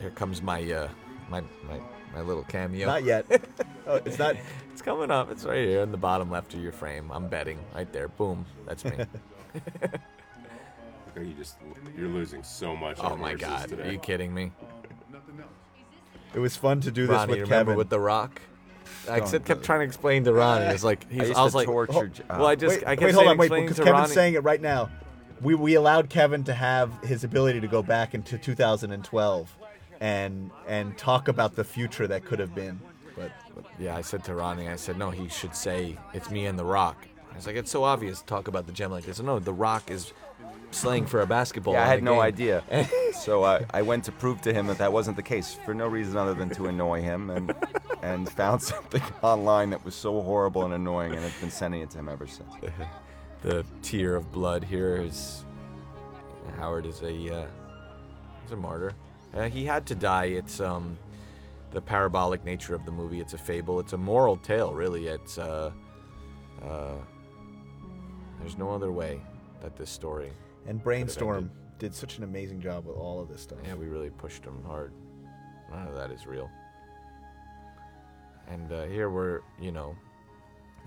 Here 0.00 0.10
comes 0.10 0.42
my 0.42 0.62
uh, 0.70 0.88
my 1.28 1.40
my 1.68 1.80
my 2.14 2.20
little 2.22 2.44
cameo. 2.44 2.86
Not 2.86 3.04
yet. 3.04 3.26
Oh, 3.88 4.00
it's 4.04 4.18
not. 4.18 4.34
It's 4.72 4.82
coming 4.82 5.10
up. 5.10 5.30
It's 5.30 5.44
right 5.44 5.64
here 5.66 5.80
in 5.80 5.90
the 5.90 5.96
bottom 5.96 6.30
left 6.30 6.52
of 6.52 6.60
your 6.62 6.72
frame. 6.72 7.10
I'm 7.10 7.28
betting 7.28 7.58
right 7.74 7.90
there. 7.92 8.08
Boom. 8.08 8.44
That's 8.66 8.84
me. 8.84 8.92
You 11.18 11.32
just 11.32 11.56
you're 11.96 12.08
losing 12.08 12.42
so 12.42 12.76
much. 12.76 12.98
oh 13.00 13.12
on 13.12 13.20
my 13.20 13.30
horses 13.30 13.46
God. 13.48 13.68
Today. 13.70 13.88
Are 13.88 13.92
you 13.92 13.98
kidding 13.98 14.34
me? 14.34 14.52
It 16.34 16.38
was 16.40 16.56
fun 16.56 16.80
to 16.82 16.90
do 16.90 17.06
this 17.06 17.14
Ronnie, 17.14 17.30
with 17.30 17.38
you 17.38 17.44
remember 17.44 17.70
Kevin. 17.70 17.78
with 17.78 17.88
The 17.88 18.00
Rock? 18.00 18.40
I 19.08 19.18
Don't 19.20 19.28
said, 19.28 19.44
do 19.44 19.48
kept 19.48 19.64
trying 19.64 19.80
to 19.80 19.84
explain 19.84 20.24
to 20.24 20.32
Ronnie. 20.32 20.66
It's 20.66 20.84
like 20.84 21.10
he's. 21.10 21.22
I 21.22 21.26
used 21.26 21.38
I 21.38 21.42
was 21.44 21.52
to 21.52 21.58
like, 21.58 21.66
torture 21.66 22.10
oh, 22.28 22.38
well, 22.38 22.46
I 22.46 22.56
just, 22.56 22.76
wait, 22.76 22.86
I 22.86 22.96
kept 22.96 23.02
wait, 23.06 23.14
hold 23.14 23.28
on, 23.28 23.36
wait, 23.38 23.50
because 23.50 23.76
to 23.76 23.82
Kevin's 23.84 24.00
Ronnie. 24.02 24.14
saying 24.14 24.34
it 24.34 24.42
right 24.42 24.60
now. 24.60 24.90
We 25.42 25.54
we 25.54 25.74
allowed 25.74 26.08
Kevin 26.08 26.44
to 26.44 26.54
have 26.54 26.92
his 27.04 27.22
ability 27.22 27.60
to 27.60 27.68
go 27.68 27.82
back 27.82 28.14
into 28.14 28.38
2012 28.38 29.56
and 30.00 30.50
and 30.66 30.96
talk 30.98 31.28
about 31.28 31.56
the 31.56 31.64
future 31.64 32.06
that 32.06 32.24
could 32.24 32.38
have 32.38 32.54
been. 32.54 32.80
But, 33.16 33.32
but 33.54 33.64
Yeah, 33.78 33.96
I 33.96 34.00
said 34.00 34.24
to 34.24 34.34
Ronnie, 34.34 34.68
I 34.68 34.76
said, 34.76 34.98
no, 34.98 35.10
he 35.10 35.28
should 35.28 35.54
say 35.54 35.96
it's 36.14 36.30
me 36.30 36.46
and 36.46 36.58
The 36.58 36.64
Rock. 36.64 37.06
I 37.32 37.36
was 37.36 37.46
like, 37.46 37.56
it's 37.56 37.70
so 37.70 37.84
obvious 37.84 38.20
to 38.20 38.26
talk 38.26 38.48
about 38.48 38.66
the 38.66 38.72
gem 38.72 38.90
like 38.90 39.04
this. 39.04 39.20
No, 39.20 39.38
The 39.38 39.52
Rock 39.52 39.90
is 39.90 40.12
slaying 40.76 41.06
for 41.06 41.20
a 41.20 41.26
basketball. 41.26 41.74
Yeah, 41.74 41.84
I 41.84 41.86
had 41.86 42.02
no 42.02 42.14
game. 42.14 42.22
idea. 42.22 42.64
so 43.20 43.42
uh, 43.42 43.64
I 43.72 43.82
went 43.82 44.04
to 44.04 44.12
prove 44.12 44.40
to 44.42 44.52
him 44.52 44.66
that 44.68 44.78
that 44.78 44.92
wasn't 44.92 45.16
the 45.16 45.22
case 45.22 45.58
for 45.64 45.74
no 45.74 45.86
reason 45.86 46.16
other 46.16 46.34
than 46.34 46.50
to 46.50 46.66
annoy 46.66 47.02
him, 47.02 47.30
and 47.30 47.54
and 48.02 48.28
found 48.30 48.62
something 48.74 49.02
online 49.22 49.70
that 49.70 49.84
was 49.84 49.94
so 49.94 50.20
horrible 50.22 50.64
and 50.64 50.74
annoying, 50.74 51.14
and 51.14 51.24
I've 51.24 51.40
been 51.40 51.50
sending 51.50 51.80
it 51.80 51.90
to 51.90 51.98
him 51.98 52.08
ever 52.08 52.26
since. 52.26 52.52
the 53.42 53.64
tear 53.82 54.16
of 54.16 54.30
blood 54.32 54.64
here 54.64 54.96
is 54.96 55.44
Howard 56.56 56.86
is 56.86 57.02
a 57.02 57.42
uh, 57.42 57.46
he's 58.42 58.52
a 58.52 58.56
martyr. 58.56 58.92
Uh, 59.34 59.48
he 59.48 59.64
had 59.64 59.86
to 59.86 59.94
die. 59.94 60.26
It's 60.26 60.60
um 60.60 60.98
the 61.72 61.80
parabolic 61.80 62.44
nature 62.44 62.74
of 62.74 62.84
the 62.84 62.92
movie. 62.92 63.20
It's 63.20 63.34
a 63.34 63.38
fable. 63.38 63.80
It's 63.80 63.92
a 63.92 63.98
moral 63.98 64.36
tale, 64.36 64.72
really. 64.72 65.08
It's 65.08 65.38
uh, 65.38 65.72
uh, 66.62 66.94
there's 68.40 68.56
no 68.56 68.70
other 68.70 68.92
way 68.92 69.20
that 69.62 69.76
this 69.76 69.90
story. 69.90 70.32
And 70.66 70.82
Brainstorm 70.82 71.50
did 71.78 71.94
such 71.94 72.18
an 72.18 72.24
amazing 72.24 72.60
job 72.60 72.86
with 72.86 72.96
all 72.96 73.20
of 73.20 73.28
this 73.28 73.42
stuff. 73.42 73.58
Yeah, 73.64 73.74
we 73.74 73.86
really 73.86 74.10
pushed 74.10 74.42
them 74.42 74.62
hard. 74.66 74.92
None 75.70 75.88
of 75.88 75.94
that 75.94 76.10
is 76.10 76.26
real. 76.26 76.50
And 78.48 78.72
uh, 78.72 78.84
here 78.84 79.10
we're, 79.10 79.40
you 79.60 79.72
know, 79.72 79.96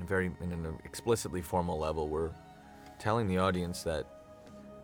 very 0.06 0.32
in 0.42 0.52
an 0.52 0.78
explicitly 0.86 1.42
formal 1.42 1.78
level, 1.78 2.08
we're 2.08 2.32
telling 3.00 3.28
the 3.28 3.38
audience 3.38 3.84
that 3.84 4.06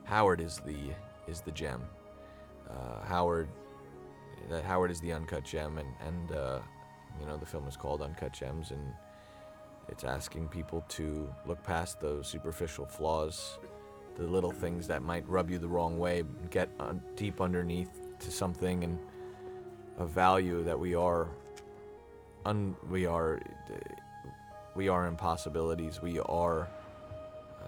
Howard 0.04 0.42
is 0.42 0.60
the 0.66 0.94
is 1.28 1.42
the 1.42 1.52
gem. 1.52 1.82
Uh, 2.70 3.06
Howard, 3.06 3.48
that 4.50 4.64
Howard 4.64 4.92
is 4.92 5.00
the 5.00 5.14
uncut 5.14 5.46
gem, 5.46 5.78
and 5.78 5.88
and 6.06 6.32
uh, 6.32 6.60
you 7.20 7.26
know 7.26 7.38
the 7.38 7.46
film 7.46 7.68
is 7.68 7.78
called 7.78 8.02
Uncut 8.02 8.34
Gems, 8.34 8.72
and 8.72 8.94
it's 9.88 10.04
asking 10.04 10.48
people 10.50 10.84
to 10.90 11.34
look 11.46 11.64
past 11.64 12.00
those 12.02 12.28
superficial 12.28 12.86
flaws, 12.86 13.58
the 14.18 14.24
little 14.24 14.52
things 14.52 14.88
that 14.88 15.02
might 15.02 15.28
rub 15.28 15.50
you 15.50 15.60
the 15.60 15.68
wrong 15.68 15.98
way, 16.00 16.24
get 16.50 16.70
deep 17.16 17.42
underneath 17.42 17.90
to 18.20 18.32
something 18.32 18.84
and 18.84 18.98
a 19.98 20.06
value 20.06 20.64
that 20.64 20.80
we 20.80 20.96
are, 20.96 21.30
un- 22.46 22.76
we 22.90 23.06
are, 23.06 23.42
we 24.76 24.90
are 24.90 25.08
impossibilities. 25.08 26.02
We 26.02 26.20
are 26.20 26.68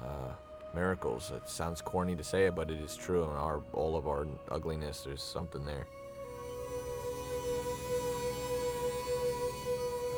uh, 0.03 0.31
miracles. 0.75 1.31
It 1.35 1.49
sounds 1.49 1.81
corny 1.81 2.15
to 2.15 2.23
say 2.23 2.45
it, 2.45 2.55
but 2.55 2.69
it 2.69 2.79
is 2.79 2.95
true. 2.95 3.23
In 3.23 3.29
our 3.31 3.61
all 3.73 3.95
of 3.95 4.07
our 4.07 4.27
ugliness, 4.51 5.01
there's 5.01 5.23
something 5.23 5.65
there. 5.65 5.87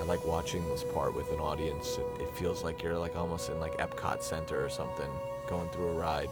I 0.01 0.05
like 0.05 0.25
watching 0.25 0.67
this 0.69 0.83
part 0.93 1.13
with 1.15 1.31
an 1.31 1.39
audience. 1.39 1.97
It, 1.97 2.21
it 2.21 2.33
feels 2.35 2.63
like 2.63 2.81
you're 2.81 2.97
like 2.97 3.15
almost 3.15 3.49
in 3.49 3.59
like 3.59 3.77
Epcot 3.77 4.23
Center 4.23 4.63
or 4.65 4.69
something, 4.69 5.11
going 5.49 5.67
through 5.69 5.89
a 5.89 5.93
ride. 5.93 6.29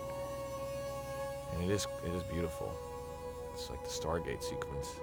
And 1.54 1.64
it 1.64 1.74
is 1.74 1.88
it 2.06 2.14
is 2.14 2.24
beautiful. 2.24 2.72
It's 3.54 3.70
like 3.70 3.84
the 3.84 3.90
Stargate 3.90 4.44
sequence. 4.44 4.96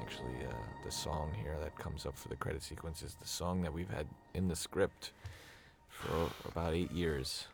Actually, 0.00 0.44
uh, 0.46 0.52
the 0.84 0.90
song 0.90 1.30
here 1.42 1.56
that 1.62 1.76
comes 1.78 2.04
up 2.04 2.18
for 2.18 2.28
the 2.28 2.36
credit 2.36 2.62
sequence 2.62 3.02
is 3.02 3.14
the 3.14 3.28
song 3.28 3.62
that 3.62 3.72
we've 3.72 3.90
had 3.90 4.06
in 4.34 4.48
the 4.48 4.56
script 4.56 5.12
for 5.88 6.30
about 6.46 6.74
eight 6.74 6.90
years. 6.92 7.46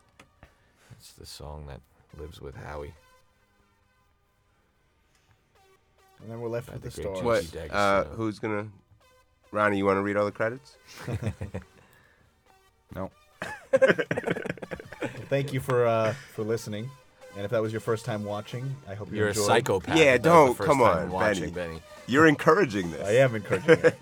It's 0.91 1.13
the 1.13 1.25
song 1.25 1.67
that 1.67 1.79
lives 2.19 2.41
with 2.41 2.55
Howie. 2.55 2.93
And 6.21 6.31
then 6.31 6.41
we're 6.41 6.49
left 6.49 6.67
By 6.67 6.73
with 6.73 6.83
the 6.83 6.89
the 6.89 7.03
great 7.03 7.17
stars. 7.17 7.45
Gigi 7.45 7.57
D'Agostino. 7.57 7.79
Uh, 7.79 8.15
who's 8.15 8.39
gonna? 8.39 8.67
Ronnie, 9.51 9.77
you 9.77 9.85
want 9.85 9.97
to 9.97 10.01
read 10.01 10.17
all 10.17 10.25
the 10.25 10.31
credits? 10.31 10.77
no. 12.95 13.11
Thank 15.29 15.53
you 15.53 15.59
for 15.59 15.85
uh, 15.85 16.13
for 16.33 16.43
listening. 16.43 16.89
And 17.35 17.45
if 17.45 17.51
that 17.51 17.61
was 17.61 17.71
your 17.71 17.81
first 17.81 18.03
time 18.03 18.23
watching, 18.23 18.75
I 18.89 18.95
hope 18.95 19.11
you 19.11 19.17
You're 19.17 19.27
a 19.27 19.33
psychopath. 19.33 19.95
Yeah, 19.95 20.15
if 20.15 20.23
that 20.23 20.29
was 20.29 20.47
don't 20.47 20.55
first 20.55 20.67
come 20.67 20.79
time 20.79 21.05
on, 21.05 21.11
watching 21.11 21.51
Benny. 21.51 21.73
Benny. 21.73 21.81
You're 22.07 22.25
encouraging 22.27 22.89
this. 22.89 23.07
I 23.07 23.11
am 23.17 23.35
encouraging 23.35 23.85
it. 23.85 23.97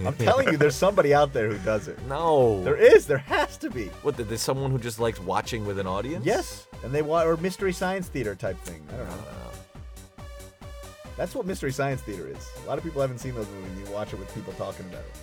I'm 0.04 0.16
telling 0.16 0.48
you, 0.48 0.56
there's 0.56 0.74
somebody 0.74 1.14
out 1.14 1.32
there 1.32 1.48
who 1.48 1.58
does 1.58 1.88
it. 1.88 2.00
No. 2.06 2.64
There 2.64 2.76
is. 2.76 3.06
There 3.06 3.18
has 3.18 3.56
to 3.58 3.70
be. 3.70 3.86
What? 4.02 4.16
There's 4.16 4.40
someone 4.40 4.70
who 4.70 4.78
just 4.78 4.98
likes 4.98 5.20
watching 5.20 5.66
with 5.66 5.78
an 5.78 5.86
audience? 5.86 6.24
Yes, 6.24 6.66
and 6.82 6.92
they 6.92 7.02
want 7.02 7.28
or 7.28 7.36
mystery 7.36 7.72
science 7.72 8.08
theater 8.08 8.34
type 8.34 8.58
thing. 8.60 8.82
I 8.92 8.96
don't 8.96 9.08
know. 9.08 9.43
That's 11.16 11.34
what 11.34 11.46
mystery 11.46 11.72
science 11.72 12.02
theater 12.02 12.28
is. 12.28 12.48
A 12.64 12.68
lot 12.68 12.78
of 12.78 12.84
people 12.84 13.00
haven't 13.00 13.18
seen 13.18 13.34
those 13.34 13.48
movies. 13.48 13.70
And 13.78 13.86
you 13.86 13.92
watch 13.92 14.12
it 14.12 14.18
with 14.18 14.32
people 14.34 14.52
talking 14.54 14.86
about 14.86 15.02
it. 15.02 15.16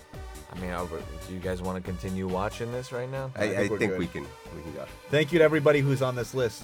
I 0.54 0.60
mean, 0.60 0.72
Albert, 0.72 1.04
do 1.28 1.34
you 1.34 1.40
guys 1.40 1.62
want 1.62 1.78
to 1.78 1.82
continue 1.90 2.28
watching 2.28 2.72
this 2.72 2.92
right 2.92 3.10
now? 3.10 3.32
I, 3.36 3.56
I 3.56 3.68
we're 3.70 3.78
think 3.78 3.98
we 3.98 4.08
can 4.08 4.26
we 4.56 4.62
can 4.62 4.74
go. 4.74 4.86
Thank 5.10 5.32
you 5.32 5.40
to 5.40 5.46
everybody 5.46 5.80
who's 5.80 6.02
on 6.02 6.16
this 6.16 6.34
list. 6.34 6.64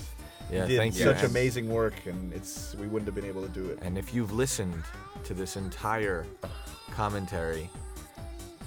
Yeah, 0.52 0.64
you 0.64 0.68
did 0.70 0.78
thank 0.78 0.96
you. 0.96 1.10
It's 1.10 1.20
such 1.20 1.24
And- 1.24 1.32
amazing 1.32 1.70
work, 1.70 1.94
and 2.06 2.34
it's 2.34 2.76
we 2.76 2.88
wouldn't 2.88 3.06
have 3.08 3.16
been 3.16 3.26
able 3.26 3.42
to 3.44 3.50
do 3.50 3.70
it. 3.70 3.80
And 3.82 3.98
if 3.98 4.14
you've 4.14 4.34
listened 4.34 4.84
to 5.24 5.34
this 5.34 5.56
entire 5.56 6.26
commentary, 6.92 7.70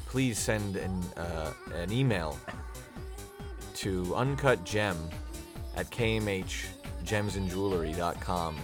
please 0.06 0.38
send 0.38 0.76
an, 0.76 1.02
uh, 1.16 1.52
an 1.74 1.92
email 1.92 2.38
to 3.76 4.04
uncutgem 4.16 4.96
at 5.76 5.90
kmhgemsandjewelry.com 5.90 8.56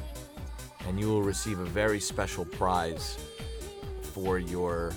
and 0.86 0.98
you 0.98 1.08
will 1.08 1.22
receive 1.22 1.58
a 1.58 1.64
very 1.64 2.00
special 2.00 2.44
prize 2.44 3.18
for 4.02 4.38
your 4.38 4.92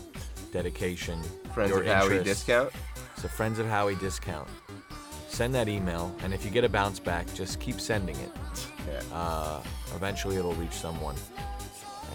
dedication. 0.51 1.21
Friends 1.53 1.71
your 1.71 1.81
of 1.81 1.87
Howie 1.87 2.23
discount? 2.23 2.71
It's 3.15 3.23
a 3.23 3.29
Friends 3.29 3.59
of 3.59 3.67
Howie 3.67 3.95
discount. 3.95 4.47
Send 5.27 5.53
that 5.55 5.67
email, 5.67 6.15
and 6.23 6.33
if 6.33 6.43
you 6.43 6.51
get 6.51 6.63
a 6.63 6.69
bounce 6.69 6.99
back, 6.99 7.31
just 7.33 7.59
keep 7.59 7.79
sending 7.79 8.15
it. 8.17 8.31
Uh, 9.13 9.61
eventually, 9.95 10.37
it'll 10.37 10.53
reach 10.53 10.71
someone, 10.71 11.15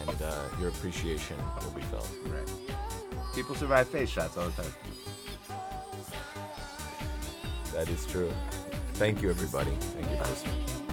and 0.06 0.22
uh, 0.22 0.42
your 0.60 0.68
appreciation 0.68 1.36
will 1.62 1.70
be 1.70 1.82
felt. 1.82 2.08
Right. 2.26 2.50
People 3.34 3.54
survive 3.54 3.88
face 3.88 4.10
shots 4.10 4.36
all 4.36 4.48
the 4.48 4.62
time. 4.62 4.72
That 7.72 7.88
is 7.88 8.06
true. 8.06 8.32
Thank 8.94 9.22
you, 9.22 9.30
everybody. 9.30 9.70
Thank 9.70 10.10
you 10.10 10.16
for 10.16 10.30
listening. 10.30 10.83